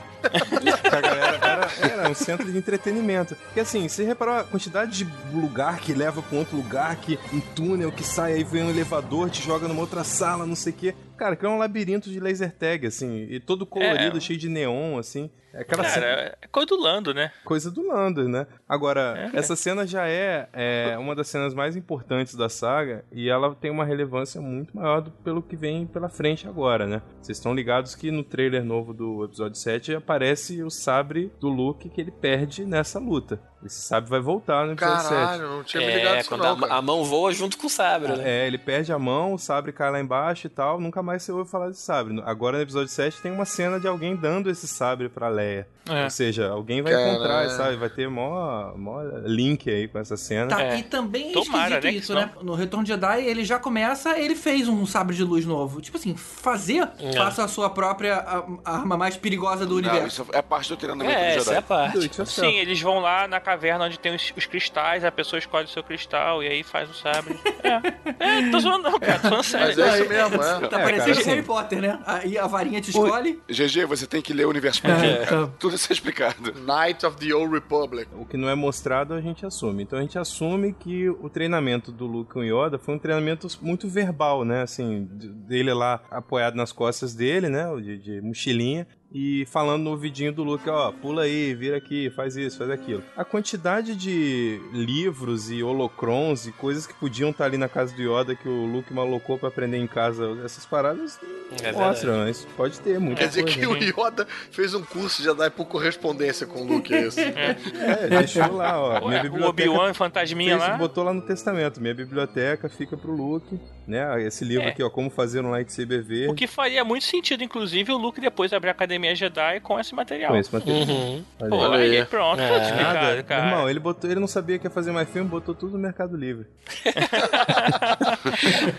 a 0.91 1.01
galera 1.01 1.37
era, 1.41 1.69
era 1.93 2.09
um 2.09 2.15
centro 2.15 2.51
de 2.51 2.57
entretenimento. 2.57 3.35
Porque 3.35 3.59
assim, 3.59 3.87
você 3.87 4.03
reparou 4.03 4.35
a 4.35 4.43
quantidade 4.43 4.91
de 4.91 5.07
lugar 5.33 5.77
que 5.79 5.93
leva 5.93 6.21
pra 6.27 6.37
outro 6.37 6.57
lugar, 6.57 6.95
que 6.97 7.17
um 7.33 7.39
túnel 7.39 7.91
que 7.91 8.03
sai, 8.03 8.33
aí 8.33 8.43
vem 8.43 8.63
um 8.63 8.69
elevador, 8.69 9.29
te 9.29 9.41
joga 9.41 9.67
numa 9.67 9.81
outra 9.81 10.03
sala, 10.03 10.45
não 10.45 10.55
sei 10.55 10.73
o 10.73 10.75
quê. 10.75 10.95
Cara, 11.17 11.35
que 11.35 11.45
é 11.45 11.49
um 11.49 11.57
labirinto 11.57 12.09
de 12.09 12.19
laser 12.19 12.51
tag, 12.55 12.85
assim, 12.87 13.27
e 13.29 13.39
todo 13.39 13.65
colorido, 13.65 14.17
É. 14.17 14.21
cheio 14.21 14.37
de 14.39 14.47
neon, 14.49 14.97
assim. 14.97 15.29
É 15.53 15.61
aquela 15.61 15.83
cena- 15.85 16.05
Cara, 16.05 16.37
é 16.41 16.47
coisa 16.47 16.67
do 16.67 16.79
Lando, 16.79 17.13
né? 17.15 17.31
coisa 17.43 17.71
do 17.71 17.81
Lando, 17.87 18.29
né? 18.29 18.45
Agora, 18.69 19.29
É. 19.33 19.39
essa 19.39 19.55
cena 19.55 19.87
já 19.87 20.07
é, 20.07 20.47
é 20.53 20.95
uma 20.99 21.15
das 21.15 21.29
cenas 21.29 21.53
mais 21.55 21.75
importantes 21.75 22.35
da 22.35 22.47
saga 22.47 23.03
e 23.11 23.27
ela 23.27 23.55
tem 23.55 23.71
uma 23.71 23.83
relevância 23.85 24.39
muito 24.39 24.75
maior 24.77 25.01
do, 25.01 25.09
pelo 25.09 25.41
que 25.41 25.55
vem 25.55 25.87
pela 25.87 26.09
frente 26.09 26.47
agora, 26.47 26.85
né? 26.85 27.01
Vocês 27.21 27.37
estão 27.39 27.55
ligados 27.55 27.95
que 27.95 28.11
no 28.11 28.23
trailer 28.23 28.63
novo 28.63 28.93
do 28.93 29.23
episódio 29.25 29.57
7 29.57 29.95
aparece 29.95 30.61
o 30.61 30.69
sabre 30.69 31.31
do 31.39 31.47
Luke 31.49 31.89
que 31.89 32.01
ele 32.01 32.11
perde 32.11 32.63
nessa 32.63 32.99
luta. 32.99 33.39
Esse 33.65 33.81
sabre 33.81 34.09
vai 34.11 34.19
voltar 34.19 34.67
no 34.67 34.73
episódio 34.73 35.01
7. 35.01 35.09
Caralho, 35.09 35.49
não 35.49 35.63
tinha 35.63 35.85
me 35.87 35.91
ligado 35.95 36.15
É, 36.15 36.19
isso 36.19 36.29
quando 36.29 36.43
não, 36.43 36.53
a, 36.53 36.59
cara. 36.59 36.73
a 36.75 36.81
mão 36.83 37.03
voa 37.03 37.31
junto 37.31 37.57
com 37.57 37.65
o 37.65 37.69
sabre, 37.69 38.15
né? 38.15 38.43
É, 38.43 38.47
ele 38.47 38.59
perde 38.59 38.93
a 38.93 38.99
mão, 38.99 39.33
o 39.33 39.39
sabre 39.39 39.71
cai 39.71 39.89
lá 39.89 39.99
embaixo 39.99 40.45
e 40.45 40.49
tal, 40.49 40.79
nunca 40.79 41.01
mais 41.07 41.23
você 41.23 41.31
ouve 41.31 41.49
falar 41.49 41.69
desse 41.69 41.81
sabre. 41.81 42.21
Agora 42.25 42.57
no 42.57 42.63
episódio 42.63 42.89
7 42.89 43.21
tem 43.21 43.31
uma 43.31 43.45
cena 43.45 43.79
de 43.79 43.87
alguém 43.87 44.15
dando 44.15 44.49
esse 44.49 44.67
sabre 44.67 45.09
pra 45.09 45.29
Leia. 45.29 45.67
É. 45.89 46.03
Ou 46.03 46.09
seja, 46.09 46.49
alguém 46.49 46.81
vai 46.81 46.93
encontrar, 46.93 47.49
sabe? 47.51 47.77
Vai 47.77 47.89
ter 47.89 48.09
mó, 48.09 48.73
mó 48.75 49.01
link 49.23 49.69
aí 49.69 49.87
com 49.87 49.97
essa 49.97 50.17
cena. 50.17 50.47
Tá, 50.49 50.61
É. 50.61 50.79
e 50.79 50.83
também 50.83 51.29
é 51.29 51.31
Tomara, 51.31 51.75
esquisito 51.77 51.83
né, 51.83 51.91
isso, 51.91 52.13
né? 52.13 52.29
No 52.41 52.55
Retorno 52.55 52.83
de 52.83 52.91
Jedi, 52.91 53.23
ele 53.23 53.45
já 53.45 53.57
começa, 53.57 54.19
ele 54.19 54.35
fez 54.35 54.67
um 54.67 54.85
sabre 54.85 55.15
de 55.15 55.23
luz 55.23 55.45
novo. 55.45 55.79
Tipo 55.79 55.95
assim, 55.97 56.13
fazer, 56.15 56.89
faça 57.15 57.45
a 57.45 57.47
sua 57.47 57.69
própria 57.69 58.15
a- 58.17 58.43
a 58.65 58.75
arma 58.79 58.97
mais 58.97 59.15
perigosa 59.15 59.65
do 59.65 59.79
Não, 59.81 59.89
universo. 59.89 60.23
isso 60.23 60.25
é 60.33 60.41
parte 60.41 60.67
do 60.67 60.75
treinamento 60.75 61.09
É, 61.09 61.35
do 61.35 61.39
essa 61.39 61.49
é 61.51 61.53
a 61.53 61.55
Jedi. 61.55 61.67
parte. 61.67 61.97
Yourself. 61.99 62.31
Sim, 62.31 62.57
eles 62.57 62.81
vão 62.81 62.99
lá 62.99 63.25
na 63.25 63.39
caverna 63.39 63.85
onde 63.85 63.97
tem 63.97 64.13
os, 64.13 64.33
os 64.35 64.45
cristais, 64.45 65.05
a 65.05 65.11
pessoa 65.11 65.39
escolhe 65.39 65.65
o 65.67 65.69
seu 65.69 65.83
cristal 65.83 66.43
e 66.43 66.47
aí 66.49 66.63
faz 66.63 66.89
o 66.89 66.93
sabre. 66.93 67.39
É, 67.63 68.43
é 68.47 68.51
tô 68.51 68.59
zoando 68.59 68.89
não, 68.89 68.99
cara, 68.99 69.19
tô 69.19 69.29
falando 69.29 69.43
sério. 69.43 69.67
Mas 69.67 69.77
é 69.79 69.99
isso 70.01 70.09
mesmo, 70.09 70.43
é. 70.43 70.67
Tá 70.67 70.79
É, 70.81 70.83
cara, 70.97 71.11
assim- 71.11 71.29
Harry 71.29 71.43
Potter, 71.43 71.81
né? 71.81 71.99
Aí 72.05 72.37
a 72.37 72.47
varinha 72.47 72.81
te 72.81 72.89
escolhe. 72.89 73.41
GG, 73.49 73.85
você 73.85 74.05
tem 74.07 74.21
que 74.21 74.33
ler 74.33 74.45
o 74.45 74.49
universo 74.49 74.79
expandido, 74.79 75.25
cara. 75.25 75.47
Tudo 75.59 75.75
isso 75.75 75.91
é 75.91 75.93
explicado. 75.93 76.53
Knight 76.53 77.05
of 77.05 77.17
the 77.17 77.33
Old 77.33 77.53
Republic. 77.53 78.07
O 78.17 78.25
que 78.25 78.37
não 78.37 78.49
é 78.49 78.55
mostrado, 78.55 79.13
a 79.13 79.21
gente 79.21 79.45
assume. 79.45 79.83
Então 79.83 79.97
a 79.99 80.01
gente 80.01 80.17
assume 80.17 80.73
que 80.73 81.09
o 81.09 81.29
treinamento 81.29 81.91
do 81.91 82.05
Luke 82.05 82.31
com 82.33 82.39
o 82.39 82.43
Yoda 82.43 82.77
foi 82.77 82.95
um 82.95 82.99
treinamento 82.99 83.47
muito 83.61 83.87
verbal, 83.87 84.43
né? 84.45 84.61
Assim, 84.61 85.07
de- 85.13 85.29
dele 85.29 85.73
lá 85.73 86.01
apoiado 86.11 86.55
nas 86.55 86.71
costas 86.71 87.13
dele, 87.13 87.49
né? 87.49 87.65
De, 87.81 87.97
de 87.97 88.21
mochilinha. 88.21 88.87
E 89.13 89.45
falando 89.45 89.83
no 89.83 89.91
ouvidinho 89.91 90.33
do 90.33 90.43
Luke, 90.43 90.69
ó, 90.69 90.91
pula 90.91 91.23
aí, 91.23 91.55
vira 91.55 91.77
aqui, 91.77 92.09
faz 92.09 92.35
isso, 92.35 92.57
faz 92.57 92.69
aquilo. 92.69 93.01
A 93.15 93.23
quantidade 93.23 93.95
de 93.95 94.59
livros 94.73 95.49
e 95.49 95.63
holocrons 95.63 96.45
e 96.45 96.51
coisas 96.51 96.85
que 96.85 96.93
podiam 96.93 97.29
estar 97.29 97.45
ali 97.45 97.57
na 97.57 97.69
casa 97.69 97.95
do 97.95 98.01
Yoda 98.01 98.35
que 98.35 98.49
o 98.49 98.65
Luke 98.65 98.93
malocou 98.93 99.37
pra 99.37 99.47
aprender 99.47 99.77
em 99.77 99.87
casa, 99.87 100.37
essas 100.43 100.65
paradas 100.65 101.17
É 101.63 101.71
mostram, 101.71 102.25
né? 102.25 102.31
Isso 102.31 102.45
pode 102.57 102.79
ter 102.81 102.99
muita 102.99 103.21
Quer 103.21 103.27
dizer 103.29 103.43
coisa. 103.43 103.57
que 103.59 103.65
o 103.65 103.75
Yoda 104.05 104.27
fez 104.51 104.73
um 104.73 104.83
curso 104.83 105.19
de 105.21 105.29
Jedi 105.29 105.49
por 105.51 105.65
correspondência 105.65 106.45
com 106.45 106.61
o 106.63 106.67
Luke, 106.67 106.93
é 106.93 107.07
isso? 107.07 107.17
É, 107.79 108.07
deixou 108.09 108.51
lá, 108.53 108.77
ó. 108.77 109.07
Minha 109.07 109.19
o 109.21 109.23
biblioteca 109.23 109.69
Obi-Wan 109.69 109.93
fantasminha 109.93 110.57
fez- 110.57 110.69
lá. 110.69 110.77
botou 110.77 111.03
lá 111.05 111.13
no 111.13 111.21
testamento. 111.21 111.79
Minha 111.79 111.93
biblioteca 111.95 112.67
fica 112.67 112.97
pro 112.97 113.11
Luke, 113.15 113.57
né? 113.87 114.21
Esse 114.23 114.43
livro 114.43 114.65
É. 114.65 114.69
aqui, 114.71 114.83
ó, 114.83 114.89
como 114.89 115.09
fazer 115.09 115.39
um 115.45 115.49
lightsaber 115.51 116.03
verde. 116.03 116.27
O 116.29 116.35
que 116.35 116.45
faria 116.47 116.83
muito 116.83 117.05
sentido, 117.05 117.43
inclusive, 117.43 117.91
o 117.93 117.97
Luke 117.97 118.19
depois 118.19 118.51
abrir 118.51 118.69
a 118.69 118.71
Academia 118.71 119.06
Jedi 119.15 119.59
com 119.61 119.79
esse 119.79 119.93
material. 119.95 120.31
Com 120.31 120.37
esse 120.37 120.53
material. 120.53 120.87
Uhum. 120.87 121.23
Olha 121.39 121.49
Pô, 121.49 121.71
aí. 121.73 121.97
aí, 121.99 122.05
pronto, 122.05 122.41
É. 122.41 122.47
tudo 122.47 122.63
explicado, 122.65 123.23
cara. 123.23 123.47
irmão, 123.47 123.69
ele 123.69 123.79
botou, 123.79 124.09
ele 124.09 124.19
não 124.19 124.27
sabia 124.27 124.57
que 124.59 124.65
ia 124.67 124.71
fazer 124.71 124.91
mais 124.91 125.09
filme, 125.09 125.29
botou 125.29 125.53
tudo 125.55 125.73
no 125.73 125.79
Mercado 125.79 126.15
Livre. 126.15 126.45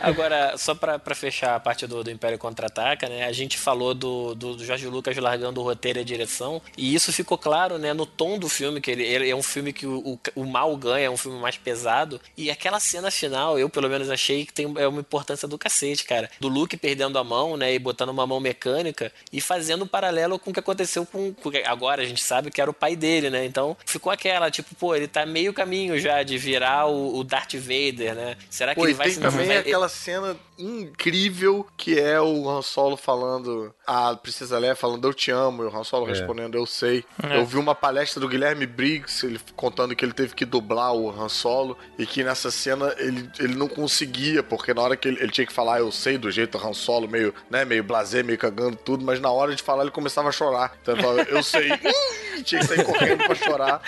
Agora, 0.00 0.56
só 0.56 0.74
pra, 0.74 0.98
pra 0.98 1.14
fechar 1.14 1.54
a 1.54 1.60
parte 1.60 1.86
do, 1.86 2.02
do 2.02 2.10
Império 2.10 2.38
Contra-Ataca, 2.38 3.08
né? 3.08 3.24
A 3.26 3.32
gente 3.32 3.58
falou 3.58 3.94
do, 3.94 4.34
do, 4.34 4.56
do 4.56 4.64
Jorge 4.64 4.86
Lucas 4.86 5.16
largando 5.16 5.60
o 5.60 5.64
roteiro 5.64 5.98
e 5.98 6.02
a 6.02 6.04
direção, 6.04 6.60
e 6.76 6.94
isso 6.94 7.12
ficou 7.12 7.36
claro, 7.38 7.78
né? 7.78 7.92
No 7.92 8.06
tom 8.06 8.38
do 8.38 8.48
filme, 8.48 8.80
que 8.80 8.90
ele, 8.90 9.04
ele 9.04 9.28
é 9.30 9.34
um 9.36 9.42
filme 9.42 9.72
que 9.72 9.86
o, 9.86 9.98
o, 9.98 10.20
o 10.36 10.46
mal 10.46 10.76
ganha, 10.76 11.06
é 11.06 11.10
um 11.10 11.16
filme 11.16 11.38
mais 11.40 11.56
pesado, 11.56 12.20
e 12.36 12.50
aquela 12.50 12.80
cena 12.80 13.10
final, 13.10 13.58
eu 13.58 13.68
pelo 13.68 13.88
menos 13.88 14.10
achei 14.10 14.44
que 14.46 14.52
tem 14.52 14.72
é 14.78 14.86
uma 14.86 15.00
importância 15.00 15.46
do 15.48 15.58
cacete, 15.58 16.04
cara. 16.04 16.30
Do 16.40 16.48
Luke 16.48 16.76
perdendo 16.76 17.18
a 17.18 17.24
mão, 17.24 17.56
né? 17.56 17.74
E 17.74 17.78
botando 17.78 18.10
uma 18.10 18.26
mão 18.26 18.40
mecânica, 18.40 19.12
e 19.32 19.40
fazendo 19.40 19.84
um 19.84 19.88
paralelo 20.08 20.38
com 20.38 20.50
o 20.50 20.52
que 20.54 20.60
aconteceu 20.60 21.04
com, 21.06 21.32
com- 21.34 21.50
Agora 21.66 22.02
a 22.02 22.04
gente 22.04 22.22
sabe 22.22 22.50
que 22.50 22.60
era 22.60 22.70
o 22.70 22.74
pai 22.74 22.96
dele, 22.96 23.28
né? 23.30 23.44
Então 23.44 23.76
ficou 23.84 24.10
aquela, 24.10 24.50
tipo, 24.50 24.74
pô, 24.74 24.94
ele 24.94 25.06
tá 25.06 25.26
meio 25.26 25.52
caminho 25.52 25.98
já 25.98 26.22
de 26.22 26.38
virar 26.38 26.86
o, 26.86 27.18
o 27.18 27.24
Darth 27.24 27.54
Vader, 27.54 28.14
né? 28.14 28.36
Será 28.50 28.74
que 28.74 28.80
Pô, 28.80 28.86
ele 28.86 28.94
vai 28.94 29.06
tem 29.06 29.14
se 29.14 29.20
também 29.20 29.46
vai- 29.46 29.58
aquela 29.58 29.88
cena 29.88 30.36
incrível 30.58 31.66
que 31.76 31.98
é 31.98 32.20
o 32.20 32.48
Han 32.48 32.62
Solo 32.62 32.96
falando, 32.96 33.74
a 33.86 34.14
Princesa 34.16 34.58
Leia 34.58 34.74
falando 34.74 35.06
eu 35.06 35.14
te 35.14 35.30
amo, 35.30 35.62
e 35.62 35.66
o 35.66 35.76
Han 35.76 35.84
Solo 35.84 36.06
É. 36.06 36.10
respondendo 36.10 36.56
eu 36.56 36.66
sei. 36.66 37.04
É. 37.22 37.38
Eu 37.38 37.46
vi 37.46 37.56
uma 37.56 37.74
palestra 37.74 38.20
do 38.20 38.28
Guilherme 38.28 38.66
Briggs, 38.66 39.24
ele 39.24 39.40
contando 39.56 39.94
que 39.94 40.04
ele 40.04 40.12
teve 40.12 40.34
que 40.34 40.44
dublar 40.44 40.92
o 40.94 41.10
Han 41.10 41.28
Solo 41.28 41.76
e 41.98 42.04
que 42.06 42.22
nessa 42.24 42.50
cena 42.50 42.94
ele, 42.98 43.28
ele 43.38 43.54
não 43.54 43.68
conseguia, 43.68 44.42
porque 44.42 44.74
na 44.74 44.82
hora 44.82 44.96
que 44.96 45.08
ele, 45.08 45.20
ele 45.20 45.30
tinha 45.32 45.46
que 45.46 45.52
falar 45.52 45.78
eu 45.80 45.90
sei 45.92 46.18
do 46.18 46.30
jeito 46.30 46.58
Han 46.58 46.72
Solo, 46.74 47.08
meio, 47.08 47.34
né, 47.50 47.64
meio 47.64 47.84
blasé, 47.84 48.22
meio 48.22 48.38
cagando 48.38 48.76
tudo, 48.76 49.04
mas 49.04 49.20
na 49.20 49.30
hora 49.30 49.54
de 49.54 49.62
falar 49.62 49.82
ele 49.82 49.90
começava 49.90 50.28
a 50.28 50.32
chorar. 50.32 50.76
Então 50.82 50.94
ele 50.94 51.02
falava 51.02 51.28
eu 51.30 51.42
sei, 51.42 51.68
tinha 52.44 52.60
que 52.60 52.66
sair 52.66 52.84
correndo 52.84 53.24
pra 53.24 53.34
chorar, 53.34 53.82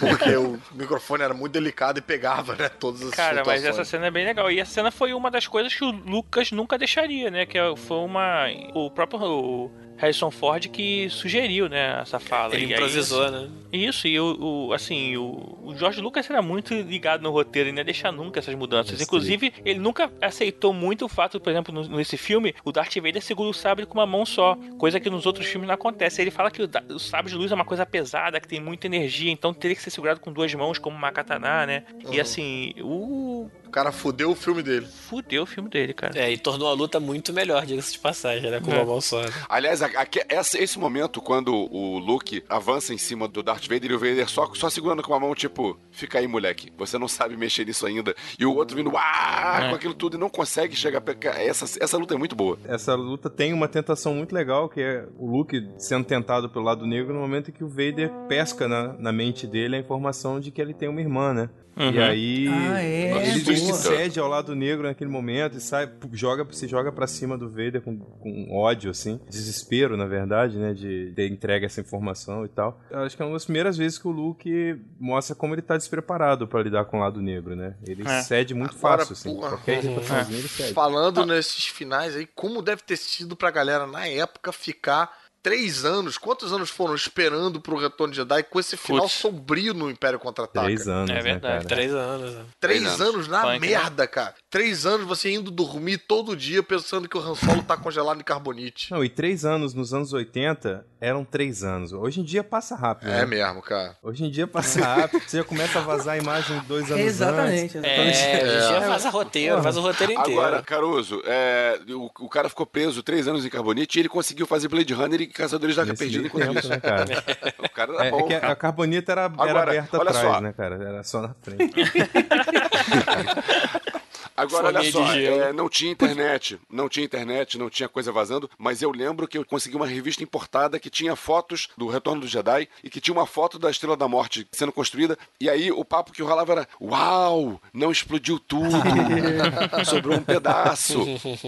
porque 0.00 0.36
o 0.36 0.58
microfone 0.72 1.22
era 1.22 1.34
muito 1.34 1.52
delicado 1.52 1.98
e 1.98 2.02
pegava, 2.02 2.54
né, 2.54 2.68
todas 2.68 3.02
as 3.02 3.10
Cara, 3.10 3.42
mas 3.44 3.60
situações. 3.60 3.66
essa 3.80 3.84
cena 3.84 4.06
é 4.06 4.10
bem 4.10 4.24
legal. 4.26 4.50
E 4.50 4.60
essa 4.60 4.72
cena 4.72 4.90
foi 4.90 5.12
uma 5.12 5.30
das 5.30 5.46
coisas 5.46 5.74
que 5.74 5.84
o 5.84 5.92
Lucas 6.06 6.52
nunca 6.52 6.78
deixaria, 6.78 7.30
né? 7.30 7.44
Que 7.46 7.58
é- 7.58 7.76
foi 7.76 7.98
uma. 7.98 8.46
O 8.74 8.90
próprio 8.90 9.20
o 9.20 9.70
Harrison 9.98 10.30
Ford 10.30 10.68
que 10.68 11.08
sugeriu, 11.10 11.68
né? 11.68 11.98
Essa 12.02 12.20
fala. 12.20 12.54
Ele 12.54 12.64
E 12.66 12.68
aí, 12.68 12.72
improvisou, 12.74 13.30
né? 13.30 13.48
Isso, 13.72 14.06
e 14.06 14.18
o, 14.20 14.36
o- 14.68 14.72
assim, 14.74 15.16
o, 15.16 15.58
o 15.64 15.74
George 15.76 16.00
Lucas 16.00 16.28
era 16.30 16.40
muito 16.42 16.72
ligado 16.74 17.22
no 17.22 17.30
roteiro 17.30 17.68
e 17.70 17.72
não 17.72 17.78
ia 17.78 17.84
deixar 17.84 18.12
nunca 18.12 18.38
essas 18.38 18.54
mudanças. 18.54 19.00
Inclusive, 19.00 19.52
ele 19.64 19.78
nunca 19.80 20.10
aceitou 20.20 20.72
muito 20.74 21.04
o 21.06 21.08
fato, 21.08 21.40
por 21.40 21.50
exemplo, 21.50 21.74
no- 21.74 21.96
nesse 21.96 22.16
filme, 22.18 22.54
o 22.64 22.70
Darth 22.72 22.94
Vader 22.96 23.22
segura 23.22 23.48
o 23.48 23.54
sabre 23.54 23.84
com 23.86 23.94
uma 23.98 24.06
mão 24.06 24.24
só, 24.26 24.54
coisa 24.78 25.00
que 25.00 25.08
nos 25.10 25.24
outros 25.26 25.46
filmes 25.46 25.66
não 25.66 25.74
acontece. 25.74 26.20
Ele 26.22 26.30
fala 26.30 26.50
que 26.50 26.62
o, 26.62 26.68
o 26.94 26.98
sabre 26.98 27.32
de 27.32 27.36
luz 27.38 27.50
é 27.50 27.54
uma 27.54 27.64
coisa 27.64 27.84
pesada, 27.86 28.38
que 28.38 28.46
tem 28.48 28.60
muita 28.60 28.86
energia, 28.86 29.30
então 29.32 29.52
teria 29.54 29.74
que 29.74 29.82
ser 29.82 29.90
segurado 29.90 30.20
com 30.20 30.30
duas 30.32 30.52
mãos, 30.54 30.78
como 30.78 30.96
uma 30.96 31.10
katana, 31.10 31.66
né? 31.66 31.84
E 32.10 32.16
Uhum. 32.16 32.20
assim, 32.20 32.74
o. 32.82 33.50
O 33.76 33.78
cara 33.78 33.92
fudeu 33.92 34.30
o 34.30 34.34
filme 34.34 34.62
dele. 34.62 34.86
Fudeu 34.86 35.42
o 35.42 35.46
filme 35.46 35.68
dele, 35.68 35.92
cara. 35.92 36.18
É, 36.18 36.32
e 36.32 36.38
tornou 36.38 36.66
a 36.66 36.72
luta 36.72 36.98
muito 36.98 37.30
melhor, 37.30 37.66
diga-se 37.66 37.92
de 37.92 37.98
passagem, 37.98 38.50
né? 38.50 38.58
Com 38.58 38.72
É. 38.72 38.82
uma 38.82 39.00
só. 39.02 39.20
né? 39.20 39.28
Aliás, 39.50 39.82
a- 39.82 39.90
essa- 40.30 40.58
esse 40.58 40.78
momento, 40.78 41.20
quando 41.20 41.52
o 41.54 41.98
Luke 41.98 42.42
avança 42.48 42.94
em 42.94 42.96
cima 42.96 43.28
do 43.28 43.42
Darth 43.42 43.66
Vader 43.68 43.90
e 43.90 43.94
o 43.94 43.98
Vader 43.98 44.26
só, 44.30 44.50
só 44.54 44.70
segurando 44.70 45.02
com 45.02 45.12
a 45.12 45.20
mão, 45.20 45.34
tipo, 45.34 45.78
fica 45.90 46.18
aí, 46.18 46.26
moleque, 46.26 46.72
você 46.78 46.96
não 46.96 47.06
sabe 47.06 47.36
mexer 47.36 47.66
nisso 47.66 47.84
ainda. 47.84 48.14
E 48.38 48.46
o 48.46 48.54
outro 48.56 48.74
vindo, 48.78 48.90
ah, 48.96 49.60
É. 49.64 49.68
com 49.68 49.74
aquilo 49.74 49.92
tudo 49.92 50.16
e 50.16 50.20
não 50.20 50.30
consegue 50.30 50.74
chegar. 50.74 51.02
Pra... 51.02 51.14
cá. 51.14 51.38
Essa, 51.38 51.66
essa 51.78 51.98
luta 51.98 52.14
é 52.14 52.16
muito 52.18 52.34
boa. 52.34 52.58
Essa 52.64 52.94
luta 52.94 53.28
tem 53.28 53.52
uma 53.52 53.68
tentação 53.68 54.14
muito 54.14 54.34
legal, 54.34 54.70
que 54.70 54.80
é 54.80 55.06
o 55.18 55.30
Luke 55.30 55.68
sendo 55.76 56.06
tentado 56.06 56.48
pelo 56.48 56.64
lado 56.64 56.86
negro 56.86 57.12
no 57.12 57.20
momento 57.20 57.50
em 57.50 57.52
que 57.52 57.62
o 57.62 57.68
Vader 57.68 58.10
pesca 58.26 58.66
na, 58.66 58.94
na 58.94 59.12
mente 59.12 59.46
dele 59.46 59.76
a 59.76 59.78
informação 59.78 60.40
de 60.40 60.50
que 60.50 60.62
ele 60.62 60.72
tem 60.72 60.88
uma 60.88 61.00
irmã, 61.02 61.34
né? 61.34 61.50
Uhum. 61.76 61.90
E 61.92 61.98
aí 62.00 62.48
Ah, 62.48 62.82
é, 62.82 63.28
ele 63.28 63.40
boa. 63.42 63.56
se 63.76 63.82
cede 63.88 64.18
ao 64.18 64.28
lado 64.28 64.54
negro 64.54 64.86
naquele 64.86 65.10
momento 65.10 65.58
e 65.58 65.60
sai, 65.60 65.90
joga, 66.12 66.46
se 66.52 66.66
joga 66.66 66.90
pra 66.90 67.06
cima 67.06 67.36
do 67.36 67.50
Vader 67.50 67.82
com, 67.82 67.98
com 67.98 68.56
ódio, 68.56 68.90
assim. 68.90 69.20
Desespero, 69.28 69.96
na 69.96 70.06
verdade, 70.06 70.56
né? 70.56 70.72
De 70.72 71.12
ter 71.14 71.28
entregue 71.30 71.66
essa 71.66 71.80
informação 71.80 72.44
e 72.44 72.48
tal. 72.48 72.80
Eu 72.90 73.00
acho 73.00 73.16
que 73.16 73.22
é 73.22 73.26
uma 73.26 73.34
das 73.34 73.44
primeiras 73.44 73.76
vezes 73.76 73.98
que 73.98 74.08
o 74.08 74.10
Luke 74.10 74.80
mostra 74.98 75.34
como 75.36 75.54
ele 75.54 75.62
tá 75.62 75.76
despreparado 75.76 76.48
pra 76.48 76.62
lidar 76.62 76.84
com 76.86 76.96
o 76.96 77.00
lado 77.00 77.20
negro, 77.20 77.54
né? 77.54 77.74
Ele 77.86 78.02
É. 78.08 78.22
cede 78.22 78.54
muito 78.54 78.74
Agora, 78.76 78.98
fácil, 78.98 79.12
assim. 79.12 79.34
porra. 79.34 79.48
Qualquer 79.50 79.84
Uhum. 79.84 79.90
irritaçãozinha 79.90 80.38
ele 80.38 80.48
cede. 80.48 80.72
Falando 80.72 81.26
nesses 81.26 81.66
finais 81.66 82.16
aí, 82.16 82.26
como 82.34 82.62
deve 82.62 82.82
ter 82.82 82.96
sido 82.96 83.36
pra 83.36 83.50
galera 83.50 83.86
na 83.86 84.06
época 84.06 84.50
ficar 84.52 85.25
três 85.46 85.84
anos, 85.84 86.18
quantos 86.18 86.52
anos 86.52 86.70
foram 86.70 86.92
esperando 86.96 87.60
pro 87.60 87.76
Retorno 87.78 88.10
de 88.12 88.16
Jedi 88.16 88.42
com 88.42 88.58
esse 88.58 88.76
final 88.76 89.02
Putz. 89.02 89.12
sombrio 89.14 89.72
no 89.72 89.88
Império 89.88 90.18
Contra-Ataca? 90.18 90.64
Três 90.66 90.88
anos, 90.88 91.08
É 91.08 91.14
né, 91.14 91.20
verdade. 91.22 91.54
cara? 91.64 91.68
Três 91.68 91.94
anos. 91.94 92.34
né? 92.34 92.44
Três 92.58 92.80
Três 92.82 93.00
anos, 93.00 93.14
anos. 93.14 93.28
na 93.28 93.42
Punk, 93.42 93.60
né? 93.60 93.68
merda, 93.68 94.08
cara. 94.08 94.34
Três 94.56 94.86
anos 94.86 95.06
você 95.06 95.30
indo 95.34 95.50
dormir 95.50 95.98
todo 95.98 96.34
dia 96.34 96.62
pensando 96.62 97.06
que 97.06 97.14
o 97.14 97.20
Han 97.20 97.34
Solo 97.34 97.62
tá 97.62 97.76
congelado 97.76 98.18
em 98.18 98.24
carbonite. 98.24 98.90
Não, 98.90 99.04
e 99.04 99.08
três 99.10 99.44
anos 99.44 99.74
nos 99.74 99.92
anos 99.92 100.14
80 100.14 100.82
eram 100.98 101.26
três 101.26 101.62
anos. 101.62 101.92
Hoje 101.92 102.22
em 102.22 102.24
dia 102.24 102.42
passa 102.42 102.74
rápido. 102.74 103.10
É 103.10 103.18
né? 103.18 103.26
mesmo, 103.26 103.60
cara. 103.60 103.98
Hoje 104.02 104.24
em 104.24 104.30
dia 104.30 104.46
passa 104.46 104.82
rápido. 104.82 105.20
Você 105.28 105.36
já 105.36 105.44
começa 105.44 105.78
a 105.78 105.82
vazar 105.82 106.14
a 106.14 106.16
imagem 106.16 106.58
dois 106.66 106.90
anos 106.90 107.04
Exatamente. 107.04 107.76
antes. 107.76 107.84
É, 107.84 107.88
exatamente. 108.08 108.16
a 108.16 108.60
gente 108.62 108.80
já 108.80 108.88
vaza 108.88 109.10
roteiro, 109.10 109.60
vaza 109.60 109.78
o 109.78 109.82
roteiro 109.82 110.12
inteiro. 110.14 110.40
Agora, 110.40 110.62
Caruso, 110.62 111.20
é, 111.26 111.78
o, 111.90 112.06
o 112.24 112.28
cara 112.30 112.48
ficou 112.48 112.64
preso 112.64 113.02
três 113.02 113.28
anos 113.28 113.44
em 113.44 113.50
Carbonite 113.50 113.98
e 113.98 114.00
ele 114.00 114.08
conseguiu 114.08 114.46
fazer 114.46 114.68
Blade 114.68 114.94
Runner 114.94 115.20
e 115.20 115.26
Caçadores 115.26 115.76
da 115.76 115.82
Arca 115.82 115.94
Perdida 115.94 116.28
enquanto 116.28 116.46
tempo, 116.46 116.58
isso. 116.60 116.68
né, 116.70 116.80
cara? 116.80 117.04
O 117.62 117.68
cara 117.68 117.92
É, 117.92 117.96
era 117.96 118.06
é 118.06 118.10
bom. 118.10 118.26
que 118.26 118.32
a, 118.34 118.38
a 118.52 118.56
carbonita 118.56 119.12
era, 119.12 119.20
era 119.24 119.34
Agora, 119.34 119.60
aberta 119.70 119.96
atrás, 119.98 120.16
só. 120.16 120.40
né, 120.40 120.54
cara? 120.56 120.82
Era 120.82 121.02
só 121.02 121.20
na 121.20 121.34
frente. 121.42 121.74
Agora, 124.36 124.66
olha 124.66 124.90
só, 124.90 125.12
é, 125.14 125.52
não 125.52 125.68
tinha 125.68 125.90
internet, 125.92 126.58
não 126.70 126.88
tinha 126.88 127.04
internet, 127.04 127.58
não 127.58 127.70
tinha 127.70 127.88
coisa 127.88 128.12
vazando, 128.12 128.50
mas 128.58 128.82
eu 128.82 128.90
lembro 128.90 129.26
que 129.26 129.38
eu 129.38 129.44
consegui 129.44 129.76
uma 129.76 129.86
revista 129.86 130.22
importada 130.22 130.78
que 130.78 130.90
tinha 130.90 131.16
fotos 131.16 131.68
do 131.76 131.86
Retorno 131.88 132.20
do 132.22 132.28
Jedi 132.28 132.68
e 132.82 132.90
que 132.90 133.00
tinha 133.00 133.14
uma 133.14 133.26
foto 133.26 133.58
da 133.58 133.70
Estrela 133.70 133.96
da 133.96 134.08
Morte 134.08 134.46
sendo 134.52 134.72
construída, 134.72 135.16
e 135.40 135.48
aí 135.48 135.70
o 135.72 135.84
papo 135.84 136.12
que 136.12 136.22
rolava 136.22 136.52
era, 136.52 136.68
uau, 136.80 137.60
não 137.72 137.90
explodiu 137.90 138.38
tudo, 138.38 138.66
sobrou 139.84 140.16
um 140.18 140.22
pedaço. 140.22 141.04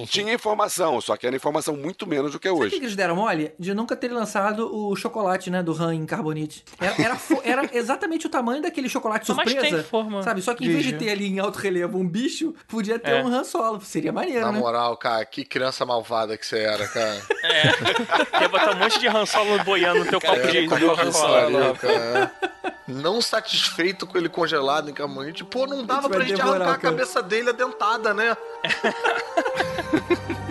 Tinha 0.06 0.32
informação, 0.32 1.00
só 1.00 1.16
que 1.16 1.26
era 1.26 1.36
informação 1.36 1.76
muito 1.76 2.06
menos 2.06 2.32
do 2.32 2.38
que 2.40 2.48
é 2.48 2.50
Sabe 2.50 2.62
hoje. 2.62 2.76
que 2.76 2.84
eles 2.84 2.96
deram 2.96 3.16
mole? 3.16 3.52
De 3.58 3.74
nunca 3.74 3.96
ter 3.96 4.10
lançado 4.10 4.74
o 4.74 4.94
chocolate, 4.96 5.50
né? 5.50 5.62
Do 5.62 5.72
Han 5.72 5.94
em 5.94 6.06
carbonite. 6.06 6.64
Era, 6.80 6.94
era, 6.98 7.18
era 7.44 7.70
exatamente 7.76 8.26
o 8.26 8.30
tamanho 8.30 8.62
daquele 8.62 8.88
chocolate 8.88 9.30
Mas 9.34 9.52
tem 9.52 9.60
surpresa. 9.60 9.84
forma. 9.84 10.22
Sabe? 10.22 10.42
Só 10.42 10.54
que 10.54 10.64
em 10.64 10.68
vez 10.68 10.84
de 10.84 10.92
ter 10.94 11.10
ali 11.10 11.26
em 11.26 11.38
alto 11.38 11.58
relevo 11.58 11.98
um 11.98 12.08
bicho, 12.08 12.54
podia 12.78 12.98
ter 12.98 13.10
É. 13.10 13.22
um 13.22 13.26
Han 13.28 13.42
solo. 13.44 13.80
Seria 13.80 14.12
maneiro, 14.12 14.40
Na 14.46 14.52
né? 14.52 14.58
moral, 14.58 14.96
cara, 14.96 15.24
que 15.24 15.44
criança 15.44 15.84
malvada 15.84 16.36
que 16.36 16.46
você 16.46 16.60
era, 16.60 16.86
cara. 16.88 17.20
Quer 18.38 18.48
botar 18.48 18.70
um 18.72 18.76
monte 18.76 18.98
de 19.00 19.08
Han 19.08 19.26
Solo 19.26 19.62
boiando 19.64 20.04
no 20.04 20.06
teu 20.10 20.20
copo 20.20 20.46
de, 20.46 20.66
Coca-Cola. 20.68 21.74
cara. 21.76 22.32
Não 22.86 23.20
satisfeito 23.20 24.06
com 24.06 24.16
ele 24.16 24.28
congelado 24.30 24.88
em 24.88 24.94
camanite, 24.94 25.44
pô, 25.44 25.66
não 25.66 25.84
dava 25.84 26.08
vai 26.08 26.18
pra 26.18 26.26
gente 26.26 26.40
arrancar 26.40 26.62
a 26.62 26.66
cara. 26.66 26.78
cabeça 26.78 27.22
dele 27.22 27.50
adentada, 27.50 28.14
né? 28.14 28.36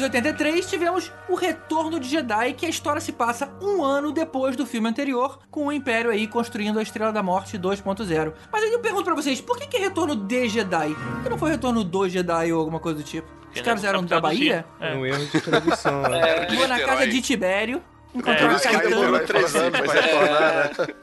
1983, 0.00 0.66
tivemos 0.66 1.12
o 1.28 1.34
Retorno 1.34 2.00
de 2.00 2.08
Jedi, 2.08 2.52
que 2.54 2.64
a 2.66 2.68
história 2.68 3.00
se 3.00 3.12
passa 3.12 3.50
um 3.60 3.84
ano 3.84 4.10
depois 4.12 4.56
do 4.56 4.64
filme 4.66 4.88
anterior, 4.88 5.38
com 5.50 5.66
o 5.66 5.72
Império 5.72 6.10
aí 6.10 6.26
construindo 6.26 6.78
a 6.78 6.82
Estrela 6.82 7.12
da 7.12 7.22
Morte 7.22 7.58
2.0. 7.58 8.32
Mas 8.50 8.62
aí 8.62 8.72
eu 8.72 8.80
pergunto 8.80 9.04
pra 9.04 9.14
vocês, 9.14 9.40
por 9.40 9.58
que, 9.58 9.66
que 9.66 9.76
é 9.76 9.80
Retorno 9.80 10.16
de 10.16 10.48
Jedi? 10.48 10.94
Por 10.94 11.22
que 11.22 11.28
não 11.28 11.38
foi 11.38 11.50
Retorno 11.50 11.84
do 11.84 12.08
Jedi 12.08 12.52
ou 12.52 12.58
alguma 12.60 12.80
coisa 12.80 12.98
do 12.98 13.04
tipo? 13.04 13.28
Os 13.54 13.60
caras 13.60 13.82
eram 13.84 14.04
da. 14.04 14.20
Bahia? 14.20 14.64
É 14.80 14.94
um 14.94 15.04
erro 15.04 15.26
de 15.26 15.40
tradução, 15.40 16.02
né? 16.08 16.46
Vou 16.54 16.68
na 16.68 16.78
casa 16.80 17.06
de 17.06 17.20
Tibério, 17.20 17.82
encontrar 18.14 18.52
É, 18.52 18.56
o 18.56 18.60
Caetano. 18.60 19.20
três 19.26 19.56
anos 19.56 19.80
pra 19.80 19.92
retornar, 19.92 20.70
né? 20.78 20.94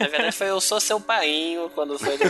Na 0.00 0.06
verdade, 0.08 0.36
foi 0.36 0.50
eu 0.50 0.60
sou 0.60 0.80
seu 0.80 1.00
painho 1.00 1.70
quando 1.70 1.96
foi 1.98 2.18
do. 2.18 2.24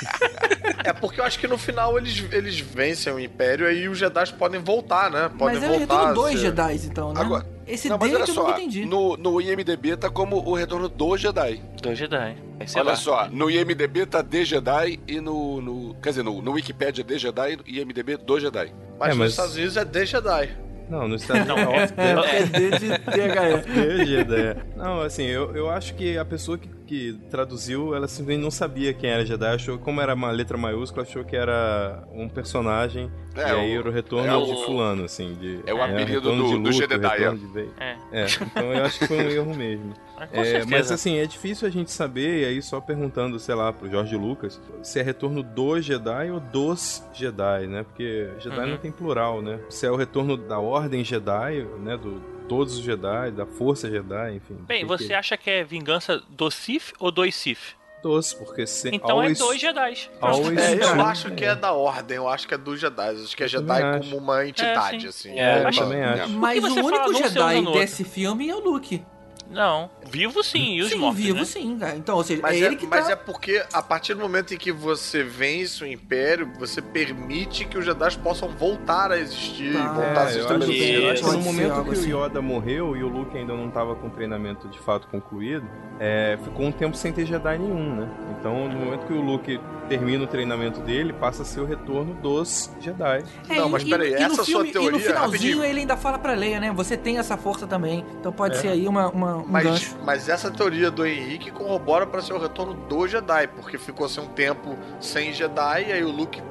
É 0.82 0.92
porque 0.94 1.20
eu 1.20 1.24
acho 1.24 1.38
que 1.38 1.46
no 1.46 1.58
final 1.58 1.98
eles, 1.98 2.24
eles 2.32 2.58
vencem 2.58 3.12
o 3.12 3.20
Império 3.20 3.66
e 3.66 3.68
aí 3.68 3.88
os 3.88 3.98
Jedi 3.98 4.32
podem 4.38 4.58
voltar, 4.60 5.10
né? 5.10 5.30
Podem 5.38 5.56
Mas 5.56 5.62
é 5.64 5.68
voltar. 5.68 5.80
Retorno 5.80 6.04
a 6.06 6.12
dois 6.14 6.34
ser- 6.40 6.46
Jedi, 6.46 6.80
então, 6.86 7.12
né? 7.12 7.20
Agora- 7.20 7.46
Esse 7.66 7.88
Não, 7.88 7.98
mas 7.98 8.12
olha 8.14 8.24
que 8.24 8.30
eu 8.30 8.34
nunca 8.34 8.48
só, 8.50 8.58
entendi. 8.58 8.86
no, 8.86 9.16
no 9.16 9.40
IMDB 9.40 9.96
tá 9.96 10.08
como 10.10 10.36
o 10.38 10.54
Retorno 10.54 10.88
do 10.88 11.16
Jedi. 11.18 11.62
Do 11.82 11.94
Jedi. 11.94 12.34
Sei 12.66 12.80
Olha 12.80 12.90
lá. 12.90 12.96
só, 12.96 13.28
no 13.28 13.50
IMDB 13.50 14.06
tá 14.06 14.22
The 14.24 14.44
Jedi 14.44 14.98
e 15.06 15.20
no, 15.20 15.60
no- 15.60 15.94
Quer 16.02 16.10
dizer, 16.10 16.22
no, 16.22 16.40
no 16.40 16.52
Wikipedia 16.52 17.04
The 17.04 17.18
Jedi 17.18 17.58
e 17.66 17.78
IMDB 17.80 18.16
do 18.16 18.40
Jedi. 18.40 18.72
Mas, 18.98 19.08
É, 19.08 19.10
nos 19.10 19.18
mas- 19.18 19.30
Estados 19.32 19.54
Unidos 19.56 19.76
é 19.76 19.84
The 19.84 20.06
Jedi. 20.06 20.50
Não, 20.88 21.06
nos 21.06 21.22
Estados 21.22 21.46
Não, 21.46 21.54
Unidos. 21.56 21.92
é- 21.96 22.14
Não, 22.14 22.24
É 22.24 22.42
D 22.42 22.70
de 22.70 22.88
THE. 22.98 23.70
Entendi 23.70 24.16
a 24.16 24.20
ideia. 24.20 24.66
Não, 24.76 25.00
assim, 25.02 25.22
eu, 25.24 25.54
eu 25.54 25.70
acho 25.70 25.94
que 25.94 26.18
a 26.18 26.24
pessoa 26.24 26.58
que, 26.58 26.68
que 26.90 27.16
traduziu, 27.30 27.94
ela 27.94 28.08
simplesmente 28.08 28.42
não 28.42 28.50
sabia 28.50 28.92
quem 28.92 29.08
era 29.10 29.24
Jedi, 29.24 29.46
achou, 29.54 29.78
como 29.78 30.00
era 30.00 30.12
uma 30.12 30.32
letra 30.32 30.58
maiúscula, 30.58 31.04
achou 31.04 31.24
que 31.24 31.36
era 31.36 32.02
um 32.12 32.28
personagem, 32.28 33.08
É, 33.36 33.42
e 33.42 33.44
aí 33.44 33.76
o- 33.76 33.80
era 33.80 33.88
o 33.88 33.92
retorno 33.92 34.26
é 34.28 34.36
o- 34.36 34.44
de 34.44 34.64
fulano, 34.64 35.04
assim, 35.04 35.34
de... 35.40 35.60
é 35.64 35.72
o 35.72 35.76
né, 35.76 35.84
apelido 35.84 36.12
retorno 36.14 36.42
do- 36.42 36.48
de 36.48 36.54
do 36.54 36.58
Luke, 36.68 36.86
de 36.88 36.96
Vader. 36.98 37.68
É. 37.78 37.96
É, 38.10 38.26
então 38.42 38.72
eu 38.74 38.84
acho 38.84 38.98
que 38.98 39.06
foi 39.06 39.16
um 39.18 39.20
erro 39.30 39.54
mesmo. 39.56 39.94
Mas 40.18 40.30
com 40.30 40.36
É, 40.40 40.64
mas 40.66 40.90
assim, 40.90 41.16
é 41.18 41.26
difícil 41.26 41.68
a 41.68 41.70
gente 41.70 41.92
saber, 41.92 42.42
e 42.42 42.44
aí 42.44 42.60
só 42.60 42.80
perguntando, 42.80 43.38
sei 43.38 43.54
lá, 43.54 43.72
pro 43.72 43.88
Jorge 43.88 44.16
Lucas, 44.16 44.60
se 44.82 44.98
é 44.98 45.02
retorno 45.02 45.44
do 45.44 45.80
Jedi 45.80 46.30
ou 46.32 46.40
dos 46.40 47.04
Jedi, 47.14 47.68
né? 47.68 47.84
Porque 47.84 48.30
Jedi 48.40 48.58
Uhum. 48.58 48.66
não 48.66 48.76
tem 48.78 48.90
plural, 48.90 49.40
né? 49.40 49.60
Se 49.70 49.86
é 49.86 49.90
o 49.92 49.96
retorno 49.96 50.36
da 50.36 50.58
Ordem 50.58 51.04
Jedi, 51.04 51.64
né? 51.78 51.96
Do 51.96 52.39
todos 52.50 52.78
os 52.78 52.82
Jedi, 52.82 53.30
da 53.30 53.46
Força 53.46 53.88
Jedi, 53.88 54.34
enfim. 54.34 54.56
Bem, 54.66 54.84
você 54.84 55.14
acha 55.14 55.36
que 55.36 55.48
é 55.48 55.62
vingança 55.62 56.20
do 56.28 56.50
Sith 56.50 56.92
ou 56.98 57.12
dos 57.12 57.32
Sith? 57.32 57.76
Dos, 58.02 58.34
porque 58.34 58.66
se... 58.66 58.88
Então 58.92 59.10
always, 59.10 59.38
é 59.38 59.44
dois 59.44 59.60
Jedi. 59.60 60.10
É, 60.20 60.84
eu 60.84 61.00
acho 61.02 61.30
que 61.30 61.44
é 61.44 61.54
da 61.54 61.72
Ordem, 61.72 62.16
eu 62.16 62.28
acho 62.28 62.48
que 62.48 62.54
é 62.54 62.58
dos 62.58 62.80
Jedi. 62.80 63.14
Eu 63.14 63.22
acho 63.22 63.36
que 63.36 63.44
é 63.44 63.46
Jedi 63.46 63.82
acho. 63.82 64.00
como 64.00 64.16
uma 64.20 64.44
entidade, 64.44 65.02
sim. 65.12 65.30
assim. 65.30 65.38
É, 65.38 65.64
eu 65.64 65.70
também 65.72 66.02
acho. 66.02 66.22
É. 66.22 66.26
Mas 66.26 66.60
Por 66.60 66.74
que 66.74 66.80
o 66.80 66.88
fala 66.88 67.06
único 67.06 67.28
Jedi 67.28 67.72
desse 67.72 68.02
filme 68.02 68.48
é 68.48 68.56
o 68.56 68.58
Luke. 68.58 69.00
Não, 69.48 69.88
vivo 70.10 70.42
sim, 70.42 70.76
e 70.76 70.82
os 70.82 70.88
sim, 70.90 70.96
mortos, 70.98 71.20
vivo 71.22 71.38
né? 71.38 71.44
sim, 71.44 71.76
cara. 71.78 71.96
Então, 71.96 72.16
ou 72.16 72.24
seja, 72.24 72.42
Mas, 72.42 72.56
é 72.56 72.60
é, 72.60 72.66
ele 72.66 72.76
que 72.76 72.86
mas 72.86 73.06
tá... 73.06 73.12
é 73.12 73.16
porque 73.16 73.62
a 73.72 73.82
partir 73.82 74.14
do 74.14 74.20
momento 74.20 74.52
em 74.52 74.56
que 74.56 74.72
você 74.72 75.22
vence 75.22 75.82
o 75.84 75.86
Império, 75.86 76.50
você 76.58 76.82
permite 76.82 77.64
que 77.64 77.78
os 77.78 77.84
Jedi 77.84 78.16
possam 78.18 78.48
voltar 78.48 79.12
a 79.12 79.18
existir, 79.18 79.72
Tá. 79.72 79.92
voltar 79.92 80.20
a 80.20 80.24
É, 80.24 80.28
se 80.28 80.38
eu 80.38 80.44
acho, 80.44 80.54
estabelecer. 80.54 80.74
que- 80.98 81.04
eu 81.04 81.10
acho 81.10 81.22
que 81.24 81.30
no 81.30 81.38
momento 81.40 81.84
que 81.84 81.90
assim. 81.92 82.12
o 82.12 82.24
Yoda 82.24 82.42
morreu 82.42 82.96
e 82.96 83.02
o 83.04 83.08
Luke 83.08 83.36
ainda 83.36 83.54
não 83.54 83.68
estava 83.68 83.94
com 83.94 84.06
o 84.08 84.10
treinamento 84.10 84.68
de 84.68 84.78
fato 84.78 85.06
concluído, 85.08 85.66
é, 85.98 86.38
ficou 86.42 86.66
um 86.66 86.72
tempo 86.72 86.96
sem 86.96 87.12
ter 87.12 87.26
Jedi 87.26 87.58
nenhum, 87.58 87.94
né? 87.96 88.08
Então, 88.38 88.68
no 88.68 88.78
momento 88.78 89.06
que 89.06 89.12
o 89.12 89.20
Luke 89.20 89.60
termina 89.88 90.24
o 90.24 90.26
treinamento 90.26 90.80
dele, 90.80 91.12
passa 91.12 91.42
a 91.42 91.44
ser 91.44 91.60
o 91.60 91.64
retorno 91.64 92.14
dos 92.14 92.70
Jedi. 92.80 93.22
É, 93.48 93.56
Não, 93.56 93.68
mas 93.68 93.84
peraí, 93.84 94.10
e 94.10 94.14
essa 94.14 94.36
sua 94.36 94.44
filme, 94.44 94.68
E 94.68 94.72
teoria, 94.72 94.90
no 94.92 94.98
finalzinho 95.00 95.26
rapidinho. 95.32 95.64
ele 95.64 95.80
ainda 95.80 95.96
fala 95.96 96.18
pra 96.18 96.32
Leia, 96.32 96.60
né? 96.60 96.72
Você 96.72 96.96
tem 96.96 97.18
essa 97.18 97.36
força 97.36 97.66
também. 97.66 98.04
Então 98.18 98.32
pode 98.32 98.56
ser 98.58 98.68
aí 98.68 98.86
uma, 98.88 99.08
uma- 99.08 99.36
um 99.38 99.44
Mas, 99.46 99.64
gancho. 99.64 99.96
Mas 100.04 100.28
essa 100.28 100.50
teoria 100.50 100.90
do 100.90 101.04
Henrique 101.06 101.50
corrobora 101.50 102.06
para 102.06 102.20
ser 102.22 102.32
o 102.32 102.38
retorno 102.38 102.74
do 102.74 103.06
Jedi, 103.06 103.46
porque 103.48 103.78
ficou 103.78 104.06
assim 104.06 104.20
um 104.20 104.26
tempo 104.28 104.76
sem 105.00 105.32
Jedi, 105.32 105.86
e 105.88 105.92
aí 105.92 106.02
o 106.04 106.10
Luke 106.10 106.42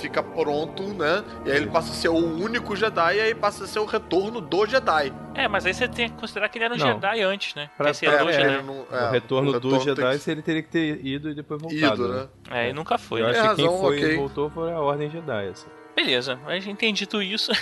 fica 0.00 0.22
pronto, 0.22 0.82
né? 0.94 1.24
E 1.44 1.50
aí 1.50 1.56
ele 1.56 1.66
passa 1.66 1.90
a 1.90 1.94
ser 1.94 2.08
o 2.08 2.14
único 2.14 2.74
Jedi, 2.76 3.16
e 3.16 3.20
aí 3.20 3.34
passa 3.34 3.64
a 3.64 3.66
ser 3.66 3.80
o 3.80 3.84
retorno 3.84 4.40
do 4.40 4.66
Jedi. 4.66 5.12
É, 5.34 5.48
mas 5.48 5.66
aí 5.66 5.74
você 5.74 5.88
tem 5.88 6.08
que 6.08 6.16
considerar 6.16 6.48
que 6.48 6.58
ele 6.58 6.64
era 6.66 6.74
um 6.74 6.78
Não. 6.78 6.86
Jedi 6.86 7.22
antes, 7.22 7.54
né? 7.54 7.68
Pra- 7.76 7.92
ser 7.92 8.06
pra- 8.06 8.30
é, 8.32 8.62
não- 8.62 8.86
é, 8.90 9.08
o 9.08 9.10
retorno 9.10 9.58
do 9.58 9.70
tem 9.70 9.80
Jedi, 9.80 10.12
que- 10.12 10.18
se 10.18 10.30
ele 10.30 10.42
teria 10.42 10.62
que 10.62 10.68
ter 10.68 11.04
ido 11.04 11.30
e 11.30 11.34
depois 11.34 11.60
voltado. 11.60 12.04
Ido, 12.04 12.08
né? 12.14 12.28
É, 12.50 12.70
e 12.70 12.72
nunca 12.72 12.96
foi, 12.98 13.22
Eu 13.22 13.26
né? 13.28 13.38
acho 13.40 13.50
que 13.50 13.56
quem 13.56 13.66
foi 13.66 13.96
ok. 13.98 14.12
e 14.12 14.16
voltou 14.16 14.50
foi 14.50 14.72
a 14.72 14.80
Ordem 14.80 15.10
Jedi. 15.10 15.48
Assim. 15.48 15.68
Beleza, 15.94 16.38
mas 16.44 16.66
entendido 16.66 17.22
isso. 17.22 17.52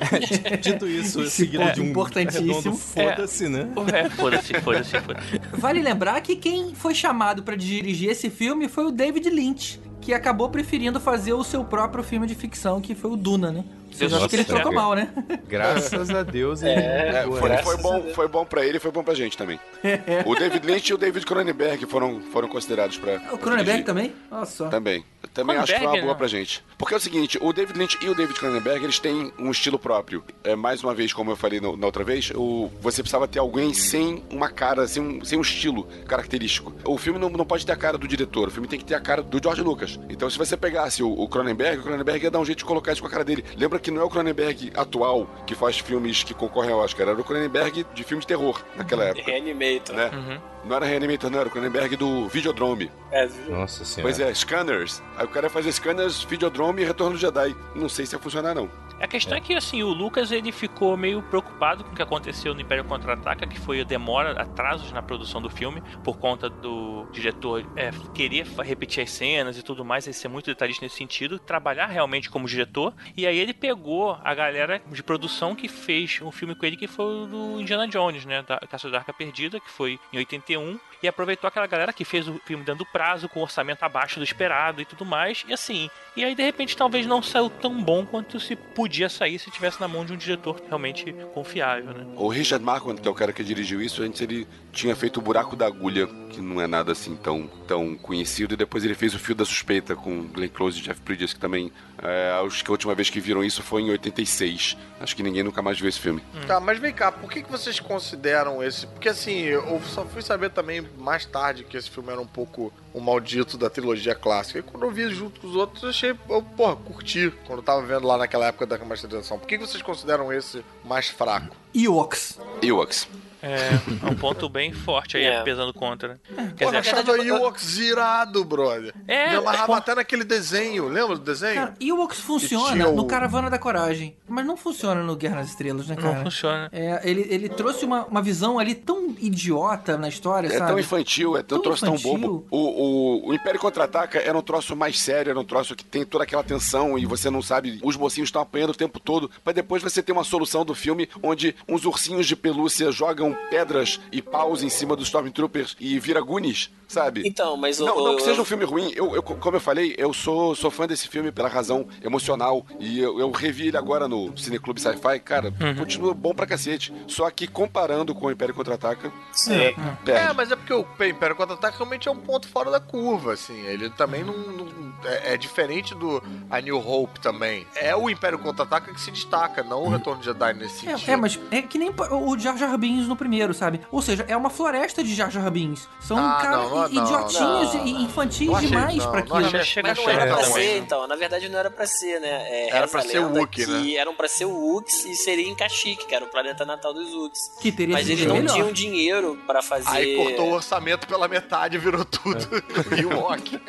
Dito 0.60 0.86
isso, 0.86 1.22
Esse 1.22 1.30
seguido 1.30 1.64
ponto 1.64 1.74
de 1.74 1.80
um 1.82 1.84
importantíssimo. 1.86 2.76
foda-se, 2.76 3.48
né? 3.48 3.68
é, 3.92 4.08
foda-se, 4.10 4.54
foda-se, 4.60 5.00
foda-se. 5.00 5.40
Vale 5.52 5.82
lembrar 5.82 6.20
que 6.20 6.36
quem 6.36 6.74
foi 6.74 6.94
chamado 6.94 7.42
pra 7.42 7.56
dirigir 7.56 8.10
esse 8.10 8.30
filme 8.30 8.68
foi 8.68 8.86
o 8.86 8.90
David 8.90 9.28
Lynch, 9.28 9.80
que 10.00 10.12
acabou 10.14 10.48
preferindo 10.48 10.98
fazer 10.98 11.34
o 11.34 11.44
seu 11.44 11.64
próprio 11.64 12.02
filme 12.02 12.26
de 12.26 12.34
ficção, 12.34 12.80
que 12.80 12.94
foi 12.94 13.10
o 13.10 13.16
Duna, 13.16 13.52
né? 13.52 13.64
Vocês 13.94 14.10
Deus 14.10 14.14
acham 14.14 14.28
que 14.28 14.36
ele 14.36 14.44
trocou 14.44 14.72
cara. 14.72 14.74
mal, 14.74 14.94
né? 14.94 15.08
Graças 15.48 16.10
a 16.10 16.22
Deus 16.22 16.62
ele 16.62 16.72
É, 16.80 17.24
Foi, 17.26 17.56
foi 17.58 17.76
bom, 17.78 18.02
foi 18.14 18.28
bom 18.28 18.44
pra 18.44 18.64
ele 18.66 18.76
e 18.78 18.80
foi 18.80 18.90
bom 18.90 19.02
pra 19.04 19.14
gente 19.14 19.36
também. 19.36 19.58
o 20.26 20.34
David 20.34 20.66
Lynch 20.66 20.90
e 20.90 20.94
o 20.94 20.98
David 20.98 21.24
Cronenberg 21.24 21.86
foram, 21.86 22.20
foram 22.32 22.48
considerados 22.48 22.98
pra. 22.98 23.20
O 23.32 23.38
Cronenberg 23.38 23.84
também? 23.84 24.12
Olha 24.30 24.44
só. 24.46 24.68
Também. 24.68 25.04
Também 25.32 25.56
acho 25.56 25.72
que 25.72 25.78
foi 25.78 25.86
uma 25.88 25.96
boa 26.00 26.12
né? 26.12 26.18
pra 26.18 26.26
gente. 26.28 26.62
Porque 26.78 26.94
é 26.94 26.96
o 26.96 27.00
seguinte, 27.00 27.38
o 27.40 27.52
David 27.52 27.78
Lynch 27.78 27.98
e 28.02 28.08
o 28.08 28.14
David 28.14 28.38
Cronenberg, 28.38 28.84
eles 28.84 28.98
têm 28.98 29.32
um 29.38 29.50
estilo 29.50 29.78
próprio. 29.78 30.22
É, 30.44 30.54
mais 30.54 30.82
uma 30.84 30.94
vez, 30.94 31.12
como 31.12 31.30
eu 31.30 31.36
falei 31.36 31.60
no- 31.60 31.76
na 31.76 31.86
outra 31.86 32.04
vez, 32.04 32.30
o, 32.34 32.70
você 32.80 33.02
precisava 33.02 33.26
ter 33.26 33.38
alguém 33.38 33.72
sem 33.72 34.22
uma 34.30 34.48
cara, 34.50 34.86
sem 34.86 35.02
um, 35.02 35.24
sem 35.24 35.38
um 35.38 35.42
estilo 35.42 35.88
característico. 36.06 36.72
O 36.84 36.96
filme 36.98 37.18
não, 37.18 37.28
não 37.30 37.44
pode 37.44 37.64
ter 37.66 37.72
a 37.72 37.76
cara 37.76 37.96
do 37.98 38.06
diretor, 38.06 38.48
o 38.48 38.50
filme 38.50 38.68
tem 38.68 38.78
que 38.78 38.84
ter 38.84 38.94
a 38.94 39.00
cara 39.00 39.22
do 39.22 39.40
George 39.42 39.62
Lucas. 39.62 39.98
Então, 40.08 40.28
se 40.30 40.38
você 40.38 40.56
pegasse 40.56 41.02
o, 41.02 41.10
o 41.10 41.26
Cronenberg, 41.28 41.80
o 41.80 41.82
Cronenberg 41.82 42.24
ia 42.24 42.30
dar 42.30 42.38
um 42.38 42.44
jeito 42.44 42.58
de 42.58 42.64
colocar 42.64 42.92
isso 42.92 43.00
com 43.00 43.08
a 43.08 43.10
cara 43.10 43.24
dele. 43.24 43.44
Lembra 43.56 43.78
que 43.84 43.90
não 43.90 44.00
é 44.00 44.04
o 44.04 44.08
Cronenberg 44.08 44.72
atual 44.74 45.28
que 45.46 45.54
faz 45.54 45.78
filmes 45.78 46.22
que 46.22 46.32
concorrem 46.32 46.72
ao 46.72 46.78
Oscar, 46.78 47.06
era 47.06 47.20
o 47.20 47.22
Cronenberg 47.22 47.84
de 47.94 48.02
filme 48.02 48.22
de 48.22 48.26
terror 48.26 48.58
naquela 48.74 49.04
época. 49.04 49.30
Reanimator. 49.30 49.94
Né? 49.94 50.10
Uhum. 50.10 50.40
Não 50.64 50.76
era 50.76 50.86
Reanimator, 50.86 51.30
não, 51.30 51.38
era 51.38 51.48
o 51.48 51.52
Cronenberg 51.52 51.94
do 51.94 52.26
Videodrome. 52.28 52.90
É, 53.12 53.28
Nossa 53.50 53.84
senhora. 53.84 54.10
Pois 54.14 54.18
é, 54.18 54.32
Scanners. 54.32 55.02
Aí 55.18 55.26
o 55.26 55.28
cara 55.28 55.46
ia 55.46 55.50
fazer 55.50 55.70
Scanners, 55.70 56.24
Videodrome 56.24 56.80
e 56.80 56.84
Retorno 56.86 57.12
do 57.12 57.20
Jedi. 57.20 57.54
Não 57.74 57.88
sei 57.90 58.06
se 58.06 58.16
ia 58.16 58.18
funcionar, 58.18 58.54
não. 58.54 58.70
A 59.00 59.06
questão 59.06 59.36
é. 59.36 59.40
que, 59.40 59.54
assim, 59.54 59.82
o 59.82 59.88
Lucas, 59.88 60.32
ele 60.32 60.52
ficou 60.52 60.96
meio 60.96 61.22
preocupado 61.22 61.84
com 61.84 61.92
o 61.92 61.94
que 61.94 62.02
aconteceu 62.02 62.54
no 62.54 62.60
Império 62.60 62.84
Contra-Ataca, 62.84 63.46
que 63.46 63.58
foi 63.58 63.80
a 63.80 63.84
demora, 63.84 64.40
atrasos 64.40 64.92
na 64.92 65.02
produção 65.02 65.42
do 65.42 65.50
filme, 65.50 65.82
por 66.02 66.16
conta 66.18 66.48
do 66.48 67.06
diretor 67.12 67.64
é, 67.76 67.90
querer 68.14 68.46
repetir 68.62 69.02
as 69.02 69.10
cenas 69.10 69.58
e 69.58 69.62
tudo 69.62 69.84
mais, 69.84 70.06
ele 70.06 70.14
ser 70.14 70.28
muito 70.28 70.46
detalhista 70.46 70.84
nesse 70.84 70.96
sentido, 70.96 71.38
trabalhar 71.38 71.86
realmente 71.86 72.30
como 72.30 72.46
diretor, 72.46 72.94
e 73.16 73.26
aí 73.26 73.38
ele 73.38 73.52
pegou 73.52 74.18
a 74.22 74.34
galera 74.34 74.80
de 74.90 75.02
produção 75.02 75.54
que 75.54 75.68
fez 75.68 76.20
um 76.22 76.30
filme 76.30 76.54
com 76.54 76.66
ele, 76.66 76.76
que 76.76 76.86
foi 76.86 77.04
o 77.04 77.26
do 77.26 77.60
Indiana 77.60 77.86
Jones, 77.86 78.24
né, 78.24 78.42
da 78.42 78.58
Caça 78.58 78.90
da 78.90 78.98
Arca 78.98 79.12
Perdida, 79.12 79.60
que 79.60 79.70
foi 79.70 79.98
em 80.12 80.18
81, 80.18 80.78
e 81.04 81.08
aproveitou 81.08 81.46
aquela 81.46 81.66
galera 81.66 81.92
que 81.92 82.04
fez 82.04 82.26
o 82.26 82.40
filme 82.44 82.64
dando 82.64 82.84
prazo, 82.86 83.28
com 83.28 83.42
orçamento 83.42 83.82
abaixo 83.82 84.18
do 84.18 84.24
esperado 84.24 84.80
e 84.80 84.84
tudo 84.84 85.04
mais, 85.04 85.44
e 85.46 85.52
assim, 85.52 85.90
e 86.16 86.24
aí 86.24 86.34
de 86.34 86.42
repente 86.42 86.76
talvez 86.76 87.06
não 87.06 87.22
saiu 87.22 87.50
tão 87.50 87.82
bom 87.82 88.06
quanto 88.06 88.40
se 88.40 88.56
podia 88.56 89.08
sair 89.08 89.38
se 89.38 89.50
tivesse 89.50 89.80
na 89.80 89.86
mão 89.86 90.04
de 90.04 90.12
um 90.12 90.16
diretor 90.16 90.60
realmente 90.66 91.12
confiável, 91.34 91.92
né? 91.92 92.06
O 92.16 92.28
Richard 92.28 92.64
Marquand, 92.64 92.96
que 92.96 93.06
é 93.06 93.10
o 93.10 93.14
cara 93.14 93.32
que 93.32 93.44
dirigiu 93.44 93.82
isso, 93.82 94.02
antes 94.02 94.20
ele 94.22 94.48
tinha 94.72 94.96
feito 94.96 95.18
o 95.18 95.22
Buraco 95.22 95.54
da 95.54 95.66
Agulha, 95.66 96.06
que 96.30 96.40
não 96.40 96.60
é 96.60 96.66
nada 96.66 96.92
assim 96.92 97.16
tão, 97.16 97.46
tão 97.68 97.94
conhecido, 97.96 98.54
e 98.54 98.56
depois 98.56 98.84
ele 98.84 98.94
fez 98.94 99.14
o 99.14 99.18
Fio 99.18 99.34
da 99.34 99.44
Suspeita 99.44 99.94
com 99.94 100.26
Glenn 100.28 100.48
Close 100.48 100.80
e 100.80 100.82
Jeff 100.82 101.00
Bridges, 101.02 101.34
que 101.34 101.40
também, 101.40 101.70
é, 102.02 102.32
acho 102.44 102.64
que 102.64 102.70
a 102.70 102.72
última 102.72 102.94
vez 102.94 103.08
que 103.08 103.20
viram 103.20 103.44
isso 103.44 103.62
foi 103.62 103.82
em 103.82 103.90
86. 103.90 104.76
Acho 105.00 105.14
que 105.14 105.22
ninguém 105.22 105.42
nunca 105.42 105.62
mais 105.62 105.78
viu 105.78 105.88
esse 105.88 106.00
filme. 106.00 106.22
Hum. 106.34 106.46
Tá, 106.46 106.58
mas 106.60 106.78
vem 106.78 106.92
cá, 106.92 107.12
por 107.12 107.30
que, 107.30 107.42
que 107.42 107.50
vocês 107.50 107.78
consideram 107.78 108.62
esse... 108.62 108.86
Porque 108.86 109.08
assim, 109.08 109.40
eu 109.40 109.80
só 109.86 110.04
fui 110.04 110.22
saber 110.22 110.50
também 110.50 110.86
mais 110.98 111.24
tarde 111.24 111.64
que 111.64 111.76
esse 111.76 111.90
filme 111.90 112.10
era 112.10 112.20
um 112.20 112.26
pouco 112.26 112.72
o 112.92 113.00
maldito 113.00 113.56
da 113.56 113.68
trilogia 113.68 114.14
clássica. 114.14 114.58
E 114.58 114.62
quando 114.62 114.84
eu 114.84 114.90
vi 114.90 115.08
junto 115.10 115.40
com 115.40 115.46
os 115.48 115.56
outros, 115.56 115.82
eu 115.82 115.88
achei, 115.90 116.14
eu, 116.28 116.42
porra, 116.42 116.76
curti. 116.76 117.32
Quando 117.46 117.58
eu 117.58 117.64
tava 117.64 117.82
vendo 117.82 118.06
lá 118.06 118.16
naquela 118.16 118.46
época 118.46 118.66
da 118.66 118.76
remasterização. 118.76 119.38
Por 119.38 119.46
que 119.46 119.58
vocês 119.58 119.82
consideram 119.82 120.32
esse 120.32 120.64
mais 120.84 121.08
fraco? 121.08 121.56
Ewoks. 121.74 122.38
Ewoks. 122.62 123.08
É, 123.44 124.06
é 124.06 124.10
um 124.10 124.14
ponto 124.14 124.48
bem 124.48 124.72
forte 124.72 125.18
aí, 125.18 125.24
é. 125.24 125.42
pesando 125.42 125.74
contra. 125.74 126.08
Né? 126.30 126.52
Quer 126.56 126.64
Pô, 126.64 126.70
dizer, 126.72 126.78
achava 126.78 127.18
Ewoks 127.18 127.78
irado, 127.78 128.42
brother. 128.42 128.94
É, 129.06 129.30
Me 129.30 129.36
amarrava 129.36 129.74
é, 129.74 129.76
até 129.76 129.94
naquele 129.94 130.24
desenho, 130.24 130.88
lembra 130.88 131.16
do 131.16 131.22
desenho? 131.22 131.54
Cara, 131.54 131.74
Ewoks 131.78 132.20
funciona 132.20 132.88
o... 132.88 132.96
no 132.96 133.04
Caravana 133.04 133.50
da 133.50 133.58
Coragem, 133.58 134.16
mas 134.26 134.46
não 134.46 134.56
funciona 134.56 135.02
no 135.02 135.14
Guerra 135.14 135.36
nas 135.36 135.50
Estrelas, 135.50 135.86
né, 135.88 135.96
cara? 135.96 136.16
Não 136.16 136.24
funciona. 136.24 136.70
É, 136.72 137.02
ele, 137.04 137.26
ele 137.28 137.48
trouxe 137.50 137.84
uma, 137.84 138.06
uma 138.06 138.22
visão 138.22 138.58
ali 138.58 138.74
tão 138.74 139.14
idiota 139.18 139.98
na 139.98 140.08
história, 140.08 140.48
é 140.48 140.58
sabe? 140.58 140.70
tão 140.70 140.78
infantil, 140.78 141.36
é 141.36 141.42
tão, 141.42 141.58
tão 141.58 141.62
troço 141.62 141.84
infantil. 141.84 142.10
tão 142.12 142.20
bobo. 142.20 142.46
O, 142.50 142.58
o, 142.58 143.28
o 143.28 143.34
Império 143.34 143.60
Contra-Ataca 143.60 144.18
era 144.18 144.36
um 144.36 144.42
troço 144.42 144.74
mais 144.74 144.98
sério, 144.98 145.30
era 145.30 145.38
um 145.38 145.44
troço 145.44 145.76
que 145.76 145.84
tem 145.84 146.04
toda 146.04 146.24
aquela 146.24 146.42
tensão 146.42 146.98
e 146.98 147.04
você 147.04 147.28
não 147.28 147.42
sabe, 147.42 147.78
os 147.82 147.96
mocinhos 147.96 148.28
estão 148.28 148.40
apanhando 148.40 148.70
o 148.70 148.74
tempo 148.74 148.98
todo, 148.98 149.30
pra 149.42 149.52
depois 149.52 149.82
você 149.82 150.02
ter 150.02 150.12
uma 150.12 150.24
solução 150.24 150.64
do 150.64 150.74
filme 150.74 151.08
onde 151.22 151.54
uns 151.68 151.84
ursinhos 151.84 152.26
de 152.26 152.34
pelúcia 152.34 152.90
jogam 152.90 153.33
pedras 153.50 154.00
e 154.10 154.20
paus 154.22 154.62
em 154.62 154.68
cima 154.68 154.96
dos 154.96 155.06
Stormtroopers 155.06 155.76
e 155.80 155.98
vira 155.98 156.20
Goonies, 156.20 156.70
sabe? 156.88 157.22
Então, 157.24 157.56
mas 157.56 157.78
Não, 157.78 157.96
o, 157.96 158.04
não 158.04 158.16
que 158.16 158.22
seja 158.22 158.40
um 158.40 158.44
filme 158.44 158.64
ruim. 158.64 158.92
Eu, 158.94 159.14
eu, 159.14 159.22
como 159.22 159.56
eu 159.56 159.60
falei, 159.60 159.94
eu 159.98 160.12
sou, 160.12 160.54
sou 160.54 160.70
fã 160.70 160.86
desse 160.86 161.08
filme 161.08 161.32
pela 161.32 161.48
razão 161.48 161.86
emocional. 162.02 162.64
E 162.78 163.00
eu, 163.00 163.18
eu 163.18 163.30
revi 163.30 163.68
ele 163.68 163.76
agora 163.76 164.08
no 164.08 164.36
Cineclube 164.36 164.80
Sci-Fi. 164.80 165.20
Cara, 165.20 165.52
uhum. 165.60 165.74
continua 165.76 166.14
bom 166.14 166.34
pra 166.34 166.46
cacete. 166.46 166.92
Só 167.06 167.30
que 167.30 167.46
comparando 167.46 168.14
com 168.14 168.26
o 168.26 168.30
Império 168.30 168.54
Contra-Ataca. 168.54 169.12
Sim. 169.32 169.54
É, 169.54 169.74
é, 170.06 170.32
mas 170.32 170.50
é 170.50 170.56
porque 170.56 170.72
o 170.72 170.86
Império 171.04 171.36
Contra-Ataca 171.36 171.76
realmente 171.76 172.08
é 172.08 172.10
um 172.10 172.16
ponto 172.16 172.48
fora 172.48 172.70
da 172.70 172.80
curva, 172.80 173.32
assim. 173.32 173.58
Ele 173.66 173.90
também 173.90 174.22
não. 174.22 174.36
não 174.36 174.94
é, 175.04 175.34
é, 175.34 175.36
diferente 175.36 175.94
do 175.94 176.22
A 176.50 176.60
New 176.60 176.78
Hope 176.78 177.20
também. 177.20 177.66
É 177.74 177.94
o 177.94 178.08
Império 178.08 178.38
Contra-Ataca 178.38 178.92
que 178.92 179.00
se 179.00 179.10
destaca, 179.10 179.62
não 179.62 179.84
o 179.84 179.88
Retorno 179.88 180.20
de 180.20 180.26
Jedi 180.26 180.54
nesse 180.54 180.86
é, 180.86 180.92
sentido. 180.92 181.10
É, 181.10 181.16
mas 181.16 181.38
é 181.50 181.62
que 181.62 181.78
nem 181.78 181.90
o 181.90 182.38
Jar 182.38 182.56
Jar 182.56 182.76
Binks 182.78 183.06
no 183.06 183.13
primeiro, 183.16 183.54
sabe? 183.54 183.80
Ou 183.90 184.02
seja, 184.02 184.24
é 184.28 184.36
uma 184.36 184.50
floresta 184.50 185.02
de 185.02 185.14
Jar 185.14 185.30
Jar 185.30 185.50
Binks. 185.50 185.88
São 186.00 186.18
ah, 186.18 186.38
caras 186.40 186.90
idiotinhos 186.90 187.74
e 187.74 187.90
infantis 188.04 188.48
achei, 188.48 188.68
demais 188.68 188.96
não, 188.96 189.10
pra 189.10 189.20
aquilo. 189.20 189.40
Não 189.40 189.50
mas 189.82 189.98
não 189.98 190.10
era 190.10 190.26
pra 190.26 190.44
ser, 190.44 190.78
então. 190.78 191.06
Na 191.06 191.16
verdade, 191.16 191.48
não 191.48 191.58
era 191.58 191.70
pra 191.70 191.86
ser, 191.86 192.20
né? 192.20 192.28
É, 192.28 192.76
era 192.76 192.88
pra 192.88 193.02
ser 193.02 193.18
o 193.18 193.32
Wookie, 193.32 193.66
né? 193.66 193.94
eram 193.94 194.14
pra 194.14 194.28
ser 194.28 194.44
o 194.44 194.50
Wooks 194.50 195.04
e 195.04 195.14
seria 195.14 195.48
em 195.48 195.54
Kashyyyk, 195.54 196.06
que 196.06 196.14
era 196.14 196.24
o 196.24 196.28
planeta 196.28 196.64
natal 196.64 196.92
dos 196.92 197.12
Wooks. 197.12 197.52
Que 197.60 197.70
teria 197.72 197.94
Mas 197.94 198.08
eles 198.08 198.26
não 198.26 198.36
melhor. 198.36 198.52
tinham 198.52 198.72
dinheiro 198.72 199.38
pra 199.46 199.62
fazer... 199.62 199.88
Aí 199.88 200.16
cortou 200.16 200.50
o 200.50 200.52
orçamento 200.54 201.06
pela 201.06 201.28
metade 201.28 201.76
e 201.76 201.78
virou 201.78 202.04
tudo 202.04 202.48
é. 202.92 203.00
Ewok. 203.00 203.60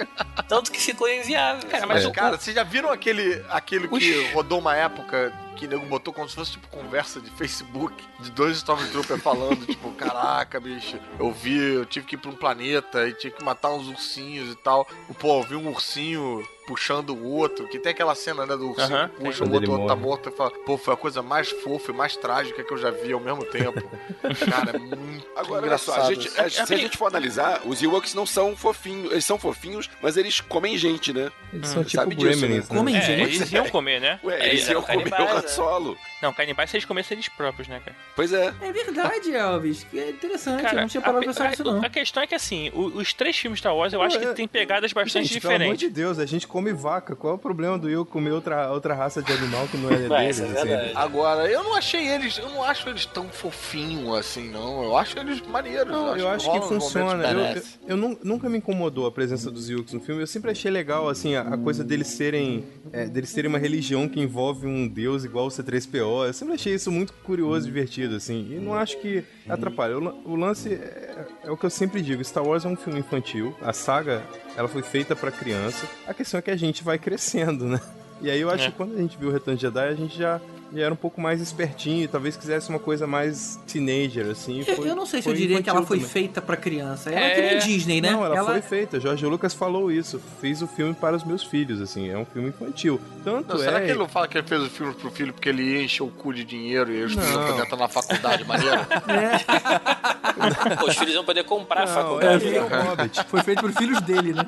Tanto 0.47 0.71
que 0.71 0.79
ficou 0.79 1.09
inviável. 1.09 1.67
Cara, 1.69 1.85
mas, 1.85 2.05
é. 2.05 2.11
cara, 2.11 2.37
vocês 2.37 2.55
já 2.55 2.63
viram 2.63 2.91
aquele, 2.91 3.43
aquele 3.49 3.87
que 3.87 4.31
rodou 4.33 4.59
uma 4.59 4.75
época 4.75 5.33
que 5.55 5.67
nego 5.67 5.85
botou 5.85 6.13
como 6.13 6.27
se 6.29 6.35
fosse 6.35 6.51
tipo 6.51 6.67
conversa 6.67 7.19
de 7.19 7.29
Facebook 7.31 7.93
de 8.19 8.31
dois 8.31 8.57
Stormtroopers 8.57 9.21
falando, 9.21 9.65
tipo, 9.67 9.91
caraca, 9.93 10.59
bicho, 10.59 10.99
eu 11.17 11.31
vi, 11.31 11.57
eu 11.57 11.85
tive 11.85 12.05
que 12.05 12.15
ir 12.15 12.17
pra 12.19 12.29
um 12.29 12.35
planeta 12.35 13.07
e 13.07 13.13
tive 13.13 13.35
que 13.35 13.43
matar 13.43 13.71
uns 13.71 13.87
ursinhos 13.87 14.51
e 14.51 14.55
tal. 14.55 14.87
Pô, 15.19 15.39
eu 15.39 15.43
vi 15.43 15.55
um 15.55 15.69
ursinho 15.69 16.45
puxando 16.65 17.11
o 17.11 17.31
outro, 17.31 17.67
que 17.67 17.79
tem 17.79 17.91
aquela 17.91 18.15
cena, 18.15 18.45
né, 18.45 18.55
do 18.55 18.69
ursinho 18.69 18.87
uh 18.87 19.01
-huh, 19.05 19.09
puxa 19.09 19.43
o 19.43 19.51
outro, 19.51 19.71
o 19.71 19.73
outro 19.73 19.87
tá 19.87 19.95
morto 19.95 20.29
e 20.29 20.31
fala, 20.31 20.51
pô, 20.51 20.77
foi 20.77 20.93
a 20.93 20.97
coisa 20.97 21.21
mais 21.21 21.49
fofa 21.49 21.91
e 21.91 21.95
mais 21.95 22.15
trágica 22.15 22.63
que 22.63 22.73
eu 22.73 22.77
já 22.77 22.91
vi 22.91 23.13
ao 23.13 23.19
mesmo 23.19 23.45
tempo. 23.45 23.81
Cara, 24.49 24.75
é 24.75 24.79
muito 24.79 25.25
Agora, 25.35 25.65
engraçado. 25.65 25.95
Só, 25.95 26.01
a 26.01 26.13
gente, 26.13 26.39
a, 26.39 26.49
se 26.49 26.73
a 26.73 26.77
gente 26.77 26.97
for 26.97 27.07
analisar, 27.07 27.61
os 27.65 27.81
Ewoks 27.81 28.13
não 28.13 28.25
são 28.25 28.55
fofinhos, 28.55 29.11
eles 29.11 29.25
são 29.25 29.37
fofinhos, 29.37 29.89
mas 30.01 30.17
eles 30.17 30.41
comem 30.41 30.77
gente, 30.77 31.13
né? 31.13 31.31
Eles 31.53 31.69
são 31.69 31.81
hum, 31.81 31.85
tipo 31.85 32.05
Gremlins, 32.07 32.69
né? 32.69 32.75
Comem 32.75 32.97
é, 32.97 33.01
gente? 33.01 33.35
Eles 33.35 33.51
iam 33.51 33.69
comer, 33.69 33.99
né? 33.99 34.19
Ué, 34.23 34.49
eles 34.49 34.67
iam 34.67 34.81
comer 34.81 35.13
o 35.13 35.25
rato 35.25 35.51
solo. 35.51 35.97
Não, 36.21 36.33
canibais 36.33 36.69
se 36.69 36.77
eles 36.77 36.85
comessem 36.85 37.15
eles 37.15 37.29
próprios, 37.29 37.67
né, 37.67 37.79
cara? 37.83 37.95
Pois 38.15 38.33
é. 38.33 38.53
É 38.61 38.71
verdade, 38.71 39.35
Elvis. 39.35 39.85
É 39.93 40.09
interessante, 40.09 40.61
cara, 40.61 40.77
eu 40.77 40.81
não 40.81 40.87
tinha 40.87 41.01
parado 41.01 41.19
pra 41.19 41.27
pensar 41.27 41.49
nisso, 41.49 41.63
não. 41.63 41.83
A 41.83 41.89
questão 41.89 42.23
é 42.23 42.27
que, 42.27 42.35
assim, 42.35 42.71
os, 42.73 43.13
três 43.13 43.37
filmes 43.37 43.59
Star 43.59 43.75
Wars, 43.75 43.93
eu 43.93 44.01
acho 44.01 44.19
que 44.19 44.33
tem 44.33 44.47
pegadas 44.47 44.91
bastante 44.91 45.27
gente, 45.27 45.33
diferentes. 45.33 45.59
Pelo 45.59 45.69
amor 45.69 45.77
de 45.77 45.89
Deus, 45.89 46.19
a 46.19 46.25
gente 46.25 46.47
come 46.55 46.71
vaca. 46.71 47.17
Qual 47.17 47.33
é 47.33 47.35
o 47.35 47.37
problema 47.37 47.77
do 47.77 47.89
eu 47.89 48.05
comer 48.05 48.31
outra, 48.31 48.71
outra 48.71 48.95
raça 48.95 49.21
de 49.21 49.29
animal 49.29 49.67
que 49.67 49.75
não 49.75 49.89
é 49.89 49.97
deles? 50.07 50.39
É 50.39 50.45
assim? 50.45 50.95
Agora, 50.95 51.51
eu 51.51 51.61
não 51.61 51.75
achei 51.75 52.07
eles, 52.07 52.37
eu 52.37 52.49
não 52.49 52.63
acho 52.63 52.87
eles 52.87 53.05
tão 53.05 53.27
fofinhos 53.27 54.15
assim, 54.17 54.49
não. 54.49 54.81
Eu 54.81 54.97
acho 54.97 55.19
eles 55.19 55.41
maneiros. 55.41 55.91
Não, 55.91 56.15
eu 56.15 56.29
acho, 56.29 56.47
eu 56.47 56.53
acho 56.53 56.61
que, 56.61 56.67
funciona. 56.67 57.29
Eu, 57.29 57.39
eu, 57.39 57.63
eu, 57.89 58.17
nunca 58.23 58.47
me 58.47 58.59
incomodou 58.59 59.05
a 59.05 59.11
presença 59.11 59.51
dos 59.51 59.69
Ewoks 59.69 59.91
no 59.91 59.99
filme. 59.99 60.21
Eu 60.21 60.27
sempre 60.27 60.49
achei 60.49 60.71
legal, 60.71 61.09
assim, 61.09 61.35
a, 61.35 61.41
a 61.41 61.57
coisa 61.57 61.83
deles 61.83 62.07
serem, 62.07 62.63
é, 62.93 63.05
deles 63.05 63.33
terem 63.33 63.49
uma 63.49 63.59
religião 63.59 64.07
que 64.07 64.21
envolve 64.21 64.65
um 64.65 64.87
deus 64.87 65.25
igual 65.25 65.47
o 65.47 65.49
C3PO. 65.49 66.27
Eu 66.27 66.33
sempre 66.33 66.53
achei 66.53 66.73
isso 66.73 66.89
muito 66.89 67.11
curioso, 67.25 67.65
divertido, 67.65 68.15
assim. 68.15 68.47
E 68.51 68.55
não 68.59 68.73
acho 68.73 68.97
que 69.01 69.25
atrapalha. 69.49 69.97
O, 69.97 70.31
o 70.31 70.35
lance 70.37 70.73
é, 70.73 71.25
é, 71.43 71.51
o 71.51 71.57
que 71.57 71.65
eu 71.65 71.69
sempre 71.69 72.01
digo: 72.01 72.23
Star 72.23 72.45
Wars 72.47 72.63
é 72.63 72.69
um 72.69 72.77
filme 72.77 72.99
infantil. 72.99 73.53
A 73.61 73.73
saga 73.73 74.23
ela 74.55 74.67
foi 74.67 74.81
feita 74.81 75.15
para 75.15 75.31
criança. 75.31 75.87
A 76.07 76.13
questão 76.13 76.37
é 76.37 76.41
que 76.41 76.51
a 76.51 76.55
gente 76.55 76.83
vai 76.83 76.97
crescendo, 76.97 77.65
né? 77.65 77.79
E 78.21 78.29
aí 78.29 78.39
eu 78.39 78.49
acho 78.49 78.65
é. 78.65 78.71
que 78.71 78.77
quando 78.77 78.95
a 78.95 78.97
gente 78.97 79.17
viu 79.17 79.29
o 79.29 79.31
Retorno 79.31 79.57
de 79.57 79.61
Jedi, 79.61 79.87
a 79.87 79.93
gente 79.93 80.17
já 80.17 80.39
e 80.75 80.81
era 80.81 80.93
um 80.93 80.97
pouco 80.97 81.21
mais 81.21 81.39
espertinho, 81.39 82.07
talvez 82.07 82.35
quisesse 82.35 82.69
uma 82.69 82.79
coisa 82.79 83.07
mais 83.07 83.57
teenager, 83.65 84.29
assim. 84.29 84.61
Foi, 84.63 84.89
eu 84.89 84.95
não 84.95 85.05
sei 85.05 85.21
se 85.21 85.29
eu 85.29 85.33
diria 85.33 85.63
que 85.63 85.69
ela 85.69 85.85
foi 85.85 85.97
também. 85.97 86.11
feita 86.11 86.41
pra 86.41 86.57
criança. 86.57 87.09
Ela 87.09 87.21
é, 87.21 87.31
é 87.31 87.35
que 87.35 87.41
nem 87.41 87.59
Disney, 87.59 88.01
né? 88.01 88.11
Não, 88.11 88.25
ela, 88.25 88.35
ela, 88.35 88.51
foi 88.51 88.61
feita. 88.61 88.99
Jorge 88.99 89.25
Lucas 89.25 89.53
falou 89.53 89.89
isso. 89.89 90.21
Fiz 90.41 90.61
o 90.61 90.67
filme 90.67 90.93
para 90.93 91.15
os 91.15 91.23
meus 91.23 91.43
filhos, 91.43 91.79
assim. 91.79 92.09
É 92.09 92.17
um 92.17 92.25
filme 92.25 92.49
infantil. 92.49 92.99
Tanto 93.23 93.53
não, 93.53 93.61
é... 93.61 93.63
Será 93.63 93.79
que 93.79 93.87
ele 93.87 93.99
não 93.99 94.09
fala 94.09 94.27
que 94.27 94.37
ele 94.37 94.47
fez 94.47 94.63
o 94.63 94.69
filme 94.69 94.93
pro 94.93 95.09
filho 95.09 95.33
porque 95.33 95.47
ele 95.47 95.81
enche 95.81 96.03
o 96.03 96.07
cu 96.07 96.33
de 96.33 96.43
dinheiro 96.43 96.91
e 96.91 97.03
os 97.03 97.13
filhos 97.13 97.29
vão 97.29 97.47
poder 97.47 97.63
estar 97.63 97.77
na 97.77 97.87
faculdade, 97.87 98.43
maneiro? 98.43 98.81
É. 99.07 100.25
Pô, 100.75 100.87
os 100.87 100.97
filhos 100.97 101.15
vão 101.15 101.23
poder 101.23 101.43
comprar 101.45 101.85
não, 101.85 101.91
a 101.91 101.95
faculdade. 101.95 102.55
É, 102.55 102.61
o 102.61 102.67
Hobbit. 102.67 103.23
Foi 103.25 103.43
feito 103.43 103.61
por 103.61 103.71
filhos 103.71 104.01
dele, 104.01 104.33
né? 104.33 104.45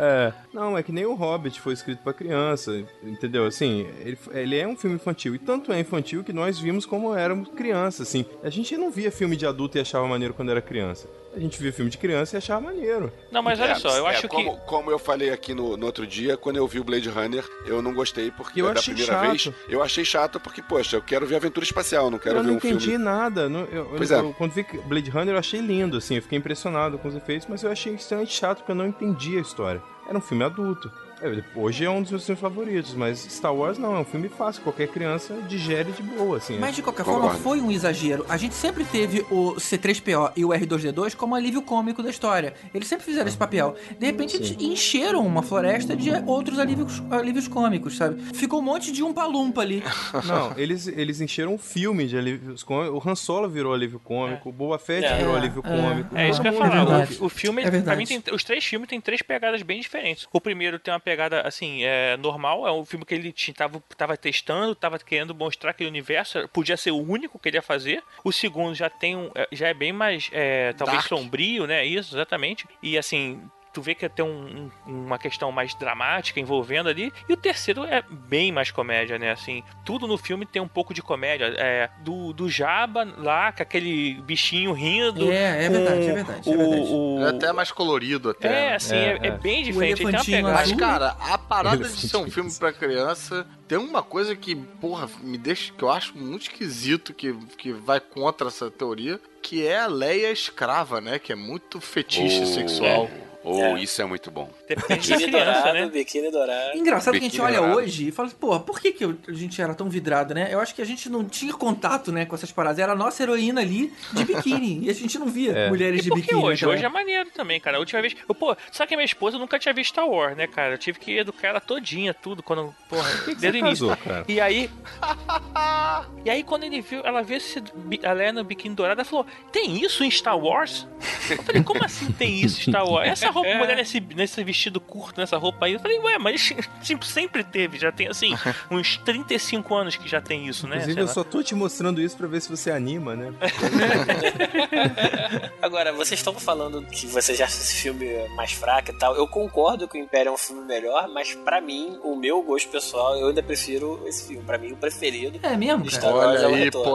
É. 0.00 0.32
Não, 0.52 0.78
é 0.78 0.82
que 0.82 0.92
nem 0.92 1.04
o 1.04 1.14
Hobbit 1.14 1.60
foi 1.60 1.74
escrito 1.74 2.02
pra 2.02 2.12
criança, 2.12 2.84
entendeu? 3.02 3.46
Assim, 3.46 3.86
ele, 4.00 4.18
ele 4.32 4.56
é 4.56 4.66
um 4.66 4.76
filme 4.76 4.96
infantil. 4.96 5.34
E 5.34 5.38
tanto 5.38 5.57
é 5.72 5.80
infantil 5.80 6.24
que 6.24 6.32
nós 6.32 6.58
vimos 6.58 6.86
como 6.86 7.14
éramos 7.14 7.48
crianças, 7.50 8.08
assim. 8.08 8.24
A 8.42 8.50
gente 8.50 8.76
não 8.76 8.90
via 8.90 9.10
filme 9.10 9.36
de 9.36 9.46
adulto 9.46 9.78
e 9.78 9.80
achava 9.80 10.06
maneiro 10.06 10.34
quando 10.34 10.50
era 10.50 10.60
criança. 10.60 11.08
A 11.34 11.38
gente 11.38 11.60
via 11.60 11.72
filme 11.72 11.90
de 11.90 11.98
criança 11.98 12.36
e 12.36 12.38
achava 12.38 12.60
maneiro. 12.60 13.12
Não, 13.30 13.42
mas 13.42 13.60
olha 13.60 13.72
é, 13.72 13.74
só, 13.74 13.96
eu 13.96 14.06
é, 14.06 14.10
acho 14.10 14.26
como, 14.28 14.54
que. 14.54 14.66
Como 14.66 14.90
eu 14.90 14.98
falei 14.98 15.30
aqui 15.30 15.54
no, 15.54 15.76
no, 15.76 15.86
outro 15.86 16.06
dia, 16.06 16.36
quando 16.36 16.56
eu 16.56 16.66
vi 16.66 16.80
o 16.80 16.84
Blade 16.84 17.08
Runner, 17.08 17.44
eu 17.66 17.82
não 17.82 17.92
gostei 17.92 18.30
porque 18.30 18.62
eu 18.62 18.72
da 18.72 18.80
primeira 18.80 19.12
chato. 19.12 19.30
vez 19.30 19.50
eu 19.68 19.82
achei 19.82 20.04
chato 20.04 20.40
porque, 20.40 20.62
poxa, 20.62 20.96
eu 20.96 21.02
quero 21.02 21.26
ver 21.26 21.36
aventura 21.36 21.64
espacial, 21.64 22.10
não 22.10 22.18
quero 22.18 22.36
eu 22.36 22.42
ver 22.42 22.48
não 22.48 22.56
um 22.56 22.60
filme. 22.60 22.76
Eu 22.76 22.80
não 22.80 22.86
entendi 22.86 22.98
nada. 22.98 23.48
Não, 23.48 23.60
eu, 23.66 23.86
pois 23.96 24.10
eu, 24.10 24.30
é. 24.30 24.32
quando 24.32 24.52
vi 24.52 24.64
Blade 24.86 25.10
Runner, 25.10 25.34
eu 25.34 25.38
achei 25.38 25.60
lindo, 25.60 25.98
assim, 25.98 26.16
eu 26.16 26.22
fiquei 26.22 26.38
impressionado 26.38 26.98
com 26.98 27.08
os 27.08 27.14
efeitos, 27.14 27.46
mas 27.48 27.62
eu 27.62 27.70
achei 27.70 27.94
extremamente 27.94 28.32
chato 28.32 28.58
porque 28.58 28.72
eu 28.72 28.76
não 28.76 28.86
entendi 28.86 29.36
a 29.36 29.40
história. 29.40 29.82
Era 30.08 30.16
um 30.16 30.22
filme 30.22 30.42
adulto. 30.42 30.90
É, 31.22 31.42
Hoje 31.54 31.84
é 31.84 31.90
um 31.90 32.02
dos 32.02 32.10
meus 32.10 32.24
filmes 32.24 32.40
favoritos, 32.40 32.94
mas 32.94 33.18
Star 33.20 33.54
Wars 33.54 33.78
não, 33.78 33.94
é 33.96 33.98
um 34.00 34.04
filme 34.04 34.28
fácil, 34.28 34.62
qualquer 34.62 34.88
criança 34.88 35.34
digere 35.48 35.90
de 35.92 36.02
boa, 36.02 36.36
assim. 36.38 36.58
Mas 36.58 36.74
de 36.76 36.82
qualquer 36.82 37.04
Concordo. 37.04 37.28
forma, 37.28 37.42
foi 37.42 37.60
um 37.60 37.70
exagero. 37.70 38.24
A 38.28 38.36
gente 38.36 38.54
sempre 38.54 38.84
teve 38.84 39.20
o 39.30 39.54
C3PO 39.54 40.32
e 40.36 40.44
o 40.44 40.48
R2D2 40.48 41.14
como 41.16 41.34
alívio 41.34 41.62
cômico 41.62 42.02
da 42.02 42.10
história. 42.10 42.54
Eles 42.72 42.86
sempre 42.88 43.04
fizeram 43.04 43.26
esse 43.28 43.36
papel. 43.36 43.74
De 43.98 44.06
repente, 44.06 44.36
eles 44.36 44.56
encheram 44.58 45.26
uma 45.26 45.42
floresta 45.42 45.96
de 45.96 46.10
outros 46.26 46.58
alívios, 46.58 47.02
alívios 47.10 47.48
cômicos, 47.48 47.96
sabe? 47.96 48.20
Ficou 48.34 48.60
um 48.60 48.62
monte 48.62 48.92
de 48.92 49.02
um 49.02 49.12
palumpa 49.12 49.60
ali. 49.60 49.82
Não, 50.26 50.56
eles, 50.56 50.86
eles 50.86 51.20
encheram 51.20 51.54
um 51.54 51.58
filme 51.58 52.06
de 52.06 52.16
alívios 52.16 52.62
cômicos. 52.62 53.04
O 53.04 53.08
Han 53.08 53.14
Solo 53.14 53.48
virou 53.48 53.72
alívio 53.74 53.98
cômico, 53.98 54.48
o 54.48 54.52
Boba 54.52 54.78
Fett 54.78 55.04
É. 55.04 55.16
virou 55.16 55.34
alívio 55.36 55.62
É. 55.64 55.68
cômico. 55.76 56.16
É 56.16 56.28
isso 56.28 56.40
que 56.40 56.48
eu 56.48 56.52
ia 56.52 56.56
É 56.56 56.60
falar. 56.60 56.84
verdade. 56.84 57.18
o, 57.20 57.24
o 57.26 57.28
filme, 57.28 57.62
É 57.62 57.70
pra 57.82 57.96
mim, 57.96 58.06
tem, 58.06 58.22
os 58.32 58.44
três 58.44 58.64
filmes 58.64 58.88
têm 58.88 59.00
três 59.00 59.22
pegadas 59.22 59.62
bem 59.62 59.80
diferentes. 59.80 60.26
O 60.32 60.40
primeiro 60.40 60.78
tem 60.78 60.92
uma 60.92 61.00
pegada, 61.08 61.40
assim, 61.40 61.84
é, 61.84 62.18
normal. 62.18 62.66
É 62.66 62.72
um 62.72 62.84
filme 62.84 63.04
que 63.04 63.14
ele 63.14 63.34
tava, 63.56 63.82
tava 63.96 64.16
testando, 64.16 64.74
tava 64.74 64.98
querendo 64.98 65.34
mostrar 65.34 65.72
que 65.72 65.84
o 65.84 65.88
universo 65.88 66.46
podia 66.48 66.76
ser 66.76 66.90
o 66.90 66.98
único 66.98 67.38
que 67.38 67.48
ele 67.48 67.56
ia 67.56 67.62
fazer. 67.62 68.02
O 68.22 68.30
segundo 68.30 68.74
já 68.74 68.90
tem 68.90 69.16
um, 69.16 69.30
é, 69.34 69.48
já 69.50 69.68
é 69.68 69.74
bem 69.74 69.92
mais, 69.92 70.28
é, 70.32 70.74
talvez 70.74 70.98
Dark. 70.98 71.08
sombrio, 71.08 71.66
né? 71.66 71.84
Isso, 71.84 72.14
exatamente. 72.14 72.66
E, 72.82 72.98
assim... 72.98 73.40
Tu 73.78 73.82
vê 73.82 73.94
que 73.94 74.08
tem 74.08 74.24
um- 74.24 74.68
um- 74.88 74.92
uma 75.06 75.18
questão 75.18 75.52
mais 75.52 75.72
dramática 75.72 76.40
envolvendo 76.40 76.88
ali. 76.88 77.12
E 77.28 77.32
o 77.32 77.36
terceiro 77.36 77.84
é 77.84 78.02
bem 78.10 78.50
mais 78.50 78.72
comédia, 78.72 79.20
né? 79.20 79.30
Assim, 79.30 79.62
tudo 79.84 80.08
no 80.08 80.18
filme 80.18 80.44
tem 80.44 80.60
um 80.60 80.66
pouco 80.66 80.92
de 80.92 81.00
comédia. 81.00 81.54
É, 81.56 81.88
do, 82.00 82.32
do 82.32 82.50
Jabba 82.50 83.06
lá, 83.18 83.52
com 83.52 83.62
aquele 83.62 84.14
bichinho 84.22 84.72
rindo. 84.72 85.30
É, 85.30 85.66
é 85.66 85.68
verdade, 85.68 86.08
é 86.08 86.12
verdade, 86.14 86.50
é 86.50 86.56
verdade. 86.56 86.92
o- 86.92 87.20
É 87.22 87.28
até 87.28 87.52
mais 87.52 87.70
colorido 87.70 88.30
até. 88.30 88.48
é, 88.48 88.50
né? 88.70 88.74
assim, 88.74 88.96
É, 88.96 88.98
é, 89.12 89.18
é 89.22 89.26
é. 89.28 89.30
bem 89.30 89.62
diferente. 89.62 90.02
Mas, 90.42 90.72
cara, 90.72 91.16
a 91.20 91.38
parada 91.38 91.76
de 91.88 91.88
ser 92.08 92.16
um 92.16 92.28
filme 92.28 92.52
pra 92.58 92.72
criança 92.72 93.46
tem 93.68 93.78
uma 93.78 94.02
coisa 94.02 94.34
que, 94.34 94.56
porra, 94.56 95.08
me 95.22 95.38
deixa. 95.38 95.72
que 95.72 95.84
eu 95.84 95.90
acho 95.90 96.18
muito 96.18 96.42
esquisito 96.42 97.14
que, 97.14 97.32
que 97.56 97.70
vai 97.72 98.00
contra 98.00 98.48
essa 98.48 98.68
teoria, 98.72 99.20
que 99.40 99.64
é 99.64 99.78
a 99.78 99.86
Leia 99.86 100.32
escrava, 100.32 101.00
né? 101.00 101.20
Que 101.20 101.32
é 101.32 101.36
muito 101.36 101.80
fetiche 101.80 102.42
Oh, 102.42 102.46
sexual. 102.46 103.08
Oh, 103.50 103.76
É. 103.76 103.80
isso 103.80 104.02
é 104.02 104.04
muito 104.04 104.30
bom. 104.30 104.50
Depende 104.68 105.08
da 105.08 105.16
Biquíni 105.16 105.32
criança, 105.32 105.52
dourado, 105.60 105.72
né? 105.78 105.88
biquíni 105.88 106.30
dourado. 106.30 106.76
Engraçado 106.78 107.12
que 107.12 107.18
a 107.18 107.22
gente 107.22 107.32
Biquíni 107.32 107.46
olha 107.48 107.58
dourado. 107.58 107.78
hoje 107.78 108.08
e 108.08 108.12
fala, 108.12 108.28
pô, 108.30 108.60
por 108.60 108.80
que, 108.80 108.92
que 108.92 109.04
a 109.04 109.32
gente 109.32 109.60
era 109.60 109.74
tão 109.74 109.88
vidrado, 109.88 110.34
né? 110.34 110.48
Eu 110.52 110.60
acho 110.60 110.74
que 110.74 110.82
a 110.82 110.84
gente 110.84 111.08
não 111.08 111.24
tinha 111.24 111.52
contato, 111.54 112.12
né, 112.12 112.26
com 112.26 112.34
essas 112.34 112.52
paradas. 112.52 112.78
Era 112.78 112.92
a 112.92 112.96
nossa 112.96 113.22
heroína 113.22 113.60
ali 113.60 113.92
de 114.12 114.24
biquíni. 114.24 114.84
e 114.84 114.90
a 114.90 114.94
gente 114.94 115.18
não 115.18 115.26
via 115.28 115.52
É. 115.58 115.68
mulheres 115.70 116.00
E 116.00 116.04
de 116.04 116.10
biquíni. 116.14 116.38
hoje? 116.40 116.50
naquela 116.62 116.72
Hoje 116.74 116.84
é 116.84 116.88
maneiro 116.88 117.30
também, 117.34 117.58
cara. 117.60 117.76
A 117.78 117.80
última 117.80 118.00
vez. 118.02 118.14
Eu, 118.28 118.34
pô, 118.34 118.56
sabe 118.70 118.88
que 118.88 118.94
a 118.94 118.96
minha 118.96 119.04
esposa 119.06 119.38
nunca 119.38 119.58
tinha 119.58 119.72
visto 119.74 119.88
Star 119.92 120.06
Wars, 120.08 120.36
né, 120.36 120.46
cara? 120.46 120.74
Eu 120.74 120.78
tive 120.78 120.98
que 120.98 121.16
educar 121.18 121.48
ela 121.48 121.60
todinha, 121.60 122.12
tudo, 122.12 122.42
quando. 122.42 122.74
Porra, 122.88 123.08
desde 123.26 123.48
o 123.48 123.56
início. 123.56 123.88
casou, 123.88 123.96
cara? 124.04 124.24
E 124.28 124.40
aí. 124.40 124.70
e 126.24 126.30
aí, 126.30 126.42
quando 126.42 126.64
ele 126.64 126.80
viu, 126.80 127.00
ela 127.04 127.22
viu 127.22 127.36
esse, 127.36 127.62
a 128.04 128.12
Leia 128.12 128.32
no 128.32 128.44
biquíni 128.44 128.74
dourado, 128.74 129.00
ela 129.00 129.08
falou: 129.08 129.26
Tem 129.50 129.82
isso 129.82 130.04
em 130.04 130.10
Star 130.10 130.38
Wars? 130.38 130.86
Eu 131.30 131.42
falei: 131.42 131.62
Como 131.62 131.82
assim 131.84 132.10
tem 132.12 132.40
isso 132.40 132.60
em 132.60 132.72
Star 132.72 132.86
Wars? 132.86 133.08
Essa 133.08 133.30
roupa, 133.30 133.54
mulher 133.54 133.76
nesse, 133.76 134.00
nesse 134.00 134.42
vestido 134.44 134.57
curto, 134.80 135.20
nessa 135.20 135.36
roupa 135.36 135.66
aí. 135.66 135.74
Eu 135.74 135.80
falei: 135.80 135.98
Ué, 135.98 136.18
mas 136.18 136.52
tipo, 136.82 137.04
sempre 137.04 137.44
teve. 137.44 137.78
Já 137.78 137.92
tem, 137.92 138.08
assim, 138.08 138.34
uns 138.70 138.96
35 138.98 139.74
anos 139.74 139.96
que 139.96 140.08
já 140.08 140.20
tem 140.20 140.46
isso, 140.46 140.66
né? 140.66 140.76
Inclusive, 140.76 141.00
eu 141.00 141.08
só 141.08 141.24
tô 141.24 141.42
te 141.42 141.54
mostrando 141.54 142.00
isso 142.00 142.16
pra 142.16 142.26
ver 142.26 142.40
se 142.40 142.48
você 142.48 142.70
anima, 142.70 143.14
né? 143.14 143.32
Agora, 145.62 145.92
vocês 145.92 146.20
estão 146.20 146.34
falando 146.34 146.82
que 146.86 147.06
vocês 147.06 147.40
acham 147.40 147.58
esse 147.58 147.82
filme 147.82 148.06
mais 148.34 148.52
fraco 148.52 148.90
e 148.90 148.98
tal. 148.98 149.16
Eu 149.16 149.26
concordo 149.26 149.88
que 149.88 149.98
o 149.98 150.00
Império 150.00 150.30
é 150.30 150.32
um 150.32 150.38
filme 150.38 150.66
melhor, 150.66 151.08
mas 151.08 151.34
pra 151.34 151.60
mim, 151.60 151.98
o 152.02 152.16
meu 152.16 152.42
gosto 152.42 152.68
pessoal, 152.68 153.16
eu 153.16 153.28
ainda 153.28 153.42
prefiro 153.42 154.02
esse 154.06 154.28
filme. 154.28 154.44
Pra 154.44 154.58
mim, 154.58 154.72
o 154.72 154.76
preferido. 154.76 155.38
É 155.42 155.56
mesmo, 155.56 155.90
cara? 155.90 156.14
Olha 156.14 156.38
é 156.38 156.46
o 156.46 156.54
aí, 156.54 156.64
retorno. 156.64 156.88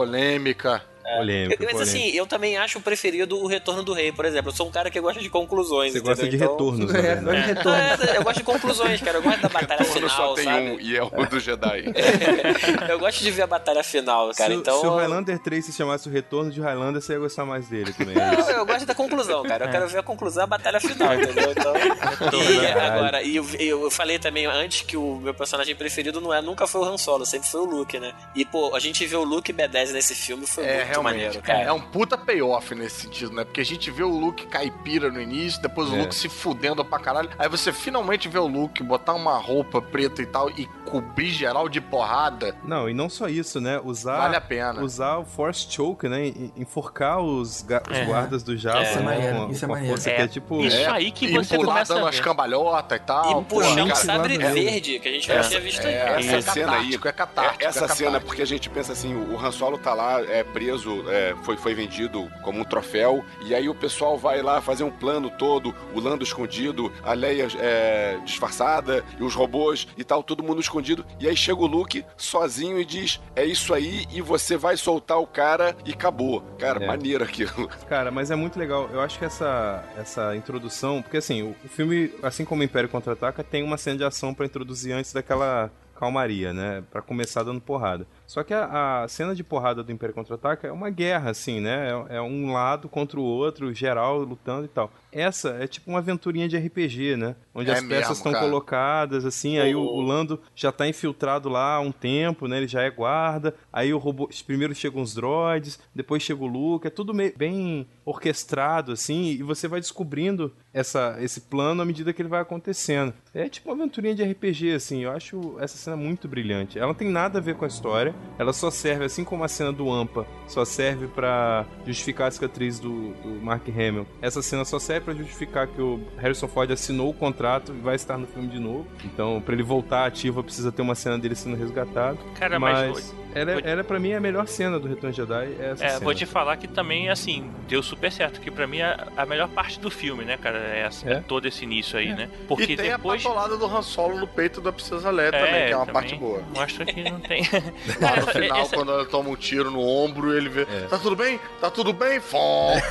Polêmica. 1.04 1.56
Polêmico, 1.56 1.62
Mas 1.64 1.72
polêmico. 1.72 1.82
assim, 1.82 2.16
eu 2.16 2.26
também 2.26 2.56
acho 2.56 2.78
o 2.78 2.82
preferido 2.82 3.36
o 3.38 3.46
Retorno 3.46 3.82
do 3.82 3.92
Rei, 3.92 4.10
por 4.12 4.24
exemplo. 4.24 4.50
Eu 4.50 4.56
sou 4.56 4.66
um 4.68 4.70
cara 4.70 4.90
que 4.90 5.00
gosta 5.00 5.20
de 5.20 5.28
conclusões. 5.30 5.92
Você 5.92 6.00
gosta 6.00 6.22
de 6.28 6.36
entendeu? 6.36 6.54
Então- 6.54 6.70
retornos, 6.70 6.92
na 7.22 7.34
É, 7.36 7.40
retorno. 7.46 7.78
É, 7.78 8.16
eu 8.16 8.22
gosto 8.24 8.38
de 8.38 8.44
conclusões, 8.44 9.00
cara. 9.00 9.18
Eu 9.18 9.22
gosto 9.22 9.40
da 9.40 9.48
batalha 9.48 9.84
só 9.84 9.92
final, 9.92 10.34
tem 10.34 10.44
sabe? 10.44 10.70
um 10.70 10.80
e 10.80 10.96
é 10.96 11.02
o 11.02 11.08
do 11.26 11.38
Jedi. 11.40 11.84
eu 12.88 12.98
gosto 12.98 13.22
de 13.22 13.30
ver 13.30 13.42
a 13.42 13.46
batalha 13.46 13.82
final, 13.84 14.30
cara. 14.34 14.50
se, 14.50 14.56
o- 14.56 14.60
então. 14.60 14.80
se 14.80 14.86
o 14.86 14.94
Highlander 14.96 15.38
3 15.38 15.64
se 15.64 15.72
chamasse 15.72 16.08
o 16.08 16.12
Retorno 16.12 16.50
de 16.50 16.60
Highlander, 16.60 17.00
você 17.00 17.12
ia 17.14 17.18
gostar 17.18 17.44
mais 17.44 17.68
dele 17.68 17.92
também. 17.92 18.14
é 18.16 18.36
Não, 18.36 18.50
eu 18.50 18.66
gosto 18.66 18.86
da 18.86 18.94
conclusão, 18.94 19.42
cara. 19.44 19.66
Eu 19.66 19.70
quero 19.70 19.88
ver 19.88 19.98
a 19.98 20.02
conclusão, 20.02 20.44
a 20.44 20.46
batalha 20.46 20.80
final, 20.80 21.14
entendeu? 21.14 21.50
Então. 21.50 21.74
E 21.76 22.60
Caralho. 22.60 22.92
agora, 22.94 23.22
e 23.22 23.36
eu, 23.36 23.46
eu 23.58 23.90
falei 23.90 24.18
também 24.18 24.46
antes 24.46 24.82
que 24.82 24.96
o 24.96 25.16
meu 25.16 25.34
personagem 25.34 25.74
preferido 25.74 26.20
não 26.20 26.32
é, 26.32 26.40
nunca 26.40 26.66
foi 26.66 26.80
o 26.80 26.84
Han 26.84 26.98
Solo, 26.98 27.24
sempre 27.26 27.48
foi 27.48 27.60
o 27.60 27.64
Luke, 27.64 27.98
né? 27.98 28.12
E, 28.34 28.44
pô, 28.44 28.74
a 28.74 28.80
gente 28.80 29.04
vê 29.06 29.16
o 29.16 29.24
Luke 29.24 29.52
B10 29.52 29.92
nesse 29.92 30.14
filme 30.14 30.46
foi 30.46 30.64
É, 30.64 30.84
muito 30.84 30.93
realmente. 30.94 31.14
maneiro, 31.14 31.42
cara. 31.42 31.60
É 31.62 31.72
um 31.72 31.80
puta 31.80 32.16
payoff 32.18 32.74
nesse 32.74 33.02
sentido, 33.02 33.32
né? 33.34 33.44
Porque 33.44 33.60
a 33.60 33.64
gente 33.64 33.90
vê 33.90 34.02
o 34.02 34.08
Luke 34.08 34.46
caipira 34.46 35.10
no 35.10 35.20
início, 35.20 35.60
depois 35.62 35.90
o 35.90 35.94
É. 35.96 36.00
Luke 36.00 36.14
se 36.14 36.28
fudendo 36.28 36.84
pra 36.84 36.98
caralho. 36.98 37.30
Aí 37.38 37.48
você 37.48 37.72
finalmente 37.72 38.28
vê 38.28 38.38
o 38.38 38.46
Luke 38.46 38.82
botar 38.82 39.14
uma 39.14 39.36
roupa 39.36 39.80
preta 39.82 40.22
e 40.22 40.26
tal 40.26 40.50
e 40.50 40.66
cobrir 40.86 41.30
geral 41.30 41.68
de 41.68 41.80
porrada. 41.80 42.54
Não, 42.64 42.88
e 42.88 42.94
não 42.94 43.08
só 43.08 43.28
isso, 43.28 43.60
né? 43.60 43.80
Usar, 43.82 44.18
Vale 44.18 44.36
a 44.36 44.40
pena. 44.40 44.82
usar 44.82 45.18
o 45.18 45.24
Force 45.24 45.66
Choke, 45.70 46.08
né? 46.08 46.32
Enforcar 46.56 47.20
os, 47.20 47.62
ga- 47.62 47.82
os 47.90 47.96
É. 47.96 48.04
guardas 48.04 48.42
do 48.42 48.54
Isso 48.54 48.68
é 48.68 48.96
né? 48.96 49.02
maneiro, 49.02 49.36
com, 49.46 49.50
isso 49.52 49.64
é 49.64 49.68
maneiro. 49.68 49.88
força 49.90 50.10
É, 50.10 50.14
que 50.16 50.22
é 50.22 50.28
tipo... 50.28 50.60
isso 50.64 50.76
É, 50.76 50.86
aí 50.86 51.10
que 51.10 51.28
você 51.32 51.56
pular 51.56 51.72
começa 51.74 51.94
dando 51.94 52.06
a 52.06 52.08
as 52.10 52.16
ver. 52.16 52.22
cambalhotas 52.22 52.98
e 52.98 53.00
tal. 53.02 53.40
E 53.40 53.44
puxar 53.44 53.96
se 53.96 54.06
sabre 54.06 54.38
verde, 54.38 54.98
que 54.98 55.08
a 55.08 55.12
gente 55.12 55.26
já 55.26 55.40
tinha 55.42 55.60
visto 55.60 55.84
é, 55.84 56.08
aí. 56.14 56.26
Essa 56.28 56.50
é 56.50 56.52
cena 56.54 56.72
aí, 56.76 56.94
é 56.94 57.12
catártico, 57.12 57.62
é- 57.64 57.66
essa 57.66 57.84
é 57.84 57.88
cena, 57.88 58.20
porque 58.20 58.42
a 58.42 58.46
gente 58.46 58.70
pensa 58.70 58.92
assim, 58.92 59.14
o 59.14 59.38
Han 59.38 59.50
Solo 59.50 59.78
tá 59.78 59.94
lá, 59.94 60.20
é 60.20 60.42
preso, 60.44 60.83
é, 61.08 61.34
foi, 61.42 61.56
foi 61.56 61.74
vendido 61.74 62.30
como 62.42 62.60
um 62.60 62.64
troféu, 62.64 63.24
e 63.46 63.54
aí 63.54 63.68
o 63.68 63.74
pessoal 63.74 64.16
vai 64.18 64.42
lá 64.42 64.60
fazer 64.60 64.84
um 64.84 64.90
plano 64.90 65.30
todo, 65.30 65.74
o 65.94 66.00
Lando 66.00 66.22
escondido, 66.24 66.92
a 67.02 67.12
Leia 67.12 67.48
é, 67.58 68.18
disfarçada, 68.24 69.04
e 69.18 69.22
os 69.22 69.34
robôs 69.34 69.86
e 69.96 70.04
tal, 70.04 70.22
todo 70.22 70.42
mundo 70.42 70.60
escondido, 70.60 71.04
e 71.20 71.28
aí 71.28 71.36
chega 71.36 71.60
o 71.60 71.66
Luke 71.66 72.04
sozinho 72.16 72.78
e 72.80 72.84
diz, 72.84 73.20
é 73.34 73.44
isso 73.44 73.72
aí, 73.72 74.06
e 74.12 74.20
você 74.20 74.56
vai 74.56 74.76
soltar 74.76 75.18
o 75.18 75.26
cara 75.26 75.76
e 75.84 75.92
acabou. 75.92 76.40
Cara, 76.58 76.82
É. 76.82 76.86
maneiro 76.86 77.24
aquilo. 77.24 77.68
Cara, 77.88 78.10
mas 78.10 78.30
é 78.30 78.36
muito 78.36 78.58
legal. 78.58 78.88
Eu 78.92 79.00
acho 79.00 79.18
que 79.18 79.24
essa, 79.24 79.82
essa 79.96 80.34
introdução. 80.36 81.02
Porque 81.02 81.16
assim, 81.18 81.42
o, 81.42 81.54
o 81.64 81.68
filme, 81.68 82.10
assim 82.22 82.44
como 82.44 82.62
o 82.62 82.64
Império 82.64 82.88
Contra-Ataca, 82.88 83.42
tem 83.44 83.62
uma 83.62 83.76
cena 83.76 83.98
de 83.98 84.04
ação 84.04 84.32
pra 84.34 84.46
introduzir 84.46 84.92
antes 84.92 85.12
daquela 85.12 85.70
calmaria, 85.98 86.52
né? 86.52 86.82
Pra 86.90 87.00
começar 87.00 87.42
dando 87.42 87.60
porrada. 87.60 88.06
Só 88.26 88.42
que 88.42 88.54
a, 88.54 89.02
a 89.02 89.08
cena 89.08 89.34
de 89.34 89.44
porrada 89.44 89.82
do 89.82 89.92
Império 89.92 90.14
Contra-Ataca 90.14 90.66
é 90.66 90.72
uma 90.72 90.90
guerra, 90.90 91.30
assim, 91.30 91.60
né? 91.60 91.90
É, 92.08 92.16
é 92.16 92.20
um 92.20 92.52
lado 92.52 92.88
contra 92.88 93.18
o 93.20 93.22
outro, 93.22 93.72
geral 93.74 94.20
lutando 94.20 94.64
e 94.64 94.68
tal. 94.68 94.90
Essa 95.12 95.50
é 95.60 95.66
tipo 95.66 95.90
uma 95.90 95.98
aventurinha 95.98 96.48
de 96.48 96.56
RPG, 96.56 97.16
né? 97.16 97.36
Onde 97.54 97.70
É 97.70 97.74
as 97.74 97.82
peças 97.82 98.16
estão 98.16 98.32
colocadas, 98.32 99.24
assim, 99.24 99.58
aí 99.58 99.74
o, 99.74 99.80
o 99.80 100.00
Lando 100.00 100.40
já 100.56 100.72
tá 100.72 100.88
infiltrado 100.88 101.48
lá 101.48 101.74
há 101.74 101.80
um 101.80 101.92
tempo, 101.92 102.48
né? 102.48 102.56
Ele 102.56 102.66
já 102.66 102.82
é 102.82 102.90
guarda. 102.90 103.54
Aí 103.72 103.92
o 103.94 103.98
robô. 103.98 104.28
Primeiro 104.46 104.74
chegam 104.74 105.02
os 105.02 105.14
droids, 105.14 105.78
depois 105.94 106.22
chega 106.22 106.42
o 106.42 106.46
Luke, 106.46 106.86
é 106.86 106.90
tudo 106.90 107.14
meio, 107.14 107.32
bem 107.36 107.86
orquestrado, 108.04 108.92
assim, 108.92 109.30
e 109.30 109.42
você 109.42 109.66
vai 109.66 109.80
descobrindo 109.80 110.52
essa, 110.72 111.16
esse 111.20 111.40
plano 111.42 111.80
à 111.80 111.84
medida 111.84 112.12
que 112.12 112.20
ele 112.20 112.28
vai 112.28 112.40
acontecendo. 112.40 113.14
É 113.32 113.48
tipo 113.48 113.70
uma 113.70 113.82
aventurinha 113.82 114.14
de 114.14 114.22
RPG, 114.24 114.72
assim. 114.74 115.04
Eu 115.04 115.12
acho 115.12 115.56
essa 115.58 115.76
cena 115.76 115.96
muito 115.96 116.26
brilhante. 116.28 116.78
Ela 116.78 116.88
não 116.88 116.94
tem 116.94 117.08
nada 117.08 117.38
a 117.38 117.42
ver 117.42 117.54
com 117.54 117.64
a 117.64 117.68
história, 117.68 118.14
ela 118.38 118.52
só 118.52 118.70
serve, 118.70 119.04
assim 119.04 119.24
como 119.24 119.44
a 119.44 119.48
cena 119.48 119.72
do 119.72 119.90
Ampa, 119.92 120.26
só 120.46 120.64
serve 120.64 121.06
pra 121.06 121.64
justificar 121.86 122.28
a 122.28 122.30
cicatriz 122.30 122.78
do, 122.78 123.10
do 123.14 123.40
Mark 123.42 123.68
Hamill. 123.68 124.06
Essa 124.20 124.42
cena 124.42 124.64
só 124.64 124.78
serve 124.78 125.06
pra 125.06 125.14
justificar 125.14 125.66
que 125.68 125.80
o 125.80 126.00
Harrison 126.18 126.48
Ford 126.48 126.70
assinou 126.70 127.10
o 127.10 127.14
contrato 127.14 127.72
e 127.76 127.80
vai 127.80 127.94
estar 127.94 128.18
no 128.18 128.26
filme 128.26 128.48
de 128.48 128.58
novo. 128.58 128.86
Então, 129.04 129.40
pra 129.44 129.54
ele 129.54 129.62
voltar 129.62 130.06
ativo, 130.06 130.42
precisa 130.42 130.72
ter 130.72 130.82
uma 130.82 130.94
cena 130.94 131.18
dele 131.18 131.34
sendo 131.34 131.56
resgatado. 131.56 132.18
Cara, 132.38 132.58
mas 132.58 132.74
mas 132.90 133.14
ela, 133.34 133.50
é- 133.50 133.54
vou- 133.54 133.62
ela 133.70 133.84
pra 133.84 133.98
mim 133.98 134.10
é 134.10 134.16
a 134.16 134.20
melhor 134.20 134.46
cena 134.46 134.78
do 134.78 134.86
Retorno 134.88 135.10
de 135.10 135.16
Jedi. 135.16 135.56
É 135.60 135.70
essa 135.72 135.84
É, 135.84 135.88
cena. 135.90 136.00
vou 136.00 136.14
te 136.14 136.26
falar 136.26 136.56
que 136.56 136.68
também, 136.68 137.08
assim, 137.10 137.50
deu 137.68 137.82
super 137.82 138.10
certo. 138.12 138.40
Que 138.40 138.50
pra 138.50 138.66
mim 138.66 138.78
é 138.78 138.96
a 139.16 139.26
melhor 139.26 139.48
parte 139.48 139.78
do 139.80 139.90
filme, 139.90 140.24
né, 140.24 140.36
cara? 140.36 140.58
É, 140.58 140.80
essa- 140.86 141.08
É? 141.08 141.12
é 141.14 141.20
todo 141.20 141.46
esse 141.46 141.64
início 141.64 141.98
aí, 141.98 142.12
né? 142.12 142.28
Porque 142.48 142.72
e 142.72 142.76
tem 142.76 142.90
depois. 142.90 143.24
a 143.24 143.28
patolada 143.28 143.56
do 143.56 143.66
Han 143.66 143.82
Solo 143.82 144.18
no 144.18 144.26
peito 144.26 144.60
da 144.60 144.72
Princesa 144.72 145.10
Leia 145.10 145.30
também, 145.32 145.66
que 145.66 145.72
é 145.72 145.76
uma 145.76 145.86
também 145.86 145.92
parte 146.02 146.16
boa. 146.16 146.42
Mostra 146.54 146.84
que 146.84 147.02
não 147.10 147.20
tem. 147.20 147.42
No 148.20 148.26
final, 148.28 148.58
essa- 148.60 148.76
quando 148.76 148.92
ela 148.92 149.04
toma 149.06 149.30
um 149.30 149.36
tiro 149.36 149.70
no 149.70 149.80
ombro, 149.80 150.36
ele 150.36 150.48
vê. 150.48 150.62
É. 150.62 150.86
Tá 150.88 150.98
tudo 150.98 151.16
bem? 151.16 151.38
Tá 151.60 151.70
tudo 151.70 151.92
bem? 151.92 152.20
Fom. 152.20 152.74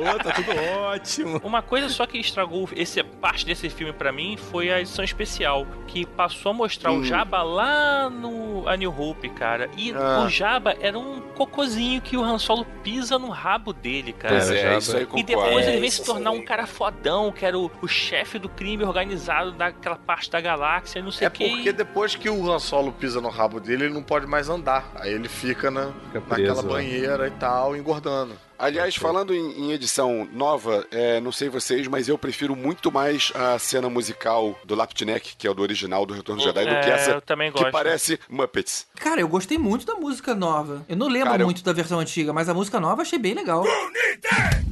Ô, 0.00 0.18
tá 0.22 0.32
tudo 0.32 0.50
ótimo. 0.92 1.40
Uma 1.44 1.60
coisa 1.62 1.88
só 1.88 2.06
que 2.06 2.18
estragou 2.18 2.68
esse, 2.74 3.02
parte 3.02 3.44
desse 3.44 3.68
filme 3.68 3.92
pra 3.92 4.12
mim 4.12 4.36
foi 4.36 4.70
a 4.72 4.80
edição 4.80 5.04
especial, 5.04 5.66
que 5.86 6.06
passou 6.06 6.50
a 6.50 6.54
mostrar 6.54 6.92
o 6.92 7.04
Jabba 7.04 7.42
lá 7.42 8.08
no 8.08 8.66
A 8.68 8.76
New 8.76 8.94
Hope, 8.96 9.28
cara. 9.30 9.68
E 9.76 9.92
Ah. 9.92 10.24
o 10.24 10.28
Jabba 10.28 10.76
era 10.80 10.98
um 10.98 11.20
cocôzinho 11.34 12.00
que 12.00 12.16
o 12.16 12.22
Han 12.22 12.38
Solo 12.38 12.64
pisa 12.82 13.18
no 13.18 13.28
rabo 13.28 13.72
dele, 13.72 14.12
cara. 14.12 14.36
Pois 14.36 14.50
é, 14.50 14.78
isso 14.78 14.96
aí 14.96 15.06
E 15.16 15.22
depois 15.22 15.66
É, 15.66 15.70
ele 15.72 15.80
vem 15.80 15.90
se 15.90 16.04
tornar 16.04 16.30
um 16.30 16.44
cara 16.44 16.66
fodão, 16.66 17.30
que 17.32 17.44
era 17.44 17.58
o, 17.58 17.70
o 17.82 17.88
chefe 17.88 18.38
do 18.38 18.48
crime 18.48 18.84
organizado 18.84 19.52
daquela 19.52 19.96
parte 19.96 20.30
da 20.30 20.40
galáxia, 20.40 21.00
e 21.00 21.02
não 21.02 21.10
sei 21.10 21.26
É 21.26 21.28
o 21.28 21.32
que. 21.32 21.48
porque 21.50 21.72
depois 21.72 22.14
que 22.14 22.28
o 22.38 22.50
Han 22.52 22.58
Solo 22.58 22.92
pisa 22.92 23.20
no 23.20 23.28
rabo 23.28 23.60
dele, 23.60 23.84
ele 23.84 23.94
não 23.94 24.02
pode 24.02 24.26
mais 24.26 24.48
andar. 24.48 24.90
Aí 24.96 25.12
ele 25.12 25.28
fica 25.28 25.70
na, 25.70 25.86
Fica 26.12 26.20
naquela 26.20 26.28
preso, 26.54 26.66
ó. 26.66 26.70
banheira 26.72 27.26
e 27.28 27.30
tal, 27.32 27.76
engordando. 27.76 28.34
Aliás, 28.58 28.94
falando 28.94 29.34
em, 29.34 29.60
em 29.64 29.72
edição 29.72 30.28
nova, 30.32 30.86
é, 30.92 31.20
não 31.20 31.32
sei 31.32 31.48
vocês, 31.48 31.88
mas 31.88 32.08
eu 32.08 32.16
prefiro 32.16 32.54
muito 32.54 32.92
mais 32.92 33.32
a 33.34 33.58
cena 33.58 33.90
musical 33.90 34.56
do 34.64 34.76
Laptinek, 34.76 35.34
que 35.36 35.48
é 35.48 35.50
o 35.50 35.54
do 35.54 35.62
original 35.62 36.06
do 36.06 36.14
Retorno 36.14 36.40
do 36.40 36.44
Jedi, 36.46 36.64
do 36.64 36.70
que 36.80 36.88
É, 36.88 36.90
essa 36.90 37.10
eu 37.10 37.20
também 37.20 37.50
que 37.50 37.58
gosto. 37.58 37.72
parece 37.72 38.20
Muppets. 38.28 38.86
Cara, 39.00 39.20
eu 39.20 39.26
gostei 39.26 39.58
muito 39.58 39.84
da 39.84 39.96
música 39.96 40.32
nova. 40.32 40.84
Eu 40.88 40.96
não 40.96 41.08
lembro 41.08 41.30
Cara, 41.30 41.42
eu- 41.42 41.46
muito 41.46 41.64
da 41.64 41.72
versão 41.72 41.98
antiga, 41.98 42.32
mas 42.32 42.48
a 42.48 42.54
música 42.54 42.78
nova 42.78 42.98
eu 42.98 43.02
achei 43.02 43.18
bem 43.18 43.34
legal. 43.34 43.64
今 43.64 44.71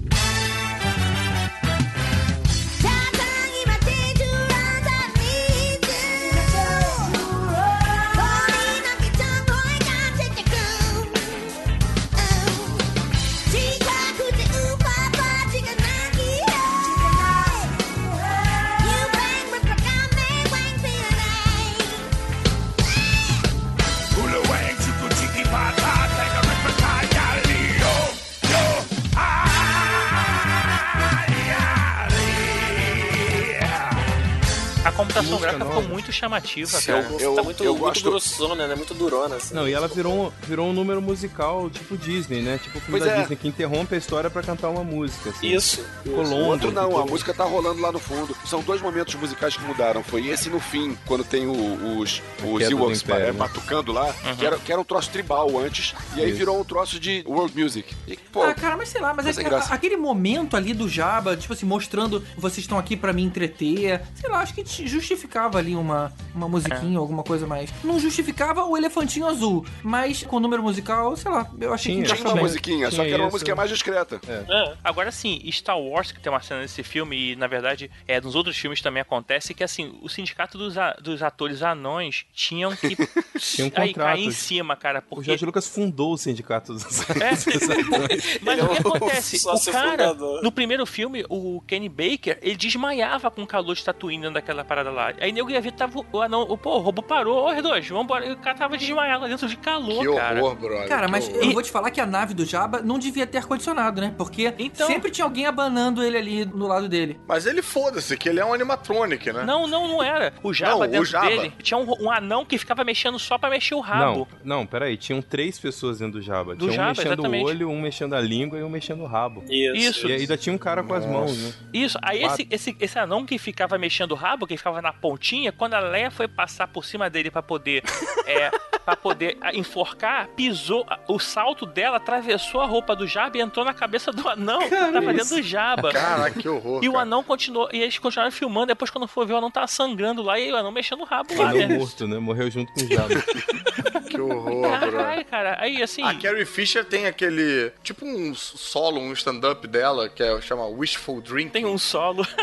muito 36.10 36.14
chamativa, 36.14 36.66
Se 36.78 36.86
cara. 36.86 37.06
eu- 37.10 37.20
eu- 37.20 37.34
tá 37.34 37.42
muito, 37.42 37.64
eu 37.64 37.72
muito 37.72 37.84
gosto- 37.84 38.02
grossona, 38.10 38.66
né? 38.66 38.74
Muito 38.74 38.92
durona. 38.94 39.36
Assim. 39.36 39.54
Não, 39.54 39.68
e 39.68 39.72
ela 39.72 39.86
virou, 39.88 40.26
um- 40.26 40.32
virou 40.46 40.68
um 40.68 40.72
número 40.72 41.00
musical 41.00 41.70
tipo 41.70 41.96
Disney, 41.96 42.42
né? 42.42 42.58
Tipo 42.62 42.78
o 42.78 42.80
filme 42.80 42.98
Pois 43.00 43.04
da 43.10 43.16
é. 43.16 43.20
Disney, 43.20 43.36
que 43.36 43.48
interrompe 43.48 43.94
a 43.94 43.98
história 43.98 44.28
pra 44.28 44.42
cantar 44.42 44.68
uma 44.68 44.82
música. 44.84 45.30
Assim. 45.30 45.46
Isso. 45.54 45.84
Ficou 46.02 46.22
isso. 46.24 46.34
O 46.34 46.38
outro 46.46 46.72
não, 46.72 46.98
a 46.98 47.06
música 47.06 47.32
tá 47.32 47.44
rolando 47.44 47.80
lá 47.80 47.92
no 47.92 47.98
fundo. 47.98 48.36
São 48.44 48.60
dois 48.62 48.80
momentos 48.82 49.14
musicais 49.14 49.56
que 49.56 49.62
mudaram. 49.64 50.02
Foi 50.02 50.26
esse 50.28 50.50
no 50.50 50.58
fim, 50.60 50.96
quando 51.06 51.24
tem 51.24 51.46
o- 51.46 51.98
os, 52.00 52.20
os 52.44 52.62
Ewoks 52.62 53.04
é, 53.08 53.32
batucando 53.32 53.92
lá, 53.92 54.12
que, 54.38 54.44
era, 54.44 54.58
que 54.58 54.72
era 54.72 54.80
um 54.80 54.84
troço 54.84 55.10
tribal 55.10 55.58
antes, 55.58 55.94
e 56.16 56.20
aí 56.20 56.28
Isso. 56.30 56.38
virou 56.38 56.60
um 56.60 56.64
troço 56.64 56.98
de 56.98 57.22
world 57.26 57.56
music. 57.60 57.94
E, 58.08 58.16
pô, 58.16 58.42
ah, 58.42 58.54
cara, 58.54 58.76
mas 58.76 58.88
sei 58.88 59.00
lá, 59.00 59.14
mas 59.14 59.36
tá 59.36 59.42
é 59.42 59.54
a- 59.54 59.58
aquele 59.70 59.96
momento 59.96 60.56
ali 60.56 60.74
do 60.74 60.88
Jabba, 60.88 61.36
tipo 61.36 61.52
assim, 61.52 61.66
mostrando 61.66 62.22
vocês 62.36 62.58
estão 62.64 62.78
aqui 62.78 62.96
pra 62.96 63.12
me 63.12 63.22
entreter, 63.22 64.00
sei 64.14 64.28
lá, 64.30 64.40
acho 64.40 64.54
que 64.54 64.64
justificava 64.88 65.58
ali 65.58 65.74
uma, 65.76 65.99
uma 66.34 66.48
musiquinha, 66.48 66.98
alguma 66.98 67.22
coisa 67.22 67.46
mais. 67.46 67.70
Não 67.82 67.98
justificava 67.98 68.64
o 68.64 68.76
elefantinho 68.76 69.26
azul, 69.26 69.64
mas 69.82 70.22
com 70.22 70.36
o 70.36 70.40
número 70.40 70.62
musical, 70.62 71.16
sei 71.16 71.30
lá, 71.30 71.50
eu 71.60 71.72
achei 71.74 71.94
Tinha, 71.94 72.06
que 72.06 72.14
tinha 72.14 72.26
uma 72.28 72.34
bem. 72.34 72.42
musiquinha, 72.44 72.90
só 72.90 73.02
que 73.04 73.08
era 73.10 73.22
uma 73.22 73.28
isso. 73.28 73.34
música 73.36 73.54
mais 73.56 73.70
discreta. 73.70 74.20
É. 74.28 74.74
Agora 74.84 75.10
sim, 75.10 75.40
Star 75.50 75.78
Wars, 75.78 76.12
que 76.12 76.20
tem 76.20 76.32
uma 76.32 76.40
cena 76.40 76.60
nesse 76.60 76.82
filme, 76.82 77.32
e 77.32 77.36
na 77.36 77.46
verdade, 77.46 77.90
é, 78.06 78.20
nos 78.20 78.34
outros 78.34 78.56
filmes 78.56 78.80
também 78.80 79.00
acontece, 79.00 79.52
que 79.54 79.64
assim, 79.64 79.98
o 80.02 80.08
sindicato 80.08 80.56
dos, 80.56 80.76
a- 80.78 80.92
dos 81.02 81.22
atores 81.22 81.62
anões 81.62 82.24
tinham 82.32 82.74
que 82.76 82.96
Tinha 83.38 83.68
um 83.68 83.80
aí, 83.82 83.94
cair 83.94 84.24
em 84.26 84.30
cima, 84.30 84.76
cara, 84.76 84.98
O 85.00 85.02
porque. 85.02 85.24
Jorge 85.30 85.44
Lucas 85.44 85.66
fundou 85.66 86.12
o 86.12 86.18
sindicato 86.18 86.72
dos, 86.74 86.84
É. 87.10 87.30
dos 87.30 87.70
atores. 87.70 88.38
Mas 88.42 88.58
Ele 88.58 88.66
o 88.66 88.68
que 88.68 88.76
é 88.86 88.88
o 88.90 88.94
acontece? 88.96 89.36
O 89.46 89.72
cara, 89.72 89.90
fundador. 90.08 90.42
no 90.42 90.52
primeiro 90.52 90.84
filme, 90.86 91.24
o 91.28 91.60
Kenny 91.66 91.88
Baker, 91.88 92.38
ele 92.42 92.56
desmaiava 92.56 93.30
com 93.30 93.42
o 93.42 93.46
calor 93.46 93.74
de 93.74 93.84
Tatooine 93.84 94.20
dentro 94.22 94.34
daquela 94.34 94.64
parada 94.64 94.90
lá. 94.90 95.12
Aí 95.20 95.32
nego 95.32 95.50
ia 95.50 95.60
ver, 95.60 95.72
tava 95.72 95.89
o 96.12 96.20
anão, 96.22 96.42
o, 96.42 96.56
pô, 96.56 96.76
o 96.76 96.78
robô 96.78 97.02
parou, 97.02 97.46
ô 97.46 97.50
R2, 97.52 97.88
vambora. 97.88 98.32
O 98.32 98.36
cara 98.36 98.56
tava 98.56 98.76
desmaiado 98.76 99.22
lá 99.22 99.28
dentro 99.28 99.46
de 99.48 99.56
calor, 99.56 100.00
Que 100.06 100.14
cara. 100.16 100.40
horror, 100.42 100.54
brother. 100.56 100.88
Cara, 100.88 101.06
que 101.06 101.12
mas 101.12 101.28
horror. 101.28 101.42
eu 101.44 101.52
vou 101.52 101.62
te 101.62 101.70
falar 101.70 101.90
que 101.90 102.00
a 102.00 102.06
nave 102.06 102.34
do 102.34 102.44
Jabba 102.44 102.80
não 102.82 102.98
devia 102.98 103.26
ter 103.26 103.38
ar-condicionado, 103.38 104.00
né? 104.00 104.14
Porque 104.16 104.52
Então- 104.58 104.86
sempre 104.86 105.10
tinha 105.10 105.24
alguém 105.24 105.46
abanando 105.46 106.02
ele 106.02 106.16
ali 106.16 106.44
no 106.44 106.66
lado 106.66 106.88
dele. 106.88 107.18
Mas 107.26 107.46
ele 107.46 107.62
foda-se, 107.62 108.16
que 108.16 108.28
ele 108.28 108.40
é 108.40 108.44
um 108.44 108.52
animatronic, 108.54 109.32
né? 109.32 109.44
Não, 109.44 109.66
não, 109.66 109.88
não 109.88 110.02
era. 110.02 110.32
O 110.42 110.52
Jabba 110.52 110.72
Não, 110.74 110.80
o 110.80 110.86
dentro 110.88 111.04
Jabba. 111.06 111.26
dele 111.28 111.52
tinha 111.62 111.78
um, 111.78 111.86
um 112.04 112.10
anão 112.10 112.44
que 112.44 112.56
ficava 112.58 112.84
mexendo 112.84 113.18
só 113.18 113.36
pra 113.38 113.50
mexer 113.50 113.74
o 113.74 113.80
rabo. 113.80 114.28
Não, 114.44 114.58
não, 114.60 114.66
peraí. 114.66 114.96
Tinham 114.96 115.20
três 115.22 115.58
pessoas 115.58 115.98
dentro 115.98 116.20
do 116.20 116.22
Jabba. 116.22 116.54
Do 116.54 116.60
tinha 116.68 116.70
um 116.70 116.74
Jabba, 116.74 116.88
mexendo 116.90 117.12
exatamente. 117.12 117.44
o 117.44 117.46
olho, 117.46 117.68
um 117.70 117.80
mexendo 117.80 118.14
a 118.14 118.20
língua 118.20 118.58
e 118.58 118.62
um 118.62 118.68
mexendo 118.70 119.02
o 119.02 119.06
rabo. 119.06 119.42
Isso. 119.48 120.06
E 120.08 120.12
ainda 120.12 120.36
tinha 120.36 120.54
um 120.54 120.58
cara 120.58 120.82
com 120.82 120.94
as 120.94 121.04
mãos, 121.06 121.36
né? 121.36 121.52
Isso, 121.72 121.98
aí 122.02 122.22
esse, 122.22 122.46
esse, 122.50 122.76
esse 122.80 122.98
anão 122.98 123.24
que 123.24 123.38
ficava 123.38 123.76
mexendo 123.78 124.12
o 124.12 124.14
rabo, 124.14 124.46
que 124.46 124.56
ficava 124.56 124.80
na 124.82 124.92
pontinha, 124.92 125.52
quando 125.52 125.74
a 125.74 125.79
Leia 125.80 126.10
foi 126.10 126.28
passar 126.28 126.68
por 126.68 126.84
cima 126.84 127.10
dele 127.10 127.30
pra 127.30 127.42
poder 127.42 127.82
é, 128.26 128.50
para 128.84 128.96
poder 128.96 129.36
ah, 129.40 129.54
enforcar, 129.54 130.28
pisou, 130.28 130.84
ah, 130.88 130.98
o 131.08 131.18
salto 131.18 131.66
dela 131.66 131.98
atravessou 131.98 132.60
a 132.60 132.66
roupa 132.66 132.96
do 132.96 133.06
Jabba 133.06 133.38
e 133.38 133.40
entrou 133.40 133.64
na 133.64 133.74
cabeça 133.74 134.10
do 134.10 134.28
anão 134.28 134.60
que 134.60 134.70
tava 134.70 135.12
dentro 135.12 135.36
do 135.36 135.42
Jabba. 135.42 135.92
Caraca, 135.92 136.40
que 136.40 136.48
horror. 136.48 136.82
E 136.82 136.88
o 136.88 136.92
cara. 136.92 137.02
anão 137.04 137.22
continuou, 137.22 137.68
e 137.72 137.82
eles 137.82 137.98
continuaram 137.98 138.32
filmando, 138.32 138.66
depois 138.66 138.90
quando 138.90 139.06
for 139.06 139.26
ver 139.26 139.34
o 139.34 139.36
anão 139.36 139.50
tava 139.50 139.66
sangrando 139.66 140.22
lá 140.22 140.38
e 140.38 140.50
o 140.50 140.56
anão 140.56 140.72
mexendo 140.72 141.00
o 141.02 141.04
rabo 141.04 141.32
O 141.32 141.38
lá, 141.38 141.50
anão 141.50 141.68
né? 141.68 141.78
morto, 141.78 142.08
né? 142.08 142.18
Morreu 142.18 142.50
junto 142.50 142.72
com 142.72 142.80
o 142.80 142.88
Jabba. 142.88 143.14
Que 144.10 144.20
horror. 144.20 144.68
Caralho, 144.68 145.24
cara. 145.24 145.56
Aí, 145.60 145.80
assim... 145.80 146.02
A 146.02 146.12
Carrie 146.14 146.44
Fisher 146.44 146.84
tem 146.84 147.06
aquele. 147.06 147.72
Tipo 147.80 148.04
um 148.04 148.34
solo, 148.34 149.00
um 149.00 149.12
stand-up 149.12 149.68
dela, 149.68 150.08
que 150.08 150.20
é, 150.20 150.40
chama 150.40 150.66
Wishful 150.66 151.20
Drink. 151.20 151.52
Tem 151.52 151.64
um 151.64 151.78
solo. 151.78 152.26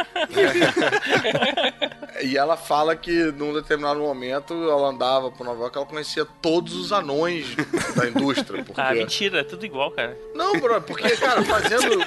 E 2.22 2.38
ela 2.38 2.58
fala 2.58 2.96
que 2.96 3.12
num 3.34 3.54
determinado 3.54 4.00
momento 4.00 4.54
ela 4.54 4.90
andava 4.90 5.32
por 5.32 5.46
Nova 5.46 5.62
York, 5.62 5.78
ela 5.78 5.86
conhecia 5.86 6.26
todos 6.42 6.74
os 6.74 6.92
anões 6.92 7.56
da 7.96 8.08
indústria. 8.08 8.64
Porque... 8.64 8.82
Ah, 8.82 8.94
mentira, 8.94 9.40
é 9.40 9.44
tudo 9.44 9.66
igual, 9.66 9.92
cara. 9.92 10.18
Não, 10.34 10.60
bro, 10.60 10.82
porque, 10.82 11.10
cara, 11.18 11.44
fazendo. 11.44 12.00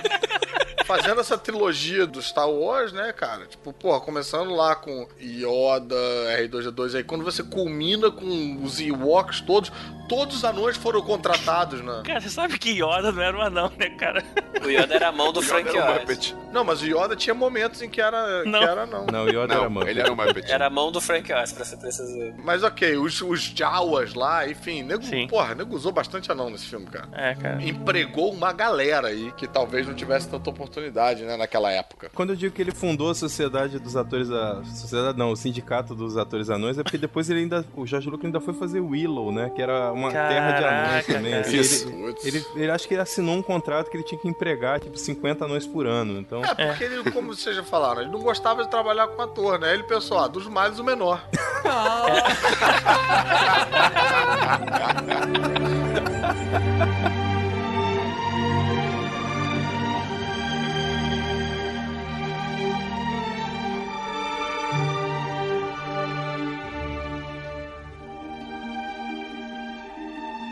Fazendo 0.97 1.21
essa 1.21 1.39
trilogia 1.39 2.07
do 2.07 2.21
Star 2.21 2.49
Wars, 2.51 2.93
né, 2.93 3.13
cara? 3.13 3.47
Tipo, 3.47 3.73
porra, 3.73 4.01
começando 4.01 4.55
lá 4.55 4.75
com 4.75 5.07
Yoda, 5.21 5.95
R2D2, 6.39 6.97
aí 6.97 7.05
quando 7.05 7.25
você 7.25 7.43
culmina 7.43 8.11
com 8.11 8.59
os 8.63 8.81
Ewoks 8.81 9.41
todos, 9.41 9.71
todos 10.09 10.37
os 10.37 10.45
anões 10.45 10.77
foram 10.77 11.01
contratados, 11.03 11.81
né? 11.81 12.03
Cara, 12.05 12.21
você 12.21 12.29
sabe 12.31 12.59
que 12.59 12.71
Yoda 12.71 13.13
não 13.13 13.23
era 13.23 13.37
um 13.37 13.41
anão, 13.43 13.73
né, 13.79 13.91
cara? 13.91 14.25
O 14.65 14.69
Yoda 14.69 14.95
era 14.95 15.09
a 15.09 15.13
mão 15.13 15.33
do 15.33 15.41
Frank 15.41 15.69
Era 15.69 16.01
um 16.01 16.11
Oz. 16.11 16.35
Não, 16.53 16.65
mas 16.65 16.83
o 16.83 16.87
Yoda 16.87 17.15
tinha 17.15 17.33
momentos 17.33 17.81
em 17.81 17.89
que 17.89 18.01
era 18.01 18.45
Não. 18.45 18.59
que 18.59 18.65
era 18.65 18.87
não. 18.87 19.07
Não, 19.07 19.25
o 19.25 19.29
Yoda 19.29 19.55
era 19.55 19.63
Não, 19.63 19.71
Muppet. 19.71 19.91
ele 19.91 20.01
era 20.01 20.13
um 20.13 20.17
Muppet. 20.17 20.51
Era 20.51 20.67
a 20.67 20.71
mão 20.71 20.91
do 20.91 21.01
Frank 21.01 21.33
Oz, 21.33 21.53
pra 21.53 21.65
ser 21.65 21.77
preciso. 21.77 22.35
Mas 22.39 22.63
ok, 22.63 22.97
os, 22.97 23.21
os 23.23 23.41
Jawas 23.41 24.15
lá, 24.15 24.49
enfim, 24.49 24.83
nego, 24.83 25.03
Sim. 25.05 25.29
porra, 25.29 25.55
nego 25.55 25.75
usou 25.75 25.93
bastante 25.93 26.31
anão 26.33 26.51
nesse 26.51 26.67
filme, 26.67 26.87
cara. 26.87 27.09
É, 27.13 27.35
cara. 27.35 27.63
Empregou 27.63 28.33
uma 28.33 28.53
galera 28.53 29.09
aí 29.09 29.31
que 29.33 29.47
talvez 29.47 29.87
não 29.87 29.95
tivesse 29.95 30.29
tanta 30.29 30.51
oportunidade, 30.51 30.80
né, 31.25 31.37
naquela 31.37 31.71
época. 31.71 32.11
Quando 32.15 32.31
eu 32.31 32.37
digo 32.37 32.55
que 32.55 32.63
ele 32.63 32.73
fundou 32.73 33.11
a 33.11 33.15
sociedade 33.15 33.79
dos 33.79 33.97
atores. 33.97 34.31
A 34.31 34.63
sociedade 34.65 35.19
não, 35.19 35.33
o 35.33 35.37
sindicato 35.37 35.95
dos 35.95 36.17
atores 36.17 36.51
anões, 36.51 36.79
é 36.79 36.83
porque 36.83 36.99
depois 36.99 37.29
ele 37.29 37.41
ainda. 37.41 37.65
O 37.77 37.87
Jorge 37.87 38.09
Lucas 38.09 38.27
ainda 38.27 38.41
foi 38.41 38.55
fazer 38.55 38.81
Willow, 38.81 39.33
né? 39.33 39.51
Que 39.55 39.63
era 39.63 39.93
uma 39.93 40.11
terra 40.11 40.53
de 40.53 40.65
anões 40.65 40.89
Caraca, 40.89 41.15
também. 41.15 41.35
assim, 41.35 41.59
Isso. 41.59 41.89
ele, 41.89 42.15
ele, 42.25 42.47
ele 42.57 42.71
acho 42.71 42.87
que 42.87 42.95
ele 42.95 43.03
assinou 43.03 43.37
um 43.37 43.43
contrato 43.43 43.91
que 43.91 43.97
ele 43.97 44.05
tinha 44.05 44.21
que 44.21 44.29
empregar, 44.29 44.81
tipo, 44.81 44.97
50 44.97 45.45
anões 45.45 45.67
por 45.67 45.87
ano. 45.87 46.19
Então. 46.19 46.43
É, 46.45 46.69
porque 46.69 46.85
ele, 46.85 47.11
como 47.11 47.35
vocês 47.35 47.57
já 47.57 47.63
falaram, 47.63 48.03
ele 48.03 48.11
não 48.11 48.21
gostava 48.21 48.65
de 48.65 48.71
trabalhar 48.71 49.09
com 49.09 49.23
ator, 49.23 49.59
né? 49.59 49.75
Ele 49.75 49.83
pensou, 49.83 50.19
ah, 50.19 50.29
dos 50.29 50.47
males 50.47 50.79
o 50.79 50.85
menor. 50.85 51.23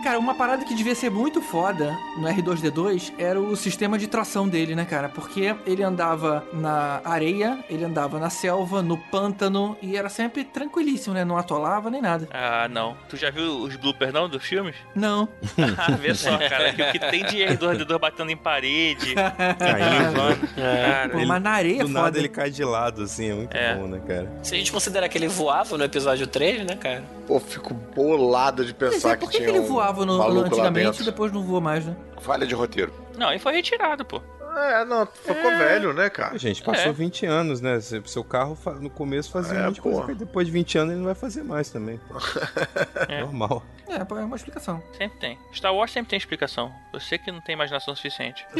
Cara, 0.09 0.19
uma 0.19 0.35
parada 0.35 0.65
que 0.65 0.75
devia 0.75 0.95
ser 0.95 1.11
muito 1.11 1.43
foda 1.43 1.95
no 2.17 2.27
R2D2 2.27 3.13
era 3.19 3.39
o 3.39 3.55
sistema 3.55 3.99
de 3.99 4.07
tração 4.07 4.49
dele, 4.49 4.75
né, 4.75 4.87
cara? 4.87 5.07
Porque 5.11 5.55
ele 5.67 5.83
andava 5.83 6.47
na 6.51 7.03
areia, 7.05 7.63
ele 7.69 7.85
andava 7.85 8.19
na 8.19 8.31
selva, 8.31 8.81
no 8.81 8.97
pântano 8.97 9.77
e 9.83 9.99
era 9.99 10.09
sempre 10.09 10.45
tranquilíssimo, 10.45 11.15
né? 11.15 11.27
Não 11.27 11.37
atolava 11.37 11.91
nem 11.91 12.01
nada. 12.01 12.27
Ah, 12.33 12.67
não. 12.71 12.97
Tu 13.07 13.19
já 13.19 13.31
viu 13.31 13.59
os 13.59 13.77
bloopers 13.77 14.11
não 14.11 14.31
dos 14.31 14.43
filmes? 14.43 14.75
Não. 14.95 15.29
Ah, 15.77 15.91
vê 15.93 16.15
só, 16.15 16.39
cara. 16.39 16.73
que 16.73 16.81
O 16.83 16.93
que 16.93 16.99
tem 16.99 17.25
de 17.27 17.37
R2D2 17.39 17.99
batendo 17.99 18.31
em 18.31 18.37
parede, 18.37 19.15
Caindo. 19.59 20.51
Cara, 20.57 21.09
Pô, 21.11 21.27
mas 21.27 21.43
na 21.43 21.51
areia 21.51 21.81
é 21.83 21.85
Do 21.85 21.89
foda. 21.89 22.01
nada 22.03 22.19
ele 22.19 22.29
cai 22.31 22.51
de 22.51 22.65
lado, 22.65 23.03
assim, 23.03 23.31
é 23.31 23.35
muito 23.35 23.55
É. 23.55 23.75
bom, 23.75 23.87
né, 23.87 24.01
cara? 24.07 24.33
Se 24.43 24.55
a 24.55 24.59
gente 24.59 24.73
considerar 24.73 25.07
que 25.11 25.19
ele 25.19 25.29
voava 25.29 25.77
no 25.77 25.85
episódio 25.85 26.27
3, 26.27 26.65
né, 26.65 26.77
cara? 26.77 27.18
Pô, 27.29 27.39
fico 27.39 27.75
bolado 27.75 28.65
de 28.65 28.75
Mas 28.81 28.95
pensar 28.95 29.11
é, 29.11 29.17
por 29.17 29.31
que 29.31 29.33
que, 29.33 29.33
que 29.33 29.39
tinha 29.45 29.59
ele 29.59 29.61
um 29.61 29.69
voava 29.69 30.07
no, 30.07 30.41
antigamente 30.41 31.03
e 31.03 31.05
depois 31.05 31.31
não 31.31 31.43
voa 31.43 31.61
mais, 31.61 31.85
né? 31.85 31.95
Falha 32.23 32.47
de 32.47 32.55
roteiro. 32.55 32.91
Não, 33.19 33.31
e 33.35 33.39
foi 33.39 33.53
retirado, 33.53 34.03
pô. 34.03 34.23
É, 34.57 34.83
não, 34.87 35.05
ficou 35.05 35.35
velho, 35.35 35.93
né, 35.93 36.09
cara? 36.09 36.39
Gente, 36.39 36.63
passou 36.63 36.89
É. 36.89 36.93
20 36.93 37.27
anos, 37.27 37.61
né? 37.61 37.79
Seu 37.81 38.25
carro 38.25 38.57
no 38.81 38.89
começo 38.89 39.31
fazia 39.31 39.59
É, 39.59 39.61
um 39.61 39.65
monte 39.67 39.75
de 39.75 39.81
coisa, 39.83 40.07
que 40.07 40.15
depois 40.15 40.47
de 40.47 40.53
20 40.55 40.79
anos 40.79 40.93
ele 40.93 41.01
não 41.01 41.07
vai 41.07 41.15
fazer 41.15 41.43
mais 41.43 41.69
também. 41.69 42.01
É. 43.07 43.21
Normal. 43.21 43.63
É, 43.87 43.97
é 43.97 44.25
uma 44.25 44.37
explicação. 44.37 44.83
Sempre 44.97 45.19
tem. 45.19 45.39
Star 45.55 45.75
Wars 45.75 45.93
sempre 45.93 46.09
tem 46.11 46.17
explicação. 46.17 46.73
Você 46.93 47.19
que 47.19 47.31
não 47.31 47.43
tem 47.43 47.55
imaginação 47.55 47.95
suficiente. 47.95 48.47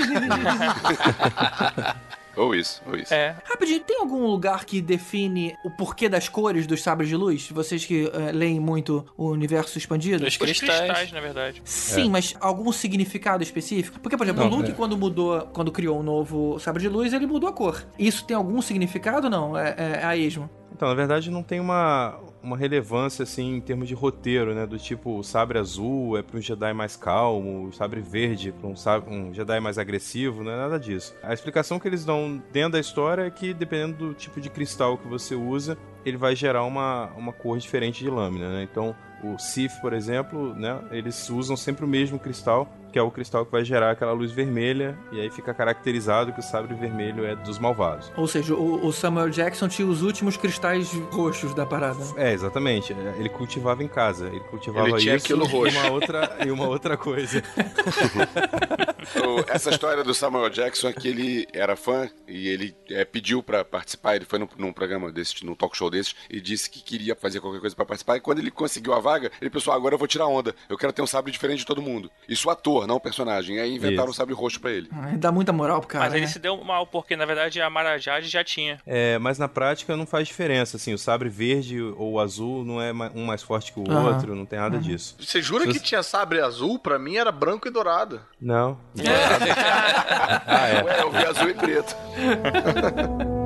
Ou 2.39 2.55
isso, 2.55 2.81
ou 2.87 2.97
isso. 2.97 3.13
É. 3.13 3.37
Rapidinho, 3.45 3.81
tem 3.81 3.99
algum 3.99 4.27
lugar 4.27 4.65
que 4.65 4.81
define 4.81 5.57
o 5.65 5.71
porquê 5.71 6.09
das 6.09 6.29
cores 6.29 6.67
dos 6.67 6.83
sabres 6.83 7.09
de 7.09 7.17
luz? 7.17 7.51
Vocês 7.51 7.85
que 7.85 8.11
eh, 8.13 8.33
leem 8.33 8.61
muito 8.61 9.05
o 9.17 9.31
universo 9.31 9.77
expandido? 9.77 10.25
Os 10.25 10.37
cristais. 10.37 10.79
cristais, 10.79 11.13
na 11.13 11.21
verdade. 11.21 11.61
Sim, 11.65 12.11
mas 12.11 12.35
algum 12.41 12.71
significado 12.71 13.43
específico? 13.43 13.99
Porque, 14.01 14.17
por 14.17 14.25
exemplo, 14.25 14.45
Não, 14.45 14.53
o 14.53 14.57
Luke, 14.57 14.71
é. 14.71 14.75
quando 14.75 14.97
mudou, 14.97 15.41
quando 15.53 15.73
criou 15.73 15.99
um 15.99 16.03
novo 16.03 16.59
sabre 16.61 16.83
de 16.83 16.89
luz, 16.89 17.13
ele 17.13 17.27
mudou 17.27 17.49
a 17.49 17.53
cor. 17.53 17.85
Isso 17.99 18.25
tem 18.25 18.37
algum 18.37 18.63
significado 18.63 19.27
ou 19.27 19.31
não? 19.31 19.59
É, 19.59 19.75
é, 19.77 20.01
é 20.01 20.05
a 20.05 20.17
esmo. 20.17 20.49
Então, 20.73 20.89
na 20.89 20.95
verdade, 20.95 21.31
não 21.31 21.43
tem 21.43 21.61
uma, 21.61 22.19
uma 22.43 22.57
relevância, 22.57 23.23
assim, 23.23 23.57
em 23.57 23.61
termos 23.61 23.89
de 23.89 23.95
roteiro, 23.95 24.55
né? 24.55 24.67
Do 24.67 24.79
tipo, 24.79 25.19
o 25.19 25.25
sabre 25.25 25.59
azul 25.59 26.17
é 26.17 26.23
pra 26.23 26.39
um 26.39 26.41
Jedi 26.41 26.73
mais 26.73 26.97
calmo, 26.97 27.67
o 27.67 27.73
sabre 27.73 28.01
verde 28.01 28.53
pra 28.53 28.69
um, 28.69 28.77
sabre, 28.77 29.13
um 29.13 29.33
Jedi 29.33 29.61
mais 29.61 29.79
agressivo, 29.79 30.45
não 30.45 30.53
é 30.53 30.57
nada 30.57 30.79
disso. 30.79 31.15
A 31.23 31.33
explicação 31.33 31.79
que 31.79 31.89
eles 31.89 32.05
dão 32.05 32.43
dentro 32.53 32.73
da 32.73 32.81
história 32.81 33.23
é 33.23 33.31
que, 33.31 33.53
dependendo 33.53 34.09
do 34.09 34.15
tipo 34.15 34.41
de 34.41 34.51
cristal 34.51 34.97
que 34.99 35.09
você 35.09 35.35
usa, 35.35 35.77
ele 36.05 36.17
vai 36.17 36.37
gerar 36.37 36.65
uma, 36.65 37.07
uma 37.17 37.33
cor 37.33 37.59
diferente 37.59 38.05
de 38.05 38.11
lâmina, 38.11 38.49
né? 38.49 38.63
Então, 38.63 38.95
o 39.23 39.39
Sith, 39.39 39.81
por 39.81 39.93
exemplo, 39.93 40.55
né? 40.55 40.81
Eles 40.91 41.29
usam 41.29 41.57
sempre 41.57 41.85
o 41.85 41.89
mesmo 41.89 42.19
cristal, 42.19 42.69
que 42.93 42.99
é 42.99 43.03
o 43.03 43.11
cristal 43.11 43.45
que 43.45 43.53
vai 43.53 43.65
gerar 43.65 43.91
aquela 43.91 44.13
luz 44.13 44.33
vermelha, 44.33 44.99
e 45.13 45.21
aí 45.21 45.31
fica 45.31 45.53
caracterizado 45.53 46.33
que 46.33 46.41
o 46.41 46.43
sabre 46.43 46.75
vermelho 46.75 47.25
é 47.25 47.35
dos 47.37 47.59
malvados. 47.59 48.11
Ou 48.17 48.27
seja, 48.27 48.55
o, 48.55 48.87
o 48.87 48.93
Samuel 48.93 49.31
Jackson 49.31 49.69
tinha 49.69 49.87
os 49.87 50.03
últimos 50.03 50.37
cristais 50.37 50.93
roxos 51.11 51.55
da 51.55 51.67
parada. 51.67 51.99
É, 52.17 52.33
exatamente. 52.33 52.93
Ele 53.19 53.29
cultivava 53.29 53.83
em 53.83 53.89
casa. 53.89 54.29
Ele 54.29 54.41
cultivava 54.41 54.89
Ele 54.89 54.99
tinha 54.99 55.17
isso 55.17 55.27
aquilo 55.27 55.45
e 55.45 55.49
roxo. 55.49 55.79
uma 55.79 55.91
outra 55.91 56.37
e 56.47 56.51
uma 56.51 56.69
outra 56.69 56.97
coisa. 56.97 57.43
Essa 59.49 59.71
história 59.71 60.05
do 60.05 60.15
Samuel 60.15 60.51
Jackson 60.51 60.89
é 60.89 60.93
que 60.93 61.09
ele 61.09 61.47
era 61.53 61.77
fã 61.77 62.09
e 62.27 62.49
ele 62.49 62.75
é, 62.91 63.05
pediu 63.05 63.43
pra 63.43 63.65
participar. 63.65 64.17
Ele 64.17 64.25
foi 64.25 64.39
num, 64.39 64.49
num 64.57 64.73
programa 64.73 65.11
desse, 65.11 65.45
num 65.45 65.55
talk 65.55 65.77
show 65.77 65.91
desses, 65.91 66.15
e 66.29 66.41
disse 66.41 66.71
que 66.71 66.83
queria 66.83 67.17
fazer 67.17 67.41
qualquer 67.41 67.61
coisa 67.61 67.75
pra 67.75 67.85
participar. 67.85 68.17
E 68.17 68.21
quando 68.21 68.39
ele 68.39 68.51
conseguiu 68.51 68.95
a 68.95 69.01
vaga, 69.01 69.31
ele 69.41 69.51
pensou: 69.51 69.73
"Ah, 69.73 69.77
agora 69.77 69.95
eu 69.95 69.99
vou 69.99 70.09
tirar 70.09 70.27
onda. 70.27 70.55
Eu 70.69 70.77
quero 70.77 70.93
ter 70.93 71.03
um 71.03 71.07
sabre 71.07 71.33
diferente 71.33 71.61
de 71.61 71.67
todo 71.67 71.83
mundo. 71.83 72.11
Isso 72.29 72.49
o 72.49 72.51
ator, 72.79 72.87
não 72.87 72.97
o 72.97 73.01
personagem. 73.01 73.57
E 73.57 73.61
aí 73.61 73.75
inventaram 73.75 74.05
Isso. 74.05 74.11
um 74.11 74.15
sabre 74.15 74.35
roxo 74.35 74.61
pra 74.61 74.71
ele. 74.71 74.89
Ah, 74.93 75.13
Dá 75.17 75.33
muita 75.33 75.53
moral 75.53 75.81
pro 75.81 75.89
cara. 75.89 76.05
Mas 76.05 76.15
ele 76.15 76.23
né? 76.27 76.27
se 76.29 76.39
deu 76.39 76.57
mal, 76.65 76.87
porque 76.87 77.17
na 77.17 77.25
verdade 77.27 77.61
a 77.61 77.69
Mara 77.71 77.99
Jade 77.99 78.29
já 78.29 78.45
tinha. 78.45 78.81
É, 78.87 79.19
mas 79.19 79.39
na 79.39 79.49
prática 79.49 79.97
não 79.97 80.07
faz 80.07 80.27
diferença, 80.29 80.77
assim, 80.77 80.93
o 80.95 80.99
sabre 80.99 81.29
verde 81.29 81.81
ou 81.81 82.13
o 82.13 82.21
azul 82.21 82.65
não 82.65 82.81
é 82.81 82.93
um 83.15 83.25
mais 83.25 83.43
forte 83.43 83.73
que 83.73 83.81
o 83.81 83.85
outro, 83.91 84.35
não 84.35 84.47
tem 84.47 84.59
nada 84.59 84.79
disso. 84.79 85.17
Você 85.19 85.41
jura 85.43 85.65
Se 85.65 85.73
que 85.73 85.79
você- 85.79 85.85
tinha 85.85 86.03
sabre 86.03 86.41
azul? 86.41 86.79
Pra 86.79 86.99
mim 86.99 87.17
era 87.17 87.33
branco 87.33 87.67
e 87.69 87.71
dourado. 87.71 88.21
Não. 88.41 88.79
ah, 90.47 90.69
é. 90.69 90.85
Ué, 90.85 91.03
eu 91.03 91.11
vi 91.11 91.25
azul 91.25 91.49
e 91.51 91.55
preto. 91.55 91.97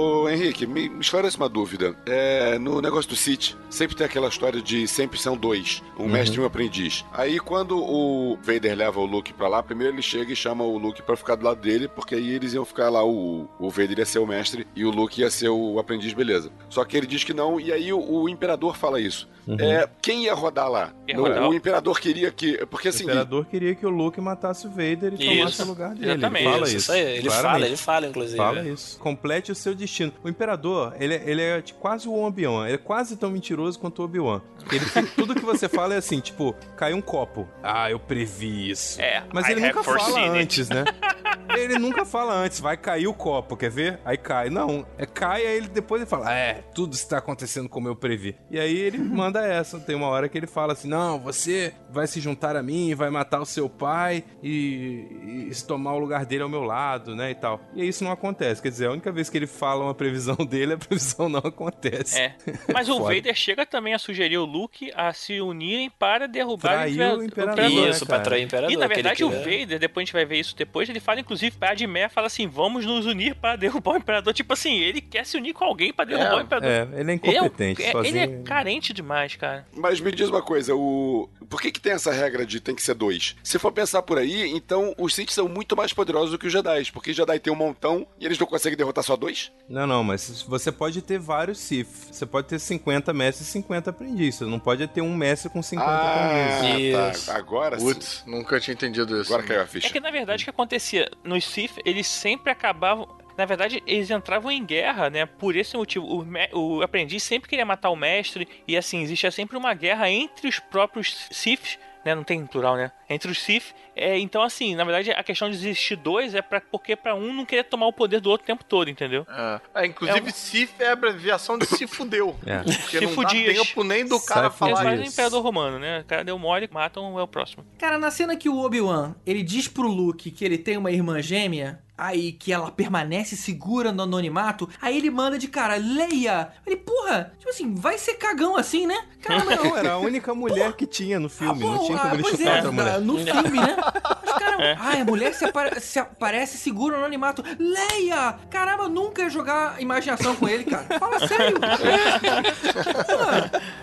Ô 0.00 0.28
Henrique, 0.28 0.66
me, 0.66 0.88
me 0.88 1.00
esclarece 1.00 1.36
uma 1.36 1.48
dúvida. 1.48 1.94
É, 2.06 2.58
no 2.58 2.80
negócio 2.80 3.10
do 3.10 3.16
City, 3.16 3.56
sempre 3.68 3.94
tem 3.96 4.06
aquela 4.06 4.28
história 4.28 4.60
de 4.62 4.86
sempre 4.88 5.18
são 5.20 5.36
dois, 5.36 5.82
um 5.98 6.08
mestre 6.08 6.38
e 6.38 6.40
um 6.42 6.46
aprendiz. 6.46 7.04
Aí 7.12 7.38
quando 7.38 7.76
o 7.78 8.36
Vader 8.42 8.76
leva 8.76 8.98
o 9.00 9.04
Luke 9.06 9.32
pra 9.32 9.48
lá, 9.48 9.62
primeiro 9.62 9.94
ele 9.94 10.02
chega 10.02 10.32
e 10.32 10.36
chama 10.36 10.64
o 10.64 10.78
Luke 10.78 11.02
pra 11.02 11.16
ficar 11.16 11.34
do 11.34 11.44
lado 11.44 11.60
dele, 11.60 11.88
porque 11.88 12.14
aí 12.14 12.30
eles 12.30 12.52
iam 12.54 12.64
ficar 12.64 12.88
lá, 12.88 13.04
o, 13.04 13.48
o 13.58 13.68
Vader 13.70 13.98
ia 13.98 14.06
ser 14.06 14.18
o 14.20 14.26
mestre 14.26 14.66
e 14.74 14.84
o 14.84 14.90
Luke 14.90 15.20
ia 15.20 15.30
ser 15.30 15.48
o 15.50 15.78
aprendiz, 15.78 16.12
beleza. 16.12 16.50
Só 16.68 16.84
que 16.84 16.96
ele 16.96 17.06
diz 17.06 17.22
que 17.24 17.34
não, 17.34 17.60
e 17.60 17.72
aí 17.72 17.92
o, 17.92 18.00
o 18.00 18.28
Imperador 18.28 18.76
fala 18.76 19.00
isso. 19.00 19.28
É, 19.58 19.88
quem 20.00 20.24
ia 20.24 20.34
rodar 20.34 20.70
lá? 20.70 20.92
Ia 21.08 21.18
O- 21.18 21.22
rodar 21.22 21.42
o, 21.44 21.50
o- 21.50 21.54
Imperador 21.54 21.98
queria 21.98 22.30
que... 22.30 22.64
Porque 22.66 22.88
O 22.88 22.90
assim... 22.90 23.02
imperador 23.04 23.46
queria 23.46 23.74
que 23.74 23.84
o 23.84 23.90
Luke 23.90 24.20
matasse 24.20 24.66
o 24.66 24.70
Vader 24.70 25.14
e 25.14 25.18
tomasse 25.18 25.52
Isso. 25.54 25.62
o 25.64 25.66
lugar 25.66 25.94
dele. 25.94 26.12
Exatamente. 26.12 26.44
Ele 26.44 26.52
fala 26.52 26.66
isso, 26.68 26.76
isso. 26.76 26.92
aí. 26.92 27.00
Ele 27.00 27.28
fala, 27.30 27.40
claramente. 27.42 27.66
ele 27.68 27.76
fala, 27.76 28.06
inclusive. 28.06 28.36
Fala 28.36 28.68
isso. 28.68 28.98
Complete 29.00 29.50
o 29.50 29.54
seu 29.54 29.74
destino. 29.74 29.89
O 30.22 30.28
Imperador, 30.28 30.94
ele, 30.98 31.14
é- 31.14 31.22
ele 31.26 31.42
é 31.42 31.60
de 31.60 31.74
quase 31.74 32.08
o 32.08 32.14
Obi-Wan. 32.22 32.66
Ele 32.66 32.74
é 32.74 32.78
quase 32.78 33.16
tão 33.16 33.30
mentiroso 33.30 33.78
quanto 33.78 34.00
o 34.00 34.04
Obi-Wan. 34.04 34.40
Ele 34.70 34.84
Tudo 35.16 35.34
que 35.34 35.44
você 35.44 35.68
fala 35.68 35.94
é 35.94 35.98
assim, 35.98 36.20
tipo, 36.20 36.54
caiu 36.76 36.96
um 36.96 37.00
copo. 37.02 37.48
Ah, 37.62 37.90
eu 37.90 37.98
previ 37.98 38.70
isso. 38.70 39.00
É, 39.00 39.24
Mas 39.32 39.46
I 39.48 39.52
ele 39.52 39.60
nunca 39.62 39.82
fala 39.82 39.98
foreseen 39.98 40.30
it. 40.30 40.38
antes, 40.42 40.68
né? 40.68 40.84
Ele 41.56 41.78
nunca 41.78 42.04
fala 42.04 42.34
antes, 42.34 42.60
vai 42.60 42.76
cair 42.76 43.06
o 43.06 43.14
copo, 43.14 43.56
quer 43.56 43.70
ver? 43.70 44.00
Aí 44.04 44.16
cai. 44.16 44.50
Não, 44.50 44.86
é 44.98 45.06
cai, 45.06 45.46
aí 45.46 45.56
ele 45.56 45.68
depois 45.68 46.00
ele 46.00 46.08
fala, 46.08 46.32
é, 46.32 46.62
tudo 46.74 46.94
está 46.94 47.18
acontecendo 47.18 47.68
como 47.68 47.88
eu 47.88 47.96
previ. 47.96 48.36
E 48.50 48.58
aí 48.58 48.76
ele 48.76 48.98
manda 48.98 49.44
essa. 49.44 49.78
Tem 49.80 49.96
uma 49.96 50.08
hora 50.08 50.28
que 50.28 50.38
ele 50.38 50.46
fala 50.46 50.72
assim, 50.72 50.88
não, 50.88 51.18
você 51.18 51.72
vai 51.90 52.06
se 52.06 52.20
juntar 52.20 52.56
a 52.56 52.62
mim, 52.62 52.94
vai 52.94 53.10
matar 53.10 53.40
o 53.40 53.46
seu 53.46 53.68
pai 53.68 54.24
e, 54.42 55.46
e 55.48 55.54
se 55.54 55.66
tomar 55.66 55.94
o 55.94 55.98
lugar 55.98 56.24
dele 56.24 56.42
ao 56.42 56.48
meu 56.48 56.62
lado, 56.62 57.14
né, 57.14 57.30
e 57.30 57.34
tal. 57.34 57.60
E 57.74 57.82
aí 57.82 57.88
isso 57.88 58.04
não 58.04 58.12
acontece. 58.12 58.62
Quer 58.62 58.70
dizer, 58.70 58.86
a 58.86 58.92
única 58.92 59.10
vez 59.10 59.28
que 59.28 59.36
ele 59.38 59.46
fala 59.46 59.84
uma 59.84 59.94
previsão 59.94 60.36
dele, 60.46 60.74
a 60.74 60.78
previsão 60.78 61.28
não 61.28 61.40
acontece. 61.40 62.18
É. 62.18 62.34
Mas 62.72 62.88
o. 62.88 63.00
Vader 63.10 63.34
chega 63.34 63.66
também 63.66 63.94
a 63.94 63.98
sugerir 63.98 64.38
o 64.38 64.44
Luke 64.44 64.92
a 64.94 65.12
se 65.12 65.40
unirem 65.40 65.90
para 65.90 66.28
derrubar 66.28 66.86
Traiu 66.86 67.18
o 67.18 67.24
imperador, 67.24 67.64
né, 67.64 67.90
Isso, 67.90 68.06
pra 68.06 68.16
cara? 68.18 68.28
trair 68.28 68.42
o 68.42 68.44
imperador. 68.44 68.70
E 68.70 68.76
na 68.76 68.86
verdade 68.86 69.24
o. 69.24 69.30
Vader, 69.30 69.78
depois 69.78 70.02
a 70.02 70.04
gente 70.04 70.12
vai 70.12 70.24
ver 70.24 70.38
isso 70.38 70.54
depois, 70.54 70.88
ele 70.88 71.00
fala 71.00 71.20
inclusive 71.20 71.39
pra 71.50 71.70
Admé, 71.70 72.08
fala 72.08 72.26
assim, 72.26 72.46
vamos 72.46 72.84
nos 72.84 73.06
unir 73.06 73.34
para 73.34 73.56
derrubar 73.56 73.92
o 73.94 73.96
Imperador. 73.96 74.34
Tipo 74.34 74.52
assim, 74.52 74.78
ele 74.78 75.00
quer 75.00 75.24
se 75.24 75.36
unir 75.36 75.52
com 75.54 75.64
alguém 75.64 75.92
pra 75.92 76.04
derrubar 76.04 76.32
É, 76.32 76.34
o 76.36 76.40
Imperador. 76.40 76.68
É, 76.70 76.82
ele 76.82 76.94
é 76.94 77.00
Ele 77.00 77.10
é, 77.10 77.12
um- 77.42 77.46
incompetente, 77.46 77.82
é- 77.82 77.92
sozinho. 77.92 78.16
ele 78.22 78.34
é 78.34 78.42
carente 78.42 78.92
demais, 78.92 79.36
cara. 79.36 79.66
Mas 79.74 80.00
me 80.00 80.10
diz 80.12 80.28
uma 80.28 80.42
coisa, 80.42 80.74
o... 80.74 81.28
por 81.48 81.60
que, 81.62 81.70
que 81.70 81.80
tem 81.80 81.92
essa 81.92 82.12
regra 82.12 82.44
de 82.44 82.60
tem 82.60 82.74
que 82.74 82.82
ser 82.82 82.94
dois? 82.94 83.36
Se 83.42 83.58
for 83.58 83.72
pensar 83.72 84.02
por 84.02 84.18
aí, 84.18 84.50
então 84.50 84.94
os 84.98 85.14
Sith 85.14 85.30
são 85.30 85.48
muito 85.48 85.76
mais 85.76 85.92
poderosos 85.92 86.30
do 86.32 86.38
que 86.38 86.46
os 86.46 86.52
Jedi, 86.52 86.90
porque 86.92 87.12
Jedi 87.12 87.38
tem 87.38 87.52
um 87.52 87.56
montão 87.56 88.06
e 88.18 88.26
eles 88.26 88.38
não 88.38 88.46
conseguem 88.46 88.76
derrotar 88.76 89.04
só 89.04 89.16
dois? 89.16 89.52
Não, 89.68 89.86
não, 89.86 90.02
mas 90.02 90.42
você 90.42 90.72
pode 90.72 91.00
ter 91.02 91.18
vários 91.18 91.58
Sith. 91.58 91.88
Você 92.10 92.26
pode 92.26 92.48
ter 92.48 92.58
50 92.58 93.12
mestres 93.12 93.48
e 93.48 93.50
50 93.52 93.90
aprendizes. 93.90 94.36
Você 94.36 94.44
não 94.44 94.58
pode 94.58 94.86
ter 94.88 95.00
um 95.00 95.14
mestre 95.14 95.48
com 95.50 95.62
50 95.62 95.88
aprendizes. 95.90 96.94
Ah, 96.96 97.10
Isso. 97.10 97.26
tá. 97.26 97.36
Agora 97.36 97.78
sim. 97.78 97.84
Putz, 97.86 98.22
nunca 98.26 98.58
tinha 98.60 98.74
entendido 98.74 99.20
isso. 99.20 99.32
Agora 99.32 99.46
caiu 99.46 99.60
a 99.60 99.64
É 99.64 99.66
ficha. 99.66 99.90
que 99.90 100.00
na 100.00 100.10
verdade 100.10 100.42
o 100.42 100.44
que 100.44 100.50
acontecia 100.50 101.08
nos 101.30 101.44
Sith, 101.46 101.78
eles 101.84 102.06
sempre 102.06 102.52
acabavam. 102.52 103.08
Na 103.38 103.46
verdade, 103.46 103.82
eles 103.86 104.10
entravam 104.10 104.50
em 104.50 104.64
guerra, 104.64 105.08
né? 105.08 105.24
Por 105.24 105.56
esse 105.56 105.76
motivo. 105.76 106.04
O, 106.04 106.76
o 106.76 106.82
aprendiz 106.82 107.22
sempre 107.22 107.48
queria 107.48 107.64
matar 107.64 107.88
o 107.88 107.96
mestre. 107.96 108.46
E 108.68 108.76
assim, 108.76 109.00
existia 109.00 109.30
sempre 109.30 109.56
uma 109.56 109.72
guerra 109.72 110.10
entre 110.10 110.48
os 110.48 110.58
próprios 110.58 111.28
Siths. 111.30 111.78
Né? 112.04 112.14
Não 112.14 112.24
tem 112.24 112.44
plural, 112.46 112.76
né? 112.76 112.92
Entre 113.08 113.30
os 113.30 113.38
Sith. 113.38 113.74
É, 113.94 114.18
então, 114.18 114.42
assim, 114.42 114.74
na 114.74 114.84
verdade, 114.84 115.10
a 115.10 115.22
questão 115.22 115.48
de 115.50 115.56
existir 115.56 115.96
dois 115.96 116.34
é 116.34 116.40
pra, 116.42 116.60
porque 116.60 116.94
pra 116.96 117.14
um 117.14 117.32
não 117.32 117.44
querer 117.44 117.64
tomar 117.64 117.86
o 117.86 117.92
poder 117.92 118.20
do 118.20 118.30
outro 118.30 118.44
o 118.44 118.46
tempo 118.46 118.64
todo, 118.64 118.88
entendeu? 118.88 119.26
É. 119.28 119.82
É, 119.82 119.86
inclusive, 119.86 120.32
Sif 120.32 120.72
é 120.78 120.88
a 120.88 120.92
abreviação 120.92 121.58
de 121.58 121.66
se 121.66 121.86
fudeu. 121.86 122.36
É. 122.46 122.58
Porque 122.58 122.98
Se 122.98 123.04
não 123.04 123.12
fudias. 123.12 123.56
dá 123.56 123.64
tempo 123.64 123.84
nem 123.84 124.04
do 124.06 124.18
Sai 124.18 124.34
cara 124.34 124.46
Eles 124.46 124.58
falar 124.58 124.70
fudias. 124.76 124.90
fazem 124.92 125.06
o 125.06 125.08
Imperador 125.08 125.42
Romano, 125.42 125.78
né? 125.78 126.00
O 126.00 126.04
cara 126.04 126.24
deu 126.24 126.38
mole, 126.38 126.68
matam, 126.72 127.18
é 127.18 127.22
o 127.22 127.28
próximo. 127.28 127.64
Cara, 127.78 127.98
na 127.98 128.10
cena 128.10 128.36
que 128.36 128.48
o 128.48 128.58
Obi-Wan, 128.58 129.14
ele 129.26 129.42
diz 129.42 129.68
pro 129.68 129.86
Luke 129.88 130.30
que 130.30 130.44
ele 130.44 130.58
tem 130.58 130.76
uma 130.76 130.90
irmã 130.90 131.20
gêmea, 131.20 131.80
aí 131.98 132.32
que 132.32 132.50
ela 132.50 132.70
permanece 132.70 133.36
segura 133.36 133.92
no 133.92 134.04
anonimato, 134.04 134.66
aí 134.80 134.96
ele 134.96 135.10
manda 135.10 135.38
de 135.38 135.48
cara, 135.48 135.76
Leia! 135.76 136.48
Ele, 136.66 136.76
porra, 136.76 137.32
tipo 137.38 137.50
assim, 137.50 137.74
vai 137.74 137.98
ser 137.98 138.14
cagão 138.14 138.56
assim, 138.56 138.86
né? 138.86 139.04
Caramba, 139.20 139.54
Não, 139.56 139.76
era 139.76 139.92
a 139.92 139.98
única 139.98 140.34
mulher 140.34 140.72
que 140.72 140.86
tinha 140.86 141.20
no 141.20 141.28
filme. 141.28 141.62
Ah, 141.62 141.66
não 141.66 141.84
tinha 141.84 141.98
como 141.98 142.14
ele 142.14 142.22
pois 142.22 142.36
chutar 142.38 142.50
é, 142.52 142.56
outra 142.56 142.72
mulher. 142.72 143.00
no 143.00 143.18
filme, 143.18 143.58
né? 143.60 143.76
Mas, 144.24 144.34
caramba, 144.38 144.62
É. 144.64 144.76
Ai, 144.78 145.00
a 145.00 145.04
mulher 145.04 145.32
se, 145.34 145.44
apare- 145.44 145.80
se 145.80 145.98
aparece 145.98 146.58
segura 146.58 146.98
no 146.98 147.04
animato. 147.04 147.42
Leia! 147.58 148.36
Caramba, 148.50 148.88
nunca 148.88 149.22
ia 149.22 149.30
jogar 149.30 149.80
imaginação 149.80 150.34
com 150.36 150.48
ele, 150.48 150.64
cara. 150.64 150.84
Fala 150.98 151.26
sério. 151.26 151.56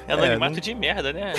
É 0.07 0.13
anonimato 0.13 0.61
de 0.61 0.73
merda, 0.73 1.11
né? 1.11 1.33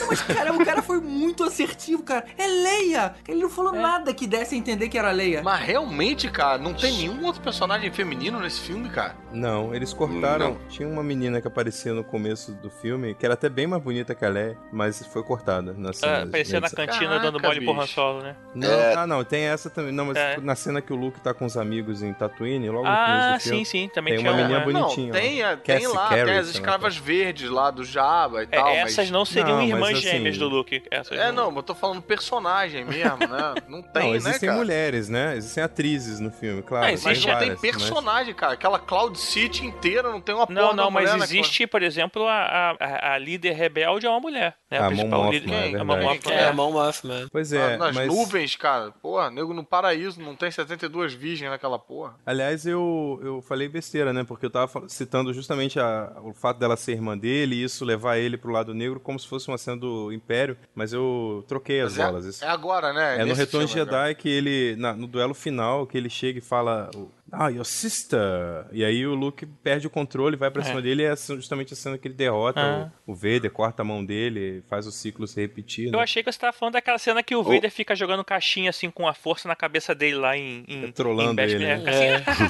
Não, 0.00 0.06
mas 0.08 0.20
caramba, 0.22 0.62
o 0.62 0.64
cara 0.66 0.82
foi 0.82 1.00
muito 1.00 1.42
assertivo, 1.44 2.02
cara. 2.02 2.24
É 2.36 2.46
Leia! 2.46 3.14
Ele 3.26 3.40
não 3.42 3.48
falou 3.48 3.72
nada 3.72 4.12
que 4.12 4.26
desse 4.26 4.54
a 4.54 4.58
entender 4.58 4.88
que 4.88 4.98
era 4.98 5.10
Leia. 5.10 5.42
Mas 5.42 5.60
realmente, 5.64 6.30
cara, 6.30 6.58
não 6.58 6.74
tem 6.74 6.92
nenhum 6.98 7.24
outro 7.24 7.40
personagem 7.40 7.90
feminino 7.90 8.38
nesse 8.38 8.60
filme, 8.60 8.88
cara. 8.90 9.14
Não, 9.32 9.74
eles 9.74 9.92
cortaram. 9.94 10.50
Não. 10.50 10.58
Tinha 10.68 10.86
uma 10.88 11.02
menina 11.02 11.40
que 11.40 11.48
aparecia 11.48 11.92
no 11.94 12.04
começo 12.04 12.52
do 12.52 12.68
filme, 12.70 13.14
que 13.14 13.24
era 13.24 13.34
até 13.34 13.48
bem 13.48 13.66
mais 13.66 13.82
bonita 13.82 14.14
que 14.14 14.24
a 14.24 14.28
Leia, 14.28 14.58
mas 14.72 15.04
foi 15.06 15.22
cortada 15.22 15.72
na 15.72 15.92
cena. 15.92 16.18
Ah, 16.18 16.22
Aparecia 16.24 16.60
na 16.60 16.68
cantina 16.70 17.18
dando 17.18 17.40
Caraca, 17.40 17.48
mole 17.60 17.64
Han. 17.82 17.86
Solo, 17.86 18.22
né? 18.22 18.36
Não, 18.54 18.68
É. 18.70 18.94
Ah, 18.94 19.06
não, 19.06 19.22
tem 19.24 19.44
essa 19.44 19.68
também. 19.70 19.92
Não, 19.92 20.06
mas 20.06 20.16
É. 20.16 20.38
na 20.40 20.54
cena 20.54 20.80
que 20.80 20.92
o 20.92 20.96
Luke 20.96 21.20
tá 21.20 21.32
com 21.34 21.44
os 21.44 21.56
amigos 21.56 22.02
em 22.02 22.12
Tatooine, 22.12 22.68
logo 22.70 22.84
no 22.84 22.90
Ah, 22.90 23.06
começo 23.06 23.32
do 23.38 23.40
sim, 23.42 23.48
filme, 23.50 23.66
sim. 23.66 23.88
Também 23.94 24.14
tem 24.14 24.22
tinha 24.22 24.32
uma 24.32 24.40
menina 24.42 24.60
é. 24.60 24.64
bonita. 24.64 24.80
Não, 24.80 25.10
tem, 25.12 25.44
ó. 25.44 25.56
tem 25.56 25.86
lá, 25.86 26.08
Carey, 26.08 26.24
tem 26.24 26.38
as 26.38 26.46
lá. 26.46 26.52
escravas 26.52 26.96
verdes 26.96 27.50
lá 27.50 27.70
do 27.70 27.84
Jabba 27.84 28.42
e 28.42 28.44
É, 28.44 28.46
tal. 28.58 28.68
essas 28.68 28.96
mas... 28.96 29.10
não 29.10 29.24
seriam 29.24 29.48
Não, 29.58 29.62
mas 29.62 29.68
irmãs 29.70 29.98
assim- 29.98 30.00
gêmeas 30.10 30.38
do 30.38 30.48
Luke. 30.48 30.82
Essas 30.90 31.18
É, 31.18 31.30
não, 31.32 31.48
mas 31.50 31.56
eu 31.58 31.62
tô 31.62 31.74
falando 31.74 32.02
personagem 32.02 32.84
mesmo, 32.84 33.18
né? 33.18 33.54
Não 33.68 33.82
tem, 33.82 34.02
não, 34.04 34.10
né, 34.12 34.16
existem 34.16 34.48
cara? 34.48 34.58
mulheres, 34.60 35.08
né? 35.08 35.36
Existem 35.36 35.62
atrizes 35.62 36.20
no 36.20 36.30
filme, 36.30 36.62
claro. 36.62 36.86
Mas 36.86 37.04
existe, 37.04 37.24
já 37.24 37.36
tem 37.38 37.48
várias, 37.48 37.60
mas- 37.62 37.70
personagem, 37.70 38.34
cara. 38.34 38.52
Aquela 38.54 38.78
Cloud 38.78 39.18
City 39.18 39.64
inteira 39.66 40.10
não 40.10 40.20
tem 40.20 40.34
uma 40.34 40.46
Não, 40.48 40.62
porra 40.62 40.74
não, 40.76 40.90
mas 40.90 41.10
né, 41.12 41.18
existe, 41.24 41.66
por 41.66 41.82
exemplo, 41.82 42.26
a, 42.26 43.18
líder 43.18 43.52
rebelde 43.52 44.06
é 44.06 44.10
uma 44.10 44.20
mulher. 44.20 44.54
Né? 44.70 44.78
A 44.78 44.86
principal 44.88 45.24
Mon 45.24 45.30
líder. 45.30 45.46
Mothma, 45.48 45.56
é 45.56 45.66
a 45.80 45.84
verdade. 45.84 46.32
É, 46.32 46.42
é. 46.42 46.48
a 46.48 46.52
Mon 46.52 46.72
Mothma. 46.72 47.14
Pois 47.32 47.52
Ah, 47.52 47.56
é, 47.70 47.76
Nas 47.76 47.94
mas... 47.94 48.06
nuvens, 48.08 48.56
cara. 48.56 48.90
Porra, 49.02 49.30
nego 49.30 49.52
no 49.54 49.64
paraíso 49.64 50.20
não 50.20 50.34
tem 50.34 50.50
72 50.50 51.12
virgens 51.14 51.50
naquela 51.50 51.78
porra. 51.78 52.14
Aliás, 52.24 52.66
eu, 52.66 53.20
eu 53.22 53.42
falei 53.42 53.68
besteira, 53.68 54.12
né? 54.12 54.24
Porque 54.24 54.46
eu 54.46 54.50
tava 54.50 54.88
citando 54.88 55.32
justamente 55.32 55.78
a- 55.78 56.12
o 56.22 56.32
fato 56.32 56.58
dela 56.58 56.76
ser 56.76 56.92
irmã 56.92 57.16
dele 57.16 57.54
e 57.56 57.62
isso 57.64 57.84
levar 57.84 58.16
ele 58.18 58.36
pro 58.36 58.50
lado 58.52 58.74
negro 58.74 58.98
como 59.00 59.18
se 59.18 59.26
fosse 59.28 59.48
uma 59.48 59.58
cena 59.58 59.76
do 59.76 60.12
Império, 60.12 60.56
mas 60.74 60.92
eu 60.92 61.44
troquei 61.48 61.80
as 61.80 61.92
Mas 61.92 61.98
é- 61.98 62.06
bolas. 62.06 62.24
Isso- 62.26 62.44
É, 62.44 62.48
agora, 62.48 62.92
né? 62.92 63.16
É 63.16 63.18
no 63.20 63.26
Nesse 63.26 63.40
Retorno 63.40 63.66
de 63.66 63.72
filme 63.72 63.90
Jedi 63.90 64.14
que 64.14 64.28
ele, 64.28 64.76
na- 64.76 64.94
no 64.94 65.06
duelo 65.06 65.34
final, 65.34 65.86
que 65.86 65.96
ele 65.96 66.08
chega 66.10 66.38
e 66.38 66.42
fala: 66.42 66.90
Ah, 67.32 67.48
your 67.48 67.64
sister! 67.64 68.66
E 68.72 68.84
aí 68.84 69.04
o 69.06 69.14
Luke 69.14 69.44
perde 69.62 69.86
o 69.86 69.90
controle, 69.90 70.36
vai 70.36 70.50
pra 70.50 70.62
É. 70.62 70.64
cima 70.64 70.80
dele 70.80 71.02
e 71.02 71.06
é 71.06 71.16
justamente 71.16 71.72
a 71.72 71.76
cena 71.76 71.98
que 71.98 72.06
ele 72.06 72.14
derrota 72.14 72.60
Ah. 72.60 72.90
o, 73.06 73.12
o 73.12 73.14
Vader, 73.14 73.50
corta 73.50 73.82
a 73.82 73.84
mão 73.84 74.04
dele, 74.04 74.62
faz 74.68 74.86
o 74.86 74.92
ciclo 74.92 75.26
se 75.26 75.40
repetir. 75.40 75.86
Eu 75.86 75.92
né? 75.92 75.98
achei 76.02 76.22
que 76.22 76.30
você 76.30 76.38
tava 76.38 76.52
falando 76.52 76.74
daquela 76.74 76.98
cena 76.98 77.22
que 77.24 77.34
o 77.34 77.42
Vader 77.42 77.70
fica 77.70 77.96
jogando 77.96 78.24
caixinha 78.24 78.70
assim 78.70 78.90
com 78.90 79.08
a 79.08 79.12
força 79.14 79.48
na 79.48 79.56
cabeça 79.56 79.94
dele 79.94 80.16
lá 80.16 80.36
em. 80.36 80.64
em 80.68 80.84
É, 80.84 80.92
trolando 80.92 81.40
em 81.40 81.44
ele, 81.44 81.58
né? 81.58 81.76
né? 81.78 82.24
Assim, 82.26 82.46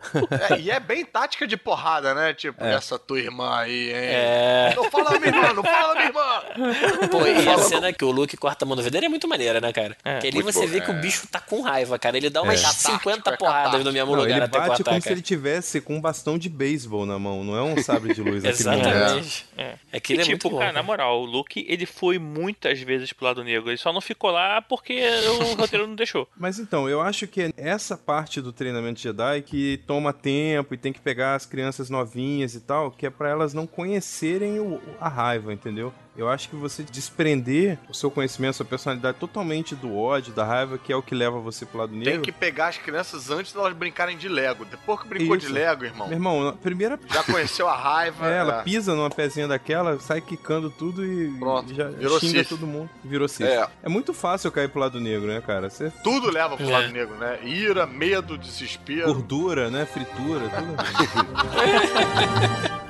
É, 0.54 0.58
e 0.60 0.70
é 0.70 0.78
bem 0.80 1.04
tática 1.04 1.46
de 1.46 1.56
porrada, 1.56 2.14
né? 2.14 2.32
Tipo, 2.32 2.62
essa 2.64 2.98
tua 2.98 3.18
irmã 3.18 3.58
aí, 3.58 3.88
hein? 3.88 3.94
É. 3.96 4.72
Não 4.76 4.84
fala 4.90 5.18
minha 5.18 5.26
irmã, 5.28 5.52
não 5.52 5.62
fala 5.62 5.94
minha 5.94 6.06
irmã! 6.06 7.08
Pô, 7.10 7.26
e 7.26 7.48
a 7.48 7.58
cena 7.58 7.92
que 7.92 8.04
o 8.04 8.10
Luke 8.10 8.36
corta 8.36 8.64
a 8.64 8.68
mão 8.68 8.76
do 8.76 8.82
Vader 8.82 9.04
é 9.04 9.08
muito 9.08 9.28
maneira, 9.28 9.60
né, 9.60 9.72
cara? 9.72 9.96
É, 10.04 10.18
que 10.18 10.28
ali 10.28 10.36
muito 10.42 10.52
você 10.52 10.60
bom, 10.60 10.66
vê 10.68 10.80
que 10.80 10.90
é. 10.90 10.94
o 10.94 11.00
bicho 11.00 11.26
tá 11.28 11.40
com 11.40 11.60
raiva, 11.60 11.98
cara. 11.98 12.16
Ele 12.16 12.30
dá 12.30 12.42
umas 12.42 12.62
É. 12.62 12.66
50 12.68 13.00
Catártico, 13.22 13.30
é 13.30 13.36
porradas 13.36 13.84
no 13.84 13.92
mesmo 13.92 14.16
Não, 14.16 14.19
lugar 14.20 14.36
ele 14.36 14.44
até 14.44 14.58
bate 14.58 14.84
como 14.84 15.00
se 15.02 15.10
ele 15.12 15.22
tivesse 15.22 15.80
com 15.80 15.96
um 15.96 16.00
bastão 16.00 16.38
de 16.38 16.48
beisebol 16.48 17.04
na 17.06 17.18
mão, 17.18 17.42
não 17.44 17.56
é 17.56 17.62
um 17.62 17.82
sabre 17.82 18.14
de 18.14 18.22
luz 18.22 18.42
aquele 18.44 18.64
momento. 18.68 18.86
Exatamente. 18.88 19.46
É. 19.56 19.74
É 19.92 20.00
que 20.00 20.12
E 20.12 20.16
ele 20.16 20.22
é 20.22 20.24
tipo, 20.24 20.48
muito 20.48 20.50
bom. 20.50 20.58
cara, 20.58 20.72
na 20.72 20.82
moral, 20.82 21.20
o 21.22 21.24
Luke, 21.24 21.64
ele 21.68 21.86
foi 21.86 22.18
muitas 22.18 22.80
vezes 22.80 23.12
pro 23.12 23.24
lado 23.26 23.42
negro. 23.44 23.70
Ele 23.70 23.76
só 23.76 23.92
não 23.92 24.00
ficou 24.00 24.30
lá 24.30 24.62
porque 24.62 25.00
o 25.40 25.54
roteiro 25.60 25.86
não 25.86 25.94
deixou. 25.94 26.28
Mas 26.36 26.58
então, 26.58 26.88
eu 26.88 27.00
acho 27.00 27.26
que 27.26 27.42
é 27.42 27.50
essa 27.56 27.96
parte 27.96 28.40
do 28.40 28.52
treinamento 28.52 29.00
Jedi 29.00 29.42
que 29.42 29.80
toma 29.86 30.12
tempo 30.12 30.74
e 30.74 30.76
tem 30.76 30.92
que 30.92 31.00
pegar 31.00 31.34
as 31.34 31.46
crianças 31.46 31.90
novinhas 31.90 32.54
e 32.54 32.60
tal, 32.60 32.90
que 32.90 33.06
é 33.06 33.10
pra 33.10 33.28
elas 33.28 33.52
não 33.54 33.66
conhecerem 33.66 34.58
o- 34.60 34.80
a 35.00 35.08
raiva, 35.08 35.52
entendeu? 35.52 35.92
Eu 36.16 36.28
acho 36.28 36.48
que 36.48 36.56
você 36.56 36.82
desprender 36.82 37.78
o 37.88 37.94
seu 37.94 38.10
conhecimento, 38.10 38.56
sua 38.56 38.66
personalidade 38.66 39.16
totalmente 39.18 39.74
do 39.74 39.96
ódio, 39.96 40.32
da 40.32 40.44
raiva, 40.44 40.76
que 40.76 40.92
é 40.92 40.96
o 40.96 41.02
que 41.02 41.14
leva 41.14 41.38
você 41.38 41.64
pro 41.64 41.78
lado 41.78 41.92
negro. 41.92 42.12
Tem 42.12 42.20
que 42.20 42.32
pegar 42.32 42.68
as 42.68 42.78
crianças 42.78 43.30
antes 43.30 43.52
delas 43.52 43.72
brincarem 43.72 44.18
de 44.18 44.28
Lego. 44.28 44.64
Depois 44.64 45.00
que 45.00 45.08
brincou 45.08 45.36
Isso. 45.36 45.46
de 45.46 45.52
Lego, 45.52 45.84
irmão, 45.84 46.08
Meu 46.08 46.16
irmão, 46.16 46.48
a 46.48 46.52
primeira 46.52 46.98
já 47.12 47.22
conheceu 47.22 47.68
a 47.68 47.76
raiva. 47.76 48.28
É, 48.28 48.38
ela 48.38 48.60
é. 48.60 48.62
pisa 48.62 48.94
numa 48.94 49.08
pezinha 49.08 49.46
daquela, 49.46 49.98
sai 50.00 50.20
quicando 50.20 50.68
tudo 50.68 51.04
e, 51.04 51.30
Pronto, 51.38 51.72
já 51.72 51.88
virou 51.88 52.18
xinga 52.18 52.44
todo 52.44 52.66
mundo. 52.66 52.90
Virou 53.04 53.28
Sith. 53.28 53.46
É. 53.46 53.68
É. 53.82 53.88
muito 53.88 54.12
fácil 54.12 54.48
eu 54.48 54.52
cair 54.52 54.68
pro 54.68 54.80
lado 54.80 55.00
negro, 55.00 55.28
né, 55.28 55.40
cara? 55.40 55.70
Você 55.70 55.90
Tudo 56.02 56.30
leva 56.30 56.56
pro 56.56 56.68
É. 56.68 56.72
lado 56.72 56.92
negro, 56.92 57.14
né? 57.16 57.38
Ira, 57.44 57.86
medo, 57.86 58.36
desespero. 58.36 59.06
gordura, 59.06 59.70
né? 59.70 59.86
Fritura, 59.86 60.50
tudo. 60.50 60.74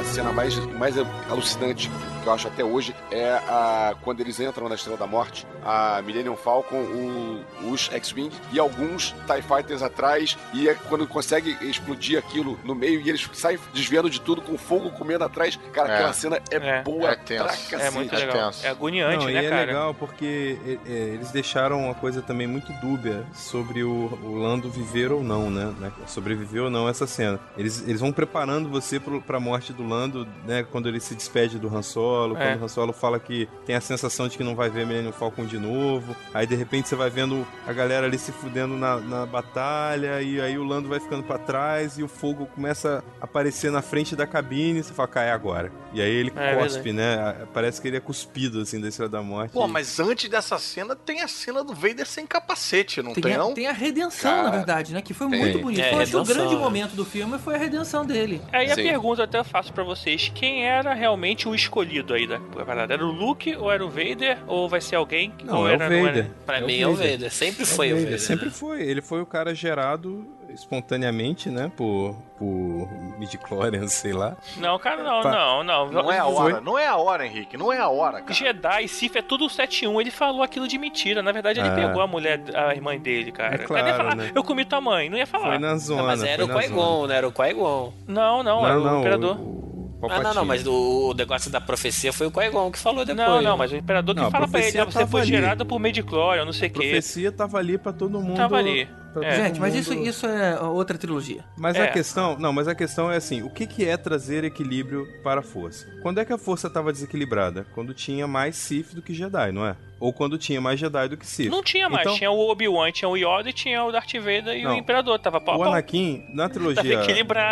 A 0.00 0.04
cena 0.04 0.32
mais, 0.32 0.56
mais 0.78 0.94
alucinante 1.28 1.90
que 2.20 2.26
eu 2.26 2.32
acho 2.32 2.48
até 2.48 2.62
hoje 2.64 2.94
é 3.10 3.30
a, 3.48 3.94
quando 4.02 4.20
eles 4.20 4.38
entram 4.40 4.68
na 4.68 4.74
Estrela 4.74 4.96
da 4.98 5.06
Morte, 5.06 5.46
a 5.64 6.00
Millennium 6.02 6.36
Falcon, 6.36 6.76
o- 6.80 7.44
os 7.72 7.90
X-Wing 7.92 8.30
e 8.52 8.58
alguns 8.58 9.14
TIE 9.26 9.42
Fighters 9.42 9.82
atrás, 9.82 10.36
e 10.52 10.68
é 10.68 10.74
quando 10.74 11.06
consegue 11.06 11.56
explodir 11.62 12.18
aquilo 12.18 12.58
no 12.64 12.74
meio 12.74 13.00
e 13.00 13.08
eles 13.08 13.28
saem 13.32 13.58
desviando 13.72 14.08
de 14.10 14.20
tudo 14.20 14.40
com 14.42 14.56
fogo 14.58 14.90
comendo 14.90 15.24
atrás. 15.24 15.58
Cara, 15.72 15.90
É. 15.92 15.94
aquela 15.96 16.12
cena 16.12 16.40
é, 16.50 16.56
É. 16.56 16.82
boa 16.82 17.10
É 17.10 17.16
tenso. 17.16 17.44
pra 17.44 17.52
É 17.52 17.56
cacete. 17.56 17.82
É 17.82 17.90
muito 17.90 18.14
é 18.14 18.18
legal. 18.18 18.46
tenso. 18.46 18.66
É 18.66 18.70
agoniante, 18.70 19.16
Não, 19.18 19.24
né, 19.26 19.32
e 19.32 19.36
é 19.46 19.48
cara? 19.50 19.64
legal 19.66 19.94
porque 19.94 20.58
é, 20.66 20.90
é, 20.90 20.92
eles 21.14 21.30
deixaram 21.30 21.84
uma 21.84 21.94
coisa 21.94 22.22
também 22.22 22.46
muito 22.46 22.72
dúbia 22.74 23.24
sobre 23.34 23.82
o, 23.82 24.18
o 24.22 24.36
Lando 24.38 24.70
viver 24.70 25.12
ou 25.12 25.22
não, 25.22 25.50
né? 25.50 25.72
né? 25.78 25.92
Sobreviver 26.06 26.62
ou 26.64 26.70
não 26.70 26.88
essa 26.88 27.06
cena. 27.06 27.38
Eles, 27.56 27.82
eles 27.86 28.00
vão 28.00 28.12
preparando 28.12 28.68
você 28.68 28.98
pro, 28.98 29.20
pra 29.20 29.38
morte 29.40 29.72
do 29.72 29.86
Lando, 29.86 30.26
né? 30.46 30.64
Quando 30.70 30.88
ele 30.88 31.00
se 31.00 31.14
despede 31.14 31.58
do 31.58 31.74
Han 31.74 31.82
Solo, 31.82 32.09
É. 32.36 32.50
quando 32.50 32.60
o 32.60 32.64
Han 32.64 32.68
Solo 32.68 32.92
fala 32.92 33.18
que 33.18 33.48
tem 33.64 33.74
a 33.76 33.80
sensação 33.80 34.28
de 34.28 34.36
que 34.36 34.44
não 34.44 34.54
vai 34.54 34.68
ver 34.70 34.86
Millennium 34.86 35.12
Falcon 35.12 35.44
de 35.44 35.58
novo. 35.58 36.14
Aí 36.34 36.46
de 36.46 36.54
repente 36.54 36.88
você 36.88 36.96
vai 36.96 37.10
vendo 37.10 37.46
a 37.66 37.72
galera 37.72 38.06
ali 38.06 38.18
se 38.18 38.32
fudendo 38.32 38.76
na, 38.76 38.96
na 38.98 39.26
batalha, 39.26 40.22
e 40.22 40.40
aí 40.40 40.58
o 40.58 40.64
Lando 40.64 40.88
vai 40.88 41.00
ficando 41.00 41.22
pra 41.22 41.38
trás 41.38 41.98
e 41.98 42.02
o 42.02 42.08
fogo 42.08 42.46
começa 42.46 43.02
a 43.20 43.24
aparecer 43.24 43.70
na 43.70 43.82
frente 43.82 44.14
da 44.16 44.26
cabine, 44.26 44.80
e 44.80 44.82
você 44.82 44.92
fala, 44.92 45.08
cai 45.08 45.28
é 45.28 45.32
agora. 45.32 45.72
E 45.92 46.00
aí 46.00 46.10
ele 46.10 46.32
É 46.36 46.54
cospe, 46.54 46.92
né? 46.92 47.46
Parece 47.52 47.80
que 47.80 47.88
ele 47.88 47.96
é 47.96 48.00
cuspido 48.00 48.60
assim 48.60 48.80
da 48.80 48.88
Estrela 48.88 49.10
da 49.10 49.22
Morte. 49.22 49.52
Pô, 49.52 49.66
mas 49.66 49.98
antes 49.98 50.28
dessa 50.30 50.58
cena 50.58 50.94
tem 50.94 51.20
a 51.20 51.28
cena 51.28 51.64
do 51.64 51.74
Vader 51.74 52.06
sem 52.06 52.26
capacete, 52.26 53.02
não 53.02 53.12
tem, 53.12 53.22
Tem, 53.22 53.34
a, 53.34 53.38
não? 53.38 53.54
tem 53.54 53.66
a 53.66 53.72
redenção, 53.72 54.30
Cara, 54.30 54.42
na 54.44 54.50
verdade, 54.50 54.92
né? 54.94 55.02
Que 55.02 55.12
foi 55.12 55.28
tem. 55.28 55.40
muito 55.40 55.58
bonito. 55.58 55.80
É, 55.80 55.92
eu 55.94 55.98
acho 56.00 56.10
que 56.12 56.16
o 56.16 56.24
grande 56.24 56.56
momento 56.56 56.94
do 56.94 57.04
filme 57.04 57.38
foi 57.38 57.56
a 57.56 57.58
redenção 57.58 58.04
dele. 58.06 58.40
Aí 58.52 58.70
a 58.70 58.74
Sim. 58.74 58.82
pergunta 58.84 59.20
eu 59.20 59.24
até 59.24 59.42
faço 59.42 59.72
pra 59.72 59.82
vocês: 59.84 60.30
quem 60.34 60.64
era 60.64 60.94
realmente 60.94 61.48
o 61.48 61.54
escolhido 61.54 61.99
aí 62.14 62.26
da 62.26 62.38
parada? 62.64 62.94
Era 62.94 63.04
o 63.04 63.10
Luke 63.10 63.54
ou 63.56 63.70
era 63.70 63.84
o 63.84 63.88
Vader? 63.88 64.38
Ou 64.46 64.68
vai 64.68 64.80
ser 64.80 64.96
alguém 64.96 65.30
que 65.30 65.44
Não, 65.44 65.58
ou 65.60 65.68
é 65.68 65.72
o 65.72 65.74
era, 65.74 65.88
não 65.90 66.02
Vader. 66.04 66.24
era? 66.24 66.34
Pra 66.46 66.58
É 66.58 66.62
o 66.62 66.66
mim 66.66 66.80
é 66.80 66.86
o 66.88 66.94
Vader. 66.94 67.10
Vader. 67.12 67.30
Sempre 67.32 67.62
É 67.62 67.66
foi 67.66 67.86
o 67.92 67.96
Vader, 67.96 68.04
Vader. 68.04 68.20
Sempre 68.20 68.46
né? 68.46 68.50
foi. 68.52 68.82
Ele 68.82 69.02
foi 69.02 69.20
o 69.20 69.26
cara 69.26 69.54
gerado 69.54 70.26
espontaneamente, 70.52 71.48
né? 71.48 71.70
Por, 71.76 72.14
por 72.38 72.88
midichlorians, 73.18 73.92
sei 73.94 74.12
lá. 74.12 74.36
Não, 74.56 74.78
cara, 74.78 75.02
não, 75.02 75.22
Fa- 75.22 75.30
não, 75.30 75.64
não. 75.64 75.90
Não 75.90 76.12
é 76.12 76.18
a 76.18 76.24
Foi. 76.24 76.34
hora, 76.52 76.60
não 76.60 76.78
é 76.78 76.86
a 76.86 76.96
hora, 76.96 77.26
Henrique, 77.26 77.56
não 77.56 77.72
é 77.72 77.78
a 77.78 77.88
hora, 77.88 78.20
cara. 78.20 78.32
Jedi, 78.32 78.88
Sif 78.88 79.16
é 79.16 79.22
tudo 79.22 79.46
7-1. 79.46 80.00
Ele 80.00 80.10
falou 80.10 80.42
aquilo 80.42 80.66
de 80.66 80.78
mentira. 80.78 81.22
Na 81.22 81.32
verdade, 81.32 81.60
ele 81.60 81.68
Ah. 81.68 81.74
pegou 81.74 82.02
a 82.02 82.06
mulher, 82.06 82.40
a 82.54 82.74
irmã 82.74 82.96
dele, 82.98 83.30
cara. 83.32 83.54
É 83.54 83.58
Cadê 83.58 83.66
claro, 83.66 83.96
falar? 83.96 84.16
né? 84.16 84.30
Eu 84.34 84.42
comi 84.42 84.64
tua 84.64 84.80
mãe. 84.80 85.08
Não 85.08 85.18
ia 85.18 85.26
falar. 85.26 85.48
Foi 85.50 85.58
na 85.58 85.76
zona. 85.76 86.00
Não, 86.00 86.06
mas 86.08 86.22
era 86.22 86.44
o 86.44 86.48
foi 86.48 86.62
Qui-Gon, 86.64 87.06
né? 87.06 87.16
Era 87.16 87.28
o 87.28 87.32
Qui-Gon. 87.32 87.92
Não, 88.08 88.42
não, 88.42 88.60
zona. 88.60 88.68
era 88.68 88.74
Não, 88.78 88.82
o 88.82 88.84
não, 88.90 89.00
imperador. 89.00 89.36
o- 89.40 89.69
Ah, 90.08 90.22
não, 90.22 90.34
não, 90.34 90.44
mas 90.44 90.66
o, 90.66 91.12
negócio 91.14 91.50
da 91.50 91.60
profecia 91.60 92.12
foi 92.12 92.26
o 92.26 92.30
Qui-Gon 92.30 92.70
que 92.70 92.78
falou 92.78 93.04
depois. 93.04 93.28
Não, 93.28 93.42
não, 93.42 93.56
mas 93.56 93.70
o 93.72 93.76
imperador 93.76 94.14
que 94.14 94.20
Não, 94.20 94.28
a 94.28 94.30
fala 94.30 94.48
pra 94.48 94.60
ele, 94.60 94.78
ah, 94.78 94.84
você 94.84 95.06
foi 95.06 95.20
ali. 95.22 95.30
gerado 95.30 95.66
por 95.66 95.78
Mediclória, 95.78 96.44
não 96.44 96.52
sei 96.52 96.68
A 96.68 96.70
o 96.70 96.72
quê. 96.74 96.78
profecia 96.80 97.32
tava 97.32 97.58
ali 97.58 97.76
pra 97.76 97.92
todo 97.92 98.20
mundo. 98.20 98.36
Tava 98.36 98.56
ali. 98.56 98.88
É. 99.22 99.44
Gente, 99.46 99.60
mas 99.60 99.74
isso, 99.74 99.92
isso 99.94 100.26
é 100.26 100.60
outra 100.60 100.96
trilogia. 100.98 101.44
Mas 101.56 101.76
É. 101.76 101.82
a 101.84 101.88
questão, 101.88 102.38
não, 102.38 102.52
mas 102.52 102.68
a 102.68 102.74
questão 102.74 103.10
é 103.10 103.16
assim, 103.16 103.42
o 103.42 103.50
que, 103.50 103.66
que 103.66 103.84
é 103.84 103.96
trazer 103.96 104.44
equilíbrio 104.44 105.06
para 105.22 105.40
a 105.40 105.42
força? 105.42 105.86
Quando 106.02 106.18
é 106.20 106.24
que 106.24 106.32
a 106.32 106.38
força 106.38 106.66
estava 106.68 106.92
desequilibrada? 106.92 107.66
Quando 107.74 107.92
tinha 107.94 108.26
mais 108.26 108.56
Sith 108.56 108.94
do 108.94 109.02
que 109.02 109.12
Jedi, 109.14 109.52
não 109.52 109.66
é? 109.66 109.76
Ou 109.98 110.14
quando 110.14 110.38
tinha 110.38 110.62
mais 110.62 110.80
Jedi 110.80 111.08
do 111.10 111.16
que 111.18 111.26
Sith. 111.26 111.50
Não 111.50 111.62
tinha 111.62 111.86
mais. 111.86 112.06
Então, 112.06 112.16
Tinha 112.16 112.30
o 112.30 112.48
Obi-Wan, 112.48 112.90
tinha 112.90 113.06
o 113.06 113.16
Yoda 113.18 113.50
e 113.50 113.52
tinha 113.52 113.84
o 113.84 113.92
Darth 113.92 114.14
Vader 114.14 114.56
e 114.56 114.62
Não. 114.62 114.72
o 114.72 114.74
Imperador. 114.78 115.18
Tava 115.18 115.38
pau 115.42 115.58
O. 115.58 115.62
Anakin, 115.62 116.24
na 116.32 116.48
trilogia, 116.48 117.00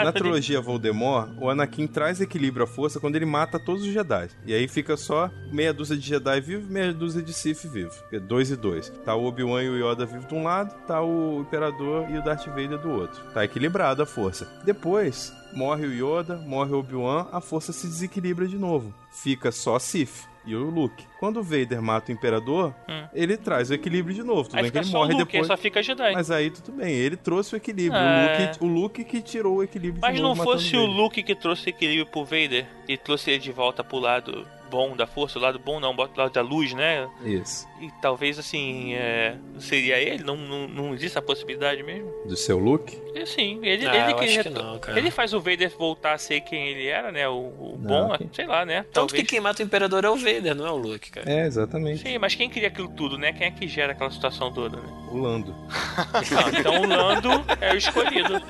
na 0.03 0.13
trilogia 0.13 0.59
Voldemort, 0.59 1.29
o 1.39 1.51
Anakin 1.51 1.87
traz 1.87 2.23
equilíbrio 2.23 2.65
à 2.65 2.67
força 2.67 2.99
quando 2.99 3.17
ele 3.17 3.27
mata 3.27 3.59
todos 3.59 3.83
os 3.83 3.93
Jedi. 3.93 4.29
E 4.47 4.55
aí 4.55 4.67
fica 4.67 4.97
só 4.97 5.31
meia 5.53 5.75
dúzia 5.75 5.95
de 5.95 6.07
Jedi 6.07 6.41
vivo, 6.41 6.73
meia 6.73 6.91
dúzia 6.93 7.21
de 7.23 7.35
Sith 7.35 7.67
vivo. 7.67 7.93
É 8.11 8.19
dois 8.19 8.51
e 8.51 8.57
dois. 8.57 8.89
Tá 9.05 9.15
o 9.15 9.27
Obi-Wan 9.27 9.63
e 9.65 9.69
o 9.69 9.77
Yoda 9.91 10.07
vivo 10.07 10.27
de 10.27 10.35
um 10.35 10.43
lado, 10.43 10.75
tá 10.87 11.03
o 11.03 11.45
Imperador 11.49 12.11
e 12.11 12.19
o 12.19 12.23
Darth 12.23 12.47
Vader 12.47 12.79
do 12.79 12.91
outro. 12.91 13.25
Tá 13.33 13.43
equilibrado 13.45 14.03
a 14.03 14.07
força. 14.07 14.47
Depois, 14.65 15.33
morre 15.55 15.87
o 15.87 15.93
Yoda, 15.93 16.37
morre 16.37 16.73
o 16.73 16.79
Obi-Wan, 16.79 17.27
a 17.33 17.41
força 17.41 17.73
se 17.73 17.87
desequilibra 17.87 18.47
de 18.47 18.59
novo. 18.59 18.93
Fica 19.11 19.51
só 19.51 19.79
Sith 19.79 20.29
e 20.45 20.55
o 20.55 20.69
Luke. 20.71 21.05
Quando 21.19 21.41
o 21.41 21.43
Vader 21.43 21.81
mata 21.83 22.13
o 22.13 22.15
Imperador, 22.15 22.75
Hum. 22.89 23.07
ele 23.15 23.37
traz 23.37 23.71
o 23.71 23.75
equilíbrio 23.75 24.15
de 24.15 24.23
novo. 24.23 24.45
Tudo 24.49 24.57
Aí 24.57 24.63
bem 24.65 24.71
que 24.73 24.79
ele 24.79 24.89
o 24.89 24.93
morre 24.93 25.13
Luke, 25.15 25.25
depois. 25.33 25.47
só 25.47 25.57
fica 25.57 25.83
Jedi. 25.83 26.13
Mas 26.13 26.31
aí 26.31 26.51
tudo 26.51 26.73
bem, 26.73 26.93
ele 26.95 27.17
trouxe 27.17 27.55
o 27.55 27.57
equilíbrio. 27.57 27.99
É. 28.01 28.27
O, 28.27 28.47
Luke, 28.47 28.65
o 28.65 28.67
Luke 28.67 29.05
que 29.05 29.23
tirou 29.23 29.57
o 29.57 29.63
equilíbrio 29.63 30.01
Mas 30.03 30.15
de 30.17 30.21
não 30.23 30.29
novo, 30.31 30.41
matando 30.45 30.59
fosse 30.63 30.77
o. 30.77 30.85
Luke 30.87 31.23
que 31.23 31.35
trouxe 31.35 31.71
equilíbrio 31.71 32.07
pro 32.07 32.25
Vader 32.25 32.67
e 32.87 32.97
trouxe 32.97 33.31
ele 33.31 33.41
de 33.41 33.53
volta 33.53 33.83
pro 33.83 33.99
lado 33.99 34.47
bom 34.71 34.97
da 34.97 35.07
força, 35.07 35.39
o 35.39 35.43
lado 35.43 35.59
bom 35.59 35.81
não, 35.81 35.95
bota 35.95 36.13
o 36.15 36.23
lado 36.23 36.33
da 36.33 36.43
luz, 36.43 36.73
né? 36.75 37.09
Isso. 37.25 37.67
E 37.81 37.91
talvez 38.03 38.39
assim, 38.39 38.95
é, 38.95 39.37
seria 39.59 39.99
ele? 39.99 40.25
Não, 40.25 40.37
não, 40.37 40.69
não 40.69 40.95
existe 40.95 41.19
a 41.19 41.23
possibilidade 41.23 41.83
mesmo? 41.83 42.11
Do 42.27 42.37
seu 42.37 42.59
Luke? 42.59 43.01
E, 43.15 43.27
sim, 43.27 43.61
ele, 43.63 43.87
Ah, 43.87 43.97
ele 43.97 44.15
que, 44.15 44.51
não, 44.51 44.81
ele 44.97 45.11
faz 45.11 45.33
o 45.33 45.41
Vader 45.41 45.71
voltar 45.77 46.15
a 46.15 46.19
ser 46.19 46.41
quem 46.41 46.69
ele 46.69 46.87
era, 46.87 47.13
né? 47.13 47.29
O, 47.29 47.35
o 47.35 47.79
Não, 47.81 48.09
bom, 48.09 48.17
sei 48.33 48.47
lá, 48.47 48.65
né? 48.65 48.83
Tanto 48.83 48.93
Talvez. 48.93 49.23
que 49.23 49.29
quem 49.29 49.41
mata 49.41 49.63
o 49.63 49.67
Imperador 49.67 50.05
é 50.05 50.11
o 50.11 50.17
Vader, 50.17 50.55
não 50.55 50.67
é 50.67 50.71
o 50.71 50.77
Luke, 50.77 51.11
cara. 51.11 51.31
É, 51.31 51.47
exatamente. 51.47 52.03
Sim, 52.03 52.19
mas 52.19 52.35
quem 52.35 52.51
cria 52.51 52.69
aquilo 52.69 52.89
tudo, 52.89 53.17
né? 53.17 53.33
Quem 53.33 53.47
é 53.47 53.51
que 53.51 53.67
gera 53.69 53.93
aquela 53.93 54.11
situação 54.11 54.53
toda, 54.53 54.77
né? 54.77 54.89
O 55.11 55.19
Lando. 55.19 55.55
Ah, 55.99 56.51
então 56.59 56.83
o 56.83 56.87
Lando 56.87 57.31
é 57.61 57.73
o 57.73 57.77
escolhido. 57.77 58.41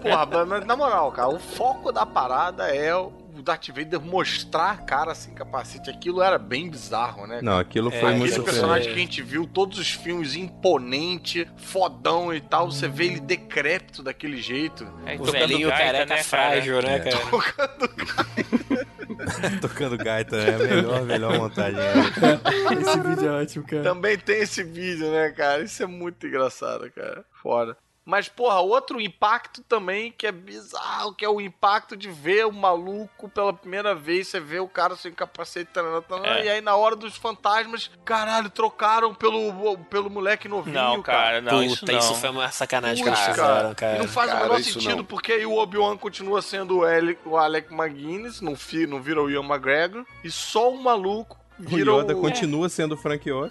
Porra, 0.00 0.44
mas 0.46 0.66
na 0.66 0.76
moral, 0.76 1.10
cara, 1.12 1.28
o 1.28 1.38
foco 1.38 1.92
da 1.92 2.06
parada 2.06 2.68
é 2.74 2.94
o 2.94 3.12
Darth 3.46 3.68
Vader 3.68 4.00
mostrar 4.00 4.72
a 4.72 4.76
cara 4.76 5.14
sem 5.14 5.32
capacete. 5.32 5.88
Aquilo 5.88 6.20
era 6.20 6.36
bem 6.36 6.68
bizarro, 6.68 7.26
né? 7.26 7.40
Não, 7.40 7.58
aquilo 7.58 7.88
É, 7.88 7.92
foi 7.92 8.00
aquele 8.00 8.18
muito 8.18 8.32
Aquele 8.32 8.44
personagem 8.44 8.92
que 8.92 8.98
a 8.98 9.02
gente 9.02 9.22
viu 9.22 9.46
todos 9.46 9.78
os 9.78 9.90
filmes 9.92 10.34
imponente, 10.34 11.48
fodão 11.56 12.34
e 12.34 12.40
tal, 12.40 12.70
você 12.70 12.88
vê 12.88 13.06
ele 13.06 13.20
decrépito 13.20 14.02
daquele 14.02 14.42
jeito. 14.42 14.84
Aí, 15.04 15.16
O 15.16 15.20
tocando 15.20 15.32
velhinho 15.38 15.68
gaita, 15.68 15.84
careca 15.84 16.14
né, 16.14 16.22
cara? 16.24 16.24
frágil, 16.24 16.82
né, 16.82 16.98
cara? 16.98 17.16
Tocando 19.60 19.96
gaita, 19.96 20.36
é 20.36 20.54
a 20.54 20.58
melhor, 20.58 21.02
melhor 21.04 21.38
montagem. 21.38 21.78
né? 21.78 22.40
Esse 22.80 23.00
vídeo 23.00 23.28
é 23.28 23.42
ótimo, 23.42 23.64
cara. 23.66 23.82
Também 23.82 24.18
tem 24.18 24.40
esse 24.42 24.62
vídeo, 24.62 25.10
né, 25.10 25.30
cara? 25.30 25.62
Isso 25.62 25.82
é 25.82 25.86
muito 25.86 26.26
engraçado, 26.26 26.90
cara. 26.90 27.24
Foda. 27.42 27.76
Mas, 28.06 28.28
porra, 28.28 28.60
outro 28.60 29.00
impacto 29.00 29.62
também 29.64 30.12
que 30.16 30.28
é 30.28 30.30
bizarro, 30.32 31.12
que 31.12 31.24
é 31.24 31.28
o 31.28 31.40
impacto 31.40 31.96
de 31.96 32.08
ver 32.08 32.46
o 32.46 32.52
maluco 32.52 33.28
pela 33.28 33.52
primeira 33.52 33.96
vez. 33.96 34.28
Você 34.28 34.38
vê 34.38 34.60
o 34.60 34.68
cara 34.68 34.94
sem 34.94 35.12
capacete, 35.12 35.72
taranã, 35.72 36.00
taranã, 36.00 36.28
É. 36.36 36.44
e 36.44 36.48
aí 36.48 36.60
na 36.60 36.76
hora 36.76 36.94
dos 36.94 37.16
fantasmas, 37.16 37.90
caralho, 38.04 38.48
trocaram 38.48 39.12
pelo, 39.12 39.76
pelo 39.90 40.08
moleque 40.08 40.46
novinho, 40.46 40.76
Não, 40.76 41.02
cara, 41.02 41.40
não, 41.40 41.60
isso 41.64 41.80
Puta, 41.80 41.90
não. 41.92 41.98
isso 41.98 42.14
foi 42.14 42.30
uma 42.30 42.48
sacanagem 42.52 43.02
que 43.02 43.08
eles 43.10 43.18
cara. 43.18 43.32
fizeram, 43.34 43.72
E 43.72 43.74
cara. 43.74 43.98
não 43.98 44.08
faz 44.08 44.30
Cara, 44.30 44.40
o 44.40 44.42
menor 44.44 44.60
isso 44.60 44.72
sentido, 44.74 44.96
não. 44.98 45.04
porque 45.04 45.32
aí 45.32 45.44
o 45.44 45.56
Obi-Wan 45.56 45.96
continua 45.96 46.40
sendo 46.40 46.78
o, 46.78 46.84
Alec, 46.84 47.20
o 47.26 47.36
Alec 47.36 47.74
McGuinness, 47.74 48.40
não, 48.40 48.54
fi, 48.54 48.86
não 48.86 49.02
vira 49.02 49.20
o 49.20 49.28
Ian 49.28 49.42
McGregor, 49.44 50.06
e 50.22 50.30
só 50.30 50.70
o 50.70 50.80
maluco 50.80 51.36
O 51.58 51.76
Yoda 51.78 52.16
o... 52.16 52.20
continua 52.20 52.68
sendo 52.68 52.94
o 52.94 52.96
Frank 52.98 53.30
Oz. 53.30 53.50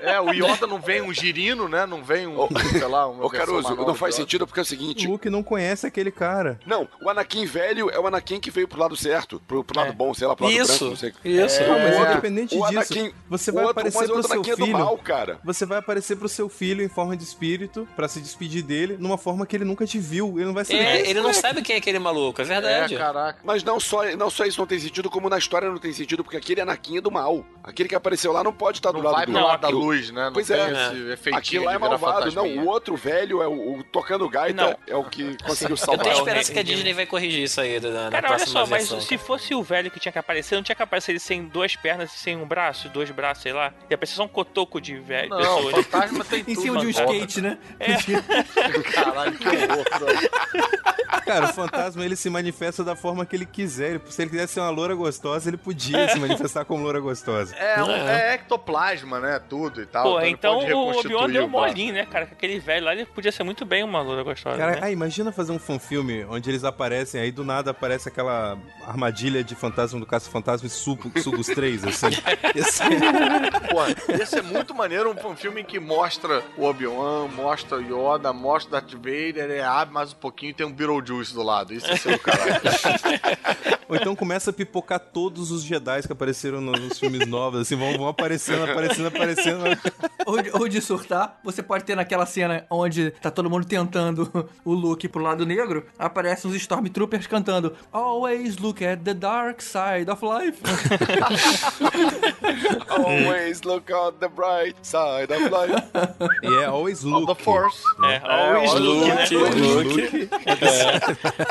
É, 0.00 0.20
o 0.20 0.30
Yoda 0.32 0.66
não 0.66 0.80
vem 0.80 1.00
um 1.00 1.12
girino, 1.12 1.68
né? 1.68 1.86
Não 1.86 2.04
vem 2.04 2.26
um, 2.26 2.36
sei 2.70 2.86
lá, 2.86 3.08
uma 3.08 3.24
Ô, 3.24 3.30
Caruso, 3.30 3.74
não 3.74 3.94
faz 3.94 4.14
sentido 4.14 4.46
porque 4.46 4.60
é 4.60 4.62
o 4.62 4.64
O 4.64 4.66
seguinte. 4.66 5.06
Luke 5.06 5.28
não 5.30 5.42
conhece 5.42 5.86
aquele 5.86 6.10
cara. 6.10 6.60
Não, 6.66 6.86
o 7.02 7.08
Anakin 7.08 7.44
velho 7.46 7.90
é 7.90 7.98
o 7.98 8.06
Anakin 8.06 8.38
que 8.38 8.50
veio 8.50 8.68
pro 8.68 8.78
lado 8.78 8.94
certo, 8.96 9.40
pro, 9.48 9.64
pro 9.64 9.80
lado 9.80 9.92
bom, 9.94 10.12
sei 10.14 10.26
lá, 10.28 10.36
pro 10.36 10.44
lado 10.46 10.54
Isso, 10.56 10.66
branco, 10.78 10.84
não 10.90 10.96
sei. 10.96 11.12
isso. 11.24 11.60
Não, 11.62 11.68
mas 11.78 11.94
É, 11.94 12.10
independente 12.12 12.54
o 12.54 12.58
disso, 12.66 12.68
Anakin- 12.78 13.12
você 13.28 13.50
o 13.50 13.54
vai 13.54 13.64
outro, 13.64 13.80
aparecer 13.80 14.04
o 14.04 14.12
pro 14.12 14.22
seu 14.22 14.32
Anakin 14.34 14.50
é 14.50 14.56
do 14.56 14.64
filho. 14.66 14.78
mal, 14.78 14.98
cara. 14.98 15.38
Você 15.44 15.66
vai 15.66 15.78
aparecer 15.78 16.16
pro 16.16 16.28
seu 16.28 16.48
filho 16.48 16.84
em 16.84 16.88
forma 16.88 17.16
de 17.16 17.24
espírito 17.24 17.88
pra 17.96 18.06
se 18.06 18.20
despedir 18.20 18.62
dele 18.62 18.96
numa 19.00 19.16
forma 19.18 19.46
que 19.46 19.56
ele 19.56 19.64
nunca 19.64 19.86
te 19.86 19.98
viu. 19.98 20.34
Ele 20.36 20.44
não 20.46 20.54
vai 20.54 20.64
saber. 20.64 20.78
É, 20.80 21.02
quem 21.02 21.10
ele 21.10 21.20
não 21.20 21.30
é. 21.30 21.32
sabe 21.32 21.62
quem 21.62 21.74
é 21.74 21.78
aquele 21.78 21.98
maluco, 21.98 22.40
é 22.40 22.44
verdade. 22.44 22.94
É, 22.94 22.98
caraca. 22.98 23.40
Mas 23.42 23.64
não 23.64 23.80
só, 23.80 24.04
não 24.16 24.30
só 24.30 24.44
isso 24.44 24.60
não 24.60 24.66
tem 24.66 24.78
sentido, 24.78 25.08
como 25.10 25.28
na 25.28 25.38
história 25.38 25.68
não 25.68 25.78
tem 25.78 25.92
sentido, 25.92 26.22
porque 26.22 26.36
aquele 26.36 26.60
Anakin 26.60 26.98
é 26.98 27.00
do 27.06 27.10
mal. 27.12 27.44
Aquele 27.62 27.88
que 27.88 27.94
apareceu 27.96 28.32
lá 28.32 28.44
não 28.44 28.52
pode 28.52 28.78
estar 28.78 28.92
do 28.92 28.98
Não 28.98 29.04
lado 29.04 29.14
vai 29.16 29.26
do 29.26 29.32
lado 29.32 29.60
da 29.60 29.68
luz, 29.68 30.10
né? 30.12 30.26
Não 30.26 30.32
Pois 30.32 30.46
tem 30.46 30.56
é. 30.56 30.70
esse 30.70 31.10
efeitinho 31.12 31.36
Aquilo 31.38 31.64
lá 31.64 31.74
é 31.74 31.78
malvado. 31.78 32.32
Não, 32.32 32.46
o 32.46 32.66
outro 32.66 32.94
velho 32.96 33.42
é 33.42 33.48
o, 33.48 33.78
o 33.78 33.84
tocando 33.84 34.28
gaita, 34.28 34.62
Não. 34.62 34.76
é 34.86 34.96
o 34.96 35.02
que 35.04 35.36
conseguiu 35.42 35.72
Eu 35.72 35.76
salvar. 35.76 36.04
tenho 36.04 36.12
É 36.12 36.16
o 36.16 36.18
esperança 36.20 36.52
que 36.52 36.58
a 36.60 36.62
Disney 36.62 36.92
vai 36.92 37.06
corrigir 37.06 37.42
isso 37.42 37.60
aí 37.60 37.80
na, 37.80 38.04
na 38.04 38.10
Cara, 38.10 38.34
olha 38.34 38.46
só, 38.46 38.66
mas 38.66 38.84
se 38.88 39.18
fosse 39.18 39.52
o 39.54 39.62
velho 39.64 39.90
que 39.90 39.98
tinha 39.98 40.12
que 40.12 40.18
aparecer, 40.18 40.54
não 40.54 40.62
tinha 40.62 40.76
que 40.76 40.82
aparecer 40.82 41.10
ele 41.12 41.18
sem 41.18 41.44
duas 41.44 41.74
pernas 41.74 42.14
e 42.14 42.18
sem 42.18 42.36
um 42.36 42.46
braço, 42.46 42.88
dois 42.88 43.10
braços, 43.10 43.42
sei 43.42 43.52
lá. 43.52 43.72
Ia 43.90 43.94
aparecer 43.96 44.14
só 44.14 44.24
um 44.24 44.28
cotoco 44.28 44.80
de 44.80 44.96
velho. 44.96 45.30
Não, 45.30 45.38
pessoa. 45.38 45.82
fantasma 45.82 46.24
tem 46.24 46.44
tudo. 46.44 46.52
Em 46.52 46.62
cima 46.62 46.78
de 46.80 46.86
um 46.86 46.90
skate, 46.90 47.40
né? 47.40 47.58
Caralho, 48.94 49.32
que 49.38 49.48
horror. 49.48 49.86
Cara, 51.24 51.46
o 51.46 51.52
fantasma 51.52 52.04
ele 52.04 52.14
se 52.16 52.30
manifesta 52.30 52.84
da 52.84 52.94
forma 52.94 53.26
que 53.26 53.34
ele 53.34 53.46
quiser. 53.46 54.00
Se 54.08 54.22
ele 54.22 54.30
quisesse 54.30 54.54
ser 54.54 54.60
uma 54.60 54.70
loura 54.70 54.94
gostosa, 54.94 55.48
ele 55.50 55.56
podia 55.56 56.08
se 56.08 56.18
manifestar 56.20 56.64
como 56.64 56.82
loura 56.84 56.95
gostosa. 57.00 57.54
É, 57.56 57.82
um- 57.82 57.90
É. 57.90 58.30
é 58.30 58.34
ectoplasma, 58.34 59.20
né? 59.20 59.40
Tudo 59.48 59.82
e 59.82 59.86
tal. 59.86 60.02
Pô, 60.04 60.20
então 60.20 60.58
o 60.58 60.98
Obi-Wan 60.98 61.28
deu 61.30 61.48
molinho, 61.48 61.94
né, 61.94 62.06
cara? 62.06 62.24
Aquele 62.30 62.58
velho 62.58 62.84
lá, 62.86 62.92
ele 62.92 63.06
podia 63.06 63.30
ser 63.32 63.42
muito 63.44 63.64
bem 63.64 63.82
uma 63.84 64.00
loura 64.00 64.22
gostosa, 64.22 64.56
Cara, 64.56 64.72
né? 64.72 64.78
ah, 64.82 64.90
imagina 64.90 65.32
fazer 65.32 65.52
um 65.52 65.58
fanfilme 65.58 66.24
onde 66.26 66.50
eles 66.50 66.64
aparecem, 66.64 67.20
aí 67.20 67.30
do 67.30 67.44
nada 67.44 67.70
aparece 67.70 68.08
aquela 68.08 68.58
armadilha 68.86 69.42
de 69.44 69.54
fantasma 69.54 69.98
do 70.00 70.06
caça-fantasma 70.06 70.66
e 70.66 70.70
suga, 70.70 71.20
suga 71.20 71.40
os 71.40 71.46
três, 71.46 71.84
assim. 71.84 72.06
Ia 72.54 72.64
ser- 72.64 72.86
Pô, 73.70 74.12
ia 74.12 74.26
ser 74.26 74.42
muito 74.42 74.74
maneiro 74.74 75.14
um, 75.24 75.36
filme 75.36 75.62
que 75.64 75.78
mostra 75.78 76.42
o 76.56 76.64
Obi-Wan, 76.64 77.28
mostra 77.28 77.78
o 77.78 77.80
Yoda, 77.82 78.32
mostra 78.32 78.68
o 78.68 78.72
Darth 78.80 78.92
Vader, 78.94 79.50
ele 79.50 79.60
abre 79.60 79.92
mais 79.94 80.12
um 80.12 80.16
pouquinho 80.16 80.50
e 80.50 80.54
tem 80.54 80.66
um 80.66 80.72
Beetlejuice 80.72 81.34
do 81.34 81.42
lado. 81.42 81.72
Isso 81.74 81.86
ia 81.88 81.96
ser 81.96 82.18
caralho. 82.18 82.60
Ou 83.88 83.96
então 83.96 84.16
começa 84.16 84.50
a 84.50 84.52
pipocar 84.52 84.98
todos 84.98 85.50
os 85.50 85.62
Jedi 85.62 86.02
que 86.02 86.12
apareceram 86.12 86.60
no- 86.60 86.72
nos 86.72 86.98
filmes 86.98 87.26
novos, 87.28 87.60
assim, 87.60 87.76
vão, 87.76 87.96
vão 87.96 88.08
aparecendo, 88.08 88.64
aparecendo, 88.70 89.06
aparecendo. 89.08 89.64
Ou 90.26 90.42
de, 90.42 90.50
ou 90.50 90.68
de 90.68 90.80
surtar, 90.80 91.38
você 91.44 91.62
pode 91.62 91.84
ter 91.84 91.94
naquela 91.94 92.26
cena 92.26 92.66
onde 92.68 93.12
tá 93.12 93.30
todo 93.30 93.48
mundo 93.48 93.64
tentando 93.64 94.48
o 94.64 94.72
Luke 94.74 95.06
pro 95.06 95.22
lado 95.22 95.46
negro, 95.46 95.86
aparecem 95.96 96.50
uns 96.50 96.56
Stormtroopers 96.56 97.28
cantando 97.28 97.76
Always 97.92 98.56
look 98.58 98.84
at 98.84 98.98
the 99.04 99.14
dark 99.14 99.60
side 99.62 100.10
of 100.10 100.20
life. 100.24 100.58
Always 102.90 103.62
look 103.64 103.88
on 103.92 104.14
the 104.18 104.28
bright 104.28 104.74
side 104.82 105.32
of 105.32 105.44
life. 105.50 105.74
E 106.42 106.54
é 106.62 106.66
always 106.66 107.04
Of 107.04 107.12
Luke. 107.12 107.36
the 107.36 107.44
Force. 107.44 107.80
É, 108.04 108.20
always 108.24 108.70
always 108.70 108.80
look, 108.80 109.06
né? 109.06 109.26
Luke, 109.30 109.94
Luke. 109.94 110.28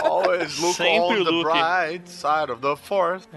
Always 0.03 0.59
look 0.59 0.75
Sempre 0.75 1.19
on 1.19 1.23
the 1.23 1.41
bright 1.43 2.09
side 2.09 2.24
of 2.25 2.61
the 2.61 2.75
Force. 2.75 3.27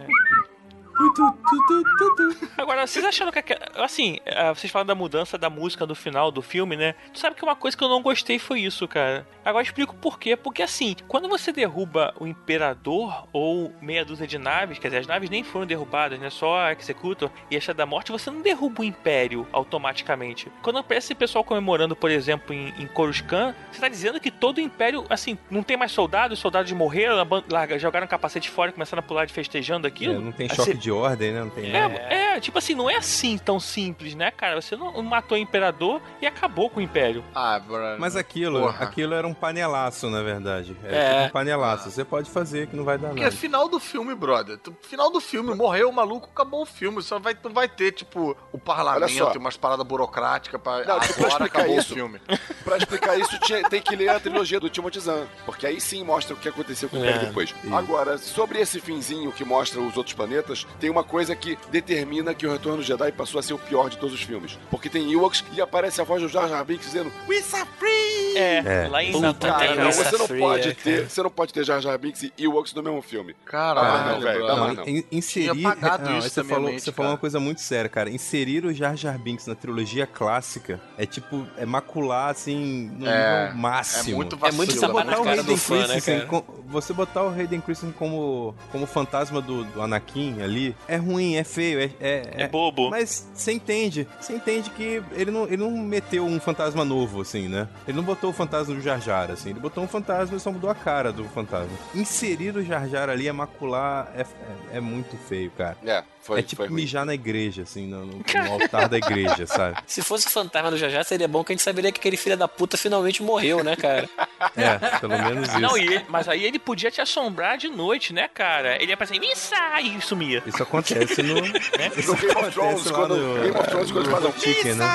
Agora, 2.56 2.86
vocês 2.86 3.04
acharam 3.04 3.30
que. 3.32 3.38
aquela- 3.38 3.66
Assim, 3.84 4.18
ah, 4.26 4.52
vocês 4.54 4.70
falam 4.72 4.86
da 4.86 4.94
mudança 4.94 5.38
da 5.38 5.48
música 5.48 5.86
do 5.86 5.94
final 5.94 6.30
do 6.30 6.42
filme, 6.42 6.76
né? 6.76 6.94
Tu 7.12 7.18
sabe 7.18 7.36
que 7.36 7.42
uma 7.44 7.54
coisa 7.56 7.76
que 7.76 7.82
eu 7.84 7.88
não 7.88 8.02
gostei 8.02 8.38
foi 8.38 8.60
isso, 8.60 8.86
cara. 8.88 9.26
Agora 9.44 9.62
eu 9.62 9.66
explico 9.66 9.94
por 9.96 10.18
quê. 10.18 10.36
Porque 10.36 10.62
assim, 10.62 10.96
quando 11.06 11.28
você 11.28 11.52
derruba 11.52 12.12
o 12.18 12.26
Imperador 12.26 13.26
ou 13.32 13.72
meia 13.80 14.04
dúzia 14.04 14.26
de 14.26 14.38
naves, 14.38 14.78
quer 14.78 14.88
dizer, 14.88 14.98
as 14.98 15.06
naves 15.06 15.30
nem 15.30 15.44
foram 15.44 15.66
derrubadas, 15.66 16.18
né? 16.18 16.30
Só 16.30 16.58
a 16.58 16.72
Executor 16.72 17.30
e 17.50 17.56
a 17.56 17.72
da 17.72 17.84
Morte, 17.86 18.10
você 18.10 18.30
não 18.30 18.40
derruba 18.40 18.80
o 18.82 18.84
Império 18.84 19.46
automaticamente. 19.52 20.50
Quando 20.62 20.78
aparece 20.78 21.06
esse 21.08 21.14
pessoal 21.14 21.44
comemorando, 21.44 21.94
por 21.94 22.10
exemplo, 22.10 22.54
em, 22.54 22.72
em 22.78 22.86
Coruscant, 22.86 23.54
você 23.70 23.80
tá 23.80 23.88
dizendo 23.88 24.18
que 24.20 24.30
todo 24.30 24.58
o 24.58 24.60
Império, 24.60 25.04
assim, 25.10 25.36
não 25.50 25.62
tem 25.62 25.76
mais 25.76 25.92
soldados, 25.92 26.38
os 26.38 26.40
soldados 26.40 26.70
morreram, 26.72 27.16
larga- 27.50 27.78
jogaram 27.78 28.06
o 28.06 28.08
capacete 28.08 28.48
fora 28.50 28.70
e 28.70 28.72
começaram 28.72 29.00
a 29.00 29.02
pular 29.02 29.24
de 29.26 29.32
festejando 29.32 29.86
aquilo. 29.86 30.14
É, 30.14 30.18
não 30.18 30.32
tem 30.32 30.46
Assim, 30.46 30.56
choque 30.56 30.76
de 30.88 30.92
ordem, 30.92 31.32
né? 31.32 31.40
Não 31.40 31.50
tem 31.50 31.70
é, 31.76 32.36
é, 32.36 32.40
tipo 32.40 32.56
assim, 32.58 32.74
não 32.74 32.88
é 32.88 32.96
assim 32.96 33.36
tão 33.36 33.60
simples, 33.60 34.14
né, 34.14 34.30
cara? 34.30 34.60
Você 34.60 34.74
não 34.74 35.02
matou 35.02 35.36
o 35.36 35.40
imperador 35.40 36.00
e 36.22 36.26
acabou 36.26 36.70
com 36.70 36.80
o 36.80 36.82
império. 36.82 37.22
Ah, 37.34 37.58
bro. 37.58 37.78
Mas 37.98 38.16
aquilo, 38.16 38.60
Porra. 38.62 38.84
aquilo 38.84 39.12
era 39.14 39.26
um 39.26 39.34
panelaço, 39.34 40.08
na 40.08 40.22
verdade. 40.22 40.74
Era 40.82 40.96
É. 40.96 41.14
tipo 41.16 41.26
um 41.26 41.30
panelaço. 41.32 41.90
Você 41.90 42.04
pode 42.04 42.30
fazer 42.30 42.66
que 42.68 42.74
não 42.76 42.84
vai 42.84 42.96
dar 42.96 43.08
Porque 43.08 43.20
é 43.20 43.24
nada. 43.24 43.36
final 43.36 43.68
do 43.68 43.78
filme, 43.78 44.14
brother. 44.14 44.58
Final 44.82 45.10
do 45.12 45.20
filme, 45.20 45.54
morreu 45.54 45.90
o 45.90 45.92
maluco, 45.92 46.28
acabou 46.32 46.62
o 46.62 46.66
filme. 46.66 47.02
Só 47.02 47.18
vai, 47.18 47.36
não 47.44 47.52
vai 47.52 47.68
ter, 47.68 47.92
tipo, 47.92 48.34
o 48.52 48.58
parlamento 48.58 49.34
e 49.34 49.38
umas 49.38 49.56
paradas 49.56 49.86
burocráticas 49.86 50.60
pra. 50.60 50.84
Não, 50.84 51.00
tipo, 51.00 51.14
pra 51.14 51.26
agora 51.26 51.28
explicar 51.44 51.58
acabou 51.60 51.78
isso- 51.78 51.92
o 51.92 51.94
filme. 51.96 52.20
Pra 52.68 52.76
explicar 52.76 53.18
isso, 53.18 53.38
tinha- 53.40 53.66
tem 53.68 53.80
que 53.80 53.96
ler 53.96 54.10
a 54.10 54.20
trilogia 54.20 54.60
do 54.60 54.68
Timothy 54.68 55.00
Zahn, 55.00 55.24
porque 55.46 55.66
aí 55.66 55.80
sim 55.80 56.04
mostra 56.04 56.34
o 56.34 56.36
que 56.38 56.50
aconteceu 56.50 56.86
com 56.90 56.96
o 56.96 56.98
Império 56.98 57.22
É. 57.22 57.24
depois. 57.24 57.54
Agora, 57.72 58.18
sobre 58.18 58.58
esse 58.60 58.78
finzinho 58.78 59.32
que 59.32 59.42
mostra 59.42 59.80
os 59.80 59.96
outros 59.96 60.14
planetas, 60.14 60.66
tem 60.80 60.90
uma 60.90 61.04
coisa 61.04 61.34
que 61.36 61.58
determina 61.70 62.34
que 62.34 62.46
o 62.46 62.52
Retorno 62.52 62.78
do 62.78 62.84
Jedi 62.84 63.12
passou 63.12 63.38
a 63.38 63.42
ser 63.42 63.54
o 63.54 63.58
pior 63.58 63.88
de 63.90 63.96
todos 63.98 64.14
os 64.14 64.22
filmes. 64.22 64.58
Porque 64.70 64.88
tem 64.88 65.12
Ewoks 65.12 65.44
e 65.52 65.60
aparece 65.60 66.00
a 66.00 66.04
voz 66.04 66.22
do 66.22 66.28
Jar 66.28 66.48
Jar 66.48 66.64
Binks 66.64 66.86
dizendo 66.86 67.12
We 67.28 67.36
are 67.38 67.68
free! 67.78 68.36
É, 68.36 68.84
É. 68.84 68.88
lá 68.88 69.02
em 69.02 69.12
Puta, 69.12 69.48
Cara, 69.48 69.74
não, 69.74 69.90
você 69.92 70.16
não 70.18 70.28
pode 70.28 70.74
ter, 70.74 70.96
cara. 70.98 71.08
você 71.08 71.22
não 71.22 71.30
pode 71.30 71.52
ter 71.52 71.64
Jar 71.64 71.80
Jar 71.80 71.98
Binks 71.98 72.22
e 72.22 72.32
Ewoks 72.38 72.72
no 72.74 72.82
mesmo 72.82 73.02
filme. 73.02 73.34
Caralho, 73.44 73.88
Ah, 73.88 74.12
não, 74.14 74.20
velho, 74.20 74.46
dá 74.46 74.56
mais 74.56 74.76
não. 74.76 74.88
In- 74.88 75.04
inserir. 75.10 75.66
Apagado 75.66 76.10
não, 76.10 76.18
isso 76.18 76.30
você 76.30 76.44
falou, 76.44 76.70
mente, 76.70 76.82
você 76.82 76.92
falou 76.92 77.12
uma 77.12 77.18
coisa 77.18 77.40
muito 77.40 77.60
séria, 77.60 77.88
cara. 77.88 78.10
Inserir 78.10 78.64
o 78.64 78.72
Jar 78.72 78.96
Jar 78.96 79.18
Binks 79.18 79.46
na 79.46 79.54
trilogia 79.54 80.06
clássica 80.06 80.80
é 80.96 81.04
tipo, 81.06 81.46
é 81.56 81.64
macular 81.66 82.30
assim 82.30 82.90
no 82.96 83.06
É, 83.08 83.46
nível 83.46 83.56
máximo. 83.58 84.12
É 84.12 84.16
muito 84.16 84.36
É 84.36 84.38
vacilo. 84.38 84.56
muito 84.56 84.82
o 84.82 85.28
Hayden 85.28 85.56
fã, 85.56 85.86
né, 85.86 86.20
com- 86.26 86.44
você 86.66 86.92
botar 86.92 87.24
o 87.24 87.28
Hayden 87.30 87.60
Christensen 87.60 87.94
como, 87.98 88.54
como 88.70 88.86
fantasma 88.86 89.40
do, 89.40 89.64
do 89.64 89.82
Anakin 89.82 90.42
ali, 90.42 90.67
é 90.86 90.96
ruim, 90.96 91.36
é 91.36 91.44
feio, 91.44 91.80
é, 91.80 91.90
é, 92.00 92.42
É 92.44 92.48
bobo. 92.48 92.90
Mas 92.90 93.28
você 93.34 93.52
entende, 93.52 94.06
você 94.20 94.34
entende 94.34 94.70
que 94.70 95.02
ele 95.12 95.30
não, 95.30 95.44
ele 95.44 95.56
não 95.56 95.70
meteu 95.70 96.24
um 96.24 96.40
fantasma 96.40 96.84
novo, 96.84 97.20
assim, 97.20 97.48
né? 97.48 97.68
Ele 97.86 97.96
não 97.96 98.04
botou 98.04 98.30
o 98.30 98.32
fantasma 98.32 98.74
do 98.74 98.80
Jar 98.80 99.00
Jar, 99.00 99.30
assim. 99.30 99.50
Ele 99.50 99.60
botou 99.60 99.82
um 99.84 99.88
fantasma 99.88 100.36
e 100.36 100.40
só 100.40 100.50
mudou 100.50 100.70
a 100.70 100.74
cara 100.74 101.12
do 101.12 101.24
fantasma. 101.24 101.76
Inserir 101.94 102.56
o 102.56 102.64
Jar 102.64 102.88
Jar 102.88 103.08
ali, 103.08 103.28
é 103.28 103.32
macular, 103.32 104.10
é, 104.14 104.22
é, 104.22 104.78
é 104.78 104.80
muito 104.80 105.16
feio, 105.16 105.50
cara. 105.50 105.76
É, 105.84 106.02
foi, 106.28 106.40
é 106.40 106.42
tipo 106.42 106.62
foi 106.62 106.68
mijar 106.74 107.04
na 107.06 107.14
igreja, 107.14 107.62
assim, 107.62 107.86
no, 107.86 108.04
no- 108.06 108.22
no 108.22 108.52
altar 108.52 108.88
da 108.88 108.96
igreja, 108.98 109.46
sabe? 109.48 109.78
Se 109.86 110.02
fosse 110.02 110.26
o 110.26 110.30
fantasma 110.30 110.70
do 110.70 110.76
Jajá, 110.76 111.02
seria 111.02 111.26
bom 111.26 111.42
que 111.42 111.52
a 111.52 111.54
gente 111.54 111.62
saberia 111.62 111.90
que 111.90 111.98
aquele 111.98 112.16
filho 112.16 112.36
da 112.36 112.46
puta 112.46 112.76
finalmente 112.76 113.22
morreu, 113.22 113.64
né, 113.64 113.74
cara? 113.74 114.08
É, 114.56 114.98
pelo 114.98 115.16
menos 115.18 115.48
isso. 115.50 115.58
Não, 115.60 115.76
e 115.76 115.82
ele- 115.82 116.04
mas 116.08 116.28
aí 116.28 116.44
ele 116.44 116.58
podia 116.58 116.90
te 116.90 117.00
assombrar 117.00 117.56
de 117.56 117.68
noite, 117.68 118.12
né, 118.12 118.28
cara? 118.28 118.76
Ele 118.76 118.88
ia 118.92 118.94
aparecer, 118.94 119.18
missa! 119.18 119.56
E 119.80 120.00
sumia. 120.02 120.42
Isso 120.46 120.62
acontece 120.62 121.22
no. 121.22 121.38
Isso 121.96 122.12
No 122.12 122.16
Game 122.18 122.34
of 122.40 122.50
Thrones, 122.52 122.90
quando, 122.90 123.16
no- 123.16 123.42
Game 123.42 123.56
of 123.58 123.68
Thrones, 123.68 123.90
quando 123.90 124.10
fazem 124.10 124.28
um 124.30 124.32
Chicken, 124.38 124.74
né? 124.74 124.86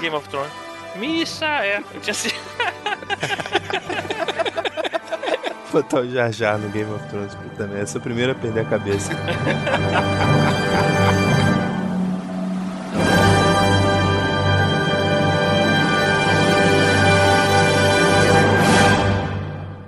Game 0.00 0.16
of 0.16 0.28
Thrones. 0.28 0.50
Missa, 0.96 1.46
é. 1.46 1.84
Eu 1.94 2.00
tinha 2.00 2.14
sido- 2.14 2.34
Botar 5.72 6.00
o 6.00 6.10
Jar 6.10 6.32
Jar 6.32 6.58
no 6.58 6.68
Game 6.70 6.92
of 6.92 7.06
Thrones, 7.08 7.36
merda. 7.36 7.78
Essa 7.78 7.98
é 7.98 8.00
a 8.00 8.02
primeira 8.02 8.32
a 8.32 8.34
perder 8.34 8.60
a 8.60 8.64
cabeça. 8.64 9.12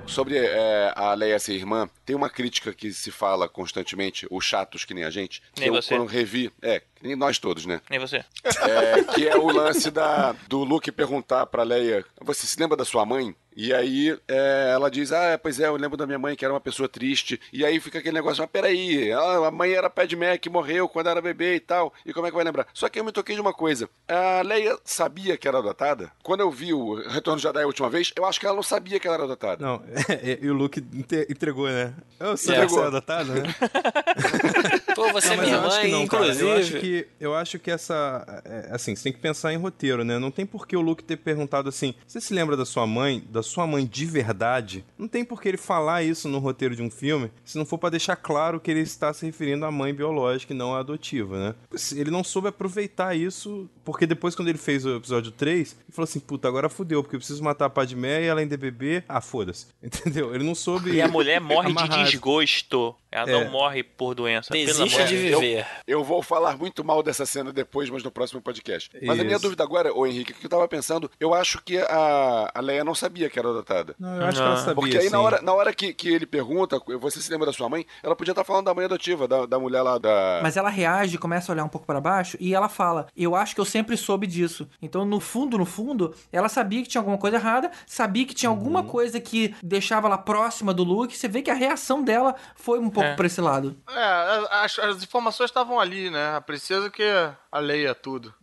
Sobre 0.06 0.36
é, 0.36 0.92
a 0.94 1.14
Leia 1.14 1.38
ser 1.38 1.54
irmã, 1.54 1.88
tem 2.04 2.14
uma 2.14 2.28
crítica 2.28 2.72
que 2.74 2.92
se 2.92 3.10
fala 3.10 3.48
constantemente, 3.48 4.26
os 4.30 4.44
chatos 4.44 4.84
que 4.84 4.92
nem 4.92 5.04
a 5.04 5.10
gente. 5.10 5.40
que 5.54 5.60
Nem 5.60 5.68
eu, 5.68 5.74
você. 5.74 5.96
quando 5.96 6.06
revi, 6.06 6.52
é, 6.60 6.82
nem 7.02 7.16
nós 7.16 7.38
todos, 7.38 7.64
né? 7.64 7.80
Nem 7.88 7.98
você. 7.98 8.22
É, 8.44 9.02
que 9.14 9.26
é 9.26 9.34
o 9.36 9.50
lance 9.50 9.90
da, 9.90 10.36
do 10.46 10.64
Luke 10.64 10.92
perguntar 10.92 11.46
pra 11.46 11.62
Leia: 11.62 12.04
Você 12.20 12.46
se 12.46 12.60
lembra 12.60 12.76
da 12.76 12.84
sua 12.84 13.06
mãe? 13.06 13.34
E 13.56 13.72
aí 13.74 14.18
é, 14.28 14.70
ela 14.72 14.90
diz: 14.90 15.12
Ah, 15.12 15.38
pois 15.42 15.58
é, 15.60 15.66
eu 15.66 15.76
lembro 15.76 15.96
da 15.96 16.06
minha 16.06 16.18
mãe 16.18 16.34
que 16.36 16.44
era 16.44 16.54
uma 16.54 16.60
pessoa 16.60 16.88
triste. 16.88 17.40
E 17.52 17.64
aí 17.64 17.78
fica 17.80 17.98
aquele 17.98 18.14
negócio: 18.14 18.42
Mas 18.42 18.50
peraí, 18.50 19.08
ela- 19.10 19.48
a 19.48 19.50
mãe 19.50 19.72
era 19.72 19.90
Padmé 19.90 20.38
que 20.38 20.48
morreu 20.50 20.88
quando 20.88 21.08
era 21.08 21.20
bebê 21.20 21.56
e 21.56 21.60
tal. 21.60 21.92
E 22.06 22.12
como 22.12 22.26
é 22.26 22.30
que 22.30 22.36
vai 22.36 22.44
lembrar? 22.44 22.66
Só 22.72 22.88
que 22.88 22.98
eu 23.00 23.04
me 23.04 23.12
toquei 23.12 23.34
de 23.34 23.40
uma 23.40 23.52
coisa: 23.52 23.88
a 24.08 24.42
Leia 24.42 24.78
sabia 24.84 25.36
que 25.36 25.46
era 25.48 25.58
adotada? 25.58 26.10
Quando 26.22 26.40
eu 26.40 26.50
vi 26.50 26.72
o 26.72 26.94
Retorno 27.08 27.36
de 27.38 27.42
Jedi 27.42 27.62
a 27.62 27.66
última 27.66 27.88
vez, 27.90 28.12
eu 28.16 28.24
acho 28.24 28.40
que 28.40 28.46
ela 28.46 28.56
não 28.56 28.62
sabia 28.62 28.98
que 28.98 29.06
ela 29.06 29.16
era 29.16 29.24
adotada. 29.24 29.64
Não, 29.64 29.82
e 30.40 30.48
o 30.48 30.54
Luke 30.54 30.82
entregou, 31.28 31.68
né? 31.68 31.92
Eu 32.18 32.36
sou 32.36 32.54
É. 32.54 32.66
você 32.66 32.80
é 32.80 32.84
adotado, 32.84 33.32
né? 33.34 33.42
Pô, 35.12 35.20
você 35.20 35.32
é 35.32 35.36
Mas 35.36 35.46
minha 35.46 35.58
eu 35.58 35.66
acho 35.66 35.80
que 35.80 35.88
mãe, 35.88 35.90
não, 35.92 36.06
cara. 36.06 36.22
inclusive. 36.24 36.48
Eu 36.50 36.56
acho 36.56 36.80
que, 36.80 37.06
eu 37.20 37.34
acho 37.34 37.58
que 37.58 37.70
essa. 37.70 38.42
é, 38.44 38.68
assim, 38.72 38.96
você 38.96 39.04
tem 39.04 39.12
que 39.12 39.18
pensar 39.18 39.52
em 39.52 39.56
roteiro, 39.56 40.04
né? 40.04 40.18
Não 40.18 40.30
tem 40.30 40.46
por 40.46 40.66
que 40.66 40.76
o 40.76 40.80
Luke 40.80 41.04
ter 41.04 41.16
perguntado 41.16 41.68
assim: 41.68 41.94
você 42.06 42.20
se 42.20 42.32
lembra 42.32 42.56
da 42.56 42.64
sua 42.64 42.86
mãe, 42.86 43.22
da 43.30 43.42
sua 43.42 43.66
mãe 43.66 43.86
de 43.86 44.06
verdade? 44.06 44.84
Não 44.98 45.08
tem 45.08 45.24
por 45.24 45.40
que 45.40 45.48
ele 45.48 45.56
falar 45.56 46.02
isso 46.02 46.28
no 46.28 46.38
roteiro 46.38 46.74
de 46.74 46.82
um 46.82 46.90
filme, 46.90 47.30
se 47.44 47.58
não 47.58 47.64
for 47.66 47.78
pra 47.78 47.90
deixar 47.90 48.16
claro 48.16 48.60
que 48.60 48.70
ele 48.70 48.80
está 48.80 49.12
se 49.12 49.26
referindo 49.26 49.64
à 49.66 49.70
mãe 49.70 49.92
biológica 49.92 50.52
e 50.52 50.56
não 50.56 50.74
à 50.74 50.80
adotiva, 50.80 51.38
né? 51.38 51.54
Ele 51.94 52.10
não 52.10 52.24
soube 52.24 52.48
aproveitar 52.48 53.14
isso, 53.16 53.68
porque 53.84 54.06
depois, 54.06 54.34
quando 54.34 54.48
ele 54.48 54.58
fez 54.58 54.84
o 54.84 54.96
episódio 54.96 55.30
3, 55.32 55.72
ele 55.72 55.92
falou 55.92 56.04
assim: 56.04 56.20
puta, 56.20 56.48
agora 56.48 56.68
fudeu, 56.68 57.02
porque 57.02 57.16
eu 57.16 57.20
preciso 57.20 57.42
matar 57.42 57.66
a 57.66 57.70
Padmé 57.70 58.22
e 58.22 58.26
ela 58.26 58.40
ainda 58.40 58.54
é 58.54 58.58
bebê. 58.58 59.04
Ah, 59.08 59.20
foda-se. 59.20 59.66
Entendeu? 59.82 60.34
Ele 60.34 60.44
não 60.44 60.54
soube. 60.54 60.92
E 60.92 61.00
a 61.02 61.08
mulher 61.08 61.40
morre 61.40 61.72
de 61.72 61.88
desgosto. 62.04 62.94
Ela 63.12 63.30
É. 63.30 63.44
não 63.44 63.50
morre 63.50 63.82
por 63.82 64.14
doença. 64.14 64.50
Desiste 64.52 65.04
de 65.04 65.16
viver. 65.16 65.66
Eu 65.86 66.02
vou 66.02 66.22
falar 66.22 66.56
muito 66.56 66.82
mal 66.82 67.02
dessa 67.02 67.26
cena 67.26 67.52
depois, 67.52 67.90
mas 67.90 68.02
no 68.02 68.10
próximo 68.10 68.40
podcast. 68.40 68.90
Mas 69.02 69.20
a 69.20 69.22
minha 69.22 69.34
Isso. 69.36 69.42
dúvida 69.42 69.62
agora, 69.62 69.92
ô 69.94 70.06
Henrique, 70.06 70.32
o 70.32 70.34
que 70.34 70.46
eu 70.46 70.50
tava 70.50 70.66
pensando, 70.66 71.10
eu 71.20 71.34
acho 71.34 71.62
que 71.62 71.76
a, 71.78 72.50
a 72.54 72.60
Leia 72.60 72.82
não 72.82 72.94
sabia 72.94 73.28
que 73.28 73.38
era 73.38 73.48
adotada. 73.50 73.94
Não, 73.98 74.16
eu 74.16 74.24
acho 74.26 74.38
que 74.38 74.42
ela 74.42 74.50
Não. 74.50 74.56
sabia. 74.56 74.74
Porque 74.74 74.96
aí 74.98 75.04
na 75.10 75.18
sim. 75.18 75.24
hora, 75.24 75.42
na 75.42 75.52
hora 75.52 75.74
que, 75.74 75.92
que 75.92 76.08
ele 76.08 76.24
pergunta, 76.26 76.80
você 76.98 77.20
se 77.20 77.30
lembra 77.30 77.46
da 77.46 77.52
sua 77.52 77.68
mãe? 77.68 77.86
Ela 78.02 78.16
podia 78.16 78.32
estar 78.32 78.44
falando 78.44 78.64
da 78.64 78.74
mãe 78.74 78.86
adotiva, 78.86 79.28
da, 79.28 79.44
da 79.44 79.58
mulher 79.58 79.82
lá 79.82 79.98
da. 79.98 80.40
Mas 80.42 80.56
ela 80.56 80.70
reage, 80.70 81.18
começa 81.18 81.52
a 81.52 81.54
olhar 81.54 81.64
um 81.64 81.68
pouco 81.68 81.86
pra 81.86 82.00
baixo 82.00 82.38
e 82.40 82.54
ela 82.54 82.68
fala: 82.70 83.06
Eu 83.14 83.36
acho 83.36 83.54
que 83.54 83.60
eu 83.60 83.64
sempre 83.66 83.96
soube 83.96 84.26
disso. 84.26 84.66
Então, 84.80 85.04
no 85.04 85.20
fundo, 85.20 85.58
no 85.58 85.66
fundo, 85.66 86.14
ela 86.32 86.48
sabia 86.48 86.82
que 86.82 86.88
tinha 86.88 87.00
alguma 87.00 87.18
coisa 87.18 87.36
errada, 87.36 87.70
sabia 87.86 88.24
que 88.24 88.34
tinha 88.34 88.48
alguma 88.48 88.82
coisa 88.82 89.20
que 89.20 89.54
deixava 89.62 90.06
ela 90.08 90.16
próxima 90.18 90.72
do 90.72 90.82
Luke. 90.82 91.16
Você 91.16 91.28
vê 91.28 91.42
que 91.42 91.50
a 91.50 91.54
reação 91.54 92.02
dela 92.02 92.34
foi 92.54 92.78
um 92.78 92.88
pouco 92.88 93.01
É. 93.02 93.14
pra 93.14 93.26
esse 93.26 93.40
lado. 93.40 93.76
É, 93.88 94.46
as, 94.50 94.78
as 94.78 95.02
informações 95.02 95.50
estavam 95.50 95.78
ali, 95.80 96.10
né? 96.10 96.36
A 96.36 96.40
princesa 96.40 96.88
que 96.90 97.02
a 97.50 97.58
leia 97.58 97.94
tudo. 97.94 98.34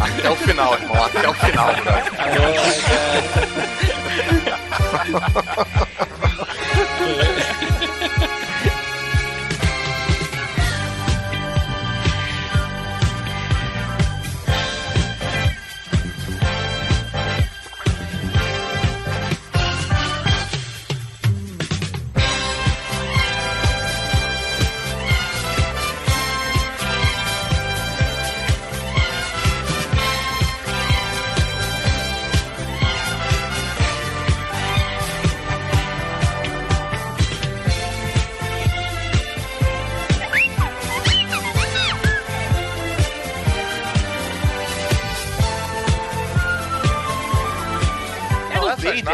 até 0.00 0.30
o 0.30 0.36
final, 0.36 0.74
irmão. 0.74 1.04
Até 1.04 1.28
o 1.28 1.34
final, 1.34 1.68
cara. 1.82 2.04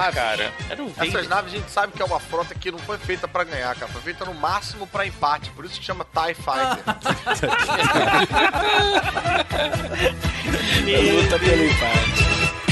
naves- 0.05 0.14
cara. 0.14 0.52
Era 0.70 0.82
o 0.82 0.93
Essas 0.98 1.28
naves 1.28 1.52
a 1.55 1.56
gente 1.56 1.70
sabe 1.70 1.93
que 1.93 2.02
é 2.02 2.05
uma 2.05 2.20
frota 2.20 2.55
que 2.55 2.70
não 2.70 2.78
foi 2.78 2.98
feita 2.98 3.26
pra 3.28 3.44
ganhar, 3.44 3.74
cara. 3.74 3.90
Foi 3.93 4.02
feita 4.02 4.24
no 4.24 4.35
máximo 4.35 4.86
pra 4.86 5.06
empate. 5.06 5.51
Por 5.51 5.64
isso 5.64 5.78
que 5.78 5.85
chama 5.85 6.05
TIE 6.05 6.35
Fighter. 6.35 6.85
Luta 11.14 11.39
pelo 11.39 11.64
empate. 11.64 12.64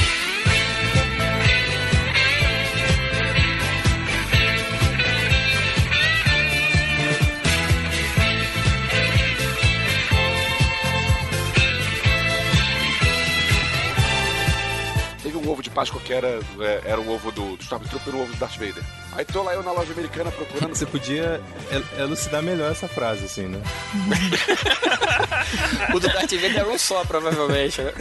Um 15.43 15.49
ovo 15.49 15.61
de 15.61 15.69
Páscoa 15.69 15.99
que 16.01 16.13
era, 16.13 16.39
é, 16.61 16.81
era 16.85 17.01
o 17.01 17.11
ovo 17.13 17.31
do, 17.31 17.57
do 17.57 17.61
Stormtrooper 17.63 18.13
e 18.13 18.17
o 18.17 18.21
ovo 18.23 18.31
do 18.33 18.39
Darth 18.39 18.53
Vader. 18.57 18.83
Aí 19.11 19.25
tô 19.25 19.43
lá 19.43 19.53
eu 19.53 19.61
na 19.61 19.71
loja 19.71 19.91
americana 19.93 20.31
procurando. 20.31 20.73
Você 20.75 20.85
podia 20.85 21.39
el- 21.69 21.83
elucidar 22.03 22.41
melhor 22.41 22.71
essa 22.71 22.87
frase, 22.87 23.25
assim, 23.25 23.47
né? 23.47 23.61
O 25.93 25.99
do 25.99 26.07
Darth 26.07 26.31
Vader 26.31 26.57
era 26.57 26.69
um 26.69 26.77
só, 26.79 27.03
provavelmente. 27.05 27.81
né? 27.81 27.91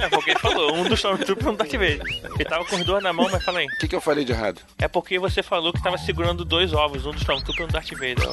É 0.00 0.08
porque 0.08 0.30
ele 0.32 0.38
falou, 0.40 0.74
um 0.74 0.82
dos 0.84 0.98
Stormtroopers 0.98 1.46
não 1.46 1.56
tá 1.56 1.64
aqui 1.64 1.78
mesmo. 1.78 2.02
Ele 2.06 2.44
tava 2.44 2.64
com 2.64 2.76
os 2.76 2.84
dois 2.84 3.02
na 3.02 3.12
mão, 3.12 3.28
mas 3.30 3.42
falei, 3.44 3.66
O 3.66 3.78
que, 3.78 3.88
que 3.88 3.94
eu 3.96 4.00
falei 4.00 4.24
de 4.24 4.32
errado? 4.32 4.60
é 4.78 4.88
porque 4.88 5.18
você 5.18 5.42
falou 5.42 5.72
que 5.72 5.82
tava 5.82 5.96
segurando 5.98 6.44
dois 6.44 6.72
ovos, 6.72 7.06
um 7.06 7.12
dos 7.12 7.20
Stormtroopers 7.22 7.58
e 7.60 7.62
um 7.62 7.66
do 7.68 7.72
Darth 7.72 7.90
Vader. 7.92 8.28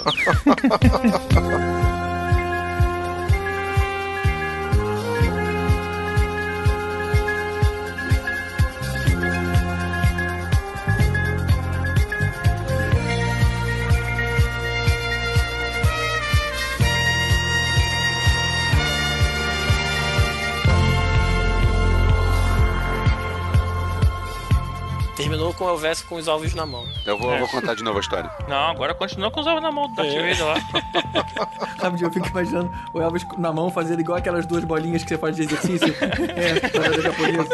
Terminou 25.30 25.54
com 25.54 25.64
o 25.66 25.70
Elvis 25.70 26.02
com 26.02 26.16
os 26.16 26.28
ovos 26.28 26.56
na 26.56 26.66
mão. 26.66 26.84
Eu 27.06 27.16
vou, 27.16 27.32
É. 27.32 27.36
eu 27.36 27.40
vou 27.42 27.48
contar 27.50 27.76
de 27.76 27.84
novo 27.84 27.98
a 28.00 28.02
história. 28.02 28.32
Não, 28.48 28.72
agora 28.72 28.96
continua 28.96 29.30
com 29.30 29.40
os 29.42 29.46
ovos 29.46 29.62
na 29.62 29.72
mão 29.72 29.88
do 29.88 29.94
Darth 29.94 30.10
É. 30.10 30.34
Vader 30.34 30.44
lá. 30.48 30.56
Rapidinho, 31.80 32.08
eu 32.08 32.12
fico 32.12 32.28
imaginando 32.30 32.72
o 32.92 33.00
Elvis 33.00 33.24
na 33.38 33.54
mão 33.54 33.70
fazendo 33.70 34.00
igual 34.02 34.18
aquelas 34.18 34.48
duas 34.48 34.64
bolinhas 34.64 35.04
que 35.04 35.10
você 35.10 35.20
faz 35.20 35.36
de 35.36 35.44
exercício. 35.44 35.94
é, 36.36 36.68
parada 36.68 37.00
japonesa. 37.00 37.50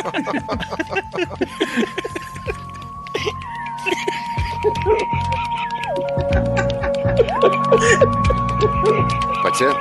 Pode 9.41 9.57
ser? 9.57 9.73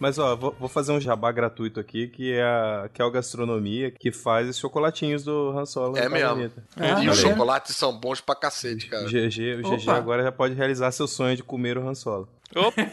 Mas 0.00 0.18
ó, 0.18 0.34
vou, 0.34 0.56
vou 0.58 0.68
fazer 0.68 0.90
um 0.92 1.00
jabá 1.00 1.30
gratuito 1.30 1.78
aqui, 1.78 2.08
que 2.08 2.32
é 2.32 2.42
a 2.42 2.88
Kel 2.92 3.10
Gastronomia, 3.10 3.90
que 3.90 4.10
faz 4.10 4.48
os 4.48 4.58
chocolatinhos 4.58 5.22
do 5.22 5.50
Han 5.50 5.66
Solo. 5.66 5.98
É 5.98 6.08
mesmo. 6.08 6.26
Cavaleta. 6.26 6.64
Ah, 6.74 7.04
e 7.04 7.08
os 7.08 7.18
é? 7.18 7.28
chocolates 7.28 7.76
são 7.76 7.92
bons 7.92 8.22
pra 8.22 8.34
cacete, 8.34 8.86
cara. 8.86 9.04
O 9.04 9.08
GG, 9.08 9.60
o 9.62 9.76
GG 9.76 9.90
agora 9.90 10.22
já 10.22 10.32
pode 10.32 10.54
realizar 10.54 10.90
seu 10.90 11.06
sonho 11.06 11.36
de 11.36 11.42
comer 11.42 11.76
o 11.76 11.86
Han 11.86 11.94
Solo. 11.94 12.26
Opa! 12.56 12.80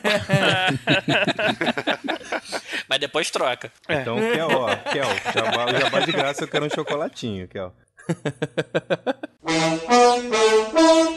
Mas 2.89 2.99
depois 2.99 3.31
troca. 3.31 3.71
Então, 3.87 4.17
Kel, 4.17 4.49
ó, 4.51 4.75
Kel, 4.75 5.07
jabá, 5.33 5.65
o 5.65 5.79
jabá 5.79 6.01
de 6.01 6.11
graça 6.11 6.43
eu 6.43 6.47
quero 6.49 6.65
um 6.65 6.69
chocolatinho, 6.69 7.47
Kel. 7.47 7.73